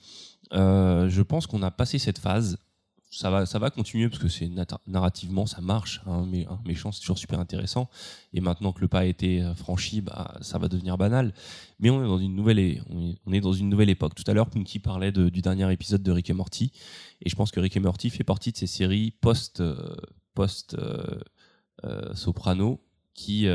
euh, 0.53 1.09
je 1.09 1.21
pense 1.21 1.47
qu'on 1.47 1.61
a 1.63 1.71
passé 1.71 1.99
cette 1.99 2.19
phase. 2.19 2.57
Ça 3.13 3.29
va, 3.29 3.45
ça 3.45 3.59
va 3.59 3.69
continuer 3.69 4.07
parce 4.07 4.21
que 4.21 4.29
c'est 4.29 4.49
narrativement 4.87 5.45
ça 5.45 5.59
marche. 5.59 5.99
hein, 6.05 6.25
mais 6.31 6.47
un 6.47 6.61
méchant 6.65 6.93
c'est 6.93 7.01
toujours 7.01 7.17
super 7.17 7.41
intéressant. 7.41 7.89
Et 8.31 8.39
maintenant 8.39 8.71
que 8.71 8.79
le 8.79 8.87
pas 8.87 8.99
a 8.99 9.05
été 9.05 9.41
euh, 9.41 9.53
franchi, 9.53 9.99
bah, 9.99 10.37
ça 10.39 10.57
va 10.57 10.69
devenir 10.69 10.97
banal. 10.97 11.33
Mais 11.79 11.89
on 11.89 12.01
est 12.01 12.07
dans 12.07 12.19
une 12.19 12.35
nouvelle, 12.35 12.81
on 13.25 13.33
est, 13.33 13.41
dans 13.41 13.51
une 13.51 13.67
nouvelle 13.67 13.89
époque. 13.89 14.15
Tout 14.15 14.23
à 14.27 14.33
l'heure, 14.33 14.49
Punky 14.49 14.79
parlait 14.79 15.11
du 15.11 15.41
dernier 15.41 15.69
épisode 15.73 16.01
de 16.01 16.11
Rick 16.11 16.29
et 16.29 16.33
Morty, 16.33 16.71
et 17.21 17.29
je 17.29 17.35
pense 17.35 17.51
que 17.51 17.59
Rick 17.59 17.75
et 17.75 17.81
Morty 17.81 18.09
fait 18.09 18.23
partie 18.23 18.53
de 18.53 18.57
ces 18.57 18.67
séries 18.67 19.11
post, 19.11 19.59
euh, 19.59 19.97
euh, 21.83 22.13
qui, 23.13 23.47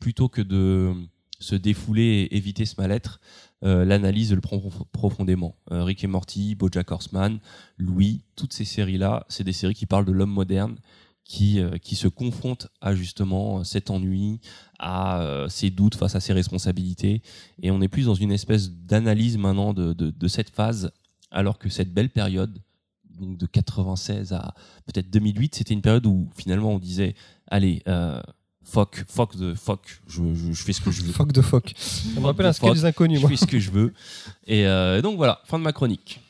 plutôt 0.00 0.28
que 0.28 0.42
de 0.42 0.92
se 1.38 1.54
défouler 1.54 2.02
et 2.02 2.36
éviter 2.36 2.64
ce 2.66 2.74
mal-être, 2.78 3.20
euh, 3.64 3.84
l'analyse 3.84 4.32
le 4.32 4.40
prend 4.40 4.58
prof- 4.58 4.82
profondément. 4.92 5.56
Euh, 5.72 5.84
Rick 5.84 6.04
et 6.04 6.06
Morty, 6.06 6.54
BoJack 6.54 6.90
Horseman, 6.90 7.38
Louis, 7.76 8.22
toutes 8.36 8.52
ces 8.52 8.64
séries-là, 8.64 9.24
c'est 9.28 9.44
des 9.44 9.52
séries 9.52 9.74
qui 9.74 9.86
parlent 9.86 10.04
de 10.04 10.12
l'homme 10.12 10.30
moderne, 10.30 10.76
qui, 11.24 11.60
euh, 11.60 11.76
qui 11.78 11.94
se 11.94 12.08
confronte 12.08 12.68
à 12.80 12.94
justement 12.94 13.62
cet 13.64 13.90
ennui, 13.90 14.40
à 14.78 15.44
ses 15.48 15.70
doutes 15.70 15.94
face 15.96 16.14
à 16.14 16.20
ses 16.20 16.32
responsabilités. 16.32 17.22
Et 17.62 17.70
on 17.70 17.80
est 17.82 17.88
plus 17.88 18.06
dans 18.06 18.14
une 18.14 18.32
espèce 18.32 18.70
d'analyse 18.70 19.36
maintenant 19.36 19.74
de, 19.74 19.92
de, 19.92 20.10
de 20.10 20.28
cette 20.28 20.50
phase, 20.50 20.90
alors 21.30 21.58
que 21.58 21.68
cette 21.68 21.92
belle 21.92 22.08
période, 22.10 22.58
donc 23.20 23.36
de 23.36 23.46
96 23.46 24.32
à 24.32 24.54
peut-être 24.86 25.10
2008, 25.10 25.56
c'était 25.56 25.74
une 25.74 25.82
période 25.82 26.06
où 26.06 26.30
finalement 26.36 26.72
on 26.72 26.78
disait, 26.78 27.14
allez, 27.48 27.82
fuck, 28.70 29.04
fuck 29.08 29.36
the 29.36 29.54
fuck, 29.54 29.80
je, 30.08 30.20
je, 30.34 30.52
je 30.52 30.62
fais 30.62 30.72
ce 30.72 30.80
que 30.80 30.90
je 30.90 31.02
veux. 31.02 31.12
Fuck 31.12 31.32
de 31.32 31.40
fuck. 31.42 31.72
Ça 31.76 32.20
me 32.20 32.26
rappelle 32.26 32.46
un 32.46 32.52
sketch 32.52 32.74
des 32.74 32.84
inconnus, 32.84 33.18
Je 33.18 33.22
moi. 33.22 33.30
fais 33.30 33.36
ce 33.36 33.46
que 33.46 33.58
je 33.58 33.70
veux. 33.70 33.92
Et 34.46 34.66
euh, 34.66 35.00
donc 35.02 35.16
voilà, 35.16 35.40
fin 35.44 35.58
de 35.58 35.64
ma 35.64 35.72
chronique. 35.72 36.20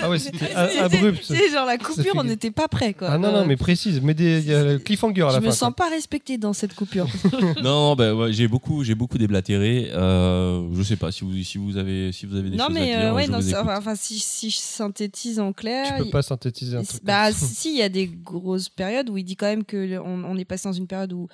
Ah 0.00 0.08
ouais, 0.08 0.18
c'était 0.20 0.52
abrupt. 0.54 1.18
Tu 1.20 1.24
sais, 1.34 1.50
genre 1.50 1.66
la 1.66 1.78
coupure, 1.78 2.12
on 2.14 2.24
n'était 2.24 2.50
pas 2.50 2.68
prêt 2.68 2.94
quoi. 2.94 3.08
Ah 3.10 3.18
non, 3.18 3.32
non, 3.32 3.38
Euh, 3.38 3.44
mais 3.44 3.56
précise. 3.56 4.00
Mais 4.00 4.14
des- 4.14 4.38
il 4.40 4.46
y 4.46 4.54
a 4.54 4.62
le 4.62 4.78
cliffhanger 4.78 5.22
à 5.22 5.26
la 5.26 5.30
je 5.32 5.40
fin. 5.40 5.46
me 5.46 5.50
sens 5.50 5.58
quoi. 5.74 5.86
pas 5.86 5.88
respecté 5.90 6.38
dans 6.38 6.52
cette 6.52 6.74
coupure. 6.74 7.06
non, 7.62 7.96
non, 7.96 8.14
ouais, 8.16 8.32
j'ai 8.32 8.46
beaucoup, 8.48 8.84
j'ai 8.84 8.94
beaucoup 8.94 9.18
déblatéré. 9.18 9.90
Euh, 9.92 10.66
je 10.74 10.82
sais 10.82 10.96
pas 10.96 11.10
si 11.12 11.24
vous, 11.24 11.34
si 11.42 11.58
vous 11.58 11.76
avez, 11.76 12.12
si 12.12 12.26
vous 12.26 12.36
avez 12.36 12.50
des 12.50 12.56
non 12.56 12.66
choses 12.66 12.74
mais 12.74 12.94
à 12.94 12.98
euh, 12.98 13.02
dire. 13.06 13.14
ouais, 13.14 13.26
je 13.26 13.30
non, 13.32 13.38
vous 13.40 13.54
enfin 13.54 13.94
si, 13.96 14.18
si 14.18 14.50
je 14.50 14.58
synthétise 14.58 15.40
en 15.40 15.52
clair, 15.52 15.94
Tu 15.96 16.04
peux 16.04 16.10
pas 16.10 16.22
synthétiser 16.22 16.76
un 16.76 16.84
truc. 16.84 17.00
bah 17.04 17.32
si, 17.32 17.70
il 17.72 17.78
y 17.78 17.82
a 17.82 17.88
des 17.88 18.06
grosses 18.06 18.68
périodes 18.68 19.10
où 19.10 19.16
il 19.18 19.24
dit 19.24 19.36
quand 19.36 19.46
même 19.46 19.64
que 19.64 19.76
le- 19.76 20.00
on, 20.00 20.24
on 20.24 20.36
est 20.36 20.44
passé 20.44 20.68
dans 20.68 20.72
une 20.72 20.86
période 20.86 21.12
où 21.12 21.28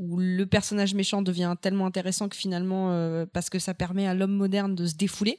où 0.00 0.18
le 0.18 0.44
personnage 0.46 0.92
méchant 0.94 1.22
devient 1.22 1.54
tellement 1.60 1.86
intéressant 1.86 2.28
que 2.28 2.34
finalement 2.36 2.88
euh, 2.90 3.26
parce 3.32 3.48
que 3.48 3.60
ça 3.60 3.74
permet 3.74 4.08
à 4.08 4.14
l'homme 4.14 4.32
moderne 4.34 4.74
de 4.74 4.86
se 4.86 4.94
défouler. 4.94 5.38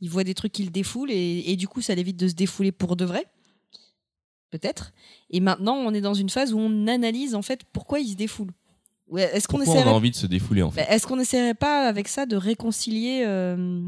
Il 0.00 0.10
voit 0.10 0.24
des 0.24 0.34
trucs 0.34 0.52
qui 0.52 0.64
le 0.64 0.70
défoulent 0.70 1.10
et, 1.10 1.44
et 1.50 1.56
du 1.56 1.68
coup 1.68 1.80
ça 1.80 1.94
l'évite 1.94 2.16
de 2.16 2.28
se 2.28 2.34
défouler 2.34 2.72
pour 2.72 2.96
de 2.96 3.04
vrai. 3.04 3.26
Peut-être. 4.50 4.92
Et 5.30 5.40
maintenant, 5.40 5.74
on 5.74 5.92
est 5.92 6.00
dans 6.00 6.14
une 6.14 6.30
phase 6.30 6.52
où 6.52 6.58
on 6.58 6.86
analyse 6.86 7.34
en 7.34 7.42
fait 7.42 7.62
pourquoi 7.72 7.98
il 8.00 8.08
se 8.10 8.14
défoule. 8.14 8.50
Ouais, 9.08 9.22
Est-ce 9.34 9.48
qu'on 9.48 9.58
on 9.58 9.60
a 9.60 9.64
essaierait 9.64 9.90
envie 9.90 10.10
de 10.10 10.16
se 10.16 10.26
défouler 10.26 10.62
en 10.62 10.70
fait? 10.70 10.80
bah, 10.82 10.86
Est-ce 10.90 11.06
qu'on 11.06 11.16
n'essaierait 11.16 11.54
pas 11.54 11.86
avec 11.88 12.08
ça 12.08 12.24
de 12.24 12.36
réconcilier 12.36 13.24
euh, 13.26 13.80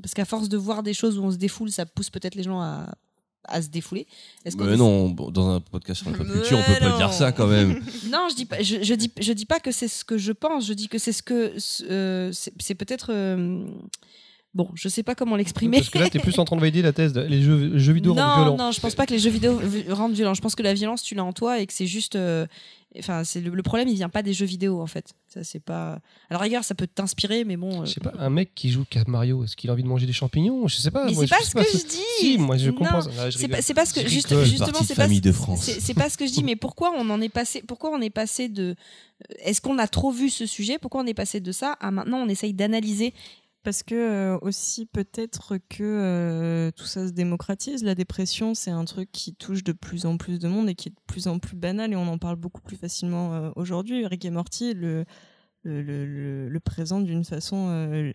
Parce 0.00 0.14
qu'à 0.14 0.24
force 0.24 0.48
de 0.48 0.56
voir 0.56 0.82
des 0.82 0.94
choses 0.94 1.18
où 1.18 1.22
on 1.24 1.30
se 1.30 1.36
défoule, 1.36 1.70
ça 1.70 1.86
pousse 1.86 2.08
peut-être 2.08 2.36
les 2.36 2.42
gens 2.44 2.60
à, 2.60 2.94
à 3.44 3.60
se 3.60 3.68
défouler. 3.68 4.06
Est-ce 4.44 4.56
Mais 4.56 4.76
non, 4.76 5.10
bon, 5.10 5.30
dans 5.30 5.48
un 5.50 5.60
podcast 5.60 6.02
sur 6.02 6.10
la 6.10 6.16
pop 6.16 6.26
culture, 6.26 6.56
on 6.58 6.62
peut 6.72 6.78
pas 6.80 6.96
dire 6.96 7.12
ça 7.12 7.32
quand 7.32 7.48
même. 7.48 7.82
Non, 8.10 8.28
je 8.30 8.34
dis 8.36 8.46
pas. 8.46 8.62
Je, 8.62 8.82
je 8.82 8.94
dis, 8.94 9.10
je 9.20 9.32
dis 9.32 9.44
pas 9.46 9.60
que 9.60 9.72
c'est 9.72 9.88
ce 9.88 10.04
que 10.04 10.16
je 10.18 10.32
pense. 10.32 10.66
Je 10.66 10.72
dis 10.72 10.88
que 10.88 10.98
c'est 10.98 11.12
ce 11.12 11.22
que 11.22 11.52
euh, 11.90 12.30
c'est 12.32 12.52
c'est 12.60 12.74
peut-être. 12.76 13.10
euh, 13.12 13.64
bon, 14.54 14.68
je 14.74 14.88
sais 14.88 15.02
pas 15.02 15.14
comment 15.14 15.36
l'exprimer. 15.36 15.78
Parce 15.78 15.90
que 15.90 15.98
là, 15.98 16.08
t'es 16.10 16.18
plus 16.18 16.38
en 16.38 16.44
train 16.44 16.56
de 16.56 16.60
valider 16.60 16.82
la 16.82 16.92
thèse. 16.92 17.12
de- 17.12 17.22
Les 17.22 17.42
jeux, 17.42 17.70
les 17.74 17.78
jeux 17.78 17.92
vidéo 17.92 18.14
rendent 18.14 18.22
non, 18.28 18.34
violents. 18.44 18.56
non, 18.66 18.72
je 18.72 18.80
pense 18.80 18.94
pas 18.94 19.06
que 19.06 19.12
les 19.12 19.18
jeux 19.18 19.30
vidéo 19.30 19.60
rendent 19.90 20.12
violents. 20.14 20.34
Je 20.34 20.40
pense 20.42 20.54
que 20.54 20.62
la 20.62 20.74
violence, 20.74 21.02
tu 21.02 21.14
l'as 21.14 21.24
en 21.24 21.32
toi 21.32 21.60
et 21.60 21.66
que 21.66 21.72
c'est 21.72 21.86
juste. 21.86 22.16
euh, 22.16 22.46
Enfin, 22.98 23.24
c'est 23.24 23.40
le, 23.40 23.48
le 23.54 23.62
problème, 23.62 23.88
il 23.88 23.94
vient 23.94 24.10
pas 24.10 24.22
des 24.22 24.34
jeux 24.34 24.44
vidéo 24.44 24.82
en 24.82 24.86
fait. 24.86 25.14
Ça, 25.26 25.42
c'est 25.42 25.60
pas. 25.60 25.98
Alors, 26.28 26.42
rigueur, 26.42 26.62
ça 26.62 26.74
peut 26.74 26.86
t'inspirer, 26.86 27.42
mais 27.42 27.56
bon. 27.56 27.80
euh, 27.80 27.84
Je 27.86 27.92
sais 27.92 28.00
pas, 28.00 28.12
un 28.18 28.28
mec 28.28 28.54
qui 28.54 28.68
joue 28.70 28.84
qu'à 28.84 29.02
Mario, 29.06 29.44
est-ce 29.44 29.56
qu'il 29.56 29.70
a 29.70 29.72
envie 29.72 29.82
de 29.82 29.88
manger 29.88 30.04
des 30.04 30.12
champignons? 30.12 30.68
Je 30.68 30.76
sais 30.76 30.90
pas. 30.90 31.06
mais 31.06 31.12
moi, 31.14 31.24
c'est 31.26 31.34
pas 31.34 31.42
ce 31.42 31.54
que 31.54 31.62
je 31.78 31.86
dis. 31.86 31.96
Si, 32.18 32.36
moi 32.36 32.58
je 32.58 32.70
comprends. 32.70 33.00
C'est 33.30 33.48
pas, 33.48 33.62
c'est 33.62 33.72
pas 33.72 33.86
ce 33.86 33.94
que 33.94 34.02
Je 34.02 34.08
juste- 34.08 34.26
rigole. 34.28 34.44
justement 34.44 34.80
c'est 34.84 34.94
pas 34.94 35.04
famille 35.04 35.16
ce- 35.16 35.22
de 35.22 35.32
France. 35.32 35.62
c'est 35.62 35.80
c'est 35.80 35.94
pas 35.94 36.10
ce 36.10 36.18
que 36.18 36.26
je 36.26 36.32
dis 36.32 36.44
mais 36.44 36.54
pourquoi 36.54 36.92
on 36.94 37.08
en 37.08 37.18
est 37.22 37.30
passé 37.30 37.62
pourquoi 37.66 37.92
on 37.94 38.00
est 38.02 38.10
passé 38.10 38.50
de 38.50 38.74
est-ce 39.42 39.62
qu'on 39.62 39.78
a 39.78 39.86
trop 39.86 40.10
vu 40.10 40.28
ce 40.28 40.44
sujet? 40.44 40.78
Pourquoi 40.78 41.00
on 41.00 41.06
est 41.06 41.14
passé 41.14 41.40
de 41.40 41.50
ça 41.52 41.78
à 41.80 41.90
maintenant 41.92 42.18
on 42.18 42.28
essaye 42.28 42.52
d'analyser 42.52 43.14
Parce 43.62 43.84
que 43.84 43.94
euh, 43.94 44.38
aussi 44.42 44.86
peut-être 44.86 45.56
que 45.68 45.84
euh, 45.84 46.70
tout 46.72 46.84
ça 46.84 47.06
se 47.06 47.12
démocratise. 47.12 47.84
La 47.84 47.94
dépression, 47.94 48.54
c'est 48.54 48.72
un 48.72 48.84
truc 48.84 49.10
qui 49.12 49.34
touche 49.34 49.62
de 49.62 49.72
plus 49.72 50.04
en 50.04 50.16
plus 50.16 50.40
de 50.40 50.48
monde 50.48 50.68
et 50.68 50.74
qui 50.74 50.88
est 50.88 50.92
de 50.92 51.00
plus 51.06 51.28
en 51.28 51.38
plus 51.38 51.54
banal 51.54 51.92
et 51.92 51.96
on 51.96 52.08
en 52.08 52.18
parle 52.18 52.36
beaucoup 52.36 52.60
plus 52.60 52.76
facilement 52.76 53.34
euh, 53.34 53.50
aujourd'hui. 53.54 54.04
Rick 54.04 54.24
et 54.24 54.30
Morty 54.30 54.74
le, 54.74 55.04
le, 55.64 56.58
présente 56.58 57.04
d'une 57.04 57.24
façon 57.24 57.68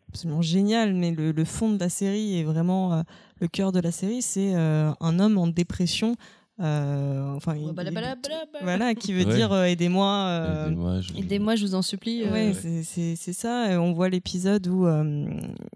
absolument 0.10 0.42
géniale, 0.42 0.94
mais 0.94 1.12
le, 1.12 1.32
le 1.32 1.46
fond 1.46 1.72
de 1.72 1.80
la 1.80 1.88
série 1.88 2.40
est 2.40 2.44
vraiment 2.44 3.04
le 3.40 3.48
cœur 3.48 3.72
de 3.72 3.80
la 3.80 3.92
série. 3.92 4.22
C'est 4.22 4.54
un 4.54 5.20
homme 5.20 5.38
en 5.38 5.48
dépression. 5.48 6.18
Euh, 6.60 7.36
enfin, 7.36 7.56
il- 7.56 7.64
il- 7.68 8.64
voilà, 8.64 8.96
qui 8.96 9.14
veut 9.14 9.26
Ouais. 9.26 9.36
dire 9.36 9.52
euh, 9.52 9.66
aidez-moi. 9.66 10.12
euh, 10.28 10.66
Aidez-moi, 10.68 11.02
je- 11.02 11.14
aidez-moi 11.16 11.56
je 11.56 11.66
vous 11.66 11.76
en 11.76 11.82
supplie 11.82 12.24
euh, 12.24 12.32
Ouais, 12.32 12.54
c'est- 12.84 13.34
ça. 13.34 13.72
Et 13.72 13.78
on 13.78 13.94
voit 13.94 14.10
l'épisode 14.10 14.66
où, 14.68 14.86
euh, 14.88 15.26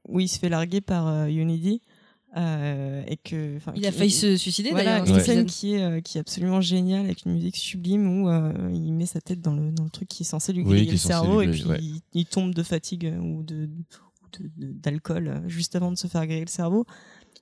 où 0.09 0.19
il 0.19 0.27
se 0.27 0.39
fait 0.39 0.49
larguer 0.49 0.81
par 0.81 1.07
euh, 1.07 1.25
Unity. 1.27 1.81
euh, 2.37 3.03
et 3.07 3.17
que, 3.17 3.57
il 3.75 3.85
a 3.85 3.91
failli 3.91 4.09
se 4.09 4.37
suicider 4.37 4.69
Voilà, 4.71 5.01
d'ailleurs 5.01 5.17
une 5.17 5.21
scène 5.23 5.45
qui 5.45 5.73
est, 5.73 6.01
qui 6.01 6.17
est 6.17 6.21
absolument 6.21 6.61
géniale 6.61 7.03
avec 7.03 7.25
une 7.25 7.33
musique 7.33 7.57
sublime 7.57 8.21
où 8.23 8.29
euh, 8.29 8.53
il 8.73 8.93
met 8.93 9.05
sa 9.05 9.19
tête 9.19 9.41
dans 9.41 9.53
le, 9.53 9.69
dans 9.71 9.83
le 9.83 9.89
truc 9.89 10.07
qui 10.07 10.23
est 10.23 10.25
censé 10.25 10.53
lui 10.53 10.63
griller 10.63 10.91
le 10.91 10.95
cerveau 10.97 11.41
lui 11.41 11.49
et 11.49 11.51
puis 11.51 11.65
ouais. 11.65 11.79
il, 11.81 11.99
il 12.13 12.25
tombe 12.25 12.53
de 12.55 12.63
fatigue 12.63 13.13
ou 13.21 13.43
de 13.43 13.65
ou 13.65 14.39
de- 14.39 14.49
de- 14.65 14.71
d'alcool 14.71 15.41
juste 15.47 15.75
avant 15.75 15.91
de 15.91 15.97
se 15.97 16.07
faire 16.07 16.25
griller 16.25 16.39
le 16.45 16.47
cerveau. 16.47 16.85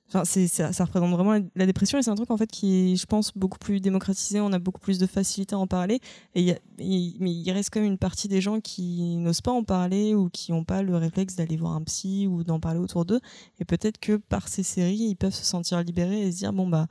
Enfin, 0.09 0.25
c'est, 0.25 0.47
ça, 0.47 0.73
ça 0.73 0.85
représente 0.85 1.11
vraiment 1.11 1.39
la, 1.55 1.65
dépression 1.67 1.99
et 1.99 2.01
c'est 2.01 2.09
un 2.09 2.15
truc 2.15 2.31
en 2.31 2.37
fait 2.37 2.49
qui 2.49 2.93
est, 2.93 2.95
je 2.95 3.05
pense, 3.05 3.31
beaucoup 3.35 3.59
plus 3.59 3.79
démocratisé. 3.79 4.41
On 4.41 4.51
a 4.51 4.57
beaucoup 4.59 4.79
plus 4.79 4.97
de 4.97 5.05
facilité 5.05 5.53
à 5.53 5.59
en 5.59 5.67
parler. 5.67 5.99
Et 6.33 6.41
il 6.41 6.45
y 6.47 6.51
a- 6.51 6.57
il- 6.79 7.15
mais 7.19 7.31
il 7.31 7.51
reste 7.51 7.69
quand 7.71 7.79
même 7.79 7.91
une 7.91 7.99
partie 7.99 8.27
des 8.27 8.41
gens 8.41 8.59
qui 8.59 9.17
n'osent 9.17 9.41
pas 9.41 9.51
en 9.51 9.63
parler 9.63 10.15
ou 10.15 10.29
qui 10.29 10.51
n'ont 10.51 10.63
pas 10.63 10.81
le 10.81 10.97
réflexe 10.97 11.35
d'aller 11.35 11.57
voir 11.57 11.73
un 11.75 11.83
psy 11.83 12.25
ou 12.27 12.43
d'en 12.43 12.59
parler 12.59 12.79
autour 12.79 13.05
d'eux. 13.05 13.19
Et 13.59 13.65
peut-être 13.65 13.99
que 13.99 14.15
par 14.17 14.47
ces 14.47 14.63
séries, 14.63 14.97
ils 15.09 15.15
peuvent 15.15 15.33
se 15.33 15.45
sentir 15.45 15.81
libérés 15.83 16.21
et 16.23 16.31
se 16.31 16.37
dire 16.37 16.53
bon 16.53 16.67
bah 16.67 16.87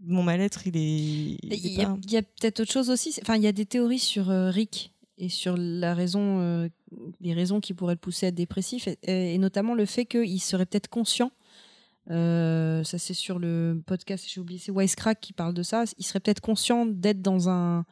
mon 0.00 0.22
mal-être 0.22 0.66
il 0.66 0.76
est. 0.76 1.38
il 1.42 1.72
y 1.72 1.80
a, 1.82 1.86
pas- 1.86 1.98
il 2.04 2.10
y 2.12 2.16
a 2.16 2.22
peut-être 2.22 2.60
autre 2.60 2.72
chose 2.72 2.90
aussi. 2.90 3.14
Enfin, 3.22 3.36
il 3.36 3.42
y 3.42 3.46
a 3.46 3.52
des 3.52 3.66
théories 3.66 3.98
sur 3.98 4.30
euh, 4.30 4.50
Rick 4.50 4.92
et 5.18 5.28
sur 5.28 5.56
la 5.56 5.94
raison, 5.94 6.40
euh, 6.40 6.68
les 7.20 7.32
raisons 7.34 7.60
qui 7.60 7.72
pourraient 7.74 7.94
le 7.94 7.98
pousser 8.00 8.26
à 8.26 8.28
être 8.30 8.34
dépressif, 8.34 8.88
et, 8.88 9.34
et 9.34 9.38
notamment 9.38 9.74
le 9.74 9.86
fait 9.86 10.04
qu'il 10.06 10.40
serait 10.40 10.66
peut-être 10.66 10.88
conscient. 10.88 11.30
Euh, 12.10 12.84
ça, 12.84 12.98
c'est 12.98 13.14
sur 13.14 13.38
le 13.38 13.82
podcast, 13.86 14.26
j'ai 14.28 14.40
oublié, 14.40 14.58
c'est 14.58 14.72
Wisecrack 14.72 15.20
qui 15.20 15.32
parle 15.32 15.54
de 15.54 15.62
ça. 15.62 15.84
Il 15.98 16.04
serait 16.04 16.20
peut-être 16.20 16.40
conscient 16.40 16.86
d'être 16.86 17.22
dans 17.22 17.48
un, 17.48 17.84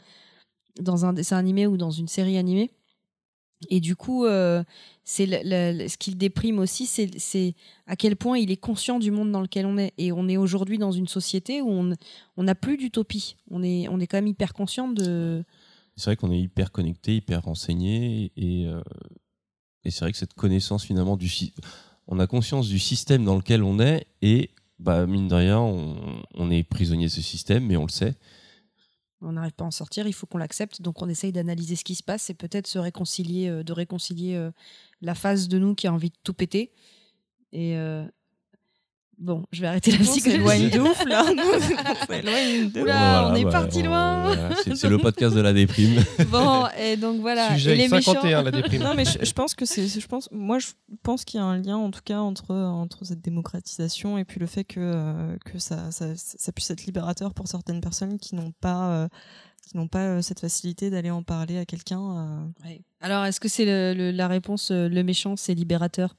dans 0.81 1.05
un 1.05 1.13
dessin 1.13 1.39
animé 1.39 1.67
ou 1.67 1.77
dans 1.77 1.91
une 1.91 2.09
série 2.09 2.37
animée. 2.37 2.71
Et 3.71 3.81
du 3.81 3.95
coup, 3.95 4.25
euh, 4.25 4.65
c'est 5.05 5.27
ce 5.27 5.97
qui 5.97 6.11
le 6.11 6.17
déprime 6.17 6.59
aussi, 6.59 6.87
c'est 6.87 7.55
à 7.87 7.95
quel 7.95 8.17
point 8.17 8.37
il 8.37 8.51
est 8.51 8.57
conscient 8.57 8.99
du 8.99 9.13
monde 9.13 9.31
dans 9.31 9.41
lequel 9.41 9.67
on 9.67 9.79
est. 9.79 9.93
Et 9.99 10.11
on 10.11 10.29
est 10.29 10.37
aujourd'hui 10.37 10.79
dans 10.79 10.91
une 10.91 11.07
société 11.07 11.63
où 11.63 11.71
on 11.71 12.43
n'a 12.43 12.55
plus 12.55 12.77
d'utopie. 12.77 13.37
On 13.51 13.63
est, 13.63 13.87
on 13.89 14.01
est 14.01 14.09
quand 14.09 14.17
même 14.17 14.27
hyper 14.27 14.53
conscient 14.53 14.89
de. 14.89 15.45
C'est 15.97 16.07
vrai 16.07 16.17
qu'on 16.17 16.33
est 16.33 16.41
hyper 16.41 16.73
connecté, 16.73 17.17
hyper 17.17 17.45
renseigné, 17.45 18.33
et, 18.37 18.67
euh, 18.67 18.83
et 19.85 19.91
c'est 19.91 20.01
vrai 20.01 20.13
que 20.13 20.19
cette 20.19 20.33
connaissance 20.33 20.85
finalement 20.85 21.19
du, 21.19 21.31
on 22.09 22.19
a 22.19 22.27
conscience 22.27 22.69
du 22.69 22.79
système 22.79 23.25
dans 23.25 23.37
lequel 23.37 23.63
on 23.63 23.79
est, 23.79 24.07
et 24.21 24.51
bah 24.79 25.07
mine 25.07 25.29
de 25.29 25.35
rien, 25.35 25.61
on, 25.61 26.51
est 26.51 26.63
prisonnier 26.65 27.07
de 27.07 27.11
ce 27.11 27.23
système, 27.23 27.67
mais 27.67 27.77
on 27.77 27.85
le 27.85 27.91
sait. 27.91 28.15
On 29.21 29.33
n'arrive 29.33 29.53
pas 29.53 29.65
à 29.65 29.69
en 29.69 29.71
sortir, 29.71 30.09
il 30.09 30.13
faut 30.13 30.27
qu'on 30.27 30.39
l'accepte. 30.39 30.83
Donc 30.83 31.01
on 31.01 31.09
essaye 31.09 31.31
d'analyser 31.31 31.77
ce 31.77 31.85
qui 31.85 31.95
se 31.95 32.03
passe 32.03 32.29
et 32.31 32.35
peut-être 32.35 32.67
se 32.67 32.81
réconcilier, 32.81 33.49
euh, 33.49 33.63
de 33.63 33.73
réconcilier 33.73 34.35
euh, 34.35 34.51
la 35.01 35.15
phase 35.15 35.47
de 35.47 35.59
nous 35.59 35.77
qui 35.77 35.87
a 35.87 35.93
envie 35.93 36.11
de 36.11 36.17
tout 36.25 36.35
péter. 36.35 36.73
Et 37.53 37.77
euh, 37.77 38.05
bon, 39.23 39.45
je 39.53 39.61
vais 39.63 39.69
arrêter 39.69 39.93
la 39.93 40.01
On 40.01 40.05
s'éloigne 40.05 40.69
psychologie. 40.69 40.71
de 40.71 40.81
ouf 40.81 41.05
là. 41.07 41.25
De 41.33 42.81
Oula, 42.83 43.25
ouf. 43.27 43.31
on 43.33 43.35
est 43.37 43.45
bah, 43.45 43.51
parti 43.51 43.83
loin. 43.83 44.23
voilà, 44.27 44.51
c'est 44.65 44.77
c'est 44.77 44.89
le 44.89 44.99
podcast 45.07 45.35
de 45.35 45.41
la 45.41 45.53
déprime. 45.53 46.03
Bon, 46.29 46.67
et 46.79 46.97
donc 46.97 47.21
voilà. 47.21 47.51
Sujet 47.55 47.73
et 47.75 47.77
les 47.77 47.89
51, 47.89 48.23
méchants. 48.23 48.43
la 48.43 48.51
déprime. 48.51 48.83
Non, 48.83 48.95
mais 48.95 49.05
je, 49.05 49.25
je 49.25 49.33
pense 49.33 49.55
que 49.55 49.65
c'est, 49.65 49.87
je 49.89 50.07
pense, 50.07 50.29
moi, 50.33 50.59
je 50.59 50.69
pense 51.03 51.25
qu'il 51.25 51.39
y 51.39 51.43
a 51.43 51.47
un 51.47 51.59
lien, 51.59 51.77
en 51.77 51.91
tout 51.91 52.01
cas, 52.05 52.19
entre 52.19 52.55
entre 52.55 53.05
cette 53.05 53.23
démocratisation 53.23 54.19
et 54.19 54.25
puis 54.25 54.41
le 54.41 54.47
fait 54.47 54.65
que 54.65 54.81
euh, 54.81 55.37
que 55.45 55.59
ça, 55.59 55.91
ça 55.91 56.07
ça 56.17 56.53
puisse 56.53 56.71
être 56.71 56.85
libérateur 56.85 57.33
pour 57.35 57.49
certaines 57.49 57.81
personnes 57.81 58.19
qui 58.19 58.35
n'ont 58.35 58.53
pas 58.61 58.91
euh, 58.91 59.09
qui 59.71 59.77
n'ont 59.77 59.89
pas 59.89 60.01
euh, 60.07 60.23
cette 60.23 60.41
facilité 60.41 60.91
d'aller 60.91 61.11
en 61.11 61.23
parler 61.23 61.59
à 61.59 61.65
quelqu'un. 61.65 62.01
euh. 62.01 62.67
Ouais. 62.69 62.81
Alors, 63.01 63.25
est-ce 63.25 63.41
que 63.41 63.49
c'est 63.49 63.65
le- 63.65 63.95
le- 63.97 64.11
la 64.11 64.27
réponse 64.29 64.71
euh, 64.73 64.89
le 64.89 65.03
méchant, 65.05 65.37
c'est 65.37 65.55
libérateur? 65.55 66.17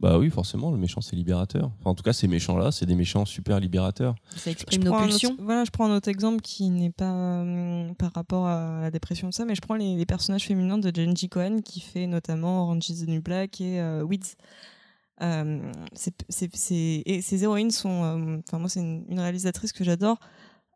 Bah 0.00 0.18
oui, 0.18 0.30
forcément, 0.30 0.70
le 0.70 0.78
méchant 0.78 1.02
c'est 1.02 1.14
libérateur. 1.14 1.70
Enfin, 1.80 1.90
en 1.90 1.94
tout 1.94 2.02
cas, 2.02 2.14
ces 2.14 2.26
méchants-là, 2.26 2.72
c'est 2.72 2.86
des 2.86 2.94
méchants 2.94 3.26
super 3.26 3.60
libérateurs. 3.60 4.14
Ça 4.34 4.44
Je 4.46 4.50
exprime 4.50 4.82
nos 4.84 4.92
autre- 4.94 5.04
pulsions. 5.06 5.36
voilà, 5.38 5.64
je 5.64 5.70
prends 5.70 5.86
un 5.90 5.94
autre 5.94 6.08
exemple 6.08 6.40
qui 6.40 6.70
n'est 6.70 6.90
pas 6.90 7.12
euh, 7.44 7.92
par 7.98 8.10
rapport 8.14 8.46
à 8.46 8.80
la 8.80 8.90
dépression 8.90 9.28
de 9.28 9.34
ça, 9.34 9.44
mais 9.44 9.54
je 9.54 9.60
prends 9.60 9.74
les, 9.74 9.96
les 9.96 10.06
personnages 10.06 10.44
féminins 10.46 10.78
de 10.78 10.90
Genji 10.94 11.28
Cohen 11.28 11.60
qui 11.62 11.80
fait 11.80 12.06
notamment 12.06 12.62
Orange 12.62 12.88
is 12.88 13.04
the 13.04 13.08
New 13.08 13.20
Black 13.20 13.60
et 13.60 13.78
euh, 13.78 14.02
Weeds. 14.02 14.36
Euh, 15.22 15.70
c'est- 15.92 16.24
c'est- 16.30 16.56
c'est- 16.56 17.02
et 17.04 17.20
ces 17.20 17.42
héroïnes 17.44 17.70
sont, 17.70 18.02
euh, 18.04 18.38
enfin 18.38 18.58
moi 18.58 18.70
c'est 18.70 18.80
une, 18.80 19.04
une 19.10 19.20
réalisatrice 19.20 19.72
que 19.74 19.84
j'adore 19.84 20.16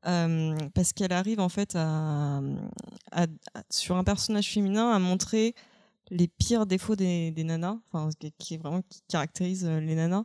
euh, 0.06 0.54
parce 0.74 0.92
qu'elle 0.92 1.14
arrive 1.14 1.40
en 1.40 1.48
fait 1.48 1.74
à, 1.76 2.40
à- 3.10 3.22
à- 3.22 3.62
sur 3.70 3.96
un 3.96 4.04
personnage 4.04 4.50
féminin 4.50 4.90
à 4.90 4.98
montrer 4.98 5.54
les 6.10 6.28
pires 6.28 6.66
défauts 6.66 6.96
des, 6.96 7.30
des 7.30 7.44
nanas, 7.44 7.78
enfin 7.92 8.10
qui, 8.38 8.54
est 8.54 8.58
vraiment 8.58 8.82
qui 8.88 9.00
caractérise 9.08 9.64
euh, 9.66 9.80
les 9.80 9.94
nanas 9.94 10.24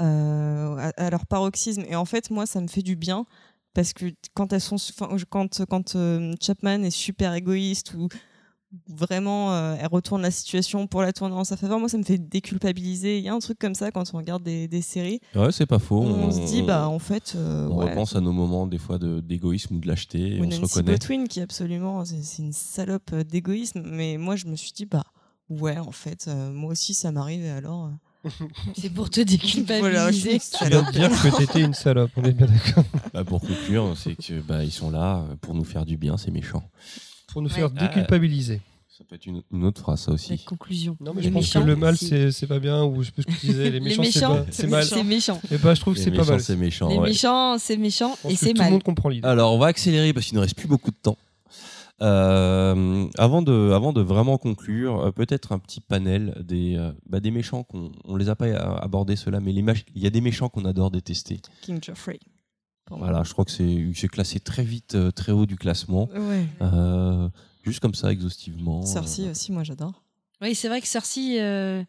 euh, 0.00 0.76
à, 0.76 0.88
à 0.96 1.10
leur 1.10 1.26
paroxysme. 1.26 1.84
Et 1.88 1.96
en 1.96 2.04
fait, 2.04 2.30
moi, 2.30 2.46
ça 2.46 2.60
me 2.60 2.68
fait 2.68 2.82
du 2.82 2.96
bien 2.96 3.26
parce 3.74 3.92
que 3.92 4.06
quand 4.34 4.52
elles 4.52 4.60
sont, 4.60 4.76
quand 5.30 5.64
quand 5.66 5.96
euh, 5.96 6.32
Chapman 6.40 6.82
est 6.82 6.90
super 6.90 7.34
égoïste 7.34 7.94
ou 7.94 8.08
vraiment 8.86 9.52
euh, 9.54 9.76
elle 9.80 9.86
retourne 9.86 10.20
la 10.20 10.30
situation 10.30 10.86
pour 10.86 11.00
la 11.00 11.12
tourner 11.12 11.34
en 11.34 11.44
sa 11.44 11.56
faveur, 11.56 11.78
moi, 11.78 11.88
ça 11.88 11.96
me 11.98 12.02
fait 12.02 12.18
déculpabiliser. 12.18 13.18
Il 13.18 13.24
y 13.24 13.28
a 13.28 13.34
un 13.34 13.38
truc 13.38 13.58
comme 13.58 13.74
ça 13.74 13.90
quand 13.90 14.04
on 14.14 14.18
regarde 14.18 14.42
des, 14.42 14.68
des 14.68 14.82
séries. 14.82 15.20
Ouais, 15.34 15.52
c'est 15.52 15.66
pas 15.66 15.78
faux. 15.78 16.02
On, 16.02 16.30
se 16.30 16.40
dit, 16.46 16.62
bah, 16.62 16.88
en 16.88 16.98
fait, 16.98 17.34
euh, 17.36 17.68
on 17.70 17.78
ouais, 17.78 17.90
repense 17.90 18.14
à 18.14 18.20
nos 18.20 18.32
moments 18.32 18.66
des 18.66 18.78
fois 18.78 18.98
de- 18.98 19.20
d'égoïsme 19.20 19.76
ou 19.76 19.80
de 19.80 19.86
lâcheté, 19.86 20.36
et 20.36 20.40
on 20.42 20.50
se 20.50 20.60
reconnaît. 20.60 20.92
Botwin 20.92 21.26
qui 21.28 21.40
absolument 21.40 22.04
c'est 22.04 22.42
une 22.42 22.52
salope 22.52 23.14
d'égoïsme 23.14 23.82
mais 23.84 24.16
moi 24.18 24.36
je 24.36 24.46
me 24.46 24.56
suis 24.56 24.72
dit 24.72 24.86
bah 24.86 25.04
ouais 25.50 25.78
en 25.78 25.90
fait 25.92 26.26
euh, 26.28 26.50
moi 26.52 26.72
aussi 26.72 26.94
ça 26.94 27.10
m'arrive 27.12 27.44
et 27.44 27.50
alors 27.50 27.86
euh, 28.24 28.28
C'est 28.76 28.90
pour 28.90 29.08
te 29.10 29.20
déculpabiliser. 29.20 29.80
Voilà, 29.80 30.10
je 30.10 30.16
suis 30.18 30.38
Tu 30.58 30.64
viens 30.68 30.82
de 30.82 30.90
dire 30.90 31.08
que 31.10 31.36
t'étais 31.38 31.60
une 31.60 31.72
salope, 31.72 32.10
on 32.16 32.24
est 32.24 32.32
bien 32.32 32.46
d'accord. 32.46 32.84
Bah, 33.14 33.22
pour 33.24 33.40
conclure, 33.40 33.94
c'est 33.96 34.16
que 34.16 34.40
bah, 34.40 34.64
ils 34.64 34.72
sont 34.72 34.90
là 34.90 35.24
pour 35.40 35.54
nous 35.54 35.62
faire 35.64 35.86
du 35.86 35.96
bien, 35.96 36.16
ces 36.16 36.30
méchants. 36.32 36.64
Pour 37.28 37.42
nous 37.42 37.48
Ouais. 37.48 37.54
faire 37.54 37.70
déculpabiliser. 37.70 38.60
Ça 38.88 39.04
peut 39.08 39.14
être 39.14 39.26
une, 39.26 39.42
une 39.52 39.64
autre 39.64 39.80
phrase, 39.80 40.00
ça 40.00 40.10
La 40.10 40.14
aussi. 40.16 40.36
conclusion. 40.44 40.96
Non, 41.00 41.12
mais 41.14 41.22
Les 41.22 41.28
je 41.28 41.32
pense 41.32 41.42
méchants, 41.44 41.60
que 41.62 41.66
le 41.68 41.76
mal, 41.76 41.96
c'est 41.96 42.32
c'est 42.32 42.48
pas 42.48 42.58
bien, 42.58 42.82
ou 42.84 43.02
je 43.04 43.06
sais 43.06 43.12
pas 43.12 43.22
ce 43.22 43.26
que 43.28 43.40
tu 43.40 43.46
disais, 43.46 43.70
les 43.70 43.78
méchants, 43.78 44.02
c'est 44.02 44.08
méchants, 44.20 44.46
c'est 44.50 44.66
mal. 44.66 44.84
C'est 44.84 45.04
méchant. 45.04 45.40
Et 45.52 45.56
bah, 45.58 45.74
je 45.74 45.80
trouve 45.80 45.94
que 45.94 45.98
Les 46.00 46.04
c'est 46.04 46.10
pas 46.10 46.16
méchants, 46.18 46.32
mal. 46.32 46.40
c'est 46.40 46.56
méchant. 46.56 46.88
Les 46.88 46.96
ouais. 46.98 47.08
méchants, 47.08 47.56
c'est 47.58 47.76
méchant 47.76 48.18
et 48.28 48.34
c'est 48.34 48.46
tout 48.48 48.54
le 48.54 48.58
mal. 48.62 48.72
monde 48.72 48.82
comprend 48.82 49.08
l'idée. 49.10 49.26
Alors, 49.28 49.54
on 49.54 49.58
va 49.58 49.66
accélérer 49.68 50.12
parce 50.12 50.26
qu'il 50.26 50.34
ne 50.34 50.40
reste 50.42 50.56
plus 50.56 50.66
beaucoup 50.68 50.90
de 50.90 50.96
temps. 51.00 51.16
Euh, 52.00 53.06
avant, 53.18 53.42
de, 53.42 53.72
avant 53.72 53.92
de 53.92 54.00
vraiment 54.00 54.38
conclure, 54.38 55.00
euh, 55.00 55.10
peut-être 55.10 55.52
un 55.52 55.58
petit 55.58 55.80
panel 55.80 56.34
des, 56.46 56.76
euh, 56.76 56.92
bah, 57.06 57.20
des 57.20 57.30
méchants 57.30 57.64
qu'on 57.64 57.90
on 58.04 58.16
les 58.16 58.28
a 58.28 58.36
pas 58.36 58.46
abordés 58.54 59.16
ceux-là, 59.16 59.40
mais 59.40 59.52
les 59.52 59.62
il 59.94 60.02
y 60.02 60.06
a 60.06 60.10
des 60.10 60.20
méchants 60.20 60.48
qu'on 60.48 60.64
adore 60.64 60.90
détester. 60.90 61.40
King 61.62 61.80
moi. 61.80 62.20
Voilà, 62.90 63.22
je 63.24 63.32
crois 63.32 63.44
que 63.44 63.50
c'est 63.50 64.08
classé 64.08 64.40
très 64.40 64.62
vite, 64.64 64.96
très 65.14 65.32
haut 65.32 65.44
du 65.44 65.56
classement. 65.56 66.08
ouais 66.14 66.46
Euh, 66.62 67.28
juste 67.64 67.80
comme 67.80 67.94
ça, 67.94 68.10
exhaustivement. 68.12 68.80
Cersei 68.82 69.28
aussi 69.28 69.52
moi 69.52 69.62
j'adore 69.62 70.02
Oui, 70.40 70.54
c'est 70.54 70.68
vrai 70.68 70.80
que 70.80 70.86
Cersei, 70.86 71.38
euh, 71.42 71.82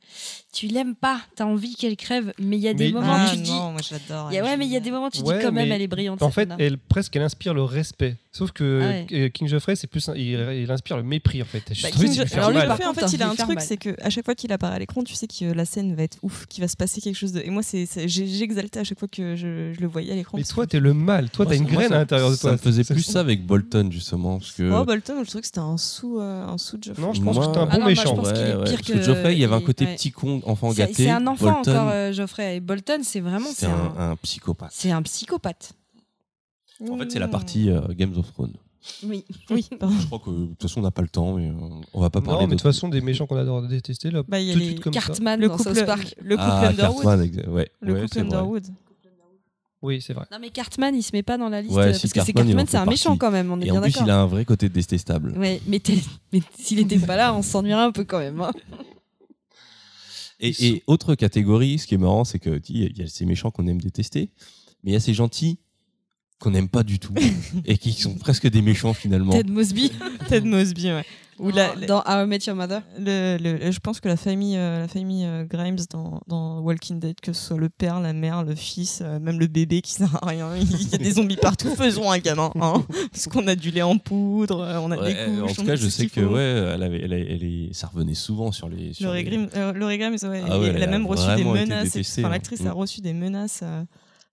tu 0.52 0.68
l'aimes 0.68 0.96
pas, 0.96 1.22
t'as 1.36 1.46
envie 1.46 1.76
qu'elle 1.76 1.96
crève, 1.96 2.34
mais 2.38 2.58
il 2.58 2.62
y 2.64 2.68
a 2.68 2.74
des 2.74 2.88
Mais- 2.88 2.92
moments 3.00 3.14
ah 3.16 3.28
où 3.28 3.30
tu 3.30 3.38
te 3.38 3.44
dis. 3.46 3.52
non 3.52 3.72
moi 3.72 3.82
j'adore 3.88 4.30
ouais, 4.42 4.58
mais 4.58 4.66
il 4.66 4.72
y 4.74 4.76
a 4.76 4.82
des 4.82 4.92
moments 4.92 5.06
où 5.08 5.10
tu 5.12 5.22
Ouais, 5.22 5.38
dis 5.38 5.46
quand 5.46 5.52
même, 5.54 5.72
elle 5.72 5.82
est 5.84 5.88
brillante. 5.88 6.22
En 6.22 6.32
fait, 6.32 6.50
elle 6.60 6.78
presque, 6.78 7.16
elle 7.16 7.22
inspire 7.22 7.54
le 7.54 7.64
respect. 7.64 8.18
Sauf 8.32 8.52
que 8.52 8.80
Ah 8.84 8.88
ouais. 8.90 9.08
euh, 9.12 9.30
King 9.30 9.48
Geoffrey, 9.48 9.76
c'est 9.76 9.88
plus, 9.88 10.08
un- 10.08 10.14
il, 10.16 10.40
il 10.62 10.70
inspire 10.70 10.98
le 10.98 11.02
mépris 11.04 11.42
en 11.42 11.46
fait. 11.46 11.64
Je 11.74 11.82
Bah, 11.82 11.90
King 11.90 12.16
alors 12.34 12.52
lui, 12.52 12.58
mal. 12.60 12.68
par 12.68 12.78
contre, 12.78 12.90
en 12.90 12.94
fait, 12.94 13.12
il 13.16 13.24
a 13.24 13.30
un 13.30 13.34
truc, 13.34 13.60
c'est 13.60 13.78
que 13.78 13.96
à 14.04 14.12
chaque 14.12 14.24
fois 14.24 14.36
qu'il 14.36 14.52
apparaît 14.52 14.76
à 14.76 14.80
l'écran, 14.80 15.02
tu 15.04 15.16
sais 15.16 15.26
que 15.26 15.46
la 15.52 15.66
scène 15.66 15.96
va 15.96 16.04
être 16.04 16.20
ouf, 16.22 16.46
qu'il 16.46 16.62
va 16.64 16.68
se 16.68 16.78
passer 16.78 17.02
quelque 17.02 17.16
chose 17.16 17.32
de. 17.34 17.42
Et 17.42 17.50
moi, 17.50 17.64
c'est, 17.64 17.88
j'exaltais 18.08 18.82
à 18.82 18.84
chaque 18.84 19.00
fois 19.00 19.08
que 19.08 19.36
je, 19.36 19.74
je 19.74 19.82
le 19.82 19.88
voyais 19.88 20.12
à 20.12 20.16
l'écran. 20.16 20.38
Mais 20.38 20.44
toi, 20.44 20.66
que- 20.68 20.70
t'es 20.72 20.80
le 20.80 20.94
mal. 20.94 21.32
Toi, 21.32 21.48
t'as 21.48 21.56
une 21.56 21.64
moi, 21.64 21.72
graine 21.72 21.90
ça- 21.90 21.96
à 21.96 22.00
l'intérieur 22.00 22.30
de 22.30 22.36
toi. 22.36 22.50
Ça 22.52 22.52
me 22.52 22.58
faisait 22.58 22.84
plus 22.84 23.02
ça 23.02 23.22
avec 23.22 23.48
Bolton, 23.48 23.90
justement. 23.92 24.38
Parce 24.38 24.52
que 24.52 24.72
Oh 24.72 24.86
Bolton, 24.86 25.16
je 25.24 25.28
trouvais 25.28 25.42
que 25.42 25.48
c'était 25.48 25.58
un 25.60 25.78
sous, 25.78 26.20
euh, 26.20 26.46
un 26.46 26.60
sous 26.60 26.78
de 26.78 26.84
Geoffrey. 26.84 27.02
Non, 27.02 27.14
je 27.14 27.22
pense 27.24 27.36
Moi- 27.36 27.48
que 27.48 27.52
t'es 27.54 27.58
un 27.58 27.64
Ah 27.64 27.66
bon 27.66 27.72
non, 27.74 27.80
moi, 27.86 27.94
je 27.96 28.00
méchant. 28.00 28.16
pense 28.16 28.32
qu'il 28.32 28.42
est 28.42 28.46
pire 28.52 28.60
parce 28.76 28.82
que- 28.84 29.02
Geoffrey, 29.02 29.34
il 29.34 29.40
y 29.40 29.44
avait 29.44 29.56
un 29.56 29.62
côté 29.62 29.86
ouais. 29.86 29.96
petit 29.96 30.12
con, 30.12 30.42
enfant 30.46 30.72
gâté. 30.72 30.94
C'est 30.94 31.10
un 31.10 31.26
enfant 31.26 31.62
encore, 31.62 31.90
euh, 31.92 32.14
Geoffrey. 32.14 32.58
Et 32.58 32.60
Bolton, 32.60 33.00
c'est 33.02 33.22
vraiment 33.22 33.50
c'est 33.52 33.66
un 33.66 34.16
psychopathe. 34.22 34.70
c'est 34.72 34.92
un 34.92 35.02
psychopathe. 35.02 35.74
En 36.88 36.98
fait, 36.98 37.12
c'est 37.12 37.20
la 37.20 37.28
partie 37.28 37.70
euh, 37.70 37.82
Games 37.96 38.14
of 38.18 38.32
Thrones. 38.32 38.54
Oui. 39.04 39.26
Oui, 39.50 39.68
pardon. 39.80 39.96
Je 40.00 40.06
crois 40.06 40.20
que 40.20 40.30
de 40.30 40.46
toute 40.48 40.62
façon, 40.62 40.80
on 40.80 40.84
n'a 40.84 40.92
pas 40.92 41.02
le 41.02 41.10
temps, 41.10 41.34
mais 41.36 41.48
euh, 41.50 41.54
on 41.94 42.00
va 42.00 42.10
pas 42.10 42.20
Non, 42.22 42.26
parler 42.26 42.46
mais 42.46 42.52
de 42.52 42.56
de 42.56 42.62
toute 42.62 42.72
façon, 42.72 42.88
des 42.88 43.02
méchants 43.02 43.28
qu'on 43.28 43.36
adore 43.36 43.62
détester, 43.68 44.10
là, 44.12 44.24
Bah, 44.28 44.40
il 44.40 44.48
y 44.48 44.52
a 44.52 44.54
tout 44.54 44.60
de 44.60 44.64
les 44.64 44.70
suite 44.72 44.80
comme 44.82 44.94
ça. 44.94 45.02
Cartman 45.02 45.40
Le 45.40 45.48
dans 45.50 45.58
couple, 45.58 45.76
South 45.76 45.86
Park. 45.86 46.16
le 46.22 46.38
couple 46.38 46.48
ah, 46.50 46.70
Underwood. 46.70 47.04
Cartman, 47.04 47.26
exa- 47.26 47.50
ouais, 47.50 47.72
Le 47.82 47.94
ouais, 47.94 48.02
couple 48.04 48.14
c'est 48.14 48.22
vrai. 48.24 48.36
Underwood. 48.38 48.64
Oui, 49.82 50.02
c'est 50.02 50.14
vrai. 50.14 50.26
Non, 50.32 50.40
mais 50.42 50.50
Cartman, 50.50 50.94
il 50.96 51.04
se 51.04 51.12
met 51.14 51.24
pas 51.24 51.38
dans 51.38 51.48
la 51.50 51.62
liste. 51.62 51.74
Ouais, 51.74 51.88
euh, 51.88 51.94
si, 51.94 52.02
parce 52.02 52.14
que 52.14 52.20
c'est 52.22 52.34
Cartman, 52.34 52.48
il 52.48 52.54
en 52.54 52.56
Cartman, 52.58 52.66
fait 52.66 52.72
c'est 52.72 52.78
un 52.78 52.86
méchant 52.86 53.10
partie. 53.12 53.20
quand 53.20 53.32
même, 53.32 53.52
on 53.52 53.60
est 53.60 53.64
Et 53.68 53.72
bien 53.72 53.80
en 53.80 53.82
plus, 53.82 53.92
d'accord. 53.92 54.08
il 54.08 54.12
a 54.12 54.20
un 54.22 54.26
vrai 54.26 54.44
côté 54.46 54.68
détestable. 54.70 55.38
Ouais, 55.38 55.62
mais, 55.68 55.80
t'es- 55.80 56.00
mais 56.34 56.42
s'il 56.58 56.80
était 56.80 57.00
pas 57.00 57.16
là, 57.18 57.34
on 57.34 57.42
s'ennuierait 57.42 57.84
un 57.84 57.92
peu 57.92 58.04
quand 58.06 58.20
même. 58.20 58.40
hein. 58.42 58.52
Et, 60.42 60.68
et 60.68 60.84
autre 60.88 61.16
catégorie, 61.16 61.80
ce 61.80 61.88
qui 61.88 61.96
est 61.96 61.98
marrant, 61.98 62.24
c'est 62.24 62.40
que 62.40 62.62
il 62.70 62.98
y 62.98 63.02
a 63.04 63.08
ces 63.08 63.26
méchants 63.26 63.52
qu'on 63.52 63.68
aime 63.68 63.82
détester, 63.82 64.32
mais 64.84 64.92
il 64.92 64.94
y 64.94 64.98
a 64.98 65.02
ces 65.02 65.14
gentils 65.14 65.60
qu'on 66.40 66.52
n'aime 66.52 66.70
pas 66.70 66.84
du 66.84 67.00
tout 67.00 67.14
et 67.66 67.78
qui 67.78 67.92
sont 67.94 68.16
presque 68.16 68.48
des 68.50 68.62
méchants 68.62 68.94
finalement. 68.94 69.32
Ted 69.34 69.52
Mosby. 69.52 69.92
Ted 70.30 70.48
Mosby, 70.48 70.86
ouais. 70.88 71.06
Ou 71.38 71.52
la- 71.52 71.74
dans, 71.88 72.00
How 72.06 72.26
I 72.26 72.28
Met 72.28 72.40
Your 72.48 72.56
Mother. 72.58 72.82
le, 73.00 73.38
le- 73.38 73.72
je 73.72 73.80
pense 73.80 74.02
que 74.02 74.10
la 74.10 74.18
famille, 74.18 74.58
euh, 74.58 74.82
la 74.82 74.88
famille 74.90 75.24
euh, 75.26 75.46
Grimes 75.46 75.78
dans, 75.90 76.20
dans 76.28 76.60
Walking 76.60 77.00
Dead, 77.00 77.16
que 77.22 77.32
ce 77.32 77.48
soit 77.48 77.58
le 77.58 77.70
père, 77.70 78.02
la 78.02 78.12
mère, 78.12 78.44
le 78.44 78.56
fils, 78.56 79.00
euh, 79.02 79.20
même 79.22 79.40
le 79.40 79.48
bébé 79.48 79.82
qui 79.82 79.94
sert 79.94 80.22
à 80.22 80.28
rien, 80.28 80.50
il 80.58 80.92
y 80.92 80.96
a 80.96 80.98
des 80.98 81.12
zombies 81.14 81.38
partout. 81.38 81.70
Faisons 81.78 82.12
un 82.12 82.18
gamin, 82.20 82.52
hein, 82.60 82.84
parce 83.14 83.28
qu'on 83.28 83.48
a 83.48 83.56
du 83.56 83.72
lait 83.72 83.82
en 83.82 83.98
poudre, 83.98 84.82
on 84.84 84.92
a 84.92 84.98
Ouais, 84.98 85.14
des 85.14 85.32
couches. 85.42 85.52
en 85.52 85.54
tout 85.54 85.66
cas, 85.66 85.72
a 85.74 85.76
je 85.78 85.88
sais 85.88 86.08
que 86.08 86.20
ouais, 86.20 86.42
elle 86.76 86.84
avait, 86.84 87.00
elle, 87.04 87.14
a- 87.14 87.18
elle 87.20 87.44
est- 87.44 87.74
ça 87.74 87.88
revenait 87.88 88.16
souvent 88.16 88.52
sur 88.52 88.68
les. 88.68 88.94
sur 88.94 89.06
Laurie 89.06 89.24
les- 89.24 89.48
euh, 89.56 89.72
Laurie 89.72 89.98
Grimes, 89.98 90.18
ouais, 90.22 90.44
Ah 90.46 90.60
ouais, 90.60 90.68
elle, 90.68 90.76
elle 90.76 90.84
a 90.84 90.88
a 90.88 90.90
même 90.90 91.06
reçu 91.08 91.24
des 91.38 91.46
menaces. 91.46 91.84
détestée, 91.94 92.22
enfin, 92.22 92.28
hein. 92.28 92.32
L'actrice 92.34 92.60
Mm. 92.62 92.68
a 92.68 92.72
reçu 92.74 93.00
des 93.00 93.14
menaces. 93.14 93.64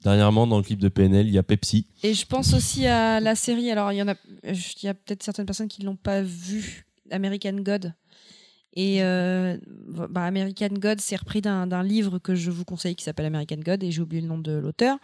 Euh, 0.07 0.11
Dernièrement, 0.11 0.47
dans 0.47 0.59
le 0.59 0.62
clip 0.62 0.78
de 0.78 0.89
PNL, 0.89 1.27
il 1.27 1.35
y 1.35 1.39
a 1.39 1.43
Pepsi. 1.43 1.87
Et 2.03 2.15
je 2.15 2.27
pense 2.27 2.55
aussi 2.55 2.87
à 2.87 3.20
la 3.20 3.35
série. 3.35 3.70
Alors, 3.70 3.93
il 3.93 3.97
y 3.97 4.03
en 4.03 4.09
a, 4.09 4.15
il 4.45 4.57
y 4.83 4.89
a 4.89 4.95
peut-être 4.95 5.23
certaines 5.23 5.47
personnes 5.47 5.69
qui 5.69 5.83
l'ont 5.83 5.97
pas 5.97 6.23
vu. 6.23 6.87
American 7.11 7.55
God. 7.61 7.95
Et 8.78 9.03
euh, 9.03 9.57
bah, 10.11 10.24
American 10.24 10.69
God, 10.69 11.01
c'est 11.01 11.16
repris 11.16 11.41
d'un 11.41 11.83
livre 11.83 12.19
que 12.19 12.35
je 12.35 12.51
vous 12.51 12.66
conseille 12.66 12.95
qui 12.95 13.05
s'appelle 13.05 13.24
American 13.24 13.57
God 13.57 13.83
et 13.83 13.91
j'ai 13.91 14.03
oublié 14.03 14.20
le 14.20 14.28
nom 14.28 14.37
de 14.37 14.53
l'auteur. 14.53 14.99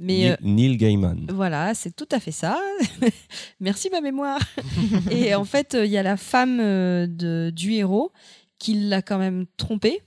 Mais 0.00 0.32
euh, 0.32 0.36
Neil, 0.42 0.70
Neil 0.70 0.76
Gaiman. 0.76 1.26
voilà, 1.32 1.72
c'est 1.74 1.94
tout 1.94 2.08
à 2.10 2.18
fait 2.18 2.32
ça. 2.32 2.60
Merci 3.60 3.90
ma 3.90 4.00
mémoire. 4.00 4.40
et 5.12 5.36
en 5.36 5.44
fait, 5.44 5.76
euh, 5.76 5.86
il 5.86 5.92
y 5.92 5.98
a 5.98 6.02
la 6.02 6.16
femme 6.16 6.58
euh, 6.60 7.06
de, 7.06 7.52
du 7.54 7.74
héros 7.74 8.10
qui 8.58 8.74
l'a 8.74 9.02
quand 9.02 9.18
même 9.18 9.46
trompé. 9.56 10.02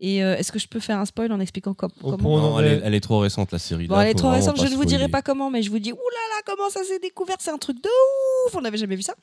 Et 0.00 0.22
euh, 0.24 0.36
est-ce 0.36 0.50
que 0.52 0.58
je 0.58 0.66
peux 0.68 0.80
faire 0.80 0.98
un 0.98 1.04
spoil 1.06 1.30
en 1.32 1.40
expliquant 1.40 1.72
com- 1.72 1.90
Au 2.02 2.10
comment 2.12 2.38
Non, 2.38 2.58
elle, 2.60 2.66
est- 2.66 2.80
elle 2.84 2.94
est 2.94 3.00
trop 3.00 3.20
récente 3.20 3.52
la 3.52 3.58
série. 3.58 3.86
Bon, 3.86 3.94
Là, 3.96 4.02
elle 4.04 4.10
est 4.10 4.14
trop 4.14 4.28
récente, 4.30 4.56
je 4.58 4.64
ne 4.64 4.76
vous 4.76 4.84
dirai 4.84 5.08
pas 5.08 5.22
comment, 5.22 5.50
mais 5.50 5.62
je 5.62 5.70
vous 5.70 5.78
dis, 5.78 5.92
oulala, 5.92 6.42
comment 6.44 6.68
ça 6.68 6.82
s'est 6.84 6.98
découvert, 6.98 7.36
c'est 7.38 7.50
un 7.52 7.58
truc 7.58 7.82
de 7.82 7.88
ouf, 8.48 8.54
on 8.56 8.60
n'avait 8.60 8.76
jamais 8.78 8.96
vu 8.96 9.02
ça. 9.02 9.14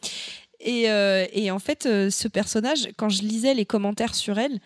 Et, 0.59 0.89
euh, 0.89 1.25
et 1.33 1.51
en 1.51 1.59
fait, 1.59 1.85
euh, 1.85 2.09
ce 2.09 2.27
personnage, 2.27 2.89
quand 2.97 3.09
je 3.09 3.21
lisais 3.21 3.53
les 3.53 3.65
commentaires 3.65 4.15
sur 4.15 4.39
elle, 4.39 4.59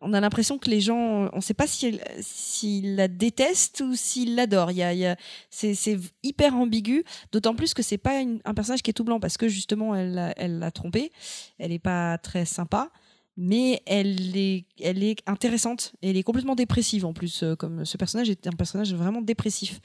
on 0.00 0.12
a 0.12 0.20
l'impression 0.20 0.58
que 0.58 0.70
les 0.70 0.80
gens, 0.80 1.28
on 1.32 1.36
ne 1.36 1.40
sait 1.40 1.54
pas 1.54 1.66
s'ils 1.66 2.00
s'ils 2.20 2.94
la 2.94 3.08
détestent 3.08 3.80
ou 3.80 3.96
s'ils 3.96 4.36
l'adorent. 4.36 4.70
Il 4.70 4.76
y 4.76 4.82
a, 4.84 4.92
il 4.92 4.98
y 5.00 5.06
a- 5.06 5.16
c'est 5.50 5.74
hyper 6.22 6.54
ambigu, 6.54 7.02
d'autant 7.32 7.54
plus 7.56 7.74
que 7.74 7.82
c'est 7.82 7.98
pas 7.98 8.20
une- 8.20 8.40
un 8.44 8.54
personnage 8.54 8.82
qui 8.82 8.90
est 8.90 8.94
tout 8.94 9.02
blanc 9.02 9.18
parce 9.18 9.36
que 9.36 9.48
justement 9.48 9.96
elle 9.96 10.14
l'a 10.14 10.34
elle 10.36 10.70
trompé. 10.72 11.10
Elle 11.58 11.72
est 11.72 11.80
pas 11.80 12.16
très 12.18 12.44
sympa, 12.44 12.90
mais 13.40 13.80
elle 13.86 14.36
est, 14.36 14.64
elle 14.82 15.02
est 15.04 15.20
intéressante. 15.26 15.92
Et 16.02 16.10
elle 16.10 16.16
est 16.16 16.24
complètement 16.24 16.56
dépressive 16.56 17.06
en 17.06 17.12
plus. 17.12 17.44
euh, 17.44 17.54
Comme 17.54 17.84
ce 17.84 17.96
personnage 17.96 18.28
est 18.28 18.46
un 18.48 18.52
personnage 18.52 18.92
vraiment 18.92 19.22
dépressif. 19.22 19.80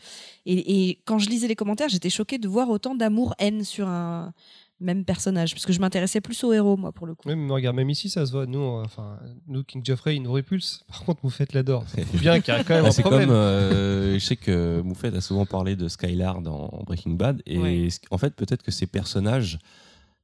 Et, 0.47 0.89
et 0.89 0.99
quand 1.05 1.19
je 1.19 1.29
lisais 1.29 1.47
les 1.47 1.55
commentaires, 1.55 1.87
j'étais 1.87 2.09
choquée 2.09 2.39
de 2.39 2.47
voir 2.47 2.69
autant 2.71 2.95
d'amour-haine 2.95 3.63
sur 3.63 3.87
un 3.87 4.33
même 4.79 5.05
personnage, 5.05 5.53
parce 5.53 5.65
que 5.65 5.71
je 5.71 5.79
m'intéressais 5.79 6.19
plus 6.19 6.43
au 6.43 6.51
héros 6.51 6.75
moi 6.75 6.91
pour 6.91 7.05
le 7.07 7.13
coup. 7.15 7.29
Oui, 7.29 7.35
mais 7.35 7.53
regarde, 7.53 7.75
même 7.75 7.89
ici, 7.91 8.09
ça 8.09 8.25
se 8.25 8.31
voit. 8.33 8.45
Nous, 8.47 8.59
on- 8.59 8.81
enfin, 8.83 9.17
nous 9.47 9.63
King 9.63 9.81
Geoffrey, 9.85 10.15
il 10.17 10.23
nous 10.23 10.31
répulse. 10.33 10.83
Par 10.89 11.05
contre, 11.05 11.19
Moufette 11.23 11.53
l'adore. 11.53 11.85
Prouve 11.85 12.19
bien 12.19 12.41
qu'il 12.41 12.53
y 12.53 12.57
a 12.57 12.63
quand 12.65 12.73
même 12.73 12.83
Ah, 12.85 12.87
un 12.89 12.91
c'est 12.91 13.01
problème. 13.03 13.27
comme, 13.27 13.35
euh, 13.35 14.15
je 14.19 14.25
sais 14.25 14.35
que 14.35 14.81
Moufette 14.81 15.13
a 15.13 15.21
souvent 15.21 15.45
parlé 15.45 15.75
de 15.77 15.87
Skylar 15.87 16.41
dans 16.41 16.67
Breaking 16.85 17.11
Bad, 17.11 17.41
et 17.45 17.59
Ouais. 17.59 17.87
en 18.09 18.17
fait, 18.17 18.35
peut-être 18.35 18.63
que 18.63 18.71
ces 18.71 18.87
personnages, 18.87 19.59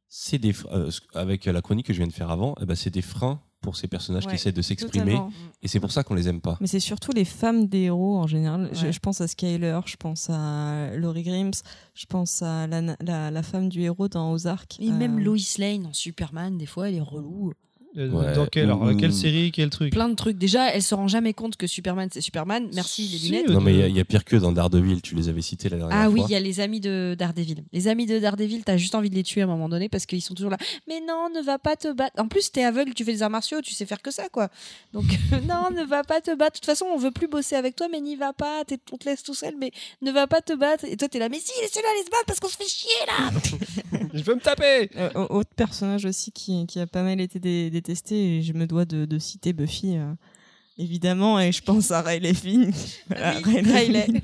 c'est 0.10 0.40
des, 0.40 0.54
euh, 0.72 0.90
avec 1.14 1.46
la 1.46 1.62
chronique 1.62 1.86
que 1.86 1.94
je 1.94 2.00
viens 2.00 2.08
de 2.08 2.14
faire 2.14 2.32
avant, 2.32 2.56
eh 2.62 2.66
ben, 2.66 2.76
c'est 2.76 2.90
des 2.90 3.02
freins 3.04 3.40
pour 3.62 3.76
ces 3.76 3.88
personnages 3.88 4.24
Ouais, 4.26 4.30
qui 4.32 4.36
essaient 4.36 4.54
de 4.54 4.62
s'exprimer, 4.62 5.20
et 5.62 5.68
c'est 5.68 5.82
pour 5.82 5.92
ça 5.92 6.04
qu'on 6.04 6.14
les 6.16 6.30
aime 6.30 6.40
pas. 6.40 6.58
Mais 6.62 6.68
c'est 6.68 6.80
surtout 6.80 7.12
les 7.12 7.26
femmes 7.26 7.68
des 7.68 7.82
héros 7.84 8.18
en 8.18 8.26
général. 8.26 8.70
Je, 8.72 8.86
Ouais. 8.86 8.92
je 8.94 9.00
pense 9.00 9.20
à 9.22 9.28
Skyler, 9.28 9.80
je 9.86 9.98
pense 9.98 10.30
à 10.30 10.96
Laurie 10.96 11.24
Grimes, 11.24 11.52
je 11.94 12.06
pense 12.06 12.42
à 12.42 12.68
la, 12.68 12.82
la, 13.02 13.30
la 13.32 13.44
femme 13.44 13.68
du 13.68 13.82
héros 13.82 14.08
dans 14.08 14.32
Ozark. 14.32 14.80
Et 14.80 14.90
même 14.92 15.18
Euh, 15.20 15.24
Lois 15.24 15.38
Lane 15.58 15.88
en 15.88 15.94
Superman, 15.94 16.58
des 16.58 16.66
fois, 16.66 16.88
elle 16.90 16.96
est 16.96 17.02
relou. 17.02 17.52
Euh, 18.00 18.10
Ouais. 18.10 18.34
Dans 18.34 18.46
quelle, 18.46 18.64
alors, 18.66 18.82
Ou- 18.82 18.96
quelle 18.96 19.14
série, 19.14 19.52
quel 19.52 19.70
truc 19.70 19.92
Plein 19.92 20.08
de 20.10 20.16
trucs. 20.16 20.38
Déjà, 20.38 20.72
elle 20.74 20.82
se 20.82 20.96
rend 20.96 21.08
jamais 21.08 21.34
compte 21.34 21.58
que 21.58 21.68
Superman, 21.68 22.08
c'est 22.12 22.22
Superman. 22.22 22.70
Merci 22.74 23.04
les 23.04 23.18
Si, 23.18 23.26
lunettes. 23.30 23.50
euh, 23.50 23.54
Non, 23.54 23.62
mais 23.62 23.74
il 23.74 23.80
y 23.80 23.84
a- 23.84 23.88
il 23.88 23.96
y, 23.98 24.00
a 24.00 24.06
pire 24.06 24.24
que 24.24 24.36
dans 24.38 24.52
Daredevil, 24.54 25.02
tu 25.02 25.16
les 25.16 25.28
avais 25.30 25.42
cités 25.42 25.68
la 25.70 25.78
dernière 25.78 25.98
Ah 25.98 26.10
oui, 26.10 26.20
fois. 26.22 26.28
il 26.30 26.32
y 26.32 26.36
a 26.36 26.40
les 26.40 26.60
amis 26.62 26.80
de 26.80 27.16
Daredevil. 27.20 27.64
Les 27.74 27.88
amis 27.90 28.06
de 28.06 28.18
Daredevil, 28.18 28.64
t'as 28.64 28.78
juste 28.78 28.96
envie 28.96 29.10
de 29.10 29.16
les 29.16 29.24
tuer 29.24 29.42
à 29.42 29.44
un 29.44 29.48
moment 29.48 29.68
donné 29.70 29.90
parce 29.90 30.06
qu'ils 30.06 30.22
sont 30.22 30.34
toujours 30.34 30.52
là. 30.52 30.58
Mais 30.88 31.02
non, 31.06 31.30
ne 31.36 31.42
va 31.44 31.60
pas 31.60 31.76
te 31.76 31.92
battre. 31.92 32.20
En 32.22 32.28
plus, 32.28 32.52
t'es 32.52 32.64
aveugle, 32.64 32.94
tu 32.94 33.04
fais 33.04 33.12
des 33.14 33.22
arts 33.24 33.30
martiaux, 33.30 33.62
tu 33.62 33.74
sais 33.74 33.86
faire 33.86 34.02
que 34.02 34.12
ça, 34.12 34.30
quoi. 34.30 34.50
Donc, 34.94 35.04
non, 35.48 35.70
ne 35.76 35.84
va 35.86 36.04
pas 36.04 36.22
te 36.22 36.34
battre. 36.36 36.54
De 36.54 36.60
toute 36.60 36.66
façon, 36.66 36.86
on 36.94 36.98
veut 36.98 37.12
plus 37.12 37.28
bosser 37.28 37.56
avec 37.56 37.76
toi, 37.76 37.88
mais 37.92 38.00
n'y 38.00 38.16
va 38.16 38.32
pas. 38.34 38.64
T'es- 38.66 38.80
On 38.92 38.98
te 38.98 39.06
laisse 39.10 39.24
tout 39.24 39.34
seul, 39.34 39.56
mais 39.60 39.72
ne 40.02 40.12
va 40.12 40.26
pas 40.28 40.42
te 40.42 40.54
battre. 40.54 40.86
Et 40.86 40.96
toi, 40.96 41.10
t'es 41.10 41.20
là, 41.20 41.28
mais 41.30 41.40
si, 41.40 41.52
laissez-le 41.62 41.86
aller 41.88 42.06
se 42.06 42.10
battre 42.10 42.26
parce 42.28 42.40
qu'on 42.40 42.48
se 42.48 42.58
fait 42.58 42.68
chier, 42.68 42.90
là. 43.08 43.30
Je 44.14 44.24
veux 44.24 44.36
me 44.36 44.40
taper 44.42 44.90
Euh, 44.96 45.10
autre 45.30 45.52
personnage 45.56 46.06
aussi 46.06 46.32
qui, 46.32 46.66
qui 46.66 46.80
a 46.80 46.88
pas 46.88 47.04
mal 47.04 47.20
été 47.22 47.40
dé- 47.40 47.70
et 48.12 48.42
je 48.42 48.54
me 48.54 48.68
dois 48.68 48.86
de, 48.86 49.06
de 49.06 49.20
citer 49.20 49.54
Buffy, 49.54 49.98
euh, 49.98 50.14
évidemment, 50.80 51.40
et 51.40 51.52
je 51.52 51.62
pense 51.62 51.92
à 51.92 52.02
Riley 52.02 52.34
Finn. 52.34 52.72
Voilà, 53.08 53.36
Oui, 53.46 53.60
Riley. 53.62 54.08
Mais 54.08 54.22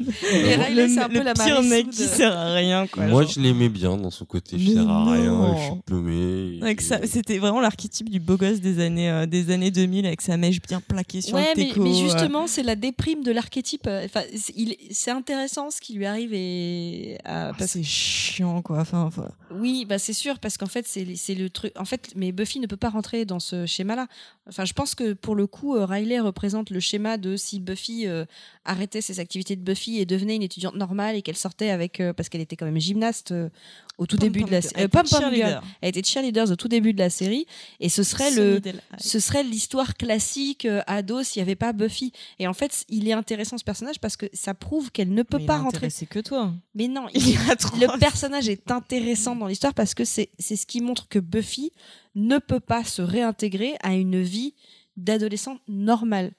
Le- 0.57 0.63
Riley, 0.63 0.89
c'est 0.89 0.99
un 0.99 1.07
le 1.07 1.13
peu 1.19 1.23
la 1.23 1.33
pire 1.33 1.61
mec 1.61 1.89
qui 1.89 2.03
sert 2.03 2.35
à 2.35 2.53
rien, 2.53 2.87
quoi. 2.87 3.05
Moi, 3.05 3.23
genre. 3.23 3.31
je 3.31 3.39
l'aimais 3.41 3.69
bien 3.69 3.97
dans 3.97 4.09
son 4.09 4.25
côté. 4.25 4.57
Je 4.57 4.71
sers 4.71 4.89
à 4.89 5.11
rien, 5.11 5.55
je 5.57 5.61
suis 5.63 5.81
paumé. 5.85 6.59
C'était 7.05 7.37
vraiment 7.37 7.59
l'archétype 7.61 8.09
du 8.09 8.19
beau 8.19 8.37
gosse 8.37 8.59
des 8.61 8.79
années, 8.83 9.09
euh, 9.09 9.25
des 9.25 9.51
années 9.51 9.71
2000 9.71 10.05
avec 10.05 10.21
sa 10.21 10.37
mèche 10.37 10.61
bien 10.61 10.81
plaquée 10.81 11.21
sur 11.21 11.35
Ouais, 11.35 11.53
le 11.55 11.61
mais, 11.63 11.71
mais 11.77 11.89
euh. 11.91 12.03
justement, 12.03 12.47
c'est 12.47 12.63
la 12.63 12.75
déprime 12.75 13.23
de 13.23 13.31
l'archétype. 13.31 13.87
euh, 13.87 14.05
Enfin, 14.05 14.21
c'est 14.35 14.53
il- 14.55 14.75
c'est 14.91 15.11
intéressant 15.11 15.69
ce 15.71 15.81
qui 15.81 15.93
lui 15.93 16.05
arrive 16.05 16.31
et 16.33 17.17
Ah, 17.25 17.51
c'est 17.59 17.83
chiant, 17.83 18.61
quoi. 18.61 18.79
Enfin, 18.79 19.01
enfin, 19.03 19.29
Oui, 19.51 19.85
bah 19.87 19.99
c'est 19.99 20.13
sûr 20.13 20.39
parce 20.39 20.57
qu'en 20.57 20.65
fait 20.67 20.85
c'est 20.87 21.05
c'est 21.15 21.35
le 21.35 21.49
truc. 21.49 21.71
En 21.77 21.85
fait, 21.85 22.11
mais 22.15 22.31
Buffy 22.31 22.59
ne 22.59 22.67
peut 22.67 22.77
pas 22.77 22.89
rentrer 22.89 23.25
dans 23.25 23.39
ce 23.39 23.65
schéma-là. 23.65 24.07
Enfin, 24.47 24.63
je 24.65 24.73
pense 24.73 24.95
que 24.95 25.13
pour 25.13 25.35
le 25.35 25.47
coup, 25.47 25.73
Riley 25.77 26.19
représente 26.19 26.44
le 26.69 26.79
schéma 26.79 27.17
de 27.17 27.35
si 27.35 27.59
Buffy 27.59 28.07
euh, 28.07 28.25
arrêtait 28.65 29.01
ses 29.01 29.19
activités 29.19 29.55
de 29.55 29.61
Buffy 29.61 29.99
et 29.99 30.05
devenait 30.05 30.35
une 30.35 30.43
étudiante 30.43 30.75
normale 30.75 31.15
et 31.15 31.21
qu'elle 31.21 31.35
sortait 31.37 31.69
avec 31.69 31.99
euh, 31.99 32.13
parce 32.13 32.29
qu'elle 32.29 32.41
était 32.41 32.55
quand 32.55 32.65
même 32.65 32.79
gymnaste 32.79 33.31
euh, 33.31 33.49
au 33.97 34.05
tout 34.05 34.17
début 34.17 34.43
de 34.43 34.51
la 34.51 34.61
série. 34.61 34.87
Pom 34.87 35.03
Pom 35.09 35.33
Girl. 35.33 35.61
Elle 35.81 35.89
était 35.89 36.03
cheerleader 36.03 36.51
au 36.51 36.55
tout 36.55 36.67
début 36.67 36.93
de 36.93 36.99
la 36.99 37.09
série 37.09 37.45
et 37.79 37.89
ce 37.89 38.03
serait 38.03 38.31
le 38.31 38.61
ce 38.97 39.19
serait 39.19 39.43
l'histoire 39.43 39.95
classique 39.95 40.67
ado 40.87 41.23
s'il 41.23 41.41
n'y 41.41 41.43
avait 41.47 41.55
pas 41.55 41.71
Buffy. 41.73 42.11
Et 42.39 42.47
en 42.47 42.53
fait, 42.53 42.85
il 42.89 43.07
est 43.07 43.13
intéressant 43.13 43.57
ce 43.57 43.63
personnage 43.63 43.99
parce 43.99 44.17
que 44.17 44.25
ça 44.33 44.53
prouve 44.53 44.91
qu'elle 44.91 45.13
ne 45.13 45.23
peut 45.23 45.39
pas 45.45 45.57
rentrer. 45.59 45.89
C'est 45.89 46.05
que 46.05 46.19
toi. 46.19 46.53
Mais 46.73 46.87
non, 46.87 47.07
Il 47.13 47.25
il- 47.27 47.33
y 47.35 47.51
a 47.51 47.55
trop. 47.55 47.75
le 47.77 47.97
personnage 47.99 48.49
est 48.49 48.69
intéressant 48.71 49.35
dans 49.35 49.47
l'histoire 49.47 49.73
parce 49.73 49.93
que 49.93 50.03
c'est 50.05 50.29
c'est 50.39 50.55
ce 50.57 50.65
qui 50.65 50.81
montre 50.81 51.07
que 51.07 51.19
Buffy 51.19 51.71
ne 52.15 52.37
peut 52.37 52.59
pas 52.59 52.83
se 52.83 53.01
réintégrer 53.01 53.75
à 53.81 53.93
une 53.93 54.21
vie 54.21 54.53
d'adolescent 54.97 55.59
normale. 55.67 56.31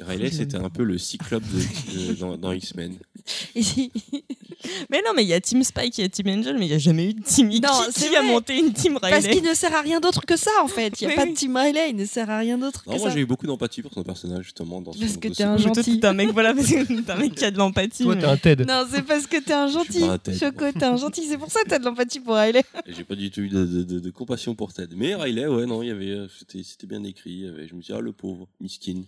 Riley, 0.00 0.30
c'était 0.30 0.56
un 0.58 0.70
peu 0.70 0.84
le 0.84 0.96
cyclope 0.98 1.42
de- 1.42 2.08
de- 2.08 2.14
dans, 2.14 2.36
dans 2.36 2.52
X-Men. 2.52 2.96
Mais 4.90 5.02
non, 5.04 5.12
mais 5.14 5.22
il 5.22 5.28
y 5.28 5.34
a 5.34 5.40
Team 5.40 5.62
Spike, 5.62 5.98
il 5.98 6.00
y 6.02 6.04
a 6.04 6.08
Team 6.08 6.26
Angel, 6.28 6.56
mais 6.58 6.66
il 6.66 6.68
n'y 6.70 6.74
a 6.74 6.78
jamais 6.78 7.10
eu 7.10 7.14
de 7.14 7.22
Team 7.22 7.48
Ikki. 7.48 7.60
Non, 7.60 7.68
Qui 7.92 8.00
c'est 8.00 8.16
a 8.16 8.22
monté 8.22 8.58
une 8.58 8.72
Team 8.72 8.98
parce 9.00 9.14
Riley 9.14 9.34
qu'il 9.40 9.48
ne 9.48 9.54
sert 9.54 9.74
à 9.74 9.80
rien 9.82 10.00
d'autre 10.00 10.24
que 10.26 10.36
ça 10.36 10.50
en 10.62 10.68
fait. 10.68 11.00
Il 11.00 11.06
n'y 11.06 11.06
a 11.06 11.10
Oui, 11.10 11.16
pas 11.16 11.24
oui. 11.24 11.32
de 11.32 11.36
Team 11.36 11.56
Riley, 11.56 11.90
il 11.90 11.96
ne 11.96 12.04
sert 12.04 12.28
à 12.28 12.38
rien 12.38 12.58
d'autre 12.58 12.84
que 12.84 12.90
moi 12.90 12.98
ça. 12.98 13.10
j'ai 13.10 13.20
eu 13.20 13.26
beaucoup 13.26 13.46
d'empathie 13.46 13.82
pour 13.82 13.92
son 13.92 14.02
personnage 14.02 14.44
justement 14.44 14.80
dans 14.80 14.92
Parce 14.92 15.12
son, 15.12 15.20
que 15.20 15.28
t'es 15.28 15.42
un 15.44 15.56
gentil. 15.58 16.00
t'es 16.00 16.06
un 16.06 16.12
mec, 16.12 16.30
voilà, 16.32 16.54
parce 16.54 16.66
que 16.68 16.82
t'es 17.02 17.10
un 17.12 17.16
mec 17.16 17.34
qui 17.34 17.44
a 17.44 17.50
de 17.50 17.58
l'empathie. 17.58 18.02
Toi, 18.04 18.14
mais- 18.16 18.20
t'es 18.22 18.26
un 18.26 18.36
TED. 18.36 18.66
Non, 18.66 18.84
c'est 18.90 19.02
parce 19.02 19.26
que 19.26 19.36
t'es 19.38 19.52
un 19.52 19.68
gentil. 19.68 20.02
un 20.04 20.18
Ted, 20.18 20.36
Choco, 20.38 20.72
t'es 20.72 20.84
un 20.84 20.96
gentil. 20.96 21.22
C'est 21.28 21.38
pour 21.38 21.50
ça 21.50 21.60
que 21.62 21.68
t'as 21.68 21.78
de 21.78 21.84
l'empathie 21.84 22.20
pour 22.20 22.34
Riley. 22.34 22.64
J'ai 22.86 23.04
pas 23.04 23.14
du 23.14 23.30
tout 23.30 23.40
eu 23.40 23.48
de, 23.48 23.64
de- 23.64 23.82
de- 23.84 24.00
de 24.00 24.10
compassion 24.10 24.54
pour 24.54 24.72
Ted. 24.72 24.94
Mais 24.96 25.14
Riley, 25.14 25.46
ouais, 25.46 25.66
non, 25.66 25.82
il 25.82 25.88
y 25.88 25.92
avait, 25.92 26.10
euh, 26.10 26.26
c'était, 26.36 26.62
c'était 26.64 26.86
bien 26.86 27.04
écrit. 27.04 27.30
il 27.30 27.40
y 27.44 27.48
avait- 27.48 27.68
je 27.68 27.74
me 27.74 27.80
suis 27.80 27.92
dit, 27.92 27.98
ah, 27.98 28.02
le 28.02 28.12
pauvre, 28.12 28.48
miskin. 28.60 29.02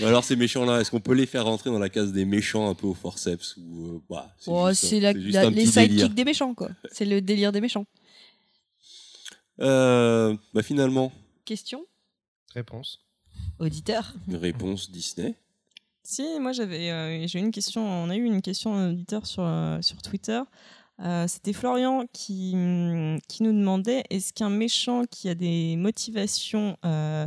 Mais 0.00 0.06
alors, 0.06 0.24
ces 0.24 0.36
méchants-là, 0.36 0.80
est-ce 0.80 0.90
qu'on 0.90 1.00
peut 1.00 1.14
les 1.14 1.26
faire 1.26 1.44
rentrer 1.44 1.70
dans 1.70 1.78
la 1.78 1.88
case 1.88 2.12
des 2.12 2.24
méchants 2.24 2.68
un 2.68 2.74
peu 2.74 2.86
au 2.86 2.94
forceps 2.94 3.56
ou 3.56 3.86
euh, 3.96 4.00
bah, 4.10 4.34
c'est 4.38 4.50
Oh, 4.50 4.68
juste, 4.68 4.84
c'est 4.86 5.00
la- 5.00 5.12
c'est 5.12 5.20
juste 5.20 5.34
la- 5.34 5.40
un 5.42 5.50
les 5.50 5.64
petit 5.64 5.72
délire. 5.72 5.88
sidekicks 5.88 6.14
des 6.14 6.24
méchants, 6.24 6.54
quoi. 6.54 6.68
C'est 6.92 7.04
le 7.04 7.20
délire 7.20 7.52
des 7.52 7.60
méchants. 7.60 7.86
Euh, 9.60 10.36
bah, 10.52 10.62
finalement, 10.62 11.12
Question? 11.44 11.84
Réponse. 12.54 13.00
Auditeur 13.58 14.12
réponse 14.28 14.90
Disney. 14.90 15.34
Si, 16.02 16.24
moi 16.40 16.52
j'avais 16.52 16.90
euh, 16.90 17.26
j'ai 17.26 17.38
eu 17.38 17.42
une 17.42 17.50
question, 17.50 17.84
on 17.86 18.08
a 18.10 18.16
eu 18.16 18.24
une 18.24 18.40
question 18.40 18.90
auditeur 18.90 19.26
sur, 19.26 19.42
euh, 19.44 19.80
sur 19.82 20.00
Twitter. 20.02 20.40
Euh, 21.00 21.26
C'était 21.28 21.52
Florian 21.52 22.06
qui, 22.12 22.52
hum, 22.54 23.18
qui 23.28 23.42
nous 23.42 23.52
demandait 23.52 24.04
est-ce 24.10 24.32
qu'un 24.32 24.48
méchant 24.50 25.04
qui 25.10 25.28
a 25.28 25.34
des 25.34 25.76
motivations, 25.76 26.76
euh, 26.84 27.26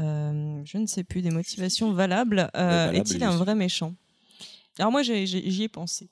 euh, 0.00 0.60
je 0.64 0.78
ne 0.78 0.86
sais 0.86 1.04
plus, 1.04 1.22
des 1.22 1.30
motivations 1.30 1.92
valables, 1.92 2.48
est-il 2.94 3.22
un 3.24 3.36
vrai 3.36 3.54
méchant? 3.54 3.94
Alors 4.78 4.92
moi 4.92 5.02
j'y 5.02 5.62
ai 5.62 5.68
pensé. 5.68 6.10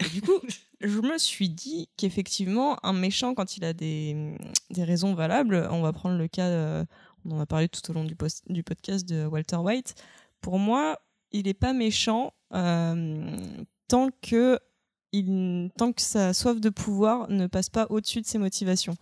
Et 0.00 0.08
du 0.08 0.22
coup, 0.22 0.40
je 0.80 1.00
me 1.00 1.18
suis 1.18 1.48
dit 1.48 1.88
qu'effectivement, 1.96 2.78
un 2.84 2.92
méchant, 2.92 3.34
quand 3.34 3.56
il 3.56 3.64
a 3.64 3.72
des, 3.72 4.36
des 4.70 4.84
raisons 4.84 5.12
valables, 5.14 5.68
on 5.70 5.82
va 5.82 5.92
prendre 5.92 6.16
le 6.16 6.28
cas, 6.28 6.46
euh, 6.46 6.84
on 7.24 7.32
en 7.32 7.40
a 7.40 7.46
parlé 7.46 7.68
tout 7.68 7.90
au 7.90 7.92
long 7.94 8.04
du, 8.04 8.14
post- 8.14 8.44
du 8.48 8.62
podcast 8.62 9.06
de 9.08 9.26
Walter 9.26 9.56
White, 9.56 9.96
pour 10.40 10.58
moi, 10.60 10.98
il 11.32 11.48
est 11.48 11.54
pas 11.54 11.72
méchant 11.72 12.32
euh, 12.54 13.36
tant 13.88 14.08
que 14.22 14.60
il, 15.12 15.70
tant 15.76 15.92
que 15.92 16.02
sa 16.02 16.32
soif 16.34 16.60
de 16.60 16.68
pouvoir 16.70 17.28
ne 17.30 17.46
passe 17.46 17.70
pas 17.70 17.86
au-dessus 17.90 18.20
de 18.20 18.26
ses 18.26 18.38
motivations. 18.38 18.94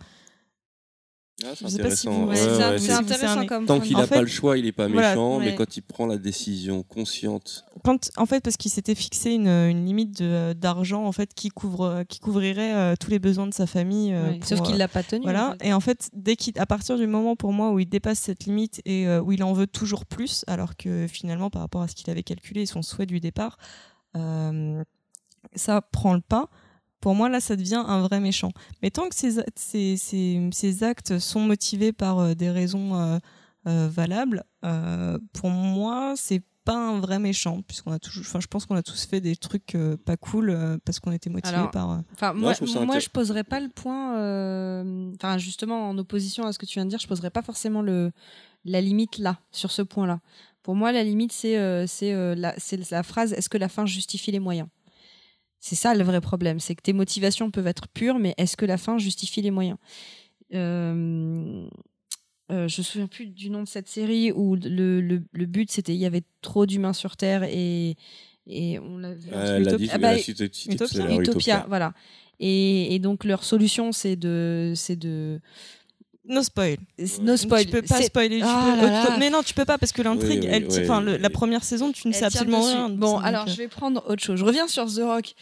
Ah, 1.43 1.47
c'est 1.53 1.63
pas 1.65 1.69
si 1.69 1.75
intéressant. 2.07 2.11
vous- 2.13 2.27
Ouais, 2.29 2.35
c'est 2.37 2.47
ouais, 2.47 2.79
c'est- 2.79 2.91
intéressant 2.93 3.45
comme 3.45 3.65
Tant 3.65 3.75
point 3.79 3.85
qu'il 3.85 3.97
En 3.97 3.99
n'a 3.99 4.07
fait- 4.07 4.15
pas 4.15 4.21
le 4.21 4.27
choix, 4.27 4.57
il 4.57 4.65
est 4.67 4.71
pas 4.71 4.87
Voilà, 4.87 5.09
méchant, 5.09 5.37
ouais. 5.39 5.43
mais 5.47 5.55
quand 5.55 5.75
il 5.75 5.81
prend 5.81 6.05
la 6.05 6.17
décision 6.17 6.81
consciente, 6.81 7.65
Quand, 7.83 8.09
en 8.15 8.25
fait, 8.25 8.39
parce 8.39 8.55
qu'il 8.55 8.71
s'était 8.71 8.95
fixé 8.95 9.31
une, 9.31 9.49
une 9.49 9.85
limite 9.85 10.17
de- 10.21 10.53
d'argent 10.53 11.03
en 11.05 11.11
fait 11.11 11.33
qui 11.33 11.49
couvre, 11.49 12.03
qui 12.07 12.21
couvrirait 12.21 12.73
euh, 12.73 12.95
tous 12.97 13.11
les 13.11 13.19
besoins 13.19 13.47
de 13.47 13.53
sa 13.53 13.67
famille. 13.67 14.13
euh, 14.13 14.29
Ouais, 14.31 14.39
pour, 14.39 14.47
Sauf 14.47 14.61
qu'il 14.61 14.75
euh, 14.75 14.77
l'a 14.77 14.87
pas 14.87 15.03
tenu. 15.03 15.23
en 15.23 15.23
Voilà. 15.23 15.55
fait. 15.59 15.67
Et 15.67 15.73
en 15.73 15.81
fait, 15.81 16.09
dès 16.13 16.37
qu'il, 16.37 16.57
à 16.57 16.65
partir 16.65 16.97
du 16.97 17.05
moment 17.05 17.35
pour 17.35 17.51
moi 17.51 17.71
où 17.73 17.79
il 17.79 17.89
dépasse 17.89 18.19
cette 18.19 18.45
limite 18.45 18.81
et 18.85 19.05
euh, 19.05 19.21
où 19.21 19.33
il 19.33 19.43
en 19.43 19.51
veut 19.51 19.67
toujours 19.67 20.05
plus, 20.05 20.45
alors 20.47 20.77
que 20.77 21.05
finalement, 21.05 21.49
par 21.49 21.61
rapport 21.63 21.81
à 21.81 21.89
ce 21.89 21.95
qu'il 21.95 22.09
avait 22.09 22.23
calculé 22.23 22.61
et 22.61 22.65
son 22.65 22.81
souhait 22.81 23.05
du 23.07 23.19
départ, 23.19 23.57
euh, 24.15 24.81
ça 25.55 25.81
prend 25.81 26.13
le 26.13 26.21
pas. 26.21 26.49
Pour 27.01 27.13
moi, 27.13 27.29
là, 27.29 27.39
ça 27.39 27.55
devient 27.55 27.83
un 27.85 28.01
vrai 28.01 28.19
méchant. 28.19 28.51
Mais 28.81 28.89
tant 28.89 29.09
que 29.09 29.15
ces, 29.15 29.39
a- 29.39 29.45
ces, 29.55 29.95
ces- 29.97 30.49
ces 30.51 30.83
actes 30.83 31.19
sont 31.19 31.41
motivés 31.41 31.93
par 31.93 32.19
euh, 32.19 32.33
des 32.33 32.49
raisons 32.49 32.95
euh, 32.95 33.19
euh, 33.67 33.87
valables, 33.91 34.43
euh, 34.63 35.19
pour 35.33 35.49
moi, 35.49 36.13
c'est 36.17 36.41
pas 36.63 36.73
un 36.75 36.99
vrai 36.99 37.19
méchant, 37.19 37.61
puisqu'on 37.61 37.91
a 37.91 37.99
toujours, 37.99 38.23
enfin, 38.27 38.39
je 38.39 38.47
pense 38.47 38.65
qu'on 38.65 38.75
a 38.75 38.81
tous 38.81 39.05
fait 39.05 39.21
des 39.21 39.35
trucs 39.35 39.75
euh, 39.75 39.97
pas 39.97 40.17
cool 40.17 40.49
euh, 40.49 40.79
parce 40.83 40.99
qu'on 40.99 41.11
était 41.11 41.29
motivés 41.29 41.53
Alors, 41.55 41.69
par. 41.69 42.01
Enfin, 42.13 42.33
moi, 42.33 42.53
je 42.53 42.65
moi 42.85 42.97
je 42.97 43.09
poserais 43.09 43.43
pas 43.43 43.59
le 43.59 43.69
point. 43.69 44.17
euh, 44.17 45.11
Enfin, 45.15 45.37
justement, 45.37 45.87
en 45.89 45.97
opposition 45.99 46.45
à 46.47 46.53
ce 46.53 46.57
que 46.57 46.65
tu 46.65 46.73
viens 46.79 46.85
de 46.85 46.89
dire, 46.89 46.97
je 46.99 47.07
poserais 47.07 47.29
pas 47.29 47.43
forcément 47.43 47.83
le 47.83 48.11
la 48.63 48.81
limite 48.81 49.19
là, 49.19 49.39
sur 49.51 49.69
ce 49.71 49.83
point-là. 49.83 50.21
Pour 50.63 50.73
moi, 50.73 50.91
la 50.91 51.03
limite, 51.03 51.31
c'est 51.31 51.57
euh, 51.59 51.85
c'est 51.85 52.13
euh, 52.13 52.33
la, 52.33 52.55
c'est 52.57 52.89
la 52.89 53.03
phrase 53.03 53.31
est-ce 53.33 53.47
que 53.49 53.59
la 53.59 53.69
fin 53.69 53.85
justifie 53.85 54.31
les 54.31 54.39
moyens? 54.39 54.67
C'est 55.67 55.73
ça 55.75 55.95
le 55.95 56.03
vrai 56.03 56.21
problème. 56.21 56.59
C'est 56.59 56.75
que 56.75 56.83
tes 56.83 56.93
motivations 56.93 57.49
peuvent 57.49 57.65
être 57.65 57.87
pures, 57.87 58.19
mais 58.19 58.35
est-ce 58.37 58.55
que 58.55 58.67
la 58.67 58.77
fin 58.77 58.99
justifie 58.99 59.41
les 59.41 59.49
moyens? 59.49 59.77
Euh, 60.53 61.67
euh, 62.51 62.67
je 62.67 62.81
me 62.81 62.83
souviens 62.83 63.07
plus 63.07 63.25
du 63.25 63.49
nom 63.49 63.63
de 63.63 63.67
cette 63.67 63.87
série 63.87 64.31
où 64.31 64.55
le, 64.55 65.01
le, 65.01 65.23
le 65.31 65.45
but 65.47 65.71
c'était 65.71 65.93
il 65.95 65.99
y 65.99 66.05
avait 66.05 66.21
trop 66.41 66.67
d'humains 66.67 66.93
sur 66.93 67.17
Terre 67.17 67.43
et 67.43 67.95
et 68.47 68.77
on 68.77 68.99
l'a 68.99 69.15
vu. 69.15 69.29
euh, 69.33 69.57
la, 69.65 69.71
dit- 69.77 69.89
Ah 69.91 69.97
bah, 69.97 70.09
cité 70.53 70.73
Utopia, 71.31 71.55
voilà. 71.67 71.93
Et, 72.39 72.93
et 72.93 72.99
donc 72.99 73.23
leur 73.23 73.43
solution 73.43 73.91
c'est 73.91 74.15
de 74.15 74.73
c'est 74.75 74.95
de 74.97 75.41
No 76.27 76.41
spoil. 76.41 76.77
no 77.21 77.37
spoil. 77.37 77.65
Tu 77.65 77.71
peux 77.71 77.81
pas 77.83 78.01
spoiler. 78.01 78.39
tu 78.39 78.43
Ah 78.45 78.75
peux- 78.79 78.85
là 78.87 78.91
là. 79.09 79.17
Mais 79.19 79.29
non, 79.29 79.43
tu 79.43 79.53
peux 79.53 79.65
pas 79.65 79.77
parce 79.77 79.91
que 79.91 80.01
l'intrigue, 80.01 80.41
Oui, 80.41 80.47
oui, 80.47 80.47
elle, 80.51 80.67
oui, 80.67 80.79
enfin, 80.83 81.01
la 81.01 81.29
première 81.29 81.63
saison, 81.63 81.91
tu 81.91 82.07
ne 82.07 82.13
Elle 82.13 82.19
sais 82.19 82.25
absolument 82.25 82.61
dessus. 82.63 82.75
rien. 82.75 82.89
Bon, 82.89 83.17
alors 83.19 83.43
euh, 83.47 83.51
je 83.51 83.55
vais 83.57 83.67
prendre 83.67 84.03
autre 84.09 84.23
chose. 84.23 84.39
Je 84.39 84.43
reviens 84.45 84.67
sur 84.67 84.85
The 84.91 85.01
Rock. 85.03 85.35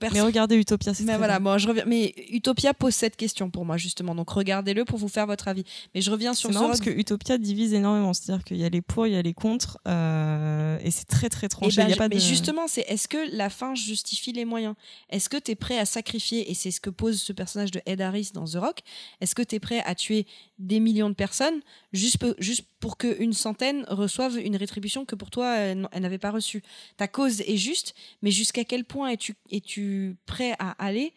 Perso- 0.00 0.14
Mais 0.14 0.22
regardez 0.22 0.56
Utopia, 0.56 0.94
c'est 0.94 1.04
Mais 1.04 1.16
voilà, 1.18 1.38
bien. 1.38 1.52
bon, 1.52 1.58
je 1.58 1.68
reviens. 1.68 1.84
Mais 1.86 2.14
Utopia 2.30 2.72
pose 2.74 2.94
cette 2.94 3.16
question 3.16 3.50
pour 3.50 3.64
moi 3.64 3.76
justement. 3.76 4.14
Donc 4.14 4.30
regardez-le 4.30 4.84
pour 4.84 4.98
vous 4.98 5.08
faire 5.08 5.26
votre 5.26 5.46
avis. 5.46 5.62
Mais 5.94 6.00
je 6.00 6.10
reviens 6.10 6.32
sur 6.34 6.48
C'est 6.48 6.52
The 6.52 6.54
marrant 6.54 6.66
Rock. 6.68 6.78
parce 6.78 6.90
que 6.90 6.98
Utopia 6.98 7.38
divise 7.38 7.74
énormément. 7.74 8.12
C'est-à-dire 8.14 8.42
qu'il 8.44 8.56
y 8.56 8.64
a 8.64 8.68
les 8.70 8.80
pour, 8.80 9.06
il 9.06 9.12
y 9.12 9.16
a 9.16 9.22
les 9.22 9.34
contre, 9.34 9.78
euh, 9.86 10.78
et 10.82 10.90
c'est 10.90 11.04
très 11.06 11.28
très 11.28 11.46
Eh 11.46 11.48
tranché. 11.50 11.76
ben, 11.76 11.82
il 11.84 11.90
y 11.90 11.92
a 11.92 11.94
je- 11.94 11.98
pas 11.98 12.08
mais 12.08 12.16
de... 12.16 12.20
justement, 12.20 12.66
c'est 12.66 12.84
est-ce 12.88 13.08
que 13.08 13.18
la 13.36 13.50
fin 13.50 13.74
justifie 13.74 14.32
les 14.32 14.44
moyens? 14.44 14.74
Est-ce 15.10 15.28
que 15.28 15.36
tu 15.36 15.52
es 15.52 15.54
prêt 15.54 15.78
à 15.78 15.84
sacrifier, 15.84 16.50
et 16.50 16.54
c'est 16.54 16.70
ce 16.70 16.80
que 16.80 16.90
pose 16.90 17.20
ce 17.20 17.32
personnage 17.32 17.70
de 17.70 17.80
Ed 17.86 18.00
Harris 18.00 18.30
dans 18.34 18.44
The 18.46 18.56
Rock, 18.56 18.78
est-ce 19.20 19.34
que 19.34 19.42
tu 19.42 19.56
es 19.56 19.60
prêt 19.60 19.82
à 19.84 19.94
tuer 19.94 20.23
des 20.58 20.80
millions 20.80 21.08
de 21.08 21.14
personnes 21.14 21.60
juste, 21.92 22.18
pe- 22.18 22.34
juste 22.38 22.64
pour 22.80 22.96
qu'une 22.98 23.32
centaine 23.32 23.84
reçoivent 23.88 24.38
une 24.38 24.56
rétribution 24.56 25.04
que 25.04 25.14
pour 25.14 25.30
toi, 25.30 25.56
elle, 25.56 25.88
n'avait 26.00 26.18
pas 26.18 26.30
reçue 26.30 26.62
Ta 26.96 27.08
cause 27.08 27.40
est 27.42 27.56
juste, 27.56 27.94
mais 28.22 28.30
jusqu'à 28.30 28.64
quel 28.64 28.84
point 28.84 29.08
es-tu 29.10 29.34
es-tu 29.50 30.16
prêt 30.26 30.54
à 30.58 30.70
aller? 30.84 31.12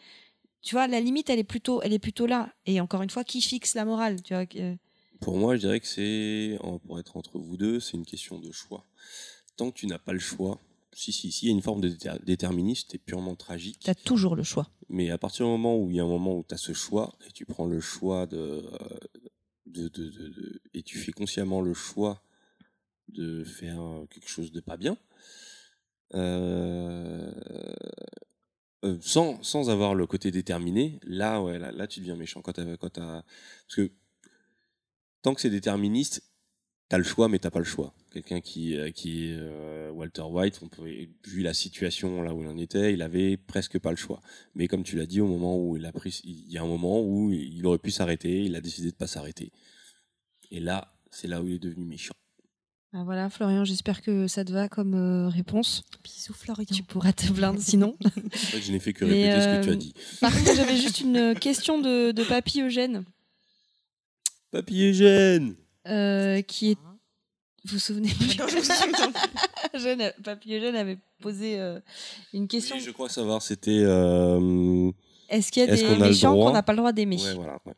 Tu 0.61 0.75
vois, 0.75 0.87
la 0.87 0.99
limite, 0.99 1.29
elle 1.29 1.39
est 1.39 1.43
plutôt, 1.43 1.81
elle 1.81 1.93
est 1.93 1.99
plutôt 1.99 2.25
là. 2.25 2.53
Et 2.65 2.81
encore 2.81 3.01
une 3.01 3.09
fois, 3.09 3.23
qui 3.23 3.41
fixe 3.41 3.73
la 3.75 3.85
morale? 3.85 4.21
Tu 4.21 4.33
vois, 4.33 4.45
euh, 4.57 4.75
Pour 5.21 5.37
moi, 5.37 5.55
je 5.55 5.61
dirais 5.61 5.79
que 5.79 5.87
c'est, 5.87 6.57
pour 6.85 6.99
être 6.99 7.15
entre 7.15 7.37
vous 7.39 7.55
deux, 7.57 7.79
c'est 7.79 7.95
une 7.95 8.05
question 8.05 8.39
de 8.39 8.51
choix. 8.51 8.83
Tant 9.55 9.71
que 9.71 9.77
tu 9.79 9.87
n'as 9.87 9.97
pas 9.99 10.13
le 10.13 10.19
choix, 10.19 10.59
si, 10.97 11.13
si, 11.13 11.31
si, 11.31 11.45
il 11.45 11.49
y 11.49 11.51
a 11.51 11.55
une 11.55 11.61
forme 11.61 11.79
de 11.79 11.89
déter- 11.89 12.23
déterminisme, 12.25 12.87
c'est 12.89 12.97
purement 12.97 13.35
tragique. 13.35 13.79
Tu 13.83 13.89
as 13.91 13.95
toujours 13.95 14.35
le 14.35 14.41
choix. 14.41 14.67
Mais 14.89 15.11
à 15.11 15.19
partir 15.19 15.45
du 15.45 15.51
moment 15.51 15.77
où 15.77 15.91
il 15.91 15.97
y 15.97 15.99
a 15.99 16.03
un 16.03 16.07
moment 16.07 16.35
où 16.35 16.43
tu 16.43 16.55
as 16.55 16.57
ce 16.57 16.73
choix, 16.73 17.15
et 17.27 17.31
tu 17.31 17.45
prends 17.45 17.67
le 17.67 17.79
choix 17.79 18.25
de, 18.25 18.37
euh, 18.37 18.97
de, 19.67 19.89
de, 19.89 20.09
de- 20.09 20.29
de- 20.29 20.61
et 20.73 20.81
tu 20.81 20.97
fais 20.97 21.11
consciemment 21.11 21.61
le 21.61 21.75
choix 21.75 22.23
de 23.09 23.43
faire 23.43 23.79
quelque 24.09 24.27
chose 24.27 24.51
de 24.51 24.59
pas 24.59 24.75
bien, 24.75 24.97
euh, 26.15 27.31
euh, 28.83 28.97
sans, 29.01 29.41
sans 29.43 29.69
avoir 29.69 29.93
le 29.93 30.07
côté 30.07 30.31
déterminé, 30.31 30.99
là, 31.03 31.43
ouais, 31.43 31.59
là, 31.59 31.71
là 31.71 31.85
tu 31.85 31.99
deviens 31.99 32.15
méchant. 32.15 32.41
Quand 32.41 32.53
t'as- 32.53 32.77
quand 32.77 32.89
t'as- 32.89 33.23
parce 33.67 33.75
que 33.75 33.91
tant 35.21 35.35
que 35.35 35.41
c'est 35.41 35.51
déterministe, 35.51 36.23
t'as 36.89 36.97
le 36.97 37.03
choix, 37.03 37.27
mais 37.27 37.39
t'as 37.39 37.49
pas 37.49 37.59
le 37.59 37.65
choix. 37.65 37.93
Quelqu'un 38.11 38.41
qui, 38.41 38.77
euh, 38.77 38.91
qui 38.91 39.25
est 39.25 39.35
euh, 39.37 39.91
Walter 39.91 40.23
White, 40.23 40.59
on 40.63 40.67
pouvait, 40.67 41.09
vu 41.25 41.41
la 41.41 41.53
situation 41.53 42.21
là 42.21 42.33
où 42.33 42.41
il 42.41 42.47
en 42.47 42.57
était, 42.57 42.93
il 42.93 43.01
avait 43.01 43.37
presque 43.37 43.79
pas 43.79 43.91
le 43.91 43.97
choix. 43.97 44.21
Mais 44.55 44.67
comme 44.67 44.83
tu 44.83 44.95
l'as 44.95 45.05
dit, 45.05 45.21
au 45.21 45.27
moment 45.27 45.57
où 45.57 45.77
il 45.77 45.85
a 45.85 45.91
pris, 45.91 46.21
il 46.23 46.51
y 46.51 46.57
a 46.57 46.63
un 46.63 46.67
moment 46.67 47.01
où 47.01 47.31
il 47.31 47.65
aurait 47.65 47.77
pu 47.77 47.91
s'arrêter, 47.91 48.43
il 48.43 48.55
a 48.55 48.61
décidé 48.61 48.91
de 48.91 48.95
pas 48.95 49.07
s'arrêter. 49.07 49.51
Et 50.51 50.59
là, 50.59 50.93
c'est 51.11 51.27
là 51.27 51.41
où 51.41 51.47
il 51.47 51.55
est 51.55 51.59
devenu 51.59 51.85
méchant. 51.85 52.13
Ah, 52.93 53.03
voilà, 53.03 53.29
Florian, 53.29 53.65
j'espère 53.65 54.01
que 54.01 54.27
ça 54.27 54.45
te 54.45 54.51
va 54.51 54.69
comme 54.69 54.95
euh, 54.95 55.27
réponse. 55.27 55.83
Bisous 56.03 56.33
Florian. 56.33 56.65
Tu 56.73 56.83
pourras 56.83 57.11
te 57.11 57.31
plaindre 57.31 57.59
sinon. 57.59 57.97
Je 58.33 58.71
n'ai 58.71 58.79
fait 58.79 58.93
que 58.93 59.03
répéter 59.03 59.41
ce 59.41 59.59
que 59.59 59.63
tu 59.65 59.69
as 59.69 59.75
dit. 59.75 59.93
Par 60.21 60.33
contre, 60.33 60.55
j'avais 60.55 60.77
juste 60.77 61.01
une 61.01 61.35
question 61.35 61.81
de, 61.81 62.11
de 62.11 62.23
Papy 62.23 62.61
Eugène, 62.61 63.03
Papy 64.51 64.83
Eugène 64.83 65.55
euh, 65.89 66.41
qui 66.41 66.71
est. 66.71 66.77
Vous 67.65 67.73
vous 67.73 67.79
souvenez 67.79 68.09
Eugène, 69.73 70.13
Papy 70.23 70.53
Eugène 70.55 70.75
avait 70.75 70.97
posé 71.21 71.59
euh, 71.59 71.79
une 72.33 72.47
question. 72.47 72.75
Oui, 72.77 72.81
je 72.81 72.91
crois 72.91 73.09
savoir, 73.09 73.41
c'était. 73.41 73.81
euh, 73.83 74.89
Est-ce 75.29 75.51
qu'il 75.51 75.63
y 75.65 75.69
a 75.69 75.73
Est-ce 75.73 75.81
des 75.81 75.87
qu'on 75.87 75.95
a 75.95 76.05
le 76.05 76.09
méchants 76.11 76.31
droit 76.33 76.47
qu'on 76.47 76.53
n'a 76.53 76.63
pas 76.63 76.71
le 76.71 76.77
droit 76.77 76.93
d'aimer? 76.93 77.17
Ouais, 77.17 77.33
voilà. 77.33 77.59
ouais. 77.65 77.73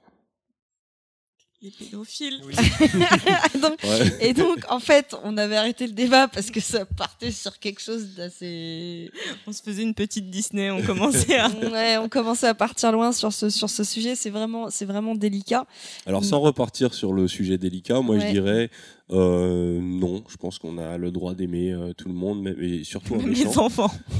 Les 1.61 1.72
pédophiles. 1.72 2.40
Donc- 3.61 3.84
Ouais. 3.84 4.18
Et 4.22 4.34
donc, 4.34 4.60
en 4.69 4.80
fait, 4.80 5.14
on 5.26 5.36
avait 5.38 5.57
arrêté 5.57 5.88
le 5.88 5.94
débat 5.94 6.30
parce 6.30 6.52
que 6.52 6.61
ça 6.61 6.86
partait 6.86 7.31
sur 7.31 7.60
quelque 7.60 7.81
chose 7.81 8.15
d'assez. 8.15 9.11
On 9.45 9.52
se 9.52 9.61
faisait 9.61 9.84
une 9.84 9.94
petite 9.94 10.30
Disney, 10.30 10.72
on 10.72 10.81
commençait 10.81 11.38
à. 11.38 11.49
Ouais, 11.72 11.98
on 11.98 12.07
commençait 12.07 12.48
à 12.48 12.53
partir 12.53 12.91
loin 12.94 13.11
sur 13.11 13.34
ce, 13.34 13.49
sur 13.49 13.69
ce 13.69 13.84
sujet. 13.84 14.15
C'est 14.15 14.30
vraiment, 14.30 14.69
c'est 14.69 14.86
vraiment 14.86 15.15
délicat. 15.15 15.65
Alors, 16.06 16.23
sans 16.23 16.40
repartir 16.40 16.94
sur 16.94 17.11
le 17.11 17.27
sujet 17.27 17.57
délicat, 17.57 17.99
moi 18.02 18.15
Ouais. 18.15 18.22
je 18.27 18.31
dirais 18.31 18.69
euh, 19.11 19.80
non. 19.81 20.23
Je 20.30 20.38
pense 20.38 20.60
qu'on 20.60 20.77
a 20.77 20.98
le 20.98 21.11
droit 21.11 21.34
d'aimer 21.34 21.72
euh, 21.73 21.94
tout 21.94 22.07
le 22.07 22.14
monde, 22.14 22.41
mais, 22.44 22.84
surtout 22.86 23.15
un 23.15 23.18
Même 23.18 23.30
méchant. 23.30 23.49
les 23.49 23.57
enfants. 23.57 23.91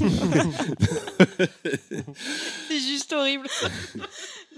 C'est 2.68 2.80
juste 2.80 3.12
horrible. 3.12 3.46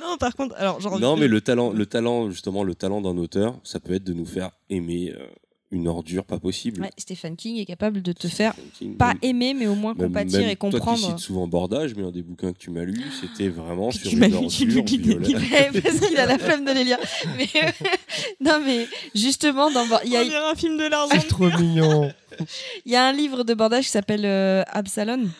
Non, 0.02 0.16
par 0.18 0.34
contre, 0.34 0.54
alors 0.56 0.80
genre. 0.80 0.98
Non, 0.98 1.16
mais 1.16 1.28
le 1.28 1.40
talent, 1.40 1.72
le 1.72 1.86
talent, 1.86 2.30
justement, 2.30 2.64
le 2.64 2.74
talent 2.74 3.00
d'un 3.00 3.16
auteur, 3.16 3.58
ça 3.64 3.80
peut 3.80 3.94
être 3.94 4.04
de 4.04 4.12
nous 4.12 4.26
faire 4.26 4.50
aimer 4.68 5.12
euh, 5.16 5.26
une 5.72 5.88
ordure 5.88 6.24
pas 6.24 6.38
possible. 6.38 6.82
Ouais, 6.82 6.90
Stephen 6.98 7.34
King 7.34 7.56
est 7.56 7.64
capable 7.64 8.02
de 8.02 8.12
te 8.12 8.28
faire 8.28 8.54
pas 8.98 9.14
aimer, 9.22 9.54
mais 9.54 9.66
au 9.66 9.74
moins 9.74 9.94
compatir 9.94 10.40
même 10.40 10.50
et 10.50 10.56
Toi 10.56 10.70
comprendre. 10.70 10.98
qui 10.98 11.04
cites 11.06 11.18
souvent 11.18 11.48
Bordage, 11.48 11.94
mais 11.96 12.04
un 12.04 12.10
des 12.10 12.22
bouquins 12.22 12.52
que 12.52 12.58
tu 12.58 12.70
m'as 12.70 12.84
lu, 12.84 13.02
c'était 13.20 13.48
vraiment 13.48 13.88
Que 13.88 13.96
sur 13.96 14.10
tu 14.10 14.16
m'as 14.16 14.26
une 14.26 14.48
tu 14.48 14.78
ordure 14.78 15.00
violette. 15.00 15.82
Parce 15.82 16.00
qu'il 16.00 16.18
a 16.18 16.26
la 16.26 16.38
flemme 16.38 16.64
de 16.64 16.72
les 16.72 16.84
lire. 16.84 16.98
Mais 17.36 17.48
euh, 17.56 17.86
non, 18.40 18.60
mais 18.64 18.86
justement, 19.14 19.70
dans 19.70 19.86
il 20.04 20.12
y, 20.12 20.16
a, 20.16 20.50
un 20.50 20.54
film 20.54 20.76
de 20.76 20.88
l'argent. 20.88 21.16
C'est 21.18 21.28
trop 21.28 21.48
mignon. 21.48 22.12
il 22.86 22.92
y 22.92 22.96
a 22.96 23.06
un 23.06 23.12
livre 23.12 23.42
de 23.42 23.54
bordage 23.54 23.84
qui 23.84 23.90
s'appelle 23.90 24.26
euh, 24.26 24.62
Absalom. 24.68 25.30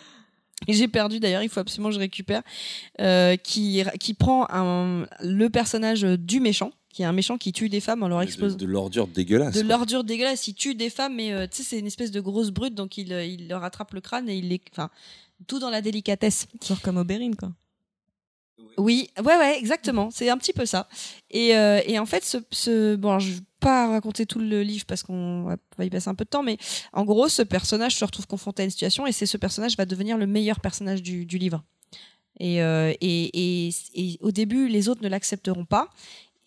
Et 0.69 0.73
j'ai 0.73 0.89
perdu 0.89 1.21
d'ailleurs, 1.21 1.43
il 1.43 1.49
faut 1.49 1.61
absolument 1.61 1.89
que 1.89 1.95
je 1.95 2.01
récupère, 2.01 2.43
euh, 3.01 3.37
qui, 3.37 3.83
qui 4.01 4.15
prend 4.15 4.47
un, 4.51 5.07
le 5.21 5.49
personnage 5.49 6.03
du 6.03 6.41
méchant, 6.41 6.73
qui 6.93 7.03
est 7.03 7.07
un 7.07 7.13
méchant 7.13 7.39
qui 7.39 7.53
tue 7.53 7.69
des 7.69 7.81
femmes 7.81 8.03
en 8.03 8.09
leur 8.09 8.19
de, 8.19 8.25
exposant. 8.25 8.57
de 8.57 8.67
l'ordure 8.67 9.07
dégueulasse. 9.07 9.55
de 9.55 9.67
l'ordure 9.67 10.05
dégueulasse. 10.05 10.47
Il 10.47 10.55
tue 10.55 10.75
des 10.75 10.91
femmes, 10.91 11.17
mais 11.17 11.33
euh, 11.33 11.47
tu 11.47 11.59
sais, 11.59 11.63
c'est 11.63 11.79
une 11.79 11.87
espèce 11.87 12.11
de 12.11 12.21
grosse 12.21 12.51
brute, 12.51 12.75
donc 12.75 12.99
il, 12.99 13.13
euh, 13.13 13.25
il 13.25 13.49
leur 13.49 13.65
attrape 13.65 13.93
le 13.95 14.01
crâne 14.01 14.29
et 14.29 14.37
il 14.37 14.49
les. 14.49 14.61
Enfin, 14.73 14.91
tout 15.47 15.59
dans 15.59 15.71
la 15.71 15.81
délicatesse. 15.81 16.47
Genre 16.67 16.81
comme 16.83 16.99
Oberyn, 16.99 17.33
quoi. 17.35 17.53
Oui, 18.79 19.11
ouais, 19.19 19.37
ouais, 19.37 19.59
exactement. 19.59 20.11
C'est 20.11 20.29
un 20.29 20.39
petit 20.39 20.53
peu 20.53 20.67
ça. 20.67 20.89
Et, 21.31 21.57
euh, 21.57 21.81
et 21.87 21.99
en 21.99 22.07
fait, 22.07 22.25
ce, 22.25 22.39
ce 22.51 22.97
bon, 22.97 23.09
alors, 23.09 23.21
je 23.21 23.33
pas 23.63 23.89
raconter 23.89 24.27
tout 24.27 24.41
le 24.41 24.63
livre 24.63 24.85
parce 24.87 25.03
qu'on 25.03 25.45
va, 25.45 25.85
y 25.85 25.91
passer 25.91 26.09
un 26.09 26.15
peu 26.15 26.25
de 26.25 26.31
temps, 26.31 26.43
mais 26.43 26.59
en 26.93 27.05
gros, 27.05 27.29
ce 27.29 27.43
personnage 27.43 27.95
se 27.97 28.05
retrouve 28.05 28.27
confronté 28.27 28.63
à 28.63 28.65
une 28.65 28.71
situation 28.71 29.07
et 29.07 29.13
c'est 29.13 29.27
ce 29.27 29.37
personnage 29.37 29.77
va 29.77 29.87
devenir 29.87 30.19
le 30.19 30.27
meilleur 30.27 30.61
personnage 30.61 31.03
du, 31.03 31.25
livre. 31.25 31.63
Et, 32.41 32.63
euh, 32.63 32.93
et, 33.01 33.69
et, 33.69 33.71
et 33.95 34.19
au 34.21 34.33
début, 34.33 34.69
les 34.69 34.89
autres 34.89 35.03
ne 35.03 35.09
l'accepteront 35.09 35.65
pas. 35.65 35.89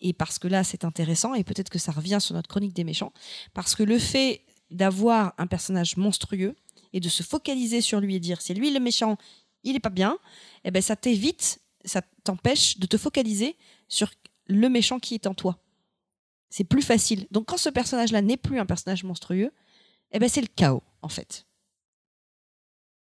Et 0.00 0.12
parce 0.12 0.38
que 0.38 0.46
là, 0.46 0.62
c'est 0.62 0.84
intéressant, 0.84 1.34
et 1.34 1.42
peut-être 1.42 1.70
que 1.70 1.78
ça 1.78 1.90
revient 1.90 2.18
sur 2.20 2.34
notre 2.34 2.48
chronique 2.48 2.74
des 2.74 2.84
méchants, 2.84 3.12
parce 3.54 3.74
que 3.74 3.82
le 3.82 3.98
fait 3.98 4.42
d'avoir 4.70 5.32
un 5.38 5.46
personnage 5.46 5.96
monstrueux 5.96 6.54
et 6.92 7.00
de 7.00 7.08
se 7.08 7.22
focaliser 7.22 7.80
sur 7.80 8.00
lui 8.00 8.16
et 8.16 8.20
dire 8.20 8.42
c'est 8.42 8.52
lui 8.52 8.70
le 8.70 8.80
méchant, 8.80 9.16
il 9.64 9.74
est 9.74 9.80
pas 9.80 9.90
bien, 9.90 10.18
eh 10.64 10.70
ben 10.70 10.82
ça 10.82 10.96
t'évite, 10.96 11.60
ça 11.84 12.02
t'empêche 12.24 12.78
de 12.78 12.86
te 12.86 12.98
focaliser 12.98 13.56
sur 13.88 14.10
le 14.48 14.68
méchant 14.68 14.98
qui 14.98 15.14
est 15.14 15.26
en 15.26 15.34
toi. 15.34 15.58
C'est 16.48 16.64
plus 16.64 16.82
facile. 16.82 17.26
Donc 17.30 17.46
quand 17.46 17.56
ce 17.58 17.68
personnage-là 17.68 18.22
n'est 18.22 18.36
plus 18.36 18.58
un 18.58 18.66
personnage 18.66 19.04
monstrueux, 19.04 19.50
eh 20.12 20.18
ben 20.18 20.28
c'est 20.28 20.40
le 20.40 20.46
chaos 20.54 20.82
en 21.02 21.08
fait. 21.08 21.46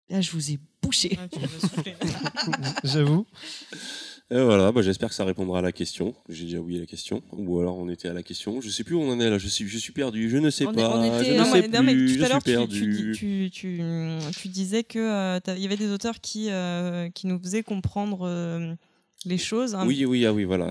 Là, 0.09 0.21
je 0.21 0.31
vous 0.31 0.51
ai 0.51 0.59
bouché. 0.81 1.17
Ouais, 1.17 1.59
souffler. 1.59 1.95
J'avoue. 2.83 3.25
Et 4.31 4.41
voilà, 4.41 4.71
bah, 4.71 4.81
j'espère 4.81 5.09
que 5.09 5.15
ça 5.15 5.25
répondra 5.25 5.59
à 5.59 5.61
la 5.61 5.71
question. 5.71 6.13
J'ai 6.29 6.45
déjà 6.45 6.59
oublié 6.59 6.79
la 6.79 6.85
question. 6.85 7.21
Ou 7.31 7.59
alors 7.59 7.77
on 7.77 7.87
était 7.89 8.07
à 8.07 8.13
la 8.13 8.23
question. 8.23 8.61
Je 8.61 8.69
sais 8.69 8.83
plus 8.83 8.95
où 8.95 9.01
on 9.01 9.11
en 9.11 9.19
est 9.19 9.29
là. 9.29 9.37
Je 9.37 9.47
suis, 9.47 9.67
je 9.67 9.77
suis 9.77 9.93
perdu. 9.93 10.29
Je 10.29 10.37
ne 10.37 10.49
sais 10.49 10.65
On 10.65 10.71
est- 10.71 10.75
pas. 10.75 10.97
on 10.97 11.03
était- 11.03 11.25
je 11.25 11.31
ne 11.33 11.37
Non, 11.37 11.45
sais 11.45 11.61
mais, 11.61 11.67
non, 11.69 11.83
mais 11.83 11.93
plus. 11.93 12.17
tout 12.17 12.23
à 12.23 12.25
je 12.27 12.31
l'heure, 12.31 12.41
suis 12.41 12.51
tu, 12.51 12.57
perdu. 12.57 13.11
tu, 13.15 13.49
tu, 13.51 13.51
tu- 13.51 14.31
tu 14.39 14.47
disais 14.49 14.83
que 14.83 14.99
euh, 14.99 15.39
y 15.57 15.65
avait 15.65 15.77
des 15.77 15.89
auteurs 15.91 16.19
qui, 16.21 16.49
euh, 16.51 17.09
qui 17.09 17.27
nous 17.27 17.39
faisaient 17.39 17.63
comprendre 17.63 18.27
euh, 18.27 18.73
les 19.25 19.37
choses. 19.37 19.75
hein. 19.75 19.85
Oui, 19.87 20.05
oui, 20.05 20.25
ah 20.25 20.33
oui, 20.33 20.43
voilà. 20.43 20.67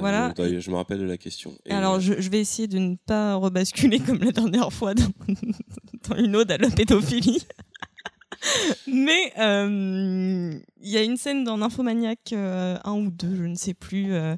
Je 0.61 0.71
me 0.71 0.77
rappelle 0.77 0.99
de 0.99 1.05
la 1.05 1.19
question. 1.19 1.53
Et, 1.67 1.73
Alors, 1.73 1.95
euh, 1.95 2.01
je, 2.01 2.21
je 2.21 2.31
vais 2.31 2.41
essayer 2.41 2.69
de 2.69 2.79
ne 2.79 2.97
pas 2.97 3.35
rebasculer 3.37 3.99
comme 4.01 4.19
la 4.19 4.33
dernière 4.33 4.73
fois 4.73 4.95
dans, 4.95 5.09
dans 6.09 6.17
une 6.17 6.37
ode 6.37 6.51
à 6.51 6.59
la 6.59 6.71
pédophilie. 6.71 7.47
Mais 8.89 9.33
euh, 9.39 10.59
il 10.81 10.91
y 10.91 10.97
a 10.97 11.03
une 11.05 11.17
scène 11.17 11.45
dans 11.45 11.59
Nymphomaniac 11.59 12.33
euh, 12.33 12.77
1 12.85 12.93
ou 12.93 13.11
2, 13.11 13.37
je 13.37 13.43
ne 13.45 13.55
sais 13.55 13.75
plus, 13.75 14.13
euh, 14.15 14.35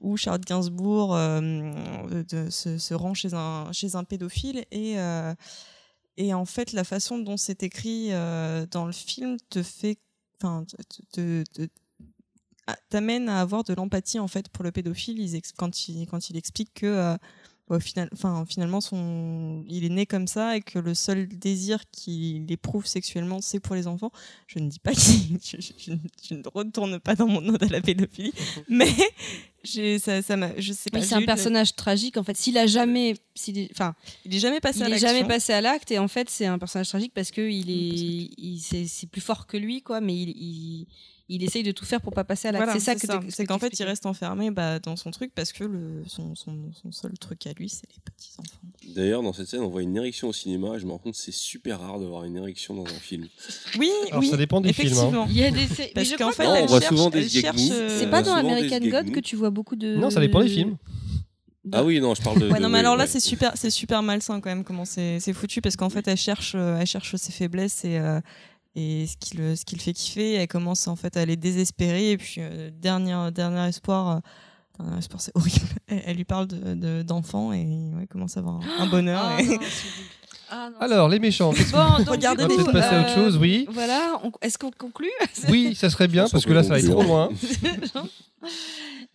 où 0.00 0.16
Charlotte 0.16 0.44
Gainsbourg 0.46 1.16
euh, 1.16 2.22
de- 2.30 2.50
se, 2.50 2.78
se 2.78 2.94
rend 2.94 3.14
chez 3.14 3.34
un, 3.34 3.72
chez 3.72 3.96
un 3.96 4.04
pédophile 4.04 4.64
et, 4.70 4.98
euh, 5.00 5.34
et 6.16 6.32
en 6.34 6.44
fait 6.44 6.72
la 6.72 6.84
façon 6.84 7.18
dont 7.18 7.36
c'est 7.36 7.64
écrit 7.64 8.08
euh, 8.12 8.64
dans 8.70 8.86
le 8.86 8.92
film 8.92 9.38
te 9.50 9.62
fait, 9.64 9.98
enfin, 10.40 10.64
te- 10.64 11.02
te- 11.12 11.42
te- 11.52 11.68
t'amène 12.90 13.28
à 13.28 13.40
avoir 13.40 13.64
de 13.64 13.74
l'empathie 13.74 14.18
en 14.18 14.28
fait 14.28 14.48
pour 14.48 14.64
le 14.64 14.72
pédophile. 14.72 15.18
Ils 15.20 15.40
quand 15.56 15.88
il 15.88 16.06
quand 16.06 16.30
il 16.30 16.36
explique 16.36 16.72
que 16.74 16.86
euh, 16.86 17.16
au 17.68 17.78
final 17.80 18.08
enfin 18.14 18.44
finalement 18.48 18.80
son 18.80 19.62
il 19.68 19.84
est 19.84 19.90
né 19.90 20.06
comme 20.06 20.26
ça 20.26 20.56
et 20.56 20.62
que 20.62 20.78
le 20.78 20.94
seul 20.94 21.28
désir 21.28 21.84
qu'il 21.90 22.50
éprouve 22.50 22.86
sexuellement 22.86 23.42
c'est 23.42 23.60
pour 23.60 23.74
les 23.74 23.86
enfants 23.86 24.10
je 24.46 24.58
ne 24.58 24.70
dis 24.70 24.78
pas 24.78 24.94
que 24.94 25.00
je, 25.44 25.60
je- 25.60 25.72
je 25.76 25.90
ne- 25.92 25.98
je 26.26 26.34
ne 26.34 26.42
retourne 26.54 26.98
pas 26.98 27.14
dans 27.14 27.26
mon 27.28 27.46
ode 27.46 27.62
à 27.62 27.66
la 27.66 27.82
pédophilie 27.82 28.32
mais 28.70 28.88
ça 29.64 30.22
ça 30.22 30.36
je 30.58 30.72
sais 30.72 30.88
pas 30.90 30.98
c'est 31.02 31.14
un 31.14 31.18
personnage 31.26 31.74
tragique 31.76 32.16
en 32.16 32.22
fait. 32.22 32.36
S'il 32.38 32.56
a 32.56 32.66
jamais, 32.66 33.14
enfin, 33.72 33.94
il 34.24 34.34
est 34.34 34.38
jamais 34.38 34.60
passé 34.60 34.78
il 34.78 34.84
à 34.92 34.96
est 34.96 34.98
jamais 34.98 35.24
passé 35.28 35.52
à 35.52 35.60
l'acte 35.60 35.90
et 35.90 35.98
en 35.98 36.08
fait 36.08 36.30
c'est 36.30 36.46
un 36.46 36.58
personnage 36.58 36.88
tragique 36.88 37.12
parce 37.14 37.30
que 37.30 37.42
il 37.42 37.68
est, 37.70 38.58
c'est, 38.60 38.86
c'est 38.86 39.06
plus 39.08 39.20
fort 39.20 39.46
que 39.46 39.56
lui 39.58 39.82
quoi, 39.82 40.00
mais 40.00 40.14
il, 40.16 40.30
il, 40.30 40.86
il 41.28 41.44
essaye 41.44 41.62
de 41.62 41.72
tout 41.72 41.84
faire 41.84 42.00
pour 42.00 42.12
pas 42.12 42.24
passer 42.24 42.48
à 42.48 42.52
l'acte. 42.52 42.64
Voilà, 42.64 42.80
c'est 42.80 42.84
ça 42.84 42.94
que 42.94 43.30
c'est 43.30 43.46
qu'en 43.46 43.58
fait 43.58 43.78
il 43.78 43.84
reste 43.84 44.06
enfermé 44.06 44.50
bah, 44.50 44.78
dans 44.78 44.96
son 44.96 45.10
truc 45.10 45.32
parce 45.34 45.52
que 45.52 45.64
le, 45.64 46.02
son, 46.06 46.34
son, 46.34 46.72
son 46.72 46.90
seul 46.92 47.12
truc 47.18 47.46
à 47.46 47.52
lui 47.52 47.68
c'est 47.68 47.86
les 47.90 48.00
petits 48.04 48.32
enfants 48.38 48.58
D'ailleurs, 48.94 49.22
dans 49.22 49.32
cette 49.32 49.48
scène, 49.48 49.60
on 49.60 49.68
voit 49.68 49.82
une 49.82 49.96
érection 49.96 50.28
au 50.28 50.32
cinéma. 50.32 50.76
Et 50.76 50.78
je 50.80 50.86
me 50.86 50.92
rends 50.92 50.98
compte 50.98 51.12
que 51.12 51.18
c'est 51.20 51.32
super 51.32 51.80
rare 51.80 51.98
de 52.00 52.06
voir 52.06 52.24
une 52.24 52.36
érection 52.36 52.74
dans 52.74 52.84
un 52.86 52.98
film. 53.00 53.26
oui 53.78 53.90
Alors, 54.08 54.20
oui 54.20 54.28
ça 54.28 54.36
dépend 54.36 54.60
des 54.60 54.72
films, 54.72 54.88
hein. 54.88 54.90
effectivement 54.90 55.26
Il 55.28 55.36
y 55.36 55.44
a 55.44 55.50
des, 55.50 55.66
Parce 55.94 56.16
qu'en 56.16 56.32
fait, 56.32 56.44
Non, 56.44 56.50
on 56.50 56.54
elle 56.54 56.66
voit 56.68 56.80
cherche, 56.80 56.94
souvent 56.94 57.10
des 57.10 57.44
euh, 57.72 57.98
c'est 58.00 58.10
pas 58.10 58.22
dans 58.22 58.34
American 58.34 58.80
God 58.80 59.10
que 59.10 59.20
tu 59.20 59.36
vois 59.36 59.50
beaucoup 59.50 59.76
de. 59.76 59.96
Non, 59.96 60.10
ça 60.10 60.20
dépend 60.20 60.40
des 60.42 60.48
films. 60.48 60.76
Ah 61.72 61.84
oui, 61.84 62.00
non, 62.00 62.14
je 62.14 62.22
parle 62.22 62.40
de. 62.40 62.48
Ouais, 62.48 62.56
de- 62.58 62.62
non, 62.62 62.68
mais 62.70 62.78
alors 62.78 62.96
là, 62.96 63.04
ouais. 63.04 63.10
c'est 63.10 63.20
super, 63.20 63.52
c'est 63.56 63.70
super 63.70 64.02
malsain 64.02 64.40
quand 64.40 64.48
même 64.48 64.64
comment 64.64 64.86
c'est 64.86 65.20
c'est 65.20 65.34
foutu 65.34 65.60
parce 65.60 65.76
qu'en 65.76 65.90
fait, 65.90 66.06
elle 66.08 66.16
cherche, 66.16 66.54
euh, 66.54 66.78
elle 66.80 66.86
cherche 66.86 67.14
ses 67.16 67.32
faiblesses 67.32 67.84
et 67.84 67.98
euh, 67.98 68.20
et 68.74 69.06
ce 69.06 69.16
qui 69.16 69.36
le 69.36 69.56
ce 69.56 69.64
qui 69.64 69.74
le 69.76 69.80
fait 69.80 69.92
kiffer. 69.92 70.34
Elle 70.34 70.48
commence 70.48 70.86
en 70.88 70.96
fait 70.96 71.16
à 71.16 71.24
les 71.24 71.36
désespérer 71.36 72.12
et 72.12 72.16
puis 72.18 72.36
euh, 72.38 72.70
dernier 72.72 73.30
dernier 73.32 73.68
espoir. 73.68 74.08
euh, 74.16 74.20
dernier 74.84 74.98
espoir, 74.98 75.20
c'est 75.20 75.32
horrible. 75.34 75.66
Elle, 75.88 76.02
elle 76.06 76.16
lui 76.16 76.24
parle 76.24 76.46
de- 76.46 76.74
de- 76.74 77.02
d'enfants 77.02 77.52
et 77.52 77.64
ouais, 77.64 78.02
il 78.02 78.06
commence 78.08 78.36
à 78.36 78.40
avoir 78.40 78.56
un, 78.56 78.82
un 78.84 78.86
bonheur. 78.86 79.20
Ah, 79.24 79.40
et- 79.42 79.46
non, 79.46 79.58
c'est 79.60 79.86
horrible. 79.88 80.14
Ah, 80.50 80.70
non, 80.72 80.78
Alors, 80.80 81.08
les 81.10 81.18
méchants. 81.18 81.52
Bon, 81.72 81.98
donc, 81.98 82.08
Regardez 82.08 82.44
On 82.44 82.48
va 82.48 82.54
peut-être 82.54 82.72
passer 82.72 82.94
à 82.94 83.00
autre 83.00 83.10
euh, 83.10 83.14
chose, 83.16 83.36
oui. 83.36 83.66
Voilà, 83.70 84.18
est-ce 84.40 84.56
qu'on 84.56 84.70
conclut? 84.70 85.10
Oui, 85.50 85.74
ça 85.74 85.90
serait 85.90 86.08
bien, 86.08 86.26
parce 86.26 86.46
que 86.46 86.52
là, 86.54 86.62
ça 86.62 86.70
va 86.70 86.78
être 86.78 86.88
trop 86.90 87.02
loin. 87.02 87.28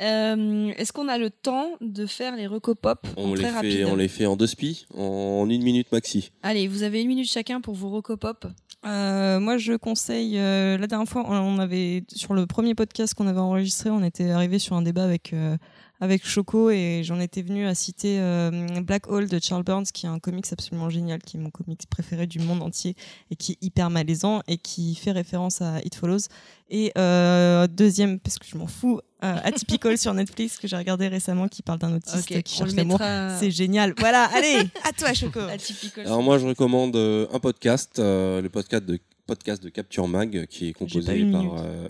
Euh, 0.02 0.72
Est-ce 0.78 0.92
qu'on 0.92 1.08
a 1.08 1.18
le 1.18 1.30
temps 1.30 1.72
de 1.82 2.06
faire 2.06 2.36
les 2.36 2.48
recopop 2.48 3.06
On 3.16 3.34
les, 3.34 3.42
très 3.42 3.50
fait, 3.50 3.56
rapide 3.56 3.86
on 3.90 3.96
les 3.96 4.08
fait 4.08 4.26
en 4.26 4.36
deux 4.36 4.48
spi, 4.48 4.86
en 4.96 5.48
une 5.50 5.64
minute 5.64 5.92
maxi. 5.92 6.32
Allez, 6.42 6.68
vous 6.68 6.84
avez 6.84 7.02
une 7.02 7.08
minute 7.08 7.30
chacun 7.32 7.62
pour 7.62 7.76
vos 7.76 7.90
recopop. 7.90 8.48
Euh, 8.86 9.40
moi, 9.40 9.58
je 9.58 9.74
conseille. 9.74 10.38
euh, 10.38 10.78
la 10.78 10.88
dernière 10.88 11.08
fois, 11.08 11.24
on 11.30 11.60
avait 11.60 12.04
sur 12.14 12.34
le 12.34 12.46
premier 12.48 12.76
podcast 12.76 13.14
qu'on 13.14 13.28
avait 13.28 13.40
enregistré, 13.40 13.90
on 13.90 14.04
était 14.04 14.30
arrivé 14.32 14.60
sur 14.60 14.76
un 14.76 14.82
débat 14.82 15.04
avec 15.04 15.32
euh, 15.34 15.58
avec 16.03 16.27
Choco 16.27 16.69
et 16.69 17.01
j'en 17.06 17.17
étais 17.22 17.41
venu 17.41 17.65
à 17.65 17.73
citer 17.73 18.17
euh, 18.19 18.51
Black 18.82 19.07
Hole 19.07 19.30
de 19.30 19.40
Charles 19.41 19.64
Burns, 19.64 19.85
qui 19.85 20.06
est 20.06 20.09
un 20.09 20.19
comics 20.19 20.45
absolument 20.51 20.90
génial, 20.90 21.22
qui 21.23 21.38
est 21.38 21.40
mon 21.40 21.49
comics 21.49 21.80
préféré 21.90 22.27
du 22.27 22.40
monde 22.40 22.61
entier 22.61 22.95
et 23.32 23.38
qui 23.38 23.53
est 23.53 23.57
hyper 23.61 23.90
malaisant 23.90 24.41
et 24.49 24.57
qui 24.57 24.95
fait 24.95 25.11
référence 25.14 25.61
à 25.61 25.80
It 25.85 25.95
Follows. 25.95 26.27
Et 26.69 26.91
euh, 26.98 27.67
deuxième, 27.67 28.19
parce 28.19 28.38
que 28.38 28.45
je 28.45 28.57
m'en 28.57 28.67
fous, 28.67 28.99
euh, 29.23 29.35
Atypical 29.43 29.98
sur 29.98 30.14
Netflix 30.14 30.57
que 30.57 30.67
j'ai 30.67 30.75
regardé 30.75 31.07
récemment, 31.07 31.48
qui 31.48 31.61
parle 31.61 31.80
d'un 31.80 31.95
autiste 31.95 32.30
Ok, 32.30 32.41
qui 32.43 32.56
cherche 32.57 32.72
le 32.72 32.75
l'amour. 32.77 32.99
mettra. 32.99 33.38
C'est 33.40 33.51
génial. 33.51 33.93
Voilà, 33.98 34.25
allez, 34.35 34.57
à 34.83 34.91
toi, 34.91 35.14
Choco. 35.14 35.40
Atypical. 35.40 36.06
Alors 36.06 36.22
moi, 36.22 36.38
je 36.38 36.45
recommande 36.48 36.98
un 36.98 37.40
podcast, 37.40 37.98
euh, 37.99 38.41
le 38.41 38.49
podcast 38.49 38.83
de 38.83 38.99
podcast 39.25 39.64
de 39.64 39.69
Capture 39.69 40.07
Mag, 40.07 40.48
qui 40.48 40.67
est 40.67 40.73
composé 40.73 41.25
par 41.32 41.56
euh, 41.59 41.88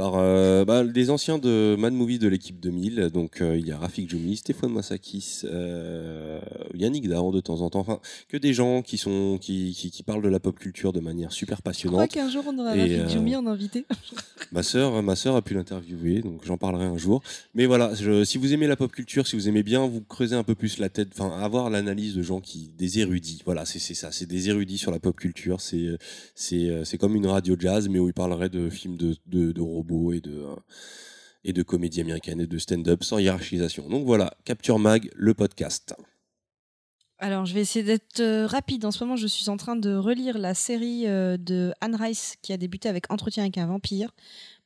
par 0.00 0.14
euh, 0.16 0.64
bah, 0.64 0.82
des 0.82 1.10
anciens 1.10 1.36
de 1.36 1.76
Mad 1.78 1.92
Movie 1.92 2.18
de 2.18 2.26
l'équipe 2.26 2.58
2000. 2.58 3.10
Donc 3.12 3.42
euh, 3.42 3.58
il 3.58 3.66
y 3.66 3.70
a 3.70 3.76
Rafik 3.76 4.08
Djoumi, 4.08 4.34
Stéphane 4.38 4.72
Massakis, 4.72 5.40
euh, 5.44 6.40
Yannick 6.74 7.06
Dahan 7.06 7.32
de 7.32 7.40
temps 7.40 7.60
en 7.60 7.68
temps. 7.68 7.80
Enfin, 7.80 8.00
que 8.30 8.38
des 8.38 8.54
gens 8.54 8.80
qui 8.80 8.96
sont 8.96 9.36
qui, 9.38 9.74
qui, 9.76 9.90
qui 9.90 10.02
parlent 10.02 10.22
de 10.22 10.30
la 10.30 10.40
pop 10.40 10.58
culture 10.58 10.94
de 10.94 11.00
manière 11.00 11.32
super 11.32 11.58
Je 11.58 11.60
crois 11.60 11.70
passionnante. 11.72 12.08
qu'un 12.08 12.30
jour 12.30 12.44
on 12.48 12.58
aura 12.58 12.74
Et, 12.78 12.96
Rafik 12.96 13.10
Djoumi 13.12 13.36
en 13.36 13.46
invité. 13.46 13.84
Ma 14.52 14.62
sœur, 14.62 15.02
ma 15.02 15.14
sœur 15.16 15.36
a 15.36 15.42
pu 15.42 15.52
l'interviewer, 15.54 16.22
donc 16.22 16.40
j'en 16.44 16.56
parlerai 16.56 16.86
un 16.86 16.96
jour. 16.96 17.22
Mais 17.54 17.66
voilà, 17.66 17.94
je- 17.94 18.24
si 18.24 18.36
vous 18.38 18.52
aimez 18.54 18.66
la 18.66 18.74
pop 18.76 18.90
culture, 18.90 19.26
si 19.26 19.36
vous 19.36 19.48
aimez 19.48 19.62
bien, 19.62 19.86
vous 19.86 20.00
creusez 20.00 20.34
un 20.34 20.42
peu 20.42 20.54
plus 20.56 20.78
la 20.78 20.88
tête, 20.88 21.08
enfin 21.12 21.30
avoir 21.40 21.68
l'analyse 21.68 22.14
de 22.16 22.22
gens 22.22 22.40
qui, 22.40 22.70
des 22.76 22.98
érudits. 23.00 23.42
Voilà, 23.44 23.64
c'est 23.66 23.78
ça, 23.94 24.10
c'est 24.12 24.26
des 24.26 24.48
érudits 24.48 24.78
sur 24.78 24.90
la 24.92 24.98
pop 24.98 25.14
culture. 25.14 25.60
C'est 25.60 25.90
c'est 26.34 26.84
c'est 26.84 26.96
comme 26.98 27.14
une 27.16 27.26
radio 27.26 27.54
jazz, 27.58 27.88
mais 27.90 27.98
où 27.98 28.08
ils 28.08 28.14
parleraient 28.14 28.48
de 28.48 28.70
films 28.70 28.96
de 28.96 29.14
de, 29.26 29.52
de 29.52 29.60
robots 29.60 29.89
et 30.12 30.20
de 30.20 30.38
euh, 30.38 30.56
et 31.44 31.52
de 31.52 31.62
comédie 31.62 32.00
américaine 32.00 32.40
et 32.40 32.46
de 32.46 32.58
stand-up 32.58 33.02
sans 33.02 33.18
hiérarchisation. 33.18 33.88
Donc 33.88 34.04
voilà, 34.04 34.34
Capture 34.44 34.78
Mag, 34.78 35.10
le 35.14 35.34
podcast. 35.34 35.94
Alors, 37.22 37.44
je 37.44 37.52
vais 37.52 37.60
essayer 37.60 37.84
d'être 37.84 38.20
euh, 38.20 38.46
rapide. 38.46 38.84
En 38.86 38.90
ce 38.90 39.04
moment, 39.04 39.16
je 39.16 39.26
suis 39.26 39.50
en 39.50 39.58
train 39.58 39.76
de 39.76 39.94
relire 39.94 40.38
la 40.38 40.54
série 40.54 41.06
euh, 41.06 41.36
de 41.36 41.74
Anne 41.82 41.94
Rice 41.94 42.36
qui 42.40 42.54
a 42.54 42.56
débuté 42.56 42.88
avec 42.88 43.12
Entretien 43.12 43.42
avec 43.42 43.58
un 43.58 43.66
vampire. 43.66 44.10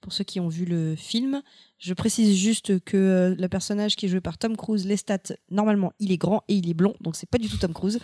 Pour 0.05 0.13
ceux 0.13 0.23
qui 0.25 0.39
ont 0.39 0.49
vu 0.49 0.67
le 0.67 0.97
film, 0.97 1.41
je 1.79 1.95
précise 1.95 2.37
juste 2.37 2.79
que 2.85 2.97
euh, 2.99 3.35
le 3.39 3.49
personnage 3.49 3.97
qui 3.97 4.05
est 4.05 4.09
joué 4.11 4.21
par 4.21 4.37
Tom 4.37 4.55
Cruise, 4.55 4.87
Lestat, 4.87 5.33
normalement, 5.51 5.95
il 5.99 6.13
est 6.13 6.19
grand 6.19 6.43
et 6.49 6.55
il 6.57 6.69
est 6.69 6.75
blond, 6.75 6.95
donc 7.01 7.17
c'est 7.17 7.29
pas 7.29 7.39
du 7.39 7.49
tout 7.49 7.57
Tom 7.57 7.73
Cruise. 7.73 7.99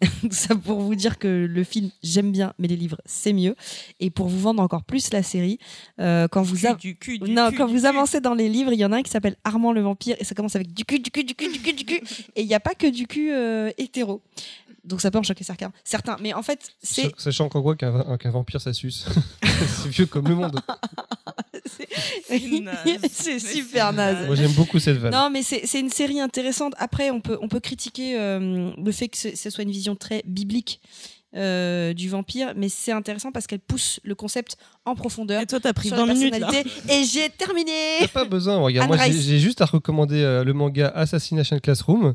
Ça 0.30 0.54
pour 0.56 0.80
vous 0.80 0.94
dire 0.94 1.18
que 1.18 1.28
le 1.28 1.62
film, 1.62 1.90
j'aime 2.02 2.32
bien, 2.32 2.54
mais 2.58 2.68
les 2.68 2.76
livres, 2.76 2.96
c'est 3.04 3.34
mieux. 3.34 3.54
Et 4.00 4.08
pour 4.08 4.28
vous 4.28 4.38
vendre 4.40 4.62
encore 4.62 4.82
plus 4.82 5.12
la 5.12 5.22
série, 5.22 5.58
euh, 6.00 6.26
quand 6.26 6.40
vous 6.40 6.66
a- 6.66 6.72
du 6.74 6.96
cul, 6.96 7.18
du 7.18 7.30
non, 7.30 7.50
cul, 7.50 7.56
quand 7.58 7.66
du 7.66 7.74
vous 7.74 7.80
cul. 7.80 7.86
avancez 7.86 8.20
dans 8.22 8.32
les 8.34 8.48
livres, 8.48 8.72
il 8.72 8.78
y 8.80 8.84
en 8.86 8.92
a 8.92 8.96
un 8.96 9.02
qui 9.02 9.10
s'appelle 9.10 9.36
Armand 9.44 9.72
le 9.72 9.82
vampire 9.82 10.16
et 10.18 10.24
ça 10.24 10.34
commence 10.34 10.56
avec 10.56 10.72
du 10.72 10.86
cul, 10.86 11.00
du 11.00 11.10
cul, 11.10 11.24
du 11.24 11.34
cul, 11.34 11.52
du 11.52 11.60
cul, 11.60 11.74
du 11.74 11.84
cul. 11.84 12.00
Et 12.34 12.40
il 12.40 12.46
n'y 12.48 12.54
a 12.54 12.60
pas 12.60 12.74
que 12.74 12.86
du 12.86 13.06
cul 13.06 13.30
euh, 13.30 13.70
hétéro. 13.76 14.22
Donc 14.84 15.00
ça 15.00 15.10
peut 15.10 15.18
en 15.18 15.22
choquer 15.22 15.44
certains. 15.44 15.72
certains. 15.84 16.16
Mais 16.20 16.34
en 16.34 16.42
fait, 16.42 16.72
c'est. 16.82 17.02
Sa- 17.02 17.10
Sachant 17.30 17.48
qu'en 17.48 17.62
quoi 17.62 17.76
qu'un 17.76 18.30
vampire 18.30 18.60
ça 18.60 18.72
suce. 18.72 19.06
c'est 19.42 19.88
vieux 19.88 20.06
comme 20.06 20.26
le 20.28 20.34
monde. 20.34 20.58
C'est 22.26 22.60
naze. 22.60 22.76
c'est 23.12 23.32
Mais 23.34 23.38
super 23.38 23.92
naze. 23.92 24.26
Moi 24.26 24.34
j'aime 24.34 24.52
beaucoup 24.52 24.78
cette 24.78 24.96
vanne. 24.96 25.12
Non, 25.12 25.30
mais 25.30 25.42
c'est 25.42 25.66
c'est 25.66 25.80
une 25.80 25.90
série 25.90 26.20
intéressante. 26.20 26.74
Après, 26.78 27.10
on 27.10 27.20
peut, 27.20 27.38
on 27.40 27.48
peut 27.48 27.60
critiquer 27.60 28.18
euh, 28.18 28.70
le 28.76 28.92
fait 28.92 29.08
que 29.08 29.16
ce, 29.16 29.36
ce 29.36 29.50
soit 29.50 29.62
une 29.64 29.70
vision 29.70 29.94
très 29.94 30.22
biblique 30.26 30.80
euh, 31.34 31.92
du 31.94 32.08
vampire, 32.08 32.52
mais 32.56 32.68
c'est 32.68 32.92
intéressant 32.92 33.32
parce 33.32 33.46
qu'elle 33.46 33.60
pousse 33.60 34.00
le 34.02 34.14
concept 34.14 34.56
en 34.84 34.94
profondeur. 34.94 35.40
Et 35.42 35.46
toi, 35.46 35.60
t'as 35.60 35.72
pris 35.72 35.88
sur 35.88 35.96
20 35.96 36.06
la 36.06 36.14
minutes 36.14 36.38
là. 36.38 36.50
Et 36.90 37.04
j'ai 37.04 37.28
terminé 37.30 37.72
T'as 38.00 38.08
pas 38.08 38.24
besoin, 38.24 38.58
regarde. 38.58 38.90
Anne 38.90 38.96
Moi 38.98 39.06
j'ai 39.10 39.38
juste 39.38 39.60
à 39.60 39.66
recommander 39.66 40.20
euh, 40.22 40.44
le 40.44 40.52
manga 40.52 40.88
Assassination 40.88 41.58
Classroom. 41.58 42.14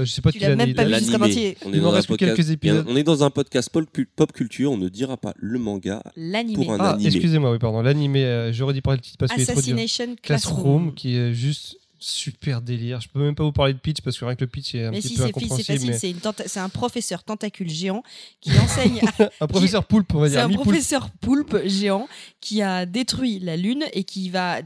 Euh, 0.00 0.04
je 0.04 0.10
sais 0.12 0.22
pas 0.22 0.32
Tu 0.32 0.38
l'as 0.38 0.56
même 0.56 0.68
il 0.68 0.74
pas 0.74 0.84
vu 0.84 0.94
jusqu'à. 0.94 1.18
On 1.20 1.26
Il 1.26 1.38
est, 1.38 1.56
m'en 1.64 1.82
dans 1.82 1.88
un 1.88 1.90
reste 1.96 2.08
podcast, 2.08 2.36
quelques 2.36 2.50
épisodes. 2.50 2.86
on 2.88 2.96
est 2.96 3.02
dans 3.02 3.22
un 3.24 3.30
podcast 3.30 3.70
pop, 3.70 3.84
pop 4.16 4.32
culture, 4.32 4.72
on 4.72 4.76
ne 4.78 4.88
dira 4.88 5.16
pas 5.16 5.32
le 5.36 5.58
manga 5.58 6.02
L'animé. 6.16 6.54
pour 6.64 6.72
un 6.74 6.78
Ah, 6.80 6.90
animé. 6.94 7.08
excusez-moi, 7.08 7.52
oui, 7.52 7.58
pardon. 7.58 7.82
L'animé, 7.82 8.24
euh, 8.24 8.52
j'aurais 8.52 8.74
dit 8.74 8.80
pas 8.80 8.94
le 8.94 9.00
titre 9.00 9.16
parce 9.18 9.32
qu'il 9.32 9.42
est 9.42 9.46
trop 9.46 9.54
dur. 9.60 9.74
Assassination 9.74 10.16
Classroom, 10.22 10.54
Classroom. 10.56 10.94
qui 10.94 11.16
est 11.16 11.32
juste 11.34 11.76
super 12.02 12.62
délire. 12.62 12.98
Je 13.02 13.08
peux 13.08 13.20
même 13.20 13.34
pas 13.34 13.44
vous 13.44 13.52
parler 13.52 13.74
de 13.74 13.78
pitch 13.78 14.00
parce 14.00 14.18
que 14.18 14.24
rien 14.24 14.34
que 14.34 14.40
le 14.40 14.46
pitch 14.46 14.74
est 14.74 14.84
un 14.86 14.90
Mais 14.90 15.00
petit 15.00 15.08
si, 15.08 15.14
peu 15.16 15.22
c'est 15.22 15.26
fi- 15.26 15.32
c'est 15.34 15.44
incompréhensible. 15.44 15.66
facile. 15.78 15.90
mais- 15.90 15.98
C'est 15.98 16.10
une 16.10 16.16
tenta- 16.16 16.44
c'est 16.46 16.60
un 16.60 16.68
professeur 16.70 17.22
tentacule 17.22 17.68
géant 17.68 18.02
qui 18.40 18.50
enseigne. 18.58 19.00
Un 19.40 19.46
professeur 19.46 19.84
poulpe, 19.84 20.14
on 20.14 20.20
va 20.20 20.28
C'est 20.28 20.36
dire. 20.36 20.44
un 20.44 20.48
mi-poulpe. 20.48 20.64
professeur 20.68 21.10
poulpe 21.20 21.58
géant 21.66 22.08
qui 22.40 22.62
a 22.62 22.86
détruit 22.86 23.38
la 23.40 23.56
Lune 23.58 23.84
et 23.92 24.04
qui 24.04 24.30
va 24.30 24.60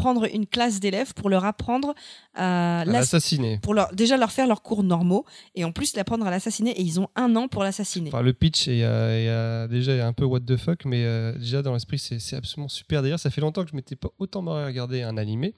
prendre 0.00 0.26
une 0.32 0.46
classe 0.46 0.80
d'élèves 0.80 1.12
pour 1.14 1.28
leur 1.30 1.44
apprendre 1.44 1.94
à 2.34 2.80
à 2.80 2.84
l'ass- 2.84 2.94
l'assassiner. 3.12 3.58
pour 3.62 3.74
leur, 3.74 3.92
déjà 3.94 4.16
leur 4.16 4.30
faire 4.32 4.46
leurs 4.46 4.62
cours 4.62 4.82
normaux 4.82 5.24
et 5.54 5.64
en 5.64 5.72
plus 5.72 5.94
l'apprendre 5.96 6.26
à 6.26 6.30
l'assassiner 6.30 6.70
et 6.70 6.82
ils 6.82 6.98
ont 7.00 7.08
un 7.16 7.34
an 7.36 7.48
pour 7.48 7.62
l'assassiner. 7.64 8.08
Enfin, 8.08 8.22
le 8.22 8.32
pitch 8.32 8.68
est, 8.68 8.82
euh, 8.84 9.18
est, 9.18 9.28
euh, 9.28 9.68
déjà 9.68 10.06
un 10.06 10.12
peu 10.12 10.24
what 10.24 10.40
the 10.40 10.56
fuck, 10.56 10.84
mais 10.84 11.04
euh, 11.04 11.32
déjà 11.38 11.62
dans 11.62 11.72
l'esprit, 11.74 11.98
c'est 11.98 12.18
c'est 12.18 12.36
absolument 12.36 12.68
super. 12.68 13.02
D'ailleurs, 13.02 13.18
ça 13.20 13.30
fait 13.30 13.40
longtemps 13.40 13.64
que 13.64 13.70
je 13.70 13.76
m'étais 13.76 13.96
pas 13.96 14.08
autant 14.18 14.42
marré 14.42 14.62
à 14.62 14.66
regarder 14.66 15.02
un 15.02 15.16
animé. 15.16 15.54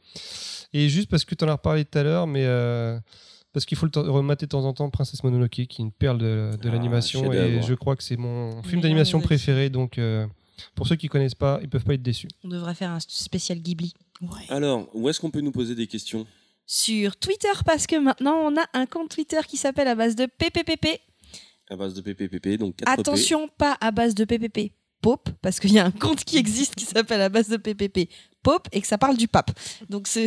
Et 0.73 0.89
juste 0.89 1.09
parce 1.11 1.25
que 1.25 1.35
tu 1.35 1.45
en 1.45 1.49
as 1.49 1.53
reparlé 1.53 1.85
tout 1.85 1.99
à 1.99 2.03
l'heure, 2.03 2.27
mais 2.27 2.45
euh, 2.45 2.99
parce 3.53 3.67
qu'il 3.67 3.77
faut 3.77 3.87
le 3.87 4.11
remater 4.11 4.47
de 4.47 4.51
temps 4.51 4.65
en 4.65 4.73
temps 4.73 4.89
Princesse 4.91 5.23
Mononoke, 5.23 5.51
qui 5.51 5.63
est 5.63 5.79
une 5.79 5.93
perle 5.93 6.19
de, 6.19 6.51
de 6.61 6.69
Ah, 6.69 6.73
l'animation. 6.73 7.31
Et 7.33 7.61
je 7.63 7.75
crois 7.75 7.95
que 7.97 8.03
c'est 8.03 8.17
mon 8.17 8.63
film 8.63 8.81
d'animation 8.81 9.21
préféré. 9.21 9.69
Donc, 9.71 9.99
euh, 9.99 10.27
pour 10.75 10.87
ceux 10.87 10.97
qui 10.97 11.09
connaissent 11.09 11.35
pas, 11.35 11.59
ils 11.63 11.69
peuvent 11.69 11.85
pas 11.85 11.95
être 11.95 12.03
déçus. 12.03 12.29
On 12.45 12.49
devrait 12.49 12.75
faire 12.75 12.91
un 12.91 13.01
spécial 13.01 13.59
Ghibli. 13.59 13.93
Alors, 14.49 14.89
où 14.95 15.09
est-ce 15.09 15.21
qu'on 15.21 15.31
peut 15.31 15.41
nous 15.41 15.53
poser 15.53 15.75
des 15.75 15.87
questions 15.87 16.27
Sur 16.67 17.17
Twitter 17.17 17.49
parce 17.65 17.87
que 17.87 17.97
maintenant 17.97 18.37
on 18.37 18.57
a 18.57 18.65
un 18.73 18.87
compte 18.87 19.11
Twitter 19.11 19.41
qui 19.47 19.57
s'appelle 19.57 19.89
à 19.89 19.95
base 19.95 20.15
de 20.17 20.27
PPPP. 20.27 21.01
À 21.69 21.77
base 21.77 21.95
de 21.95 22.01
PPPP, 22.01 22.59
donc 22.59 22.77
4 22.77 22.89
Attention, 22.89 23.49
pas 23.49 23.77
à 23.81 23.91
base 23.91 24.15
de 24.15 24.25
PPP. 24.25 24.73
Pope, 25.01 25.31
parce 25.43 25.59
qu'il 25.59 25.73
y 25.73 25.81
a 25.81 25.85
un 25.85 25.91
compte 25.91 26.23
qui 26.23 26.37
existe 26.39 26.77
qui 26.77 26.85
s'appelle 26.85 27.21
à 27.21 27.29
base 27.29 27.49
de 27.49 27.57
PPP. 27.57 28.09
Pope 28.45 28.69
et 28.71 28.81
que 28.81 28.87
ça 28.87 28.99
parle 28.99 29.17
du 29.17 29.27
pape. 29.27 29.51
Donc 29.91 30.07
c'est 30.07 30.27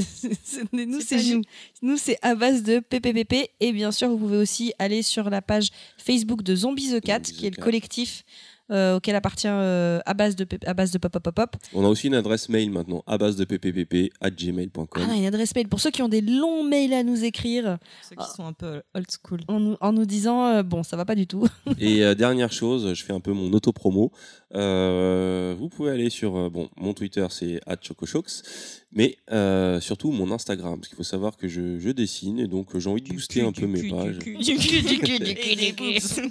nous 0.74 1.00
C'est 1.00 1.24
nous. 1.34 1.42
Nous 1.82 1.98
c'est 1.98 2.18
à 2.22 2.36
base 2.36 2.62
de 2.64 2.80
PPPP 2.80 3.52
et 3.62 3.72
bien 3.72 3.92
sûr 3.94 4.10
vous 4.10 4.18
pouvez 4.18 4.38
aussi 4.38 4.74
aller 4.78 5.02
sur 5.02 5.30
la 5.30 5.42
page 5.42 5.70
Facebook 5.98 6.44
de 6.44 6.56
Zombie 6.56 6.92
the 6.92 7.00
Cat 7.02 7.20
Zombie 7.24 7.32
the 7.32 7.38
qui 7.38 7.46
est 7.48 7.50
le 7.52 7.56
Cat. 7.56 7.62
collectif 7.62 8.26
euh, 8.72 8.96
auquel 8.98 9.16
appartient 9.16 9.48
euh, 9.48 10.00
à 10.06 10.14
base 10.14 10.36
de 10.36 10.46
à 10.66 10.74
base 10.74 10.92
de 10.92 10.98
pop 10.98 11.12
pop 11.12 11.24
pop 11.24 11.36
pop. 11.36 11.56
On 11.74 11.86
a 11.86 11.88
aussi 11.88 12.08
une 12.08 12.16
adresse 12.16 12.50
mail 12.50 12.72
maintenant, 12.72 13.04
à 13.08 13.18
base 13.18 13.36
de 13.36 13.46
ppp 13.46 14.12
at 14.22 14.32
gmail.com. 14.32 14.88
Ah, 14.96 15.06
on 15.08 15.14
a 15.14 15.16
une 15.16 15.26
adresse 15.26 15.54
mail 15.56 15.68
pour 15.68 15.80
ceux 15.80 15.92
qui 15.92 16.02
ont 16.02 16.10
des 16.10 16.22
longs 16.22 16.64
mails 16.64 16.94
à 16.94 17.04
nous 17.04 17.24
écrire 17.24 17.78
Ceux 18.10 18.16
qui 18.16 18.30
sont 18.36 18.46
un 18.46 18.54
peu 18.54 18.82
old 18.94 19.08
school. 19.10 19.42
en 19.48 19.60
nous, 19.60 19.78
en 19.82 19.94
nous 19.94 20.06
disant 20.06 20.46
euh, 20.48 20.64
bon 20.64 20.84
ça 20.84 20.98
va 20.98 21.06
pas 21.06 21.16
du 21.16 21.28
tout. 21.28 21.48
Et 21.80 22.04
euh, 22.04 22.16
dernière 22.16 22.52
chose, 22.52 22.94
je 22.94 23.04
fais 23.04 23.14
un 23.14 23.20
peu 23.20 23.32
mon 23.34 23.52
auto-promo. 23.54 24.12
Euh, 24.54 25.56
vous 25.58 25.70
pouvez 25.70 25.92
aller 25.92 26.10
sur 26.10 26.36
euh, 26.38 26.50
bon, 26.50 26.70
mon 26.78 26.94
Twitter, 26.94 27.26
c'est 27.30 27.60
@chocochox, 27.82 28.85
mais 28.96 29.18
euh, 29.32 29.80
surtout 29.82 30.10
mon 30.12 30.32
Instagram, 30.32 30.80
parce 30.80 30.88
qu'il 30.88 30.96
faut 30.98 31.04
savoir 31.04 31.38
que 31.38 31.48
je, 31.48 31.78
je 31.80 31.90
dessine 31.90 32.40
et 32.40 32.48
donc 32.48 32.74
euh, 32.74 32.80
j'ai 32.80 32.90
envie 32.90 33.02
de 33.04 33.10
booster 33.14 33.42
un 33.42 33.52
peu 33.52 33.68
mes 33.68 33.88
pages. 33.90 34.18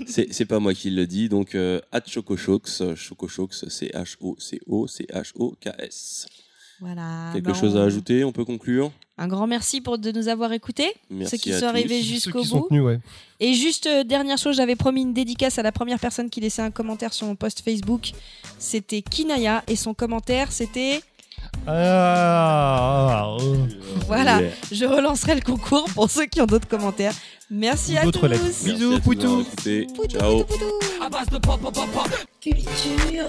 C'est 0.08 0.44
pas 0.46 0.58
moi 0.58 0.74
qui 0.74 0.90
le 0.90 1.06
dis, 1.06 1.28
donc 1.28 1.54
euh, 1.54 1.80
@chocochox, 2.06 2.82
chocochox, 2.96 3.68
c 3.68 3.90
h 3.94 4.16
o 4.20 4.36
c 4.38 4.60
o 4.66 4.86
c 4.86 5.06
h 5.12 5.32
o 5.36 5.54
k 5.60 5.68
s. 5.78 6.26
Voilà. 6.80 7.30
Quelque 7.32 7.46
bah, 7.46 7.54
chose 7.54 7.76
on- 7.76 7.80
à 7.80 7.84
ajouter 7.84 8.24
On 8.24 8.32
peut 8.32 8.44
conclure? 8.44 8.90
Un 9.16 9.28
grand 9.28 9.46
merci 9.46 9.80
pour 9.80 9.96
de 9.96 10.10
nous 10.10 10.26
avoir 10.26 10.52
écoutés. 10.52 10.90
Merci 11.08 11.30
ceux 11.30 11.42
qui 11.42 11.52
à 11.52 11.60
sont 11.60 11.66
tous. 11.66 11.68
arrivés 11.68 11.98
Ceux 12.02 12.08
jusqu'au 12.08 12.40
qui 12.42 12.48
sont 12.48 12.58
bout. 12.60 12.68
tenus, 12.68 12.82
ouais. 12.82 12.98
Et 13.38 13.54
juste 13.54 13.86
euh, 13.86 14.02
dernière 14.02 14.38
chose, 14.38 14.56
j'avais 14.56 14.74
promis 14.74 15.02
une 15.02 15.12
dédicace 15.14 15.56
à 15.58 15.62
la 15.62 15.70
première 15.70 16.00
personne 16.00 16.28
qui 16.30 16.40
laissait 16.40 16.62
un 16.62 16.72
commentaire 16.72 17.12
sur 17.12 17.28
mon 17.28 17.36
post 17.36 17.60
Facebook. 17.60 18.10
C'était 18.58 19.02
Kinaya 19.02 19.62
et 19.68 19.76
son 19.76 19.94
commentaire 19.94 20.50
c'était 20.50 21.00
Ah, 21.66 23.36
voilà. 24.06 24.40
Yeah. 24.40 24.50
Je 24.72 24.84
relancerai 24.84 25.36
le 25.36 25.40
concours 25.40 25.86
pour 25.94 26.10
ceux 26.10 26.26
qui 26.26 26.40
ont 26.40 26.46
d'autres 26.46 26.68
commentaires. 26.68 27.14
Merci 27.50 27.96
à 27.96 28.10
tous. 28.10 28.26
lettres. 28.26 28.44
Bisous, 28.64 28.92
à 28.92 28.96
tous 28.96 29.00
poutou. 29.02 29.44
Ciao. 30.08 30.44
poutou, 30.44 30.58
poutou. 30.58 31.04
À 31.04 31.08
base 31.08 31.28
de 31.28 31.38
pop, 31.38 31.60
pop, 31.60 31.74
pop, 31.74 31.90
pop. 31.92 32.08
Culture. 32.40 33.26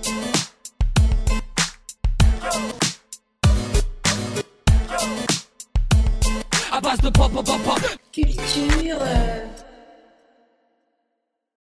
Culture. 8.12 8.98
euh, 9.00 9.44